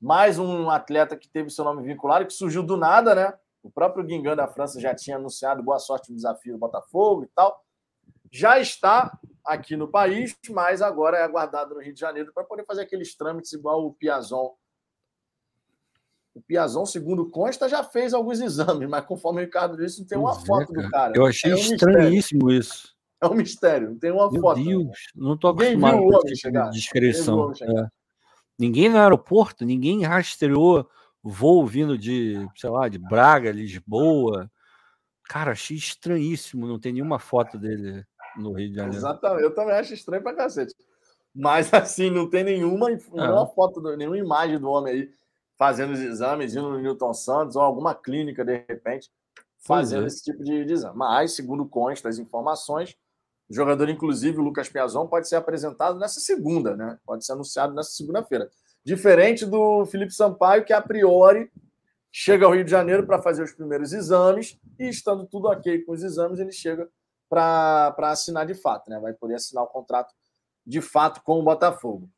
Mais 0.00 0.38
um 0.38 0.68
atleta 0.68 1.16
que 1.16 1.28
teve 1.28 1.48
seu 1.48 1.64
nome 1.64 1.82
vinculado, 1.82 2.26
que 2.26 2.32
surgiu 2.32 2.62
do 2.62 2.76
nada, 2.76 3.14
né? 3.14 3.32
O 3.62 3.70
próprio 3.70 4.04
Guingamp 4.04 4.36
da 4.36 4.46
França 4.46 4.78
já 4.78 4.94
tinha 4.94 5.16
anunciado 5.16 5.62
boa 5.62 5.78
sorte 5.78 6.10
no 6.10 6.16
desafio 6.16 6.52
do 6.52 6.58
Botafogo 6.58 7.24
e 7.24 7.28
tal. 7.28 7.63
Já 8.34 8.58
está 8.58 9.16
aqui 9.44 9.76
no 9.76 9.86
país, 9.86 10.36
mas 10.50 10.82
agora 10.82 11.18
é 11.18 11.22
aguardado 11.22 11.72
no 11.72 11.80
Rio 11.80 11.94
de 11.94 12.00
Janeiro 12.00 12.32
para 12.34 12.42
poder 12.42 12.64
fazer 12.64 12.80
aqueles 12.82 13.16
trâmites 13.16 13.52
igual 13.52 13.86
o 13.86 13.94
Piazon. 13.94 14.50
O 16.34 16.42
Piazon, 16.42 16.84
segundo 16.84 17.30
consta, 17.30 17.68
já 17.68 17.84
fez 17.84 18.12
alguns 18.12 18.40
exames, 18.40 18.88
mas 18.88 19.06
conforme 19.06 19.40
o 19.40 19.44
Ricardo 19.44 19.76
disse, 19.76 20.00
não 20.00 20.06
tem 20.08 20.18
uma 20.18 20.34
pois 20.34 20.46
foto 20.48 20.72
é, 20.76 20.82
do 20.82 20.90
cara. 20.90 21.12
Eu 21.14 21.24
achei 21.26 21.52
é 21.52 21.54
um 21.54 21.58
estranhíssimo 21.58 22.46
mistério. 22.46 22.60
isso. 22.60 22.94
É 23.22 23.26
um 23.28 23.34
mistério, 23.34 23.90
não 23.90 23.98
tem 24.00 24.10
uma 24.10 24.28
Meu 24.28 24.40
foto. 24.40 24.64
Deus, 24.64 24.98
não 25.14 25.34
estou 25.34 25.50
acostumado 25.50 25.98
com 25.98 26.28
esse 26.28 26.42
tipo 26.42 26.70
descrição. 26.70 27.52
É. 27.52 27.86
Ninguém 28.58 28.88
no 28.88 28.98
aeroporto, 28.98 29.64
ninguém 29.64 30.02
rastreou 30.02 30.90
voo 31.22 31.64
vindo 31.64 31.96
de, 31.96 32.34
sei 32.56 32.68
lá, 32.68 32.88
de 32.88 32.98
Braga, 32.98 33.52
Lisboa. 33.52 34.50
Cara, 35.22 35.52
achei 35.52 35.76
estranhíssimo, 35.76 36.66
não 36.66 36.80
tem 36.80 36.92
nenhuma 36.92 37.20
foto 37.20 37.56
dele 37.56 38.04
no 38.36 38.52
Rio 38.52 38.70
de 38.70 38.76
Janeiro. 38.76 38.96
Exatamente, 38.96 39.42
eu 39.42 39.54
também 39.54 39.74
acho 39.74 39.94
estranho 39.94 40.22
pra 40.22 40.34
cacete. 40.34 40.74
Mas 41.34 41.72
assim, 41.74 42.10
não 42.10 42.28
tem 42.28 42.44
nenhuma, 42.44 42.88
nenhuma 42.88 43.42
é. 43.42 43.54
foto, 43.54 43.80
nenhuma 43.96 44.18
imagem 44.18 44.58
do 44.58 44.68
homem 44.68 44.94
aí 44.94 45.10
fazendo 45.56 45.92
os 45.92 46.00
exames, 46.00 46.54
indo 46.54 46.68
no 46.68 46.80
Newton 46.80 47.14
Santos 47.14 47.56
ou 47.56 47.62
alguma 47.62 47.94
clínica, 47.94 48.44
de 48.44 48.64
repente, 48.68 49.10
fazendo 49.58 50.04
é. 50.04 50.06
esse 50.06 50.22
tipo 50.22 50.42
de, 50.42 50.64
de 50.64 50.72
exame. 50.72 50.96
Mas, 50.96 51.32
segundo 51.32 51.66
consta 51.66 52.08
as 52.08 52.18
informações, 52.18 52.96
o 53.48 53.54
jogador, 53.54 53.88
inclusive, 53.88 54.38
o 54.38 54.42
Lucas 54.42 54.68
Piazon, 54.68 55.06
pode 55.06 55.28
ser 55.28 55.36
apresentado 55.36 55.98
nessa 55.98 56.20
segunda, 56.20 56.76
né? 56.76 56.98
Pode 57.04 57.24
ser 57.24 57.32
anunciado 57.32 57.74
nessa 57.74 57.90
segunda-feira. 57.90 58.48
Diferente 58.84 59.46
do 59.46 59.86
Felipe 59.86 60.12
Sampaio, 60.12 60.64
que 60.64 60.72
a 60.72 60.80
priori 60.80 61.50
chega 62.10 62.46
ao 62.46 62.52
Rio 62.52 62.64
de 62.64 62.70
Janeiro 62.70 63.06
para 63.06 63.20
fazer 63.20 63.42
os 63.42 63.52
primeiros 63.52 63.92
exames 63.92 64.58
e, 64.78 64.88
estando 64.88 65.26
tudo 65.26 65.48
ok 65.48 65.82
com 65.84 65.92
os 65.92 66.02
exames, 66.02 66.38
ele 66.38 66.52
chega 66.52 66.88
para 67.28 67.94
assinar 67.98 68.46
de 68.46 68.54
fato, 68.54 68.90
né? 68.90 68.98
Vai 69.00 69.12
poder 69.12 69.34
assinar 69.34 69.64
o 69.64 69.68
contrato 69.68 70.14
de 70.66 70.80
fato 70.80 71.22
com 71.22 71.40
o 71.40 71.42
Botafogo. 71.42 72.08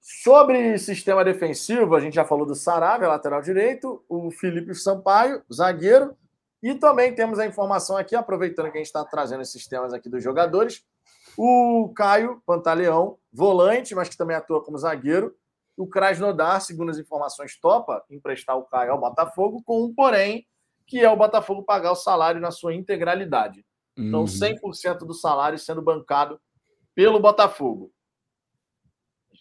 Sobre 0.00 0.78
sistema 0.78 1.24
defensivo, 1.24 1.94
a 1.94 2.00
gente 2.00 2.14
já 2.14 2.24
falou 2.24 2.46
do 2.46 2.54
Saravia, 2.54 3.08
lateral 3.08 3.42
direito, 3.42 4.02
o 4.08 4.30
Felipe 4.30 4.74
Sampaio, 4.74 5.42
zagueiro, 5.52 6.16
e 6.62 6.74
também 6.74 7.14
temos 7.14 7.38
a 7.38 7.46
informação 7.46 7.96
aqui, 7.96 8.16
aproveitando 8.16 8.70
que 8.70 8.78
a 8.78 8.80
gente 8.80 8.86
está 8.86 9.04
trazendo 9.04 9.42
esses 9.42 9.66
temas 9.66 9.92
aqui 9.92 10.08
dos 10.08 10.22
jogadores, 10.24 10.84
o 11.36 11.92
Caio 11.94 12.42
Pantaleão, 12.46 13.18
volante, 13.32 13.94
mas 13.94 14.08
que 14.08 14.16
também 14.16 14.36
atua 14.36 14.64
como 14.64 14.78
zagueiro, 14.78 15.36
o 15.76 15.86
Krasnodar, 15.86 16.60
segundo 16.60 16.90
as 16.90 16.98
informações, 16.98 17.56
topa 17.60 18.04
emprestar 18.10 18.56
o 18.56 18.64
Caio 18.64 18.92
ao 18.92 18.98
Botafogo, 18.98 19.62
com 19.64 19.84
um 19.84 19.94
porém, 19.94 20.46
que 20.86 21.00
é 21.00 21.10
o 21.10 21.16
Botafogo 21.16 21.62
pagar 21.62 21.92
o 21.92 21.96
salário 21.96 22.40
na 22.40 22.50
sua 22.50 22.74
integralidade. 22.74 23.64
Então, 23.98 24.24
100% 24.24 24.98
do 24.98 25.12
salário 25.12 25.58
sendo 25.58 25.82
bancado 25.82 26.40
pelo 26.94 27.18
Botafogo. 27.18 27.92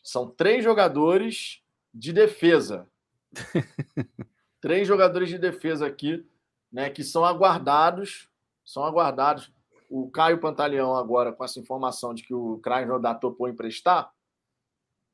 São 0.04 0.30
três 0.30 0.64
jogadores 0.64 1.62
de 1.94 2.12
defesa. 2.12 2.88
três 4.62 4.88
jogadores 4.88 5.30
de 5.30 5.38
defesa 5.38 5.86
aqui, 5.86 6.26
né, 6.72 6.90
que 6.90 7.04
são 7.04 7.24
aguardados, 7.24 8.30
são 8.66 8.84
aguardados. 8.84 9.54
O 9.90 10.10
Caio 10.10 10.40
Pantaleão 10.40 10.96
agora 10.96 11.32
com 11.32 11.44
essa 11.44 11.60
informação 11.60 12.14
de 12.14 12.24
que 12.24 12.34
o 12.34 12.58
Krasnodar 12.60 13.20
topou 13.20 13.48
emprestar. 13.48 14.12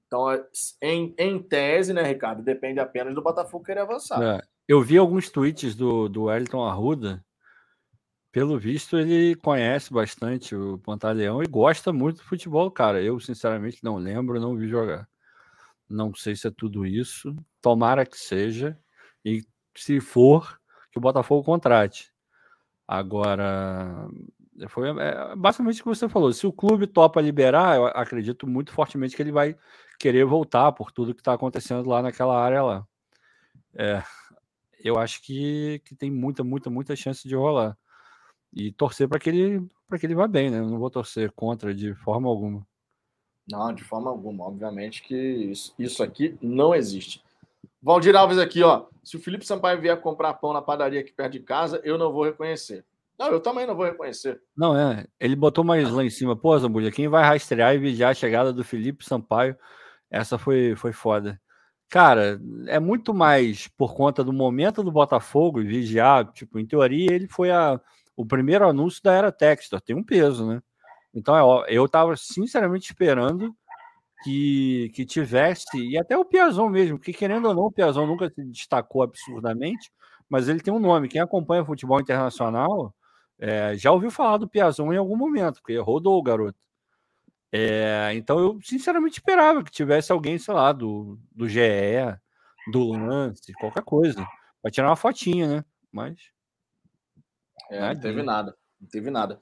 Então, 0.07 0.31
é, 0.31 0.45
em, 0.81 1.13
em 1.17 1.41
tese, 1.41 1.91
né, 1.91 2.03
Ricardo, 2.03 2.43
depende 2.43 2.79
apenas 2.79 3.13
do 3.13 3.21
Botafogo 3.21 3.65
querer 3.65 3.81
avançar. 3.81 4.21
É, 4.21 4.41
eu 4.67 4.81
vi 4.81 4.97
alguns 4.97 5.29
tweets 5.29 5.75
do, 5.75 6.07
do 6.07 6.23
Wellington 6.23 6.63
Arruda. 6.63 7.23
Pelo 8.33 8.57
visto, 8.57 8.97
ele 8.97 9.35
conhece 9.35 9.93
bastante 9.93 10.55
o 10.55 10.79
Pantaleão 10.79 11.43
e 11.43 11.45
gosta 11.45 11.93
muito 11.93 12.17
do 12.17 12.23
futebol, 12.23 12.71
cara. 12.71 12.99
Eu, 12.99 13.19
sinceramente, 13.19 13.83
não 13.83 13.97
lembro, 13.97 14.39
não 14.41 14.57
vi 14.57 14.67
jogar. 14.67 15.07
Não 15.87 16.15
sei 16.15 16.35
se 16.35 16.47
é 16.47 16.51
tudo 16.51 16.83
isso. 16.83 17.35
Tomara 17.61 18.07
que 18.07 18.17
seja. 18.17 18.75
E 19.23 19.45
se 19.77 19.99
for, 19.99 20.59
que 20.91 20.97
o 20.97 21.01
Botafogo 21.01 21.43
contrate. 21.43 22.11
Agora, 22.87 24.07
foi 24.67 24.89
é, 24.89 25.35
basicamente 25.35 25.81
o 25.81 25.83
que 25.83 25.89
você 25.89 26.09
falou. 26.09 26.33
Se 26.33 26.47
o 26.47 26.51
clube 26.51 26.87
topa 26.87 27.21
liberar, 27.21 27.75
eu 27.75 27.85
acredito 27.85 28.47
muito 28.47 28.71
fortemente 28.71 29.15
que 29.15 29.21
ele 29.21 29.31
vai 29.31 29.55
querer 29.99 30.25
voltar 30.25 30.71
por 30.71 30.91
tudo 30.91 31.13
que 31.13 31.21
está 31.21 31.33
acontecendo 31.33 31.87
lá 31.87 32.01
naquela 32.01 32.35
área 32.43 32.63
lá. 32.63 32.87
É, 33.75 34.01
eu 34.83 34.97
acho 34.97 35.21
que, 35.21 35.83
que 35.85 35.95
tem 35.95 36.09
muita, 36.09 36.43
muita, 36.43 36.71
muita 36.71 36.95
chance 36.95 37.27
de 37.27 37.35
rolar. 37.35 37.77
E 38.53 38.71
torcer 38.71 39.07
para 39.07 39.19
que 39.19 39.29
ele 39.29 39.67
para 39.87 39.99
que 39.99 40.05
ele 40.05 40.15
vá 40.15 40.27
bem, 40.27 40.49
né? 40.49 40.59
Eu 40.59 40.67
não 40.67 40.79
vou 40.79 40.89
torcer 40.89 41.31
contra 41.31 41.73
de 41.73 41.93
forma 41.95 42.27
alguma. 42.27 42.65
Não, 43.49 43.73
de 43.73 43.83
forma 43.83 44.09
alguma. 44.09 44.45
Obviamente 44.45 45.03
que 45.03 45.15
isso, 45.15 45.73
isso 45.77 46.01
aqui 46.01 46.37
não 46.41 46.73
existe. 46.73 47.23
Valdir 47.81 48.15
Alves 48.15 48.37
aqui, 48.37 48.63
ó. 48.63 48.85
Se 49.03 49.17
o 49.17 49.19
Felipe 49.19 49.45
Sampaio 49.45 49.81
vier 49.81 49.99
comprar 49.99 50.33
pão 50.35 50.53
na 50.53 50.61
padaria 50.61 51.01
aqui 51.01 51.11
perto 51.11 51.33
de 51.33 51.39
casa, 51.41 51.81
eu 51.83 51.97
não 51.97 52.11
vou 52.11 52.23
reconhecer. 52.23 52.85
Não, 53.19 53.27
eu 53.27 53.39
também 53.39 53.67
não 53.67 53.75
vou 53.75 53.85
reconhecer. 53.85 54.41
Não, 54.55 54.77
é. 54.77 55.05
Ele 55.19 55.35
botou 55.35 55.63
mais 55.63 55.91
lá 55.91 56.03
em 56.03 56.09
cima. 56.09 56.35
Pô, 56.35 56.57
Zambulha, 56.57 56.91
quem 56.91 57.07
vai 57.07 57.23
rastrear 57.23 57.75
e 57.75 57.79
vigiar 57.79 58.11
a 58.11 58.15
chegada 58.15 58.51
do 58.51 58.63
Felipe 58.63 59.05
Sampaio? 59.05 59.55
Essa 60.09 60.37
foi, 60.37 60.75
foi 60.75 60.93
foda. 60.93 61.39
Cara, 61.89 62.41
é 62.67 62.79
muito 62.79 63.13
mais 63.13 63.67
por 63.67 63.93
conta 63.93 64.23
do 64.23 64.33
momento 64.33 64.81
do 64.81 64.91
Botafogo 64.91 65.61
e 65.61 65.67
vigiar. 65.67 66.31
Tipo, 66.31 66.57
em 66.57 66.65
teoria, 66.65 67.11
ele 67.11 67.27
foi 67.27 67.51
a, 67.51 67.79
o 68.15 68.25
primeiro 68.25 68.67
anúncio 68.67 69.01
da 69.03 69.13
era 69.13 69.31
Textor. 69.31 69.81
Tem 69.81 69.95
um 69.95 70.03
peso, 70.03 70.47
né? 70.47 70.61
Então, 71.13 71.35
é, 71.65 71.73
eu 71.73 71.87
tava 71.87 72.15
sinceramente 72.15 72.85
esperando 72.85 73.55
que, 74.23 74.91
que 74.95 75.05
tivesse, 75.05 75.77
e 75.77 75.97
até 75.97 76.17
o 76.17 76.25
Piazon 76.25 76.69
mesmo, 76.69 76.97
porque 76.97 77.13
querendo 77.13 77.47
ou 77.47 77.53
não, 77.53 77.63
o 77.63 77.71
Piazon 77.71 78.07
nunca 78.07 78.29
se 78.29 78.43
destacou 78.45 79.03
absurdamente, 79.03 79.91
mas 80.29 80.47
ele 80.47 80.61
tem 80.61 80.73
um 80.73 80.79
nome. 80.79 81.09
Quem 81.09 81.21
acompanha 81.21 81.65
futebol 81.65 81.99
internacional 81.99 82.93
é, 83.37 83.75
já 83.77 83.91
ouviu 83.91 84.09
falar 84.09 84.37
do 84.37 84.47
Piazon 84.47 84.93
em 84.93 84.97
algum 84.97 85.17
momento, 85.17 85.55
porque 85.55 85.77
rodou 85.77 86.17
o 86.17 86.23
garoto. 86.23 86.57
É, 87.51 88.11
então 88.15 88.39
eu 88.39 88.59
sinceramente 88.63 89.19
esperava 89.19 89.63
que 89.63 89.71
tivesse 89.71 90.11
alguém, 90.11 90.39
sei 90.39 90.53
lá, 90.53 90.71
do, 90.71 91.19
do 91.31 91.47
GE, 91.47 91.59
do 92.71 92.93
Lance, 92.93 93.53
qualquer 93.59 93.83
coisa, 93.83 94.25
para 94.61 94.71
tirar 94.71 94.89
uma 94.89 94.95
fotinha, 94.95 95.47
né? 95.47 95.65
Mas. 95.91 96.15
É, 97.69 97.93
não 97.93 97.99
teve 97.99 98.23
nada, 98.23 98.57
não 98.79 98.87
teve 98.87 99.09
nada. 99.09 99.41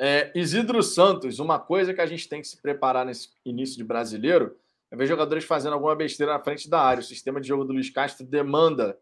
É, 0.00 0.32
Isidro 0.34 0.82
Santos, 0.82 1.38
uma 1.38 1.58
coisa 1.58 1.94
que 1.94 2.00
a 2.00 2.06
gente 2.06 2.28
tem 2.28 2.40
que 2.40 2.48
se 2.48 2.60
preparar 2.60 3.06
nesse 3.06 3.30
início 3.44 3.76
de 3.76 3.84
brasileiro 3.84 4.58
é 4.90 4.96
ver 4.96 5.06
jogadores 5.06 5.44
fazendo 5.44 5.74
alguma 5.74 5.94
besteira 5.94 6.32
na 6.32 6.42
frente 6.42 6.68
da 6.68 6.80
área. 6.80 7.00
O 7.00 7.04
sistema 7.04 7.40
de 7.40 7.48
jogo 7.48 7.64
do 7.64 7.72
Luiz 7.72 7.88
Castro 7.90 8.26
demanda 8.26 8.98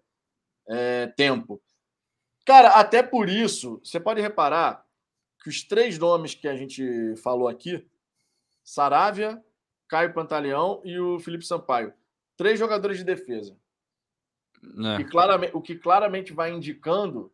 é, 0.68 1.06
tempo. 1.08 1.60
Cara, 2.44 2.70
até 2.70 3.02
por 3.02 3.28
isso, 3.28 3.80
você 3.82 3.98
pode 3.98 4.20
reparar 4.20 4.84
que 5.42 5.48
os 5.48 5.62
três 5.62 5.98
nomes 5.98 6.34
que 6.34 6.46
a 6.46 6.56
gente 6.56 7.16
falou 7.16 7.48
aqui 7.48 7.86
Saravia, 8.62 9.42
Caio 9.88 10.12
Pantaleão 10.12 10.80
e 10.84 10.98
o 10.98 11.18
Felipe 11.18 11.44
Sampaio. 11.44 11.92
Três 12.36 12.58
jogadores 12.58 12.98
de 12.98 13.04
defesa. 13.04 13.56
É. 14.98 15.04
claramente, 15.04 15.56
o 15.56 15.60
que 15.60 15.74
claramente 15.74 16.32
vai 16.32 16.52
indicando 16.52 17.32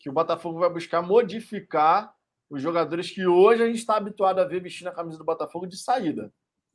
que 0.00 0.08
o 0.08 0.12
Botafogo 0.12 0.58
vai 0.58 0.70
buscar 0.70 1.02
modificar 1.02 2.12
os 2.48 2.60
jogadores 2.60 3.10
que 3.10 3.26
hoje 3.26 3.62
a 3.62 3.66
gente 3.66 3.78
está 3.78 3.96
habituado 3.96 4.40
a 4.40 4.44
ver 4.44 4.60
vestindo 4.60 4.88
a 4.88 4.94
camisa 4.94 5.18
do 5.18 5.24
Botafogo 5.24 5.66
de 5.66 5.76
saída. 5.76 6.32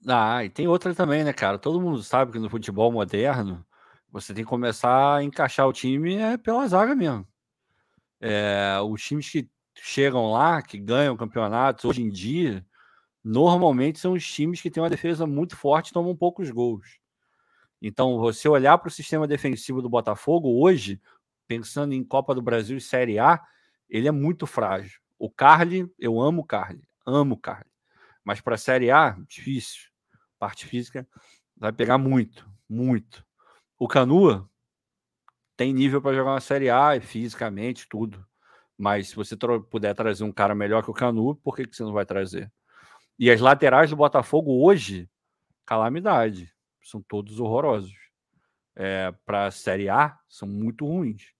Ah, 0.08 0.46
e 0.46 0.50
tem 0.50 0.68
outra 0.68 0.94
também, 0.94 1.24
né, 1.24 1.34
cara? 1.34 1.58
Todo 1.58 1.82
mundo 1.82 2.02
sabe 2.04 2.32
que 2.32 2.40
no 2.40 2.50
futebol 2.50 2.92
moderno 2.92 3.66
você 4.12 4.34
tem 4.34 4.44
que 4.44 4.50
começar 4.50 5.16
a 5.18 5.24
encaixar 5.24 5.68
o 5.68 5.74
time 5.74 6.16
é 6.16 6.38
pela 6.38 6.68
zaga 6.68 6.96
mesmo. 6.96 7.28
É, 8.22 8.80
os 8.88 9.04
times 9.04 9.30
que 9.30 9.50
chegam 9.74 10.32
lá, 10.32 10.62
que 10.62 10.78
ganham 10.78 11.18
campeonatos 11.18 11.84
hoje 11.84 12.04
em 12.04 12.10
dia, 12.10 12.66
normalmente 13.24 14.00
são 14.00 14.14
os 14.14 14.26
times 14.26 14.62
que 14.62 14.70
têm 14.70 14.82
uma 14.84 14.90
defesa 14.90 15.26
muito 15.26 15.58
forte 15.58 15.90
e 15.90 15.94
tomam 15.94 16.16
poucos 16.16 16.50
gols. 16.52 17.00
Então, 17.82 18.18
você 18.20 18.48
olhar 18.48 18.78
para 18.78 18.88
o 18.88 18.92
sistema 18.92 19.28
defensivo 19.28 19.82
do 19.82 19.90
Botafogo 19.90 20.62
hoje, 20.62 21.02
pensando 21.48 21.94
em 21.94 22.04
Copa 22.04 22.34
do 22.34 22.42
Brasil 22.42 22.78
e 22.78 22.82
Série 22.82 23.20
A, 23.20 23.42
ele 23.90 24.08
é 24.08 24.12
muito 24.12 24.46
frágil. 24.48 25.00
O 25.18 25.30
Carly, 25.30 25.92
eu 25.98 26.20
amo 26.20 26.42
o 26.42 26.46
Carly, 26.46 26.84
amo 27.06 27.36
o 27.36 27.38
Carly. 27.38 27.70
Mas 28.24 28.42
para 28.42 28.56
a 28.56 28.58
Série 28.58 28.92
A, 28.92 29.18
difícil. 29.28 29.90
Parte 30.40 30.66
física 30.66 31.08
vai 31.56 31.72
pegar 31.72 31.98
muito, 31.98 32.50
muito. 32.68 33.26
O 33.78 33.88
Canua 33.88 34.50
tem 35.56 35.74
nível 35.74 36.02
para 36.02 36.16
jogar 36.16 36.32
uma 36.32 36.42
Série 36.42 36.70
A, 36.70 37.00
fisicamente, 37.00 37.88
tudo. 37.88 38.26
Mas 38.78 39.10
se 39.10 39.16
você 39.16 39.38
puder 39.70 39.94
trazer 39.96 40.24
um 40.24 40.32
cara 40.32 40.54
melhor 40.54 40.84
que 40.84 40.92
o 40.92 40.94
Canu, 40.94 41.36
por 41.36 41.56
que, 41.56 41.66
que 41.66 41.76
você 41.76 41.84
não 41.84 41.94
vai 41.94 42.06
trazer? 42.06 42.52
E 43.18 43.32
as 43.32 43.40
laterais 43.40 43.90
do 43.90 43.96
Botafogo 43.96 44.62
hoje, 44.64 45.10
calamidade. 45.66 46.54
São 46.84 47.02
todos 47.02 47.40
horrorosos. 47.40 47.94
É, 48.76 49.14
para 49.26 49.46
a 49.48 49.52
Série 49.52 49.88
A, 49.88 50.18
são 50.28 50.48
muito 50.48 50.86
ruins. 50.86 51.35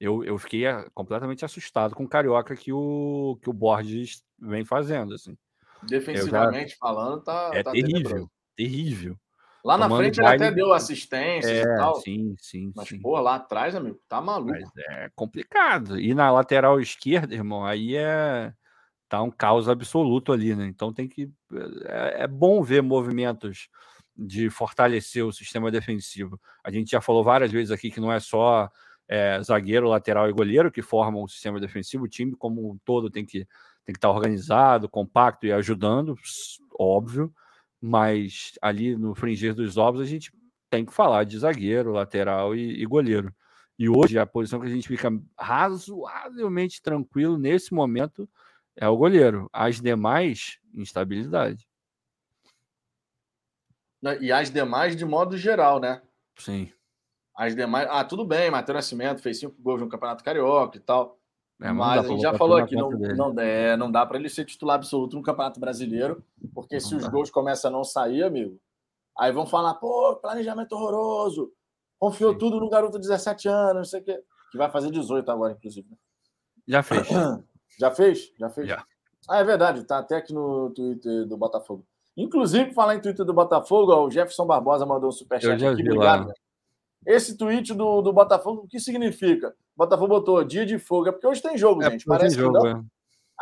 Eu, 0.00 0.24
eu 0.24 0.38
fiquei 0.38 0.66
ah, 0.66 0.88
completamente 0.94 1.44
assustado 1.44 1.94
com 1.94 2.04
o 2.04 2.08
Carioca 2.08 2.56
que 2.56 2.72
o, 2.72 3.38
que 3.42 3.50
o 3.50 3.52
Borges 3.52 4.24
vem 4.38 4.64
fazendo. 4.64 5.14
Assim. 5.14 5.36
Defensivamente 5.82 6.70
já... 6.70 6.76
falando, 6.80 7.22
tá, 7.22 7.50
é 7.52 7.62
tá 7.62 7.72
terrível. 7.72 8.30
Terrível. 8.56 9.16
Lá 9.62 9.76
na 9.76 9.94
frente 9.94 10.18
ele 10.18 10.26
até 10.26 10.50
deu 10.50 10.72
assistência 10.72 11.50
é, 11.50 11.62
e 11.62 11.76
tal. 11.76 11.96
Sim, 11.96 12.34
sim. 12.38 12.72
Mas, 12.74 12.88
sim. 12.88 12.98
pô, 12.98 13.20
lá 13.20 13.34
atrás, 13.34 13.74
amigo, 13.74 14.00
tá 14.08 14.20
maluco. 14.20 14.52
Mas 14.52 14.70
é 14.88 15.10
complicado. 15.14 16.00
E 16.00 16.14
na 16.14 16.30
lateral 16.30 16.80
esquerda, 16.80 17.34
irmão, 17.34 17.64
aí 17.64 17.94
é 17.94 18.54
tá 19.06 19.20
um 19.20 19.30
caos 19.30 19.68
absoluto 19.68 20.32
ali, 20.32 20.54
né? 20.54 20.66
Então 20.66 20.94
tem 20.94 21.08
que. 21.08 21.30
É, 21.84 22.22
é, 22.22 22.26
bom 22.26 22.62
ver 22.62 22.80
movimentos 22.80 23.68
de 24.16 24.48
fortalecer 24.48 25.26
o 25.26 25.32
sistema 25.32 25.70
defensivo. 25.70 26.40
A 26.64 26.70
gente 26.70 26.90
já 26.90 27.00
falou 27.00 27.24
várias 27.24 27.50
vezes 27.50 27.70
aqui 27.70 27.90
que 27.90 28.00
não 28.00 28.12
é 28.12 28.20
só 28.20 28.70
é, 29.10 29.42
zagueiro, 29.42 29.88
lateral 29.88 30.30
e 30.30 30.32
goleiro 30.32 30.70
que 30.70 30.80
formam 30.80 31.24
o 31.24 31.28
sistema 31.28 31.58
defensivo, 31.58 32.04
o 32.04 32.08
time 32.08 32.36
como 32.36 32.70
um 32.70 32.78
todo 32.84 33.10
tem 33.10 33.26
que, 33.26 33.40
tem 33.84 33.92
que 33.92 33.98
estar 33.98 34.08
organizado, 34.08 34.88
compacto 34.88 35.46
e 35.46 35.52
ajudando, 35.52 36.14
óbvio, 36.78 37.34
mas 37.80 38.52
ali 38.62 38.96
no 38.96 39.12
fringir 39.12 39.52
dos 39.52 39.76
ovos 39.76 40.00
a 40.00 40.04
gente 40.04 40.32
tem 40.70 40.84
que 40.84 40.94
falar 40.94 41.24
de 41.24 41.36
zagueiro, 41.36 41.90
lateral 41.90 42.54
e, 42.54 42.80
e 42.80 42.86
goleiro. 42.86 43.34
E 43.76 43.88
hoje 43.88 44.16
a 44.16 44.24
posição 44.24 44.60
que 44.60 44.68
a 44.68 44.70
gente 44.70 44.86
fica 44.86 45.10
razoavelmente 45.36 46.80
tranquilo 46.80 47.36
nesse 47.36 47.74
momento 47.74 48.28
é 48.76 48.86
o 48.86 48.96
goleiro. 48.96 49.50
As 49.52 49.80
demais, 49.80 50.60
instabilidade. 50.72 51.66
E 54.20 54.30
as 54.30 54.50
demais, 54.50 54.94
de 54.94 55.04
modo 55.04 55.36
geral, 55.36 55.80
né? 55.80 56.00
Sim. 56.36 56.70
As 57.40 57.56
demais. 57.56 57.88
Ah, 57.90 58.04
tudo 58.04 58.22
bem, 58.22 58.50
Matheus 58.50 58.76
Nascimento 58.76 59.22
fez 59.22 59.40
cinco 59.40 59.56
gols 59.62 59.80
no 59.80 59.88
Campeonato 59.88 60.22
Carioca 60.22 60.76
e 60.76 60.80
tal. 60.80 61.18
É, 61.58 61.72
mas 61.72 62.04
a 62.04 62.08
gente 62.08 62.20
já 62.20 62.34
falou 62.34 62.58
aqui, 62.58 62.76
não, 62.76 62.90
não, 62.90 63.40
é, 63.40 63.78
não 63.78 63.90
dá 63.90 64.04
para 64.04 64.18
ele 64.18 64.28
ser 64.28 64.44
titular 64.44 64.76
absoluto 64.76 65.16
no 65.16 65.22
Campeonato 65.22 65.58
Brasileiro, 65.58 66.22
porque 66.54 66.74
não 66.74 66.80
se 66.82 66.90
dá. 66.90 66.98
os 66.98 67.08
gols 67.08 67.30
começam 67.30 67.70
a 67.70 67.72
não 67.72 67.82
sair, 67.82 68.24
amigo, 68.24 68.60
Aí 69.18 69.32
vão 69.32 69.46
falar, 69.46 69.72
pô, 69.74 70.16
planejamento 70.16 70.72
horroroso. 70.72 71.50
Confiou 71.98 72.32
Sim. 72.32 72.38
tudo 72.38 72.60
no 72.60 72.68
garoto 72.68 73.00
de 73.00 73.08
17 73.08 73.48
anos, 73.48 73.74
não 73.74 73.84
sei 73.84 74.00
o 74.00 74.04
quê. 74.04 74.22
Que 74.52 74.58
vai 74.58 74.70
fazer 74.70 74.90
18 74.90 75.30
agora, 75.30 75.54
inclusive. 75.54 75.88
né? 75.90 75.96
Já 76.68 76.82
fez. 76.82 77.08
Já 77.80 77.90
fez? 77.90 78.32
Já 78.38 78.50
fez? 78.50 78.68
Já. 78.68 78.84
Ah, 79.26 79.38
é 79.38 79.44
verdade, 79.44 79.84
tá 79.84 79.98
até 79.98 80.16
aqui 80.16 80.34
no 80.34 80.70
Twitter 80.74 81.26
do 81.26 81.38
Botafogo. 81.38 81.86
Inclusive, 82.14 82.74
falar 82.74 82.96
em 82.96 83.00
Twitter 83.00 83.24
do 83.24 83.32
Botafogo, 83.32 83.92
ó, 83.92 84.04
o 84.04 84.10
Jefferson 84.10 84.44
Barbosa 84.44 84.84
mandou 84.84 85.08
um 85.08 85.12
superchat 85.12 85.64
aqui. 85.64 85.82
Obrigado. 85.82 86.28
lá. 86.28 86.34
Esse 87.06 87.36
tweet 87.36 87.72
do, 87.74 88.02
do 88.02 88.12
Botafogo, 88.12 88.62
o 88.64 88.68
que 88.68 88.78
significa? 88.78 89.48
O 89.74 89.78
Botafogo 89.78 90.08
botou 90.08 90.44
dia 90.44 90.66
de 90.66 90.78
fogo. 90.78 91.08
É 91.08 91.12
porque 91.12 91.26
hoje 91.26 91.42
tem 91.42 91.56
jogo, 91.56 91.82
É, 91.82 91.90
gente. 91.90 92.04
Parece 92.04 92.36
tem 92.36 92.44
que 92.46 92.52
jogo, 92.54 92.58
não. 92.64 92.84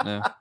é. 0.05 0.17
É. 0.19 0.21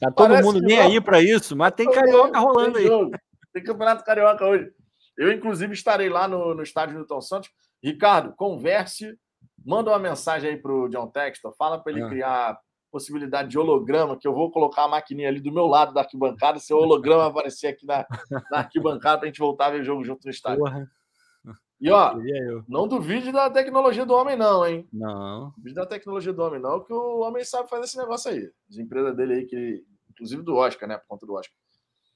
Tá 0.00 0.12
todo 0.12 0.28
Parece 0.28 0.44
mundo 0.44 0.60
que 0.60 0.66
nem 0.66 0.76
não. 0.76 0.84
aí 0.84 1.00
pra 1.00 1.20
isso, 1.20 1.56
mas 1.56 1.72
tem 1.74 1.90
carioca 1.90 2.38
rolando 2.38 2.74
tem 2.74 2.82
aí. 2.82 2.86
jogo. 2.86 3.10
Tem 3.52 3.64
campeonato 3.64 4.04
carioca 4.04 4.46
hoje. 4.46 4.70
Eu, 5.16 5.32
inclusive, 5.32 5.72
estarei 5.72 6.08
lá 6.08 6.28
no, 6.28 6.54
no 6.54 6.62
estádio 6.62 6.94
Newton 6.94 7.20
Santos. 7.20 7.50
Ricardo, 7.82 8.32
converse, 8.36 9.18
manda 9.66 9.90
uma 9.90 9.98
mensagem 9.98 10.50
aí 10.50 10.56
pro 10.56 10.88
John 10.88 11.08
Textor, 11.08 11.52
fala 11.58 11.78
para 11.82 11.90
ele 11.92 12.04
Ah. 12.04 12.08
criar 12.08 12.58
possibilidade 12.92 13.48
de 13.48 13.58
holograma, 13.58 14.16
que 14.16 14.28
eu 14.28 14.32
vou 14.32 14.52
colocar 14.52 14.84
a 14.84 14.88
maquininha 14.88 15.28
ali 15.28 15.40
do 15.40 15.50
meu 15.52 15.66
lado 15.66 15.92
da 15.92 16.02
arquibancada, 16.02 16.60
se 16.60 16.72
o 16.72 16.78
holograma 16.78 17.26
aparecer 17.26 17.66
aqui 17.66 17.84
na, 17.84 18.06
na 18.52 18.58
arquibancada 18.58 19.18
para 19.18 19.26
a 19.26 19.30
gente 19.30 19.40
voltar 19.40 19.66
a 19.66 19.70
ver 19.70 19.80
o 19.80 19.84
jogo 19.84 20.04
junto 20.04 20.24
no 20.24 20.30
estádio. 20.30 20.60
Porra, 20.60 20.88
E 21.80 21.90
ó, 21.90 22.18
eu. 22.20 22.64
não 22.68 22.88
duvide 22.88 23.30
da 23.30 23.48
tecnologia 23.48 24.04
do 24.04 24.12
homem, 24.14 24.36
não, 24.36 24.66
hein? 24.66 24.88
Não. 24.92 25.52
Duvide 25.56 25.74
da 25.76 25.86
tecnologia 25.86 26.32
do 26.32 26.42
homem, 26.42 26.60
não, 26.60 26.82
que 26.82 26.92
o 26.92 27.20
homem 27.20 27.44
sabe 27.44 27.68
fazer 27.68 27.84
esse 27.84 27.96
negócio 27.96 28.30
aí. 28.30 28.50
As 28.68 28.76
empresas 28.78 29.14
dele 29.16 29.34
aí, 29.34 29.46
que, 29.46 29.84
inclusive 30.10 30.42
do 30.42 30.56
Oscar, 30.56 30.88
né? 30.88 30.98
Por 30.98 31.06
conta 31.06 31.24
do 31.26 31.34
Oscar. 31.34 31.54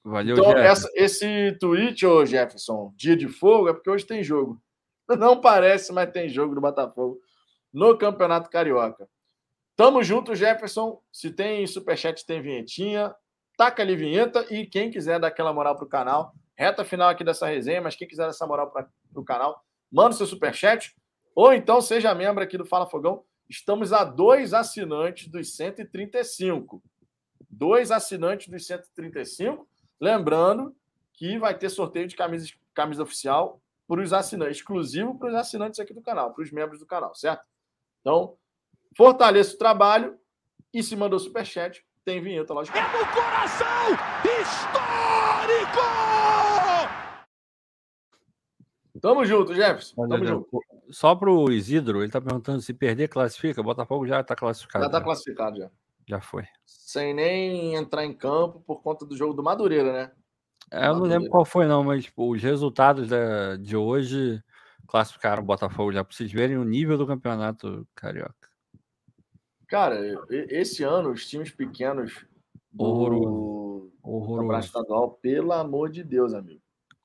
Valeu, 0.04 0.36
Então, 0.36 0.50
essa- 0.58 0.90
esse 0.96 1.56
tweet, 1.60 2.04
ô 2.04 2.26
Jefferson, 2.26 2.92
dia 2.96 3.16
de 3.16 3.28
fogo, 3.28 3.68
é 3.68 3.72
porque 3.72 3.88
hoje 3.88 4.04
tem 4.04 4.22
jogo. 4.24 4.60
Não 5.16 5.40
parece, 5.40 5.92
mas 5.92 6.10
tem 6.10 6.28
jogo 6.28 6.54
do 6.56 6.60
Botafogo 6.60 7.20
no 7.72 7.96
Campeonato 7.96 8.50
Carioca. 8.50 9.08
Tamo 9.76 10.02
junto, 10.02 10.34
Jefferson. 10.34 11.00
Se 11.12 11.30
tem 11.30 11.64
superchat, 11.68 12.26
tem 12.26 12.42
vinhetinha. 12.42 13.14
Taca 13.56 13.80
ali 13.82 13.94
vinheta. 13.94 14.44
E 14.52 14.66
quem 14.66 14.90
quiser 14.90 15.20
dar 15.20 15.28
aquela 15.28 15.52
moral 15.52 15.76
pro 15.76 15.86
canal, 15.86 16.32
reta 16.56 16.84
final 16.84 17.08
aqui 17.08 17.22
dessa 17.22 17.46
resenha, 17.46 17.80
mas 17.80 17.94
quem 17.94 18.08
quiser 18.08 18.24
dar 18.24 18.30
essa 18.30 18.46
moral 18.46 18.70
pra, 18.70 18.86
pro 19.12 19.24
canal, 19.24 19.62
manda 19.90 20.10
o 20.10 20.16
seu 20.16 20.26
superchat. 20.26 20.94
Ou 21.34 21.52
então 21.52 21.80
seja 21.80 22.14
membro 22.14 22.42
aqui 22.42 22.58
do 22.58 22.66
Fala 22.66 22.86
Fogão. 22.86 23.24
Estamos 23.48 23.92
a 23.92 24.04
dois 24.04 24.54
assinantes 24.54 25.28
dos 25.28 25.54
135. 25.56 26.82
Dois 27.48 27.90
assinantes 27.90 28.48
dos 28.48 28.66
135. 28.66 29.68
Lembrando 30.00 30.74
que 31.12 31.38
vai 31.38 31.56
ter 31.56 31.68
sorteio 31.68 32.08
de 32.08 32.16
camisa, 32.16 32.48
camisa 32.74 33.02
oficial 33.02 33.60
para 33.86 34.00
os 34.00 34.12
assinantes, 34.12 34.56
exclusivo 34.58 35.18
para 35.18 35.28
os 35.28 35.34
assinantes 35.34 35.78
aqui 35.78 35.92
do 35.92 36.00
canal, 36.00 36.32
para 36.32 36.42
os 36.42 36.50
membros 36.50 36.80
do 36.80 36.86
canal, 36.86 37.14
certo? 37.14 37.46
Então, 38.00 38.36
fortaleça 38.96 39.54
o 39.54 39.58
trabalho 39.58 40.18
e 40.72 40.82
se 40.82 40.96
mandou 40.96 41.18
superchat, 41.18 41.84
tem 42.04 42.20
vinheta, 42.20 42.54
lógico. 42.54 42.76
É 42.76 42.82
no 42.82 43.06
coração 43.12 43.92
histórico! 44.40 46.31
Tamo 49.02 49.24
junto, 49.24 49.52
Jefferson. 49.52 49.96
Tamo 49.96 50.24
né, 50.24 50.30
junto. 50.30 50.60
Só 50.88 51.16
pro 51.16 51.50
Isidro, 51.50 52.02
ele 52.02 52.12
tá 52.12 52.20
perguntando 52.20 52.62
se 52.62 52.72
perder 52.72 53.08
classifica. 53.08 53.60
Botafogo 53.60 54.06
já 54.06 54.22
tá 54.22 54.36
classificado. 54.36 54.84
Já 54.84 54.90
tá 54.90 54.98
né? 55.00 55.04
classificado 55.04 55.58
já. 55.58 55.70
Já 56.08 56.20
foi. 56.20 56.44
Sem 56.64 57.12
nem 57.12 57.74
entrar 57.74 58.04
em 58.04 58.14
campo 58.14 58.60
por 58.60 58.80
conta 58.80 59.04
do 59.04 59.16
jogo 59.16 59.34
do 59.34 59.42
Madureira, 59.42 59.92
né? 59.92 60.12
É, 60.70 60.86
eu 60.86 60.94
não 60.94 61.02
lembro 61.02 61.28
qual 61.28 61.44
foi, 61.44 61.66
não, 61.66 61.82
mas 61.82 62.04
tipo, 62.04 62.30
os 62.30 62.40
resultados 62.40 63.08
da- 63.08 63.56
de 63.56 63.76
hoje 63.76 64.40
classificaram 64.86 65.42
o 65.42 65.46
Botafogo 65.46 65.92
já, 65.92 66.04
para 66.04 66.14
vocês 66.14 66.30
verem 66.30 66.56
o 66.56 66.64
nível 66.64 66.96
do 66.96 67.06
campeonato 67.06 67.86
carioca. 67.96 68.48
Cara, 69.66 69.98
esse 70.30 70.84
ano, 70.84 71.10
os 71.10 71.26
times 71.26 71.50
pequenos 71.50 72.24
do 72.70 72.84
Horroroso. 72.84 74.60
Estadual, 74.60 75.18
pelo 75.20 75.52
amor 75.52 75.90
de 75.90 76.04
Deus, 76.04 76.34
amigo. 76.34 76.62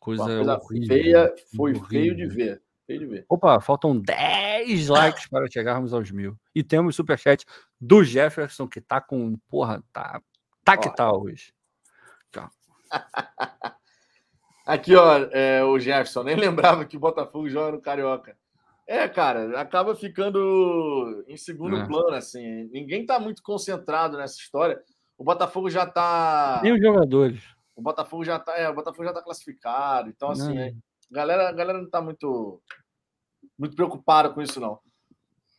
Coisa, 0.08 0.24
coisa 0.26 0.58
horrível. 0.58 0.88
feia, 0.88 1.36
foi 1.56 1.76
feio 1.76 2.16
de 2.16 2.24
horrível. 2.26 2.30
ver. 2.30 2.62
Feio 2.86 3.00
de 3.00 3.06
ver. 3.06 3.26
Opa, 3.28 3.60
faltam 3.60 4.00
10 4.00 4.88
likes 4.88 5.28
para 5.30 5.50
chegarmos 5.52 5.94
aos 5.94 6.10
mil. 6.12 6.38
E 6.56 6.64
temos 6.64 6.96
superchat 6.96 7.46
do 7.80 8.04
Jefferson, 8.04 8.68
que 8.68 8.80
tá 8.80 9.02
com. 9.02 9.38
Porra, 9.50 9.84
tá. 9.92 10.22
Tá 10.64 10.78
que 10.78 10.90
tá 10.96 11.12
hoje. 11.12 11.54
Aqui, 14.66 14.96
ó, 14.96 15.18
é, 15.32 15.64
o 15.64 15.80
Jefferson, 15.80 16.24
nem 16.24 16.36
lembrava 16.40 16.86
que 16.86 16.98
o 16.98 17.00
Botafogo 17.00 17.50
joga 17.50 17.74
no 17.74 17.82
Carioca. 17.82 18.38
É, 18.86 19.08
cara, 19.08 19.60
acaba 19.60 19.96
ficando 19.96 21.24
em 21.28 21.36
segundo 21.36 21.78
É. 21.78 21.86
plano, 21.86 22.12
assim. 22.16 22.70
Ninguém 22.72 23.06
tá 23.06 23.20
muito 23.20 23.42
concentrado 23.44 24.18
nessa 24.18 24.38
história. 24.40 24.80
O 25.18 25.24
Botafogo 25.24 25.70
já 25.70 25.86
tá. 25.86 26.62
E 26.64 26.72
os 26.72 26.80
jogadores? 26.80 27.42
O 27.78 27.82
Botafogo 27.82 28.26
já 28.26 28.40
tá. 28.40 28.58
É, 28.58 28.68
o 28.68 28.74
Botafogo 28.74 29.04
já 29.06 29.14
tá 29.14 29.22
classificado. 29.22 30.10
Então, 30.10 30.32
assim, 30.32 30.54
Não. 30.54 30.62
é, 30.62 30.70
a 31.12 31.16
galera, 31.16 31.48
a 31.50 31.52
galera 31.54 31.80
não 31.82 31.90
tá 31.90 32.02
muito, 32.02 32.60
muito 33.58 33.76
preocupada 33.76 34.30
com 34.32 34.42
isso, 34.42 34.60
não. 34.60 34.80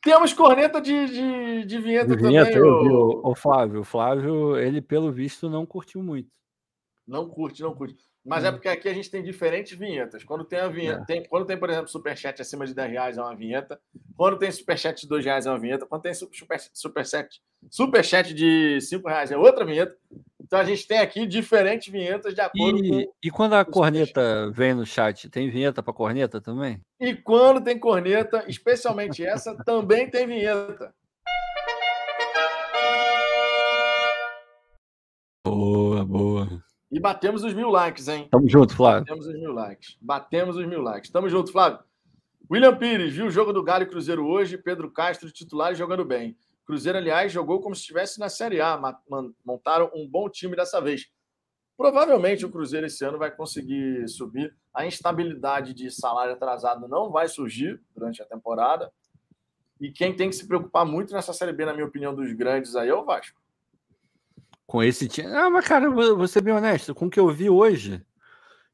Temos 0.03 0.33
corneta 0.33 0.81
de, 0.81 1.07
de, 1.07 1.65
de 1.65 1.79
vinheta, 1.81 2.17
De 2.17 2.23
vinheta, 2.23 2.51
também. 2.53 2.69
o, 2.93 3.21
o 3.31 3.35
Flávio. 3.35 3.81
O 3.81 3.85
Flávio, 3.85 4.57
ele, 4.57 4.81
pelo 4.83 5.11
visto, 5.13 5.49
não 5.49 5.65
curtiu 5.65 6.03
muito. 6.03 6.29
Não 7.07 7.29
curte, 7.29 7.63
não 7.63 7.75
curte. 7.75 7.97
Mas 8.25 8.45
é 8.45 8.51
Hum. 8.51 8.53
porque 8.55 8.69
aqui 8.69 8.89
a 8.89 8.93
gente 8.93 9.11
tem 9.11 9.23
diferentes 9.23 9.77
vinhetas. 9.79 10.23
Quando 10.25 10.45
tem 10.45 10.59
a 10.61 10.69
vinheta, 10.69 11.01
É. 11.03 11.05
tem, 11.07 11.25
quando 11.25 11.47
tem, 11.47 11.59
por 11.59 11.71
exemplo, 11.71 11.89
superchat 11.89 12.43
acima 12.43 12.67
de 12.67 12.75
10 12.75 12.91
reais 12.91 13.17
é 13.19 13.23
uma 13.23 13.35
vinheta. 13.35 13.81
Quando 14.17 14.39
tem 14.39 14.51
superchat 14.53 15.01
de 15.01 15.09
2 15.09 15.25
reais 15.25 15.47
é 15.47 15.51
uma 15.51 15.59
vinheta. 15.59 15.87
Quando 15.87 16.03
tem 16.03 16.13
su- 16.15 16.29
super, 16.33 16.61
superchat, 16.75 17.41
superchat 17.71 18.35
de 18.35 18.81
5 18.83 19.09
reais 19.09 19.31
é 19.31 19.39
outra 19.39 19.65
vinheta. 19.65 19.97
Então 20.49 20.61
a 20.61 20.65
gente 20.65 20.89
tem 20.89 20.99
aqui 20.99 21.27
diferentes 21.27 21.93
vinhetas 21.93 22.35
de 22.35 22.41
acordo 22.41 22.83
E, 22.83 23.05
com. 23.05 23.13
e 23.23 23.31
quando 23.31 23.53
a 23.53 23.67
corneta 23.67 24.51
vem 24.51 24.73
no 24.73 24.87
chat, 24.87 25.29
tem 25.29 25.51
vinheta 25.51 25.83
para 25.83 25.93
corneta 25.93 26.41
também? 26.41 26.81
E 26.99 27.15
quando 27.15 27.61
tem 27.63 27.79
corneta, 27.79 28.43
especialmente 28.49 29.23
essa, 29.23 29.55
também 29.63 30.09
tem 30.09 30.27
vinheta. 30.27 30.91
Boa, 35.47 36.03
boa. 36.03 36.49
E 36.91 36.99
batemos 36.99 37.45
os 37.45 37.53
mil 37.53 37.69
likes, 37.69 38.09
hein? 38.09 38.27
Tamo 38.31 38.49
junto, 38.49 38.75
Flávio. 38.75 39.05
Batemos 39.05 39.27
os 39.27 39.35
mil 39.39 39.53
likes. 39.53 39.99
Batemos 40.01 40.57
os 40.57 40.67
mil 40.67 40.81
likes. 40.81 41.11
Tamo 41.11 41.29
junto, 41.29 41.53
Flávio. 41.53 41.81
William 42.51 42.75
Pires, 42.75 43.13
viu 43.13 43.27
o 43.27 43.31
jogo 43.31 43.53
do 43.53 43.63
Galo 43.63 43.83
e 43.83 43.87
Cruzeiro 43.87 44.27
hoje. 44.27 44.57
Pedro 44.57 44.91
Castro, 44.91 45.31
titular, 45.31 45.75
jogando 45.75 46.07
bem. 46.07 46.39
Cruzeiro, 46.69 46.99
aliás, 46.99 47.33
jogou 47.33 47.63
como 47.63 47.75
se 47.75 47.81
estivesse 47.81 48.21
na 48.21 48.29
Série 48.29 48.61
A. 48.61 48.79
Montaram 49.43 49.91
um 49.95 50.07
bom 50.07 50.29
time 50.29 50.55
dessa 50.55 50.83
vez. 50.83 51.07
Provavelmente 51.79 52.45
o 52.45 52.51
Cruzeiro 52.51 52.85
esse 52.85 53.03
ano 53.07 53.17
vai 53.17 53.35
conseguir 53.35 54.07
subir. 54.07 54.55
A 54.75 54.85
instabilidade 54.85 55.73
de 55.73 55.91
salário 55.91 56.35
atrasado 56.35 56.87
não 56.87 57.11
vai 57.11 57.27
surgir 57.27 57.81
durante 57.95 58.21
a 58.21 58.27
temporada. 58.27 58.93
E 59.81 59.91
quem 59.91 60.15
tem 60.15 60.29
que 60.29 60.37
se 60.37 60.47
preocupar 60.47 60.85
muito 60.85 61.15
nessa 61.15 61.33
Série 61.33 61.55
B, 61.55 61.65
na 61.65 61.73
minha 61.73 61.87
opinião, 61.87 62.15
dos 62.15 62.31
grandes 62.35 62.77
aí 62.77 62.91
é 62.91 62.95
o 62.95 63.03
Vasco. 63.03 63.41
Com 64.67 64.83
esse 64.83 65.09
time. 65.09 65.35
Ah, 65.35 65.49
mas, 65.49 65.67
cara, 65.67 65.89
vou 65.89 66.29
ser 66.29 66.43
bem 66.43 66.53
honesto. 66.53 66.95
Com 66.95 67.07
o 67.07 67.11
que 67.11 67.19
eu 67.19 67.31
vi 67.31 67.49
hoje, 67.49 68.05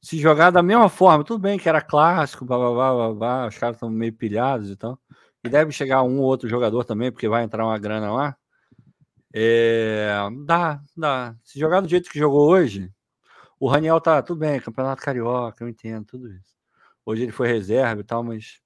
se 0.02 0.18
jogar 0.18 0.50
da 0.50 0.64
mesma 0.64 0.89
forma, 0.89 1.23
tudo 1.23 1.39
bem 1.39 1.60
que 1.60 1.68
era 1.68 1.81
clássico, 1.81 2.44
blá, 2.44 2.58
blá, 2.58 2.73
blá, 2.73 2.92
blá, 2.92 3.14
blá, 3.14 3.47
os 3.47 3.56
caras 3.56 3.76
estão 3.76 3.89
meio 3.89 4.12
pilhados 4.12 4.68
e 4.68 4.74
tal. 4.74 4.98
E 5.44 5.48
deve 5.48 5.73
chegar 5.73 6.02
um 6.02 6.20
ou 6.20 6.24
outro 6.24 6.48
jogador 6.48 6.84
também, 6.84 7.12
porque 7.12 7.28
vai 7.28 7.44
entrar 7.44 7.64
uma 7.64 7.78
grana 7.78 8.10
lá. 8.10 8.36
É, 9.32 10.08
dá, 10.47 10.82
dá. 10.97 11.36
Se 11.44 11.58
jogar 11.58 11.81
do 11.81 11.89
jeito 11.89 12.08
que 12.08 12.18
jogou 12.18 12.48
hoje, 12.48 12.90
o 13.60 13.68
Raniel 13.68 14.00
tá 14.00 14.23
tudo 14.23 14.39
bem, 14.39 14.60
Campeonato 14.60 15.02
Carioca, 15.02 15.62
eu 15.62 15.68
entendo 15.68 16.06
tudo 16.06 16.32
isso. 16.32 16.55
Hoje 17.05 17.24
ele 17.24 17.32
foi 17.32 17.48
reserva 17.48 18.00
e 18.00 18.05
tal, 18.05 18.23
mas 18.24 18.60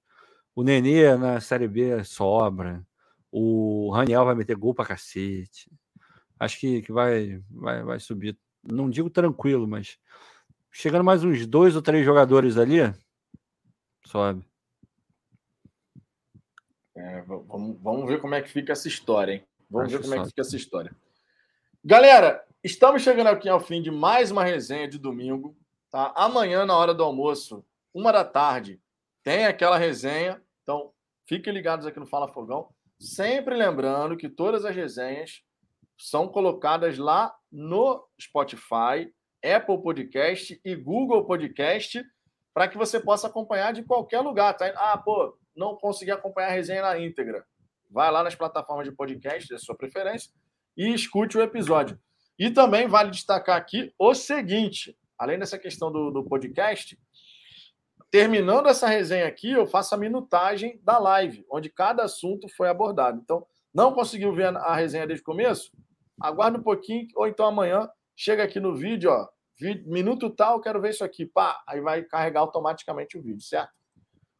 o 0.55 0.63
Nenê 0.63 1.15
na 1.17 1.41
Série 1.41 1.67
B 1.67 2.03
sobra. 2.03 2.85
O 3.31 3.91
Raniel 3.91 4.25
vai 4.25 4.35
meter 4.35 4.55
gol 4.55 4.73
pra 4.73 4.85
cacete. 4.85 5.69
Acho 6.39 6.59
que, 6.59 6.81
que 6.81 6.91
vai, 6.91 7.41
vai, 7.49 7.83
vai 7.83 7.99
subir. 7.99 8.37
Não 8.63 8.89
digo 8.89 9.09
tranquilo, 9.09 9.67
mas 9.67 9.97
chegando 10.71 11.03
mais 11.03 11.23
uns 11.23 11.45
dois 11.45 11.75
ou 11.75 11.81
três 11.81 12.05
jogadores 12.05 12.57
ali, 12.57 12.93
sobe. 14.05 14.48
É, 16.99 17.21
vamos, 17.21 17.81
vamos 17.81 18.05
ver 18.09 18.19
como 18.19 18.35
é 18.35 18.41
que 18.41 18.49
fica 18.49 18.73
essa 18.73 18.89
história, 18.89 19.31
hein? 19.35 19.47
Vamos 19.69 19.87
Acho 19.87 19.97
ver 19.97 20.03
como 20.03 20.15
é 20.15 20.17
que 20.17 20.23
só. 20.25 20.29
fica 20.29 20.41
essa 20.41 20.55
história. 20.57 20.93
Galera, 21.81 22.45
estamos 22.61 23.01
chegando 23.01 23.27
aqui 23.27 23.47
ao 23.47 23.61
fim 23.61 23.81
de 23.81 23.89
mais 23.89 24.31
uma 24.31 24.43
resenha 24.43 24.85
de 24.85 24.97
domingo. 24.97 25.55
Tá? 25.89 26.11
Amanhã, 26.13 26.65
na 26.65 26.75
hora 26.75 26.93
do 26.93 27.01
almoço, 27.01 27.63
uma 27.93 28.11
da 28.11 28.25
tarde, 28.25 28.81
tem 29.23 29.45
aquela 29.45 29.77
resenha. 29.77 30.43
Então, 30.61 30.91
fiquem 31.25 31.53
ligados 31.53 31.85
aqui 31.85 31.97
no 32.01 32.05
Fala 32.05 32.27
Fogão. 32.27 32.67
Sempre 32.99 33.55
lembrando 33.55 34.17
que 34.17 34.27
todas 34.27 34.65
as 34.65 34.75
resenhas 34.75 35.41
são 35.97 36.27
colocadas 36.27 36.97
lá 36.97 37.33
no 37.49 38.05
Spotify, 38.21 39.09
Apple 39.41 39.81
Podcast 39.81 40.59
e 40.65 40.75
Google 40.75 41.23
Podcast. 41.23 42.03
para 42.53 42.67
que 42.67 42.77
você 42.77 42.99
possa 42.99 43.27
acompanhar 43.27 43.71
de 43.71 43.83
qualquer 43.83 44.19
lugar. 44.19 44.53
Tá? 44.57 44.65
Ah, 44.75 44.97
pô, 44.97 45.37
não 45.59 45.75
consegui 45.75 46.09
acompanhar 46.09 46.47
a 46.47 46.51
resenha 46.51 46.81
na 46.81 46.97
íntegra. 46.97 47.45
Vai 47.91 48.09
lá 48.09 48.23
nas 48.23 48.33
plataformas 48.33 48.87
de 48.87 48.95
podcast, 48.95 49.49
da 49.49 49.59
sua 49.59 49.75
preferência, 49.75 50.31
e 50.77 50.93
escute 50.93 51.37
o 51.37 51.41
episódio. 51.41 51.99
E 52.37 52.49
também 52.49 52.87
vale 52.87 53.11
destacar 53.11 53.57
aqui 53.57 53.93
o 53.99 54.13
seguinte: 54.15 54.97
além 55.17 55.37
dessa 55.37 55.59
questão 55.59 55.91
do, 55.91 56.09
do 56.09 56.23
podcast, 56.23 56.97
terminando 58.09 58.69
essa 58.69 58.87
resenha 58.87 59.27
aqui, 59.27 59.51
eu 59.51 59.67
faço 59.67 59.93
a 59.93 59.97
minutagem 59.97 60.79
da 60.81 60.97
live, 60.97 61.45
onde 61.51 61.69
cada 61.69 62.03
assunto 62.03 62.47
foi 62.55 62.69
abordado. 62.69 63.19
Então, 63.21 63.45
não 63.73 63.93
conseguiu 63.93 64.33
ver 64.33 64.55
a 64.55 64.73
resenha 64.73 65.05
desde 65.05 65.21
o 65.21 65.25
começo? 65.25 65.71
Aguarda 66.21 66.57
um 66.57 66.63
pouquinho, 66.63 67.07
ou 67.15 67.27
então 67.27 67.45
amanhã, 67.45 67.89
chega 68.15 68.43
aqui 68.43 68.59
no 68.59 68.75
vídeo, 68.75 69.11
ó, 69.11 69.27
minuto 69.85 70.29
tal, 70.29 70.61
quero 70.61 70.81
ver 70.81 70.91
isso 70.91 71.03
aqui, 71.03 71.25
pá, 71.25 71.61
aí 71.67 71.81
vai 71.81 72.03
carregar 72.03 72.39
automaticamente 72.39 73.17
o 73.17 73.21
vídeo, 73.21 73.41
certo? 73.41 73.78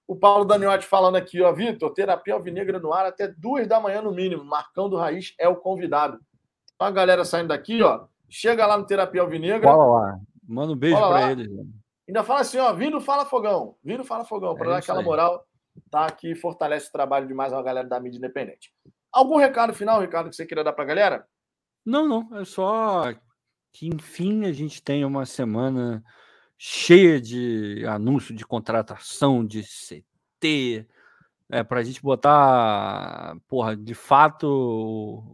O 0.10 0.16
Paulo 0.16 0.44
Daniotti 0.44 0.88
falando 0.88 1.18
aqui, 1.18 1.40
ó, 1.40 1.54
Vitor, 1.54 1.94
terapia 1.94 2.34
alvinegra 2.34 2.80
no 2.80 2.92
ar 2.92 3.06
até 3.06 3.28
duas 3.28 3.68
da 3.68 3.80
manhã 3.80 4.02
no 4.02 4.12
mínimo, 4.12 4.44
Marcão 4.44 4.90
do 4.90 4.98
Raiz 4.98 5.36
é 5.38 5.48
o 5.48 5.56
convidado. 5.56 6.20
Então, 6.74 6.88
a 6.88 6.90
galera 6.90 7.24
saindo 7.24 7.50
daqui, 7.50 7.84
ó, 7.84 8.08
chega 8.28 8.66
lá 8.66 8.76
no 8.76 8.88
Terapia 8.88 9.22
Alvinegra. 9.22 9.70
Fala 9.70 9.86
lá, 9.86 10.20
manda 10.48 10.74
um 10.74 10.76
beijo 10.76 10.98
para 10.98 11.32
eles. 11.32 11.48
Ainda 12.08 12.24
fala 12.24 12.40
assim, 12.40 12.58
ó, 12.58 12.74
vindo 12.74 13.00
Fala 13.00 13.24
Fogão, 13.24 13.76
vindo 13.84 14.04
Fala 14.04 14.26
Fogão, 14.26 14.56
para 14.56 14.66
é 14.66 14.70
dar 14.72 14.78
aquela 14.78 15.02
aí. 15.02 15.06
moral, 15.06 15.46
tá? 15.92 16.10
Que 16.10 16.34
fortalece 16.34 16.90
o 16.90 16.92
trabalho 16.92 17.28
de 17.28 17.34
mais 17.36 17.54
uma 17.54 17.62
galera 17.62 17.88
da 17.88 18.00
mídia 18.00 18.18
independente. 18.18 18.74
Algum 19.12 19.38
recado 19.38 19.76
final, 19.76 20.02
Ricardo, 20.02 20.32
que 20.32 20.36
você 20.36 20.44
queria 20.44 20.64
dar 20.64 20.74
para 20.74 20.86
a 20.86 20.88
galera? 20.88 21.28
Não, 21.86 22.08
não. 22.08 22.36
É 22.36 22.46
só 22.46 23.14
que, 23.72 23.88
enfim, 23.88 24.46
a 24.46 24.52
gente 24.52 24.82
tem 24.82 25.06
uma 25.06 25.28
semana 25.28 26.04
cheia 26.62 27.22
de 27.22 27.86
anúncio 27.88 28.36
de 28.36 28.46
contratação 28.46 29.46
de 29.46 29.64
CT, 29.64 30.86
é, 31.50 31.64
para 31.64 31.80
a 31.80 31.84
gente 31.84 32.02
botar, 32.02 33.38
porra, 33.48 33.78
de 33.78 33.96
fato, 33.96 34.46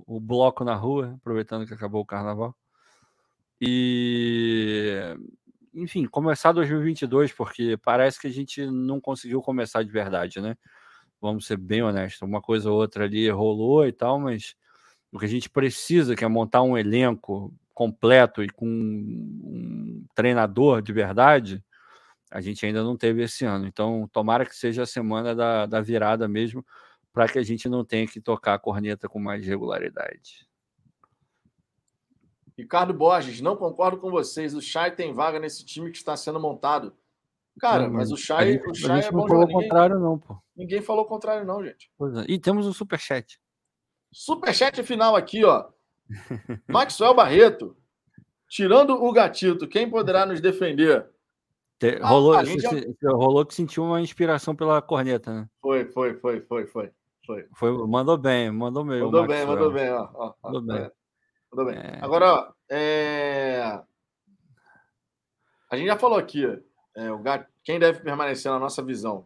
o, 0.08 0.18
o, 0.18 0.20
bloco 0.20 0.64
na 0.64 0.76
rua, 0.76 1.16
aproveitando 1.20 1.66
que 1.66 1.74
acabou 1.74 2.02
o 2.02 2.06
carnaval. 2.06 2.56
E, 3.60 5.18
enfim, 5.74 6.06
começar 6.06 6.52
2022, 6.52 7.34
porque 7.34 7.76
parece 7.78 8.20
que 8.22 8.28
a 8.28 8.32
gente 8.32 8.64
não 8.68 9.02
conseguiu 9.02 9.42
começar 9.42 9.82
de 9.84 9.92
verdade, 9.92 10.40
né? 10.40 10.56
Vamos 11.20 11.48
ser 11.48 11.58
bem 11.58 11.82
honestos. 11.82 12.22
Uma 12.22 12.42
coisa 12.42 12.70
ou 12.70 12.78
outra 12.78 13.06
ali 13.06 13.28
rolou 13.30 13.88
e 13.88 13.92
tal, 13.92 14.20
mas 14.20 14.56
o 15.12 15.18
que 15.18 15.26
a 15.26 15.30
gente 15.30 15.50
precisa, 15.50 16.16
que 16.16 16.24
é 16.24 16.28
montar 16.28 16.62
um 16.62 16.78
elenco 16.78 17.52
completo 17.76 18.42
e 18.42 18.50
com 18.50 18.66
um 18.66 20.06
treinador 20.16 20.82
de 20.82 20.94
verdade, 20.94 21.64
a 22.32 22.42
gente 22.42 22.66
ainda 22.66 22.82
não 22.82 22.98
teve 22.98 23.22
esse 23.22 23.45
ano. 23.45 23.68
Então, 23.68 24.10
tomara 24.12 24.45
que 24.45 24.56
seja 24.56 24.84
a 24.84 24.88
semana 24.88 25.36
da, 25.36 25.66
da 25.66 25.82
virada 25.82 26.28
mesmo, 26.28 26.66
para 27.14 27.28
que 27.28 27.38
a 27.38 27.44
gente 27.44 27.70
não 27.70 27.86
tenha 27.86 28.08
que 28.08 28.20
tocar 28.20 28.56
a 28.56 28.60
corneta 28.60 29.08
com 29.08 29.20
mais 29.20 29.45
regularidade. 29.45 30.48
Ricardo 32.58 32.94
Borges, 32.94 33.42
não 33.42 33.58
concordo 33.58 33.98
com 33.98 34.10
vocês. 34.10 34.54
O 34.54 34.62
Chay 34.62 34.92
tem 34.92 35.14
vaga 35.14 35.40
nesse 35.40 35.66
time 35.66 35.92
que 35.92 35.98
está 35.98 36.16
sendo 36.16 36.40
montado. 36.40 36.95
Cara, 37.60 37.84
não, 37.84 37.94
mas 37.94 38.12
o 38.12 38.18
Chay, 38.18 38.54
gente, 38.54 38.70
o 38.70 38.76
Chay 38.76 39.02
é 39.02 39.12
bom 39.12 39.20
não 39.20 39.28
falou 39.28 39.44
o 39.44 39.52
contrário, 39.52 40.00
não, 40.00 40.18
pô. 40.18 40.38
Ninguém 40.56 40.82
falou 40.82 41.04
o 41.04 41.08
contrário, 41.08 41.45
não, 41.45 41.64
gente. 41.64 41.92
É. 42.02 42.32
E 42.32 42.40
temos 42.40 42.66
um 42.66 42.74
superchat. 42.74 43.40
Superchat 44.12 44.82
final 44.84 45.16
aqui, 45.16 45.44
ó. 45.44 45.70
Maxwell 46.67 47.14
Barreto. 47.14 47.75
Tirando 48.48 48.92
o 48.92 49.11
gatito, 49.11 49.67
quem 49.67 49.90
poderá 49.90 50.25
nos 50.25 50.40
defender? 50.40 51.09
Te, 51.80 52.00
ah, 52.01 52.08
rolou, 52.08 52.35
já... 52.45 53.11
rolou 53.11 53.45
que 53.45 53.53
sentiu 53.53 53.84
uma 53.84 54.00
inspiração 54.00 54.56
pela 54.56 54.82
corneta, 54.82 55.34
né? 55.34 55.50
Foi, 55.61 55.85
foi, 55.92 56.14
foi, 56.16 56.42
foi, 56.42 56.67
foi. 56.67 56.92
Foi. 57.25 57.48
foi 57.56 57.88
mandou 57.88 58.17
bem, 58.17 58.51
mandou 58.51 58.85
bem. 58.85 59.01
Mandou 59.01 59.25
bem, 59.25 59.45
mandou 59.45 59.72
bem, 59.72 59.90
ó. 59.92 60.09
ó 60.14 60.34
mandou 60.43 60.61
ó, 60.61 60.74
bem. 60.74 60.84
É. 60.84 60.92
Mandou 61.51 61.66
bem. 61.66 61.75
É... 61.75 62.00
Agora, 62.01 62.34
ó, 62.34 62.53
é... 62.69 63.82
a 65.72 65.75
gente 65.75 65.88
já 65.88 65.98
falou 65.98 66.19
aqui, 66.19 66.45
é, 66.95 67.11
o 67.11 67.17
gat... 67.19 67.48
quem 67.64 67.80
deve 67.80 68.01
permanecer 68.01 68.51
na 68.51 68.59
nossa 68.59 68.84
visão. 68.84 69.25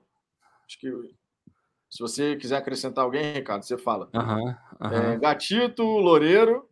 Acho 0.65 0.79
que 0.79 0.89
se 1.89 1.99
você 1.99 2.35
quiser 2.37 2.57
acrescentar 2.57 3.03
alguém, 3.03 3.33
Ricardo, 3.33 3.63
você 3.63 3.77
fala. 3.77 4.09
Uhum, 4.13 4.55
uhum. 4.79 5.19
Gatito, 5.19 5.83
Loureiro. 5.83 6.68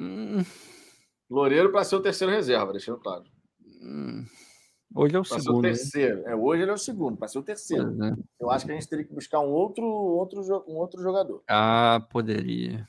Hum. 0.00 0.42
Loureiro 1.30 1.70
para 1.70 1.84
ser 1.84 1.96
o 1.96 2.02
terceiro 2.02 2.32
reserva, 2.32 2.72
deixando 2.72 2.98
claro. 2.98 3.24
Hum. 3.82 4.24
Hoje 4.94 5.14
é 5.14 5.18
o 5.18 5.22
pra 5.22 5.38
segundo. 5.38 5.58
o 5.58 5.62
né? 5.62 5.68
terceiro. 5.68 6.26
É, 6.26 6.34
hoje 6.34 6.62
ele 6.62 6.70
é 6.70 6.74
o 6.74 6.78
segundo, 6.78 7.16
para 7.16 7.28
ser 7.28 7.38
o 7.38 7.42
terceiro. 7.42 7.96
É. 8.04 8.14
Eu 8.40 8.50
acho 8.50 8.66
que 8.66 8.72
a 8.72 8.74
gente 8.74 8.88
teria 8.88 9.04
que 9.04 9.14
buscar 9.14 9.40
um 9.40 9.50
outro, 9.50 9.84
outro, 9.84 10.40
um 10.66 10.76
outro 10.76 11.00
jogador. 11.00 11.42
Ah, 11.48 12.04
poderia. 12.10 12.88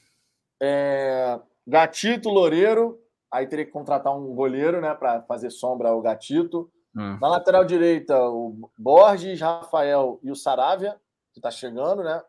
É, 0.61 1.39
Gatito, 1.67 2.29
Loureiro. 2.29 2.99
Aí 3.31 3.47
teria 3.47 3.65
que 3.65 3.71
contratar 3.71 4.17
um 4.17 4.33
goleiro, 4.33 4.81
né, 4.81 4.93
para 4.93 5.21
fazer 5.23 5.51
sombra 5.51 5.89
ao 5.89 6.01
Gatito. 6.01 6.71
Hum. 6.95 7.17
Na 7.21 7.29
lateral 7.29 7.63
direita, 7.63 8.19
o 8.19 8.69
Borges, 8.77 9.39
Rafael 9.39 10.19
e 10.23 10.31
o 10.31 10.35
Saravia, 10.35 10.99
que 11.31 11.39
está 11.39 11.49
chegando, 11.49 12.03
né? 12.03 12.21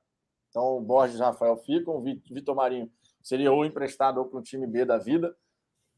Então, 0.49 0.77
o 0.77 0.81
Borges 0.81 1.19
e 1.19 1.23
o 1.23 1.25
Rafael 1.25 1.57
ficam. 1.57 1.97
O 1.97 2.03
Vitor 2.03 2.55
Marinho 2.55 2.91
seria 3.23 3.53
ou 3.53 3.65
emprestado 3.65 4.19
ou 4.19 4.27
para 4.27 4.39
o 4.39 4.43
time 4.43 4.67
B 4.67 4.85
da 4.85 4.99
vida. 4.99 5.35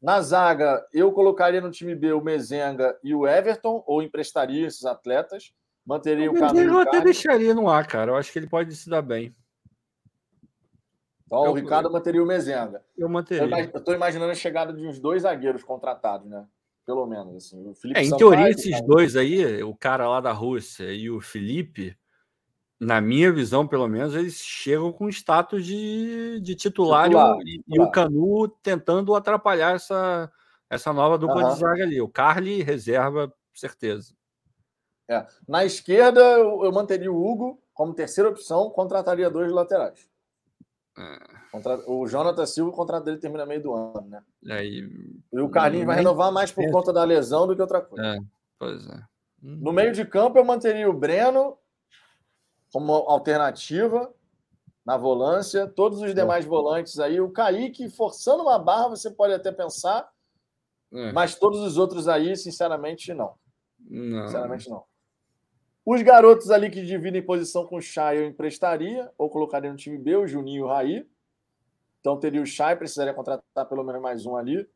Na 0.01 0.21
zaga, 0.21 0.85
eu 0.93 1.11
colocaria 1.11 1.61
no 1.61 1.71
time 1.71 1.95
B 1.95 2.13
o 2.13 2.21
Mezenga 2.21 2.97
e 3.03 3.15
o 3.15 3.27
Everton, 3.27 3.83
ou 3.87 4.01
emprestaria 4.01 4.67
esses 4.67 4.85
atletas. 4.85 5.51
Manteria 5.85 6.31
o, 6.31 6.35
o. 6.35 6.57
Eu 6.57 6.79
até 6.79 7.01
deixaria 7.01 7.53
no 7.53 7.69
ar, 7.69 7.87
cara. 7.87 8.11
Eu 8.11 8.15
acho 8.15 8.31
que 8.31 8.39
ele 8.39 8.47
pode 8.47 8.75
se 8.75 8.89
dar 8.89 9.01
bem. 9.01 9.35
Então, 11.25 11.45
eu, 11.45 11.51
o 11.51 11.55
Ricardo 11.55 11.91
manteria 11.91 12.21
o 12.21 12.25
Mezenga. 12.25 12.83
Eu 12.97 13.09
manteria. 13.09 13.69
Eu 13.73 13.79
estou 13.79 13.93
imaginando 13.93 14.31
a 14.31 14.35
chegada 14.35 14.71
de 14.73 14.85
uns 14.85 14.99
dois 14.99 15.23
zagueiros 15.23 15.63
contratados, 15.63 16.29
né? 16.29 16.45
Pelo 16.85 17.05
menos. 17.07 17.35
Assim. 17.35 17.67
O 17.67 17.73
Felipe 17.73 17.99
é, 17.99 18.03
em 18.03 18.09
Sampaio, 18.09 18.29
teoria, 18.29 18.49
esses 18.49 18.71
cara... 18.71 18.85
dois 18.85 19.15
aí, 19.15 19.63
o 19.63 19.75
cara 19.75 20.07
lá 20.07 20.21
da 20.21 20.31
Rússia 20.31 20.93
e 20.93 21.09
o 21.09 21.19
Felipe, 21.19 21.97
na 22.85 23.01
minha 23.01 23.31
visão, 23.31 23.67
pelo 23.67 23.87
menos, 23.87 24.13
eles 24.13 24.35
chegam 24.35 24.91
com 24.93 25.09
status 25.09 25.65
de, 25.65 26.39
de 26.39 26.55
titular, 26.55 27.05
titular, 27.05 27.37
e, 27.39 27.57
titular. 27.57 27.63
e, 27.67 27.81
o 27.81 27.91
Canu 27.91 28.47
tentando 28.61 29.15
atrapalhar 29.15 29.75
essa, 29.75 30.31
essa 30.69 30.93
nova 30.93 31.17
dupla 31.17 31.43
uhum. 31.43 31.53
de 31.53 31.59
zaga 31.59 31.83
ali. 31.83 31.99
O 31.99 32.07
Carly 32.07 32.61
reserva, 32.61 33.33
certeza. 33.53 34.13
É. 35.09 35.25
Na 35.47 35.65
esquerda, 35.65 36.19
eu, 36.19 36.63
eu, 36.63 36.71
manteria 36.71 37.11
o 37.11 37.25
Hugo 37.25 37.59
como 37.73 37.93
terceira 37.93 38.29
opção, 38.29 38.69
contrataria 38.69 39.29
dois 39.29 39.51
laterais. 39.51 40.07
É. 40.97 41.17
Contra... 41.51 41.77
O 41.89 42.07
Jonathan 42.07 42.45
Silva, 42.45 42.69
o 42.69 42.75
contrato 42.75 43.03
dele 43.05 43.17
termina 43.17 43.45
meio 43.45 43.63
do 43.63 43.73
ano, 43.73 44.07
né? 44.07 44.23
Aí, 44.49 44.87
e 45.33 45.39
o 45.39 45.49
Carlinhos 45.49 45.87
vai 45.87 45.97
renovar 45.97 46.31
mais 46.31 46.51
por 46.51 46.69
conta 46.71 46.93
da 46.93 47.03
lesão 47.03 47.47
do 47.47 47.55
que 47.55 47.61
outra 47.61 47.81
coisa. 47.81 48.15
É, 48.15 48.19
pois 48.59 48.87
é. 48.87 49.01
No 49.41 49.71
meio 49.71 49.91
de 49.91 50.05
campo, 50.05 50.37
eu 50.37 50.45
manteria 50.45 50.89
o 50.89 50.93
Breno 50.93 51.57
como 52.75 52.91
alternativa 52.91 54.13
na 54.85 54.97
volância, 54.97 55.65
todos 55.65 56.01
os 56.01 56.13
demais 56.13 56.43
é. 56.43 56.47
volantes 56.49 56.99
aí, 56.99 57.21
o 57.21 57.31
Kaique 57.31 57.89
forçando 57.89 58.43
uma 58.43 58.59
barra, 58.59 58.89
você 58.89 59.09
pode 59.09 59.33
até 59.33 59.49
pensar, 59.49 60.11
é. 60.93 61.13
mas 61.13 61.35
todos 61.35 61.61
os 61.61 61.77
outros 61.77 62.09
aí, 62.09 62.35
sinceramente, 62.35 63.13
não. 63.13 63.33
não. 63.79 64.25
Sinceramente, 64.25 64.69
não. 64.69 64.83
Os 65.85 66.01
garotos 66.01 66.51
ali 66.51 66.69
que 66.69 66.85
dividem 66.85 67.25
posição 67.25 67.65
com 67.65 67.77
o 67.77 67.81
Chay 67.81 68.17
eu 68.17 68.25
emprestaria, 68.25 69.09
ou 69.17 69.29
colocaria 69.29 69.71
no 69.71 69.77
time 69.77 69.97
B, 69.97 70.17
o 70.17 70.27
Juninho 70.27 70.59
e 70.59 70.63
o 70.63 70.67
Raí. 70.67 71.09
Então 72.01 72.19
teria 72.19 72.41
o 72.41 72.45
Chay, 72.45 72.75
precisaria 72.75 73.13
contratar 73.13 73.69
pelo 73.69 73.85
menos 73.85 74.01
mais 74.01 74.25
um 74.25 74.35
ali. 74.35 74.69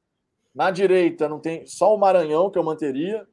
Na 0.55 0.71
direita, 0.71 1.27
não 1.27 1.41
tem 1.41 1.65
só 1.65 1.93
o 1.93 1.97
Maranhão 1.97 2.49
que 2.49 2.57
eu 2.57 2.63
manteria 2.63 3.27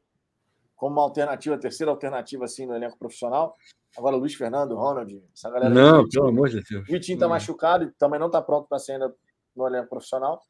como 0.77 0.93
uma 0.93 1.03
alternativa, 1.03 1.59
terceira 1.59 1.91
alternativa 1.91 2.45
assim 2.45 2.67
no 2.67 2.75
elenco 2.75 2.99
profissional. 2.99 3.57
Agora, 3.97 4.15
Luiz 4.15 4.35
Fernando, 4.35 4.77
Ronald, 4.77 5.25
essa 5.35 5.51
galera. 5.51 5.75
Não, 5.75 6.07
pelo 6.07 6.29
amor 6.29 6.51
de 6.51 6.63
Deus. 6.63 6.87
Vitinho 6.87 7.19
tá 7.19 7.27
machucado 7.27 7.85
e 7.85 7.91
também 7.93 8.21
não 8.21 8.31
tá 8.31 8.43
pronto 8.43 8.69
para 8.69 8.79
ser 8.79 8.93
ainda 8.93 9.15
no 9.57 9.67
elenco 9.67 9.89
profissional. 9.89 10.41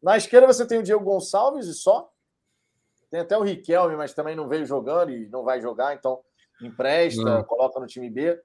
Na 0.00 0.16
esquerda 0.16 0.46
você 0.46 0.64
tem 0.64 0.78
o 0.78 0.82
Diego 0.82 1.02
Gonçalves 1.02 1.66
e 1.66 1.74
só. 1.74 2.08
Tem 3.10 3.20
até 3.20 3.36
o 3.36 3.42
Riquelme, 3.42 3.96
mas 3.96 4.14
também 4.14 4.36
não 4.36 4.48
veio 4.48 4.64
jogando 4.64 5.10
e 5.10 5.28
não 5.28 5.42
vai 5.42 5.60
jogar, 5.60 5.94
então 5.94 6.20
empresta, 6.62 7.22
não. 7.22 7.44
coloca 7.44 7.78
no 7.78 7.86
time 7.86 8.08
B. 8.08 8.40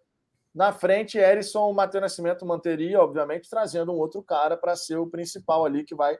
Na 0.53 0.73
frente, 0.73 1.19
Erisson, 1.19 1.69
o 1.69 1.73
Matheus 1.73 2.01
Nascimento 2.01 2.45
manteria, 2.45 2.99
obviamente, 2.99 3.47
trazendo 3.47 3.93
um 3.93 3.97
outro 3.97 4.23
cara 4.23 4.57
para 4.57 4.75
ser 4.75 4.97
o 4.97 5.07
principal 5.07 5.65
ali 5.65 5.83
que 5.83 5.93
vai 5.93 6.17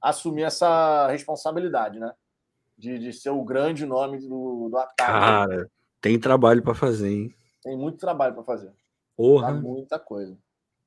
assumir 0.00 0.42
essa 0.42 1.06
responsabilidade, 1.08 2.00
né? 2.00 2.12
De, 2.76 2.98
de 2.98 3.12
ser 3.12 3.30
o 3.30 3.44
grande 3.44 3.86
nome 3.86 4.18
do, 4.18 4.68
do 4.68 4.76
ataque. 4.76 4.96
Cara, 4.96 5.70
tem 6.00 6.18
trabalho 6.18 6.62
para 6.62 6.74
fazer, 6.74 7.08
hein? 7.08 7.34
Tem 7.62 7.76
muito 7.76 7.98
trabalho 7.98 8.34
para 8.34 8.42
fazer. 8.42 8.72
Porra. 9.16 9.48
Tá 9.48 9.54
muita 9.54 9.98
coisa. 9.98 10.36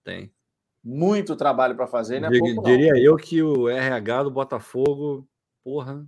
Tem. 0.04 0.32
Muito 0.84 1.36
trabalho 1.36 1.76
para 1.76 1.88
fazer, 1.88 2.20
né? 2.20 2.30
Diria, 2.30 2.62
diria 2.62 3.04
eu 3.04 3.16
que 3.18 3.42
o 3.42 3.68
RH 3.68 4.24
do 4.24 4.32
Botafogo, 4.32 5.28
porra, 5.64 6.06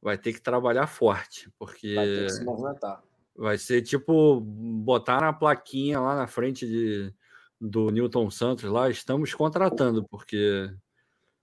vai 0.00 0.16
ter 0.18 0.32
que 0.32 0.40
trabalhar 0.40 0.86
forte, 0.86 1.50
porque 1.58 1.94
Vai 1.94 2.06
ter 2.06 2.24
que 2.26 2.32
se 2.32 2.44
movimentar. 2.44 3.02
vai 3.36 3.58
ser 3.58 3.82
tipo 3.82 4.40
botar 4.40 5.20
na 5.20 5.32
plaquinha 5.32 5.98
lá 6.00 6.14
na 6.14 6.26
frente 6.26 6.66
de, 6.66 7.12
do 7.60 7.90
Newton 7.90 8.30
Santos 8.30 8.70
lá, 8.70 8.88
estamos 8.88 9.34
contratando, 9.34 10.04
porque 10.08 10.70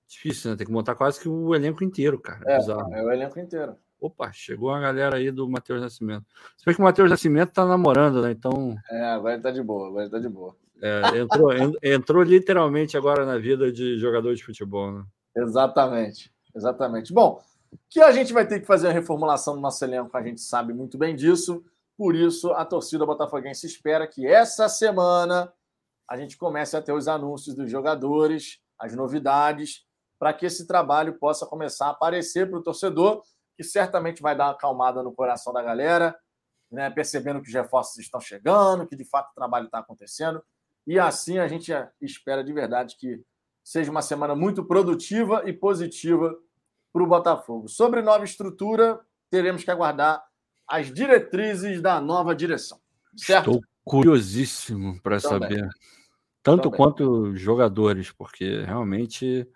difícil, 0.07 0.51
né? 0.51 0.57
Tem 0.57 0.65
que 0.67 0.71
montar 0.73 0.95
quase 0.95 1.19
que 1.19 1.27
o 1.29 1.53
elenco 1.55 1.83
inteiro, 1.83 2.19
cara. 2.19 2.43
É, 2.47 2.57
Bizarro. 2.57 2.93
é 2.93 3.03
o 3.03 3.11
elenco 3.11 3.39
inteiro. 3.39 3.75
Opa, 3.99 4.31
chegou 4.31 4.71
a 4.71 4.79
galera 4.79 5.15
aí 5.17 5.31
do 5.31 5.49
Matheus 5.49 5.81
Nascimento. 5.81 6.25
Se 6.57 6.65
bem 6.65 6.75
que 6.75 6.81
o 6.81 6.83
Matheus 6.83 7.09
Nascimento 7.09 7.51
tá 7.53 7.65
namorando, 7.65 8.21
né? 8.21 8.31
Então 8.31 8.75
É, 8.91 9.05
agora 9.05 9.33
ele 9.33 9.41
tá 9.43 9.51
de 9.51 9.63
boa, 9.63 9.87
agora 9.87 10.03
ele 10.03 10.11
tá 10.11 10.19
de 10.19 10.29
boa. 10.29 10.55
é, 10.81 11.17
entrou, 11.19 11.53
en- 11.53 11.73
entrou 11.81 12.21
literalmente 12.21 12.97
agora 12.97 13.25
na 13.25 13.37
vida 13.37 13.71
de 13.71 13.97
jogador 13.97 14.35
de 14.35 14.43
futebol, 14.43 14.91
né? 14.91 15.03
Exatamente, 15.35 16.31
exatamente. 16.55 17.13
Bom, 17.13 17.41
que 17.89 18.01
a 18.01 18.11
gente 18.11 18.33
vai 18.33 18.45
ter 18.45 18.59
que 18.59 18.65
fazer 18.67 18.89
a 18.89 18.91
reformulação 18.91 19.55
do 19.55 19.61
nosso 19.61 19.83
elenco, 19.83 20.15
a 20.15 20.21
gente 20.21 20.41
sabe 20.41 20.73
muito 20.73 20.97
bem 20.97 21.15
disso. 21.15 21.63
Por 21.97 22.13
isso, 22.13 22.51
a 22.51 22.65
torcida 22.65 23.05
botafoguense 23.05 23.65
espera 23.65 24.05
que 24.05 24.27
essa 24.27 24.67
semana 24.67 25.51
a 26.09 26.17
gente 26.17 26.37
comece 26.37 26.75
a 26.75 26.81
ter 26.81 26.91
os 26.91 27.07
anúncios 27.07 27.55
dos 27.55 27.71
jogadores, 27.71 28.59
as 28.77 28.93
novidades, 28.93 29.85
para 30.25 30.33
que 30.33 30.47
esse 30.47 30.65
trabalho 30.65 31.19
possa 31.19 31.45
começar 31.45 31.85
a 31.85 31.89
aparecer 31.91 32.49
para 32.49 32.57
o 32.57 32.63
torcedor, 32.63 33.21
que 33.55 33.63
certamente 33.63 34.23
vai 34.23 34.35
dar 34.35 34.45
uma 34.45 34.53
acalmada 34.53 35.03
no 35.03 35.13
coração 35.13 35.53
da 35.53 35.61
galera, 35.61 36.17
né, 36.71 36.89
percebendo 36.89 37.43
que 37.43 37.47
os 37.47 37.53
reforços 37.53 37.99
estão 37.99 38.19
chegando, 38.19 38.87
que 38.87 38.95
de 38.95 39.05
fato 39.05 39.29
o 39.29 39.35
trabalho 39.35 39.67
está 39.67 39.77
acontecendo. 39.77 40.43
E 40.87 40.97
assim 40.97 41.37
a 41.37 41.47
gente 41.47 41.71
espera 42.01 42.43
de 42.43 42.51
verdade 42.51 42.95
que 42.97 43.21
seja 43.63 43.91
uma 43.91 44.01
semana 44.01 44.33
muito 44.33 44.65
produtiva 44.65 45.43
e 45.45 45.53
positiva 45.53 46.35
para 46.91 47.03
o 47.03 47.07
Botafogo. 47.07 47.67
Sobre 47.67 48.01
nova 48.01 48.25
estrutura, 48.25 48.99
teremos 49.29 49.63
que 49.63 49.69
aguardar 49.69 50.25
as 50.67 50.91
diretrizes 50.91 51.83
da 51.83 52.01
nova 52.01 52.33
direção. 52.33 52.79
Certo? 53.15 53.51
Estou 53.51 53.61
curiosíssimo 53.83 54.99
para 55.03 55.19
saber. 55.19 55.69
Tanto 56.41 56.63
Também. 56.63 56.77
quanto 56.77 57.29
os 57.29 57.39
jogadores, 57.39 58.11
porque 58.11 58.63
realmente 58.63 59.47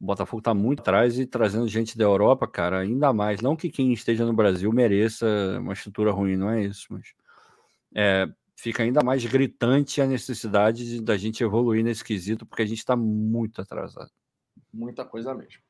o 0.00 0.06
Botafogo 0.06 0.40
está 0.40 0.52
muito 0.52 0.80
atrás 0.80 1.18
e 1.18 1.26
trazendo 1.26 1.66
gente 1.68 1.96
da 1.96 2.04
Europa, 2.04 2.46
cara, 2.46 2.80
ainda 2.80 3.12
mais. 3.12 3.40
Não 3.40 3.56
que 3.56 3.70
quem 3.70 3.92
esteja 3.92 4.24
no 4.24 4.32
Brasil 4.32 4.70
mereça 4.72 5.26
uma 5.60 5.72
estrutura 5.72 6.10
ruim, 6.10 6.36
não 6.36 6.50
é 6.50 6.64
isso, 6.64 6.86
mas 6.90 7.14
é, 7.94 8.28
fica 8.56 8.82
ainda 8.82 9.02
mais 9.02 9.24
gritante 9.24 10.00
a 10.00 10.06
necessidade 10.06 10.84
de- 10.84 11.00
da 11.02 11.16
gente 11.16 11.42
evoluir 11.42 11.82
nesse 11.84 12.04
quesito, 12.04 12.44
porque 12.44 12.62
a 12.62 12.66
gente 12.66 12.78
está 12.78 12.96
muito 12.96 13.60
atrasado. 13.60 14.10
Muita 14.72 15.04
coisa 15.04 15.34
mesmo. 15.34 15.62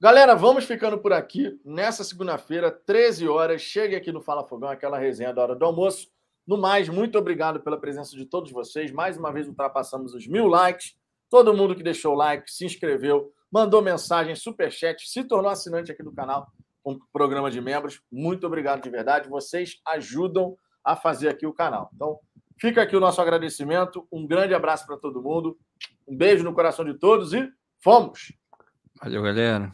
Galera, 0.00 0.34
vamos 0.34 0.64
ficando 0.64 0.98
por 0.98 1.12
aqui. 1.12 1.58
Nessa 1.64 2.04
segunda-feira, 2.04 2.70
13 2.70 3.26
horas, 3.26 3.62
chegue 3.62 3.96
aqui 3.96 4.12
no 4.12 4.20
Fala 4.20 4.46
Fogão, 4.46 4.68
aquela 4.68 4.98
resenha 4.98 5.32
da 5.32 5.42
hora 5.42 5.56
do 5.56 5.64
almoço. 5.64 6.08
No 6.46 6.58
mais, 6.58 6.90
muito 6.90 7.16
obrigado 7.16 7.60
pela 7.60 7.80
presença 7.80 8.14
de 8.14 8.26
todos 8.26 8.52
vocês. 8.52 8.92
Mais 8.92 9.16
uma 9.16 9.32
vez 9.32 9.48
ultrapassamos 9.48 10.12
os 10.12 10.26
mil 10.26 10.46
likes. 10.46 10.94
Todo 11.30 11.56
mundo 11.56 11.74
que 11.74 11.82
deixou 11.82 12.12
o 12.12 12.16
like, 12.16 12.52
se 12.52 12.66
inscreveu, 12.66 13.32
mandou 13.54 13.80
mensagem, 13.80 14.34
superchat, 14.34 15.08
se 15.08 15.22
tornou 15.22 15.48
assinante 15.48 15.92
aqui 15.92 16.02
do 16.02 16.10
canal, 16.12 16.48
um 16.84 16.98
programa 17.12 17.48
de 17.52 17.60
membros. 17.60 18.00
Muito 18.10 18.44
obrigado 18.44 18.82
de 18.82 18.90
verdade. 18.90 19.28
Vocês 19.28 19.80
ajudam 19.86 20.56
a 20.84 20.96
fazer 20.96 21.28
aqui 21.28 21.46
o 21.46 21.52
canal. 21.52 21.88
Então, 21.94 22.18
fica 22.60 22.82
aqui 22.82 22.96
o 22.96 23.00
nosso 23.00 23.20
agradecimento. 23.20 24.08
Um 24.10 24.26
grande 24.26 24.54
abraço 24.54 24.84
para 24.84 24.96
todo 24.96 25.22
mundo. 25.22 25.56
Um 26.06 26.16
beijo 26.16 26.42
no 26.42 26.52
coração 26.52 26.84
de 26.84 26.94
todos 26.94 27.32
e 27.32 27.48
fomos! 27.78 28.32
Valeu, 29.00 29.22
galera. 29.22 29.70